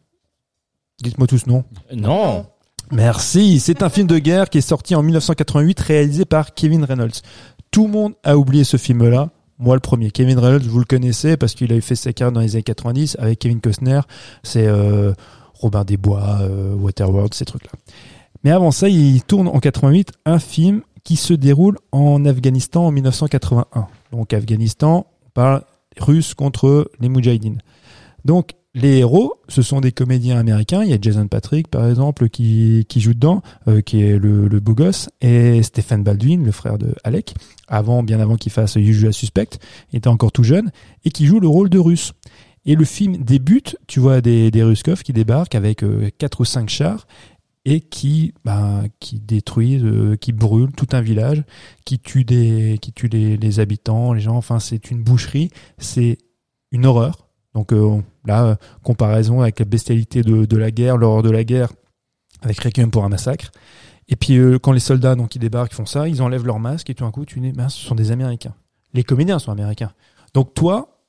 Dites-moi 1.01 1.27
tous 1.27 1.47
non. 1.47 1.63
Non. 1.93 2.45
Merci. 2.91 3.59
C'est 3.59 3.81
un 3.81 3.89
film 3.89 4.07
de 4.07 4.19
guerre 4.19 4.49
qui 4.49 4.59
est 4.59 4.61
sorti 4.61 4.95
en 4.95 5.03
1988, 5.03 5.79
réalisé 5.79 6.25
par 6.25 6.53
Kevin 6.53 6.83
Reynolds. 6.83 7.21
Tout 7.71 7.87
le 7.87 7.91
monde 7.91 8.13
a 8.23 8.37
oublié 8.37 8.63
ce 8.63 8.77
film-là. 8.77 9.29
Moi, 9.57 9.75
le 9.75 9.79
premier. 9.79 10.11
Kevin 10.11 10.37
Reynolds, 10.37 10.67
vous 10.67 10.79
le 10.79 10.85
connaissez 10.85 11.37
parce 11.37 11.55
qu'il 11.55 11.71
a 11.73 11.81
fait 11.81 11.95
sa 11.95 12.13
carrière 12.13 12.31
dans 12.31 12.41
les 12.41 12.55
années 12.55 12.63
90 12.63 13.17
avec 13.19 13.39
Kevin 13.39 13.61
Costner. 13.61 14.01
C'est 14.43 14.67
euh, 14.67 15.13
Robin 15.55 15.83
des 15.83 15.97
Bois, 15.97 16.39
euh, 16.41 16.75
Waterworld, 16.75 17.33
ces 17.33 17.45
trucs-là. 17.45 17.71
Mais 18.43 18.51
avant 18.51 18.71
ça, 18.71 18.89
il 18.89 19.23
tourne 19.23 19.47
en 19.47 19.59
88 19.59 20.11
un 20.25 20.39
film 20.39 20.81
qui 21.03 21.15
se 21.15 21.33
déroule 21.33 21.77
en 21.91 22.25
Afghanistan 22.25 22.87
en 22.87 22.91
1981. 22.91 23.87
Donc 24.11 24.33
Afghanistan, 24.33 25.07
on 25.25 25.29
parle 25.29 25.63
russe 25.99 26.33
contre 26.33 26.91
les 26.99 27.09
Moudjahidines. 27.09 27.61
Donc 28.25 28.51
les 28.75 28.97
héros, 28.99 29.35
ce 29.49 29.61
sont 29.61 29.81
des 29.81 29.91
comédiens 29.91 30.39
américains. 30.39 30.83
Il 30.83 30.89
y 30.89 30.93
a 30.93 30.97
Jason 30.99 31.27
Patrick, 31.27 31.67
par 31.67 31.87
exemple, 31.87 32.29
qui, 32.29 32.85
qui 32.89 33.01
joue 33.01 33.13
dedans, 33.13 33.41
euh, 33.67 33.81
qui 33.81 34.01
est 34.01 34.17
le, 34.17 34.47
le 34.47 34.59
beau 34.59 34.73
gosse, 34.73 35.09
et 35.21 35.61
Stephen 35.61 36.03
Baldwin, 36.03 36.43
le 36.43 36.51
frère 36.51 36.77
de 36.77 36.95
Alec, 37.03 37.35
avant, 37.67 38.01
bien 38.01 38.19
avant 38.19 38.35
qu'il 38.35 38.51
fasse 38.51 38.75
Usual 38.75 39.13
Suspect, 39.13 39.59
il 39.91 39.97
était 39.97 40.07
encore 40.07 40.31
tout 40.31 40.43
jeune, 40.43 40.71
et 41.05 41.11
qui 41.11 41.25
joue 41.27 41.39
le 41.39 41.47
rôle 41.47 41.69
de 41.69 41.79
russe. 41.79 42.13
Et 42.65 42.75
le 42.75 42.85
film 42.85 43.17
débute, 43.17 43.77
tu 43.87 43.99
vois 43.99 44.21
des, 44.21 44.49
des 44.49 44.73
qui 45.03 45.13
débarquent 45.13 45.55
avec 45.55 45.83
euh, 45.83 46.09
quatre 46.17 46.39
ou 46.41 46.45
cinq 46.45 46.69
chars 46.69 47.07
et 47.65 47.81
qui, 47.81 48.33
ben, 48.43 48.85
qui 48.99 49.19
détruisent, 49.19 49.83
euh, 49.83 50.15
qui 50.15 50.31
brûlent 50.31 50.71
tout 50.71 50.87
un 50.93 51.01
village, 51.01 51.43
qui 51.85 51.99
tuent 51.99 52.25
des, 52.25 52.77
qui 52.81 52.91
tuent 52.91 53.09
les, 53.09 53.37
les 53.37 53.59
habitants, 53.59 54.13
les 54.13 54.21
gens. 54.21 54.35
Enfin, 54.35 54.59
c'est 54.59 54.91
une 54.91 55.03
boucherie, 55.03 55.49
c'est 55.77 56.17
une 56.71 56.85
horreur. 56.85 57.22
Donc 57.53 57.71
euh, 57.71 58.01
là, 58.25 58.45
euh, 58.45 58.55
comparaison 58.83 59.41
avec 59.41 59.59
la 59.59 59.65
bestialité 59.65 60.21
de, 60.21 60.45
de 60.45 60.57
la 60.57 60.71
guerre, 60.71 60.97
l'horreur 60.97 61.23
de 61.23 61.29
la 61.29 61.43
guerre, 61.43 61.71
avec 62.41 62.59
Requiem 62.59 62.91
pour 62.91 63.03
un 63.03 63.09
massacre. 63.09 63.51
Et 64.09 64.15
puis 64.15 64.37
euh, 64.37 64.59
quand 64.59 64.71
les 64.71 64.79
soldats 64.79 65.15
donc 65.15 65.35
ils 65.35 65.39
débarquent, 65.39 65.73
font 65.73 65.85
ça, 65.85 66.07
ils 66.07 66.21
enlèvent 66.21 66.45
leur 66.45 66.59
masque 66.59 66.89
et 66.89 66.95
tout 66.95 67.03
d'un 67.03 67.11
coup 67.11 67.25
tu 67.25 67.39
dis, 67.39 67.51
ben, 67.51 67.69
ce 67.69 67.79
sont 67.79 67.95
des 67.95 68.11
Américains. 68.11 68.53
Les 68.93 69.03
comédiens 69.03 69.39
sont 69.39 69.51
américains. 69.51 69.91
Donc 70.33 70.53
toi, 70.53 70.99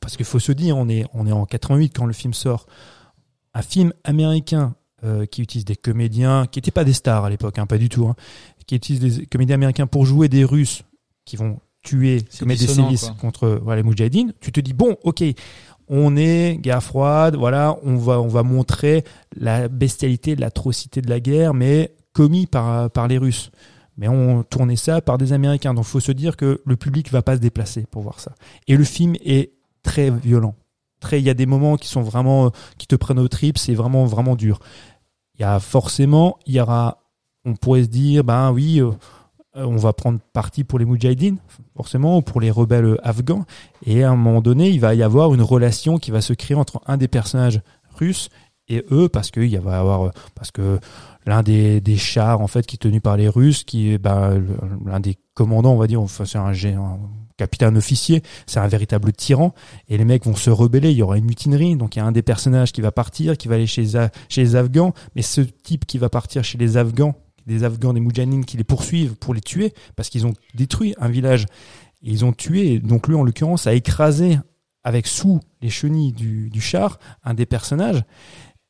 parce 0.00 0.16
qu'il 0.16 0.26
faut 0.26 0.38
se 0.38 0.52
dire, 0.52 0.76
on 0.76 0.88
est 0.88 1.04
on 1.14 1.26
est 1.26 1.32
en 1.32 1.46
88 1.46 1.90
quand 1.90 2.06
le 2.06 2.12
film 2.12 2.34
sort, 2.34 2.66
un 3.54 3.62
film 3.62 3.92
américain 4.04 4.74
euh, 5.04 5.26
qui 5.26 5.42
utilise 5.42 5.64
des 5.64 5.76
comédiens 5.76 6.46
qui 6.46 6.58
n'étaient 6.58 6.70
pas 6.70 6.84
des 6.84 6.92
stars 6.92 7.24
à 7.24 7.30
l'époque, 7.30 7.58
hein, 7.58 7.66
pas 7.66 7.78
du 7.78 7.88
tout, 7.88 8.08
hein, 8.08 8.16
qui 8.66 8.74
utilise 8.74 9.18
des 9.18 9.26
comédiens 9.26 9.54
américains 9.54 9.86
pour 9.86 10.04
jouer 10.04 10.28
des 10.28 10.44
Russes 10.44 10.82
qui 11.24 11.36
vont 11.36 11.60
tuer, 11.82 12.24
commettre 12.38 12.60
des 12.60 12.66
sévices 12.66 13.10
contre 13.20 13.60
voilà, 13.62 13.80
les 13.80 13.82
Moudjahidines. 13.82 14.32
Tu 14.40 14.52
te 14.52 14.60
dis 14.60 14.72
bon, 14.72 14.96
ok, 15.04 15.22
on 15.88 16.16
est 16.16 16.56
guerre 16.60 16.82
froide, 16.82 17.36
voilà, 17.36 17.76
on 17.82 17.96
va 17.96 18.20
on 18.20 18.28
va 18.28 18.42
montrer 18.42 19.04
la 19.36 19.68
bestialité, 19.68 20.36
l'atrocité 20.36 21.02
de 21.02 21.10
la 21.10 21.20
guerre, 21.20 21.54
mais 21.54 21.94
commis 22.12 22.46
par 22.46 22.90
par 22.90 23.08
les 23.08 23.18
Russes. 23.18 23.50
Mais 23.96 24.06
on 24.06 24.44
tournait 24.44 24.76
ça 24.76 25.00
par 25.00 25.18
des 25.18 25.32
Américains, 25.32 25.74
donc 25.74 25.84
faut 25.84 26.00
se 26.00 26.12
dire 26.12 26.36
que 26.36 26.62
le 26.64 26.76
public 26.76 27.10
va 27.10 27.20
pas 27.20 27.34
se 27.34 27.40
déplacer 27.40 27.84
pour 27.90 28.02
voir 28.02 28.20
ça. 28.20 28.32
Et 28.68 28.76
le 28.76 28.84
film 28.84 29.16
est 29.24 29.52
très 29.82 30.10
violent. 30.10 30.54
Très, 31.00 31.20
il 31.20 31.24
y 31.24 31.30
a 31.30 31.34
des 31.34 31.46
moments 31.46 31.76
qui 31.76 31.88
sont 31.88 32.02
vraiment 32.02 32.52
qui 32.76 32.86
te 32.86 32.96
prennent 32.96 33.18
au 33.18 33.28
trip, 33.28 33.58
c'est 33.58 33.74
vraiment 33.74 34.04
vraiment 34.04 34.36
dur. 34.36 34.60
Il 35.34 35.42
y 35.42 35.44
a 35.44 35.58
forcément, 35.60 36.38
il 36.46 36.54
y 36.54 36.60
aura, 36.60 36.98
on 37.44 37.54
pourrait 37.54 37.84
se 37.84 37.88
dire, 37.88 38.24
ben 38.24 38.52
oui, 38.52 38.80
euh, 38.80 38.90
on 39.66 39.76
va 39.76 39.92
prendre 39.92 40.18
parti 40.32 40.64
pour 40.64 40.78
les 40.78 40.84
Moudjahidines, 40.84 41.38
forcément, 41.76 42.18
ou 42.18 42.22
pour 42.22 42.40
les 42.40 42.50
rebelles 42.50 42.84
euh, 42.84 43.06
afghans. 43.06 43.44
Et 43.84 44.04
à 44.04 44.10
un 44.10 44.16
moment 44.16 44.40
donné, 44.40 44.70
il 44.70 44.80
va 44.80 44.94
y 44.94 45.02
avoir 45.02 45.34
une 45.34 45.42
relation 45.42 45.98
qui 45.98 46.10
va 46.10 46.20
se 46.20 46.32
créer 46.32 46.56
entre 46.56 46.80
un 46.86 46.96
des 46.96 47.08
personnages 47.08 47.60
russes 47.96 48.28
et 48.68 48.84
eux, 48.90 49.08
parce 49.08 49.30
qu'il 49.30 49.58
va 49.60 49.72
y 49.72 49.74
avoir, 49.74 50.06
euh, 50.06 50.10
parce 50.34 50.50
que 50.50 50.78
l'un 51.26 51.42
des, 51.42 51.82
chars 51.96 52.40
en 52.40 52.46
fait 52.46 52.66
qui 52.66 52.76
est 52.76 52.78
tenu 52.78 53.00
par 53.00 53.16
les 53.16 53.28
Russes, 53.28 53.64
qui 53.64 53.90
est 53.92 54.02
le- 54.04 54.58
l'un 54.86 55.00
des 55.00 55.16
commandants, 55.34 55.72
on 55.72 55.78
va 55.78 55.86
dire, 55.86 56.00
enfin 56.00 56.24
c'est 56.24 56.38
un, 56.38 56.52
un 56.52 56.98
capitaine 57.36 57.76
officier, 57.76 58.22
c'est 58.46 58.60
un 58.60 58.66
véritable 58.66 59.12
tyran. 59.12 59.54
Et 59.88 59.96
les 59.96 60.04
mecs 60.04 60.24
vont 60.24 60.36
se 60.36 60.50
rebeller, 60.50 60.90
il 60.90 60.96
y 60.98 61.02
aura 61.02 61.16
une 61.18 61.24
mutinerie. 61.24 61.76
Donc 61.76 61.96
il 61.96 62.00
y 62.00 62.02
a 62.02 62.04
un 62.04 62.12
des 62.12 62.22
personnages 62.22 62.72
qui 62.72 62.80
va 62.80 62.92
partir, 62.92 63.36
qui 63.36 63.48
va 63.48 63.54
aller 63.54 63.66
chez 63.66 63.86
les 64.36 64.56
Afghans, 64.56 64.92
mais 65.14 65.22
ce 65.22 65.40
type 65.40 65.86
qui 65.86 65.98
va 65.98 66.08
partir 66.08 66.44
chez 66.44 66.58
les 66.58 66.76
Afghans, 66.76 67.14
des 67.48 67.64
Afghans, 67.64 67.92
des 67.92 68.00
Moudjahidines 68.00 68.44
qui 68.44 68.56
les 68.56 68.64
poursuivent 68.64 69.16
pour 69.16 69.34
les 69.34 69.40
tuer, 69.40 69.72
parce 69.96 70.08
qu'ils 70.08 70.26
ont 70.26 70.34
détruit 70.54 70.94
un 70.98 71.08
village. 71.08 71.46
Et 72.02 72.10
ils 72.10 72.24
ont 72.24 72.32
tué, 72.32 72.78
donc 72.78 73.08
lui 73.08 73.16
en 73.16 73.24
l'occurrence 73.24 73.66
a 73.66 73.74
écrasé 73.74 74.38
avec 74.84 75.08
sous 75.08 75.40
les 75.60 75.70
chenilles 75.70 76.12
du, 76.12 76.48
du 76.50 76.60
char 76.60 77.00
un 77.24 77.34
des 77.34 77.46
personnages. 77.46 78.04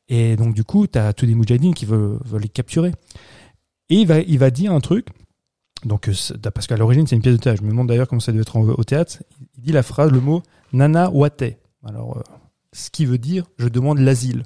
Et 0.07 0.35
donc 0.35 0.55
du 0.55 0.63
coup, 0.63 0.87
tu 0.87 0.97
as 0.97 1.13
tous 1.13 1.27
des 1.27 1.35
Moudjahidines 1.35 1.75
qui 1.75 1.85
veulent, 1.85 2.19
les 2.41 2.49
capturer. 2.49 2.91
Et 3.89 3.95
il 3.95 4.07
va, 4.07 4.19
il 4.19 4.39
va 4.39 4.49
dire 4.49 4.71
un 4.73 4.79
truc, 4.79 5.07
Donc, 5.85 6.09
euh, 6.09 6.13
parce 6.53 6.67
qu'à 6.67 6.77
l'origine, 6.77 7.07
c'est 7.07 7.15
une 7.15 7.21
pièce 7.21 7.35
de 7.35 7.41
théâtre. 7.41 7.59
Je 7.61 7.65
me 7.65 7.71
demande 7.71 7.87
d'ailleurs 7.87 8.07
comment 8.07 8.19
ça 8.19 8.31
devait 8.31 8.41
être 8.41 8.57
au 8.57 8.83
théâtre. 8.83 9.17
Il 9.57 9.63
dit 9.63 9.71
la 9.71 9.83
phrase, 9.83 10.11
le 10.11 10.19
mot 10.19 10.41
Nana 10.73 11.09
Wate. 11.11 11.43
Alors, 11.83 12.17
euh, 12.17 12.21
ce 12.73 12.89
qui 12.89 13.05
veut 13.05 13.17
dire 13.17 13.45
je 13.57 13.67
demande 13.67 13.99
l'asile. 13.99 14.43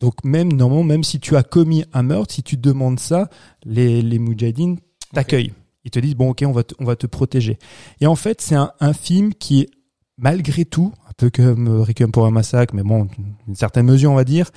Donc, 0.00 0.22
même, 0.24 0.52
normalement, 0.52 0.84
même 0.84 1.04
si 1.04 1.18
tu 1.20 1.36
as 1.36 1.42
commis 1.42 1.84
un 1.92 2.02
meurtre, 2.04 2.34
si 2.34 2.42
tu 2.42 2.56
demandes 2.56 3.00
ça, 3.00 3.28
les, 3.64 4.00
les 4.02 4.18
Moudjahidines 4.18 4.78
t'accueillent. 5.12 5.52
Ils 5.84 5.90
te 5.90 5.98
disent, 5.98 6.14
bon, 6.14 6.30
ok, 6.30 6.44
on 6.46 6.52
va 6.52 6.62
te, 6.64 6.74
on 6.78 6.84
va 6.84 6.96
te 6.96 7.06
protéger. 7.06 7.58
Et 8.00 8.06
en 8.06 8.14
fait, 8.16 8.40
c'est 8.40 8.54
un, 8.54 8.72
un 8.80 8.92
film 8.92 9.34
qui 9.34 9.60
est, 9.62 9.68
malgré 10.18 10.64
tout, 10.64 10.92
un 11.08 11.12
peu 11.16 11.30
comme 11.30 11.66
euh, 11.68 11.82
Requiem 11.82 12.12
pour 12.12 12.26
un 12.26 12.30
massacre, 12.30 12.74
mais 12.74 12.82
bon, 12.82 13.08
une 13.48 13.54
certaine 13.54 13.86
mesure, 13.86 14.12
on 14.12 14.16
va 14.16 14.24
dire, 14.24 14.50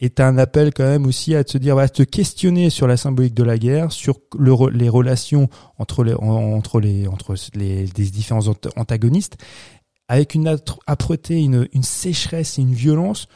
est 0.00 0.18
un 0.18 0.38
appel 0.38 0.72
quand 0.72 0.84
même 0.84 1.04
aussi 1.06 1.34
à 1.34 1.44
te 1.44 1.58
dire, 1.58 1.76
à 1.78 1.88
te 1.88 2.02
questionner 2.02 2.70
sur 2.70 2.86
la 2.86 2.96
symbolique 2.96 3.34
de 3.34 3.42
la 3.42 3.58
guerre, 3.58 3.92
sur 3.92 4.18
le 4.38 4.70
les 4.70 4.88
relations 4.88 5.48
entre 5.78 6.02
les, 6.04 6.14
en- 6.14 6.54
entre 6.54 6.80
les, 6.80 7.06
entre 7.06 7.34
les, 7.54 7.84
des 7.84 8.04
différents 8.06 8.48
ant- 8.48 8.54
antagonistes, 8.76 9.36
avec 10.08 10.34
une 10.34 10.48
âpre- 10.48 10.78
âpreté, 10.86 11.42
une, 11.42 11.68
une 11.74 11.82
sécheresse 11.82 12.58
et 12.58 12.62
une 12.62 12.72
violence, 12.74 13.28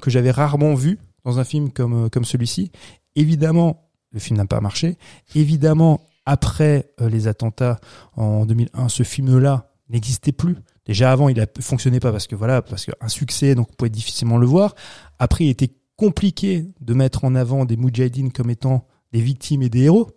que 0.00 0.10
j'avais 0.10 0.30
rarement 0.30 0.74
vu 0.74 0.98
dans 1.24 1.38
un 1.38 1.44
film 1.44 1.70
comme, 1.70 2.06
euh, 2.06 2.08
comme 2.08 2.24
celui-ci. 2.24 2.70
Évidemment, 3.16 3.88
le 4.12 4.20
film 4.20 4.38
n'a 4.38 4.46
pas 4.46 4.60
marché. 4.60 4.96
Évidemment, 5.34 6.00
après 6.26 6.90
euh, 7.00 7.08
les 7.08 7.28
attentats 7.28 7.78
en 8.16 8.46
2001, 8.46 8.88
ce 8.88 9.02
film-là 9.02 9.72
n'existait 9.88 10.32
plus. 10.32 10.56
Déjà 10.86 11.12
avant, 11.12 11.28
il 11.28 11.40
a 11.40 11.46
fonctionné 11.60 12.00
pas 12.00 12.12
parce 12.12 12.26
que 12.26 12.34
voilà, 12.34 12.62
parce 12.62 12.86
qu'un 12.86 13.08
succès, 13.08 13.54
donc 13.54 13.68
on 13.70 13.74
pouvait 13.74 13.90
difficilement 13.90 14.38
le 14.38 14.46
voir. 14.46 14.74
Après, 15.18 15.44
il 15.44 15.50
était 15.50 15.70
compliqué 15.96 16.66
de 16.80 16.94
mettre 16.94 17.24
en 17.24 17.34
avant 17.34 17.64
des 17.64 17.76
Moudjahidines 17.76 18.32
comme 18.32 18.50
étant 18.50 18.86
des 19.12 19.20
victimes 19.20 19.62
et 19.62 19.68
des 19.68 19.82
héros 19.82 20.10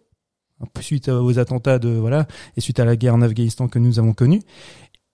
suite 0.80 1.10
aux 1.10 1.40
attentats 1.40 1.80
de 1.80 1.90
voilà 1.90 2.28
et 2.56 2.62
suite 2.62 2.80
à 2.80 2.86
la 2.86 2.96
guerre 2.96 3.16
en 3.16 3.22
Afghanistan 3.22 3.68
que 3.68 3.80
nous 3.80 4.00
avons 4.00 4.14
connue. 4.14 4.42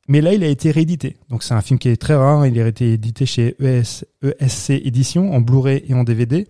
Mais 0.08 0.22
là, 0.22 0.34
il 0.34 0.44
a 0.44 0.48
été 0.48 0.72
réédité. 0.72 1.18
Donc 1.30 1.44
c'est 1.44 1.54
un 1.54 1.62
film 1.62 1.80
qui 1.80 1.90
est 1.90 1.98
très 1.98 2.16
rare. 2.16 2.46
Il 2.48 2.60
a 2.60 2.68
été 2.68 2.94
édité 2.94 3.26
chez 3.26 3.56
E 3.60 3.82
ES, 3.82 4.06
ESC 4.40 4.70
Édition 4.72 5.34
en 5.34 5.42
Blu-ray 5.42 5.84
et 5.88 5.94
en 5.94 6.04
DVD. 6.04 6.48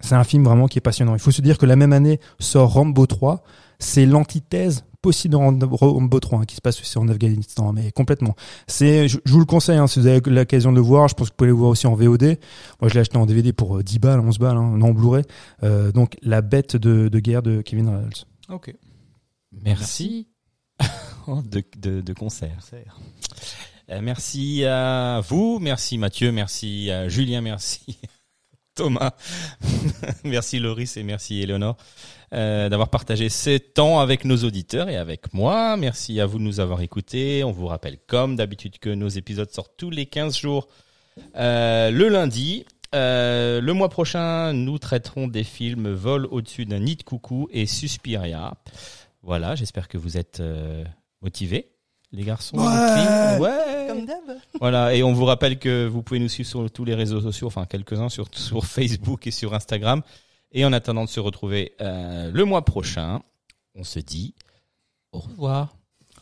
C'est 0.00 0.16
un 0.16 0.24
film 0.24 0.44
vraiment 0.44 0.66
qui 0.66 0.78
est 0.78 0.82
passionnant. 0.82 1.14
Il 1.14 1.20
faut 1.20 1.30
se 1.30 1.42
dire 1.42 1.58
que 1.58 1.66
la 1.66 1.76
même 1.76 1.92
année 1.92 2.18
sort 2.40 2.72
Rambo 2.72 3.06
3. 3.06 3.44
C'est 3.78 4.06
l'antithèse 4.06 4.84
possible 5.00 5.32
de 5.32 5.64
Rambo 5.66 6.20
3 6.20 6.38
hein, 6.38 6.44
qui 6.44 6.54
se 6.54 6.60
passe 6.60 6.80
aussi 6.80 6.96
en 6.96 7.08
Afghanistan, 7.08 7.72
mais 7.72 7.90
complètement. 7.90 8.36
C'est, 8.68 9.08
je, 9.08 9.18
je 9.24 9.32
vous 9.32 9.40
le 9.40 9.44
conseille, 9.44 9.78
hein, 9.78 9.88
si 9.88 9.98
vous 10.00 10.06
avez 10.06 10.20
l'occasion 10.26 10.70
de 10.70 10.76
le 10.76 10.82
voir. 10.82 11.08
Je 11.08 11.14
pense 11.14 11.28
que 11.28 11.32
vous 11.32 11.36
pouvez 11.36 11.48
le 11.50 11.56
voir 11.56 11.70
aussi 11.70 11.86
en 11.86 11.94
VOD. 11.94 12.38
Moi, 12.80 12.88
je 12.88 12.94
l'ai 12.94 13.00
acheté 13.00 13.16
en 13.16 13.26
DVD 13.26 13.52
pour 13.52 13.78
euh, 13.78 13.82
10 13.82 13.98
balles, 13.98 14.20
11 14.20 14.38
balles, 14.38 14.56
hein, 14.56 14.74
non 14.76 14.88
en 14.88 14.92
Blu-ray. 14.92 15.24
Euh, 15.62 15.92
donc, 15.92 16.16
la 16.22 16.42
bête 16.42 16.76
de, 16.76 17.08
de 17.08 17.18
guerre 17.20 17.42
de 17.42 17.62
Kevin 17.62 17.88
Reynolds. 17.88 18.26
Ok. 18.48 18.74
Merci. 19.64 20.28
de, 21.44 22.12
concert. 22.12 22.58
Euh, 23.90 24.00
merci 24.02 24.64
à 24.64 25.20
vous, 25.20 25.58
merci 25.60 25.98
Mathieu, 25.98 26.32
merci 26.32 26.90
Julien, 27.08 27.40
merci 27.40 27.98
Thomas, 28.74 29.12
merci 30.24 30.58
Loris 30.58 30.96
et 30.96 31.02
merci 31.02 31.42
Eleonore 31.42 31.76
euh, 32.32 32.70
d'avoir 32.70 32.88
partagé 32.88 33.28
ce 33.28 33.58
temps 33.58 34.00
avec 34.00 34.24
nos 34.24 34.38
auditeurs 34.38 34.88
et 34.88 34.96
avec 34.96 35.34
moi. 35.34 35.76
Merci 35.76 36.18
à 36.18 36.24
vous 36.24 36.38
de 36.38 36.44
nous 36.44 36.60
avoir 36.60 36.80
écoutés. 36.80 37.44
On 37.44 37.52
vous 37.52 37.66
rappelle 37.66 37.98
comme 38.06 38.36
d'habitude 38.36 38.78
que 38.78 38.88
nos 38.88 39.08
épisodes 39.08 39.50
sortent 39.50 39.76
tous 39.76 39.90
les 39.90 40.06
15 40.06 40.38
jours 40.38 40.68
euh, 41.36 41.90
le 41.90 42.08
lundi. 42.08 42.64
Le 42.94 43.72
mois 43.72 43.90
prochain, 43.90 44.54
nous 44.54 44.78
traiterons 44.78 45.28
des 45.28 45.44
films 45.44 45.92
Vol 45.92 46.26
au-dessus 46.26 46.64
d'un 46.64 46.78
nid 46.78 46.96
de 46.96 47.02
coucou 47.02 47.48
et 47.50 47.66
Suspiria. 47.66 48.54
Voilà, 49.22 49.54
j'espère 49.54 49.88
que 49.88 49.98
vous 49.98 50.16
êtes 50.16 50.42
motivés, 51.22 51.70
les 52.12 52.24
garçons. 52.24 52.56
les 52.56 52.62
filles. 52.62 53.40
ouais. 53.40 53.86
Comme 53.88 54.06
d'hab. 54.06 54.38
Voilà, 54.60 54.94
et 54.94 55.02
on 55.02 55.12
vous 55.12 55.24
rappelle 55.24 55.58
que 55.58 55.86
vous 55.86 56.02
pouvez 56.02 56.20
nous 56.20 56.28
suivre 56.28 56.48
sur 56.48 56.70
tous 56.70 56.84
les 56.84 56.94
réseaux 56.94 57.20
sociaux, 57.20 57.46
enfin 57.46 57.64
quelques-uns 57.66 58.08
sur, 58.08 58.28
sur 58.32 58.64
Facebook 58.64 59.26
et 59.26 59.30
sur 59.30 59.54
Instagram. 59.54 60.02
Et 60.52 60.64
en 60.64 60.72
attendant 60.72 61.04
de 61.04 61.08
se 61.08 61.20
retrouver 61.20 61.72
euh, 61.80 62.30
le 62.32 62.44
mois 62.44 62.64
prochain, 62.64 63.22
on 63.74 63.84
se 63.84 63.98
dit 63.98 64.34
au 65.12 65.18
revoir. 65.20 65.74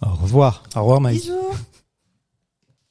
Au 0.02 0.14
revoir. 0.14 0.62
Au 0.76 0.80
revoir, 0.80 1.00
Mike. 1.00 1.22
Bisous. 1.22 1.54